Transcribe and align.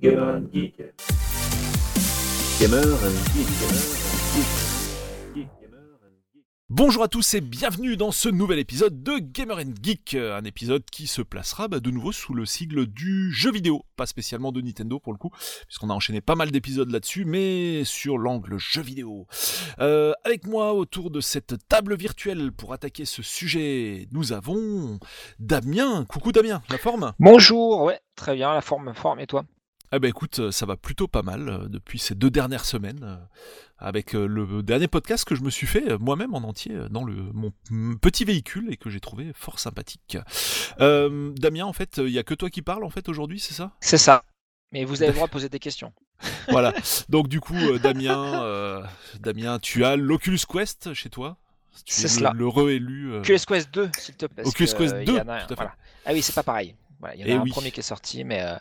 Gamer 0.00 0.36
and 0.36 0.46
Geek. 0.52 0.76
Gamer 2.60 2.78
and 2.78 3.18
Geek. 3.34 3.48
Gamer 3.58 3.74
and 3.74 3.88
Geek. 4.32 4.46
Geek, 5.34 5.48
Gamer 5.60 5.98
and 6.04 6.14
Geek. 6.32 6.44
Bonjour 6.70 7.02
à 7.02 7.08
tous 7.08 7.34
et 7.34 7.40
bienvenue 7.40 7.96
dans 7.96 8.12
ce 8.12 8.28
nouvel 8.28 8.60
épisode 8.60 9.02
de 9.02 9.18
Gamer 9.18 9.56
and 9.56 9.74
Geek, 9.82 10.14
un 10.14 10.44
épisode 10.44 10.84
qui 10.84 11.08
se 11.08 11.20
placera 11.20 11.66
bah, 11.66 11.80
de 11.80 11.90
nouveau 11.90 12.12
sous 12.12 12.32
le 12.32 12.46
sigle 12.46 12.86
du 12.86 13.32
jeu 13.32 13.50
vidéo, 13.50 13.82
pas 13.96 14.06
spécialement 14.06 14.52
de 14.52 14.60
Nintendo 14.60 15.00
pour 15.00 15.12
le 15.12 15.18
coup, 15.18 15.30
puisqu'on 15.66 15.90
a 15.90 15.94
enchaîné 15.94 16.20
pas 16.20 16.36
mal 16.36 16.52
d'épisodes 16.52 16.90
là-dessus, 16.92 17.24
mais 17.24 17.82
sur 17.82 18.18
l'angle 18.18 18.56
jeu 18.56 18.82
vidéo. 18.82 19.26
Euh, 19.80 20.12
avec 20.22 20.46
moi 20.46 20.74
autour 20.74 21.10
de 21.10 21.20
cette 21.20 21.56
table 21.68 21.96
virtuelle 21.96 22.52
pour 22.52 22.72
attaquer 22.72 23.04
ce 23.04 23.24
sujet, 23.24 24.06
nous 24.12 24.32
avons 24.32 25.00
Damien. 25.40 26.04
Coucou 26.04 26.30
Damien, 26.30 26.62
la 26.70 26.78
forme? 26.78 27.14
Bonjour, 27.18 27.82
ouais, 27.82 27.98
très 28.14 28.36
bien, 28.36 28.54
la 28.54 28.60
forme, 28.60 28.94
forme, 28.94 29.18
et 29.18 29.26
toi? 29.26 29.44
Eh 29.92 29.98
ben 29.98 30.08
écoute, 30.08 30.38
euh, 30.38 30.50
ça 30.50 30.66
va 30.66 30.76
plutôt 30.76 31.08
pas 31.08 31.22
mal 31.22 31.48
euh, 31.48 31.68
depuis 31.68 31.98
ces 31.98 32.14
deux 32.14 32.30
dernières 32.30 32.64
semaines, 32.64 33.00
euh, 33.02 33.16
avec 33.78 34.12
le 34.12 34.62
dernier 34.62 34.88
podcast 34.88 35.24
que 35.24 35.34
je 35.34 35.42
me 35.42 35.50
suis 35.50 35.66
fait 35.66 35.96
moi-même 35.98 36.34
en 36.34 36.38
entier 36.38 36.76
dans 36.90 37.04
le, 37.04 37.14
mon 37.32 37.52
petit 38.00 38.24
véhicule 38.24 38.72
et 38.72 38.76
que 38.76 38.90
j'ai 38.90 38.98
trouvé 39.00 39.30
fort 39.34 39.60
sympathique. 39.60 40.18
Euh, 40.80 41.32
Damien, 41.36 41.64
en 41.64 41.72
fait, 41.72 41.98
il 41.98 42.10
y 42.10 42.18
a 42.18 42.24
que 42.24 42.34
toi 42.34 42.50
qui 42.50 42.60
parles 42.60 42.84
en 42.84 42.90
fait 42.90 43.08
aujourd'hui, 43.08 43.38
c'est 43.38 43.54
ça? 43.54 43.70
C'est 43.80 43.96
ça. 43.98 44.24
Mais 44.72 44.84
vous 44.84 45.02
avez 45.02 45.12
le 45.12 45.14
droit 45.16 45.28
de 45.28 45.32
poser 45.32 45.48
des 45.48 45.60
questions. 45.60 45.92
Voilà. 46.48 46.74
Donc 47.08 47.28
du 47.28 47.40
coup, 47.40 47.54
Damien, 47.80 48.42
euh, 48.42 48.82
Damien, 49.20 49.58
tu 49.60 49.84
as 49.84 49.94
l'Oculus 49.96 50.40
Quest 50.48 50.92
chez 50.92 51.08
toi? 51.08 51.36
C'est 51.86 52.08
cela. 52.08 52.32
Le, 52.34 52.48
réélu. 52.48 53.14
Oculus 53.18 53.38
Quest 53.46 53.72
2, 53.72 53.90
s'il 53.96 54.16
te 54.16 54.26
plaît. 54.26 54.44
Oculus 54.44 54.66
que, 54.72 54.78
Quest 54.78 54.94
euh, 54.94 55.02
il 55.02 55.06
2, 55.06 55.12
y 55.16 55.20
en 55.20 55.28
a 55.28 55.38
tout 55.42 55.44
à 55.44 55.48
fait. 55.48 55.54
voilà. 55.54 55.74
Ah 56.04 56.10
oui, 56.12 56.20
c'est 56.22 56.34
pas 56.34 56.42
pareil. 56.42 56.74
Voilà, 57.00 57.14
il 57.14 57.20
y 57.20 57.24
en 57.24 57.30
a 57.30 57.40
un 57.40 57.44
oui. 57.44 57.50
premier 57.50 57.70
qui 57.70 57.78
est 57.80 57.82
sorti, 57.82 58.24
mais 58.24 58.42
euh, 58.42 58.56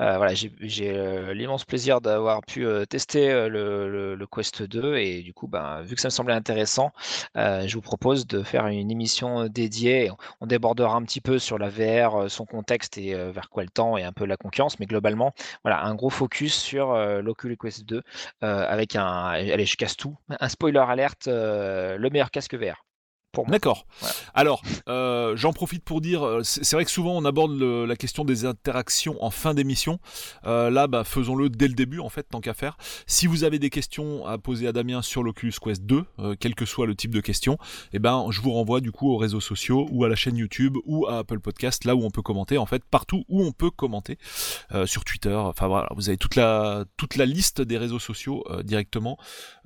euh, 0.00 0.16
voilà, 0.18 0.34
j'ai 0.34 0.52
euh, 0.90 1.32
l'immense 1.32 1.64
plaisir 1.64 2.00
d'avoir 2.02 2.42
pu 2.42 2.66
tester 2.88 3.48
le, 3.48 3.88
le- 3.90 4.14
le 4.14 4.26
Quest 4.26 4.62
2 4.62 4.96
et 4.96 5.22
du 5.22 5.32
coup, 5.32 5.48
ben, 5.48 5.80
vu 5.82 5.94
que 5.94 6.00
ça 6.00 6.08
me 6.08 6.10
semblait 6.10 6.34
intéressant, 6.34 6.92
euh, 7.36 7.66
je 7.66 7.74
vous 7.74 7.80
propose 7.80 8.26
de 8.26 8.42
faire 8.42 8.66
une 8.66 8.90
émission 8.90 9.46
dédiée. 9.48 10.10
On, 10.40 10.46
débordera 10.46 10.96
un 10.96 11.02
petit 11.02 11.20
peu 11.20 11.38
sur 11.38 11.58
la 11.58 11.68
VR, 11.68 12.30
son 12.30 12.44
contexte 12.46 12.98
et 12.98 13.14
vers 13.32 13.48
quoi 13.50 13.62
le 13.62 13.68
temps 13.70 13.96
et 13.96 14.02
un 14.04 14.12
peu 14.12 14.24
la 14.26 14.36
concurrence, 14.36 14.78
mais 14.80 14.86
globalement, 14.86 15.32
voilà, 15.62 15.84
un 15.84 15.94
gros 15.94 16.10
focus 16.10 16.54
sur 16.54 16.94
l'Oculus 17.22 17.56
Quest 17.56 17.84
2 17.84 18.02
euh, 18.42 18.66
avec 18.68 18.96
un, 18.96 19.04
allez, 19.28 19.66
je 19.66 19.76
casse 19.76 19.96
tout, 19.96 20.16
un 20.28 20.48
spoiler 20.48 20.78
alerte, 20.80 21.26
le 21.28 22.08
meilleur 22.10 22.30
casque 22.30 22.54
VR. 22.54 22.84
Pour 23.38 23.46
moi. 23.46 23.52
D'accord. 23.52 23.86
Voilà. 24.00 24.14
Alors, 24.34 24.62
euh, 24.88 25.36
j'en 25.36 25.52
profite 25.52 25.84
pour 25.84 26.00
dire, 26.00 26.24
euh, 26.26 26.40
c'est 26.42 26.72
vrai 26.74 26.84
que 26.84 26.90
souvent 26.90 27.12
on 27.16 27.24
aborde 27.24 27.56
le- 27.58 27.86
la 27.86 27.94
question 27.96 28.24
des 28.24 28.44
interactions 28.46 29.16
en 29.22 29.30
fin 29.30 29.54
d'émission. 29.54 30.00
Euh, 30.44 30.70
là, 30.70 30.86
bah, 30.88 31.04
faisons-le 31.04 31.48
dès 31.50 31.68
le 31.68 31.74
début, 31.74 32.00
en 32.00 32.08
fait, 32.08 32.24
tant 32.24 32.40
qu'à 32.40 32.54
faire. 32.54 32.76
Si 33.06 33.26
vous 33.28 33.44
avez 33.44 33.58
des 33.60 33.70
questions 33.70 34.26
à 34.26 34.38
poser 34.38 34.66
à 34.66 34.72
Damien 34.72 35.02
sur 35.02 35.22
l'Oculus 35.22 35.52
Quest 35.62 35.82
2, 35.84 36.04
euh, 36.18 36.34
quel 36.40 36.54
que 36.56 36.64
soit 36.66 36.86
le 36.86 36.94
type 36.96 37.14
de 37.14 37.20
question, 37.20 37.58
eh 37.92 37.98
ben, 38.00 38.26
je 38.30 38.40
vous 38.40 38.50
renvoie 38.52 38.80
du 38.80 38.90
coup 38.92 39.12
aux 39.12 39.16
réseaux 39.18 39.40
sociaux 39.40 39.86
ou 39.92 40.04
à 40.04 40.08
la 40.08 40.16
chaîne 40.16 40.36
YouTube 40.36 40.76
ou 40.84 41.06
à 41.06 41.18
Apple 41.18 41.38
Podcast, 41.40 41.84
là 41.84 41.94
où 41.94 42.02
on 42.04 42.10
peut 42.10 42.22
commenter, 42.22 42.58
en 42.58 42.66
fait, 42.66 42.82
partout 42.84 43.24
où 43.28 43.42
on 43.44 43.52
peut 43.52 43.70
commenter, 43.70 44.18
euh, 44.72 44.86
sur 44.86 45.04
Twitter. 45.04 45.34
Enfin 45.34 45.68
voilà, 45.68 45.88
vous 45.94 46.08
avez 46.08 46.18
toute 46.18 46.34
la 46.34 46.84
toute 46.96 47.14
la 47.16 47.26
liste 47.26 47.60
des 47.62 47.78
réseaux 47.78 47.98
sociaux 48.00 48.44
euh, 48.50 48.62
directement 48.62 49.16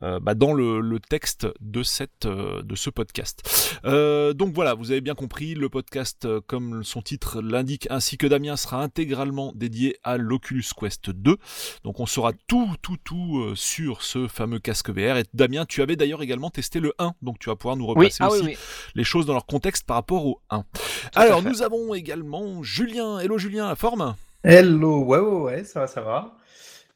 euh, 0.02 0.20
bah, 0.20 0.34
dans 0.34 0.52
le, 0.52 0.80
le 0.80 1.00
texte 1.00 1.46
de 1.60 1.82
cette 1.82 2.26
euh, 2.26 2.62
de 2.62 2.74
ce 2.74 2.90
podcast. 2.90 3.42
Euh, 3.84 4.32
donc 4.32 4.54
voilà, 4.54 4.74
vous 4.74 4.90
avez 4.90 5.00
bien 5.00 5.14
compris, 5.14 5.54
le 5.54 5.68
podcast, 5.68 6.24
euh, 6.24 6.40
comme 6.46 6.84
son 6.84 7.02
titre 7.02 7.40
l'indique, 7.40 7.86
ainsi 7.90 8.16
que 8.18 8.26
Damien, 8.26 8.56
sera 8.56 8.82
intégralement 8.82 9.52
dédié 9.54 9.96
à 10.04 10.16
l'Oculus 10.16 10.64
Quest 10.78 11.10
2. 11.10 11.36
Donc 11.84 12.00
on 12.00 12.06
saura 12.06 12.32
tout, 12.46 12.70
tout, 12.82 12.96
tout 13.02 13.38
euh, 13.38 13.54
sur 13.54 14.02
ce 14.02 14.28
fameux 14.28 14.58
casque 14.58 14.90
VR. 14.90 15.16
Et 15.18 15.24
Damien, 15.34 15.64
tu 15.66 15.82
avais 15.82 15.96
d'ailleurs 15.96 16.22
également 16.22 16.50
testé 16.50 16.80
le 16.80 16.92
1, 16.98 17.12
donc 17.22 17.38
tu 17.38 17.48
vas 17.48 17.56
pouvoir 17.56 17.76
nous 17.76 17.84
Oui, 17.84 18.06
repasser 18.06 18.18
ah 18.20 18.28
aussi 18.30 18.42
oui. 18.44 18.56
les 18.94 19.04
choses 19.04 19.26
dans 19.26 19.34
leur 19.34 19.46
contexte 19.46 19.86
par 19.86 19.96
rapport 19.96 20.26
au 20.26 20.40
1. 20.50 20.64
à 21.14 21.20
Alors 21.20 21.42
nous 21.42 21.62
avons 21.62 21.94
également 21.94 22.62
Julien. 22.62 23.18
Hello 23.18 23.38
Julien, 23.38 23.68
la 23.68 23.76
forme 23.76 24.14
Hello, 24.44 25.04
ouais, 25.04 25.18
ouais, 25.18 25.40
ouais, 25.40 25.64
ça 25.64 25.80
va, 25.80 25.86
ça 25.86 26.00
va. 26.00 26.34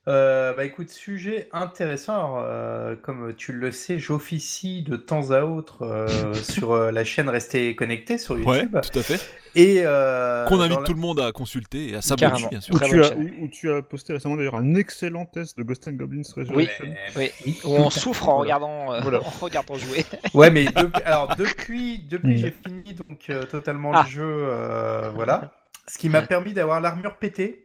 Euh, 0.08 0.54
bah 0.54 0.64
écoute, 0.64 0.88
sujet 0.90 1.48
intéressant. 1.52 2.14
Alors, 2.14 2.44
euh, 2.46 2.94
comme 2.94 3.34
tu 3.34 3.52
le 3.52 3.72
sais, 3.72 3.98
j'officie 3.98 4.82
de 4.82 4.94
temps 4.96 5.32
à 5.32 5.42
autre 5.42 5.82
euh, 5.82 6.32
sur 6.34 6.72
euh, 6.72 6.92
la 6.92 7.02
chaîne 7.04 7.28
Restez 7.28 7.74
Connecté 7.74 8.16
sur 8.16 8.36
Ouais, 8.46 8.58
YouTube. 8.60 8.78
tout 8.92 8.98
à 9.00 9.02
fait. 9.02 9.20
Et 9.56 9.82
euh, 9.84 10.46
Qu'on 10.46 10.60
invite 10.60 10.78
la- 10.78 10.84
tout 10.84 10.94
le 10.94 11.00
monde 11.00 11.18
à 11.18 11.32
consulter 11.32 11.88
et 11.90 11.96
à 11.96 12.02
s'abonner, 12.02 12.46
bien 12.50 12.60
sûr. 12.60 12.74
Où 12.76 12.78
tu, 12.78 13.02
as, 13.02 13.14
où, 13.16 13.28
où 13.42 13.48
tu 13.48 13.72
as 13.72 13.82
posté 13.82 14.12
récemment 14.12 14.36
d'ailleurs 14.36 14.54
un 14.54 14.74
excellent 14.76 15.24
test 15.24 15.58
de 15.58 15.64
Ghost 15.64 15.88
and 15.88 15.92
Goblins 15.94 16.22
Resurrection. 16.36 16.84
oui. 17.16 17.30
Oui, 17.44 17.58
Où 17.64 17.70
on 17.74 17.90
souffre 17.90 18.28
en 18.28 18.36
voilà. 18.36 18.58
regardant, 18.58 18.92
euh, 18.92 19.00
Voilà. 19.00 19.20
en 19.24 19.30
regardant 19.40 19.74
jouer. 19.74 20.04
Ouais, 20.34 20.50
mais 20.50 20.66
depuis, 20.66 21.02
alors 21.04 21.34
depuis, 21.36 21.98
depuis 22.08 22.34
Mm. 22.34 22.36
j'ai 22.36 22.54
fini 22.64 22.94
donc 22.94 23.24
euh, 23.30 23.42
totalement 23.44 23.90
Ah. 23.92 24.04
le 24.04 24.10
jeu, 24.10 24.22
euh, 24.24 25.10
voilà. 25.14 25.52
Ce 25.88 25.98
qui 25.98 26.08
m'a 26.10 26.22
permis 26.22 26.52
d'avoir 26.52 26.80
l'armure 26.80 27.16
pétée. 27.16 27.62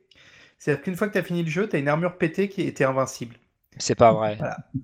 C'est-à-dire 0.61 0.83
qu'une 0.83 0.95
fois 0.95 1.07
que 1.07 1.13
tu 1.13 1.19
as 1.19 1.23
fini 1.23 1.43
le 1.43 1.49
jeu, 1.49 1.67
tu 1.67 1.75
as 1.75 1.79
une 1.79 1.87
armure 1.89 2.17
pétée 2.19 2.47
qui 2.49 2.61
était 2.61 2.83
invincible. 2.85 3.35
C'est 3.77 3.95
pas 3.95 4.13
vrai. 4.13 4.37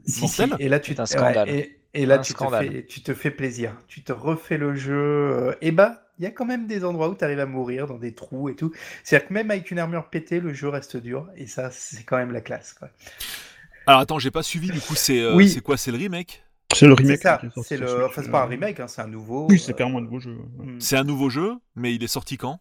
Si, 0.06 0.28
si, 0.28 0.48
Mortel? 0.48 0.56
Et 0.60 0.70
là 0.70 0.80
tu 0.80 0.96
C'est 0.96 1.00
un 1.00 1.04
ouais, 1.04 1.08
scandale. 1.08 1.50
et, 1.50 1.80
et 1.94 2.06
là 2.06 2.16
Un 2.16 2.20
tu 2.20 2.34
te, 2.34 2.46
fais, 2.46 2.86
tu 2.88 3.02
te 3.02 3.14
fais 3.14 3.32
plaisir. 3.32 3.74
Tu 3.88 4.04
te 4.04 4.12
refais 4.14 4.58
le 4.58 4.76
jeu. 4.76 4.94
euh, 4.96 5.56
et 5.62 5.72
bah, 5.72 6.04
il 6.20 6.24
y 6.24 6.28
a 6.28 6.32
quand 6.32 6.46
même 6.46 6.68
des 6.68 6.84
endroits 6.84 7.10
où 7.10 7.16
tu 7.16 7.24
arrives 7.24 7.40
à 7.40 7.46
mourir 7.46 7.88
dans 7.88 7.98
des 8.00 8.14
trous 8.16 8.50
et 8.50 8.56
tout. 8.56 8.74
C'est-à-dire 9.04 9.28
que 9.28 9.34
même 9.34 9.52
avec 9.52 9.70
une 9.72 9.80
armure 9.80 10.10
pétée, 10.10 10.40
le 10.40 10.54
jeu 10.54 10.70
reste 10.70 10.98
dur. 10.98 11.30
Et 11.36 11.48
ça, 11.48 11.70
c'est 11.72 12.04
quand 12.04 12.18
même 12.18 12.32
la 12.32 12.42
classe. 12.42 12.74
Quoi. 12.74 12.90
Alors 13.86 14.02
attends, 14.02 14.20
j'ai 14.20 14.32
pas 14.32 14.44
suivi, 14.44 14.70
du 14.72 14.82
coup, 14.82 14.96
c'est 14.96 15.22
euh, 15.22 15.36
Oui. 15.36 15.50
c'est 15.50 15.62
quoi 15.62 15.78
C'est 15.78 15.92
le 15.92 15.98
remake? 15.98 16.44
C'est 16.74 16.86
le 16.88 16.94
remake. 16.94 17.22
C'est 17.64 17.78
le. 17.78 17.88
Switch, 17.88 18.04
Enfin, 18.06 18.22
c'est 18.24 18.30
pas 18.32 18.44
un 18.44 18.48
remake, 18.48 18.80
hein, 18.80 18.88
c'est 18.88 19.02
un 19.02 19.08
nouveau. 19.08 19.48
Oui, 19.50 19.60
c'est 19.60 19.72
euh, 19.72 19.76
clairement 19.76 20.00
un 20.00 20.02
nouveau 20.02 20.20
jeu. 20.20 20.38
ouais. 20.60 20.66
mm. 20.66 20.82
C'est 20.82 20.98
un 20.98 21.04
nouveau 21.04 21.30
jeu, 21.30 21.56
mais 21.76 21.96
il 21.96 22.04
est 22.04 22.08
sorti 22.08 22.38
quand? 22.38 22.60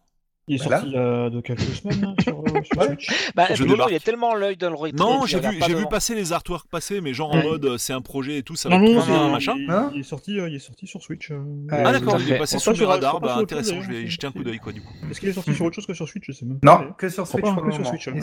Il 0.49 0.55
est 0.55 0.63
Voilà. 0.63 0.79
sorti 0.79 0.95
euh, 0.95 1.29
de 1.29 1.41
quelques 1.41 1.59
semaines 1.59 2.05
hein, 2.05 2.15
sur, 2.23 2.39
euh, 2.39 2.61
sur 2.63 2.77
Ouais. 2.77 2.87
Switch. 2.87 3.31
Bah, 3.35 3.47
Je 3.53 3.65
il 3.65 3.93
est 3.95 4.03
tellement 4.03 4.33
l'œil 4.33 4.55
dans 4.55 4.69
le 4.69 4.77
rétro. 4.77 4.97
Non, 4.97 5.25
j'ai 5.25 5.39
vu, 5.41 5.59
j'ai 5.67 5.85
passer 5.89 6.15
les 6.15 6.31
artworks 6.31 6.69
passer, 6.69 7.01
mais 7.01 7.13
genre 7.13 7.31
en 7.33 7.37
Ouais. 7.39 7.43
mode 7.43 7.65
euh, 7.65 7.77
c'est 7.77 7.91
un 7.91 8.01
projet 8.01 8.37
et 8.37 8.43
tout, 8.43 8.55
ça 8.55 8.69
va 8.69 8.77
Non, 8.77 8.85
être 8.85 8.93
non, 8.93 9.01
c'est- 9.01 9.31
machin. 9.31 9.55
il, 9.57 9.69
Hein 9.69 9.91
il 9.93 9.99
est 9.99 10.03
sorti, 10.03 10.39
euh, 10.39 10.47
il 10.47 10.55
est 10.55 10.59
sorti 10.59 10.87
sur 10.87 11.01
Switch. 11.01 11.31
euh, 11.31 11.39
Ah, 11.69 11.83
Ah 11.87 11.91
d'accord, 11.91 12.17
il 12.21 12.31
est 12.31 12.37
passé 12.37 12.59
sous 12.59 12.73
radars, 12.85 13.19
pas 13.19 13.27
bah 13.27 13.35
le 13.37 13.43
intéressant, 13.43 13.81
je 13.81 13.89
vais 13.91 14.07
jeter 14.07 14.27
un 14.27 14.31
coup 14.31 14.37
c'est- 14.39 14.43
d'œil 14.45 14.59
quoi 14.59 14.71
du 14.71 14.81
coup. 14.81 14.93
Est-ce 15.11 15.19
qu'il 15.19 15.27
est 15.29 15.33
sorti 15.33 15.53
sur 15.53 15.65
autre 15.65 15.75
chose 15.75 15.85
que 15.85 15.93
sur 15.93 16.07
Switch 16.07 16.23
Je 16.27 16.31
sais 16.31 16.45
même 16.45 16.59
pas. 16.59 16.79
Non, 16.85 16.93
que 16.93 17.09
sur 17.09 17.25
Je 17.25 17.29
crois 17.37 17.41
Switch 17.51 17.55
le 17.57 17.61
que 17.69 17.71
sur. 17.75 17.85
Switch, 17.87 18.07
hein. 18.07 18.13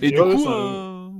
Et 0.00 0.10
du 0.12 0.16
coup, 0.20 0.26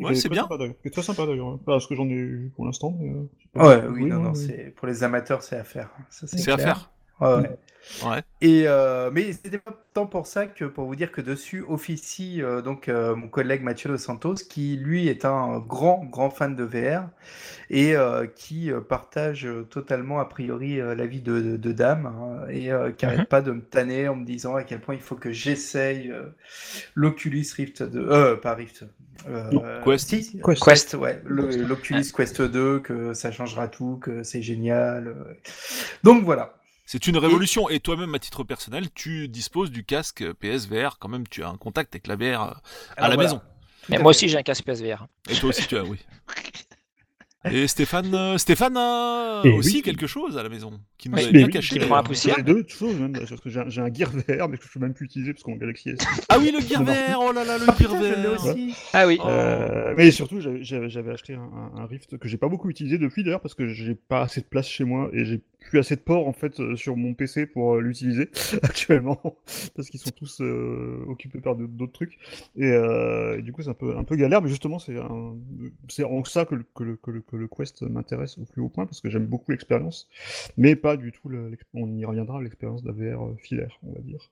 ouais, 0.00 0.12
est 0.12 0.14
c'est 0.14 0.28
bien. 0.30 0.42
sympa, 0.42 0.56
d'ailleurs. 0.56 0.74
Il 0.84 0.88
est 0.88 0.90
très 0.92 1.02
sympa 1.02 1.26
d'ailleurs. 1.26 1.58
Pas 1.66 1.78
ce 1.78 1.86
que 1.86 1.94
j'en 1.94 2.06
ai 2.08 2.12
eu 2.12 2.52
pour 2.56 2.64
l'instant. 2.64 2.96
euh, 3.02 3.62
Ouais, 3.62 3.82
oui, 3.90 4.06
non, 4.06 4.16
hein, 4.16 4.18
non, 4.20 4.34
c'est 4.34 4.72
pour 4.76 4.86
les 4.88 5.02
amateurs, 5.04 5.42
c'est 5.42 5.56
à 5.56 5.64
faire. 5.64 5.90
C'est 6.08 6.50
à 6.50 6.56
faire. 6.58 6.90
Ouais, 7.20 7.34
ouais. 7.34 7.50
Ouais. 7.98 8.22
Et 8.42 8.64
euh, 8.66 9.10
mais 9.12 9.32
c'était 9.34 9.58
pas 9.58 9.74
tant 9.92 10.06
pour 10.06 10.26
ça 10.26 10.46
que 10.46 10.64
pour 10.64 10.86
vous 10.86 10.96
dire 10.96 11.12
que 11.12 11.20
dessus 11.20 11.62
officie 11.68 12.40
euh, 12.42 12.62
donc 12.62 12.88
euh, 12.88 13.14
mon 13.14 13.28
collègue 13.28 13.62
Mathieu 13.62 13.90
Dos 13.90 13.98
Santos 13.98 14.36
qui 14.48 14.76
lui 14.76 15.08
est 15.08 15.26
un 15.26 15.58
grand 15.58 16.04
grand 16.06 16.30
fan 16.30 16.56
de 16.56 16.64
VR 16.64 17.10
et 17.68 17.96
euh, 17.96 18.26
qui 18.26 18.70
partage 18.88 19.46
totalement 19.70 20.20
a 20.20 20.24
priori 20.24 20.78
l'avis 20.78 21.20
de, 21.20 21.40
de, 21.40 21.56
de 21.58 21.72
Dame 21.72 22.06
hein, 22.06 22.46
et 22.50 22.72
euh, 22.72 22.92
qui 22.92 23.04
Mhm. 23.04 23.10
arrête 23.10 23.28
pas 23.28 23.42
de 23.42 23.52
me 23.52 23.60
tanner 23.62 24.08
en 24.08 24.16
me 24.16 24.24
disant 24.24 24.54
à 24.56 24.64
quel 24.64 24.80
point 24.80 24.94
il 24.94 25.02
faut 25.02 25.16
que 25.16 25.32
j'essaye 25.32 26.10
euh, 26.10 26.30
l'Oculus 26.94 27.46
Rift 27.56 27.82
2 27.82 28.00
euh, 28.10 28.36
pas 28.36 28.54
Rift 28.54 28.84
euh, 29.28 29.82
Quest. 29.84 30.08
si, 30.08 30.40
Quest. 30.42 30.64
Quest 30.64 30.94
ouais 30.94 31.20
le- 31.26 31.62
l'Oculus 31.64 32.04
Quest 32.16 32.40
2 32.42 32.80
que 32.80 33.12
ça 33.14 33.32
changera 33.32 33.68
tout 33.68 33.98
que 33.98 34.22
c'est 34.22 34.42
génial 34.42 35.14
donc 36.02 36.24
voilà 36.24 36.54
C'est 36.92 37.06
une 37.06 37.18
révolution. 37.18 37.68
Et 37.68 37.78
toi-même, 37.78 38.12
à 38.16 38.18
titre 38.18 38.42
personnel, 38.42 38.86
tu 38.92 39.28
disposes 39.28 39.70
du 39.70 39.84
casque 39.84 40.24
PSVR. 40.40 40.98
Quand 40.98 41.08
même, 41.08 41.24
tu 41.28 41.44
as 41.44 41.48
un 41.48 41.56
contact 41.56 41.94
avec 41.94 42.08
la 42.08 42.16
VR 42.16 42.22
euh, 42.22 42.26
à 42.26 42.34
Alors 42.40 42.50
la 42.96 43.14
voilà. 43.14 43.16
maison. 43.22 43.40
Mais 43.88 43.98
moi 43.98 44.12
fait. 44.12 44.18
aussi, 44.18 44.28
j'ai 44.28 44.38
un 44.38 44.42
casque 44.42 44.64
PSVR. 44.64 45.06
Et 45.30 45.34
toi 45.36 45.50
aussi, 45.50 45.68
tu 45.68 45.76
as, 45.76 45.84
oui. 45.84 45.98
Et 47.50 47.66
Stéphane, 47.68 48.12
euh, 48.14 48.36
Stéphane 48.38 48.76
a 48.76 49.40
Et 49.44 49.50
aussi 49.52 49.76
oui. 49.76 49.82
quelque 49.82 50.06
chose 50.06 50.36
à 50.36 50.42
la 50.42 50.50
maison 50.50 50.78
qui 50.98 51.08
nous 51.08 51.14
Mais 51.16 51.30
bien 51.30 51.46
oui, 51.46 51.50
caché. 51.52 51.74
qui 51.76 51.80
j'ai- 51.80 51.86
prend 51.86 51.96
la 51.96 52.02
poussière. 52.02 52.34
J'ai 52.36 52.42
deux 52.42 52.66
choses 52.68 52.96
même. 52.96 53.12
parce 53.12 53.30
que 53.40 53.48
J'ai 53.48 53.80
un- 53.80 53.94
Gear 53.94 54.10
VR, 54.10 54.46
mais 54.48 54.58
que 54.58 54.64
je 54.66 54.70
peux 54.70 54.78
même 54.80 54.92
plus 54.92 55.06
utiliser 55.06 55.32
parce 55.32 55.42
qu'on 55.44 55.54
Galaxy 55.56 55.88
S. 55.90 55.98
Ah 56.28 56.38
oui, 56.38 56.52
le 56.52 56.60
Gear. 56.60 56.82
VR. 56.84 57.18
Oh 57.18 57.32
là 57.32 57.44
là, 57.44 57.56
le 57.56 57.62
Ah, 57.66 57.66
Gear 57.68 57.76
putain, 57.76 57.98
je 58.02 58.14
l'ai 58.14 58.26
VR. 58.36 58.44
aussi. 58.46 58.74
Ah 58.92 59.06
oui. 59.06 59.18
Oh. 59.22 59.28
Euh, 59.28 59.94
mais 59.96 60.10
surtout, 60.10 60.40
j'avais- 60.40 61.12
acheté 61.12 61.34
un, 61.34 61.40
un- 61.40 61.80
un 61.80 61.86
Rift 61.86 62.18
que 62.18 62.28
j'ai 62.28 62.36
pas 62.36 62.48
beaucoup 62.48 62.68
utilisé 62.68 62.98
depuis 62.98 63.24
d'ailleurs 63.24 63.40
parce 63.40 63.54
que 63.54 63.68
j'ai 63.68 63.94
pas 63.94 64.20
assez 64.20 64.42
de 64.42 64.46
place 64.46 64.68
chez 64.68 64.84
moi 64.84 65.08
et 65.14 65.24
j'ai 65.24 65.40
plus 65.60 65.78
assez 65.78 65.96
de 65.96 66.00
port 66.00 66.26
en 66.26 66.32
fait 66.32 66.58
euh, 66.60 66.76
sur 66.76 66.96
mon 66.96 67.14
PC 67.14 67.46
pour 67.46 67.76
euh, 67.76 67.80
l'utiliser 67.80 68.30
actuellement 68.62 69.20
parce 69.74 69.88
qu'ils 69.88 70.00
sont 70.00 70.10
tous 70.10 70.40
euh, 70.40 71.04
occupés 71.06 71.40
par 71.40 71.54
d'autres 71.56 71.92
trucs. 71.92 72.18
Et, 72.56 72.70
du 73.42 73.52
coup 73.52 73.62
c'est 73.62 73.70
un 73.70 73.74
peu 73.74 73.96
un 73.96 74.04
peu 74.04 74.16
galère 74.16 74.42
mais 74.42 74.48
justement 74.48 74.78
c'est 74.78 74.96
c'est 75.88 76.04
en 76.04 76.24
ça 76.24 76.44
que 76.44 76.54
le, 76.54 76.64
que 76.74 76.84
le, 76.84 76.96
que 76.96 77.10
le, 77.10 77.20
que 77.20 77.36
le 77.36 77.48
Quest 77.48 77.82
m'intéresse 77.82 78.38
au 78.38 78.44
plus 78.44 78.62
haut 78.62 78.68
point 78.68 78.86
parce 78.86 79.00
que 79.00 79.10
j'aime 79.10 79.26
beaucoup 79.26 79.50
l'expérience 79.50 80.08
mais 80.56 80.76
pas 80.76 80.96
du 80.96 81.12
tout 81.12 81.30
on 81.74 81.96
y 81.96 82.04
reviendra 82.04 82.40
l'expérience 82.42 82.82
de 82.82 82.88
la 82.88 82.94
VR 82.94 83.26
euh, 83.26 83.36
filaire 83.36 83.78
on 83.82 83.92
va 83.92 84.00
dire 84.00 84.30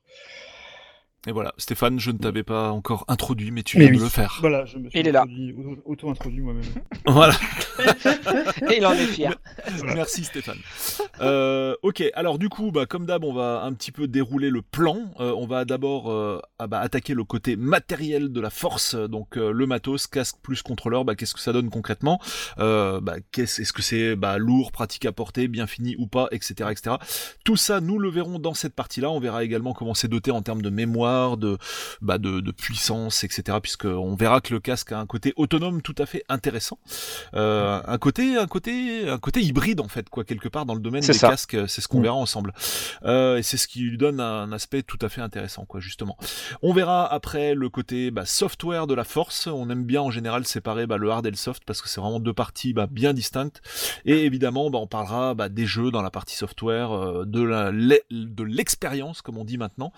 Et 1.27 1.31
voilà, 1.33 1.53
Stéphane, 1.57 1.99
je 1.99 2.11
ne 2.11 2.17
t'avais 2.17 2.43
pas 2.43 2.71
encore 2.71 3.03
introduit, 3.09 3.51
mais 3.51 3.61
tu 3.61 3.77
Mais 3.77 3.85
viens 3.85 3.93
de 3.93 3.97
oui. 3.97 4.03
le 4.03 4.09
faire. 4.09 4.37
Voilà, 4.39 4.65
je 4.65 4.77
me 4.77 4.89
suis 4.89 4.99
Il 4.99 5.07
est 5.07 5.11
là. 5.11 5.23
introduit- 5.23 5.53
auto- 5.53 5.81
auto-introduit 5.85 6.41
moi-même. 6.41 6.63
Voilà. 7.07 7.33
Et 8.71 8.77
il 8.77 8.85
en 8.85 8.93
est 8.93 9.05
fier. 9.07 9.35
Merci 9.83 10.23
Stéphane. 10.23 10.57
Euh, 11.21 11.75
ok, 11.83 12.03
alors 12.13 12.39
du 12.39 12.47
coup, 12.49 12.71
bah, 12.71 12.85
comme 12.85 13.05
d'hab, 13.05 13.23
on 13.25 13.33
va 13.33 13.63
un 13.63 13.73
petit 13.73 13.91
peu 13.91 14.07
dérouler 14.07 14.49
le 14.49 14.61
plan. 14.61 15.11
Euh, 15.19 15.33
on 15.37 15.45
va 15.47 15.65
d'abord 15.65 16.11
euh, 16.11 16.39
ah 16.57 16.67
bah, 16.67 16.79
attaquer 16.79 17.13
le 17.13 17.23
côté 17.23 17.55
matériel 17.57 18.31
de 18.31 18.39
la 18.41 18.49
force, 18.49 18.95
donc 18.95 19.37
euh, 19.37 19.51
le 19.51 19.65
matos, 19.65 20.07
casque 20.07 20.37
plus 20.41 20.61
contrôleur. 20.61 21.03
Bah, 21.05 21.15
qu'est-ce 21.15 21.33
que 21.33 21.39
ça 21.41 21.51
donne 21.53 21.69
concrètement? 21.69 22.19
Euh, 22.59 23.01
bah, 23.01 23.15
qu'est-ce, 23.31 23.61
Est-ce 23.61 23.73
que 23.73 23.81
c'est 23.81 24.15
bah, 24.15 24.37
lourd, 24.37 24.71
pratique 24.71 25.05
à 25.05 25.11
porter, 25.11 25.47
bien 25.49 25.67
fini 25.67 25.95
ou 25.99 26.07
pas, 26.07 26.27
etc., 26.31 26.69
etc. 26.71 26.95
Tout 27.43 27.57
ça, 27.57 27.81
nous 27.81 27.99
le 27.99 28.09
verrons 28.09 28.39
dans 28.39 28.53
cette 28.53 28.73
partie-là. 28.75 29.09
On 29.09 29.19
verra 29.19 29.43
également 29.43 29.73
comment 29.73 29.93
c'est 29.93 30.07
doté 30.07 30.31
en 30.31 30.41
termes 30.41 30.61
de 30.61 30.69
mémoire, 30.69 31.08
de, 31.37 31.57
bah, 32.01 32.17
de, 32.17 32.39
de 32.39 32.51
puissance, 32.51 33.23
etc. 33.23 33.57
Puisque 33.61 33.85
on 33.85 34.15
verra 34.15 34.41
que 34.41 34.53
le 34.53 34.59
casque 34.59 34.91
a 34.91 34.99
un 34.99 35.05
côté 35.05 35.33
autonome 35.35 35.81
tout 35.81 35.95
à 35.97 36.05
fait 36.05 36.23
intéressant. 36.29 36.79
Euh, 37.33 37.81
un 37.85 37.97
côté, 37.97 38.37
un 38.37 38.47
côté, 38.47 39.07
un 39.09 39.17
côté 39.17 39.41
hybride 39.41 39.79
en 39.81 39.87
fait, 39.87 40.09
quoi, 40.09 40.23
quelque 40.23 40.47
part 40.49 40.65
dans 40.65 40.75
le 40.75 40.81
domaine 40.81 41.01
des 41.03 41.13
ça. 41.13 41.29
casques. 41.29 41.57
C'est 41.67 41.81
ce 41.81 41.87
qu'on 41.87 41.99
Mm. 41.99 42.03
verra 42.03 42.15
ensemble. 42.15 42.53
Euh, 43.03 43.37
et 43.37 43.43
c'est 43.43 43.57
ce 43.57 43.67
qui 43.67 43.81
lui 43.81 43.97
donne 43.97 44.19
un 44.19 44.51
aspect 44.51 44.83
tout 44.83 44.97
à 45.01 45.09
fait 45.09 45.21
intéressant, 45.21 45.65
quoi, 45.65 45.79
justement. 45.79 46.17
On 46.61 46.73
verra 46.73 47.11
après 47.11 47.53
le 47.55 47.69
côté 47.69 48.11
bah, 48.11 48.25
software 48.25 48.87
de 48.87 48.93
la 48.93 49.03
force. 49.03 49.47
On 49.47 49.69
aime 49.69 49.83
bien 49.85 50.01
en 50.01 50.11
général 50.11 50.45
séparer 50.45 50.87
bah, 50.87 50.97
le 50.97 51.09
hard 51.11 51.25
et 51.25 51.31
le 51.31 51.35
soft 51.35 51.63
parce 51.65 51.81
que 51.81 51.89
c'est 51.89 52.01
vraiment 52.01 52.19
deux 52.19 52.33
parties 52.33 52.73
bah, 52.73 52.87
bien 52.89 53.13
distinctes. 53.13 53.61
Et 54.05 54.25
évidemment, 54.25 54.69
bah, 54.69 54.79
on 54.79 54.87
parlera 54.87 55.33
bah, 55.33 55.49
des 55.49 55.65
jeux 55.65 55.91
dans 55.91 56.01
la 56.01 56.09
partie 56.11 56.35
software, 56.35 56.91
euh, 56.91 57.25
de 57.25 58.43
l'expérience, 58.43 59.21
comme 59.21 59.37
on 59.37 59.45
dit 59.45 59.57
maintenant, 59.57 59.91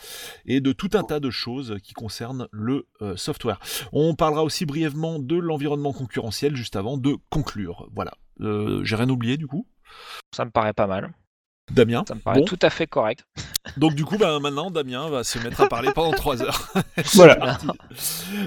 et 0.45 0.61
de 0.61 0.71
tout 0.71 0.89
un 0.93 1.00
tas 1.03 1.19
de 1.19 1.29
choses 1.29 1.77
qui 1.83 1.93
concernent 1.93 2.47
le 2.51 2.87
euh, 3.01 3.15
software. 3.15 3.59
On 3.91 4.15
parlera 4.15 4.43
aussi 4.43 4.65
brièvement 4.65 5.19
de 5.19 5.35
l'environnement 5.35 5.93
concurrentiel 5.93 6.55
juste 6.55 6.75
avant 6.75 6.97
de 6.97 7.17
conclure. 7.29 7.87
Voilà. 7.93 8.13
Euh, 8.41 8.83
J'ai 8.83 8.95
rien 8.95 9.09
oublié 9.09 9.37
du 9.37 9.47
coup? 9.47 9.67
Ça 10.31 10.45
me 10.45 10.51
paraît 10.51 10.73
pas 10.73 10.87
mal. 10.87 11.13
Damien. 11.73 12.03
Ça 12.07 12.15
me 12.15 12.19
paraît 12.19 12.39
Bon. 12.39 12.45
tout 12.45 12.59
à 12.61 12.69
fait 12.69 12.87
correct. 12.87 13.23
Donc 13.77 13.93
du 13.95 14.05
coup, 14.05 14.17
bah, 14.17 14.39
maintenant, 14.39 14.71
Damien 14.71 15.09
va 15.09 15.23
se 15.23 15.39
mettre 15.39 15.61
à 15.61 15.67
parler 15.69 15.91
pendant 15.93 16.11
3 16.11 16.41
heures. 16.43 16.67
Voilà. 17.13 17.57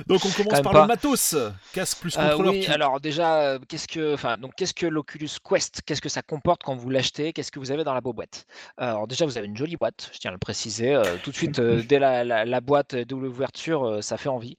Donc 0.07 0.25
on 0.25 0.31
commence 0.31 0.61
par 0.63 0.73
pas. 0.73 0.83
le 0.83 0.87
matos. 0.89 1.37
Casque 1.73 1.99
plus 2.01 2.17
Euh, 2.19 2.29
contrôleur. 2.31 2.53
oui, 2.53 2.67
alors 2.67 3.01
déjà, 3.01 3.37
euh, 3.43 3.59
qu'est-ce 3.69 3.87
que, 3.89 4.15
enfin, 4.15 4.37
donc 4.39 4.53
qu'est-ce 4.57 4.75
que 4.75 4.87
l'Oculus 4.87 5.29
Quest 5.49 5.83
Qu'est-ce 5.87 6.01
que 6.01 6.09
ça 6.09 6.23
comporte 6.23 6.63
quand 6.65 6.75
vous 6.77 6.91
l'achetez 6.91 7.33
Qu'est-ce 7.33 7.51
que 7.53 7.59
vous 7.59 7.71
avez 7.71 7.85
dans 7.85 7.95
la 7.95 8.01
beau 8.01 8.13
boîte? 8.13 8.47
Euh, 8.81 8.85
Alors 8.91 9.07
déjà, 9.07 9.25
vous 9.25 9.39
avez 9.39 9.47
une 9.47 9.57
jolie 9.57 9.77
boîte, 9.77 10.11
je 10.13 10.19
tiens 10.19 10.31
à 10.31 10.33
le 10.33 10.39
préciser. 10.39 10.95
euh, 10.95 11.17
tout 11.23 11.31
de 11.31 11.37
suite, 11.37 11.59
euh, 11.59 11.83
dès 11.89 11.99
la, 11.99 12.25
la- 12.25 12.45
la 12.45 12.61
boîte 12.61 12.95
de 12.95 13.17
l'ouverture, 13.17 13.85
euh, 13.87 14.01
ça 14.03 14.17
fait 14.17 14.29
envie. 14.29 14.57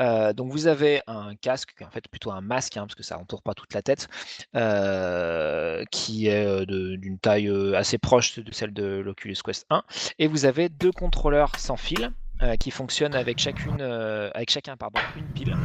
Euh, 0.00 0.32
donc 0.32 0.50
vous 0.52 0.66
avez 0.66 1.00
un 1.06 1.34
casque, 1.36 1.74
en 1.86 1.90
fait 1.90 2.08
plutôt 2.08 2.30
un 2.30 2.40
masque, 2.40 2.76
hein, 2.76 2.82
parce 2.82 2.94
que 2.94 3.02
ça 3.02 3.18
entoure 3.18 3.42
pas 3.42 3.54
toute 3.54 3.72
la 3.74 3.82
tête, 3.82 4.08
euh, 4.56 5.84
qui 5.90 6.28
est 6.28 6.66
d'une 6.66 7.18
taille 7.18 7.50
assez 7.74 7.98
proche 8.08 8.38
de 8.38 8.52
celle 8.52 8.72
de 8.72 9.02
l'Oculus 9.04 9.36
Quest 9.44 9.66
1. 9.68 9.84
Et 10.18 10.28
vous 10.28 10.46
avez 10.46 10.70
deux 10.70 10.92
contrôleurs 10.92 11.54
sans 11.58 11.76
fil. 11.76 12.10
euh, 12.40 12.54
qui 12.56 12.70
fonctionnent 12.70 13.16
euh, 13.16 14.30
avec 14.32 14.48
chacun 14.48 14.76
pardon, 14.76 15.00
une 15.16 15.26
pile. 15.34 15.56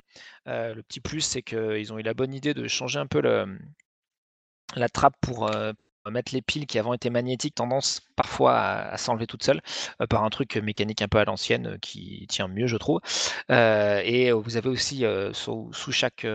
Euh, 0.48 0.74
le 0.74 0.81
petit 0.81 1.00
plus, 1.00 1.22
c'est 1.22 1.44
qu'ils 1.44 1.94
ont 1.94 2.00
eu 2.00 2.01
la 2.01 2.16
bonne 2.16 2.34
idée 2.34 2.56
de 2.56 2.68
changer 2.68 3.00
un 3.00 3.06
peu 3.06 3.22
la 4.75 4.90
trappe 4.90 5.13
pour 5.22 5.50
mettre 6.12 6.34
les 6.34 6.42
piles 6.42 6.66
qui 6.66 6.80
avant 6.80 6.94
étaient 6.94 7.12
magnétiques, 7.12 7.56
tendance 7.56 8.01
parfois 8.18 8.57
à, 8.57 8.98
s'enlever 8.98 9.28
toutes 9.28 9.44
seules 9.44 9.62
euh, 10.01 10.07
par 10.07 10.24
un 10.24 10.30
truc 10.30 10.57
mécanique 10.57 11.01
un 11.04 11.07
peu 11.07 11.19
à 11.19 11.25
l'ancienne 11.25 11.78
qui 11.80 12.25
tient 12.28 12.48
mieux, 12.48 12.68
je 12.68 12.78
trouve. 12.78 13.00
Et 13.50 14.31
vous 14.34 14.57
avez 14.57 14.69
aussi 14.69 15.06
sous, 15.31 15.72
sous 15.72 15.92
chaque, 15.92 16.28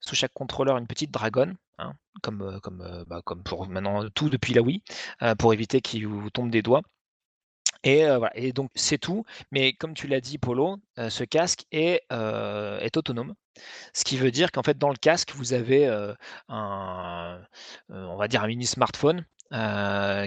sous 0.00 0.14
chaque 0.14 0.32
contrôleur 0.32 0.78
une 0.78 0.86
petite 0.86 1.10
dragonne. 1.10 1.56
Hein, 1.80 1.94
comme, 2.22 2.42
euh, 2.42 2.58
euh, 2.82 3.04
bah, 3.06 3.22
comme 3.24 3.42
pour 3.42 3.68
maintenant 3.68 4.08
tout 4.10 4.30
depuis 4.30 4.54
la 4.54 4.62
Wii, 4.62 4.82
euh, 5.22 5.34
pour 5.34 5.52
éviter 5.52 5.80
qu'il 5.80 6.06
vous 6.06 6.30
tombe 6.30 6.50
des 6.50 6.62
doigts. 6.62 6.82
Et, 7.82 8.04
voilà. 8.04 8.30
et 8.36 8.52
donc 8.52 8.70
c'est 8.74 8.98
tout. 8.98 9.24
Mais 9.52 9.72
comme 9.72 9.94
tu 9.94 10.06
l'as 10.06 10.20
dit, 10.20 10.36
Polo, 10.38 10.76
ce 10.98 11.24
casque 11.24 11.64
est, 11.72 12.02
autonome. 12.96 13.34
Ce 13.94 14.04
qui 14.04 14.18
veut 14.18 14.30
dire 14.30 14.52
qu'en 14.52 14.62
fait, 14.62 14.76
dans 14.76 14.90
le 14.90 14.96
casque, 14.96 15.32
vous 15.34 15.54
avez 15.54 15.86
un, 16.48 17.40
on 17.88 18.16
va 18.16 18.28
dire 18.28 18.42
un 18.44 18.48
mini 18.48 18.66
smartphone 18.66 19.24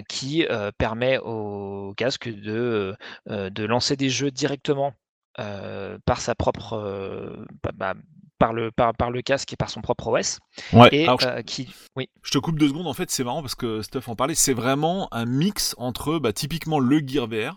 qui 0.08 0.44
permet 0.78 1.18
au 1.18 1.94
casque 1.96 2.28
de, 2.28 2.96
lancer 3.26 3.96
des 3.96 4.10
jeux 4.10 4.32
directement 4.32 4.92
par 5.36 6.20
sa 6.20 6.34
propre, 6.34 7.46
bah, 7.74 7.94
par 8.44 8.52
le, 8.52 8.70
par, 8.70 8.92
par 8.92 9.10
le 9.10 9.22
casque 9.22 9.54
et 9.54 9.56
par 9.56 9.70
son 9.70 9.80
propre 9.80 10.08
OS. 10.08 10.38
Ouais. 10.74 10.90
Et 10.92 11.04
Alors, 11.04 11.18
je- 11.18 11.26
euh, 11.28 11.40
qui, 11.40 11.66
oui, 11.96 12.10
Je 12.22 12.30
te 12.30 12.36
coupe 12.36 12.58
deux 12.58 12.68
secondes, 12.68 12.86
en 12.86 12.92
fait, 12.92 13.10
c'est 13.10 13.24
marrant 13.24 13.40
parce 13.40 13.54
que 13.54 13.80
Stuff 13.80 14.06
en 14.08 14.16
parlait. 14.16 14.34
C'est 14.34 14.52
vraiment 14.52 15.08
un 15.12 15.24
mix 15.24 15.74
entre 15.78 16.18
bah, 16.18 16.34
typiquement 16.34 16.78
le 16.78 16.98
Gear 17.06 17.26
VR, 17.26 17.56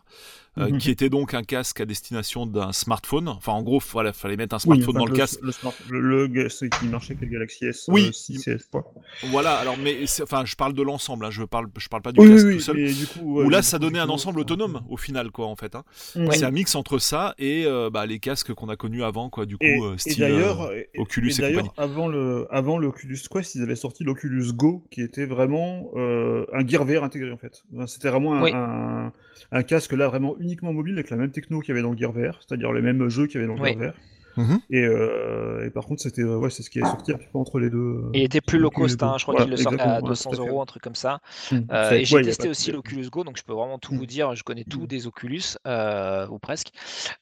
euh, 0.57 0.69
Mhm. 0.69 0.77
qui 0.79 0.89
était 0.91 1.09
donc 1.09 1.33
un 1.33 1.43
casque 1.43 1.79
à 1.81 1.85
destination 1.85 2.45
d'un 2.45 2.71
smartphone. 2.71 3.27
Enfin, 3.27 3.51
en 3.53 3.63
gros, 3.63 3.81
voilà, 3.91 4.13
fallait 4.13 4.37
mettre 4.37 4.55
un 4.55 4.57
Oui, 4.57 4.61
smartphone 4.63 4.89
enfin, 4.97 4.99
dans 4.99 5.05
le, 5.05 5.15
casque. 5.15 5.39
Le, 5.41 5.51
smart- 5.51 5.73
le, 5.89 6.27
le 6.27 6.47
qui 6.69 6.87
marchait 6.87 7.13
avec 7.13 7.21
le 7.29 7.33
Galaxy 7.33 7.65
S. 7.65 7.85
Oui. 7.89 8.07
euh, 8.07 8.11
6 8.11 8.47
et 8.47 8.55
S3. 8.55 8.83
Voilà, 9.31 9.55
alors, 9.55 9.75
mais 9.77 9.97
enfin, 10.21 10.43
je 10.45 10.55
parle 10.55 10.73
de 10.73 10.81
l'ensemble, 10.81 11.25
hein, 11.25 11.31
je 11.31 11.43
parle, 11.43 11.67
je 11.77 11.87
parle 11.87 12.01
pas 12.01 12.11
du 12.11 12.19
Oui, 12.19 12.29
casque 12.29 12.45
oui, 12.47 12.53
tout 12.55 12.61
seul. 12.61 12.75
du 12.93 13.07
coup, 13.07 13.35
ouais, 13.39 13.45
Où 13.45 13.49
là, 13.49 13.61
ça 13.61 13.77
coup, 13.77 13.85
donnait 13.85 13.99
un 13.99 14.09
ensemble 14.09 14.39
autonome 14.39 14.81
au 14.89 14.97
final, 14.97 15.31
quoi, 15.31 15.47
en 15.47 15.55
fait. 15.55 15.75
hein. 15.75 15.83
C'est 16.31 16.43
un 16.43 16.51
mix 16.51 16.75
entre 16.75 16.97
ça 16.99 17.35
et 17.37 17.65
euh, 17.65 17.89
bah, 17.89 18.05
les 18.05 18.19
casques 18.19 18.53
qu'on 18.53 18.69
a 18.69 18.75
connus 18.75 19.03
avant, 19.03 19.29
quoi, 19.29 19.45
du 19.45 19.57
coup, 19.57 19.65
Et, 19.65 19.79
euh, 19.81 19.93
et 19.95 19.97
style. 19.97 20.23
euh, 20.23 20.83
et- 20.93 20.99
Oculus 20.99 21.29
et 21.31 21.33
et 21.33 21.41
d'ailleurs, 21.41 21.63
compagnie. 21.73 21.91
avant 21.91 22.07
le 22.07 22.47
avant 22.49 22.77
l'Oculus 22.77 23.17
Quest, 23.29 23.55
ils 23.55 23.61
avaient 23.61 23.75
sorti 23.75 24.03
l'Oculus 24.03 24.53
Go, 24.53 24.83
qui 24.91 25.01
était 25.01 25.25
vraiment 25.25 25.89
euh, 25.95 26.45
un 26.53 26.65
Gear 26.65 26.85
VR 26.85 27.03
intégré 27.03 27.31
en 27.31 27.37
fait. 27.37 27.63
C'était 27.87 28.09
vraiment 28.09 28.33
un, 28.35 28.41
Oui. 28.43 28.51
un, 28.53 29.11
un 29.51 29.63
casque 29.63 29.93
là 29.93 30.07
vraiment 30.07 30.35
uniquement 30.47 30.73
mobile 30.73 30.93
avec 30.95 31.09
la 31.09 31.17
même 31.17 31.31
techno 31.31 31.59
qu'il 31.59 31.69
y 31.69 31.71
avait 31.73 31.81
dans 31.83 31.91
le 31.91 31.97
Gear 31.97 32.11
VR, 32.11 32.39
c'est-à-dire 32.39 32.71
les 32.73 32.81
mêmes 32.81 33.07
jeux 33.09 33.27
qu'il 33.27 33.35
y 33.39 33.43
avait 33.43 33.47
dans 33.47 33.61
le 33.61 33.61
Oui. 33.61 33.77
Gear 33.77 33.91
VR. 33.91 33.95
Mhm. 34.39 34.59
Et, 34.69 34.83
euh, 34.85 35.65
et 35.65 35.71
par 35.71 35.85
contre, 35.87 35.99
c'était 36.03 36.21
euh, 36.21 36.37
ouais, 36.37 36.51
c'est 36.51 36.61
ce 36.61 36.69
qui 36.69 36.77
est 36.77 36.85
sorti 36.85 37.11
un 37.11 37.15
petit 37.17 37.25
peu 37.33 37.39
entre 37.39 37.57
les 37.59 37.71
deux. 37.71 37.77
euh, 37.79 38.11
il 38.13 38.21
était 38.21 38.39
plus 38.39 38.59
low 38.59 38.67
entre 38.67 38.81
les 38.81 38.83
cost, 38.83 39.01
hein, 39.01 39.15
je 39.17 39.23
crois 39.23 39.31
Voilà, 39.33 39.45
qu'il 39.45 39.51
le 39.51 39.57
sortait 39.57 39.79
à 39.81 39.83
exactement, 39.85 40.03
ouais, 40.05 40.09
200 40.09 40.29
tout 40.29 40.35
à 40.35 40.43
fait. 40.43 40.47
euros, 40.51 40.61
un 40.61 40.65
truc 40.67 40.83
comme 40.83 40.93
ça. 40.93 41.21
Mm. 41.51 41.55
Euh, 41.71 41.89
C'est- 41.89 42.01
et 42.01 42.05
j'ai 42.05 42.15
ouais, 42.17 42.21
testé 42.21 42.43
de- 42.45 42.49
aussi 42.51 42.71
l'Oculus 42.71 43.09
Go, 43.09 43.23
donc 43.23 43.35
je 43.37 43.43
peux 43.43 43.53
vraiment 43.53 43.79
tout 43.79 43.95
Mm. 43.95 43.97
vous 43.97 44.05
dire. 44.05 44.35
Je 44.35 44.43
connais 44.43 44.63
tous 44.63 44.81
Mm. 44.83 44.85
des 44.85 45.07
Oculus, 45.07 45.41
euh, 45.65 46.27
ou 46.27 46.37
presque. 46.37 46.67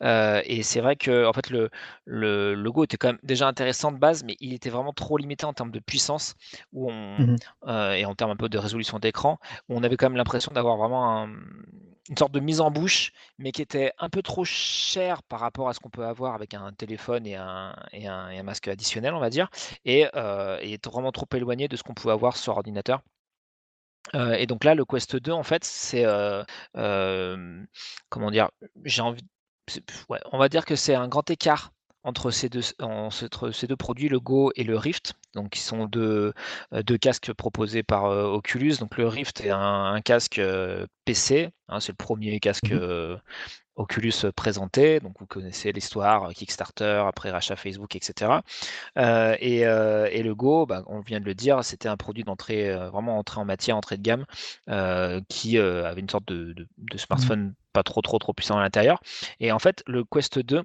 Euh, 0.03 0.41
et 0.43 0.61
c'est 0.61 0.81
vrai 0.81 0.97
que 0.97 1.25
en 1.25 1.31
fait, 1.31 1.49
le, 1.51 1.69
le, 2.03 2.53
le 2.53 2.71
Go 2.73 2.83
était 2.83 2.97
quand 2.97 3.07
même 3.07 3.19
déjà 3.23 3.47
intéressant 3.47 3.93
de 3.93 3.97
base, 3.97 4.25
mais 4.25 4.35
il 4.41 4.53
était 4.53 4.69
vraiment 4.69 4.91
trop 4.91 5.15
limité 5.17 5.45
en 5.45 5.53
termes 5.53 5.71
de 5.71 5.79
puissance 5.79 6.35
où 6.73 6.91
on, 6.91 7.37
euh, 7.69 7.93
et 7.93 8.03
en 8.03 8.13
termes 8.13 8.31
un 8.31 8.35
peu 8.35 8.49
de 8.49 8.57
résolution 8.57 8.99
d'écran, 8.99 9.39
où 9.69 9.77
on 9.77 9.83
avait 9.83 9.95
quand 9.95 10.07
même 10.09 10.17
l'impression 10.17 10.51
d'avoir 10.53 10.75
vraiment 10.75 11.21
un- 11.23 11.29
une 12.09 12.17
sorte 12.17 12.31
de 12.31 12.39
mise 12.39 12.61
en 12.61 12.71
bouche, 12.71 13.11
mais 13.39 13.51
qui 13.51 13.61
était 13.61 13.91
un 13.97 14.09
peu 14.09 14.21
trop 14.21 14.45
cher 14.45 15.23
par 15.23 15.39
rapport 15.39 15.69
à 15.69 15.73
ce 15.73 15.79
qu'on 15.79 15.89
peut 15.89 16.05
avoir 16.05 16.35
avec 16.35 16.53
un 16.53 16.71
téléphone 16.73 17.25
et 17.25 17.35
un, 17.35 18.43
masque 18.43 18.67
additionnel, 18.67 19.13
on 19.13 19.19
va 19.19 19.29
dire, 19.29 19.49
et, 19.85 20.07
euh, 20.15 20.59
et 20.61 20.79
vraiment 20.85 21.11
trop 21.11 21.27
éloigné 21.33 21.67
de 21.67 21.75
ce 21.75 21.83
qu'on 21.83 21.93
pouvait 21.93 22.13
avoir 22.13 22.37
sur 22.37 22.55
ordinateur. 22.55 23.01
Euh, 24.13 24.33
et 24.33 24.45
donc 24.45 24.63
là, 24.63 24.75
le 24.75 24.85
Quest 24.85 25.15
2, 25.15 25.31
en 25.31 25.43
fait, 25.43 25.63
c'est 25.63 26.05
euh, 26.05 26.43
euh, 26.77 27.63
comment 28.09 28.31
dire, 28.31 28.49
j'ai 28.83 29.01
envie, 29.01 29.25
on 30.31 30.37
va 30.37 30.49
dire 30.49 30.65
que 30.65 30.75
c'est 30.75 30.95
un 30.95 31.07
grand 31.07 31.29
écart 31.29 31.71
entre 32.05 32.31
ces 32.31 32.49
deux, 32.49 32.61
en- 32.81 33.07
entre 33.09 33.51
ces 33.51 33.67
deux 33.67 33.75
produits, 33.75 34.09
le 34.09 34.19
Go 34.19 34.51
et 34.55 34.63
le 34.63 34.77
Rift, 34.77 35.13
donc 35.33 35.49
qui 35.51 35.59
sont 35.59 35.85
deux, 35.87 36.33
euh, 36.73 36.83
deux 36.83 36.97
casques 36.97 37.33
proposés 37.33 37.83
par 37.83 38.05
euh, 38.05 38.25
Oculus. 38.27 38.75
Donc 38.79 38.97
le 38.97 39.07
Rift 39.07 39.41
est 39.41 39.49
un, 39.51 39.59
un 39.93 40.01
casque 40.01 40.39
euh, 40.39 40.87
PC, 41.05 41.49
hein, 41.69 41.79
c'est 41.81 41.91
le 41.91 41.97
premier 41.97 42.39
casque 42.39 42.71
euh, 42.71 43.17
Oculus 43.75 44.13
présenté. 44.35 44.99
Donc 45.01 45.19
vous 45.19 45.25
connaissez 45.27 45.71
l'histoire, 45.73 46.29
Kickstarter, 46.33 47.03
après 47.07 47.31
rachat 47.31 47.55
Facebook, 47.57 47.95
etc. 47.95 48.43
Euh, 48.97 49.35
et, 49.39 49.65
euh, 49.67 50.07
et 50.11 50.23
le 50.23 50.33
Go, 50.35 50.65
bah, 50.65 50.83
on 50.87 51.01
vient 51.01 51.19
de 51.19 51.25
le 51.25 51.35
dire, 51.35 51.63
c'était 51.65 51.89
un 51.89 51.97
produit 51.97 52.23
d'entrée, 52.23 52.69
euh, 52.71 52.89
vraiment 52.89 53.17
entrée 53.17 53.39
en 53.41 53.45
matière, 53.45 53.77
entrée 53.77 53.97
de 53.97 54.03
gamme, 54.03 54.25
qui 55.29 55.57
avait 55.57 56.01
une 56.01 56.09
sorte 56.09 56.27
de, 56.27 56.53
de- 56.53 56.67
de 56.77 56.97
smartphone 56.97 57.53
pas 57.73 57.83
trop 57.83 58.01
trop 58.01 58.19
trop 58.19 58.33
puissant 58.33 58.57
à 58.57 58.61
l'intérieur. 58.61 59.01
Et 59.39 59.51
en 59.51 59.59
fait, 59.59 59.83
le 59.87 60.03
Quest 60.05 60.39
2 60.39 60.63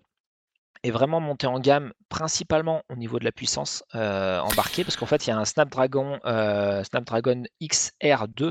est 0.83 0.91
vraiment 0.91 1.21
monté 1.21 1.47
en 1.47 1.61
gamme 1.61 1.93
principalement 2.09 2.83
au 2.91 2.97
niveau 2.97 3.19
de 3.19 3.25
la 3.25 3.33
puissance 3.33 3.85
euh, 3.95 4.41
embarquée 4.41 4.83
parce 4.83 4.97
qu'en 4.97 5.07
fait 5.07 5.27
il 5.27 5.31
y 5.31 5.33
a 5.33 5.39
un 5.39 5.45
Snapdragon 5.45 6.19
euh, 6.27 6.83
Snapdragon 6.85 7.43
XR2 7.63 8.51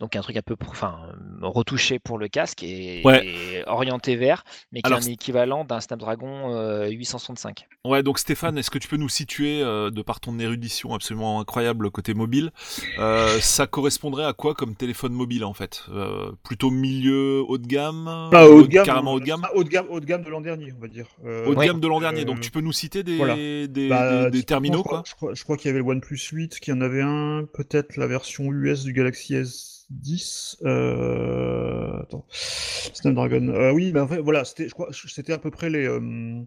donc 0.00 0.16
un 0.16 0.20
truc 0.20 0.36
un 0.36 0.42
peu 0.42 0.56
enfin 0.68 0.98
retouché 1.40 1.98
pour 1.98 2.18
le 2.18 2.28
casque 2.28 2.62
et, 2.62 3.02
Ouais. 3.04 3.24
et 3.26 3.64
orienté 3.66 4.16
vers 4.16 4.44
mais 4.72 4.82
qui 4.82 4.86
Alors, 4.86 4.98
est 5.00 5.06
un 5.08 5.12
équivalent 5.12 5.64
d'un 5.64 5.80
Snapdragon 5.80 6.54
euh, 6.54 6.88
865 6.88 7.66
Ouais, 7.84 8.02
donc 8.02 8.18
Stéphane, 8.18 8.58
est-ce 8.58 8.70
que 8.70 8.78
tu 8.78 8.88
peux 8.88 8.96
nous 8.96 9.08
situer, 9.08 9.62
euh, 9.62 9.90
de 9.90 10.02
par 10.02 10.20
ton 10.20 10.38
érudition 10.38 10.92
absolument 10.94 11.40
incroyable 11.40 11.90
côté 11.90 12.12
mobile, 12.12 12.50
euh, 12.98 13.38
ça 13.40 13.66
correspondrait 13.66 14.24
à 14.24 14.32
quoi 14.34 14.52
comme 14.54 14.74
téléphone 14.74 15.12
mobile 15.12 15.44
en 15.44 15.54
fait? 15.54 15.84
Euh, 15.90 16.32
Plutôt 16.42 16.70
milieu 16.70 17.42
haut 17.48 17.56
de 17.56 17.66
gamme? 17.66 18.06
Ah, 18.32 18.46
haut 18.46 18.62
de 18.62 18.66
gamme, 18.66 18.84
Carrément 18.84 19.12
haut 19.14 19.20
de 19.20 19.24
gamme? 19.24 19.40
ah, 19.44 19.50
haut 19.54 19.64
de 19.64 19.68
gamme, 19.70 19.86
haut 19.88 20.00
de 20.00 20.04
gamme 20.04 20.22
de 20.22 20.28
l'an 20.28 20.40
dernier, 20.42 20.72
on 20.76 20.80
va 20.80 20.88
dire. 20.88 21.06
Euh, 21.24 21.46
Haut 21.46 21.54
de. 21.54 21.60
Gamme 21.72 21.80
de 21.80 21.86
l'an 21.88 22.00
dernier, 22.00 22.22
Euh, 22.22 22.24
donc 22.24 22.40
tu 22.40 22.50
peux 22.50 22.60
nous 22.60 22.72
citer 22.72 23.02
des, 23.02 23.16
voilà. 23.16 23.36
des, 23.36 23.66
bah, 23.88 24.24
des- 24.24 24.30
des 24.30 24.38
typiquement, 24.38 24.46
terminaux 24.46 24.78
je 24.78 24.82
crois, 24.82 25.02
quoi 25.18 25.34
Je 25.34 25.42
crois, 25.44 25.56
qu'il 25.56 25.68
y 25.68 25.70
avait 25.70 25.78
le 25.80 25.84
OnePlus 25.86 26.18
8, 26.32 26.60
qu'il 26.60 26.74
y 26.74 26.76
en 26.76 26.80
avait 26.80 27.02
un, 27.02 27.46
peut-être 27.52 27.96
la 27.96 28.06
version 28.06 28.52
US 28.52 28.84
du 28.84 28.92
Galaxy 28.92 29.34
S10. 29.34 30.56
Euh... 30.64 32.00
Attends, 32.02 32.26
Snapdragon. 32.30 33.48
Euh, 33.48 33.72
oui, 33.72 33.92
bah, 33.92 34.04
en 34.04 34.08
fait, 34.08 34.18
voilà, 34.18 34.44
c'était, 34.44 34.68
je 34.68 34.74
crois, 34.74 34.88
c'était 34.92 35.32
à 35.32 35.38
peu 35.38 35.50
près 35.50 35.70
les 35.70 35.86
euh, 35.86 36.40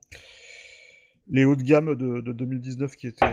les 1.29 1.45
hauts 1.45 1.55
de 1.55 1.63
gamme 1.63 1.95
de, 1.95 2.19
de 2.21 2.31
2019 2.33 2.95
qui 2.95 3.07
étaient 3.07 3.25
euh, 3.25 3.29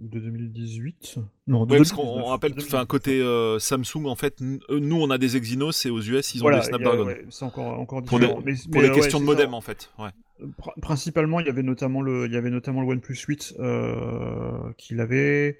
de 0.00 0.20
2018. 0.20 1.16
Non, 1.46 1.64
de 1.66 1.72
Ouais, 1.72 1.78
parce 1.78 1.90
2019, 1.90 1.96
qu'on 1.96 2.20
on 2.22 2.24
rappelle, 2.26 2.52
enfin 2.52 2.84
2019. 2.84 2.86
côté 2.86 3.20
euh, 3.20 3.58
Samsung, 3.58 4.06
en 4.06 4.14
fait, 4.16 4.40
nous 4.40 4.96
on 5.00 5.10
a 5.10 5.18
des 5.18 5.36
Exynos 5.36 5.86
et 5.86 5.90
aux 5.90 6.00
US 6.00 6.34
ils 6.34 6.38
ont 6.38 6.42
Voilà, 6.42 6.60
des 6.60 6.66
Snapdragon. 6.66 7.04
ouais, 7.06 7.24
c'est 7.30 7.44
encore 7.44 7.80
encore 7.80 8.02
Pour 8.04 8.18
des- 8.20 8.26
différent. 8.26 8.42
Mais- 8.44 8.54
Pour 8.54 8.80
mais, 8.80 8.82
des 8.82 8.88
euh, 8.90 8.94
questions 8.94 9.18
ouais, 9.18 9.24
de 9.24 9.30
ça. 9.30 9.34
modem 9.36 9.54
en 9.54 9.60
fait. 9.60 9.90
Ouais. 9.98 10.10
Pr- 10.60 10.78
Principalement, 10.80 11.40
il 11.40 11.46
y 11.46 11.48
avait 11.48 11.62
notamment 11.62 12.00
le, 12.02 12.26
il 12.26 12.32
y 12.32 12.36
avait 12.36 12.50
notamment 12.50 12.80
le 12.82 12.88
OnePlus 12.88 13.16
8 13.26 13.54
euh, 13.58 14.72
qu'il 14.76 15.00
avait. 15.00 15.58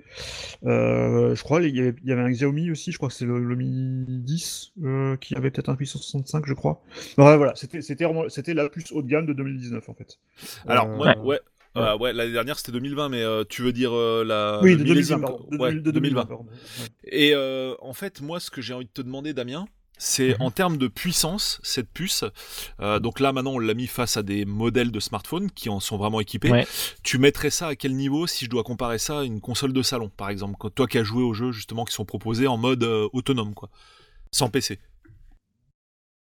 Euh, 0.65 1.35
je 1.35 1.43
crois 1.43 1.63
il 1.63 1.77
y 1.77 1.81
avait, 1.81 1.95
il 2.03 2.09
y 2.09 2.13
avait 2.13 2.23
un 2.23 2.31
Xiaomi 2.31 2.71
aussi. 2.71 2.93
Je 2.93 2.97
crois 2.97 3.09
que 3.09 3.15
c'est 3.15 3.25
le, 3.27 3.43
le 3.43 3.57
Mi 3.57 4.05
10 4.09 4.73
euh, 4.85 5.17
qui 5.17 5.35
avait 5.35 5.51
peut-être 5.51 5.69
un 5.69 5.77
865, 5.77 6.45
je 6.47 6.55
crois. 6.55 6.81
Ouais, 7.17 7.37
voilà, 7.37 7.55
c'était 7.57 7.83
c'était 7.83 8.55
la 8.55 8.69
plus 8.69 8.85
haut 8.93 9.03
de 9.03 9.09
gamme 9.09 9.27
de 9.27 9.33
2019 9.33 9.89
en 9.89 9.95
fait. 9.95 10.19
Alors, 10.67 10.89
Euh, 10.89 10.97
ouais, 10.99 11.19
ouais. 11.19 11.41
Euh, 11.77 11.97
ouais, 11.99 12.13
l'année 12.13 12.33
dernière 12.33 12.59
c'était 12.59 12.73
2020, 12.73 13.09
mais 13.11 13.23
euh, 13.23 13.45
tu 13.49 13.63
veux 13.63 13.73
dire 13.73 13.93
euh, 13.95 14.25
la. 14.25 14.61
Oui, 14.63 14.73
de 14.73 14.79
2020, 14.79 14.95
millésime, 14.95 15.21
pardon. 15.21 15.37
quoi. 15.39 15.57
De, 15.57 15.63
Ouais, 15.63 15.73
de 15.75 15.91
2020, 15.91 15.93
2020. 15.93 16.25
pardon. 16.27 16.45
Ouais. 16.45 16.87
Et 17.05 17.35
euh, 17.35 17.75
en 17.81 17.93
fait, 17.93 18.21
moi, 18.21 18.41
ce 18.41 18.51
que 18.51 18.61
j'ai 18.63 18.75
envie 18.75 18.87
de 18.87 18.91
te 18.91 19.03
demander, 19.03 19.33
Damien, 19.33 19.67
c'est 19.99 20.31
Mhm. 20.31 20.37
en 20.41 20.51
termes 20.51 20.77
de 20.79 20.89
puissance, 20.89 21.61
cette 21.63 21.91
puce. 21.91 22.25
euh, 22.81 22.99
donc 23.01 23.21
là, 23.21 23.33
maintenant, 23.33 23.53
on 23.55 23.59
l'a 23.59 23.75
mis 23.75 23.87
face 23.87 24.17
à 24.17 24.23
des 24.23 24.45
modèles 24.45 24.91
de 24.93 25.01
smartphones 25.01 25.51
qui 25.51 25.69
en 25.69 25.81
sont 25.81 25.97
vraiment 25.99 26.21
équipés. 26.21 26.51
Ouais. 26.51 26.67
Tu 27.03 27.19
mettrais 27.19 27.51
ça 27.51 27.69
à 27.69 27.75
quel 27.77 27.95
niveau 27.97 28.27
si 28.27 28.45
je 28.45 28.51
dois 28.51 28.63
comparer 28.65 28.99
ça 28.99 29.21
à 29.21 29.25
une 29.25 29.41
console 29.41 29.73
de 29.73 29.83
salon, 29.83 30.09
par 30.17 30.31
exemple? 30.31 30.57
Toi 30.75 30.87
qui 30.87 30.99
as 30.99 31.05
joué 31.05 31.23
aux 31.23 31.35
jeux 31.35 31.53
justement 31.53 31.85
qui 31.85 31.95
sont 31.95 32.05
proposés 32.05 32.47
en 32.47 32.57
mode 32.57 32.85
euh, 32.85 33.09
autonome, 33.13 33.55
quoi, 33.55 33.69
sans 34.31 34.49
PC. 34.49 34.79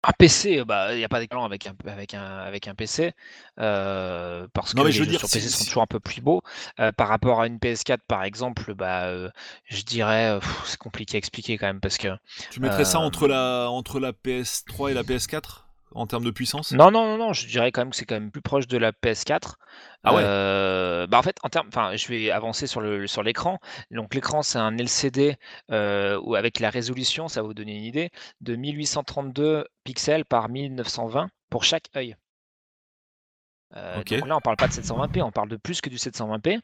Un 0.05 0.11
PC, 0.11 0.65
bah, 0.65 0.93
il 0.93 0.97
n'y 0.97 1.03
a 1.05 1.09
pas 1.09 1.19
d'écran 1.21 1.45
avec 1.45 1.65
un, 1.65 1.73
avec 1.87 2.13
un, 2.13 2.21
avec 2.21 2.67
un 2.67 2.75
PC, 2.75 3.13
euh, 3.59 4.47
parce 4.53 4.75
Non, 4.75 4.81
que 4.81 4.87
mais 4.87 4.91
les 4.91 4.93
je 4.93 4.99
veux 4.99 5.05
jeux 5.05 5.11
dire, 5.11 5.19
sur 5.19 5.29
PC 5.29 5.47
sont 5.49 5.63
toujours 5.63 5.83
un 5.83 5.87
peu 5.87 5.99
plus 6.01 6.21
beaux. 6.21 6.41
Euh, 6.79 6.91
par 6.91 7.07
rapport 7.07 7.39
à 7.41 7.47
une 7.47 7.57
PS4, 7.59 8.01
par 8.07 8.23
exemple, 8.23 8.73
bah, 8.73 9.05
euh, 9.07 9.29
je 9.65 9.81
dirais, 9.83 10.39
c'est 10.65 10.77
compliqué 10.77 11.15
à 11.15 11.19
expliquer 11.19 11.57
quand 11.57 11.67
même, 11.67 11.79
parce 11.79 11.97
que 11.97 12.09
Tu 12.49 12.59
mettrais 12.59 12.85
ça 12.85 12.99
entre 12.99 13.27
la, 13.27 13.69
entre 13.69 13.99
la 13.99 14.13
PS3 14.13 14.91
et 14.91 14.93
la 14.93 15.03
PS4 15.03 15.62
en 15.95 16.07
termes 16.07 16.23
de 16.25 16.31
puissance? 16.31 16.71
Non, 16.71 16.91
non, 16.91 17.05
non, 17.05 17.17
non, 17.17 17.33
je 17.33 17.47
dirais 17.47 17.71
quand 17.71 17.81
même 17.81 17.91
que 17.91 17.95
c'est 17.95 18.05
quand 18.05 18.15
même 18.15 18.31
plus 18.31 18.41
proche 18.41 18.67
de 18.67 18.77
la 18.77 18.91
PS4. 18.91 19.57
Ah 20.03 20.13
ouais. 20.13 20.21
Euh, 20.23 21.07
bah 21.07 21.17
en 21.19 21.21
fait, 21.23 21.37
en 21.43 21.49
termes, 21.49 21.67
enfin, 21.67 21.95
je 21.95 22.07
vais 22.07 22.31
avancer 22.31 22.67
sur 22.67 22.81
le 22.81 23.07
sur 23.07 23.23
l'écran. 23.23 23.59
Donc 23.91 24.13
l'écran, 24.15 24.41
c'est 24.43 24.57
un 24.59 24.77
LCD 24.77 25.37
euh, 25.71 26.19
où 26.23 26.35
avec 26.35 26.59
la 26.59 26.69
résolution, 26.69 27.27
ça 27.27 27.41
va 27.41 27.47
vous 27.47 27.53
donner 27.53 27.75
une 27.77 27.83
idée, 27.85 28.09
de 28.41 28.55
1832 28.55 29.65
pixels 29.83 30.25
par 30.25 30.49
1920 30.49 31.29
pour 31.49 31.63
chaque 31.63 31.89
œil. 31.95 32.15
Euh, 33.75 33.99
Ok. 34.01 34.13
Donc 34.13 34.27
là, 34.27 34.37
on 34.37 34.41
parle 34.41 34.57
pas 34.57 34.67
de 34.67 34.73
720p, 34.73 35.21
on 35.23 35.31
parle 35.31 35.49
de 35.49 35.57
plus 35.57 35.81
que 35.81 35.89
du 35.89 35.97
720p. 35.97 36.59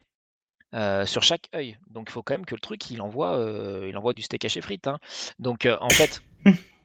euh, 0.74 1.06
sur 1.06 1.22
chaque 1.22 1.48
œil. 1.54 1.78
Donc 1.88 2.08
il 2.10 2.12
faut 2.12 2.22
quand 2.22 2.34
même 2.34 2.46
que 2.46 2.54
le 2.54 2.60
truc, 2.60 2.90
il 2.90 3.02
envoie, 3.02 3.36
euh, 3.38 3.86
il 3.88 3.96
envoie 3.96 4.12
du 4.14 4.22
steak 4.22 4.44
haché 4.44 4.60
frites. 4.60 4.86
hein. 4.88 4.98
Donc 5.40 5.66
euh, 5.66 5.76
en 5.80 5.92
fait, 5.92 6.22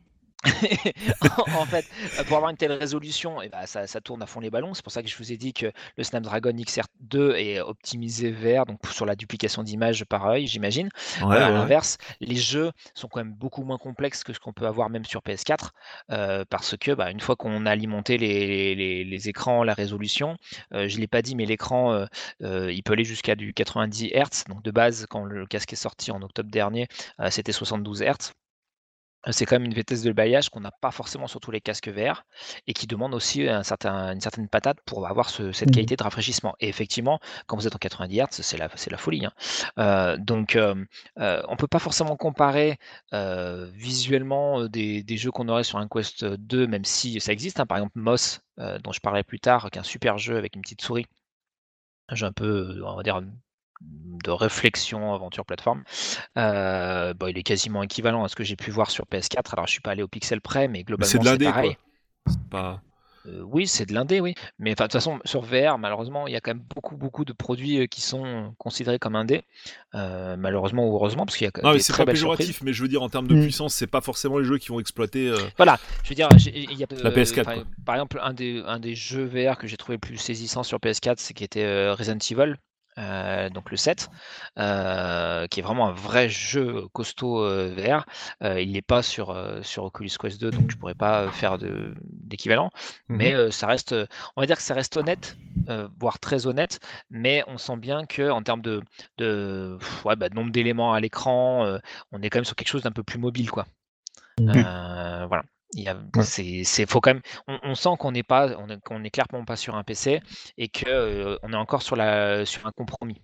en 1.58 1.66
fait, 1.66 1.86
pour 2.28 2.38
avoir 2.38 2.50
une 2.52 2.58
telle 2.58 2.72
résolution, 2.74 3.42
et 3.42 3.50
bah, 3.50 3.66
ça, 3.68 3.88
ça 3.88 4.02
tourne 4.02 4.22
à 4.22 4.26
fond 4.26 4.40
les 4.40 4.50
ballons. 4.50 4.74
C'est 4.74 4.84
pour 4.84 4.92
ça 4.92 5.02
que 5.04 5.10
je 5.10 5.18
vous 5.18 5.32
ai 5.32 5.38
dit 5.38 5.54
que 5.54 5.72
le 5.98 6.04
Snapdragon 6.04 6.52
XR2 6.52 7.36
est 7.36 7.60
optimisé 7.62 8.32
vers, 8.32 8.66
donc 8.66 8.80
sur 8.92 9.06
la 9.06 9.16
duplication 9.16 9.64
d'images 9.64 10.06
par 10.06 10.26
œil, 10.28 10.48
j'imagine. 10.48 10.90
Ouais, 11.22 11.38
à 11.38 11.50
l'inverse, 11.52 11.98
les 12.20 12.36
jeux 12.36 12.72
sont 12.94 13.08
quand 13.08 13.20
même 13.20 13.34
beaucoup 13.34 13.64
moins 13.64 13.78
complexes 13.78 14.24
que 14.24 14.34
ce 14.34 14.40
qu'on 14.40 14.54
peut 14.54 14.68
avoir 14.68 14.90
même 14.90 15.06
sur 15.06 15.22
PS4, 15.22 15.70
euh, 16.12 16.46
parce 16.50 16.76
que 16.78 16.92
bah, 16.92 17.12
une 17.12 17.20
fois 17.20 17.36
qu'on 17.36 17.66
a 17.66 17.72
alimenté 17.72 18.18
les, 18.18 18.76
les- 18.76 19.04
les 19.04 19.30
écrans, 19.30 19.64
la 19.64 19.74
résolution, 19.74 20.38
euh, 20.74 20.88
je 20.88 20.96
ne 20.96 21.02
l'ai 21.02 21.08
pas 21.08 21.22
dit, 21.22 21.36
mais 21.36 21.46
l'écran, 21.46 22.06
euh, 22.42 22.72
il 22.72 22.84
peut 22.84 22.94
aller 22.94 23.04
jusqu'à 23.06 23.36
du 23.36 23.54
90 23.54 24.10
Hz. 24.14 24.44
Donc 24.50 24.64
de 24.64 24.72
base, 24.72 25.06
quand 25.10 25.24
le 25.24 25.46
casque 25.46 25.74
est 25.74 25.76
sorti 25.76 26.12
en 26.12 26.22
octobre 26.22 26.50
dernier, 26.50 26.88
c'était 27.30 27.52
72 27.52 28.02
Hz. 28.02 28.32
C'est 29.32 29.46
quand 29.46 29.56
même 29.56 29.66
une 29.66 29.74
vitesse 29.74 30.02
de 30.04 30.12
balayage 30.12 30.50
qu'on 30.50 30.60
n'a 30.62 30.72
pas 30.72 30.92
forcément 30.92 31.28
sur 31.28 31.40
tous 31.40 31.52
les 31.52 31.62
casques 31.62 31.88
VR 31.90 32.24
et 32.68 32.74
qui 32.74 32.88
demande 32.88 33.14
aussi 33.16 33.48
un 33.48 33.64
certain, 33.64 34.14
une 34.14 34.22
certaine 34.22 34.48
patate 34.48 34.78
pour 34.86 35.08
avoir 35.08 35.30
ce- 35.30 35.52
cette 35.52 35.70
Mhm. 35.70 35.74
qualité 35.74 35.96
de 35.96 36.04
rafraîchissement. 36.04 36.56
Et 36.60 36.68
effectivement, 36.70 37.20
quand 37.48 37.58
vous 37.58 37.68
êtes 37.68 37.76
en 37.76 37.80
90 37.80 38.20
Hz, 38.20 38.42
c'est 38.42 38.58
la, 38.58 38.98
folie. 38.98 39.26
hein. 39.26 39.34
Euh, 39.80 40.18
donc, 40.18 40.56
euh, 40.56 40.76
euh, 41.20 41.42
on 41.50 41.56
peut 41.56 41.68
pas 41.68 41.80
forcément 41.80 42.16
comparer 42.18 42.78
visuellement 43.74 44.68
des, 44.68 45.04
des 45.04 45.18
jeux 45.18 45.32
qu'on 45.32 45.48
aurait 45.50 45.64
sur 45.64 45.78
un 45.80 45.88
Quest 45.88 46.26
2, 46.26 46.68
même 46.68 46.86
si 46.86 47.20
ça 47.20 47.32
existe. 47.32 47.60
hein. 47.60 47.66
Par 47.66 47.78
exemple, 47.78 47.98
Moss, 48.00 48.42
dont 48.58 48.92
je 48.92 49.00
parlais 49.00 49.24
plus 49.24 49.40
tard, 49.40 49.70
qui 49.72 49.78
est 49.78 49.82
un 49.82 49.84
super 49.84 50.18
jeu 50.18 50.38
avec 50.38 50.56
une 50.56 50.62
petite 50.62 50.82
souris. 50.82 51.06
Un 52.10 52.16
jeu 52.16 52.26
un 52.26 52.32
peu, 52.34 52.82
on 52.84 52.96
va 52.96 53.04
dire, 53.04 53.22
de 53.82 54.32
réflexion, 54.32 55.14
aventure, 55.14 55.46
plateforme. 55.46 55.84
Euh, 56.38 57.14
bon, 57.14 57.28
il 57.28 57.38
est 57.38 57.44
quasiment 57.44 57.84
équivalent 57.84 58.24
à 58.24 58.28
ce 58.28 58.36
que 58.36 58.44
j'ai 58.44 58.56
pu 58.56 58.72
voir 58.72 58.90
sur 58.92 59.06
PS4. 59.06 59.54
Alors, 59.54 59.68
je 59.68 59.72
suis 59.72 59.82
pas 59.82 59.92
allé 59.92 60.04
au 60.04 60.08
pixel 60.08 60.42
près, 60.42 60.68
mais 60.68 60.84
globalement, 60.84 61.24
c'est 61.24 61.44
pareil. 61.44 61.78
pas. 62.50 62.82
Euh, 63.28 63.42
oui, 63.42 63.66
c'est 63.66 63.88
de 63.88 63.94
l'indé, 63.96 64.20
oui. 64.20 64.36
Mais 64.60 64.74
enfin, 64.74 64.84
de 64.84 64.90
toute 64.90 64.94
façon, 64.94 65.20
sur 65.26 65.42
VR, 65.42 65.80
malheureusement, 65.80 66.28
il 66.28 66.34
y 66.34 66.36
a 66.36 66.42
quand 66.42 66.52
même 66.54 66.64
beaucoup, 66.76 66.96
beaucoup 66.96 67.26
de 67.26 67.34
produits 67.34 67.80
euh, 67.80 67.88
qui 67.88 68.00
sont 68.02 68.54
considérés 68.60 69.00
comme 69.00 69.16
indés. 69.16 69.44
Euh, 69.96 70.36
malheureusement 70.38 70.88
ou 70.88 70.94
heureusement, 70.96 71.26
parce 71.26 71.36
qu'il 71.36 71.46
y 71.46 71.48
a 71.48 71.62
Non, 71.64 71.72
mais 71.72 71.78
des 71.78 71.84
c'est 71.84 71.92
très 71.94 72.06
pas 72.06 72.14
surprises. 72.14 72.38
péjoratif, 72.38 72.62
mais 72.62 72.72
je 72.72 72.84
veux 72.84 72.88
dire 72.88 73.02
en 73.02 73.10
termes 73.10 73.28
de 73.28 73.34
Mm. 73.34 73.42
puissance, 73.42 73.74
c'est 73.74 73.88
pas 73.88 74.02
forcément 74.02 74.38
les 74.38 74.46
jeux 74.46 74.60
qui 74.60 74.68
vont 74.68 74.80
exploiter. 74.80 75.28
euh, 75.28 75.38
Voilà, 75.58 75.80
je 76.04 76.10
veux 76.10 76.16
dire, 76.16 76.30
il 76.54 76.74
y 76.74 76.84
a, 76.84 76.88
La 77.02 77.10
euh, 77.10 77.16
PS4, 77.16 77.42
enfin, 77.42 77.56
quoi. 77.56 77.64
par 77.84 77.96
exemple, 77.96 78.20
un 78.22 78.34
des, 78.34 78.62
un 78.64 78.78
des 78.80 78.94
jeux 78.94 79.26
VR 79.26 79.58
que 79.58 79.66
j'ai 79.66 79.78
trouvé 79.78 79.96
le 79.96 80.00
plus 80.02 80.18
saisissant 80.18 80.62
sur 80.62 80.78
PS4, 80.78 81.16
c'est 81.18 81.34
qui 81.34 81.44
était 81.44 81.64
euh, 81.66 81.96
Resident 81.96 82.20
Evil, 82.30 82.56
euh, 82.98 83.50
donc 83.50 83.72
le 83.72 83.78
7, 83.78 84.10
euh, 84.58 85.48
qui 85.48 85.60
est 85.60 85.64
vraiment 85.64 85.88
un 85.88 85.92
vrai 85.92 86.30
jeu 86.30 86.88
costaud 86.94 87.44
euh, 87.44 87.74
VR. 87.76 88.06
Euh, 88.44 88.62
il 88.62 88.74
n'est 88.74 88.82
pas 88.82 89.02
sur, 89.02 89.36
sur 89.62 89.84
Oculus 89.86 90.12
Quest 90.20 90.40
2, 90.40 90.52
donc 90.52 90.72
je 90.72 90.78
pourrais 90.78 90.96
pas 90.96 91.30
faire 91.32 91.58
d'équivalent. 91.60 92.70
Mhm. 93.10 93.18
Mais 93.18 93.52
ça 93.52 93.68
reste, 93.68 93.96
on 94.36 94.42
va 94.42 94.48
dire 94.48 94.58
que 94.58 94.64
ça 94.64 94.74
reste 94.74 94.98
honnête, 94.98 95.38
voire 96.00 96.20
très 96.20 96.48
honnête, 96.48 96.80
mais 97.10 97.44
on 97.48 97.58
sent 97.58 97.78
bien 97.78 98.06
que 98.06 98.30
en 98.30 98.42
termes 98.42 98.62
de, 98.62 98.82
de, 99.18 99.78
pff, 99.80 100.06
ouais, 100.06 100.16
bah, 100.16 100.30
de 100.30 100.36
nombre 100.36 100.52
d'éléments 100.52 100.94
à 100.94 101.00
l'écran, 101.00 101.80
on 102.12 102.22
est 102.22 102.30
quand 102.30 102.38
même 102.38 102.46
sur 102.46 102.56
quelque 102.56 102.70
chose 102.70 102.84
d'un 102.84 102.92
peu 102.92 103.04
plus 103.04 103.20
mobile, 103.20 103.52
quoi. 103.52 103.66
Euh, 104.42 105.26
voilà. 105.28 105.44
Il 105.76 105.84
y 105.84 105.90
a, 105.90 105.96
Ouais. 106.16 106.24
c'est, 106.24 106.64
c'est, 106.64 106.90
faut 106.90 107.02
quand 107.02 107.14
même, 107.14 107.22
on, 107.48 107.60
on 107.64 107.76
sent 107.76 107.90
qu'on 108.00 108.14
n'est 108.14 108.24
pas, 108.24 108.56
on 108.58 108.80
qu'on 108.80 109.04
est 109.04 109.10
clairement 109.10 109.44
pas 109.44 109.58
sur 109.58 109.76
un 109.76 109.84
PC 109.84 110.22
et 110.58 110.70
que 110.70 110.88
euh, 110.88 111.38
on 111.44 111.52
est 111.52 111.58
encore 111.58 111.82
sur 111.82 111.96
la, 111.98 112.46
sur 112.46 112.66
un 112.66 112.72
compromis. 112.72 113.22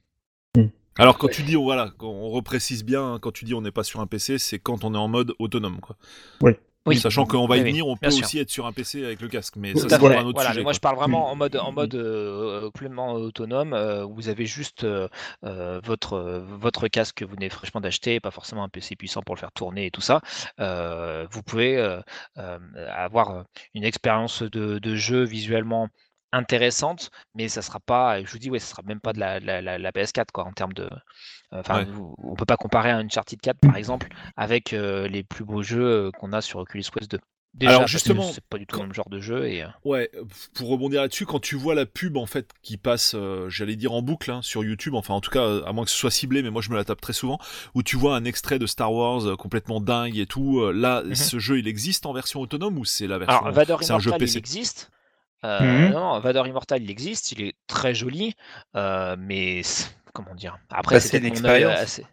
Alors 0.98 1.17
quand 1.17 1.29
tu 1.29 1.43
dis, 1.43 1.55
voilà, 1.55 1.91
on 2.01 2.29
reprécise 2.29 2.84
bien, 2.84 3.13
hein, 3.13 3.20
quand 3.20 3.31
tu 3.31 3.46
dis 3.46 3.53
on 3.53 3.62
n'est 3.62 3.72
pas 3.72 3.84
sur 3.86 4.01
un 4.01 4.08
PC, 4.08 4.38
c'est 4.38 4.60
quand 4.60 4.84
on 4.84 4.93
est 4.93 4.98
en 4.98 5.08
mode 5.08 5.34
autonome, 5.39 5.79
quoi. 5.79 5.96
Oui. 6.41 6.51
Sachant 6.96 7.26
qu'on 7.26 7.48
va 7.48 7.58
y 7.58 7.62
Oui, 7.62 7.66
oui, 7.66 7.72
venir, 7.72 7.88
on 7.88 7.98
peut 7.98 8.08
bien 8.08 8.12
sûr. 8.12 8.26
aussi 8.26 8.40
être 8.40 8.50
sur 8.50 8.66
un 8.66 8.74
PC 8.74 9.06
avec 9.06 9.22
le 9.22 9.28
casque, 9.28 9.56
mais 9.56 9.76
ça 9.76 9.88
c'est 9.90 9.96
encore 9.96 10.18
un 10.18 10.26
autre 10.26 10.34
Voilà, 10.34 10.50
mais 10.50 10.54
sujet. 10.56 10.64
moi 10.64 10.72
quoi. 10.72 10.74
je 10.74 10.80
parle 10.80 10.96
vraiment 10.98 11.32
en 11.32 11.36
mode 11.36 11.56
en 11.56 11.72
mode 11.72 11.96
euh, 11.96 12.72
pleinement 12.72 13.14
autonome 13.14 13.74
euh, 13.74 14.04
où 14.06 14.16
vous 14.16 14.30
avez 14.30 14.46
juste 14.48 14.84
euh, 14.84 15.08
euh, 15.44 15.80
votre 15.84 16.14
euh, 16.14 16.40
votre 16.46 16.88
casque 16.88 17.18
que 17.18 17.26
vous 17.26 17.34
venez 17.36 17.50
fraîchement 17.50 17.82
d'acheter, 17.82 18.20
pas 18.20 18.32
forcément 18.32 18.64
un 18.64 18.70
PC 18.70 18.96
puissant 18.96 19.22
pour 19.22 19.36
le 19.36 19.40
faire 19.40 19.52
tourner 19.52 19.86
et 19.88 19.92
tout 19.92 20.02
ça. 20.02 20.22
Euh, 20.60 21.28
vous 21.32 21.44
pouvez 21.44 21.78
euh, 21.78 22.02
euh, 22.38 22.58
avoir 22.90 23.46
une 23.76 23.84
expérience 23.84 24.42
de, 24.44 24.80
de 24.80 24.96
jeu 24.96 25.24
visuellement 25.24 25.88
intéressante, 26.32 27.12
mais 27.36 27.50
ça 27.50 27.62
sera 27.62 27.80
pas, 27.80 28.24
je 28.24 28.32
vous 28.32 28.40
dis 28.40 28.50
ouais, 28.50 28.60
ça 28.60 28.68
sera 28.68 28.82
même 28.84 29.00
pas 29.02 29.14
de 29.14 29.20
la, 29.20 29.40
la, 29.40 29.62
la- 29.62 29.78
la 29.78 29.92
PS4 29.92 30.32
quoi 30.34 30.46
en 30.46 30.54
termes 30.54 30.74
de, 30.74 30.90
enfin 31.52 31.80
Ouais. 31.80 31.86
vous- 31.86 32.16
on 32.24 32.36
peut 32.36 32.46
pas 32.46 32.58
comparer 32.58 32.90
un 32.92 33.00
Uncharted 33.00 33.40
4 33.42 33.60
par 33.60 33.76
exemple 33.76 34.08
avec 34.38 34.74
euh, 34.74 35.08
les 35.08 35.24
plus 35.24 35.44
beaux 35.46 35.64
jeux 35.64 35.86
euh, 36.08 36.12
qu'on 36.12 36.32
a 36.34 36.42
sur 36.42 36.60
Oculus 36.60 36.84
Quest 36.94 37.12
2. 37.12 37.20
Déjà, 37.54 37.72
Alors, 37.76 37.88
justement, 37.88 38.22
c'est 38.32 38.46
pas 38.46 38.58
du 38.58 38.66
tout 38.66 38.78
quand- 38.78 38.84
le 38.84 38.88
même 38.88 38.96
genre 38.96 39.10
de 39.10 39.20
jeu 39.20 39.46
et 39.50 39.62
euh, 39.64 39.68
Ouais, 39.84 40.10
pour 40.54 40.70
rebondir 40.70 41.02
là-dessus, 41.02 41.26
quand 41.26 41.42
tu 41.42 41.58
vois 41.58 41.76
la 41.76 41.86
pub 41.86 42.16
en 42.16 42.26
fait 42.26 42.50
qui 42.62 42.78
passe, 42.78 43.12
euh, 43.14 43.50
j'allais 43.50 43.76
dire 43.76 43.92
en 43.92 44.02
boucle 44.02 44.32
hein, 44.32 44.42
sur 44.42 44.64
YouTube, 44.64 44.96
enfin 44.96 45.14
en 45.14 45.20
tout 45.20 45.32
cas 45.32 45.42
euh, 45.42 45.66
à 45.66 45.74
moins 45.74 45.84
que 45.84 45.92
ce 45.92 45.98
soit 45.98 46.12
ciblé, 46.12 46.44
mais 46.44 46.50
moi 46.50 46.62
je 46.62 46.70
me 46.70 46.78
la 46.78 46.86
tape 46.86 47.02
très 47.02 47.12
souvent, 47.12 47.40
où 47.76 47.84
tu 47.84 47.98
vois 47.98 48.16
un 48.16 48.24
extrait 48.24 48.58
de 48.58 48.66
Star 48.68 48.94
Wars 48.94 49.26
euh, 49.28 49.36
complètement 49.36 49.82
dingue 49.82 50.18
et 50.18 50.26
tout. 50.28 50.62
euh, 50.62 50.72
là, 50.72 51.04
Mhm. 51.04 51.14
ce 51.14 51.40
jeu 51.40 51.60
il 51.60 51.68
existe 51.68 52.06
en 52.06 52.14
version 52.14 52.40
autonome 52.40 52.78
ou 52.78 52.86
c'est 52.86 53.06
la 53.08 53.18
version 53.18 53.42
Alors, 53.42 53.52
Vador 53.54 53.84
c'est 53.84 53.92
un 53.92 54.00
jeu 54.00 54.12
Immortal, 54.12 54.22
il 54.30 54.32
PC 54.34 54.38
existe. 54.40 54.90
Euh, 55.43 55.88
Mhm. 55.88 55.93
Non, 55.93 56.00
non, 56.00 56.19
Vador 56.19 56.48
Immortal, 56.48 56.83
il 56.83 56.91
existe, 56.91 57.31
il 57.31 57.41
est 57.41 57.55
très 57.67 57.93
joli, 57.95 58.36
euh, 58.75 59.15
mais 59.17 59.63
c'est- 59.63 59.89
comment 60.13 60.36
dire 60.36 60.57
Après, 60.69 60.95
Bah, 60.95 61.00
c'est 61.00 61.17
une 61.17 61.25
expérience. 61.25 61.79
assez- 61.79 62.05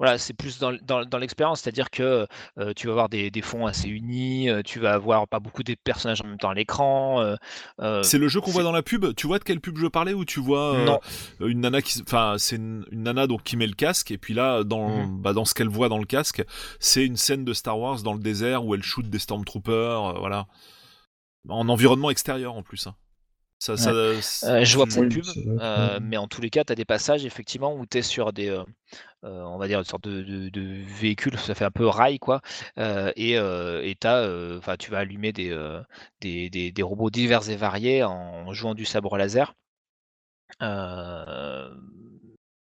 Voilà, 0.00 0.18
c'est 0.18 0.34
plus 0.34 0.58
dans, 0.58 0.72
dans, 0.82 1.04
dans 1.04 1.18
l'expérience, 1.18 1.60
c'est-à-dire 1.60 1.88
que 1.88 2.26
euh, 2.58 2.72
tu 2.74 2.88
vas 2.88 2.92
avoir 2.92 3.08
des, 3.08 3.30
des 3.30 3.42
fonds 3.42 3.64
assez 3.64 3.88
unis, 3.88 4.50
euh, 4.50 4.60
tu 4.62 4.80
vas 4.80 4.92
avoir 4.92 5.28
pas 5.28 5.38
beaucoup 5.38 5.62
de 5.62 5.76
personnages 5.84 6.20
en 6.20 6.26
même 6.26 6.36
temps 6.36 6.50
à 6.50 6.54
l'écran. 6.54 7.20
euh, 7.22 7.36
euh, 7.80 8.02
C'est 8.02 8.18
le 8.18 8.26
jeu 8.26 8.40
qu'on 8.40 8.50
voit 8.50 8.64
dans 8.64 8.72
la 8.72 8.82
pub? 8.82 9.14
Tu 9.14 9.28
vois 9.28 9.38
de 9.38 9.44
quelle 9.44 9.60
pub 9.60 9.78
je 9.78 9.86
parlais 9.86 10.12
où 10.12 10.24
tu 10.24 10.40
vois 10.40 10.74
euh, 10.74 10.84
Non. 10.84 11.00
une 11.40 11.60
nana 11.60 11.80
qui, 11.80 12.02
enfin 12.02 12.34
c'est 12.38 12.56
une, 12.56 12.84
une 12.90 13.04
nana 13.04 13.28
donc 13.28 13.44
qui 13.44 13.56
met 13.56 13.68
le 13.68 13.74
casque 13.74 14.10
et 14.10 14.18
puis 14.18 14.34
là 14.34 14.64
dans 14.64 14.88
Mhm. 15.06 15.22
bah, 15.22 15.32
dans 15.32 15.44
ce 15.44 15.54
qu'elle 15.54 15.68
voit 15.68 15.88
dans 15.88 15.98
le 15.98 16.06
casque, 16.06 16.42
c'est 16.80 17.06
une 17.06 17.16
scène 17.16 17.44
de 17.44 17.52
Star 17.52 17.78
Wars 17.78 18.02
dans 18.02 18.14
le 18.14 18.20
désert 18.20 18.64
où 18.64 18.74
elle 18.74 18.82
shoot 18.82 19.08
des 19.08 19.20
stormtroopers, 19.20 20.16
euh, 20.16 20.18
voilà, 20.18 20.46
en 21.48 21.68
environnement 21.68 22.10
extérieur 22.10 22.54
en 22.54 22.62
plus. 22.62 22.86
hein. 22.86 22.96
Ça, 23.58 23.76
ça, 23.76 23.92
c'est- 24.20 24.46
Euh, 24.48 24.64
je 24.64 24.76
vois 24.76 24.86
pas 24.86 25.00
de 25.02 25.06
pub, 25.06 25.24
euh, 25.28 25.42
euh, 25.60 26.00
mais 26.02 26.16
en 26.18 26.28
tous 26.28 26.40
les 26.42 26.50
cas, 26.50 26.64
tu 26.64 26.72
as 26.72 26.76
des 26.76 26.84
passages 26.84 27.24
effectivement 27.24 27.74
où 27.76 27.86
tu 27.86 27.98
es 27.98 28.02
sur 28.02 28.32
des, 28.32 28.48
euh, 28.50 28.62
euh, 29.24 29.42
on 29.44 29.58
va 29.58 29.68
dire, 29.68 29.78
une 29.80 29.84
sorte 29.84 30.04
de, 30.08 30.22
de, 30.22 30.48
de 30.50 30.62
véhicule, 30.84 31.38
ça 31.38 31.54
fait 31.54 31.64
un 31.66 31.70
peu 31.72 31.86
rail, 31.86 32.18
quoi, 32.18 32.42
euh, 32.78 33.12
et 33.16 33.38
euh, 33.38 33.82
et 33.84 33.94
t'as, 33.96 34.18
euh, 34.22 34.58
enfin, 34.58 34.76
tu 34.78 34.90
vas 34.90 34.98
allumer 35.00 35.32
des, 35.32 35.50
euh, 35.50 35.82
des, 36.20 36.50
des, 36.50 36.72
des 36.72 36.82
robots 36.82 37.10
divers 37.10 37.48
et 37.50 37.56
variés 37.56 38.04
en 38.04 38.52
jouant 38.54 38.74
du 38.74 38.84
sabre 38.84 39.16
laser. 39.18 39.54
Euh, 40.62 41.74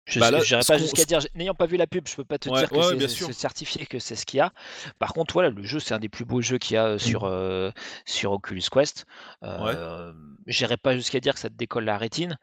je 0.08 0.20
Bah 0.20 0.32
n'irai 0.32 0.64
pas 0.66 0.78
jusqu'à 0.78 1.04
dire, 1.06 1.20
n'ayant 1.36 1.54
pas 1.54 1.66
vu 1.66 1.76
la 1.78 1.86
pub, 1.86 2.08
je 2.08 2.16
peux 2.16 2.24
pas 2.24 2.38
te 2.38 2.50
Ouais, 2.50 2.60
dire 2.60 2.70
que 2.70 2.76
ouais, 2.76 3.08
c'est 3.08 3.34
certifié 3.34 3.86
que 3.86 4.00
c'est 4.00 4.16
ce 4.16 4.26
qu'il 4.26 4.38
y 4.38 4.42
a. 4.42 4.54
Par 5.00 5.14
contre, 5.14 5.34
voilà, 5.34 5.50
le 5.50 5.64
jeu, 5.64 5.80
c'est 5.80 5.94
un 5.94 6.00
des 6.00 6.10
plus 6.10 6.24
beaux 6.26 6.42
jeux 6.42 6.58
qu'il 6.58 6.76
y 6.76 6.78
a 6.78 6.86
euh, 6.86 6.98
sur, 6.98 7.26
euh, 7.26 7.72
sur 8.06 8.32
Oculus 8.32 8.64
Quest. 8.72 9.06
Euh, 9.44 10.14
J'irai 10.48 10.78
pas 10.78 10.96
jusqu'à 10.96 11.20
dire 11.20 11.34
que 11.34 11.40
ça 11.40 11.50
te 11.50 11.56
décolle 11.56 11.84
la 11.84 11.98
rétine. 11.98 12.38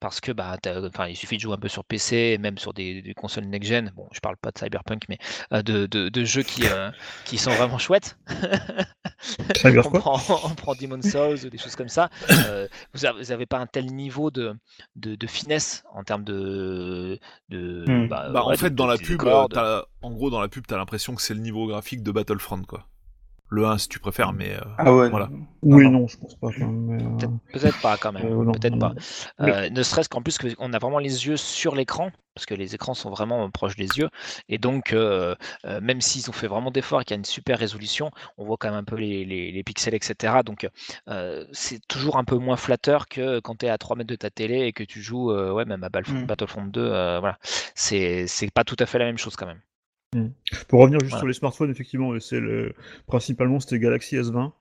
Parce 0.00 0.20
que 0.20 0.32
bah, 0.32 0.56
t'as- 0.60 0.84
enfin, 0.86 1.06
il 1.08 1.16
suffit 1.16 1.36
de 1.36 1.40
jouer 1.40 1.54
un 1.54 1.58
peu 1.58 1.68
sur 1.68 1.84
PC 1.84 2.16
et 2.16 2.38
même 2.38 2.58
sur 2.58 2.74
des, 2.74 3.00
des 3.02 3.14
consoles 3.14 3.44
next-gen. 3.46 3.92
Bon, 3.96 4.08
je 4.12 4.20
parle 4.20 4.36
pas 4.36 4.50
de 4.50 4.58
Cyberpunk, 4.58 5.04
mais 5.08 5.18
euh, 5.52 5.62
de, 5.62 5.86
de- 5.86 6.08
de 6.08 6.24
jeux 6.24 6.42
qui, 6.42 6.66
euh, 6.66 6.90
qui 7.24 7.38
sont 7.38 7.50
vraiment 7.52 7.78
chouettes. 7.78 8.18
On, 9.64 9.90
quoi 9.90 10.00
prend, 10.00 10.20
on 10.44 10.54
prend 10.54 10.74
Demon's 10.74 11.10
Souls 11.10 11.46
ou 11.46 11.50
des 11.50 11.58
choses 11.58 11.76
comme 11.76 11.88
ça. 11.88 12.10
Euh, 12.30 12.68
vous 12.92 13.00
n'avez 13.28 13.46
pas 13.46 13.58
un 13.58 13.66
tel 13.66 13.86
niveau 13.86 14.30
de, 14.30 14.54
de, 14.96 15.14
de 15.14 15.26
finesse 15.26 15.84
en 15.92 16.04
termes 16.04 16.24
de. 16.24 17.18
de 17.48 17.84
Hmm. 17.86 18.08
bah, 18.08 18.28
Bah, 18.30 18.44
en 18.44 18.54
fait, 18.54 18.70
de- 18.70 18.74
dans 18.76 18.84
de- 18.86 18.90
la 18.92 18.98
pub, 18.98 19.18
en 20.02 20.10
gros, 20.12 20.30
dans 20.30 20.40
la 20.40 20.48
pub, 20.48 20.66
t'as 20.66 20.76
l'impression 20.76 21.14
que 21.14 21.22
c'est 21.22 21.34
le 21.34 21.40
niveau 21.40 21.66
graphique 21.66 22.02
de 22.02 22.10
Battlefront, 22.10 22.62
quoi. 22.64 22.86
Le 23.50 23.66
1, 23.66 23.78
si 23.78 23.88
tu 23.88 23.98
préfères, 24.00 24.32
mais 24.32 24.54
euh, 24.54 24.60
Ah 24.78 24.92
ouais. 24.92 25.10
Voilà. 25.10 25.28
Oui, 25.62 25.84
non. 25.84 25.90
non, 26.00 26.08
je 26.08 26.16
pense 26.16 26.34
pas. 26.36 26.48
mais, 26.58 27.02
euh, 27.04 27.28
Peut-être 27.52 27.80
pas 27.80 27.96
quand 27.98 28.10
même, 28.12 28.24
euh, 28.26 28.52
peut-être 28.52 28.78
pas. 28.78 28.94
Mais- 29.38 29.70
ne 29.70 29.82
serait-ce 29.82 30.08
qu'en 30.08 30.22
plus 30.22 30.38
qu'on 30.38 30.72
a 30.72 30.78
vraiment 30.78 30.98
les 30.98 31.26
yeux 31.26 31.36
sur 31.36 31.74
l'écran, 31.76 32.10
parce 32.34 32.46
que 32.46 32.54
les 32.54 32.74
écrans 32.74 32.94
sont 32.94 33.10
vraiment 33.10 33.48
proches 33.50 33.76
des 33.76 33.86
yeux, 33.98 34.08
et 34.48 34.58
donc 34.58 34.92
euh, 34.92 35.36
euh, 35.66 35.80
même 35.80 36.00
s'ils 36.00 36.28
ont 36.30 36.32
fait 36.32 36.48
vraiment 36.48 36.70
d'efforts 36.72 37.02
et 37.02 37.04
qu'il 37.04 37.14
y 37.14 37.18
a 37.18 37.18
une 37.18 37.24
super 37.24 37.58
résolution, 37.58 38.10
on 38.38 38.44
voit 38.44 38.56
quand 38.58 38.68
même 38.70 38.78
un 38.78 38.84
peu 38.84 38.96
les, 38.96 39.24
les- 39.24 39.52
les 39.52 39.62
pixels, 39.62 39.94
etc. 39.94 40.42
Donc 40.42 40.66
euh, 41.08 41.44
c'est 41.52 41.86
toujours 41.86 42.16
un 42.16 42.24
peu 42.24 42.36
moins 42.36 42.56
flatteur 42.56 43.06
que 43.08 43.38
quand 43.40 43.56
tu 43.58 43.66
es 43.66 43.68
à 43.68 43.78
3 43.78 43.94
mètres 43.94 44.08
de 44.10 44.16
ta 44.16 44.30
télé 44.30 44.60
et 44.62 44.72
que 44.72 44.82
tu 44.82 45.00
joues 45.02 45.30
euh, 45.30 45.52
ouais, 45.52 45.64
même 45.66 45.84
à 45.84 45.90
Battlefront, 45.90 46.22
Mm. 46.22 46.26
Battlefront 46.26 46.64
2. 46.64 46.80
euh, 46.80 47.20
voilà. 47.20 47.38
C'est 47.74 48.26
c'est 48.26 48.50
pas 48.50 48.64
tout 48.64 48.76
à 48.80 48.86
fait 48.86 48.98
la 48.98 49.04
même 49.04 49.18
chose 49.18 49.36
quand 49.36 49.46
même. 49.46 49.60
Pour 50.68 50.80
revenir 50.80 51.00
juste 51.00 51.10
Voilà. 51.10 51.20
sur 51.20 51.26
les 51.26 51.34
smartphones, 51.34 51.70
effectivement, 51.70 52.18
c'est 52.20 52.40
le... 52.40 52.74
principalement 53.06 53.60
c'était 53.60 53.78
Galaxy 53.78 54.16
S20, 54.16 54.52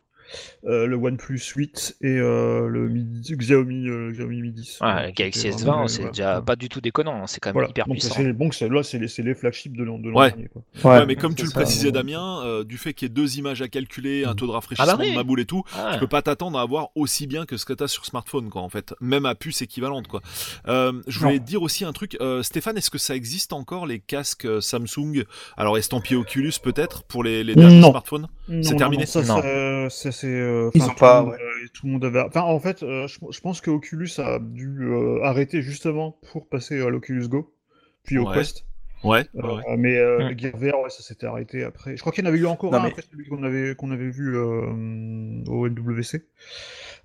euh, 0.66 0.86
le 0.88 0.96
OnePlus 0.96 1.40
8 1.56 1.98
et 2.02 2.08
euh, 2.08 2.68
le 2.68 2.90
Mi- 2.90 3.06
Xiaomi, 3.22 3.88
euh, 3.90 4.12
Xiaomi 4.12 4.42
Mi 4.42 4.52
10. 4.52 4.80
Ouais, 4.82 4.88
euh, 4.88 5.06
le 5.08 5.12
Galaxy 5.12 5.40
c'était 5.42 5.56
S20, 5.56 5.60
vraiment 5.66 5.82
les- 5.84 5.88
c'est 5.90 6.08
déjà 6.08 6.24
voilà. 6.26 6.42
pas 6.42 6.56
du 6.56 6.70
tout 6.70 6.82
déconnant, 6.82 7.24
hein, 7.24 7.28
c'est 7.28 7.40
quand 7.40 7.50
même 7.50 7.54
Voilà. 7.56 7.70
hyper 7.70 7.86
Donc, 7.88 7.96
puissant. 7.98 8.14
c'est 8.16 8.34
bon, 8.34 8.52
c'est 8.52 8.70
là, 8.70 8.84
c'est 8.84 9.00
les, 9.00 9.08
c'est 9.08 9.24
les 9.24 9.36
flagships 9.36 9.76
de 9.76 9.84
l'an 9.84 10.00
dernier. 10.00 10.48
Quoi. 10.52 10.64
Ouais, 10.84 11.06
mais 11.06 11.16
comme 11.16 11.36
tu 11.36 11.44
le 11.44 11.50
ça, 11.50 11.56
précisais, 11.62 11.86
ouais. 11.88 11.92
Damien, 11.92 12.42
euh, 12.46 12.64
du 12.64 12.78
fait 12.78 12.94
qu'il 12.94 13.08
y 13.08 13.12
ait 13.12 13.14
deux 13.14 13.38
images 13.38 13.62
à 13.62 13.68
calculer, 13.68 14.26
un 14.26 14.36
taux 14.36 14.48
de 14.48 14.52
rafraîchissement 14.52 14.94
Ah 14.94 14.98
bah 14.98 15.04
oui. 15.04 15.12
de 15.12 15.16
ma 15.16 15.24
boule 15.24 15.40
et 15.40 15.46
tout, 15.46 15.64
Ah, 15.78 15.92
tu 15.94 16.00
peux 16.00 16.08
pas 16.08 16.22
t'attendre 16.22 16.58
à 16.58 16.62
avoir 16.62 16.90
aussi 16.96 17.28
bien 17.28 17.46
que 17.46 17.58
ce 17.58 17.66
que 17.66 17.74
t'as 17.74 17.88
sur 17.88 18.06
smartphone, 18.06 18.50
quoi, 18.50 18.62
en 18.62 18.70
fait. 18.70 18.94
Même 19.02 19.26
à 19.26 19.36
puce 19.36 19.62
équivalente, 19.62 20.08
quoi. 20.08 20.22
Euh, 20.68 20.94
je 21.08 21.20
voulais 21.20 21.40
dire 21.40 21.62
aussi 21.62 21.86
un 21.86 21.94
truc. 21.94 22.18
euh, 22.22 22.44
Stéphane, 22.44 22.78
est-ce 22.78 22.90
que 22.90 22.98
ça 22.98 23.16
existe 23.16 23.54
encore 23.54 23.86
les 23.86 24.00
casques 24.00 24.48
Samsung? 24.62 25.24
Alors 25.58 25.78
estampillés 25.78 26.18
Oculus 26.18 26.54
peut-être 26.62 27.04
pour 27.04 27.24
les, 27.24 27.44
les 27.44 27.56
derniers 27.56 27.80
Non. 27.80 27.92
smartphones? 27.92 28.28
Non, 28.50 28.64
C'est 28.64 28.76
terminé? 28.76 29.04
non, 29.04 29.08
ça, 29.08 29.22
Non. 29.22 29.90
ça, 29.90 30.12
ça, 30.12 30.23
c'est. 30.24 30.40
euh, 30.40 30.70
Ils 30.74 30.84
ont 30.84 30.94
pas, 30.96 31.20
le 31.20 31.26
monde, 31.26 31.34
ouais. 31.36 31.40
euh, 31.42 31.68
tout 31.74 31.86
le 31.86 31.92
monde 31.94 32.06
avait. 32.06 32.22
Enfin, 32.22 32.42
en 32.42 32.60
fait, 32.60 32.82
euh, 32.84 33.08
je, 33.08 33.20
je 33.30 33.40
pense 33.42 33.62
que 33.62 33.70
Oculus 33.72 34.10
a 34.20 34.40
dû 34.40 34.80
euh, 34.84 35.22
arrêter 35.24 35.62
justement 35.62 36.18
pour 36.32 36.48
passer 36.48 36.82
à 36.82 36.90
l'Oculus 36.90 37.28
Go, 37.28 37.54
puis 38.04 38.18
au 38.18 38.28
Ouais. 38.28 38.36
Quest. 38.36 38.66
Ouais. 39.04 39.26
Euh, 39.36 39.58
ouais. 39.58 39.78
Mais 39.78 39.98
euh, 39.98 40.20
Mm. 40.20 40.30
le 40.30 40.38
Gear 40.38 40.56
VR, 40.58 40.80
ouais, 40.82 40.90
ça 40.90 41.04
s'était 41.04 41.26
arrêté 41.26 41.64
après. 41.66 41.98
Je 41.98 42.02
crois 42.02 42.14
qu'il 42.14 42.24
y 42.24 42.28
en 42.28 42.30
avait 42.30 42.40
eu 42.40 42.46
encore 42.46 42.72
Non, 42.72 42.78
un 42.78 42.84
mais- 42.84 42.90
après 42.92 43.02
celui 43.02 43.28
qu'on 43.28 43.44
avait, 43.44 43.76
qu'on 43.76 43.92
avait 43.92 44.10
vu 44.10 44.38
euh, 44.38 44.62
au 45.48 45.68
NWC. 45.68 46.22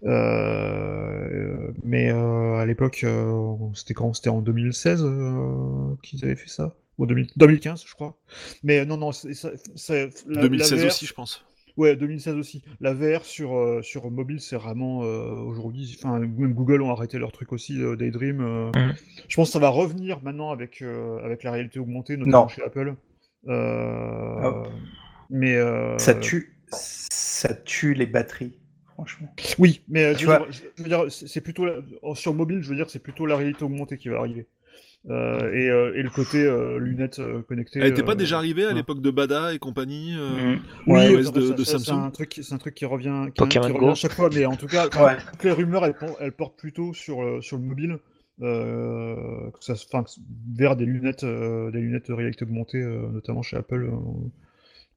Euh, 0.04 1.72
mais 1.84 2.10
euh, 2.12 2.54
à 2.56 2.66
l'époque, 2.66 3.00
euh, 3.04 3.56
c'était 3.74 3.94
quand? 3.94 4.14
C'était 4.14 4.28
en 4.30 4.40
2016 4.42 5.02
euh, 5.04 5.94
qu'ils 6.02 6.24
avaient 6.24 6.36
fait 6.36 6.48
ça? 6.48 6.74
Ou 6.98 7.04
en 7.04 7.06
2000 7.06 7.28
2015, 7.36 7.84
je 7.86 7.94
crois. 7.94 8.16
Mais 8.62 8.84
non, 8.84 8.96
non, 8.96 9.12
c'est, 9.12 9.32
ça- 9.34 9.50
c'est- 9.76 10.10
la- 10.28 10.36
la 10.36 10.42
2016 10.42 10.80
VR, 10.82 10.86
aussi, 10.86 11.06
je 11.06 11.14
pense. 11.14 11.44
Ouais, 11.78 11.96
2016 11.96 12.34
aussi. 12.34 12.62
La 12.80 12.92
VR 12.92 13.24
sur, 13.24 13.56
euh, 13.56 13.80
sur 13.82 14.10
mobile, 14.10 14.40
c'est 14.40 14.56
vraiment 14.56 15.04
euh, 15.04 15.30
aujourd'hui. 15.36 15.96
Enfin, 16.02 16.18
même 16.18 16.52
Google 16.52 16.82
ont 16.82 16.90
arrêté 16.90 17.18
leur 17.18 17.32
truc 17.32 17.52
aussi, 17.52 17.80
euh, 17.80 17.94
Daydream. 17.96 18.40
euh. 18.40 18.70
Mhm. 18.74 18.94
Je 19.28 19.36
pense 19.36 19.48
que 19.48 19.52
ça 19.52 19.58
va 19.60 19.68
revenir 19.68 20.20
maintenant 20.22 20.50
avec, 20.50 20.82
euh, 20.82 21.18
avec 21.24 21.44
la 21.44 21.52
réalité 21.52 21.78
augmentée, 21.78 22.16
notamment 22.16 22.42
Non. 22.42 22.48
chez 22.48 22.62
Apple. 22.64 22.94
Euh, 23.46 24.40
Ah. 24.42 24.62
Mais 25.30 25.54
euh, 25.56 25.96
Ça 25.98 26.14
tue, 26.14 26.56
ça 26.72 27.54
tue 27.54 27.94
les 27.94 28.06
batteries, 28.06 28.58
franchement. 28.94 29.32
Oui, 29.58 29.82
mais 29.88 30.04
euh, 30.04 30.12
je 30.14 30.18
Tu 30.18 30.24
veux 30.26 30.36
vois- 30.36 30.38
dire, 30.46 30.52
je- 30.52 30.62
je 30.76 30.82
veux 30.82 30.88
dire, 30.88 31.04
c'est 31.12 31.28
c'est 31.28 31.40
plutôt 31.40 31.64
la- 31.66 31.76
sur 32.14 32.34
mobile, 32.34 32.60
je 32.62 32.70
veux 32.70 32.76
dire, 32.76 32.90
c'est 32.90 32.98
plutôt 33.02 33.24
la 33.26 33.36
réalité 33.36 33.62
augmentée 33.64 33.98
qui 33.98 34.08
va 34.08 34.18
arriver. 34.18 34.46
Euh, 35.08 35.52
et, 35.54 35.70
euh, 35.70 35.94
et 35.94 36.02
le 36.02 36.10
côté 36.10 36.42
euh, 36.44 36.78
lunettes 36.78 37.18
euh, 37.20 37.40
connectées. 37.42 37.78
Elle 37.80 37.86
était 37.92 38.02
pas 38.02 38.12
euh, 38.12 38.16
déjà 38.16 38.36
arrivée 38.36 38.64
à 38.64 38.68
ouais. 38.68 38.74
l'époque 38.74 39.00
de 39.00 39.10
Bada 39.10 39.54
et 39.54 39.58
compagnie 39.58 40.14
euh, 40.18 40.56
Mm. 40.56 40.60
Oui, 40.86 40.92
Ouais, 40.92 41.14
euh, 41.14 41.18
OS 41.20 41.24
ça- 41.26 41.30
de- 41.32 41.40
ça, 41.40 41.54
C'est 41.56 41.84
Samsung. 41.84 42.04
un 42.06 42.10
truc, 42.10 42.40
c'est 42.42 42.52
un 42.54 42.58
truc 42.58 42.74
qui 42.74 42.84
revient, 42.84 43.26
qui, 43.34 43.58
revient 43.58 43.86
à 43.88 43.94
chaque 43.94 44.12
fois, 44.12 44.28
mais 44.34 44.44
en 44.44 44.56
tout 44.56 44.66
cas, 44.66 44.88
Ouais. 45.02 45.16
toutes 45.32 45.44
les 45.44 45.52
rumeurs, 45.52 45.86
elles, 45.86 45.94
por- 45.94 46.16
elles 46.20 46.32
portent 46.32 46.58
plutôt 46.58 46.92
sur, 46.94 47.22
le- 47.22 47.40
sur 47.40 47.56
le 47.56 47.62
mobile, 47.62 47.98
euh, 48.42 49.50
que 49.52 49.64
ça, 49.64 49.74
vers 50.54 50.76
des 50.76 50.84
lunettes, 50.84 51.24
euh, 51.24 51.70
des 51.70 51.80
lunettes 51.80 52.08
de 52.08 52.14
réalité 52.14 52.44
augmentée, 52.44 52.82
euh, 52.82 53.08
notamment 53.12 53.42
chez 53.42 53.56
Apple, 53.56 53.88
euh, 53.90 54.28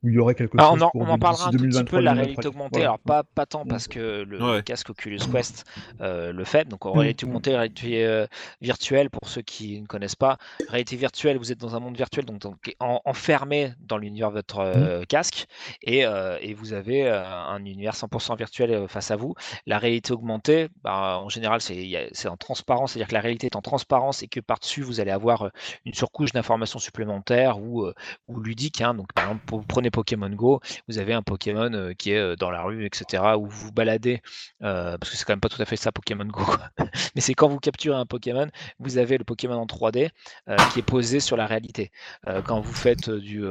où 0.04 0.10
il 0.10 0.16
y 0.16 0.20
aurait 0.20 0.34
quelque 0.36 0.58
chose 0.60 0.68
on 0.72 0.82
en, 0.82 0.90
pour 0.90 1.02
on 1.02 1.10
en 1.10 1.20
parlera 1.20 1.48
un 1.48 1.52
tout 1.52 1.58
petit 1.58 1.64
2023, 1.68 1.90
peu 1.92 1.98
de 2.02 2.06
la 2.06 2.12
2024. 2.14 2.18
réalité 2.26 2.48
augmentée. 2.48 2.70
Voilà. 2.72 2.86
Alors, 2.86 3.00
pas, 3.00 3.24
pas 3.24 3.46
tant 3.46 3.66
Mm. 3.66 3.68
parce 3.68 3.88
que 3.88 4.24
le, 4.24 4.56
Ouais. 4.56 4.64
casque 4.64 4.90
Oculus 4.90 5.20
Quest 5.32 5.64
euh, 6.02 6.32
le 6.34 6.44
fait. 6.44 6.68
Donc, 6.68 6.86
en 6.88 6.96
Mm. 6.96 7.00
réalité 7.00 7.26
augmentée, 7.26 7.56
réalité 7.56 8.06
euh, 8.06 8.26
virtuelle, 8.62 9.10
pour 9.12 9.30
ceux 9.30 9.42
qui 9.44 9.80
ne 9.80 9.86
connaissent 9.86 10.16
pas, 10.16 10.38
réalité 10.70 10.96
virtuelle, 10.96 11.38
vous 11.38 11.52
êtes 11.52 11.60
dans 11.60 11.76
un 11.76 11.80
monde 11.80 11.96
virtuel, 11.96 12.26
donc, 12.26 12.40
donc 12.40 12.76
en- 12.80 13.02
enfermé 13.06 13.74
dans 13.80 13.98
l'univers 14.00 14.30
de 14.30 14.36
votre 14.36 14.60
euh, 14.60 15.04
casque, 15.08 15.46
et, 15.84 16.06
euh, 16.06 16.38
et 16.42 16.54
vous 16.56 16.74
avez 16.74 17.08
euh, 17.08 17.24
un 17.24 17.64
univers 17.64 17.94
100% 17.96 18.36
virtuel 18.36 18.72
euh, 18.72 18.88
face 18.88 19.12
à 19.12 19.16
vous. 19.16 19.36
La 19.68 19.78
réalité 19.78 20.14
augmentée, 20.14 20.70
bah, 20.84 21.20
en 21.22 21.30
général, 21.30 21.62
c'est 21.62 22.28
en 22.28 22.38
transparence, 22.38 22.94
c'est-à-dire 22.94 23.08
que 23.10 23.14
la 23.14 23.22
réalité 23.22 23.46
est 23.48 23.56
en 23.56 23.62
transparence 23.62 24.24
et 24.24 24.28
que 24.28 24.40
par-dessus, 24.40 24.82
vous 24.82 25.00
allez 25.00 25.12
avoir 25.12 25.50
une 25.86 25.94
surcouche 25.94 26.32
d'informations 26.32 26.80
supplémentaires 26.80 27.60
ou, 27.62 27.84
euh, 27.84 27.94
ou 28.28 28.40
ludiques. 28.40 28.82
hein. 28.82 28.96
Donc, 28.96 29.14
par 29.14 29.26
exemple, 29.26 29.44
vous 29.52 29.62
prenez 29.62 29.91
Pokémon 29.92 30.30
Go, 30.30 30.60
vous 30.88 30.98
avez 30.98 31.14
un 31.14 31.22
Pokémon 31.22 31.72
euh, 31.74 31.94
qui 31.94 32.12
est 32.12 32.18
euh, 32.18 32.36
dans 32.36 32.50
la 32.52 32.64
rue, 32.64 32.86
etc., 32.86 33.38
où 33.38 33.48
vous 33.48 33.72
baladez, 33.72 34.22
euh, 34.64 34.98
parce 34.98 35.12
que 35.12 35.18
c'est 35.18 35.26
quand 35.26 35.34
même 35.34 35.40
pas 35.40 35.50
tout 35.50 35.62
à 35.62 35.66
fait 35.66 35.76
ça 35.76 35.92
Pokémon 35.92 36.26
Go, 36.26 36.44
mais 37.16 37.22
c'est 37.22 37.34
quand 37.34 37.50
vous 37.50 37.60
capturez 37.60 37.98
un 37.98 38.06
Pokémon, 38.06 38.48
vous 38.80 38.98
avez 38.98 39.18
le 39.18 39.24
Pokémon 39.24 39.56
en 39.56 39.66
3D 39.66 40.10
euh, 40.50 40.66
qui 40.74 40.80
est 40.80 40.84
posé 40.84 41.20
sur 41.20 41.38
la 41.38 41.46
réalité. 41.46 41.92
Quand 42.46 42.62
vous 42.62 42.74
faites 42.74 43.10
du, 43.10 43.44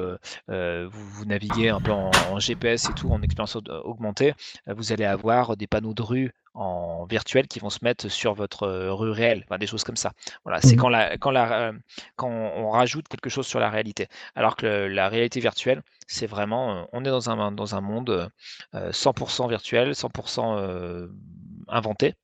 vous, 0.48 1.24
naviguez 1.26 1.68
un 1.68 1.80
peu 1.80 1.92
en, 1.92 2.38
GPS 2.38 2.88
et 2.88 2.94
tout, 2.94 3.10
en 3.10 3.22
expérience 3.22 3.56
aug- 3.56 3.70
augmentée, 3.84 4.34
vous 4.66 4.92
allez 4.92 5.04
avoir 5.04 5.56
des 5.56 5.66
panneaux 5.66 5.94
de 5.94 6.02
rue 6.02 6.32
en 6.54 7.04
virtuel 7.06 7.46
qui 7.48 7.60
vont 7.60 7.70
se 7.70 7.78
mettre 7.82 8.08
sur 8.08 8.34
votre 8.34 8.66
rue 8.90 9.10
réelle, 9.12 9.44
enfin, 9.46 9.58
des 9.58 9.66
choses 9.66 9.84
comme 9.84 9.96
ça. 9.96 10.12
Voilà, 10.44 10.60
c'est 10.60 10.74
Mhm. 10.74 10.80
quand, 10.80 10.88
la, 10.88 11.18
quand, 11.18 11.30
la, 11.30 11.72
quand 12.16 12.28
on 12.28 12.70
rajoute 12.70 13.08
quelque 13.08 13.30
chose 13.30 13.46
sur 13.46 13.60
la 13.60 13.70
réalité. 13.70 14.08
Alors 14.34 14.56
que 14.56 14.66
le- 14.66 14.88
la 14.88 15.08
réalité 15.08 15.40
virtuelle, 15.40 15.82
c'est 16.08 16.26
vraiment, 16.26 16.88
on 16.92 17.04
est 17.04 17.08
dans 17.10 17.30
un, 17.30 17.52
dans 17.52 17.74
un 17.76 17.80
monde 17.80 18.30
euh, 18.74 18.92
100% 18.92 19.48
virtuel, 19.48 19.94
100% 19.94 20.56
euh, 20.58 21.08
inventé. 21.68 22.14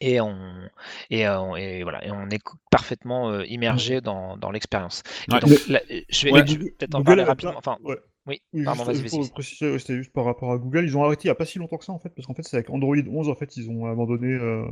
Et 0.00 0.20
on, 0.20 0.36
et, 1.10 1.26
euh, 1.26 1.54
et 1.54 1.82
voilà, 1.82 2.04
et 2.04 2.10
on 2.10 2.28
est 2.28 2.42
parfaitement 2.70 3.30
euh, 3.30 3.44
immergé 3.46 4.00
dans, 4.00 4.36
dans 4.36 4.50
l'expérience. 4.50 5.02
Ouais. 5.30 5.38
je 5.40 6.26
vais, 6.26 6.32
Ouais. 6.32 6.46
je 6.46 6.56
vais 6.58 6.70
peut-être 6.72 6.94
en 6.96 7.02
parler 7.04 7.22
rapidement. 7.22 7.54
Enfin, 7.56 7.78
ouais. 7.84 7.96
Oui, 8.26 8.40
pardon, 8.64 8.92
juste, 8.92 9.08
pour 9.10 9.30
préciser, 9.30 9.70
ouais, 9.70 9.78
c'était 9.78 9.96
juste 9.96 10.12
par 10.12 10.24
rapport 10.24 10.50
à 10.52 10.58
Google. 10.58 10.84
Ils 10.84 10.96
ont 10.96 11.04
arrêté 11.04 11.22
il 11.24 11.26
n'y 11.28 11.32
a 11.32 11.34
pas 11.36 11.44
si 11.46 11.58
longtemps 11.58 11.76
que 11.76 11.84
ça 11.84 11.92
en 11.92 11.98
fait, 11.98 12.08
parce 12.10 12.26
qu'en 12.26 12.34
fait 12.34 12.42
c'est 12.42 12.56
avec 12.56 12.70
Android 12.70 12.96
11 12.96 13.28
en 13.28 13.34
fait 13.34 13.56
ils 13.56 13.70
ont 13.70 13.86
abandonné 13.86 14.32
euh, 14.34 14.64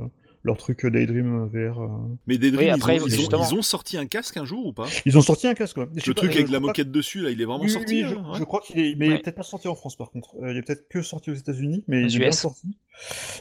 leur 0.42 0.56
truc 0.56 0.84
euh, 0.84 0.90
Daydream 0.90 1.48
euh, 1.54 1.70
VR. 1.70 1.80
euh. 1.80 1.88
Mais 2.26 2.36
Daydream, 2.36 2.74
Oui, 2.74 2.76
ils, 2.76 2.84
ont, 2.84 2.96
ils, 2.96 3.02
ont, 3.02 3.08
justement- 3.08 3.48
ils 3.48 3.54
ont 3.54 3.62
sorti 3.62 3.96
un 3.96 4.06
casque 4.06 4.36
un 4.36 4.44
jour 4.44 4.66
ou 4.66 4.72
pas? 4.72 4.86
Ils 5.06 5.16
ont 5.16 5.22
sorti 5.22 5.46
un 5.46 5.54
casque. 5.54 5.76
Ouais. 5.78 5.86
Le 5.94 6.00
pas, 6.12 6.20
truc 6.20 6.30
euh, 6.30 6.34
avec 6.34 6.50
la 6.50 6.60
pas- 6.60 6.66
moquette 6.66 6.90
dessus, 6.90 7.20
là, 7.20 7.30
il 7.30 7.40
est 7.40 7.44
vraiment 7.44 7.62
Oui, 7.64 7.70
sorti 7.70 8.02
oui, 8.04 8.08
je, 8.10 8.14
hein, 8.16 8.32
je 8.38 8.44
crois 8.44 8.60
qu'il 8.60 8.78
est, 8.80 8.94
mais 8.96 9.06
il 9.06 9.12
est 9.12 9.18
peut-être 9.22 9.36
pas 9.36 9.42
sorti 9.42 9.68
en 9.68 9.74
France 9.74 9.96
par 9.96 10.10
contre. 10.10 10.34
Euh, 10.42 10.50
il 10.52 10.56
est 10.58 10.62
peut-être 10.62 10.88
que 10.88 11.00
sorti 11.02 11.30
aux 11.30 11.34
États-Unis, 11.34 11.84
mais 11.88 12.02
il 12.02 12.14
est 12.16 12.18
bien 12.18 12.32
sorti. 12.32 12.76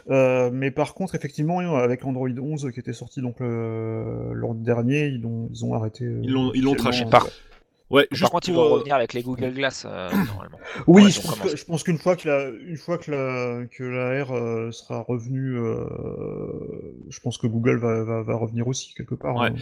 Euh, 0.10 0.50
mais 0.54 0.72
par 0.72 0.94
contre, 0.94 1.16
effectivement, 1.16 1.60
avec 1.60 2.06
Android 2.06 2.30
11 2.30 2.70
qui 2.74 2.80
était 2.80 2.94
sorti 2.94 3.22
donc 3.22 3.38
l'an 3.40 4.54
dernier, 4.54 5.08
ils 5.08 5.26
ont, 5.26 5.50
ils 5.52 5.66
ont 5.66 5.74
arrêté. 5.74 6.06
euh, 6.06 6.22
Ils 6.24 6.64
l'ont- 6.64 6.76
traché. 6.76 7.04
euh, 7.06 7.10
Par- 7.10 7.28
ouais. 7.90 8.06
Par 8.08 8.18
juste 8.18 8.32
contre, 8.32 8.50
ils 8.50 8.54
pour, 8.54 8.64
vont 8.64 8.70
euh, 8.70 8.74
revenir 8.76 8.96
avec 8.96 9.14
les 9.14 9.22
Google 9.24 9.54
Glass, 9.54 9.86
euh, 9.86 10.10
normalement. 10.26 10.58
Oui, 10.88 11.04
Ouais, 11.04 11.10
je 11.12 11.22
pense, 11.22 11.36
commence. 11.36 11.52
que, 11.52 11.58
je 11.58 11.66
pense 11.66 11.84
qu'une 11.84 11.98
fois 11.98 12.16
que 12.16 12.28
la, 12.28 12.50
une 12.50 12.78
fois 12.78 12.98
que 12.98 13.12
la, 13.12 13.66
que 13.68 13.84
la 13.84 14.24
R 14.24 14.32
euh, 14.32 14.72
sera 14.72 15.02
revenue, 15.02 15.58
euh, 15.58 15.86
je 17.10 17.20
pense 17.20 17.38
que 17.38 17.48
Google 17.48 17.78
va, 17.80 18.04
va, 18.04 18.22
va 18.24 18.36
revenir 18.36 18.68
aussi 18.68 18.94
quelque 18.94 19.16
part. 19.16 19.36
Ouais. 19.36 19.48
hein. 19.48 19.56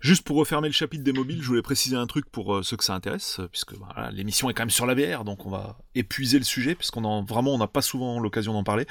Juste 0.00 0.22
pour 0.26 0.36
refermer 0.38 0.68
le 0.68 0.72
chapitre 0.72 1.04
des 1.04 1.12
mobiles, 1.12 1.42
je 1.42 1.46
voulais 1.48 1.60
préciser 1.60 1.94
un 1.96 2.06
truc 2.06 2.24
pour 2.30 2.54
euh, 2.54 2.62
ceux 2.62 2.76
que 2.78 2.84
ça 2.84 2.94
intéresse, 2.94 3.38
puisque 3.52 3.74
voilà, 3.74 4.10
l'émission 4.12 4.48
est 4.48 4.54
quand 4.54 4.62
même 4.62 4.70
sur 4.70 4.86
la 4.86 4.94
VR, 4.94 5.24
donc 5.24 5.44
on 5.44 5.50
va 5.50 5.76
épuiser 5.94 6.38
le 6.38 6.44
sujet, 6.44 6.74
puisqu'on 6.74 7.04
en 7.04 7.22
vraiment 7.22 7.54
on 7.54 7.58
n'a 7.58 7.66
pas 7.66 7.82
souvent 7.82 8.18
l'occasion 8.18 8.54
d'en 8.54 8.64
parler. 8.64 8.86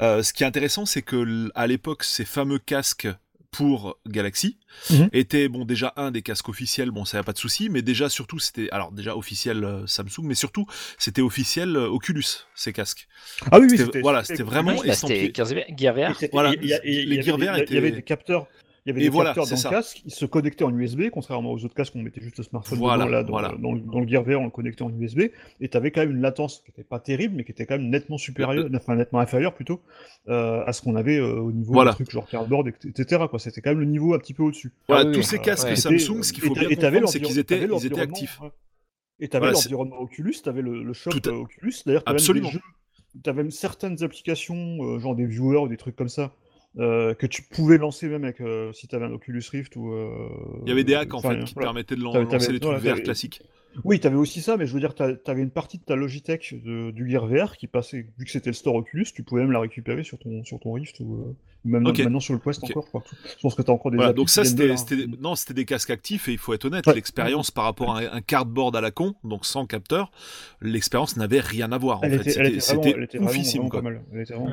Euh, 0.00 0.22
ce 0.22 0.32
qui 0.32 0.42
est 0.42 0.46
intéressant, 0.46 0.86
c'est 0.86 1.02
que 1.02 1.50
à 1.54 1.66
l'époque, 1.66 2.02
ces 2.02 2.24
fameux 2.24 2.58
casques 2.58 3.08
pour 3.56 3.98
Galaxy 4.08 4.58
Mhm. 4.90 5.08
étaient 5.12 5.48
bon 5.48 5.64
déjà 5.64 5.92
un 5.96 6.10
des 6.10 6.22
casques 6.22 6.48
officiels, 6.48 6.90
bon 6.90 7.04
ça 7.04 7.18
y 7.18 7.20
a 7.20 7.22
pas 7.22 7.32
de 7.32 7.38
souci, 7.38 7.68
mais 7.70 7.82
déjà 7.82 8.08
surtout 8.08 8.38
c'était 8.40 8.68
alors 8.72 8.90
déjà 8.92 9.16
officiel 9.16 9.62
euh, 9.64 9.86
Samsung, 9.86 10.22
mais 10.24 10.34
surtout 10.34 10.66
c'était 10.98 11.22
officiel 11.22 11.76
euh, 11.76 11.86
Oculus 11.88 12.24
ces 12.56 12.72
casques. 12.72 13.06
Ah 13.52 13.58
oui, 13.60 13.68
oui, 13.70 13.78
C'était- 13.78 14.00
voilà, 14.00 14.24
c'était 14.24 14.42
vraiment 14.42 14.74
bah, 14.74 14.86
estampillé. 14.86 15.32
Gear 15.34 15.94
VR. 15.94 16.18
Voilà, 16.32 16.52
les 16.52 17.22
Gear 17.22 17.36
VR 17.38 17.42
il 17.42 17.44
y 17.44 17.48
avait- 17.48 17.64
il 17.68 17.74
y 17.74 17.78
avait 17.78 17.88
étaient- 17.88 17.96
des 17.96 18.02
capteurs. 18.02 18.46
Il 18.86 18.90
y 18.90 18.92
avait 18.92 19.00
Et 19.00 19.04
des 19.04 19.08
voilà, 19.08 19.30
capteurs 19.30 19.46
dans 19.48 19.56
ça. 19.56 19.70
le 19.70 19.76
casque, 19.76 20.02
ils 20.04 20.10
se 20.12 20.26
connectaient 20.26 20.62
en 20.64 20.76
USB, 20.78 21.08
contrairement 21.10 21.52
aux 21.52 21.64
autres 21.64 21.74
casques 21.74 21.94
où 21.94 21.98
on 21.98 22.02
mettait 22.02 22.20
juste 22.20 22.36
le 22.36 22.44
smartphone 22.44 22.78
Voilà, 22.78 23.04
dedans, 23.06 23.10
là, 23.16 23.22
dans, 23.22 23.30
voilà. 23.30 23.48
dans 23.58 23.72
le, 23.72 23.80
dans 23.80 24.00
le 24.00 24.06
Gear 24.06 24.22
VR, 24.24 24.40
on 24.40 24.44
le 24.44 24.50
connectait 24.50 24.82
en 24.82 24.92
USB, 24.92 25.20
et 25.60 25.68
tu 25.70 25.76
avais 25.78 25.90
quand 25.90 26.02
même 26.02 26.10
une 26.10 26.20
latence 26.20 26.58
qui 26.64 26.70
n'était 26.70 26.84
pas 26.84 26.98
terrible, 27.00 27.34
mais 27.34 27.44
qui 27.44 27.52
était 27.52 27.64
quand 27.64 27.78
même 27.78 27.88
nettement 27.88 28.18
supérieure, 28.18 28.68
enfin 28.74 28.94
nettement 28.96 29.20
inférieure 29.20 29.54
plutôt, 29.54 29.80
euh, 30.28 30.62
à 30.66 30.74
ce 30.74 30.82
qu'on 30.82 30.96
avait 30.96 31.16
euh, 31.16 31.40
au 31.40 31.50
niveau 31.50 31.72
Voilà. 31.72 31.92
des 31.92 31.94
trucs 31.96 32.10
genre 32.10 32.28
cardboard, 32.28 32.68
etc. 32.68 33.22
quoi. 33.30 33.38
C'était 33.38 33.62
quand 33.62 33.70
même 33.70 33.80
le 33.80 33.86
niveau 33.86 34.12
un 34.12 34.18
petit 34.18 34.34
peu 34.34 34.42
au-dessus. 34.42 34.70
Voilà, 34.86 35.04
Ah 35.04 35.06
oui, 35.08 35.14
tous 35.14 35.22
ces 35.22 35.36
euh, 35.36 35.40
casques 35.40 35.66
ouais. 35.68 35.76
Samsung, 35.76 36.22
ce 36.22 36.32
qu'il 36.34 36.42
faut 36.44 36.52
bien 36.52 36.68
et 36.68 36.76
t'avais 36.76 36.98
comprendre, 37.00 37.08
c'est 37.08 37.20
qu'ils 37.20 37.38
étaient, 37.38 37.54
ils 37.54 37.58
étaient 37.62 37.66
l'environnement, 37.68 38.02
actifs. 38.04 38.38
ouais. 38.42 38.50
Et 39.20 39.28
tu 39.28 39.36
avais 39.38 39.46
Voilà, 39.46 39.56
c'est- 39.58 39.70
l'environnement 39.70 40.00
Oculus, 40.02 40.34
tu 40.42 40.48
avais 40.50 40.60
le, 40.60 40.82
le 40.82 40.92
shop 40.92 41.08
Tout 41.12 41.26
euh, 41.30 41.32
Oculus. 41.32 41.72
D'ailleurs, 41.86 42.04
tu 42.04 42.10
avais 42.10 43.40
avais 43.40 43.50
certaines 43.50 44.02
applications, 44.02 44.98
genre 44.98 45.14
des 45.16 45.24
viewers 45.24 45.58
ou 45.62 45.68
des 45.68 45.76
trucs 45.78 45.96
comme 45.96 46.08
ça, 46.10 46.32
euh, 46.78 47.14
que 47.14 47.26
tu 47.26 47.42
pouvais 47.42 47.78
lancer 47.78 48.08
même 48.08 48.24
avec, 48.24 48.40
euh, 48.40 48.72
si 48.72 48.88
tu 48.88 48.96
avais 48.96 49.04
un 49.06 49.12
Oculus 49.12 49.42
Rift 49.50 49.76
ou. 49.76 49.92
euh, 49.92 50.28
Il 50.64 50.68
y 50.68 50.72
avait 50.72 50.84
des 50.84 50.94
hacks 50.94 51.14
en 51.14 51.18
enfin, 51.18 51.30
fait 51.36 51.44
qui 51.44 51.54
voilà. 51.54 51.68
permettaient 51.68 51.96
de 51.96 52.02
lan- 52.02 52.12
lancer 52.14 52.52
les 52.52 52.60
trucs 52.60 52.78
voilà, 52.78 52.96
VR 52.96 53.02
classiques. 53.02 53.42
Oui, 53.82 53.98
tu 53.98 54.06
avais 54.06 54.14
aussi 54.16 54.40
ça, 54.40 54.56
mais 54.56 54.66
je 54.68 54.72
veux 54.74 54.78
dire, 54.78 54.94
tu 54.94 55.02
avais 55.02 55.42
une 55.42 55.50
partie 55.50 55.78
de 55.78 55.82
ta 55.84 55.96
Logitech 55.96 56.54
de- 56.64 56.92
du 56.92 57.10
Gear 57.10 57.26
VR 57.26 57.56
qui 57.56 57.66
passait, 57.66 58.06
vu 58.18 58.24
que 58.24 58.30
c'était 58.30 58.50
le 58.50 58.54
store 58.54 58.76
Oculus, 58.76 59.06
tu 59.12 59.24
pouvais 59.24 59.40
même 59.42 59.50
la 59.50 59.58
récupérer 59.60 60.04
sur 60.04 60.16
ton, 60.18 60.44
sur 60.44 60.60
ton 60.60 60.72
Rift 60.74 61.00
ou 61.00 61.34
même 61.64 61.82
maintenant 61.82 62.20
sur 62.20 62.34
le 62.34 62.40
Quest 62.40 62.62
encore. 62.62 62.88
Quoi. 62.90 63.02
Je 63.24 63.40
pense 63.40 63.54
que 63.56 63.62
tu 63.62 63.70
as 63.70 63.74
encore 63.74 63.90
des 63.90 63.96
Voilà, 63.96 64.12
donc 64.12 64.28
ça 64.30 64.44
c'était 64.44 64.70
hein. 64.70 65.06
non 65.18 65.34
c'était 65.34 65.54
des 65.54 65.64
casques 65.64 65.90
actifs 65.90 66.28
et 66.28 66.32
il 66.32 66.38
faut 66.38 66.52
être 66.54 66.66
honnête 66.66 66.86
Ouais. 66.86 66.94
l'expérience 66.94 67.50
par 67.50 67.64
rapport 67.64 67.96
à 67.96 68.00
un, 68.00 68.20
cardboard 68.20 68.76
à 68.76 68.80
la 68.82 68.90
con 68.90 69.14
donc 69.24 69.46
sans 69.46 69.64
capteur 69.64 70.12
l'expérience 70.60 71.16
n'avait 71.16 71.40
rien 71.40 71.72
à 71.72 71.78
voir 71.78 72.00
c'était 72.02 72.58
oufissime 73.22 73.68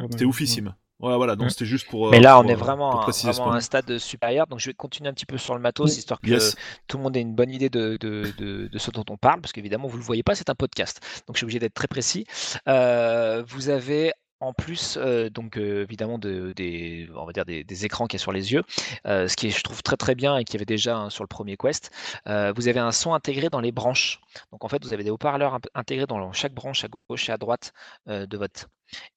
c'était 0.10 0.26
oufissime 0.26 0.74
voilà 1.02 1.36
donc 1.36 1.48
Mm. 1.48 1.50
c'était 1.50 1.66
juste 1.66 1.88
pour 1.88 2.10
Mais 2.12 2.18
euh, 2.18 2.22
là, 2.22 2.36
pour, 2.36 2.46
on 2.46 2.48
est 2.48 2.54
euh, 2.54 2.58
vraiment, 2.58 2.92
pour 2.92 3.02
préciser 3.02 3.32
vraiment 3.32 3.52
à 3.52 3.58
un 3.58 3.62
stade 3.62 3.98
supérieur. 3.98 4.48
Donc, 4.48 4.60
je 4.60 4.70
vais 4.70 4.74
continuer 4.74 5.10
un 5.10 5.14
petit 5.14 5.26
peu 5.26 5.38
sur 5.38 5.54
le 5.56 5.60
matos, 5.60 5.92
Oui. 5.92 5.98
histoire 5.98 6.20
que 6.22 6.30
yes 6.30 6.56
tout 6.88 6.98
le 6.98 7.04
monde 7.04 7.16
ait 7.18 7.22
une 7.22 7.34
bonne 7.36 7.50
idée 7.52 7.70
de, 7.70 7.98
de, 8.00 8.32
de- 8.38 8.68
de 8.68 8.78
ce 8.78 8.92
dont 8.92 9.04
on 9.10 9.18
parle, 9.18 9.42
parce 9.42 9.52
qu'évidemment, 9.54 9.88
vous 9.88 9.98
ne 9.98 10.02
le 10.02 10.06
voyez 10.06 10.24
pas, 10.24 10.36
c'est 10.36 10.50
un 10.50 10.56
podcast. 10.56 11.00
Donc, 11.28 11.36
je 11.36 11.40
suis 11.40 11.46
obligé 11.46 11.60
d'être 11.60 11.74
très 11.74 11.88
précis. 11.88 12.26
Euh, 12.68 13.44
vous 13.48 13.70
avez 13.70 14.12
en 14.42 14.54
plus, 14.54 14.98
euh, 14.98 15.30
donc 15.30 15.58
euh, 15.58 15.84
évidemment, 15.84 16.18
de- 16.18 16.52
des, 16.56 17.08
on 17.16 17.26
va 17.26 17.32
dire 17.32 17.46
des, 17.46 17.64
des 17.64 17.86
écrans 17.86 18.08
qui 18.08 18.16
est 18.18 18.20
sur 18.20 18.32
les 18.32 18.52
yeux, 18.52 18.64
euh, 19.06 19.28
ce 19.28 19.36
qui 19.38 19.52
je 19.52 19.64
trouve 19.64 19.82
très 19.84 19.98
très 19.98 20.16
bien 20.16 20.38
et 20.38 20.44
qui 20.44 20.58
avait 20.58 20.66
déjà 20.66 20.98
hein, 20.98 21.10
sur 21.10 21.24
le 21.24 21.28
premier 21.28 21.56
Quest. 21.58 21.92
Vous 22.26 22.68
avez 22.68 22.80
un 22.80 22.92
son 22.92 23.14
intégré 23.14 23.50
dans 23.50 23.62
les 23.62 23.72
branches. 23.72 24.20
Donc 24.52 24.66
en 24.66 24.68
fait, 24.68 24.84
vous 24.84 24.94
avez 24.94 25.04
des 25.04 25.10
haut-parleurs 25.12 25.60
intégrés 25.76 26.08
dans 26.08 26.32
chaque 26.34 26.54
branche 26.54 26.84
à 26.84 26.88
gauche 27.10 27.30
et 27.30 27.32
à 27.32 27.38
droite 27.38 27.72
de 28.08 28.38
votre 28.38 28.68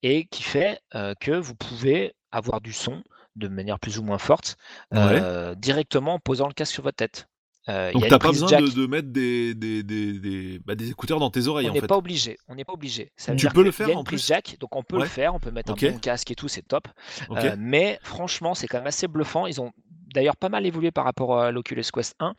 et 0.03 0.27
qui 0.27 0.43
fait 0.43 0.81
que 1.21 1.33
vous 1.33 1.55
pouvez 1.55 2.15
avoir 2.31 2.61
du 2.61 2.73
son 2.73 3.03
de 3.37 3.49
manière 3.49 3.79
plus 3.81 3.99
ou 3.99 4.03
moins 4.03 4.19
forte 4.19 4.57
Ouais. 4.93 5.57
directement 5.57 6.15
en 6.15 6.19
posant 6.19 6.47
le 6.49 6.55
casque 6.55 6.73
sur 6.75 6.83
votre 6.83 6.97
tête. 6.97 7.29
Euh, 7.68 7.92
donc 7.92 8.07
t'as 8.09 8.18
pas 8.18 8.29
besoin 8.29 8.48
jack. 8.48 8.61
de, 8.62 8.68
de 8.70 8.87
mettre 8.87 9.09
des 9.09 9.55
des, 9.55 9.83
des, 9.83 10.18
des, 10.18 10.59
bah, 10.64 10.74
des 10.74 10.90
écouteurs 10.90 11.18
dans 11.18 11.31
tes 11.31 11.46
oreilles 11.46 11.66
On 11.66 11.70
en 11.70 11.74
n'est 11.74 11.81
fait 11.81 11.87
pas 11.87 11.96
obligé. 11.96 12.37
On 12.48 12.55
n'est 12.55 12.64
pas 12.64 12.74
obligé. 12.74 13.12
Ça 13.16 13.33
veut 13.33 13.38
Tu 13.38 13.46
dire 13.46 13.53
peux 13.55 13.62
le 13.62 13.70
qu'il 13.70 13.81
y 13.81 13.83
a 13.85 13.87
faire, 13.87 13.92
une 13.94 13.98
en 14.00 14.05
prise 14.05 14.20
plus? 14.20 14.27
jack, 14.29 14.57
donc 14.61 14.77
on 14.77 14.83
peut 14.83 14.96
Ouais. 14.96 15.03
le 15.05 15.09
faire. 15.09 15.35
On 15.35 15.40
peut 15.40 15.50
mettre 15.50 15.72
un 15.72 15.74
bon 15.92 15.98
casque 15.98 16.31
et 16.31 16.35
tout, 16.35 16.48
c'est 16.48 16.62
top. 16.62 16.88
Euh, 17.31 17.57
mais 17.59 17.98
franchement, 18.03 18.55
c'est 18.55 18.66
quand 18.66 18.79
même 18.79 18.87
assez 18.87 19.09
bluffant. 19.09 19.46
Ils 19.46 19.61
ont 19.61 19.72
d'ailleurs 20.14 20.37
pas 20.37 20.48
mal 20.50 20.64
évolué 20.66 20.90
par 20.90 21.05
rapport 21.05 21.38
à 21.40 21.50
l'Oculus 21.50 21.85
Quest 21.92 22.14
1. 22.20 22.35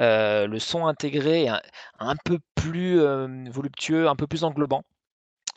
Euh, 0.00 0.46
le 0.46 0.58
son 0.58 0.86
intégré 0.86 1.44
est 1.44 1.48
un, 1.48 1.60
un 2.00 2.16
peu 2.24 2.38
plus 2.54 2.98
euh, 3.00 3.28
voluptueux, 3.50 4.08
un 4.08 4.16
peu 4.16 4.26
plus 4.26 4.44
englobant. 4.44 4.82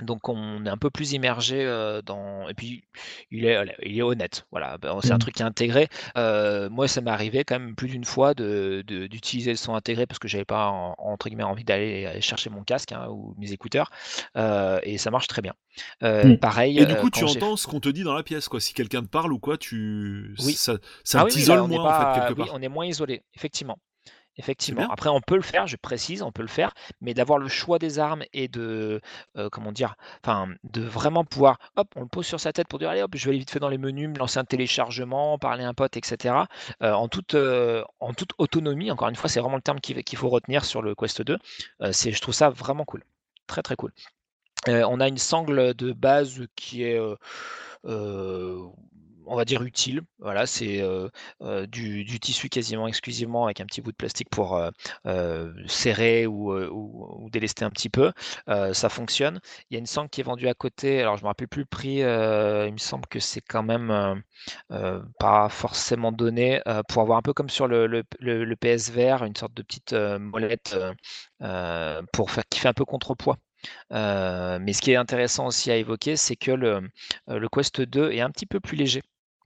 Donc 0.02 0.28
on 0.28 0.66
est 0.66 0.70
un 0.70 0.78
peu 0.78 0.90
plus 0.90 1.14
immergé 1.14 1.64
euh, 1.64 2.02
dans 2.02 2.48
et 2.50 2.56
puis 2.56 2.84
il 3.30 3.46
est 3.46 3.64
il 3.84 3.98
est 3.98 4.02
honnête 4.02 4.46
voilà 4.52 4.78
Ben, 4.80 5.00
c'est 5.04 5.12
un 5.12 5.14
Mhm. 5.14 5.20
truc 5.20 5.36
qui 5.36 5.44
est 5.44 5.46
intégré 5.46 5.88
Euh, 6.18 6.68
moi 6.70 6.88
ça 6.88 7.00
m'est 7.02 7.12
arrivé 7.12 7.44
quand 7.44 7.60
même 7.60 7.76
plus 7.76 7.88
d'une 7.90 8.04
fois 8.04 8.34
de 8.34 8.84
de- 8.88 9.06
d'utiliser 9.06 9.52
le 9.52 9.58
son 9.58 9.76
intégré 9.76 10.08
parce 10.08 10.18
que 10.20 10.28
j'avais 10.28 10.46
pas 10.46 10.70
en- 10.70 10.96
entre 10.98 11.30
guillemets 11.30 11.44
envie 11.44 11.64
d'aller 11.64 12.06
aller 12.08 12.22
chercher 12.22 12.50
mon 12.50 12.64
casque 12.64 12.92
hein, 12.92 13.08
ou 13.10 13.36
mes 13.38 13.52
écouteurs 13.52 13.92
Euh, 14.36 14.80
et 14.84 14.98
ça 14.98 15.12
marche 15.12 15.28
très 15.28 15.42
bien 15.44 15.54
Mhm. 16.02 16.38
pareil 16.38 16.80
et 16.80 16.86
du 16.86 16.96
coup 16.96 17.10
tu 17.12 17.20
j'ai- 17.20 17.40
entends 17.40 17.56
ce 17.56 17.68
qu'on 17.68 17.80
te 17.80 17.90
dit 17.90 18.04
dans 18.04 18.14
la 18.16 18.24
pièce 18.24 18.48
quoi 18.48 18.60
si 18.60 18.74
quelqu'un 18.74 19.02
te 19.04 19.08
parle 19.08 19.32
ou 19.32 19.40
quoi 19.40 19.58
tu 19.58 20.36
Oui. 20.40 20.54
ça 20.54 20.74
ça 21.04 21.20
Ah 21.20 21.24
oui, 21.26 21.32
oui, 21.32 21.36
t'isole 21.36 21.58
là, 21.58 21.68
moins 21.68 21.84
en 21.84 21.94
fait 21.94 22.20
quelque 22.22 22.34
oui, 22.34 22.46
part 22.46 22.56
on 22.56 22.62
est 22.62 22.68
moins 22.68 22.86
isolé, 22.86 23.22
effectivement. 23.36 23.78
Effectivement. 24.38 24.90
Après, 24.90 25.10
on 25.10 25.22
peut 25.22 25.36
le 25.36 25.44
faire, 25.44 25.68
je 25.68 25.78
précise, 25.78 26.24
on 26.24 26.32
peut 26.32 26.42
le 26.42 26.48
faire, 26.48 26.74
mais 27.02 27.14
d'avoir 27.14 27.38
le 27.38 27.48
choix 27.48 27.78
des 27.78 28.00
armes 28.00 28.24
et 28.34 28.48
de, 28.48 29.00
euh, 29.38 29.50
comment 29.52 29.72
dire, 29.72 29.96
enfin, 30.24 30.48
de 30.64 30.82
vraiment 30.82 31.24
pouvoir, 31.24 31.60
hop, 31.76 31.88
on 31.96 32.02
le 32.02 32.08
pose 32.08 32.26
sur 32.26 32.40
sa 32.40 32.52
tête 32.52 32.68
pour 32.68 32.80
dire, 32.80 32.90
allez, 32.90 33.04
hop, 33.04 33.12
je 33.16 33.26
vais 33.26 33.30
aller 33.30 33.40
vite 33.40 33.52
fait 33.52 33.60
dans 33.60 33.70
les 33.70 33.78
menus, 33.78 34.10
me 34.10 34.18
lancer 34.18 34.40
un 34.40 34.46
téléchargement, 34.46 35.38
parler 35.38 35.64
à 35.64 35.68
un 35.68 35.74
pote, 35.76 35.98
etc. 35.98 36.36
euh, 36.82 36.94
en 36.94 37.08
toute, 37.08 37.36
euh, 37.36 37.84
en 38.00 38.14
toute 38.14 38.32
autonomie. 38.40 38.90
Encore 38.90 39.10
une 39.10 39.16
fois, 39.16 39.30
c'est 39.30 39.40
vraiment 39.40 39.58
le 39.58 39.62
terme 39.62 39.80
qu'il 39.80 40.18
faut 40.18 40.30
retenir 40.30 40.66
sur 40.66 40.82
le 40.82 40.96
Quest 40.96 41.22
2. 41.22 41.38
Euh, 41.82 41.92
c'est, 41.92 42.12
je 42.12 42.22
trouve 42.22 42.34
ça 42.34 42.50
vraiment 42.50 42.86
cool, 42.86 43.04
très 43.46 43.62
très 43.62 43.76
cool. 43.76 43.92
On 44.68 45.02
a 45.02 45.10
une 45.10 45.18
sangle 45.18 45.74
de 45.74 45.92
base 45.92 46.42
qui 46.56 46.84
est, 46.84 46.98
on 49.26 49.36
va 49.36 49.46
dire 49.46 49.62
utile. 49.64 50.02
Voilà, 50.20 50.46
c'est 50.46 50.82
euh, 50.82 51.10
euh, 51.42 51.66
du, 51.68 52.20
tissu 52.20 52.50
quasiment 52.50 52.88
exclusivement 52.88 53.46
avec 53.46 53.62
un 53.62 53.66
petit 53.66 53.82
bout 53.82 53.92
de 53.92 53.98
plastique 53.98 54.30
pour 54.30 54.58
euh, 55.06 55.52
serrer 55.68 56.28
ou, 56.28 57.30
délester 57.32 57.66
un 57.66 57.70
petit 57.70 57.90
peu. 57.90 58.12
Ça 58.48 58.90
fonctionne. 58.90 59.40
Il 59.70 59.74
y 59.74 59.78
a 59.78 59.80
une 59.80 59.86
sangle 59.86 60.10
qui 60.10 60.22
est 60.22 60.24
vendue 60.24 60.48
à 60.48 60.54
côté. 60.54 61.02
Alors, 61.02 61.18
je 61.18 61.24
me 61.24 61.28
rappelle 61.28 61.48
plus 61.48 61.62
le 61.62 61.66
prix. 61.66 61.98
il 61.98 62.74
me 62.74 62.78
semble 62.78 63.06
que 63.08 63.20
c'est 63.20 63.42
quand 63.42 63.64
même 63.64 64.24
pas 65.20 65.50
forcément 65.50 66.12
donné 66.12 66.62
pour 66.88 67.02
avoir 67.02 67.18
un 67.18 67.22
peu 67.22 67.34
comme 67.34 67.50
sur 67.50 67.68
le, 67.68 67.88
le, 67.88 68.04
le 68.20 68.56
PSVR, 68.56 69.24
une 69.26 69.36
sorte 69.36 69.54
de 69.54 69.64
petite 69.64 69.94
molette 69.94 70.76
pour 72.14 72.32
faire 72.32 72.44
qui 72.50 72.60
fait 72.60 72.70
un 72.70 72.74
peu 72.74 72.86
contrepoids. 72.86 73.38
Mais 73.92 74.74
ce 74.74 74.82
qui 74.82 74.92
est 74.92 74.96
intéressant 74.96 75.48
aussi 75.48 75.72
à 75.72 75.78
évoquer, 75.78 76.16
c'est 76.18 76.36
que 76.36 76.52
le 76.52 77.50
Quest 77.50 77.82
2 77.82 78.12
est 78.12 78.22
un 78.22 78.30
petit 78.30 78.46
peu 78.46 78.60
plus 78.60 78.78
léger 78.78 79.02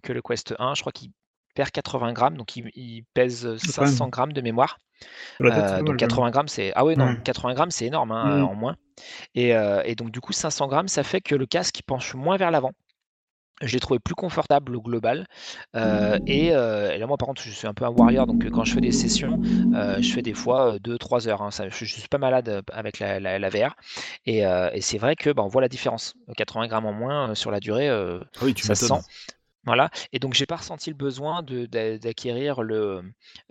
que 0.07 0.13
le 0.13 0.21
Quest 0.21 0.55
1. 0.59 0.73
Je 0.75 0.81
crois 0.81 0.91
qu'il 0.93 1.11
perd 1.55 1.71
80 1.71 2.13
grammes, 2.13 2.37
donc 2.37 2.55
il, 2.55 2.69
il 2.75 3.03
pèse 3.13 3.57
quand 3.75 3.85
même. 3.85 3.97
500 3.97 4.09
grammes 4.09 4.33
de 4.33 4.41
mémoire. 4.41 4.79
Euh, 5.49 5.83
donc 5.83 5.97
mal, 5.97 5.99
quand 5.99 6.07
même. 6.07 6.21
80 6.21 6.31
grammes, 6.31 6.47
c'est 6.49 6.73
ah 6.75 6.85
ouais 6.85 6.95
non, 6.97 7.15
Ouais. 7.15 7.21
80 7.23 7.53
grammes 7.55 7.71
c'est 7.71 7.85
énorme 7.87 8.11
hein, 8.11 8.41
Mhm. 8.41 8.43
en 8.43 8.55
moins. 8.55 8.75
Et, 9.35 9.55
euh, 9.55 9.81
et 9.85 9.95
donc 9.95 10.11
du 10.11 10.21
coup 10.21 10.33
500 10.33 10.67
grammes, 10.67 10.87
ça 10.89 11.03
fait 11.03 11.21
que 11.21 11.35
le 11.35 11.45
casque 11.47 11.81
penche 11.87 12.15
moins 12.15 12.37
vers 12.37 12.51
l'avant. 12.51 12.73
je 13.61 13.73
l'ai 13.73 13.79
trouvé 13.79 13.99
plus 13.99 14.13
confortable 14.13 14.75
au 14.75 14.81
global. 14.81 15.25
Euh, 15.75 16.17
et, 16.27 16.53
euh, 16.55 16.91
et 16.91 16.99
là, 16.99 17.07
moi, 17.07 17.17
par 17.17 17.27
contre, 17.27 17.41
je 17.41 17.49
suis 17.49 17.67
un 17.67 17.73
peu 17.73 17.85
un 17.85 17.89
warrior, 17.89 18.27
donc 18.27 18.45
euh, 18.45 18.49
quand 18.51 18.63
je 18.63 18.71
fais 18.71 18.81
des 18.81 18.91
sessions, 18.91 19.39
euh, 19.73 19.99
je 20.01 20.11
fais 20.11 20.21
des 20.21 20.35
fois 20.35 20.77
2-3 20.79 21.27
heures. 21.27 21.41
hein. 21.41 21.49
Ça, 21.51 21.67
je, 21.69 21.85
je 21.85 21.99
suis 21.99 22.07
pas 22.07 22.19
malade 22.19 22.49
euh, 22.49 22.61
avec 22.71 22.99
la, 22.99 23.19
la- 23.19 23.39
la 23.39 23.49
VR. 23.49 23.75
Et, 24.27 24.45
euh, 24.45 24.69
et 24.73 24.81
c'est 24.81 24.99
vrai 24.99 25.15
que 25.15 25.31
bah, 25.31 25.41
on 25.43 25.47
voit 25.47 25.61
la 25.61 25.69
différence. 25.69 26.13
80 26.35 26.67
grammes 26.67 26.85
en 26.85 26.93
moins 26.93 27.31
euh, 27.31 27.35
sur 27.35 27.49
la 27.51 27.59
durée, 27.59 27.89
euh, 27.89 28.19
Ah 28.39 28.45
oui, 28.45 28.53
tu 28.53 28.63
ça 28.63 28.75
sent. 28.75 29.01
Voilà. 29.67 29.89
Et 30.13 30.19
donc, 30.19 30.33
j'ai 30.33 30.45
pas 30.47 30.55
ressenti 30.57 30.89
le 30.89 30.95
besoin 30.95 31.43
d'acquérir 31.43 32.61
le, 32.63 33.03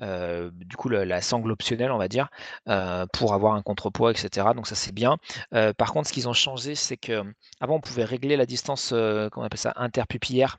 euh, 0.03 0.51
du 0.53 0.77
coup, 0.77 0.89
le- 0.89 1.05
la 1.05 1.21
sangle 1.21 1.53
optionnelle, 1.53 1.93
on 1.93 1.99
va 1.99 2.09
dire, 2.09 2.29
euh, 2.69 3.07
pour 3.13 3.35
avoir 3.35 3.55
un 3.55 3.63
contrepoids, 3.63 4.13
etc. 4.13 4.55
Donc, 4.55 4.67
ça, 4.67 4.75
c'est 4.75 4.93
bien. 4.95 5.19
Euh, 5.55 5.73
par 5.75 5.93
contre, 5.93 6.09
ce 6.09 6.13
qu'ils 6.15 6.29
ont 6.29 6.33
changé, 6.33 6.75
c'est 6.75 6.97
que 6.97 7.23
avant, 7.61 7.77
on 7.77 7.81
pouvait 7.81 8.05
régler 8.05 8.37
la 8.37 8.47
distance, 8.47 8.93
euh, 8.93 9.29
comment 9.31 9.45
on 9.45 9.47
appelle 9.47 9.59
ça, 9.59 9.73
interpupillaire 9.77 10.59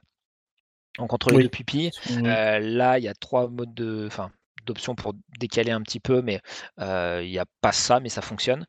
donc 0.97 1.13
entre 1.13 1.31
les 1.31 1.37
Oui. 1.37 1.49
pupilles. 1.49 1.91
Là, 2.23 2.97
il 2.97 3.03
y 3.03 3.07
a 3.07 3.13
trois 3.13 3.47
modes 3.49 3.73
de, 3.73 4.05
enfin, 4.07 4.31
d'options 4.67 4.95
pour 4.95 5.13
décaler 5.39 5.71
un 5.71 5.81
petit 5.81 5.99
peu, 5.99 6.21
mais 6.21 6.41
euh, 6.79 7.21
il 7.23 7.29
n'y 7.31 7.39
a 7.39 7.45
pas 7.61 7.71
ça, 7.71 7.99
mais 7.99 8.09
ça 8.09 8.21
fonctionne. 8.21 8.65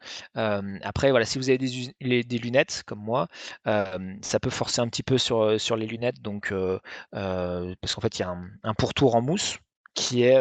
Après, 0.83 1.11
voilà, 1.11 1.25
si 1.27 1.39
vous 1.39 1.49
avez 1.51 1.59
des, 1.59 1.79
us- 1.79 1.91
les- 2.01 2.25
des 2.25 2.39
lunettes 2.39 2.83
comme 2.87 3.01
moi, 3.01 3.29
ça 3.65 4.41
peut 4.41 4.51
forcer 4.51 4.81
un 4.81 4.89
petit 4.89 5.03
peu 5.03 5.19
sur, 5.19 5.43
euh, 5.43 5.59
sur 5.59 5.77
les 5.77 5.87
lunettes, 5.87 6.21
donc 6.23 6.53
euh, 6.53 6.79
parce 7.13 7.95
qu'en 7.95 8.01
fait, 8.01 8.19
il 8.19 8.23
y 8.23 8.25
a 8.25 8.31
un, 8.31 8.49
un 8.63 8.75
pourtour 8.75 9.15
en 9.17 9.23
mousse 9.23 9.59
qui 9.95 10.23
est 10.23 10.37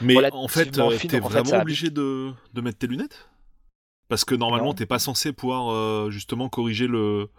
Mais 0.00 0.26
en 0.30 0.48
fait, 0.48 0.70
t'es 0.72 0.90
fait, 0.90 1.20
vraiment 1.20 1.56
obligé 1.56 1.90
de, 1.90 2.32
de 2.54 2.60
mettre 2.60 2.78
tes 2.78 2.86
lunettes? 2.86 3.28
Parce 4.08 4.24
que 4.24 4.34
normalement, 4.34 4.74
t'es 4.74 4.86
pas 4.86 4.98
censé 5.00 5.32
pouvoir 5.32 5.70
euh, 5.72 6.10
justement 6.10 6.48
corriger 6.48 6.86
le. 6.88 7.30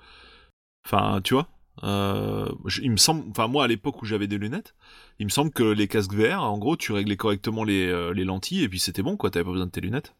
Enfin, 0.85 1.21
tu 1.23 1.33
vois? 1.35 1.49
Euh, 1.83 2.49
je- 2.65 2.81
il 2.81 2.91
me 2.91 2.97
semble, 2.97 3.23
enfin 3.31 3.47
moi 3.47 3.63
à 3.65 3.67
l'époque 3.67 4.01
où 4.01 4.05
j'avais 4.05 4.27
des 4.27 4.37
lunettes, 4.37 4.75
il 5.19 5.25
me 5.25 5.31
semble 5.31 5.51
que 5.51 5.63
les 5.63 5.87
casques 5.87 6.13
VR, 6.13 6.43
en 6.43 6.57
gros, 6.57 6.77
tu 6.77 6.91
réglais 6.91 7.17
correctement 7.17 7.63
les, 7.63 7.87
euh, 7.87 8.13
les 8.13 8.25
lentilles 8.25 8.63
et 8.63 8.69
puis 8.69 8.79
c'était 8.79 9.03
bon 9.03 9.17
quoi, 9.17 9.31
t'avais 9.31 9.45
pas 9.45 9.51
besoin 9.51 9.65
de 9.67 9.71
tes 9.71 9.81
lunettes. 9.81 10.13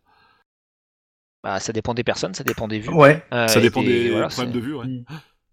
bah, 1.44 1.60
ça 1.60 1.74
dépend 1.74 1.94
des 1.94 2.04
personnes, 2.04 2.34
ça 2.34 2.44
dépend 2.44 2.68
des 2.68 2.80
vues. 2.80 2.90
Ouais. 2.90 3.22
euh, 3.34 3.48
ça 3.48 3.60
dépend 3.60 3.84
des 3.84 4.10
voilà, 4.10 4.28
problèmes 4.30 4.54
de 4.54 4.60
vue, 4.60 4.76
ouais. 4.76 4.86
Mm. 4.86 5.06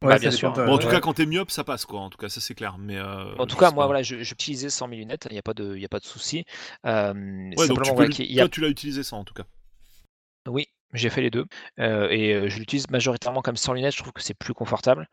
Bah, 0.03 0.19
bien 0.19 0.31
sûr. 0.31 0.53
Bon, 0.53 0.73
en 0.73 0.79
tout 0.79 0.87
ouais. 0.87 0.93
cas, 0.93 1.01
quand 1.01 1.13
t'es 1.15 1.27
myope, 1.27 1.51
ça 1.51 1.63
passe 1.65 1.85
quoi. 1.85 2.01
En 2.01 2.09
tout 2.11 2.17
cas, 2.17 2.29
ça 2.31 2.41
c'est 2.41 2.55
clair. 2.55 2.79
Mais 2.79 2.97
euh, 2.97 3.35
En 3.39 3.47
tout 3.47 3.57
cas, 3.57 3.71
moi, 3.71 3.83
pas. 3.83 3.87
voilà, 3.87 4.03
j'utilisais 4.03 4.71
sans 4.71 4.89
mes 4.89 4.97
lunettes, 4.97 5.27
il 5.31 5.35
n'y 5.35 5.39
a 5.39 5.43
pas 5.43 5.53
de, 5.53 5.77
il 5.77 5.83
y 5.83 5.85
a 5.85 5.89
pas 5.89 5.99
de 5.99 6.05
souci. 6.07 6.45
Euh, 6.87 7.13
Ouais, 7.57 7.69
donc 7.69 7.83
tu 7.83 7.91
peux 7.95 7.95
voilà, 7.95 8.09
a- 8.41 8.49
l'as 8.61 8.69
utilisé 8.69 9.03
ça 9.03 9.17
en 9.17 9.25
tout 9.25 9.35
cas. 9.35 9.45
Oui, 10.49 10.67
j'ai 10.93 11.11
fait 11.11 11.23
les 11.23 11.31
deux. 11.31 11.47
Et 11.79 12.49
je 12.49 12.59
l'utilise 12.59 12.89
majoritairement 12.91 13.43
comme 13.43 13.57
sans 13.57 13.73
lunettes, 13.73 13.95
je 13.95 13.99
trouve 13.99 14.13
que 14.13 14.23
c'est 14.23 14.35
plus 14.35 14.55
confortable. 14.55 15.09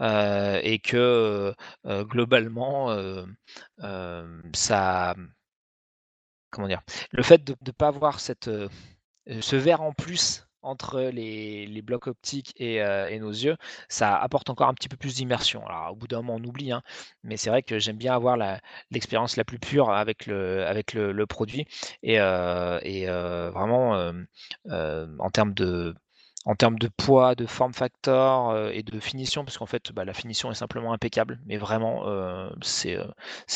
et 0.00 0.78
que 0.82 1.54
globalement, 1.86 2.96
ça. 4.54 5.14
Comment 6.50 6.68
dire? 6.68 6.82
Le 7.12 7.22
fait 7.22 7.42
de 7.44 7.56
ne 7.66 7.70
pas 7.72 7.88
avoir 7.88 8.20
cette, 8.20 8.50
ce 9.40 9.56
verre 9.56 9.80
en 9.80 9.92
plus 9.92 10.46
entre 10.62 11.00
les, 11.00 11.66
les 11.66 11.82
blocs 11.82 12.06
optiques 12.06 12.52
et, 12.56 12.82
euh, 12.82 13.08
et 13.08 13.18
nos 13.18 13.30
yeux, 13.30 13.56
ça 13.88 14.16
apporte 14.16 14.50
encore 14.50 14.68
un 14.68 14.74
petit 14.74 14.88
peu 14.88 14.96
plus 14.96 15.14
d'immersion. 15.16 15.66
Alors, 15.66 15.92
au 15.92 15.96
bout 15.96 16.08
d'un 16.08 16.22
moment, 16.22 16.36
on 16.40 16.44
oublie, 16.44 16.72
hein, 16.72 16.82
mais 17.24 17.36
c'est 17.36 17.50
vrai 17.50 17.62
que 17.62 17.78
j'aime 17.78 17.96
bien 17.96 18.14
avoir 18.14 18.36
l'expérience 18.90 19.36
la 19.36 19.44
plus 19.44 19.58
pure 19.58 19.90
avec 19.90 20.26
le, 20.26 20.64
avec 20.66 20.92
le, 20.94 21.26
produit. 21.26 21.66
Et, 22.02 22.20
euh, 22.20 22.78
et 22.82 23.08
euh, 23.08 23.50
vraiment, 23.50 24.12
en 24.68 25.30
termes 25.30 25.54
de, 25.54 25.94
en 26.44 26.54
termes 26.56 26.78
de 26.78 26.88
poids, 26.88 27.34
de 27.34 27.46
form 27.46 27.72
factor 27.72 28.56
et 28.68 28.82
de 28.82 29.00
finition, 29.00 29.44
parce 29.44 29.58
qu'en 29.58 29.66
fait, 29.66 29.92
bah, 29.92 30.04
la 30.04 30.14
finition 30.14 30.50
est 30.50 30.54
simplement 30.56 30.92
impeccable, 30.92 31.40
mais 31.46 31.56
vraiment, 31.56 32.04
c'est 32.62 32.98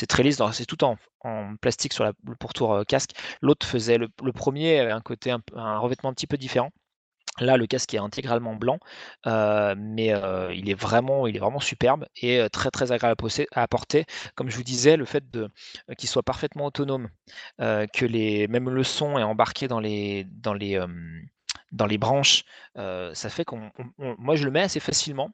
très 0.08 0.22
lisse. 0.22 0.40
C'est 0.52 0.66
tout 0.66 0.84
en, 0.84 0.96
en 1.20 1.56
plastique 1.56 1.92
sur 1.92 2.04
le 2.04 2.12
pourtour 2.36 2.84
casque. 2.86 3.12
L'autre 3.42 3.66
faisait 3.66 3.98
le, 3.98 4.08
premier 4.32 4.78
avait 4.78 4.92
un 4.92 5.00
côté 5.00 5.30
un, 5.30 5.40
un 5.54 5.78
revêtement 5.78 6.10
un 6.10 6.14
petit 6.14 6.26
peu 6.26 6.36
différent. 6.36 6.70
Là, 7.40 7.56
le 7.56 7.66
casque 7.66 7.92
est 7.94 7.98
intégralement 7.98 8.54
blanc, 8.54 8.78
mais 9.24 10.14
il 10.54 10.70
est 10.70 10.74
vraiment, 10.80 11.26
il 11.26 11.36
est 11.36 11.38
vraiment 11.38 11.60
superbe 11.60 12.06
et 12.16 12.46
très 12.50 12.70
très 12.70 12.92
agréable 12.92 13.22
à, 13.52 13.68
porter. 13.68 14.06
Comme 14.34 14.50
je 14.50 14.56
vous 14.56 14.62
disais, 14.62 14.96
le 14.96 15.04
fait 15.04 15.24
qu'il 15.98 16.08
soit 16.08 16.22
parfaitement 16.22 16.66
autonome, 16.66 17.08
que 17.58 18.04
les, 18.06 18.48
même 18.48 18.70
le 18.70 18.82
son 18.84 19.18
est 19.18 19.22
embarqué 19.22 19.68
dans 19.68 19.80
les, 19.80 20.26
branches, 21.98 22.44
ça 22.74 23.28
fait 23.30 23.44
qu'on, 23.44 23.70
on- 23.78 23.90
on- 23.98 24.16
moi 24.18 24.36
je 24.36 24.44
le 24.44 24.50
mets 24.50 24.62
assez 24.62 24.80
facilement. 24.80 25.30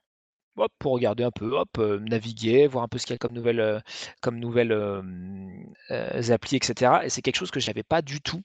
Pour 0.79 0.93
regarder 0.93 1.25
un 1.25 1.31
peu, 1.31 1.57
hop, 1.59 1.79
naviguer, 1.79 2.67
voir 2.67 2.85
un 2.85 2.89
peu 2.89 2.99
ce 2.99 3.07
qu'il 3.07 3.15
y 3.15 3.17
a 3.17 3.19
comme 3.19 3.33
nouvelles, 3.35 3.83
applis, 6.31 6.57
etc. 6.57 7.05
Et 7.05 7.11
c'est 7.11 7.23
quelque 7.23 7.37
chose 7.37 7.51
que 7.51 7.61
je 7.61 7.69
n'avais 7.69 7.83
pas 7.83 8.03
du 8.03 8.21
tout 8.21 8.43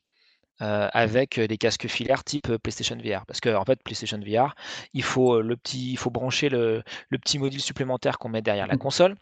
euh, 0.61 0.89
avec 0.93 1.39
des 1.39 1.57
casques 1.57 1.87
filaires 1.87 2.23
type 2.23 2.49
euh, 2.49 2.57
PlayStation 2.57 2.97
VR. 2.97 3.25
Parce 3.27 3.39
que 3.39 3.55
en 3.55 3.63
fait, 3.63 3.81
PlayStation 3.83 4.19
VR, 4.19 4.55
il 4.93 5.03
faut 5.03 5.35
euh, 5.35 5.41
le 5.43 5.55
petit, 5.55 5.91
il 5.91 5.97
faut 5.97 6.09
brancher 6.09 6.49
le, 6.49 6.81
le 7.09 7.17
petit 7.19 7.37
module 7.37 7.61
supplémentaire 7.61 8.17
qu'on 8.17 8.29
met 8.29 8.41
derrière 8.41 8.65
la 8.65 8.77
console. 8.77 9.15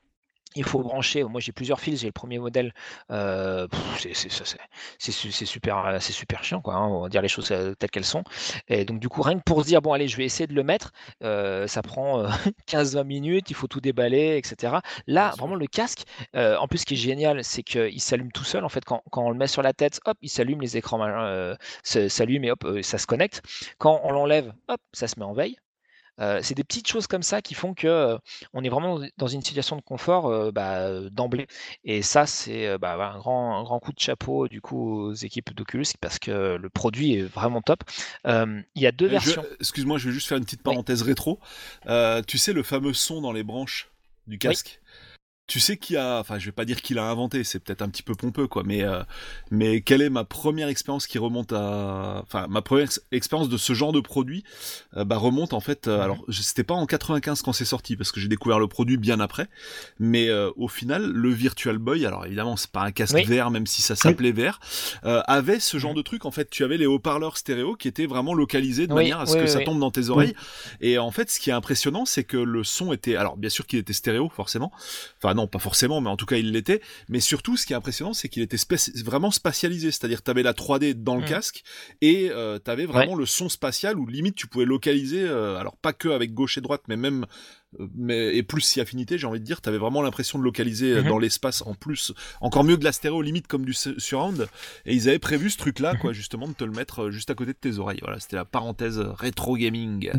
Il 0.55 0.63
faut 0.63 0.79
brancher. 0.81 1.23
Moi, 1.23 1.41
j'ai 1.41 1.51
plusieurs 1.51 1.79
fils. 1.79 1.99
J'ai 2.01 2.07
le 2.07 2.11
premier 2.13 2.39
modèle. 2.39 2.73
euh, 3.11 3.67
c'est- 3.99 4.13
c'est- 4.13 4.29
c'est- 4.29 4.57
c'est 4.99 5.11
su- 5.11 5.31
c'est 5.31 5.45
super, 5.45 5.97
c'est 6.01 6.13
super 6.13 6.43
chiant, 6.43 6.61
quoi. 6.61 6.75
hein, 6.75 6.87
on 6.87 7.01
va 7.01 7.09
dire 7.09 7.21
les 7.21 7.27
choses 7.27 7.51
euh, 7.51 7.73
telles 7.75 7.89
qu'elles 7.91 8.05
sont. 8.05 8.23
Et 8.67 8.85
donc, 8.85 8.99
du 8.99 9.09
coup, 9.09 9.21
rien 9.21 9.37
que 9.37 9.43
pour 9.43 9.61
se 9.61 9.67
dire, 9.67 9.81
bon, 9.81 9.93
allez, 9.93 10.07
je 10.07 10.17
vais 10.17 10.25
essayer 10.25 10.47
de 10.47 10.53
le 10.53 10.63
mettre, 10.63 10.91
euh, 11.23 11.67
ça 11.67 11.81
prend 11.81 12.19
euh, 12.21 12.27
15-20 12.67 13.03
minutes. 13.03 13.49
Il 13.49 13.55
faut 13.55 13.67
tout 13.67 13.81
déballer, 13.81 14.37
etc. 14.37 14.81
Là, 15.07 15.33
vraiment, 15.37 15.55
le 15.55 15.67
casque. 15.67 16.03
en 16.33 16.67
plus, 16.67 16.79
ce 16.79 16.85
qui 16.85 16.93
est 16.95 16.97
génial, 16.97 17.43
c'est 17.43 17.63
qu'il 17.63 18.01
s'allume 18.01 18.31
tout 18.31 18.43
seul. 18.43 18.63
En 18.65 18.69
fait, 18.69 18.83
quand, 18.85 19.01
quand 19.11 19.23
on 19.25 19.29
le 19.31 19.37
met 19.37 19.47
sur 19.47 19.61
la 19.61 19.73
tête, 19.73 19.99
hop, 20.05 20.17
il 20.21 20.29
s'allume, 20.29 20.61
les 20.61 20.77
écrans 20.77 20.97
s'allument 21.83 22.45
et 22.45 22.51
hop, 22.51 22.65
ça 22.81 22.97
se 22.97 23.07
connecte. 23.07 23.41
Quand 23.77 24.01
on 24.03 24.11
l'enlève, 24.11 24.53
hop, 24.67 24.81
ça 24.93 25.07
se 25.07 25.19
met 25.19 25.25
en 25.25 25.33
veille. 25.33 25.57
Euh, 26.21 26.39
c'est 26.41 26.56
des 26.56 26.63
petites 26.63 26.88
choses 26.88 27.08
comme 27.08 27.23
ça 27.23 27.41
qui 27.41 27.54
font 27.54 27.73
que 27.73 27.88
euh, 27.88 28.17
on 28.54 28.63
est 28.63 28.69
vraiment 28.69 28.99
dans 29.17 29.28
une 29.28 29.41
situation 29.41 29.75
de 29.75 29.82
confort 29.82 30.28
euh, 30.28 30.51
bah, 30.51 31.01
d'emblée. 31.10 31.47
Et 31.84 32.01
ça, 32.01 32.25
c'est 32.25 32.78
bah, 32.78 32.93
un, 32.93 33.17
grand, 33.17 33.58
un 33.60 33.63
grand 33.63 33.80
coup 33.80 33.91
de 33.91 33.99
chapeau 33.99 34.47
du 34.47 34.62
coup 34.62 35.08
aux 35.08 35.13
équipes 35.13 35.54
d'Oculus 35.54 35.86
parce 35.99 36.19
que 36.19 36.56
le 36.56 36.69
produit 36.69 37.15
est 37.15 37.23
vraiment 37.23 37.62
top. 37.62 37.84
Il 38.25 38.63
y 38.75 38.88
a 38.88 38.91
deux 38.91 39.08
je- 39.08 39.12
versions. 39.12 39.45
Excuse-moi, 39.60 39.97
je 39.97 40.08
vais 40.08 40.13
juste 40.13 40.28
faire 40.28 40.38
une 40.38 40.45
petite 40.45 40.62
Oui. 40.65 40.71
parenthèse 40.73 41.01
rétro. 41.01 41.39
Tu 42.28 42.38
sais 42.38 42.54
le 42.54 42.63
fameux 42.63 42.93
son 42.93 43.21
dans 43.21 43.32
les 43.32 43.43
branches 43.43 43.89
du 44.28 44.38
casque? 44.38 44.80
Tu 45.47 45.60
sais 45.60 45.77
qui 45.77 45.95
a, 45.95 46.17
enfin 46.19 46.39
je 46.39 46.45
vais 46.47 46.51
pas 46.51 46.65
dire 46.65 46.81
qu'il 46.81 46.97
a 46.97 47.08
inventé, 47.08 47.43
c'est 47.43 47.60
peut-être 47.60 47.84
un 47.84 47.89
petit 47.89 48.01
peu 48.01 48.15
pompeux 48.15 48.47
quoi, 48.47 48.63
mais 48.65 48.84
euh, 48.84 49.03
mais 49.51 49.81
quelle 49.81 50.01
est 50.01 50.10
ma 50.10 50.23
première 50.23 50.69
expérience 50.69 51.05
qui 51.05 51.19
remonte 51.19 51.53
à, 51.53 52.21
enfin 52.23 52.47
ma 52.49 52.63
première 52.63 52.86
ex- 52.86 52.99
expérience 53.12 53.47
de 53.47 53.58
ce 53.58 53.73
genre 53.73 53.91
de 53.91 53.99
produit, 53.99 54.43
euh, 54.97 55.05
bah 55.05 55.17
remonte 55.17 55.53
en 55.53 55.60
fait, 55.60 55.88
euh, 55.88 56.01
alors 56.01 56.23
je- 56.29 56.41
c'était 56.41 56.63
pas 56.63 56.73
en 56.73 56.88
95 56.88 57.43
quand 57.43 57.53
c'est 57.53 57.63
sorti 57.63 57.95
parce 57.95 58.12
que 58.12 58.19
j'ai 58.19 58.27
découvert 58.27 58.58
le 58.58 58.67
produit 58.67 58.97
bien 58.97 59.19
après, 59.19 59.47
mais 59.99 60.29
euh, 60.29 60.49
au 60.55 60.67
final 60.67 61.12
le 61.12 61.29
Virtual 61.29 61.77
Boy, 61.77 62.08
alors 62.08 62.25
évidemment 62.25 62.58
c'est 62.58 62.71
pas 62.71 62.81
un 62.81 62.91
casque 62.91 63.13
Oui. 63.13 63.23
VR 63.25 63.51
même 63.51 63.67
si 63.67 63.84
ça 63.84 63.95
s'appelait 63.95 64.31
VR, 64.31 64.60
euh, 65.05 65.21
avait 65.27 65.60
ce 65.60 65.77
genre 65.77 65.93
de 65.93 66.01
truc 66.01 66.25
en 66.25 66.31
fait, 66.31 66.49
tu 66.49 66.63
avais 66.63 66.77
les 66.77 66.88
haut-parleurs 66.88 67.38
stéréo 67.38 67.75
qui 67.75 67.88
étaient 67.88 68.08
vraiment 68.08 68.34
localisés 68.34 68.88
de 68.88 68.93
Oui, 68.93 69.03
manière 69.03 69.19
à 69.19 69.27
ce 69.27 69.36
que 69.38 69.45
ça 69.45 69.60
tombe 69.60 69.79
dans 69.79 69.91
tes 69.91 70.10
oreilles. 70.10 70.34
Et 70.81 70.97
en 70.97 71.12
fait, 71.12 71.29
ce 71.29 71.39
qui 71.39 71.51
est 71.51 71.53
impressionnant, 71.53 72.05
c'est 72.05 72.23
que 72.23 72.38
le 72.38 72.63
son 72.63 72.91
était, 72.93 73.15
alors 73.15 73.38
bien 73.38 73.51
sûr 73.51 73.67
qu'il 73.67 73.77
était 73.77 73.93
stéréo, 73.93 74.27
forcément. 74.36 74.71
Enfin 75.21 75.35
non, 75.36 75.48
pas 75.48 75.60
forcément, 75.60 76.02
mais 76.02 76.10
en 76.10 76.17
tout 76.17 76.26
cas 76.26 76.38
il 76.38 76.52
l'était. 76.52 76.82
Mais 77.10 77.19
surtout, 77.19 77.58
ce 77.58 77.65
qui 77.65 77.74
est 77.74 77.76
impressionnant, 77.76 78.13
c'est 78.13 78.30
qu'il 78.30 78.41
était 78.41 78.58
vraiment 79.04 79.30
spatialisé. 79.32 79.91
C'est-à-dire, 79.91 80.24
tu 80.24 80.32
avais 80.32 80.41
la 80.43 80.54
3D 80.54 80.93
dans 80.95 81.15
le 81.15 81.21
Mm. 81.21 81.26
casque 81.26 81.63
et 82.02 82.30
euh, 82.32 82.58
tu 82.63 82.71
avais 82.71 82.86
vraiment 82.86 83.15
le 83.15 83.26
son 83.26 83.50
spatial 83.50 84.00
où 84.00 84.08
limite 84.08 84.36
tu 84.36 84.48
pouvais 84.48 84.65
localiser. 84.65 85.21
euh, 85.24 85.58
alors 85.58 85.78
pas 85.78 85.93
que 85.93 86.10
avec 86.10 86.34
gauche 86.34 86.58
et 86.58 86.62
droite, 86.62 86.82
mais 86.88 86.95
même 86.98 87.26
euh, 87.80 87.88
mais 87.95 88.36
et 88.36 88.43
plus 88.43 88.62
si 88.62 88.80
affinité, 88.80 89.17
j'ai 89.17 89.28
envie 89.28 89.39
de 89.39 89.45
dire, 89.45 89.62
tu 89.62 89.67
avais 89.69 89.78
vraiment 89.78 90.02
l'impression 90.02 90.39
de 90.39 90.43
localiser 90.43 90.93
euh, 90.93 91.02
Mhm. 91.02 91.10
dans 91.10 91.17
l'espace 91.19 91.62
en 91.65 91.74
plus, 91.74 92.13
encore 92.39 92.63
mieux 92.63 92.78
de 92.78 92.84
la 92.86 92.91
stéréo, 92.93 93.21
limite 93.21 93.48
comme 93.48 93.65
du 93.65 93.74
su- 93.74 94.00
surround. 94.00 94.48
Et 94.86 94.93
ils 94.95 95.10
avaient 95.10 95.19
prévu 95.19 95.50
ce 95.50 95.58
truc-là, 95.58 95.95
quoi, 95.95 96.13
justement, 96.13 96.48
de 96.48 96.54
te 96.54 96.63
le 96.63 96.71
mettre 96.71 97.10
juste 97.12 97.30
à 97.32 97.36
côté 97.36 97.52
de 97.52 97.58
tes 97.60 97.78
oreilles. 97.78 98.00
Voilà, 98.02 98.19
c'était 98.19 98.38
la 98.38 98.45
parenthèse 98.45 98.98
rétro 99.00 99.58
gaming. 99.58 100.12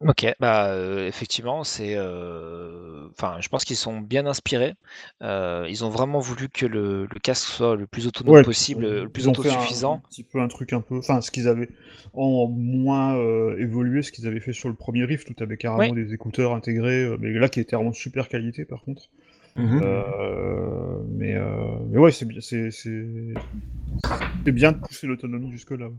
Ok, 0.00 0.26
bah 0.40 0.66
euh, 0.72 1.06
effectivement, 1.08 1.64
c'est, 1.64 1.94
euh, 1.96 3.08
enfin, 3.12 3.40
je 3.40 3.48
pense 3.48 3.64
qu'ils 3.64 3.76
sont 3.76 4.00
bien 4.00 4.26
inspirés. 4.26 4.74
Euh, 5.22 5.66
ils 5.70 5.84
ont 5.86 5.88
vraiment 5.88 6.18
voulu 6.18 6.50
que 6.50 6.66
le, 6.66 7.06
le 7.06 7.20
casque 7.20 7.48
soit 7.48 7.76
le 7.76 7.86
plus 7.86 8.06
autonome 8.06 8.34
Ouais, 8.34 8.42
possible, 8.42 8.84
euh, 8.84 9.04
le 9.04 9.08
plus 9.08 9.22
ils 9.22 9.30
ont 9.30 9.34
fait 9.34 9.48
un- 9.50 9.54
autosuffisant. 9.54 9.94
Un, 9.94 10.08
petit 10.08 10.22
peu 10.24 10.40
un 10.40 10.48
truc 10.48 10.72
un 10.72 10.80
peu, 10.80 10.98
enfin 10.98 11.20
ce 11.20 11.30
qu'ils 11.30 11.48
avaient 11.48 11.70
en 12.12 12.48
moins 12.48 13.16
euh, 13.16 13.56
évolué, 13.58 14.02
ce 14.02 14.10
qu'ils 14.12 14.26
avaient 14.26 14.40
fait 14.40 14.52
sur 14.52 14.68
le 14.68 14.74
premier 14.74 15.04
Rift 15.04 15.30
où 15.30 15.34
tu 15.34 15.42
avais 15.42 15.56
carrément 15.56 15.92
des 15.94 16.12
écouteurs 16.12 16.52
intégrés, 16.54 17.04
euh, 17.04 17.16
mais 17.20 17.30
là 17.32 17.48
qui 17.48 17.60
était 17.60 17.76
vraiment 17.76 17.90
de 17.90 17.94
super 17.96 18.28
qualité 18.28 18.64
par 18.64 18.82
contre. 18.82 19.08
Euh, 19.78 21.02
mais, 21.10 21.34
euh, 21.36 21.78
mais 21.90 21.98
ouais, 21.98 22.12
c'est 22.12 22.26
bien, 22.26 22.40
c'est 22.42 22.70
c'est 22.72 23.06
c'est 24.44 24.52
bien 24.52 24.72
de 24.72 24.78
pousser 24.78 25.06
l'autonomie 25.06 25.52
jusque 25.52 25.72
là. 25.72 25.88
ouais. 25.88 25.94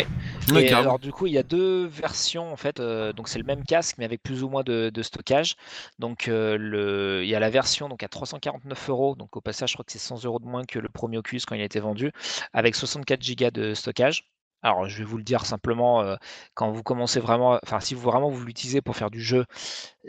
Et 0.00 0.66
carrément. 0.66 0.80
alors 0.80 0.98
du 0.98 1.12
coup, 1.12 1.26
il 1.26 1.32
y 1.32 1.38
a 1.38 1.42
deux 1.42 1.86
versions 1.86 2.52
en 2.52 2.56
fait. 2.56 2.80
euh, 2.80 3.12
donc 3.12 3.28
c'est 3.28 3.38
le 3.38 3.44
même 3.44 3.64
casque, 3.64 3.96
mais 3.98 4.04
avec 4.04 4.22
plus 4.22 4.42
ou 4.42 4.48
moins 4.48 4.62
de, 4.62 4.90
de 4.90 5.02
stockage. 5.02 5.56
Donc 5.98 6.28
euh, 6.28 6.56
le, 6.58 7.22
il 7.24 7.28
y 7.28 7.34
a 7.34 7.40
la 7.40 7.50
version 7.50 7.88
donc 7.88 8.02
à 8.02 8.08
349 8.08 8.90
euros. 8.90 9.14
Donc 9.14 9.36
au 9.36 9.40
passage, 9.40 9.70
je 9.70 9.74
crois 9.74 9.84
que 9.84 9.92
c'est 9.92 9.98
100 9.98 10.24
euros 10.24 10.38
de 10.38 10.46
moins 10.46 10.64
que 10.64 10.78
le 10.78 10.88
premier 10.88 11.18
Oculus 11.18 11.42
quand 11.46 11.54
il 11.54 11.62
a 11.62 11.64
été 11.64 11.80
vendu, 11.80 12.12
avec 12.52 12.74
64 12.74 13.20
Go 13.36 13.50
de 13.50 13.74
stockage. 13.74 14.33
Alors 14.64 14.88
je 14.88 14.98
vais 14.98 15.04
vous 15.04 15.18
le 15.18 15.22
dire 15.24 15.46
simplement, 15.46 16.00
euh, 16.02 16.16
quand 16.54 16.72
vous 16.72 16.82
commencez 16.82 17.20
vraiment, 17.20 17.58
enfin 17.62 17.80
si 17.80 17.94
vous 17.94 18.00
vraiment 18.02 18.30
vous 18.30 18.44
l'utilisez 18.44 18.80
pour 18.82 18.96
faire 18.96 19.10
du 19.10 19.20
jeu, 19.22 19.44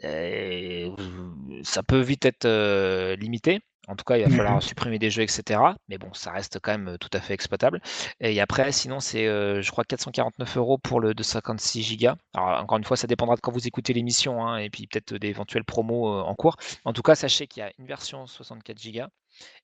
euh, 0.03 0.89
vous- 0.97 1.63
ça 1.63 1.83
peut 1.83 1.99
vite 2.01 2.25
être 2.25 2.45
euh, 2.45 3.15
limité. 3.17 3.59
En 3.87 3.95
tout 3.95 4.05
cas, 4.05 4.17
il 4.17 4.23
va 4.23 4.29
Mhm. 4.29 4.35
falloir 4.37 4.63
supprimer 4.63 4.97
des 4.99 5.11
jeux, 5.11 5.23
etc. 5.23 5.75
Mais 5.89 5.97
bon, 5.99 6.11
ça 6.13 6.31
reste 6.31 6.59
quand 6.61 6.71
même 6.71 6.87
euh, 6.89 6.97
tout 6.97 7.09
à 7.13 7.21
fait 7.21 7.33
exploitable. 7.35 7.81
Et 8.19 8.41
après, 8.41 8.71
sinon, 8.71 8.99
c'est, 8.99 9.25
je 9.27 9.71
crois, 9.71 9.83
449 9.83 10.57
euros 10.57 10.77
pour 10.79 10.99
le 11.01 11.13
de 11.13 11.23
56 11.23 11.97
Go. 11.97 12.11
Alors, 12.33 12.61
encore 12.61 12.77
une 12.79 12.83
fois, 12.85 12.97
ça 12.97 13.07
dépendra 13.07 13.35
de 13.35 13.41
quand 13.41 13.51
vous 13.51 13.67
écoutez 13.67 13.93
l'émission 13.93 14.43
hein, 14.47 14.57
et 14.57 14.69
puis 14.71 14.87
peut-être 14.87 15.15
d'éventuelles 15.15 15.65
promos 15.65 16.07
en 16.21 16.33
cours. 16.35 16.57
En 16.85 16.93
tout 16.93 17.03
cas, 17.03 17.15
sachez 17.15 17.47
qu'il 17.47 17.61
y 17.61 17.63
a 17.65 17.71
une 17.77 17.85
version 17.87 18.25
64 18.27 18.81
Go 18.91 19.03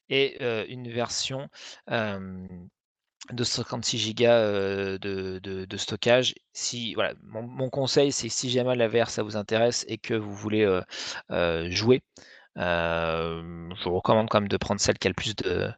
et 0.09 0.37
euh, 0.41 0.65
une 0.69 0.89
version 0.91 1.49
euh, 1.91 2.47
de 3.31 3.43
56 3.43 4.13
Go 4.15 4.23
de, 4.25 5.39
de- 5.41 5.65
de 5.65 5.77
stockage. 5.77 6.35
Si, 6.53 6.93
voilà, 6.95 7.13
mon, 7.23 7.43
mon 7.43 7.69
conseil, 7.69 8.11
c'est 8.11 8.29
si 8.29 8.49
jamais 8.49 8.75
la 8.75 8.87
VR 8.87 9.09
ça 9.09 9.23
vous 9.23 9.37
intéresse 9.37 9.85
et 9.87 9.97
que 9.97 10.13
vous 10.13 10.33
voulez 10.33 10.63
euh, 10.63 10.81
euh, 11.31 11.69
jouer, 11.69 12.03
euh, 12.57 13.69
je 13.77 13.83
vous 13.83 13.95
recommande 13.95 14.27
quand 14.29 14.41
même 14.41 14.49
de 14.49 14.57
prendre 14.57 14.81
celle 14.81 14.97
qui 14.97 15.07
a 15.07 15.09
le 15.09 15.13
plus 15.15 15.35
de, 15.35 15.69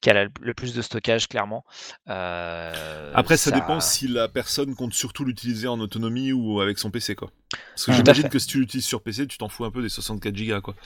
qui 0.00 0.10
a 0.10 0.14
la- 0.14 0.28
le 0.40 0.54
plus 0.54 0.74
de 0.74 0.82
stockage, 0.82 1.26
clairement. 1.26 1.64
Après, 2.06 3.36
ça, 3.36 3.50
dépend 3.50 3.80
si 3.80 4.06
la 4.06 4.28
personne 4.28 4.74
compte 4.74 4.94
surtout 4.94 5.24
l'utiliser 5.24 5.66
en 5.66 5.80
autonomie 5.80 6.32
ou 6.32 6.60
avec 6.60 6.78
son 6.78 6.90
PC, 6.90 7.14
quoi. 7.16 7.30
Parce 7.50 7.86
que 7.86 7.92
j'imagine 7.92 8.28
que 8.28 8.38
si 8.38 8.46
tu 8.46 8.58
l'utilises 8.60 8.86
sur 8.86 9.02
PC, 9.02 9.26
tu 9.26 9.38
t'en 9.38 9.48
fous 9.48 9.64
un 9.64 9.70
peu 9.70 9.82
des 9.82 9.88
64 9.88 10.34
Go, 10.36 10.60
quoi. 10.60 10.76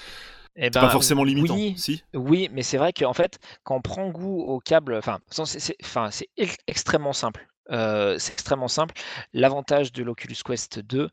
Eh 0.57 0.65
C'est 0.65 0.71
ben, 0.71 0.81
pas 0.83 0.91
forcément 0.91 1.25
limitant, 1.25 1.55
oui, 1.55 1.75
si? 1.77 2.05
Oui, 2.15 2.49
mais 2.53 2.63
c'est 2.63 2.77
vrai 2.77 2.93
qu'en 2.93 3.13
fait, 3.13 3.39
quand 3.65 3.77
on 3.77 3.81
prend 3.81 4.09
goût 4.11 4.41
au 4.41 4.61
câble, 4.61 4.95
enfin, 4.95 5.19
c'est 5.45 6.29
extrêmement 6.67 7.13
simple. 7.13 7.49
Euh, 7.71 8.19
c'est 8.19 8.33
extrêmement 8.33 8.69
simple. 8.69 8.95
L'avantage 9.33 9.93
de 9.93 10.03
l'Oculus 10.03 10.37
Quest 10.45 10.79
2, 10.81 11.09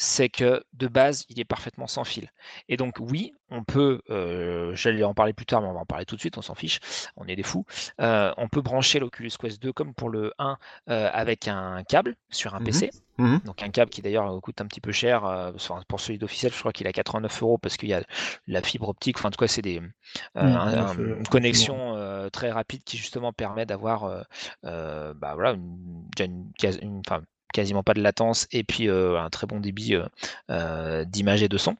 c'est 0.00 0.28
que 0.28 0.62
de 0.74 0.86
base, 0.86 1.24
il 1.28 1.40
est 1.40 1.44
parfaitement 1.44 1.88
sans 1.88 2.04
fil. 2.04 2.30
Et 2.68 2.76
donc, 2.76 2.94
oui, 3.00 3.34
on 3.50 3.64
peut, 3.64 4.00
euh, 4.10 4.72
j'allais 4.76 5.02
en 5.02 5.12
parler 5.12 5.32
plus 5.32 5.44
tard, 5.44 5.60
mais 5.60 5.66
on 5.66 5.72
va 5.74 5.80
en 5.80 5.86
parler 5.86 6.04
tout 6.06 6.14
de 6.14 6.20
suite, 6.20 6.38
on 6.38 6.42
s'en 6.42 6.54
fiche, 6.54 6.78
on 7.16 7.26
est 7.26 7.34
des 7.34 7.42
fous. 7.42 7.66
Euh, 8.00 8.32
on 8.36 8.48
peut 8.48 8.60
brancher 8.62 9.00
l'Oculus 9.00 9.32
Quest 9.38 9.60
2 9.60 9.72
comme 9.72 9.94
pour 9.94 10.08
le 10.08 10.32
1 10.38 10.56
euh, 10.88 11.10
avec 11.12 11.48
un 11.48 11.82
câble 11.82 12.14
sur 12.30 12.54
un 12.54 12.60
Mhm. 12.60 12.64
PC. 12.64 12.90
Mhm. 13.18 13.40
Donc 13.44 13.60
un 13.64 13.70
câble 13.70 13.90
qui 13.90 14.00
d'ailleurs 14.00 14.40
coûte 14.40 14.60
un 14.60 14.66
petit 14.66 14.80
peu 14.80 14.92
cher. 14.92 15.24
enfin, 15.24 15.82
pour 15.88 15.98
celui 15.98 16.18
d'officiel, 16.18 16.52
je 16.52 16.58
crois 16.60 16.72
qu'il 16.72 16.86
est 16.86 16.90
à 16.90 16.92
89 16.92 17.42
euros 17.42 17.58
parce 17.58 17.76
qu'il 17.76 17.88
y 17.88 17.94
a 17.94 18.04
la 18.46 18.62
fibre 18.62 18.88
optique. 18.88 19.18
Enfin, 19.18 19.28
en 19.28 19.32
tout 19.32 19.38
cas, 19.44 19.48
c'est 19.48 19.62
des, 19.62 19.80
un- 20.36 20.86
c'est- 20.94 21.02
une 21.02 21.26
connexion 21.26 22.28
très 22.32 22.52
rapide 22.52 22.84
qui 22.84 22.96
justement 22.96 23.32
permet 23.32 23.66
d'avoir 23.66 24.24
bah, 24.62 25.34
voilà, 25.34 25.52
une, 25.54 26.06
déjà 26.16 26.26
une, 26.26 26.52
une- 26.82 27.02
quasiment 27.52 27.82
pas 27.82 27.94
de 27.94 28.00
latence 28.02 28.46
et 28.52 28.64
puis 28.64 28.88
euh, 28.88 29.18
un 29.20 29.30
très 29.30 29.46
bon 29.46 29.60
débit 29.60 29.94
euh, 29.94 30.06
euh, 30.50 31.04
d'image 31.04 31.42
et 31.42 31.48
de 31.48 31.58
son. 31.58 31.76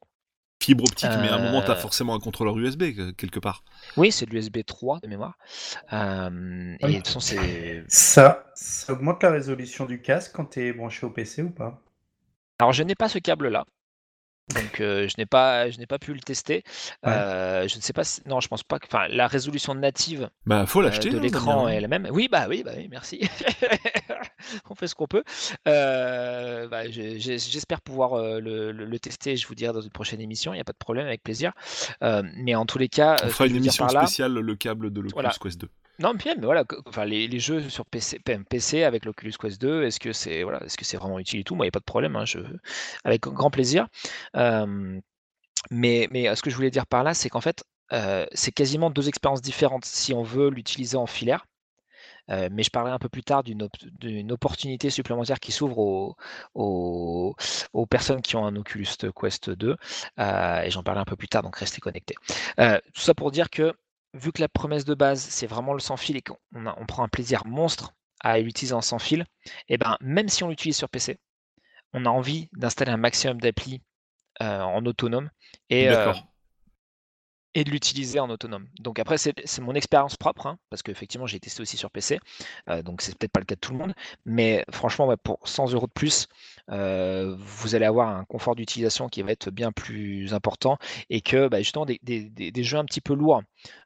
Fibre 0.60 0.84
optique, 0.84 1.08
mais 1.22 1.28
à 1.28 1.36
un 1.36 1.38
moment, 1.38 1.62
t'as 1.62 1.72
Euh, 1.72 1.76
forcément 1.76 2.14
un 2.14 2.18
contrôleur 2.20 2.58
USB, 2.58 2.92
que- 2.94 3.10
quelque 3.12 3.38
part. 3.38 3.62
Oui, 3.96 4.10
c'est 4.10 4.26
de 4.26 4.32
l'USB 4.32 4.64
3 4.64 4.98
de 5.00 5.06
mémoire. 5.06 5.38
Euh, 5.92 6.74
et 6.80 6.84
Oui. 6.86 6.92
de 6.92 6.96
toute 6.96 7.06
façon, 7.06 7.20
c'est. 7.20 7.84
Ça, 7.88 8.44
ça 8.54 8.92
augmente 8.92 9.22
la 9.22 9.30
résolution 9.30 9.86
du 9.86 10.02
casque 10.02 10.32
quand 10.34 10.46
tu 10.46 10.60
es 10.66 10.72
branché 10.72 11.06
au 11.06 11.10
PC 11.10 11.42
ou 11.42 11.50
pas? 11.50 11.80
Alors, 12.58 12.72
je 12.72 12.82
n'ai 12.82 12.96
pas 12.96 13.08
ce 13.08 13.18
câble-là. 13.20 13.64
Donc, 14.54 14.80
euh, 14.80 15.08
je 15.08 15.14
n'ai 15.18 15.26
pas, 15.26 15.70
je 15.70 15.78
n'ai 15.78 15.86
pas 15.86 15.98
pu 15.98 16.14
le 16.14 16.20
tester. 16.20 16.62
Ouais. 17.04 17.12
Euh, 17.12 17.68
je 17.68 17.76
ne 17.76 17.80
sais 17.82 17.92
pas 17.92 18.04
si... 18.04 18.22
Non, 18.26 18.40
je 18.40 18.48
pense 18.48 18.62
pas 18.62 18.78
que... 18.78 18.86
Enfin, 18.86 19.06
la 19.08 19.26
résolution 19.26 19.74
native 19.74 20.30
Bah, 20.46 20.64
faut 20.66 20.82
euh, 20.82 20.90
de 20.90 21.16
hein, 21.18 21.20
l'écran 21.20 21.68
est 21.68 21.80
la 21.80 21.88
même. 21.88 22.08
Oui, 22.10 22.28
bah 22.30 22.46
oui, 22.48 22.62
bah 22.64 22.72
oui, 22.76 22.88
merci. 22.90 23.28
On 24.70 24.74
fait 24.74 24.86
ce 24.86 24.94
qu'on 24.94 25.06
peut. 25.06 25.24
Bah, 25.64 26.88
J'espère 26.90 27.80
pouvoir 27.80 28.16
le, 28.40 28.72
le- 28.72 28.84
le 28.84 28.98
tester, 28.98 29.36
je 29.36 29.46
vous 29.46 29.54
dirai 29.54 29.72
dans 29.72 29.80
une 29.80 29.90
prochaine 29.90 30.20
émission, 30.20 30.52
il 30.52 30.56
n'y 30.56 30.60
a 30.60 30.64
pas 30.64 30.72
de 30.72 30.78
problème, 30.78 31.06
avec 31.06 31.22
plaisir. 31.22 31.52
Mais 32.00 32.54
en 32.54 32.66
tous 32.66 32.78
les 32.78 32.88
cas, 32.88 33.16
On 33.24 33.28
fera 33.28 33.46
une 33.46 33.56
émission 33.56 33.86
là, 33.86 34.00
spéciale, 34.02 34.32
le 34.32 34.56
câble 34.56 34.90
de 34.90 35.00
l'Oculus 35.00 35.12
Voilà. 35.14 35.34
Quest 35.40 35.60
2. 35.60 35.68
Non, 36.00 36.12
mais 36.14 36.34
mais 36.36 36.44
voilà, 36.44 36.64
enfin, 36.86 37.04
les, 37.04 37.26
jeux 37.40 37.68
sur 37.68 37.84
PC, 37.86 38.84
avec 38.84 39.04
l'Oculus 39.04 39.32
Quest 39.38 39.60
2, 39.60 39.82
est-ce 39.84 39.98
que 39.98 40.12
c'est 40.12 40.44
voilà, 40.44 40.60
est-ce 40.64 40.96
vraiment 40.96 41.18
utile 41.18 41.40
et 41.40 41.44
tout? 41.44 41.56
Moi, 41.56 41.66
il 41.66 41.68
n'y 41.68 41.70
a 41.70 41.72
pas 41.72 41.80
de 41.80 41.84
problème, 41.84 42.14
hein, 42.16 42.24
je, 42.24 42.38
avec 43.04 43.22
grand 43.22 43.50
plaisir. 43.50 43.88
Mais, 45.70 46.08
mais 46.10 46.28
euh, 46.28 46.34
ce 46.34 46.42
que 46.42 46.50
je 46.50 46.56
voulais 46.56 46.70
dire 46.70 46.86
par 46.86 47.02
là, 47.02 47.14
c'est 47.14 47.28
qu'en 47.28 47.40
fait, 47.40 47.64
euh, 47.92 48.26
c'est 48.32 48.52
quasiment 48.52 48.90
deux 48.90 49.08
expériences 49.08 49.42
différentes 49.42 49.84
si 49.84 50.12
on 50.12 50.22
veut 50.22 50.50
l'utiliser 50.50 50.96
en 50.96 51.06
filaire. 51.06 51.46
Euh, 52.30 52.48
mais 52.52 52.62
je 52.62 52.70
parlerai 52.70 52.94
un 52.94 52.98
peu 52.98 53.08
plus 53.10 53.24
tard 53.24 53.42
d'une 53.44 53.64
op- 53.64 53.72
d'une 54.00 54.32
opportunité 54.32 54.90
supplémentaire 54.90 55.40
qui 55.40 55.52
s'ouvre 55.52 55.78
aux, 55.78 56.16
aux- 56.54 57.34
aux 57.74 57.86
personnes 57.86 58.22
qui 58.22 58.36
ont 58.36 58.46
un 58.46 58.56
Oculus 58.56 58.86
Quest 59.20 59.50
2. 59.50 59.76
euh, 60.20 60.62
et 60.62 60.70
j'en 60.70 60.82
parlerai 60.82 61.02
un 61.02 61.06
peu 61.06 61.16
plus 61.16 61.28
tard, 61.28 61.42
donc 61.42 61.56
restez 61.56 61.80
connectés. 61.80 62.16
Tout 62.58 63.00
ça 63.02 63.14
pour 63.14 63.30
dire 63.32 63.50
que, 63.50 63.74
vu 64.14 64.32
que 64.32 64.40
la 64.40 64.48
promesse 64.48 64.84
de 64.84 64.94
base, 64.94 65.20
c'est 65.20 65.46
vraiment 65.46 65.72
le 65.72 65.80
sans 65.80 65.96
fil 65.96 66.16
et 66.16 66.22
qu'on 66.22 66.38
on 66.54 66.86
prend 66.86 67.02
un 67.02 67.08
plaisir 67.08 67.46
monstre 67.46 67.92
à 68.20 68.38
l'utiliser 68.38 68.74
en 68.74 68.80
sans 68.80 68.98
fil, 68.98 69.24
et 69.68 69.78
ben 69.78 69.96
même 70.00 70.28
si 70.28 70.42
on 70.42 70.48
l'utilise 70.48 70.76
sur 70.76 70.88
PC, 70.88 71.18
on 71.92 72.04
a 72.04 72.08
envie 72.08 72.48
d'installer 72.52 72.90
un 72.90 72.96
maximum 72.96 73.40
d'applis 73.40 73.82
euh, 74.42 74.60
en 74.60 74.84
autonome 74.86 75.30
et, 75.70 75.88
euh, 75.88 76.12
et 77.54 77.64
de 77.64 77.70
l'utiliser 77.70 78.20
en 78.20 78.28
autonome. 78.30 78.68
Donc 78.80 78.98
après, 78.98 79.18
c'est 79.18 79.34
c'est 79.44 79.60
mon 79.62 79.74
expérience 79.74 80.16
propre, 80.16 80.46
hein, 80.46 80.58
parce 80.70 80.82
qu'effectivement, 80.82 81.26
j'ai 81.26 81.40
testé 81.40 81.62
aussi 81.62 81.76
sur 81.76 81.90
PC, 81.90 82.20
euh, 82.68 82.82
donc 82.82 83.02
c'est 83.02 83.16
peut-être 83.16 83.32
pas 83.32 83.40
le 83.40 83.46
cas 83.46 83.54
de 83.54 83.60
tout 83.60 83.72
le 83.72 83.78
monde, 83.78 83.94
mais 84.24 84.64
franchement, 84.70 85.06
ouais, 85.06 85.16
pour 85.16 85.46
100 85.46 85.72
euros 85.72 85.86
de 85.86 85.92
plus, 85.92 86.28
euh, 86.70 87.34
vous 87.38 87.74
allez 87.74 87.84
avoir 87.86 88.08
un 88.08 88.24
confort 88.24 88.54
d'utilisation 88.54 89.08
qui 89.08 89.22
va 89.22 89.32
être 89.32 89.50
bien 89.50 89.72
plus 89.72 90.34
important 90.34 90.78
et 91.10 91.20
que 91.20 91.48
bah, 91.48 91.58
justement 91.58 91.86
des, 91.86 91.98
des- 92.02 92.28
des- 92.30 92.50
des 92.50 92.62
jeux 92.64 92.78
un 92.78 92.84
petit 92.84 93.00
peu 93.00 93.14
lourds, 93.14 93.42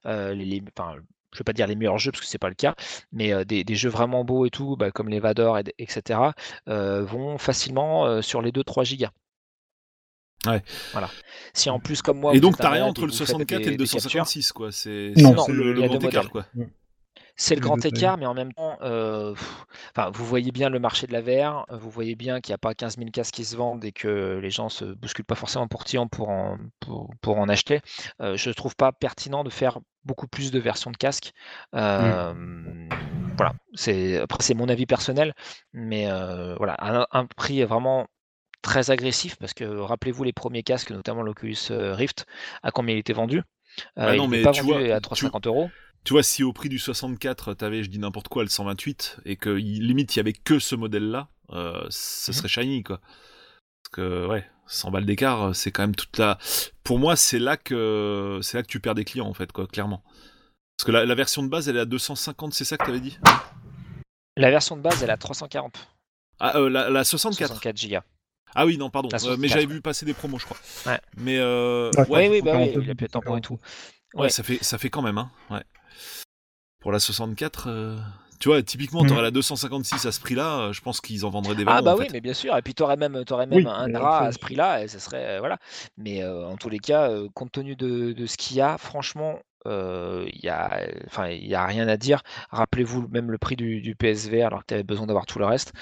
euh, 0.07 0.35
les, 0.35 0.45
les- 0.45 0.62
enfin, 0.77 0.95
je 1.33 1.38
vais 1.38 1.45
pas 1.45 1.53
dire 1.55 1.66
les 1.66 1.77
meilleurs 1.77 1.99
jeux 1.99 2.11
parce 2.12 2.21
que 2.21 2.27
c'est 2.27 2.38
pas 2.38 2.49
le 2.51 2.55
cas, 2.55 2.75
mais 3.12 3.33
euh, 3.33 3.45
des, 3.45 3.64
des 3.64 3.75
jeux 3.75 3.88
vraiment 3.88 4.25
beaux 4.25 4.45
et 4.47 4.51
tout, 4.51 4.77
bah, 4.77 4.90
comme 4.90 5.09
les 5.09 5.21
Vador, 5.21 5.59
et, 5.59 5.64
etc., 5.79 6.21
euh, 6.68 7.05
vont 7.05 7.38
facilement 7.38 8.05
euh, 8.07 8.21
sur 8.23 8.42
les 8.42 8.53
2-3 8.53 8.85
gigas. 8.85 9.11
Ouais. 10.47 10.61
Voilà. 10.92 11.09
Si 11.55 11.71
en 11.71 11.79
plus, 11.79 12.03
comme 12.03 12.18
moi, 12.18 12.35
et 12.35 12.40
donc, 12.40 12.57
t'as 12.59 12.68
rien 12.71 12.85
entre 12.85 13.03
le 13.07 13.12
vous 13.12 13.16
faites 13.18 13.29
64 13.29 13.49
des- 13.61 13.68
et 13.68 13.71
le 13.71 13.77
des 13.77 13.85
captures, 13.85 14.25
256, 14.25 14.53
quoi. 14.53 14.73
C'est 14.73 15.12
Non, 15.16 15.35
Non, 15.35 15.47
le, 15.49 15.73
le 15.73 15.83
grand 15.83 15.97
deux 15.99 16.09
écart, 16.09 16.31
quoi. 16.31 16.47
C'est 17.37 17.55
le 17.55 17.61
grand 17.61 17.85
écart, 17.85 18.18
mais 18.18 18.27
en 18.27 18.35
même 18.35 18.53
temps, 18.53 18.77
euh, 18.83 19.33
pff, 19.35 19.64
enfin, 19.97 20.11
vous 20.11 20.25
voyez 20.25 20.53
bien 20.53 20.68
le 20.68 20.79
marché 20.79 21.07
de 21.07 21.12
la 21.12 21.21
VR, 21.23 21.66
vous 21.71 21.90
voyez 21.90 22.14
bien 22.14 22.40
qu'il 22.40 22.53
n'y 22.53 22.55
a 22.55 22.59
pas 22.59 22.75
15 22.75 22.99
000 22.99 23.11
casques 23.11 23.35
qui 23.35 23.45
se 23.45 23.57
vendent 23.57 23.85
et 23.85 23.92
que 23.92 24.38
les 24.40 24.51
gens 24.51 24.68
se 24.68 24.85
bousculent 24.85 25.25
pas 25.25 25.35
forcément 25.35 25.66
pour 25.66 25.85
tian 25.85 26.07
pour 26.09 26.29
en, 26.29 26.59
pour, 26.81 27.11
pour 27.21 27.38
en 27.38 27.49
acheter. 27.49 27.81
Euh, 28.21 28.37
je 28.37 28.49
ne 28.51 28.55
trouve 28.55 28.77
pas 28.77 28.92
pertinent 28.92 29.45
de 29.45 29.51
faire 29.51 29.81
beaucoup 30.05 30.29
plus 30.29 30.51
de 30.51 30.59
versions 30.59 30.90
de 30.90 30.97
casques. 30.97 31.33
Euh, 31.75 32.35
Voilà, 33.38 33.55
c'est 33.75 34.18
après 34.18 34.42
c'est 34.42 34.55
mon 34.55 34.68
avis 34.68 34.87
personnel, 34.87 35.35
mais 35.73 36.11
euh, 36.11 36.55
voilà, 36.57 36.77
un, 36.81 37.07
un 37.12 37.27
prix 37.27 37.62
vraiment 37.64 38.07
très 38.62 38.90
agressif 38.90 39.37
parce 39.38 39.55
que 39.55 39.64
rappelez-vous 39.64 40.25
les 40.25 40.33
premiers 40.35 40.62
casques, 40.62 40.90
notamment 40.92 41.23
l'Oculus 41.23 41.57
Rift, 41.71 42.27
à 42.62 42.71
combien 42.73 42.95
il 42.95 42.99
était 42.99 43.12
vendu? 43.14 43.38
Euh, 43.38 43.42
Bah 44.05 44.14
non, 44.14 44.29
il 44.29 44.29
mais 44.29 44.42
pas 44.42 44.53
tu 44.53 44.62
vendu 44.62 44.64
vois, 44.64 44.83
à 44.92 45.01
350 45.01 45.47
euros. 45.47 45.73
Tu 46.05 46.12
vois, 46.15 46.23
si 46.23 46.43
au 46.43 46.53
prix 46.53 46.69
du 46.69 46.79
64, 46.79 47.55
t'avais, 47.55 47.83
je 47.85 47.88
dis 47.91 47.99
n'importe 47.99 48.29
quoi, 48.29 48.43
le 48.43 48.49
128, 48.49 49.19
et 49.25 49.37
que 49.37 49.51
limite 49.51 50.15
il 50.17 50.19
y 50.19 50.21
avait 50.21 50.33
que 50.33 50.59
ce 50.59 50.75
modèle-là, 50.75 51.29
euh, 51.51 51.87
ce 51.91 52.31
Mhm. 52.31 52.37
serait 52.37 52.49
shiny, 52.49 52.83
quoi. 52.83 53.01
Parce 53.85 53.93
que, 53.93 54.27
ouais, 54.27 54.45
100 54.67 54.91
balles 54.91 55.07
d'écart, 55.07 55.43
euh, 55.43 55.53
c'est 55.53 55.71
quand 55.71 55.83
même 55.83 55.95
toute 55.95 56.19
la. 56.19 56.38
Pour 56.83 56.99
moi, 56.99 57.15
c'est 57.15 57.38
là 57.38 57.57
que 57.57 58.41
c'est 58.43 58.57
là 58.57 58.62
que 58.62 58.69
tu 58.69 58.81
perds 58.81 58.97
des 58.97 59.05
clients, 59.05 59.29
en 59.29 59.35
fait, 59.35 59.53
quoi, 59.53 59.67
clairement. 59.69 60.03
Parce 60.77 60.87
que 60.87 60.93
la, 60.93 61.05
la 61.05 61.15
version 61.15 61.43
de 61.45 61.49
base, 61.49 61.69
elle 61.69 61.77
est 61.77 61.81
à 61.81 61.85
250, 61.85 62.53
c'est 62.53 62.65
ça 62.65 62.77
que 62.77 62.85
t'avais 62.85 62.99
dit? 63.01 63.19
La 64.37 64.51
version 64.51 64.77
de 64.77 64.83
base, 64.83 65.03
elle 65.05 65.11
a 65.11 65.17
340. 65.17 65.88
Ah, 66.41 66.57
euh, 66.59 66.69
la, 66.69 66.91
la 66.91 67.05
64. 67.05 67.49
64 67.49 67.88
Go. 67.88 67.97
Ah 68.55 68.67
oui, 68.67 68.77
non, 68.77 68.91
pardon. 68.91 69.09
Euh, 69.09 69.12
mais 69.12 69.19
64, 69.49 69.49
j'avais 69.51 69.67
ouais. 69.67 69.75
vu 69.75 69.81
passer 69.81 70.05
des 70.05 70.15
promos, 70.15 70.38
je 70.38 70.47
crois. 70.47 70.57
Ouais. 70.87 71.01
Mais 71.17 71.38
euh, 71.38 71.91
Ouais, 71.97 72.07
ouais, 72.09 72.29
oui, 72.29 72.29
oui, 72.37 72.43
bah 72.43 72.53
oui, 72.57 72.65
149, 72.73 72.85
il 72.85 72.91
a 72.91 72.95
pu 72.97 73.05
être 73.05 73.12
tampon 73.12 73.37
et 73.37 73.41
tout. 73.41 73.59
ouais, 74.15 74.23
ouais. 74.23 74.29
ça 74.31 74.43
fait 74.43 74.59
ça 74.65 74.79
fait 74.79 74.91
quand 74.91 75.03
même, 75.03 75.19
hein. 75.19 75.31
Ouais. 75.51 75.62
Pour 76.83 76.92
la 76.92 76.99
64, 76.99 77.68
euh, 77.68 77.97
tu 78.40 78.49
vois, 78.49 78.61
typiquement, 78.62 79.05
t'aurais 79.05 79.23
la 79.23 79.31
256 79.31 80.05
à 80.05 80.11
ce 80.11 80.18
prix-là, 80.21 80.59
euh, 80.59 80.73
je 80.73 80.81
pense 80.81 81.01
qu'ils 81.01 81.25
en 81.25 81.31
vendraient 81.31 81.55
des 81.55 81.62
Ah 81.64 81.75
wagons, 81.77 81.85
bah 81.85 81.95
en 81.95 81.99
oui, 81.99 82.07
fait. 82.07 82.12
mais 82.12 82.21
bien 82.21 82.35
sûr. 82.35 82.57
Et 82.57 82.62
puis 82.62 82.75
t'aurais 82.75 82.97
même, 82.97 83.25
t'aurais 83.25 83.47
même 83.47 83.59
Oui, 83.59 83.66
un 83.68 83.95
après- 83.95 84.27
à 84.27 84.33
ce 84.33 84.38
prix-là, 84.40 84.83
et 84.83 84.88
ce 84.88 84.99
serait 84.99 85.37
euh, 85.37 85.38
voilà. 85.38 85.59
Mais 85.97 86.25
euh, 86.25 86.45
en 86.47 86.57
tous 86.57 86.68
les 86.68 86.81
cas, 86.81 87.09
euh, 87.09 87.29
compte 87.35 87.53
tenu 87.53 87.77
de, 87.77 88.12
de 88.12 88.27
ce 88.27 88.37
qu'il 88.37 88.57
y 88.57 88.61
a, 88.61 88.79
franchement, 88.79 89.38
il 89.64 90.40
y 90.42 90.49
a, 90.49 90.88
enfin, 91.07 91.29
il 91.29 91.47
y 91.47 91.55
a 91.55 91.64
rien 91.64 91.87
à 91.87 91.97
dire. 91.97 92.23
Rappelez-vous 92.51 93.07
même 93.12 93.31
le 93.31 93.38
prix 93.38 93.55
du, 93.55 93.81
du 93.81 93.95
PSVR 93.95 94.47
alors 94.49 94.62
que 94.62 94.66
tu 94.66 94.75
avais 94.75 94.83
besoin 94.83 95.07
d'avoir 95.07 95.25
tout 95.25 95.38
le 95.38 95.45
reste. 95.45 95.73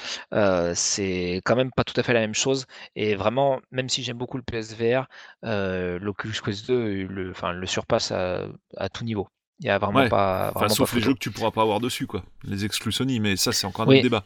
c'est 0.75 1.41
quand 1.47 1.57
même 1.57 1.71
pas 1.75 1.85
tout 1.85 1.99
à 1.99 2.03
fait 2.03 2.13
la 2.13 2.21
même 2.21 2.35
chose. 2.35 2.67
Et 2.95 3.15
vraiment, 3.15 3.59
même 3.71 3.89
si 3.89 4.03
j'aime 4.03 4.19
beaucoup 4.19 4.37
le 4.37 4.43
PSVR, 4.43 5.07
l'Oculus 5.43 6.35
Quest 6.45 6.67
2 6.69 7.07
le, 7.07 7.31
enfin, 7.31 7.53
le 7.53 7.67
surpasse 7.67 8.13
à, 8.13 8.43
à 8.77 8.91
tout 8.91 9.05
niveau. 9.05 9.29
Il 9.61 9.67
y 9.67 9.71
a 9.71 9.79
vraiment 9.79 10.01
Ouais. 10.01 10.09
pas. 10.09 10.53
Enfin, 10.55 10.69
sauf 10.69 10.91
pas 10.91 10.97
les 10.97 11.03
jeux 11.03 11.13
que 11.15 11.19
tu 11.19 11.31
pourras 11.31 11.51
pas 11.51 11.63
avoir 11.63 11.81
dessus, 11.81 12.07
quoi. 12.07 12.25
Les 12.45 12.65
exclus 12.65 12.93
Sony, 12.93 13.21
mais 13.21 13.37
ça, 13.37 13.53
c'est 13.53 13.67
encore 13.67 13.85
un 13.85 13.89
Oui. 13.89 13.97
autre 13.97 14.03
débat. 14.05 14.25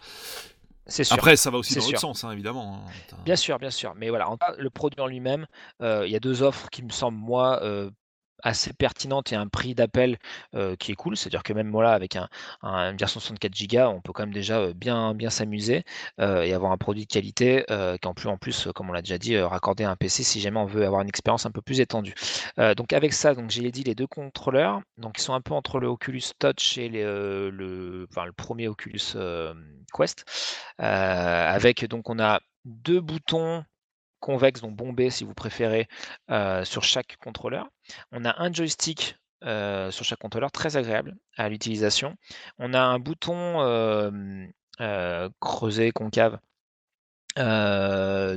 C'est 0.87 1.03
sûr. 1.05 1.15
Après, 1.15 1.37
ça 1.37 1.51
va 1.51 1.59
aussi 1.59 1.75
dans 1.75 1.85
l'autre 1.85 1.99
sens, 1.99 2.25
hein, 2.25 2.31
évidemment. 2.31 2.85
hein. 2.87 3.17
Bien 3.25 3.37
sûr, 3.37 3.59
bien 3.59 3.71
sûr. 3.71 3.95
Mais 3.97 4.11
voilà, 4.11 4.29
en 4.31 4.37
le 4.59 4.71
produit 4.71 5.01
en 5.01 5.07
lui-même, 5.07 5.47
euh, 5.83 6.07
il 6.07 6.13
y 6.13 6.17
a 6.17 6.21
deux 6.21 6.43
offres 6.43 6.69
qui 6.71 6.83
me 6.83 6.91
semblent, 6.91 7.17
moi, 7.19 7.59
euh, 7.63 7.91
assez 8.45 8.73
pertinentes 8.73 9.33
et 9.33 9.37
un 9.37 9.49
prix 9.49 9.75
d'appel 9.75 10.19
qui 10.79 10.93
est 10.93 10.95
cool. 10.95 11.17
C'est-à-dire 11.17 11.43
que 11.43 11.53
même 11.53 11.71
voilà, 11.71 11.93
avec 11.93 12.17
un, 12.17 12.29
un- 12.63 12.91
une 12.93 12.97
version 12.97 13.21
64 13.21 13.55
Go, 13.69 13.79
on 13.89 14.01
peut 14.01 14.13
quand 14.13 14.23
même 14.25 14.33
déjà 14.35 14.73
bien, 14.73 15.15
bien 15.15 15.31
s'amuser 15.31 15.85
et 16.19 16.53
avoir 16.55 16.73
un 16.73 16.77
produit 16.79 17.05
de 17.07 17.13
qualité 17.13 17.65
qui 18.01 18.09
en 18.09 18.15
plus, 18.15 18.29
en 18.29 18.37
plus, 18.37 18.69
comme 18.75 18.91
on 18.91 18.93
l'a 18.93 19.03
déjà 19.03 19.19
dit, 19.19 19.39
raccordé 19.39 19.85
à 19.85 19.91
un 19.91 19.97
PC 19.97 20.23
si 20.23 20.41
jamais 20.41 20.59
on 20.59 20.67
veut 20.67 20.85
avoir 20.87 21.03
une 21.03 21.09
expérience 21.09 21.47
un 21.47 21.51
peu 21.51 21.63
plus 21.63 21.81
étendue. 21.81 22.15
Donc 22.77 22.93
avec 22.93 23.13
ça, 23.13 23.35
donc 23.35 23.51
j'ai 23.51 23.71
dit 23.71 23.85
les 23.85 23.95
deux 23.95 24.07
contrôleurs, 24.07 24.81
donc 24.99 25.19
ils 25.19 25.23
sont 25.23 25.35
un 25.35 25.41
peu 25.41 25.55
entre 25.55 25.81
le 25.81 25.89
Oculus 25.89 26.23
Touch 26.39 26.79
et 26.79 26.89
le, 26.89 27.51
le 27.51 28.07
premier 28.37 28.69
Oculus 28.69 29.15
Quest, 29.93 30.25
avec 30.79 31.85
donc 31.87 32.11
on 32.11 32.19
a 32.19 32.41
deux 32.65 33.01
boutons 33.01 33.65
donc 34.63 34.75
bombés 34.77 35.11
si 35.11 35.25
vous 35.25 35.35
préférez, 35.35 35.89
euh, 36.31 36.65
sur 36.65 36.83
chaque 36.83 37.17
contrôleur. 37.19 37.69
On 38.13 38.25
a 38.25 38.43
un 38.43 38.53
joystick 38.53 39.17
euh, 39.45 39.91
sur 39.91 40.05
chaque 40.05 40.19
contrôleur, 40.19 40.51
très 40.51 40.77
agréable 40.77 41.17
à 41.37 41.49
l'utilisation. 41.49 42.17
On 42.59 42.73
a 42.75 42.81
un 42.81 42.99
bouton 42.99 43.61
euh, 43.61 45.29
creusé, 45.41 45.93
concave. 45.93 46.39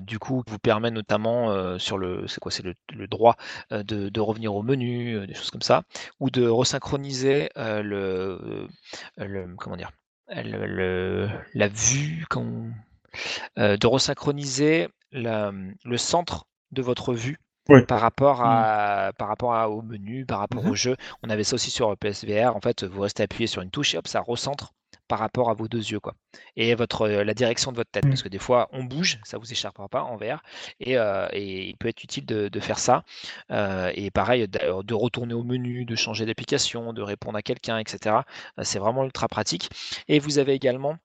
du 0.02 0.20
coup, 0.20 0.44
qui 0.44 0.52
vous 0.52 0.60
permet 0.60 0.92
notamment 0.92 1.80
sur 1.80 1.98
le, 1.98 2.28
c'est 2.28 2.40
quoi, 2.40 2.52
c'est 2.52 2.64
le, 2.64 3.08
droit 3.08 3.38
de, 3.72 4.20
revenir 4.20 4.56
au 4.56 4.64
menu, 4.64 5.26
des 5.28 5.34
choses 5.34 5.52
comme 5.52 5.62
ça, 5.62 5.84
ou 6.20 6.30
de 6.30 6.46
resynchroniser 6.48 7.50
le, 7.56 8.68
le, 9.18 9.56
comment 9.56 9.78
dire, 9.78 9.92
la 10.28 11.68
vue, 11.70 12.26
quand, 12.30 12.46
euh, 13.58 13.78
de 13.78 13.88
resynchroniser 13.88 14.90
la- 15.12 15.52
le 15.86 15.98
centre 15.98 16.46
de 16.72 16.82
votre 16.82 17.14
vue 17.14 17.38
par 17.86 18.00
rapport, 18.00 18.42
à, 18.46 19.12
par 19.18 19.28
rapport 19.28 19.54
à- 19.54 19.70
au 19.70 19.82
menu, 19.82 20.26
par 20.26 20.40
rapport 20.40 20.64
Mhm. 20.64 20.70
au 20.72 20.76
jeu. 20.76 20.96
On 21.24 21.30
avait 21.30 21.44
ça 21.44 21.56
aussi 21.56 21.70
sur 21.70 21.98
PSVR. 21.98 22.56
En 22.56 22.62
fait, 22.62 22.84
vous 22.84 23.02
restez 23.02 23.24
appuyé 23.24 23.48
sur 23.48 23.62
une 23.62 23.70
touche 23.72 23.94
et 23.94 23.98
hop, 23.98 24.08
ça 24.08 24.22
recentre 24.22 24.74
par 25.10 25.20
rapport 25.20 25.50
à 25.50 25.54
vos 25.54 25.68
deux 25.70 25.80
yeux. 25.92 26.00
Quoi. 26.02 26.14
Et 26.58 26.76
votre, 26.76 27.04
euh, 27.04 27.24
la 27.24 27.34
direction 27.34 27.72
de 27.72 27.78
votre 27.78 27.90
tête. 27.92 28.04
Parce 28.10 28.24
que 28.24 28.28
des 28.30 28.40
fois, 28.40 28.68
on 28.74 28.84
bouge, 28.84 29.20
ça 29.24 29.38
vous 29.38 29.50
échappera 29.52 29.88
pas 29.88 30.02
en 30.04 30.18
VR. 30.18 30.42
Et, 30.82 30.98
euh, 30.98 31.28
et 31.32 31.68
il 31.70 31.78
peut 31.78 31.88
être 31.88 32.04
utile 32.04 32.26
de, 32.26 32.48
de 32.50 32.60
faire 32.60 32.80
ça. 32.80 33.04
Euh, 33.52 33.92
et 33.96 34.12
pareil, 34.12 34.48
de 34.50 34.94
retourner 34.94 35.34
au 35.34 35.44
menu, 35.44 35.86
de 35.86 35.96
changer 35.96 36.26
d'application, 36.26 36.92
de 36.94 37.02
répondre 37.02 37.38
à 37.38 37.42
quelqu'un, 37.42 37.78
etc. 37.78 38.26
Euh, 38.60 38.64
C'est 38.64 38.80
vraiment 38.80 39.04
ultra 39.06 39.28
pratique. 39.30 39.70
Et 40.10 40.20
vous 40.20 40.40
avez 40.40 40.54
également 40.54 40.98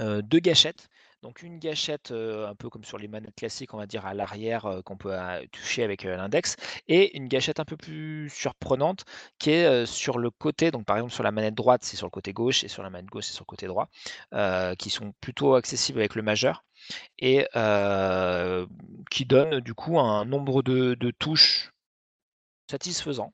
euh, 0.00 0.22
deux 0.22 0.40
gâchettes. 0.40 0.88
Donc 1.24 1.40
une 1.42 1.58
gâchette 1.58 2.10
un 2.10 2.54
peu 2.54 2.68
comme 2.68 2.84
sur 2.84 2.98
les 2.98 3.08
manettes 3.08 3.34
classiques, 3.34 3.72
on 3.72 3.78
va 3.78 3.86
dire 3.86 4.04
à 4.04 4.12
l'arrière 4.12 4.82
qu'on 4.84 4.98
peut 4.98 5.18
euh, 5.18 5.42
toucher 5.50 5.82
avec 5.82 6.02
l'index, 6.02 6.54
et 6.86 7.16
une 7.16 7.28
gâchette 7.28 7.60
un 7.60 7.64
peu 7.64 7.78
plus 7.78 8.28
surprenante 8.28 9.06
qui 9.38 9.52
est 9.52 9.86
sur 9.86 10.18
le 10.18 10.30
côté. 10.30 10.70
Donc 10.70 10.84
par 10.84 10.98
exemple 10.98 11.14
sur 11.14 11.22
la 11.22 11.32
manette 11.32 11.54
droite, 11.54 11.82
c'est 11.82 11.96
sur 11.96 12.06
le 12.06 12.10
côté 12.10 12.34
gauche, 12.34 12.62
et 12.62 12.68
sur 12.68 12.82
la 12.82 12.90
manette 12.90 13.08
gauche, 13.08 13.24
c'est 13.24 13.32
sur 13.32 13.44
le 13.44 13.46
côté 13.46 13.66
droit, 13.66 13.88
qui 14.78 14.90
sont 14.90 15.14
plutôt 15.22 15.54
accessibles 15.54 16.00
avec 16.00 16.14
le 16.14 16.20
majeur 16.20 16.62
et 17.18 17.46
qui 19.10 19.24
donnent 19.24 19.60
du 19.60 19.72
coup 19.72 19.98
un 19.98 20.26
nombre 20.26 20.62
de, 20.62 20.92
de 20.92 21.10
touches 21.10 21.72
satisfaisant 22.70 23.32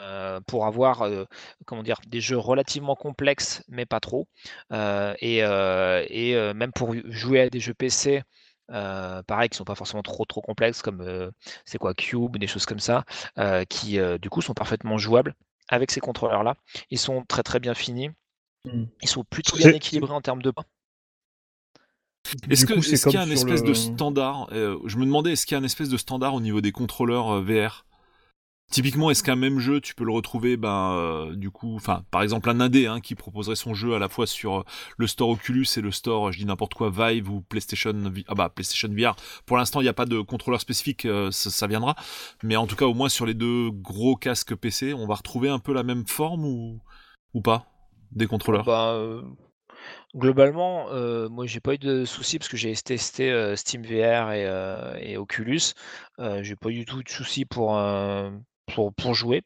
euh, 0.00 0.40
pour 0.46 0.66
avoir 0.66 1.02
euh, 1.02 1.24
comment 1.66 1.82
dire, 1.82 1.98
des 2.06 2.20
jeux 2.20 2.38
relativement 2.38 2.94
complexes, 2.96 3.62
mais 3.68 3.86
pas 3.86 4.00
trop. 4.00 4.26
Euh, 4.72 5.14
et 5.20 5.42
euh, 5.44 6.04
et 6.08 6.34
euh, 6.36 6.54
même 6.54 6.72
pour 6.72 6.94
jouer 7.06 7.40
à 7.42 7.50
des 7.50 7.60
jeux 7.60 7.74
PC, 7.74 8.22
euh, 8.72 9.22
pareil, 9.24 9.48
qui 9.48 9.56
sont 9.56 9.64
pas 9.64 9.74
forcément 9.74 10.02
trop 10.02 10.24
trop 10.24 10.40
complexes, 10.40 10.82
comme 10.82 11.00
euh, 11.00 11.30
c'est 11.64 11.78
quoi 11.78 11.94
Cube, 11.94 12.36
des 12.38 12.46
choses 12.46 12.66
comme 12.66 12.78
ça, 12.80 13.04
euh, 13.38 13.64
qui 13.64 13.98
euh, 13.98 14.18
du 14.18 14.30
coup 14.30 14.42
sont 14.42 14.54
parfaitement 14.54 14.98
jouables 14.98 15.34
avec 15.68 15.90
ces 15.90 16.00
contrôleurs-là. 16.00 16.54
Ils 16.90 16.98
sont 16.98 17.24
très 17.28 17.42
très 17.42 17.60
bien 17.60 17.74
finis. 17.74 18.10
Mm. 18.64 18.84
Ils 19.02 19.08
sont 19.08 19.24
plutôt 19.24 19.56
bien 19.56 19.70
équilibrés 19.72 20.12
en 20.12 20.20
termes 20.20 20.42
de 20.42 20.50
poids. 20.50 20.64
Est-ce 22.48 22.64
Du 22.64 22.66
que- 22.66 22.74
coup, 22.74 22.82
c'est 22.82 22.92
est-ce 22.92 23.04
qu'il 23.08 23.14
y 23.14 23.16
a 23.16 23.22
un 23.22 23.30
espèce 23.30 23.62
le- 23.62 23.68
de 23.68 23.74
standard 23.74 24.48
euh, 24.52 24.78
Je 24.84 24.98
me 24.98 25.04
demandais, 25.04 25.32
est-ce 25.32 25.46
qu'il 25.46 25.54
y 25.56 25.58
a 25.58 25.60
un 25.60 25.64
espèce 25.64 25.88
de 25.88 25.96
standard 25.96 26.34
au 26.34 26.40
niveau 26.40 26.60
des 26.60 26.70
contrôleurs 26.70 27.30
euh, 27.36 27.40
VR 27.42 27.86
Typiquement, 28.70 29.10
est-ce 29.10 29.24
qu'un 29.24 29.36
même 29.36 29.58
jeu, 29.58 29.80
tu 29.80 29.94
peux 29.96 30.04
le 30.04 30.12
retrouver, 30.12 30.56
ben, 30.56 30.92
euh, 30.92 31.34
du 31.34 31.50
coup, 31.50 31.74
enfin, 31.74 32.04
par 32.12 32.22
exemple, 32.22 32.48
un 32.50 32.60
indé 32.60 32.86
hein, 32.86 33.00
qui 33.00 33.16
proposerait 33.16 33.56
son 33.56 33.74
jeu 33.74 33.94
à 33.94 33.98
la 33.98 34.08
fois 34.08 34.28
sur 34.28 34.60
euh, 34.60 34.64
le 34.96 35.08
store 35.08 35.30
Oculus 35.30 35.66
et 35.76 35.80
le 35.80 35.90
store, 35.90 36.30
je 36.30 36.38
dis 36.38 36.46
n'importe 36.46 36.74
quoi, 36.74 36.90
Vive 36.90 37.28
ou 37.30 37.40
PlayStation, 37.40 37.92
ah 38.28 38.34
bah, 38.34 38.48
PlayStation 38.48 38.88
VR. 38.88 39.16
Pour 39.44 39.56
l'instant, 39.56 39.80
il 39.80 39.84
n'y 39.84 39.90
a 39.90 39.94
pas 39.94 40.06
de 40.06 40.20
contrôleur 40.20 40.60
spécifique, 40.60 41.04
euh, 41.04 41.32
ça, 41.32 41.66
viendra. 41.66 41.96
Mais 42.44 42.54
en 42.54 42.68
tout 42.68 42.76
cas, 42.76 42.86
au 42.86 42.94
moins 42.94 43.08
sur 43.08 43.26
les 43.26 43.34
deux 43.34 43.70
gros 43.70 44.14
casques 44.14 44.54
PC, 44.54 44.94
on 44.94 45.06
va 45.06 45.16
retrouver 45.16 45.48
un 45.48 45.58
peu 45.58 45.72
la 45.72 45.82
même 45.82 46.06
forme 46.06 46.44
ou, 46.44 46.80
ou 47.34 47.40
pas 47.40 47.66
des 48.12 48.26
contrôleurs? 48.28 48.64
Bah, 48.64 48.92
euh, 48.92 49.22
globalement, 50.14 50.90
euh, 50.90 51.28
moi 51.28 51.46
j'ai 51.46 51.60
pas 51.60 51.74
eu 51.74 51.78
de 51.78 52.04
soucis 52.04 52.38
parce 52.38 52.48
que 52.48 52.56
j'ai 52.56 52.74
testé 52.74 53.30
euh, 53.30 53.56
Steam 53.56 53.82
VR 53.82 54.32
et, 54.32 54.46
euh, 54.46 54.96
et 55.00 55.16
Oculus. 55.16 55.74
Euh, 56.18 56.42
j'ai 56.42 56.56
pas 56.56 56.70
eu 56.70 56.74
du 56.74 56.84
tout 56.84 57.02
de 57.02 57.08
soucis 57.08 57.44
pour, 57.44 57.76
euh, 57.76 58.30
pour, 58.74 59.14
jouer. 59.14 59.42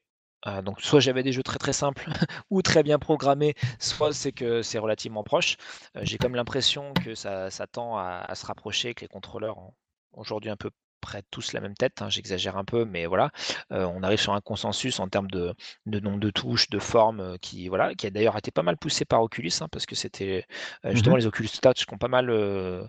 Euh, 0.46 0.62
donc 0.62 0.80
soit 0.80 1.00
j'avais 1.00 1.22
des 1.22 1.32
jeux 1.32 1.42
très 1.42 1.58
très 1.58 1.72
simples 1.72 2.06
ou 2.50 2.62
très 2.62 2.82
bien 2.82 2.98
programmés, 2.98 3.54
soit 3.78 4.12
c'est 4.12 4.32
que 4.32 4.62
c'est 4.62 4.78
relativement 4.78 5.24
proche. 5.24 5.56
Euh, 5.96 6.00
j'ai 6.02 6.18
comme 6.18 6.34
l'impression 6.34 6.92
que 6.94 7.14
ça, 7.14 7.50
tend 7.72 7.96
à, 7.96 8.24
à 8.28 8.34
se 8.34 8.46
rapprocher, 8.46 8.94
que 8.94 9.02
les 9.02 9.08
contrôleurs 9.08 9.58
ont 9.58 9.74
aujourd'hui 10.12 10.50
un 10.50 10.56
peu 10.56 10.70
près 11.08 11.22
tous 11.30 11.52
la 11.52 11.60
même 11.60 11.74
tête, 11.74 12.02
hein, 12.02 12.08
j'exagère 12.10 12.56
un 12.56 12.64
peu, 12.64 12.84
mais 12.84 13.06
voilà, 13.06 13.30
Euh, 13.72 13.86
on 13.94 14.02
arrive 14.02 14.20
sur 14.20 14.32
un 14.34 14.40
consensus 14.40 15.00
en 15.00 15.08
termes 15.08 15.30
de, 15.30 15.54
de 15.86 16.00
nombre 16.00 16.18
de 16.20 16.30
touches, 16.30 16.68
de 16.70 16.78
formes, 16.78 17.20
euh, 17.20 17.36
qui 17.40 17.68
voilà, 17.68 17.94
qui 17.94 18.06
a 18.06 18.10
d'ailleurs 18.10 18.36
été 18.38 18.50
pas 18.50 18.62
mal 18.62 18.76
poussé 18.76 19.04
par 19.04 19.22
Oculus, 19.22 19.52
hein, 19.60 19.68
parce 19.70 19.86
que 19.86 19.94
c'était 19.94 20.46
euh, 20.84 20.92
justement 20.92 21.16
les 21.16 21.26
Oculus 21.26 21.48
Touch 21.62 21.86
qui 21.86 21.94
ont 21.94 21.98
pas 21.98 22.08
mal, 22.08 22.30
euh, 22.30 22.82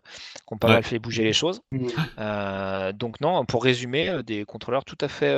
qui 0.47 0.53
ont 0.53 0.57
pas 0.57 0.69
Ouais. 0.69 0.73
mal 0.75 0.83
fait 0.83 0.99
bouger 0.99 1.23
les 1.23 1.33
choses. 1.33 1.61
Mm. 1.71 1.87
Euh, 2.19 2.91
donc 2.93 3.19
non, 3.21 3.45
pour 3.45 3.63
résumer, 3.63 4.21
des 4.23 4.45
contrôleurs 4.45 4.85
tout 4.85 4.97
à 5.01 5.07
fait 5.09 5.33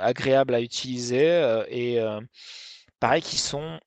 agréables 0.00 0.54
à 0.54 0.60
utiliser 0.60 1.26
et 1.70 1.98
pareil 3.00 3.22
qui 3.22 3.38
sont 3.38 3.78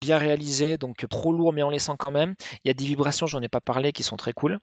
bien 0.00 0.18
réalisés, 0.18 0.78
donc 0.78 1.06
trop 1.08 1.32
lourds 1.32 1.52
mais 1.52 1.62
en 1.62 1.70
laissant 1.70 1.96
quand 1.96 2.10
même. 2.10 2.34
Il 2.64 2.68
y 2.68 2.70
a 2.70 2.74
des 2.74 2.84
vibrations, 2.84 3.26
j'en 3.26 3.42
ai 3.42 3.48
pas 3.48 3.60
parlé, 3.60 3.92
qui 3.92 4.02
sont 4.02 4.16
très 4.16 4.32
cool, 4.32 4.58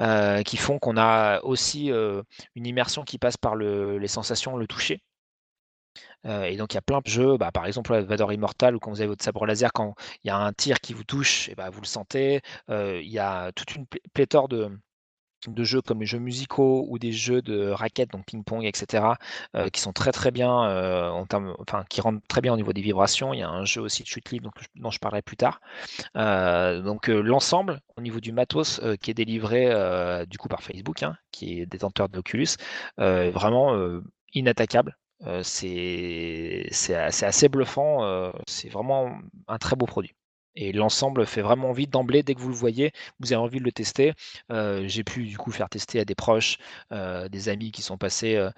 euh, 0.00 0.42
qui 0.42 0.56
font 0.56 0.78
qu'on 0.78 0.96
a 0.96 1.40
aussi 1.42 1.90
euh, 1.92 2.22
une 2.54 2.66
immersion 2.66 3.04
qui 3.04 3.18
passe 3.18 3.36
par 3.36 3.54
le- 3.56 3.98
les 3.98 4.08
sensations, 4.08 4.56
le 4.56 4.66
toucher. 4.66 5.00
Euh, 6.26 6.44
et 6.44 6.56
donc 6.56 6.72
il 6.72 6.76
y 6.76 6.78
a 6.78 6.82
plein 6.82 7.00
de 7.00 7.06
jeux, 7.08 7.36
bah, 7.36 7.52
par 7.52 7.66
exemple 7.66 7.96
Vador 8.00 8.32
Immortal, 8.32 8.74
ou 8.76 8.78
quand 8.80 8.90
vous 8.90 9.00
avez 9.00 9.08
votre 9.08 9.24
sabre 9.24 9.46
laser, 9.46 9.72
quand 9.72 9.94
il 10.24 10.28
y 10.28 10.30
a 10.30 10.36
un 10.36 10.52
tir 10.52 10.80
qui 10.80 10.92
vous 10.94 11.04
touche, 11.04 11.48
et 11.48 11.54
bah, 11.54 11.70
vous 11.70 11.80
le 11.80 11.86
sentez. 11.86 12.40
Il 12.68 13.08
y 13.08 13.18
a 13.18 13.52
toute 13.52 13.74
une 13.76 13.86
plé- 13.86 14.02
pléthore 14.12 14.48
de, 14.48 14.70
de 15.54 15.64
jeux 15.64 15.82
comme 15.82 16.00
les 16.00 16.06
jeux 16.06 16.18
musicaux 16.18 16.86
ou 16.88 16.98
des 16.98 17.12
jeux 17.12 17.42
de 17.42 17.68
raquettes, 17.70 18.10
donc 18.10 18.24
ping-pong, 18.26 18.64
etc., 18.64 19.04
euh, 19.54 19.68
qui 19.68 19.80
sont 19.80 19.92
très 19.92 20.12
très 20.12 20.30
bien 20.30 20.64
euh, 20.64 21.10
enfin 21.10 21.84
qui 21.88 22.00
rendent 22.00 22.20
très 22.28 22.40
bien 22.40 22.52
au 22.52 22.56
niveau 22.56 22.72
des 22.72 22.82
vibrations. 22.82 23.32
Il 23.34 23.38
y 23.40 23.42
a 23.42 23.48
un 23.48 23.64
jeu 23.64 23.80
aussi 23.80 24.02
de 24.02 24.08
chute 24.08 24.30
libre 24.30 24.50
dont 24.76 24.90
je 24.90 24.98
parlerai 24.98 25.22
plus 25.22 25.36
tard. 25.36 25.60
Euh, 26.16 26.80
donc 26.82 27.08
l'ensemble 27.08 27.80
au 27.96 28.00
niveau 28.02 28.20
du 28.20 28.32
matos 28.32 28.80
qui 29.00 29.10
est 29.10 29.14
délivré 29.14 29.66
du 30.26 30.38
coup 30.38 30.48
par 30.48 30.62
Facebook, 30.62 31.02
hein, 31.02 31.16
qui 31.30 31.60
est 31.60 31.66
détenteur 31.66 32.08
de 32.08 32.16
l'Oculus, 32.16 32.48
vraiment 32.98 33.76
inattaquable. 34.34 34.96
C'est 35.42 36.68
c'est 36.70 36.94
a- 36.94 37.10
c'est 37.10 37.26
assez 37.26 37.48
bluffant. 37.48 38.32
c'est 38.46 38.68
vraiment 38.68 39.18
un 39.48 39.58
très 39.58 39.76
beau 39.76 39.86
produit. 39.86 40.12
Et 40.56 40.72
l'ensemble 40.72 41.26
fait 41.26 41.42
vraiment 41.42 41.68
envie 41.70 41.86
d'emblée, 41.86 42.22
dès 42.22 42.34
que 42.34 42.40
vous 42.40 42.48
le 42.48 42.54
voyez, 42.54 42.92
vous 43.20 43.32
avez 43.32 43.42
envie 43.42 43.58
de 43.58 43.64
le 43.64 43.72
tester. 43.72 44.14
Euh, 44.50 44.84
J'ai 44.88 45.04
pu 45.04 45.24
du 45.26 45.36
coup 45.38 45.50
faire 45.52 45.68
tester 45.68 46.00
à 46.00 46.04
des 46.04 46.14
proches, 46.14 46.58
euh, 46.92 47.28
des 47.28 47.48
amis 47.48 47.70
qui 47.72 47.82
sont 47.82 47.98
passés 47.98 48.36
euh, 48.36 48.50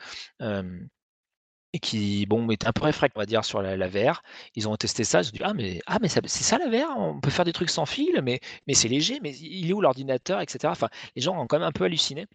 et 1.74 1.80
qui 1.80 2.24
bon 2.26 2.51
étaient 2.51 2.66
un 2.66 2.72
peu 2.72 2.84
réfractaires, 2.84 3.16
on 3.16 3.20
va 3.20 3.26
dire, 3.26 3.44
sur 3.44 3.61
la, 3.62 3.76
la 3.76 3.88
VR. 3.88 4.22
Ils 4.55 4.68
ont 4.68 4.76
testé 4.76 5.05
ça, 5.05 5.20
ils 5.20 5.24
se 5.24 5.30
sont 5.30 5.36
dit 5.36 5.42
ah 5.44 5.53
mais 5.55 5.80
ah 5.86 5.99
mais 6.01 6.09
c'est 6.09 6.26
ça 6.28 6.59
la 6.59 6.68
VR, 6.70 6.96
on 6.99 7.20
peut 7.20 7.30
faire 7.30 7.44
des 7.44 7.53
trucs 7.53 7.70
sans 7.70 7.84
fil, 7.86 8.20
mais 8.22 8.40
mais 8.66 8.74
c'est 8.74 8.88
léger, 8.88 9.18
mais 9.22 9.36
il 9.36 9.68
est 9.70 9.72
où 9.74 9.80
l'ordinateur, 9.82 10.40
etc. 10.40 10.72
Enfin, 10.72 10.88
les 11.14 11.22
gens 11.22 11.38
ont 11.38 11.46
quand 11.46 11.59
même 11.59 11.68
un 11.68 11.72
peu 11.72 11.84
halluciné. 11.84 12.26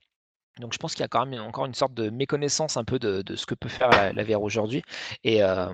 Donc 0.60 0.74
je 0.74 0.78
pense 0.78 0.94
qu'il 0.94 1.02
y 1.02 1.06
a 1.06 1.08
quand 1.08 1.26
même 1.26 1.42
encore 1.42 1.66
une 1.66 1.74
sorte 1.74 1.94
de 1.94 2.10
méconnaissance 2.10 2.78
un 2.78 2.84
peu 2.84 3.00
de, 3.00 3.22
de 3.24 3.36
ce 3.36 3.46
que 3.46 3.56
peut 3.56 3.70
faire 3.70 3.90
la, 3.90 4.14
la 4.14 4.24
VR 4.24 4.42
aujourd'hui. 4.42 4.84
Et, 5.24 5.42
euh, 5.42 5.74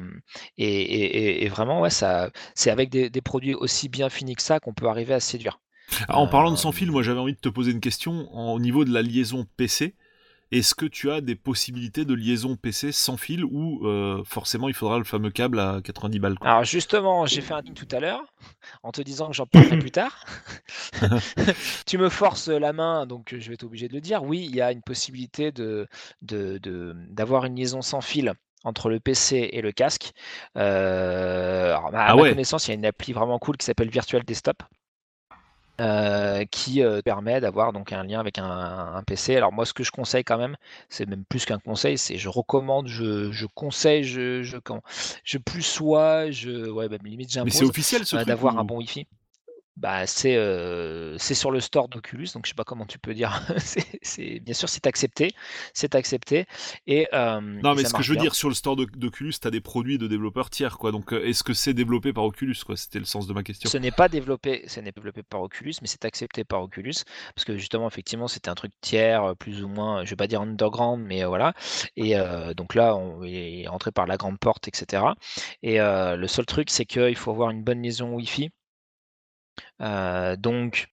et, 0.58 0.68
et, 0.68 1.46
et, 1.46 1.50
vraiment, 1.50 1.82
ouais, 1.82 1.90
ça, 1.90 2.30
c'est 2.56 2.72
avec 2.72 2.90
des, 2.90 3.10
des, 3.10 3.22
produits 3.22 3.56
aussi 3.56 3.90
bien 3.90 4.10
finis 4.10 4.36
que 4.36 4.42
ça 4.42 4.60
qu'on 4.60 4.74
peut 4.74 4.88
arriver 4.88 5.14
à 5.14 5.20
séduire. 5.20 5.60
Alors, 6.08 6.22
en 6.22 6.28
parlant 6.28 6.52
de 6.52 6.56
sans 6.56 6.72
fil, 6.72 6.92
moi 6.92 7.04
j'avais 7.04 7.20
envie 7.20 7.34
de 7.34 7.40
te 7.40 7.50
poser 7.50 7.72
une 7.72 7.82
question 7.82 8.32
au 8.34 8.60
niveau 8.60 8.86
de 8.86 8.94
la 8.94 9.02
liaison 9.02 9.46
PC. 9.58 9.96
Est-ce 10.52 10.76
que 10.76 10.86
tu 10.86 11.10
as 11.12 11.22
des 11.22 11.36
possibilités 11.36 12.06
de 12.06 12.14
liaison 12.14 12.56
PC 12.56 12.92
sans 12.92 13.18
fil 13.18 13.44
ou 13.46 13.86
euh, 13.88 14.24
forcément 14.26 14.68
il 14.68 14.76
faudra 14.76 14.98
le 15.00 15.04
fameux 15.04 15.32
câble 15.32 15.60
à 15.60 15.82
90 15.84 16.20
balles 16.20 16.38
quoi? 16.40 16.52
Alors 16.52 16.64
justement, 16.64 17.26
j'ai 17.26 17.42
fait 17.42 17.54
un 17.54 17.62
truc 17.62 17.76
tout 17.76 17.88
à 17.96 18.00
l'heure 18.00 18.34
en 18.84 18.92
te 18.92 19.02
disant 19.02 19.28
que 19.28 19.34
j'en 19.36 19.46
parlerai 19.46 19.78
plus 19.78 19.92
tard. 19.92 20.26
tu 21.86 21.98
me 21.98 22.10
forces 22.10 22.48
la 22.50 22.74
main, 22.74 23.06
donc 23.06 23.36
je 23.38 23.48
vais 23.48 23.54
être 23.56 23.64
obligé 23.64 23.88
de 23.88 23.94
le 23.94 24.02
dire. 24.02 24.24
Oui, 24.24 24.46
il 24.50 24.56
y 24.56 24.62
a 24.62 24.72
une 24.72 24.82
possibilité 24.82 25.52
de, 25.52 25.88
de, 26.22 26.58
de, 26.60 26.96
d'avoir 27.10 27.46
une 27.46 27.56
liaison 27.56 27.82
sans 27.82 28.02
fil 28.02 28.34
entre 28.64 28.90
le 28.90 29.00
PC 29.00 29.50
et 29.54 29.62
le 29.62 29.72
casque. 29.72 30.12
Euh, 30.58 31.76
alors, 31.76 31.96
à 31.96 32.08
ah 32.08 32.16
ma 32.16 32.24
ouais? 32.24 32.30
connaissance, 32.30 32.68
il 32.68 32.72
y 32.72 32.74
a 32.74 32.76
une 32.76 32.86
appli 32.86 33.14
vraiment 33.14 33.40
cool 33.40 33.58
qui 33.58 33.66
s'appelle 33.66 33.90
Virtual 33.90 34.24
Desktop. 34.24 34.64
Euh, 35.80 36.44
qui 36.52 36.84
euh, 36.84 37.02
permet 37.02 37.40
d'avoir 37.40 37.72
donc 37.72 37.94
un 37.94 38.04
lien 38.04 38.20
avec 38.20 38.38
un, 38.38 38.44
un, 38.96 39.04
PC. 39.04 39.38
Alors 39.38 39.54
moi, 39.54 39.66
ce 39.66 39.74
que 39.74 39.84
je 39.84 39.92
conseille 39.92 40.26
quand 40.26 40.38
même, 40.38 40.58
c'est 40.90 41.08
même 41.08 41.24
plus 41.24 41.46
qu'un 41.46 41.60
conseil, 41.60 41.98
c'est 41.98 42.18
je 42.18 42.28
recommande, 42.28 42.88
je, 42.88 43.32
je 43.32 43.46
conseille, 43.46 44.04
je, 44.04 44.44
je, 44.44 44.58
quand, 44.58 44.82
je 45.24 45.38
plus 45.38 45.62
sois, 45.62 46.32
je, 46.32 46.70
ouais, 46.70 46.90
bah, 46.90 46.98
limite 47.04 47.32
j'impose. 47.32 47.54
Mais 47.54 47.58
c'est 47.58 47.66
officiel 47.66 48.06
ce 48.06 48.16
euh, 48.16 48.20
truc 48.20 48.28
D'avoir 48.28 48.56
ou... 48.56 48.60
un 48.60 48.64
bon 48.66 48.78
Wi-Fi 48.80 49.08
bah, 49.78 50.06
c'est 50.08 50.36
euh, 50.36 51.18
sur 51.18 51.52
le 51.52 51.60
store 51.60 51.88
d'Oculus, 51.88 52.28
donc 52.34 52.46
je 52.46 52.50
sais 52.50 52.56
pas 52.56 52.64
comment 52.64 52.86
tu 52.86 53.00
peux 53.00 53.14
dire. 53.14 53.42
c'est 54.02 54.40
bien 54.40 54.54
sûr 54.54 54.68
c'est 54.70 54.88
accepté, 54.88 55.32
c'est 55.74 55.96
accepté. 55.96 56.46
Et 56.88 57.08
euh, 57.14 57.40
non, 57.40 57.76
mais 57.76 57.86
ce 57.86 57.94
que 57.94 58.04
je 58.04 58.10
veux 58.10 58.16
bien. 58.16 58.24
dire 58.24 58.36
sur 58.36 58.50
le 58.50 58.56
store 58.56 58.76
d'Oculus, 58.76 59.34
tu 59.42 59.48
as 59.48 59.52
des 59.52 59.62
produits 59.62 59.98
de 59.98 60.08
développeurs 60.08 60.50
tiers, 60.50 60.78
quoi. 60.78 60.92
Donc 60.92 61.14
est-ce 61.14 61.44
que 61.44 61.54
c'est 61.54 61.74
développé 61.74 62.14
par 62.14 62.26
Oculus, 62.26 62.56
quoi? 62.66 62.76
C'était 62.76 63.00
le 63.00 63.06
sens 63.06 63.28
de 63.28 63.34
ma 63.34 63.44
question. 63.44 63.70
Ce 63.70 63.78
n'est 63.78 63.92
pas 63.92 64.10
développé, 64.10 64.64
ce 64.68 64.80
n'est 64.80 64.92
développé 64.92 65.24
par 65.24 65.42
Oculus, 65.42 65.76
mais 65.82 65.88
c'est 65.88 66.06
accepté 66.06 66.44
par 66.44 66.62
Oculus 66.62 66.96
parce 67.36 67.46
que 67.46 67.58
justement 67.58 67.88
effectivement 67.88 68.28
c'était 68.28 68.50
un 68.50 68.56
truc 68.56 68.72
tiers, 68.82 69.36
plus 69.38 69.64
ou 69.64 69.68
moins, 69.68 70.04
je 70.04 70.10
vais 70.10 70.16
pas 70.16 70.28
dire 70.28 70.42
underground, 70.42 71.04
mais 71.06 71.24
voilà. 71.24 71.54
Et 71.96 72.18
euh, 72.18 72.54
donc 72.54 72.76
là 72.76 72.96
on 72.96 73.24
est 73.24 73.68
rentré 73.68 73.92
par 73.92 74.08
la 74.08 74.18
grande 74.18 74.40
porte, 74.40 74.68
etc. 74.68 75.04
Et 75.64 75.80
euh, 75.80 76.16
le 76.16 76.28
seul 76.28 76.46
truc 76.46 76.70
c'est 76.70 76.86
qu'il 76.86 77.16
faut 77.16 77.32
avoir 77.32 77.50
une 77.50 77.64
bonne 77.64 77.82
liaison 77.82 78.14
Wi-Fi. 78.14 78.50
Euh, 79.82 80.36
donc 80.36 80.90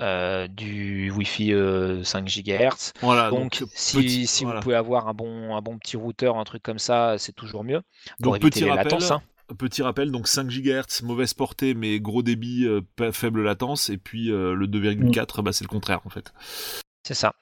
euh, 0.00 0.48
du 0.48 1.10
Wi-Fi 1.10 1.52
euh, 1.52 2.02
5 2.04 2.26
GHz. 2.26 2.92
Voilà, 3.02 3.28
donc, 3.28 3.60
donc 3.60 3.68
si, 3.74 3.96
petit, 3.96 4.26
si 4.26 4.44
voilà. 4.44 4.58
vous 4.58 4.62
pouvez 4.62 4.76
avoir 4.76 5.08
un 5.08 5.14
bon, 5.14 5.54
un 5.54 5.60
bon 5.60 5.78
petit 5.78 5.98
routeur, 5.98 6.38
un 6.38 6.44
truc 6.44 6.62
comme 6.62 6.78
ça, 6.78 7.16
c'est 7.18 7.34
toujours 7.34 7.64
mieux. 7.64 7.82
Pour 8.22 8.32
donc 8.32 8.42
petit 8.42 8.64
les 8.64 8.70
rappel, 8.70 8.84
latences. 8.84 9.10
Hein. 9.10 9.22
Petit 9.58 9.82
rappel, 9.82 10.10
donc 10.10 10.26
5 10.26 10.48
GHz, 10.48 11.02
mauvaise 11.02 11.34
portée, 11.34 11.74
mais 11.74 12.00
gros 12.00 12.22
débit, 12.22 12.66
euh, 12.66 13.12
faible 13.12 13.42
latence, 13.42 13.90
et 13.90 13.98
puis 13.98 14.30
euh, 14.30 14.54
le 14.54 14.66
2,4, 14.66 15.40
mmh. 15.40 15.44
bah, 15.44 15.52
c'est 15.52 15.64
le 15.64 15.68
contraire 15.68 16.00
en 16.04 16.10
fait. 16.10 16.32
C'est 17.02 17.14
ça. 17.14 17.34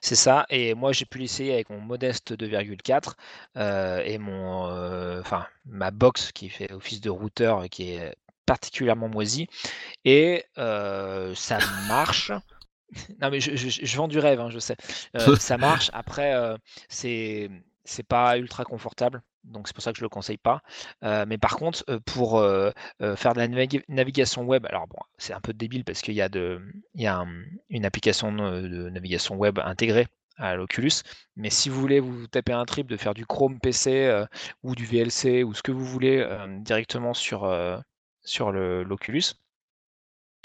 C'est 0.00 0.14
ça, 0.14 0.46
et 0.50 0.74
moi 0.74 0.92
j'ai 0.92 1.06
pu 1.06 1.18
l'essayer 1.18 1.54
avec 1.54 1.70
mon 1.70 1.80
modeste 1.80 2.34
2,4 2.36 3.14
euh, 3.56 4.00
et 4.04 4.18
mon, 4.18 5.18
enfin 5.18 5.46
ma 5.64 5.90
box 5.90 6.30
qui 6.30 6.50
fait 6.50 6.70
office 6.70 7.00
de 7.00 7.10
routeur 7.10 7.64
qui 7.70 7.94
est 7.94 8.14
particulièrement 8.46 9.08
moisi 9.08 9.48
et 10.04 10.44
euh, 10.58 11.34
ça 11.34 11.58
marche. 11.88 12.32
non 13.20 13.30
mais 13.30 13.40
je, 13.40 13.56
je, 13.56 13.68
je, 13.68 13.96
vends 13.96 14.08
du 14.08 14.18
rêve, 14.18 14.40
hein, 14.40 14.50
je 14.50 14.58
sais. 14.58 14.76
Euh, 15.16 15.36
ça 15.40 15.56
marche. 15.58 15.90
Après, 15.92 16.34
euh, 16.34 16.56
c'est 16.88 17.50
c'est 17.84 18.02
pas 18.02 18.36
ultra 18.38 18.64
confortable, 18.64 19.22
donc 19.44 19.66
c'est 19.66 19.74
pour 19.74 19.82
ça 19.82 19.92
que 19.92 19.98
je 19.98 20.04
le 20.04 20.08
conseille 20.08 20.36
pas. 20.36 20.62
Euh, 21.02 21.24
mais 21.26 21.38
par 21.38 21.56
contre, 21.56 21.84
pour 22.04 22.38
euh, 22.38 22.70
faire 23.16 23.32
de 23.32 23.38
la 23.38 23.48
navig 23.48 23.82
navigation 23.88 24.44
web, 24.44 24.66
alors 24.66 24.86
bon, 24.86 24.98
c'est 25.18 25.32
un 25.32 25.40
peu 25.40 25.52
débile 25.52 25.84
parce 25.84 26.02
qu'il 26.02 26.14
y 26.14 26.20
a 26.20 26.28
de, 26.28 26.60
il 26.94 27.02
y 27.02 27.06
a 27.06 27.16
un, 27.16 27.28
une 27.68 27.84
application 27.84 28.32
de, 28.32 28.68
de 28.68 28.90
navigation 28.90 29.36
web 29.36 29.58
intégrée 29.58 30.06
à 30.36 30.54
l'Oculus. 30.54 31.02
Mais 31.36 31.50
si 31.50 31.68
vous 31.68 31.80
voulez 31.80 32.00
vous 32.00 32.26
taper 32.26 32.52
un 32.52 32.64
trip 32.64 32.86
de 32.86 32.96
faire 32.96 33.14
du 33.14 33.26
Chrome 33.26 33.58
PC 33.60 34.24
ou 34.62 34.74
du 34.74 34.86
VLC 34.86 35.42
ou 35.42 35.52
ce 35.52 35.62
que 35.62 35.72
vous 35.72 35.84
voulez 35.84 36.26
directement 36.62 37.12
sur 37.12 37.44
sur 38.22 38.52
l'Oculus. 38.52 39.34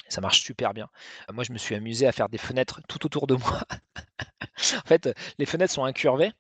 Ça 0.08 0.22
marche 0.22 0.42
super 0.42 0.74
bien. 0.74 0.90
Moi, 1.34 1.44
je 1.44 1.52
me 1.52 1.58
suis 1.58 1.76
amusé 1.76 2.08
à 2.08 2.12
faire 2.12 2.30
des 2.30 2.38
fenêtres 2.38 2.82
tout 2.88 3.06
autour 3.06 3.28
de 3.28 3.36
moi. 3.36 3.62
en 4.76 4.88
fait, 4.88 5.10
les 5.40 5.46
fenêtres 5.46 5.74
sont 5.74 5.84
incurvées. 5.84 6.32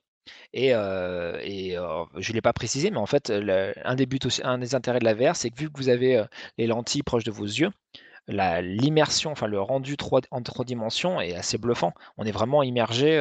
Et, 0.54 0.74
euh, 0.74 1.38
euh, 1.38 2.06
je 2.18 2.32
ne 2.32 2.36
l'ai 2.36 2.42
pas 2.42 2.54
précisé, 2.54 2.92
mais 2.92 2.98
en 2.98 3.06
fait, 3.06 3.32
un, 3.32 3.96
des 3.96 4.76
intérêts 4.76 5.00
de 5.00 5.06
la 5.06 5.14
VR, 5.14 5.36
c'est 5.36 5.50
que 5.50 5.58
vu 5.58 5.70
que 5.70 5.78
vous 5.78 5.90
avez 5.90 6.18
euh, 6.18 6.26
les 6.58 6.68
lentilles 6.68 7.04
proches 7.04 7.24
de 7.24 7.32
vos 7.32 7.46
yeux, 7.46 7.72
l'immersion, 8.28 9.32
enfin 9.32 9.48
le 9.48 9.62
rendu 9.62 9.98
3, 9.98 10.22
en 10.32 10.42
trois 10.42 10.66
dimensions 10.66 11.22
est 11.22 11.36
assez 11.36 11.58
bluffant. 11.60 11.94
On 12.18 12.26
est 12.26 12.32
vraiment 12.32 12.64
immergé, 12.64 13.20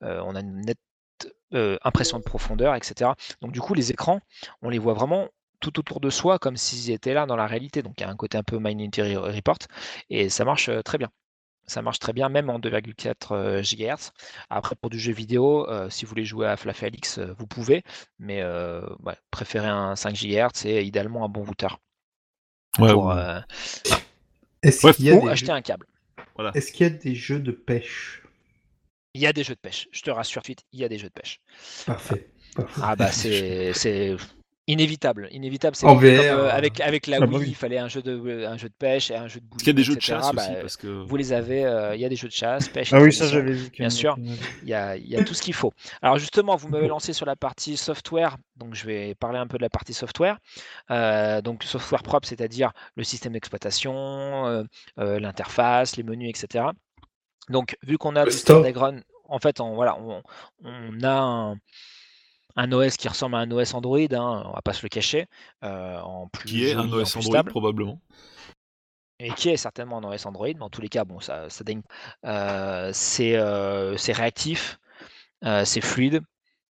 on 0.00 0.34
a 0.34 0.40
une 0.40 0.62
nette 0.62 0.78
impression 1.84 2.18
de 2.18 2.24
profondeur, 2.24 2.74
etc. 2.74 3.12
Donc 3.40 3.52
du 3.52 3.60
coup, 3.60 3.74
les 3.74 3.92
écrans, 3.92 4.20
on 4.62 4.68
les 4.68 4.78
voit 4.78 4.94
vraiment 4.94 5.28
tout 5.62 5.78
autour 5.78 6.00
de 6.00 6.10
soi 6.10 6.38
comme 6.38 6.58
s'ils 6.58 6.90
étaient 6.90 7.14
là 7.14 7.24
dans 7.24 7.36
la 7.36 7.46
réalité. 7.46 7.82
Donc 7.82 7.94
il 7.98 8.02
y 8.02 8.04
a 8.04 8.10
un 8.10 8.16
côté 8.16 8.36
un 8.36 8.42
peu 8.42 8.58
Minority 8.58 9.16
Report 9.16 9.58
et 10.10 10.28
ça 10.28 10.44
marche 10.44 10.70
très 10.84 10.98
bien. 10.98 11.08
Ça 11.66 11.80
marche 11.80 12.00
très 12.00 12.12
bien, 12.12 12.28
même 12.28 12.50
en 12.50 12.58
2,4 12.58 13.62
GHz. 13.62 14.10
Après, 14.50 14.74
pour 14.74 14.90
du 14.90 14.98
jeu 14.98 15.12
vidéo, 15.12 15.68
euh, 15.70 15.88
si 15.90 16.04
vous 16.04 16.10
voulez 16.10 16.24
jouer 16.24 16.48
à 16.48 16.56
Fla 16.56 16.74
Felix, 16.74 17.18
euh, 17.18 17.34
vous 17.38 17.46
pouvez, 17.46 17.84
mais 18.18 18.42
euh, 18.42 18.82
ouais, 19.04 19.14
préférez 19.30 19.68
un 19.68 19.94
5 19.94 20.14
GHz 20.14 20.66
et 20.66 20.82
idéalement 20.82 21.24
un 21.24 21.28
bon 21.28 21.44
routeur. 21.44 21.78
Ouais, 22.78 22.92
pour, 22.92 23.06
ouais. 23.06 23.40
Est-ce 24.62 24.90
qu'il 24.92 25.06
y 25.06 25.10
a 25.10 25.14
ou 25.14 25.22
des 25.22 25.28
acheter 25.28 25.46
jeux... 25.46 25.52
un 25.52 25.62
câble. 25.62 25.86
Voilà. 26.34 26.50
Est-ce 26.54 26.72
qu'il 26.72 26.86
y 26.86 26.90
a 26.90 26.92
des 26.92 27.14
jeux 27.14 27.40
de 27.40 27.52
pêche? 27.52 28.22
Il 29.14 29.20
y 29.20 29.26
a 29.26 29.32
des 29.32 29.44
jeux 29.44 29.54
de 29.54 29.60
pêche. 29.60 29.88
Je 29.92 30.02
te 30.02 30.10
rassure 30.10 30.42
tout 30.42 30.52
de 30.52 30.58
suite, 30.58 30.64
il 30.72 30.80
y 30.80 30.84
a 30.84 30.88
des 30.88 30.98
jeux 30.98 31.08
de 31.08 31.12
pêche. 31.12 31.40
Parfait. 31.86 32.28
Parfait. 32.56 32.80
Ah 32.82 32.96
bah 32.96 33.12
c'est 33.12 34.16
Inévitable, 34.68 35.26
inévitable. 35.32 35.76
En 35.82 35.96
VR, 35.96 36.00
comme, 36.00 36.08
euh, 36.08 36.50
avec 36.52 36.80
avec 36.80 37.08
la 37.08 37.16
ah, 37.16 37.20
Wii, 37.20 37.30
bah 37.30 37.38
oui. 37.40 37.46
il 37.48 37.54
fallait 37.56 37.78
un 37.78 37.88
jeu 37.88 38.00
de 38.00 38.44
un 38.46 38.56
jeu 38.56 38.68
de 38.68 38.74
pêche 38.78 39.10
et 39.10 39.16
un 39.16 39.26
jeu 39.26 39.40
de 39.40 39.44
boules. 39.46 39.60
Il 39.60 39.66
y 39.66 39.70
a 39.70 39.72
des 39.72 39.82
jeux 39.82 39.96
de 39.96 40.00
chasse 40.00 40.30
Bah, 40.32 40.42
aussi, 40.42 40.52
parce 40.60 40.76
que... 40.76 40.86
Vous 40.86 41.16
les 41.16 41.32
avez. 41.32 41.64
euh, 41.64 41.96
Il 41.96 42.00
y 42.00 42.04
a 42.04 42.08
des 42.08 42.14
jeux 42.14 42.28
de 42.28 42.32
chasse, 42.32 42.68
pêche. 42.68 42.92
Ah 42.92 43.00
oui, 43.00 43.12
ça 43.12 43.26
j'avais 43.26 43.52
vu. 43.52 43.70
Bien 43.70 43.90
sûr. 43.90 44.16
Il 44.62 44.68
y 44.68 44.74
a, 44.74 44.96
il 44.96 45.08
y 45.08 45.16
a 45.16 45.24
tout 45.24 45.34
ce 45.34 45.42
qu'il 45.42 45.54
faut. 45.54 45.72
Alors 46.00 46.18
justement, 46.18 46.54
vous 46.54 46.68
m'avez 46.68 46.86
lancé 46.94 47.12
sur 47.12 47.26
la 47.26 47.34
partie 47.34 47.76
software, 47.76 48.36
donc 48.56 48.74
je 48.76 48.86
vais 48.86 49.16
parler 49.16 49.38
un 49.38 49.48
peu 49.48 49.56
de 49.58 49.62
la 49.62 49.68
partie 49.70 49.94
software. 49.94 50.38
Euh, 50.92 51.42
donc 51.42 51.64
software 51.64 52.04
propre, 52.04 52.28
c'est-à-dire 52.28 52.70
le 52.94 53.02
système 53.02 53.32
d'exploitation, 53.32 54.46
euh, 54.46 54.62
euh, 55.00 55.18
l'interface, 55.18 55.96
les 55.96 56.04
menus, 56.04 56.30
etc. 56.30 56.66
Donc 57.48 57.76
vu 57.82 57.98
qu'on 57.98 58.14
a 58.14 58.24
Le 58.24 58.30
du 58.30 58.36
store. 58.36 58.60
standard 58.60 58.80
run, 58.92 59.00
en 59.28 59.38
fait, 59.40 59.60
on, 59.60 59.74
voilà, 59.74 59.98
on, 59.98 60.22
on 60.64 61.02
a 61.02 61.18
un, 61.18 61.56
un 62.56 62.72
OS 62.72 62.96
qui 62.96 63.08
ressemble 63.08 63.36
à 63.36 63.38
un 63.38 63.50
OS 63.50 63.74
Android, 63.74 63.98
hein, 63.98 64.42
on 64.46 64.52
va 64.52 64.62
pas 64.62 64.72
se 64.72 64.82
le 64.82 64.88
cacher, 64.88 65.26
euh, 65.64 66.00
en 66.00 66.28
plus 66.28 66.48
Qui 66.48 66.64
est 66.66 66.74
un 66.74 66.90
OS 66.92 67.16
Android, 67.16 67.32
stable 67.32 67.50
probablement. 67.50 68.00
et 69.18 69.32
qui 69.34 69.48
est 69.50 69.56
certainement 69.56 69.98
un 69.98 70.04
OS 70.04 70.26
Android, 70.26 70.48
mais 70.48 70.62
en 70.62 70.70
tous 70.70 70.80
les 70.80 70.88
cas, 70.88 71.04
bon, 71.04 71.20
ça, 71.20 71.48
ça 71.48 71.64
dingue. 71.64 71.82
Euh, 72.24 72.90
c'est 72.92 73.36
euh, 73.36 73.96
c'est 73.96 74.12
réactif, 74.12 74.78
c'est 75.64 75.80
fluide, 75.80 76.22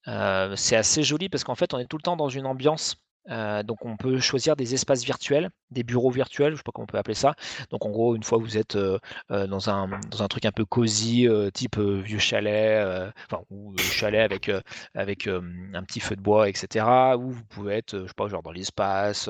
c'est 0.05 0.75
assez 0.75 1.03
joli 1.03 1.29
parce 1.29 1.43
qu'en 1.43 1.55
fait, 1.55 1.73
on 1.73 1.79
est 1.79 1.85
tout 1.87 1.97
le 1.97 2.03
temps 2.03 2.17
dans 2.17 2.29
une 2.29 2.45
ambiance. 2.45 2.97
Euh, 3.29 3.63
donc, 3.63 3.83
on 3.85 3.97
peut 3.97 4.19
choisir 4.19 4.55
des 4.55 4.73
espaces 4.73 5.03
virtuels, 5.03 5.49
des 5.71 5.83
bureaux 5.83 6.09
virtuels, 6.11 6.53
je 6.53 6.57
sais 6.57 6.63
pas 6.63 6.71
comment 6.71 6.83
on 6.83 6.87
peut 6.87 6.97
appeler 6.97 7.15
ça. 7.15 7.35
Donc, 7.71 7.85
en 7.85 7.89
gros, 7.89 8.15
une 8.15 8.23
fois 8.23 8.37
que 8.37 8.43
vous 8.43 8.57
êtes 8.57 8.75
euh, 8.75 8.99
euh, 9.31 9.47
dans, 9.47 9.69
un, 9.69 9.99
dans 10.09 10.23
un 10.23 10.27
truc 10.27 10.45
un 10.45 10.51
peu 10.51 10.65
cosy, 10.65 11.27
euh, 11.27 11.49
type 11.49 11.77
vieux 11.77 12.19
chalet, 12.19 13.11
enfin, 13.29 13.43
ou 13.49 13.75
chalet 13.77 14.21
avec, 14.21 14.49
avec 14.93 15.27
un 15.27 15.83
petit 15.83 15.99
feu 15.99 16.15
de 16.15 16.21
bois, 16.21 16.49
etc., 16.49 16.85
ou 17.17 17.31
vous 17.31 17.43
pouvez 17.45 17.75
être, 17.75 17.99
je 17.99 18.07
sais 18.07 18.13
pas, 18.15 18.27
genre 18.27 18.43
dans 18.43 18.51
l'espace. 18.51 19.29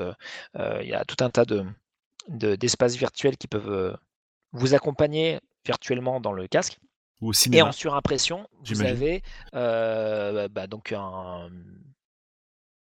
Il 0.54 0.86
y 0.88 0.94
a 0.94 1.04
tout 1.04 1.22
un 1.24 1.30
tas 1.30 1.44
de, 1.44 1.64
de- 2.28 2.56
d'espaces 2.56 2.96
virtuels 2.96 3.36
qui 3.36 3.48
peuvent 3.48 3.96
vous 4.52 4.74
accompagner 4.74 5.40
virtuellement 5.64 6.20
dans 6.20 6.32
le 6.32 6.46
casque. 6.46 6.78
Ou 7.20 7.30
au 7.30 7.32
Et 7.52 7.62
en 7.62 7.72
surimpression, 7.72 8.46
vous 8.62 8.82
avez 8.82 9.22
bah, 9.52 10.66
donc 10.68 10.92
un, 10.92 11.48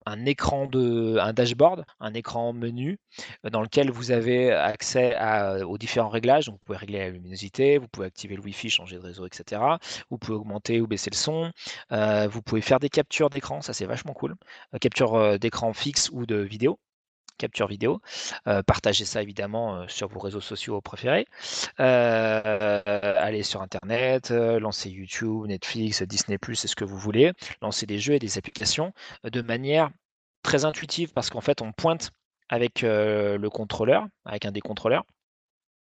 un 0.06 0.24
écran 0.26 0.66
de, 0.66 1.18
un 1.18 1.32
dashboard, 1.32 1.84
un 2.00 2.14
écran 2.14 2.52
menu 2.52 2.98
euh, 3.44 3.50
dans 3.50 3.62
lequel 3.62 3.90
vous 3.90 4.10
avez 4.10 4.52
accès 4.52 5.14
à- 5.14 5.66
aux 5.66 5.78
différents 5.78 6.08
réglages. 6.08 6.46
Donc, 6.46 6.56
vous 6.56 6.64
pouvez 6.64 6.78
régler 6.78 6.98
la 7.00 7.10
luminosité, 7.10 7.78
vous 7.78 7.88
pouvez 7.88 8.06
activer 8.06 8.36
le 8.36 8.42
Wi-Fi, 8.42 8.70
changer 8.70 8.96
de 8.96 9.02
réseau, 9.02 9.26
etc. 9.26 9.78
Vous 10.10 10.18
pouvez 10.18 10.36
augmenter 10.36 10.80
ou 10.80 10.86
baisser 10.86 11.10
le 11.10 11.16
son. 11.16 11.50
Euh, 11.92 12.28
vous 12.28 12.42
pouvez 12.42 12.60
faire 12.60 12.80
des 12.80 12.88
captures 12.88 13.30
d'écran, 13.30 13.60
ça 13.62 13.72
c'est 13.72 13.86
vachement 13.86 14.12
cool. 14.14 14.34
Euh, 14.74 14.78
capture 14.78 15.14
euh, 15.14 15.38
d'écran 15.38 15.72
fixe 15.72 16.10
ou 16.12 16.26
de 16.26 16.36
vidéo 16.36 16.78
capture 17.40 17.66
vidéo. 17.66 18.00
Euh, 18.46 18.62
partagez 18.62 19.04
ça 19.04 19.22
évidemment 19.22 19.76
euh, 19.76 19.84
sur 19.88 20.08
vos 20.08 20.20
réseaux 20.20 20.40
sociaux 20.40 20.80
préférés. 20.80 21.26
Euh, 21.80 22.82
allez 22.84 23.42
sur 23.42 23.62
Internet, 23.62 24.30
lancez 24.30 24.90
YouTube, 24.90 25.46
Netflix, 25.46 26.02
Disney⁇ 26.02 26.36
c'est 26.54 26.68
ce 26.68 26.76
que 26.76 26.84
vous 26.84 26.98
voulez. 26.98 27.32
Lancez 27.62 27.86
des 27.86 27.98
jeux 27.98 28.14
et 28.14 28.18
des 28.18 28.38
applications 28.38 28.92
de 29.24 29.40
manière 29.42 29.90
très 30.42 30.64
intuitive 30.64 31.12
parce 31.12 31.30
qu'en 31.30 31.40
fait 31.40 31.62
on 31.62 31.72
pointe 31.72 32.10
avec 32.48 32.82
le 32.82 33.48
contrôleur, 33.48 34.06
avec 34.24 34.44
un 34.44 34.52
des 34.52 34.60
contrôleurs. 34.60 35.04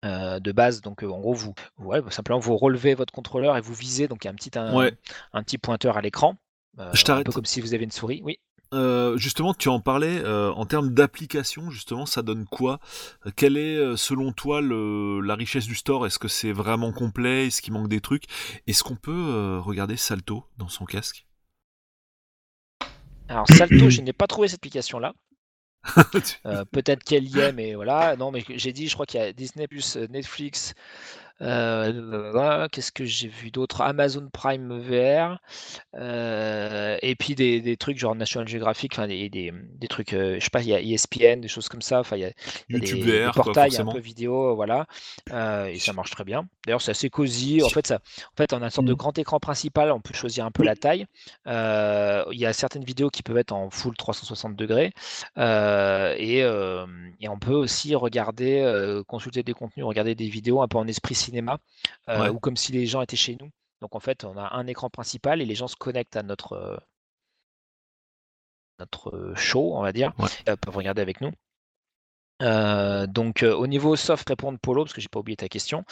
de 0.03 0.51
base, 0.51 0.81
donc 0.81 1.03
en 1.03 1.19
gros, 1.19 1.33
vous, 1.33 1.53
ouais, 1.79 2.01
simplement 2.09 2.39
vous 2.39 2.57
relevez 2.57 2.93
votre 2.93 3.13
contrôleur 3.13 3.57
et 3.57 3.61
vous 3.61 3.73
visez, 3.73 4.07
donc 4.07 4.23
il 4.23 4.27
y 4.27 4.29
a 4.29 4.31
un 4.31 4.35
petit, 4.35 4.51
un, 4.57 4.89
un 5.33 5.43
petit 5.43 5.57
pointeur 5.57 5.97
à 5.97 6.01
l'écran. 6.01 6.35
Je 6.93 7.03
t'arrête. 7.03 7.21
Un 7.21 7.29
peu 7.29 7.31
comme 7.31 7.45
si 7.45 7.61
vous 7.61 7.73
avez 7.73 7.83
une 7.83 7.91
souris, 7.91 8.21
oui. 8.23 8.39
Euh, 8.73 9.17
justement, 9.17 9.53
tu 9.53 9.67
en 9.67 9.81
parlais, 9.81 10.23
euh, 10.23 10.51
en 10.53 10.65
termes 10.65 10.93
d'application, 10.93 11.69
justement, 11.71 12.05
ça 12.05 12.21
donne 12.21 12.45
quoi? 12.45 12.79
Quelle 13.35 13.57
est, 13.57 13.75
euh, 13.75 13.97
selon 13.97 14.31
toi, 14.31 14.61
le, 14.61 15.19
la 15.19 15.35
richesse 15.35 15.65
du 15.65 15.75
store? 15.75 16.05
Est-ce 16.05 16.19
que 16.19 16.29
c'est 16.29 16.53
vraiment 16.53 16.93
complet? 16.93 17.47
Est-ce 17.47 17.61
qu'il 17.61 17.73
manque 17.73 17.89
des 17.89 17.99
trucs? 17.99 18.25
Est-ce 18.67 18.83
qu'on 18.83 18.95
peut 18.95 19.59
regarder 19.59 19.97
Salto 19.97 20.45
dans 20.57 20.69
son 20.69 20.85
casque? 20.85 21.25
Alors, 23.27 23.47
Salto, 23.49 23.89
je 23.89 24.01
n'ai 24.01 24.13
pas 24.13 24.27
trouvé 24.27 24.47
cette 24.47 24.59
application-là. 24.59 25.13
Peut-être 26.71 27.03
qu'elle 27.03 27.27
y 27.27 27.39
est, 27.39 27.51
mais 27.53 27.75
voilà. 27.75 28.15
Non, 28.15 28.31
mais 28.31 28.43
j'ai 28.47 28.71
dit, 28.71 28.87
je 28.87 28.93
crois 28.93 29.05
qu'il 29.05 29.19
y 29.19 29.23
a 29.23 29.33
Disney 29.33 29.67
plus 29.67 29.97
Netflix, 29.97 30.75
euh, 31.41 32.67
qu'est-ce 32.71 32.91
que 32.91 33.05
j'ai 33.05 33.27
vu 33.27 33.51
d'autre? 33.51 33.81
Amazon 33.81 34.29
Prime 34.31 34.79
VR. 34.79 35.39
Euh, 35.95 36.97
et 37.01 37.15
puis 37.15 37.35
des, 37.35 37.61
des, 37.61 37.77
trucs 37.77 37.97
genre 37.97 38.15
National 38.15 38.47
Geographic, 38.47 38.93
enfin 38.93 39.07
des, 39.07 39.29
des, 39.29 39.51
des, 39.51 39.87
trucs, 39.87 40.13
euh, 40.13 40.35
je 40.39 40.43
sais 40.43 40.49
pas, 40.51 40.61
il 40.61 40.67
y 40.67 40.73
a 40.73 40.79
ESPN, 40.79 41.41
des 41.41 41.47
choses 41.47 41.67
comme 41.67 41.81
ça. 41.81 41.99
Enfin, 41.99 42.17
il 42.17 42.21
y 42.21 42.25
a, 42.25 42.31
YouTube 42.69 43.05
des, 43.05 43.25
VR, 43.25 43.31
portails 43.33 43.71
quoi, 43.71 43.81
un 43.81 43.85
peu 43.85 43.99
vidéo, 43.99 44.55
voilà. 44.55 44.85
et 45.67 45.79
ça 45.79 45.93
marche 45.93 46.11
très 46.11 46.23
bien. 46.23 46.47
D'ailleurs, 46.65 46.81
c'est 46.81 46.91
assez 46.91 47.09
cosy. 47.09 47.61
En 47.63 47.69
fait, 47.69 47.87
ça, 47.87 47.95
en 47.95 48.37
fait, 48.37 48.53
on 48.53 48.61
a 48.61 48.65
une 48.65 48.69
sorte 48.69 48.87
de 48.87 48.93
mmh. 48.93 48.97
grand 48.97 49.17
écran 49.17 49.39
principal. 49.39 49.91
On 49.91 49.99
peut 49.99 50.13
choisir 50.13 50.45
un 50.45 50.51
peu 50.51 50.63
la 50.63 50.75
taille. 50.75 51.05
Il 51.47 52.37
y 52.39 52.45
a 52.45 52.53
certaines 52.53 52.83
vidéos 52.83 53.09
qui 53.09 53.23
peuvent 53.23 53.37
être 53.37 53.51
en 53.51 53.69
full 53.69 53.95
360 53.95 54.55
degrés. 54.55 54.93
Et, 55.37 56.39
et, 56.39 57.29
on 57.29 57.39
peut 57.39 57.53
aussi 57.53 57.95
regarder, 57.95 59.01
consulter 59.07 59.43
des 59.43 59.53
contenus, 59.53 59.85
regarder 59.85 60.15
des 60.15 60.27
vidéos 60.27 60.61
un 60.61 60.67
peu 60.67 60.77
en 60.77 60.87
esprit 60.87 61.15
cinéma, 61.15 61.30
ou 62.07 62.39
comme 62.39 62.57
si 62.57 62.71
les 62.71 62.85
gens 62.85 63.01
étaient 63.01 63.15
chez 63.15 63.37
nous. 63.39 63.49
Donc 63.81 63.95
en 63.95 63.99
fait, 63.99 64.23
on 64.23 64.37
a 64.37 64.55
un 64.55 64.67
écran 64.67 64.89
principal 64.89 65.41
et 65.41 65.45
les 65.45 65.55
gens 65.55 65.67
se 65.67 65.75
connectent 65.75 66.15
à 66.15 66.23
notre, 66.23 66.83
notre 68.79 69.33
show, 69.35 69.75
on 69.75 69.81
va 69.81 69.91
dire, 69.91 70.13
peuvent 70.45 70.75
regarder 70.75 71.01
avec 71.01 71.21
nous. 71.21 71.31
donc 73.07 73.43
au 73.43 73.67
niveau 73.67 73.95
soft 73.95 74.27
répondre 74.29 74.59
Polo, 74.59 74.83
parce 74.83 74.93
que 74.93 75.01
j'ai 75.01 75.09
pas 75.09 75.19
oublié 75.19 75.35
ta 75.35 75.49
question, 75.49 75.83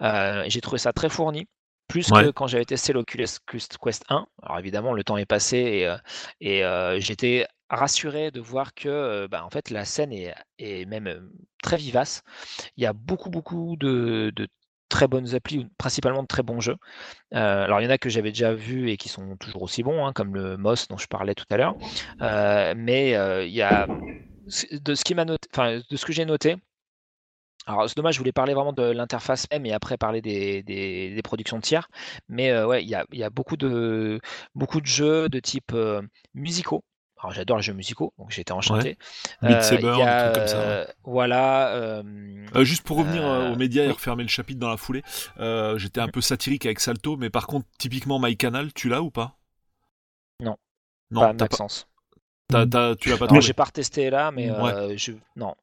j'ai 0.00 0.60
trouvé 0.60 0.78
ça 0.78 0.92
très 0.92 1.08
fourni. 1.08 1.46
Plus 1.88 2.10
que 2.10 2.32
quand 2.32 2.48
j'avais 2.48 2.64
testé 2.64 2.92
l'Oculus 2.92 3.28
Quest 3.46 4.04
1. 4.08 4.26
Alors 4.42 4.58
évidemment, 4.58 4.92
le 4.92 5.04
temps 5.04 5.18
est 5.18 5.24
passé 5.24 5.88
et, 6.40 6.60
et 6.60 7.00
j'étais 7.00 7.46
rassuré 7.70 8.30
de 8.30 8.40
voir 8.40 8.74
que 8.74 9.26
bah, 9.28 9.44
en 9.44 9.50
fait, 9.50 9.70
la 9.70 9.84
scène 9.84 10.12
est, 10.12 10.34
est, 10.58 10.84
même 10.84 11.30
très 11.62 11.76
vivace. 11.76 12.22
Il 12.76 12.82
y 12.82 12.86
a 12.86 12.92
beaucoup, 12.92 13.30
beaucoup 13.30 13.76
de, 13.76 14.32
de 14.34 14.48
très 14.88 15.08
bonnes 15.08 15.34
applis, 15.34 15.66
principalement 15.78 16.22
de 16.22 16.26
très 16.28 16.42
bons 16.42 16.60
jeux. 16.60 16.76
Euh, 17.34 17.64
alors 17.64 17.80
il 17.80 17.84
y 17.84 17.86
en 17.86 17.90
a 17.90 17.98
que 17.98 18.08
j'avais 18.08 18.30
déjà 18.30 18.54
vus 18.54 18.90
et 18.90 18.96
qui 18.96 19.08
sont 19.08 19.36
toujours 19.36 19.62
aussi 19.62 19.82
bons, 19.82 20.06
hein, 20.06 20.12
comme 20.12 20.34
le 20.34 20.56
Moss 20.56 20.88
dont 20.88 20.98
je 20.98 21.06
parlais 21.06 21.34
tout 21.34 21.44
à 21.50 21.56
l'heure. 21.56 21.76
Euh, 22.22 22.74
mais 22.76 23.16
euh, 23.16 23.44
il 23.44 23.52
y 23.52 23.62
a 23.62 23.86
de 23.86 24.94
ce 24.94 26.04
que 26.04 26.12
j'ai 26.12 26.24
noté. 26.24 26.56
Alors 27.66 27.88
c'est 27.88 27.96
dommage, 27.96 28.14
je 28.14 28.20
voulais 28.20 28.32
parler 28.32 28.54
vraiment 28.54 28.72
de 28.72 28.84
l'interface 28.84 29.48
même 29.50 29.66
et 29.66 29.72
après 29.72 29.96
parler 29.96 30.22
des, 30.22 31.20
productions 31.24 31.60
tiers. 31.60 31.88
Mais 32.28 32.56
ouais, 32.62 32.84
il 32.84 32.88
y 32.88 32.94
a, 32.94 33.04
y 33.12 33.24
a, 33.24 33.30
beaucoup 33.30 33.56
de 33.56 34.20
beaucoup 34.54 34.80
de 34.80 34.86
jeux 34.86 35.28
de 35.28 35.40
type 35.40 35.74
musicaux 36.34 36.84
alors 37.18 37.32
j'adore 37.32 37.56
les 37.56 37.62
jeux 37.62 37.72
musicaux, 37.72 38.12
donc 38.18 38.30
j'étais 38.30 38.52
enchanté. 38.52 38.98
Ouais. 39.42 39.48
Beat 39.48 39.62
Saber, 39.62 40.02
a, 40.02 40.32
comme 40.32 40.46
ça. 40.46 40.58
Euh, 40.58 40.86
voilà. 41.04 41.74
Euh, 41.74 42.02
euh, 42.54 42.64
juste 42.64 42.82
pour 42.82 42.98
revenir 42.98 43.24
aux 43.24 43.56
médias 43.56 43.84
et 43.84 43.90
refermer 43.90 44.22
le 44.22 44.28
chapitre 44.28 44.60
dans 44.60 44.68
la 44.68 44.76
foulée, 44.76 45.02
j'étais 45.76 46.00
un 46.00 46.08
peu 46.08 46.20
satirique 46.20 46.66
avec 46.66 46.80
Salto, 46.80 47.16
mais 47.16 47.30
par 47.30 47.46
contre, 47.46 47.66
typiquement 47.78 48.18
MyCanal, 48.18 48.72
tu 48.72 48.88
l'as 48.88 49.02
ou 49.02 49.10
pas? 49.10 49.38
Non. 50.40 50.56
Non, 51.10 51.20
pas 51.20 51.32
Maxence. 51.32 51.88
Pas... 52.48 52.66
tu 52.96 53.08
l'as 53.08 53.16
pas 53.16 53.26
Non, 53.28 53.40
j'ai 53.40 53.54
pas 53.54 53.64
retesté 53.64 54.10
là, 54.10 54.30
mais 54.30 54.50
je... 54.96 55.12
non. 55.36 55.54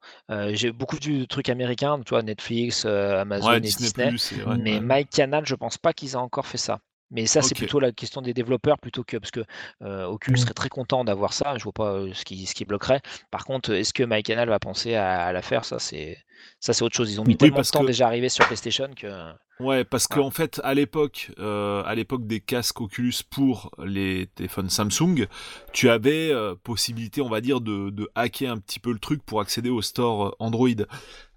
j'ai 0.54 0.72
beaucoup 0.72 0.98
de 0.98 1.26
trucs 1.26 1.50
américains, 1.50 2.00
tu 2.00 2.10
vois, 2.10 2.24
Netflix, 2.24 2.86
Amazon 2.86 3.54
et 3.54 3.60
Disney. 3.60 4.12
Disney 4.12 4.42
et... 4.42 4.58
mais 4.58 4.80
MyCanal, 4.82 5.46
je 5.46 5.54
pense 5.54 5.78
pas 5.78 5.94
qu'ils 5.94 6.14
aient 6.14 6.16
encore 6.16 6.48
fait 6.48 6.58
ça. 6.58 6.80
Mais 7.14 7.28
ça, 7.28 7.44
c'est 7.44 7.54
plutôt 7.54 7.80
la 7.80 7.92
question 7.92 8.22
des 8.22 8.34
développeurs 8.34 8.80
plutôt 8.80 9.04
que 9.04 9.18
parce 9.18 9.30
que 9.30 9.42
euh, 9.84 10.06
Oculus 10.06 10.34
mmh. 10.34 10.38
serait 10.38 10.54
très 10.54 10.70
content 10.70 11.04
d'avoir 11.04 11.32
ça. 11.32 11.56
Je 11.60 11.64
vois 11.64 11.72
pas 11.72 11.94
euh, 11.94 12.12
ce 12.14 12.26
qui, 12.26 12.48
ce 12.48 12.56
qui 12.56 12.66
bloquerait. 12.66 13.02
Par 13.30 13.46
contre, 13.46 13.72
est-ce 13.72 13.94
que 13.94 14.04
MyCanal 14.04 14.50
va 14.50 14.60
penser 14.60 14.96
à, 14.96 15.32
la 15.32 15.42
faire? 15.44 15.64
Ça, 15.64 15.78
c'est 15.78 16.18
ça, 16.60 16.74
c'est 16.74 16.84
autre 16.84 16.96
chose. 16.96 17.14
Ils 17.14 17.22
ont 17.22 17.24
mis 17.24 17.38
tellement 17.38 17.62
de 17.62 17.68
temps 17.68 17.84
déjà 17.84 18.08
arrivé 18.08 18.30
sur 18.30 18.46
PlayStation 18.48 18.90
que. 18.96 19.32
Ouais, 19.60 19.84
parce 19.84 20.08
qu'en 20.08 20.32
fait, 20.32 20.60
à 20.64 20.74
l'époque, 20.74 21.32
euh, 21.38 21.84
à 21.86 21.94
l'époque 21.94 22.26
des 22.26 22.40
casques 22.40 22.82
Oculus 22.82 23.14
pour 23.30 23.70
les 23.86 24.28
téléphones 24.34 24.70
Samsung, 24.70 25.28
tu 25.72 25.92
avais 25.92 26.34
possibilité, 26.64 27.22
on 27.22 27.30
va 27.30 27.42
dire, 27.42 27.62
de, 27.62 27.92
de, 27.92 28.10
hacker 28.16 28.52
un 28.52 28.58
petit 28.58 28.80
peu 28.80 28.92
le 28.92 28.98
truc 28.98 29.22
pour 29.24 29.40
accéder 29.40 29.70
au 29.70 29.84
store 29.84 30.36
Android. 30.40 30.68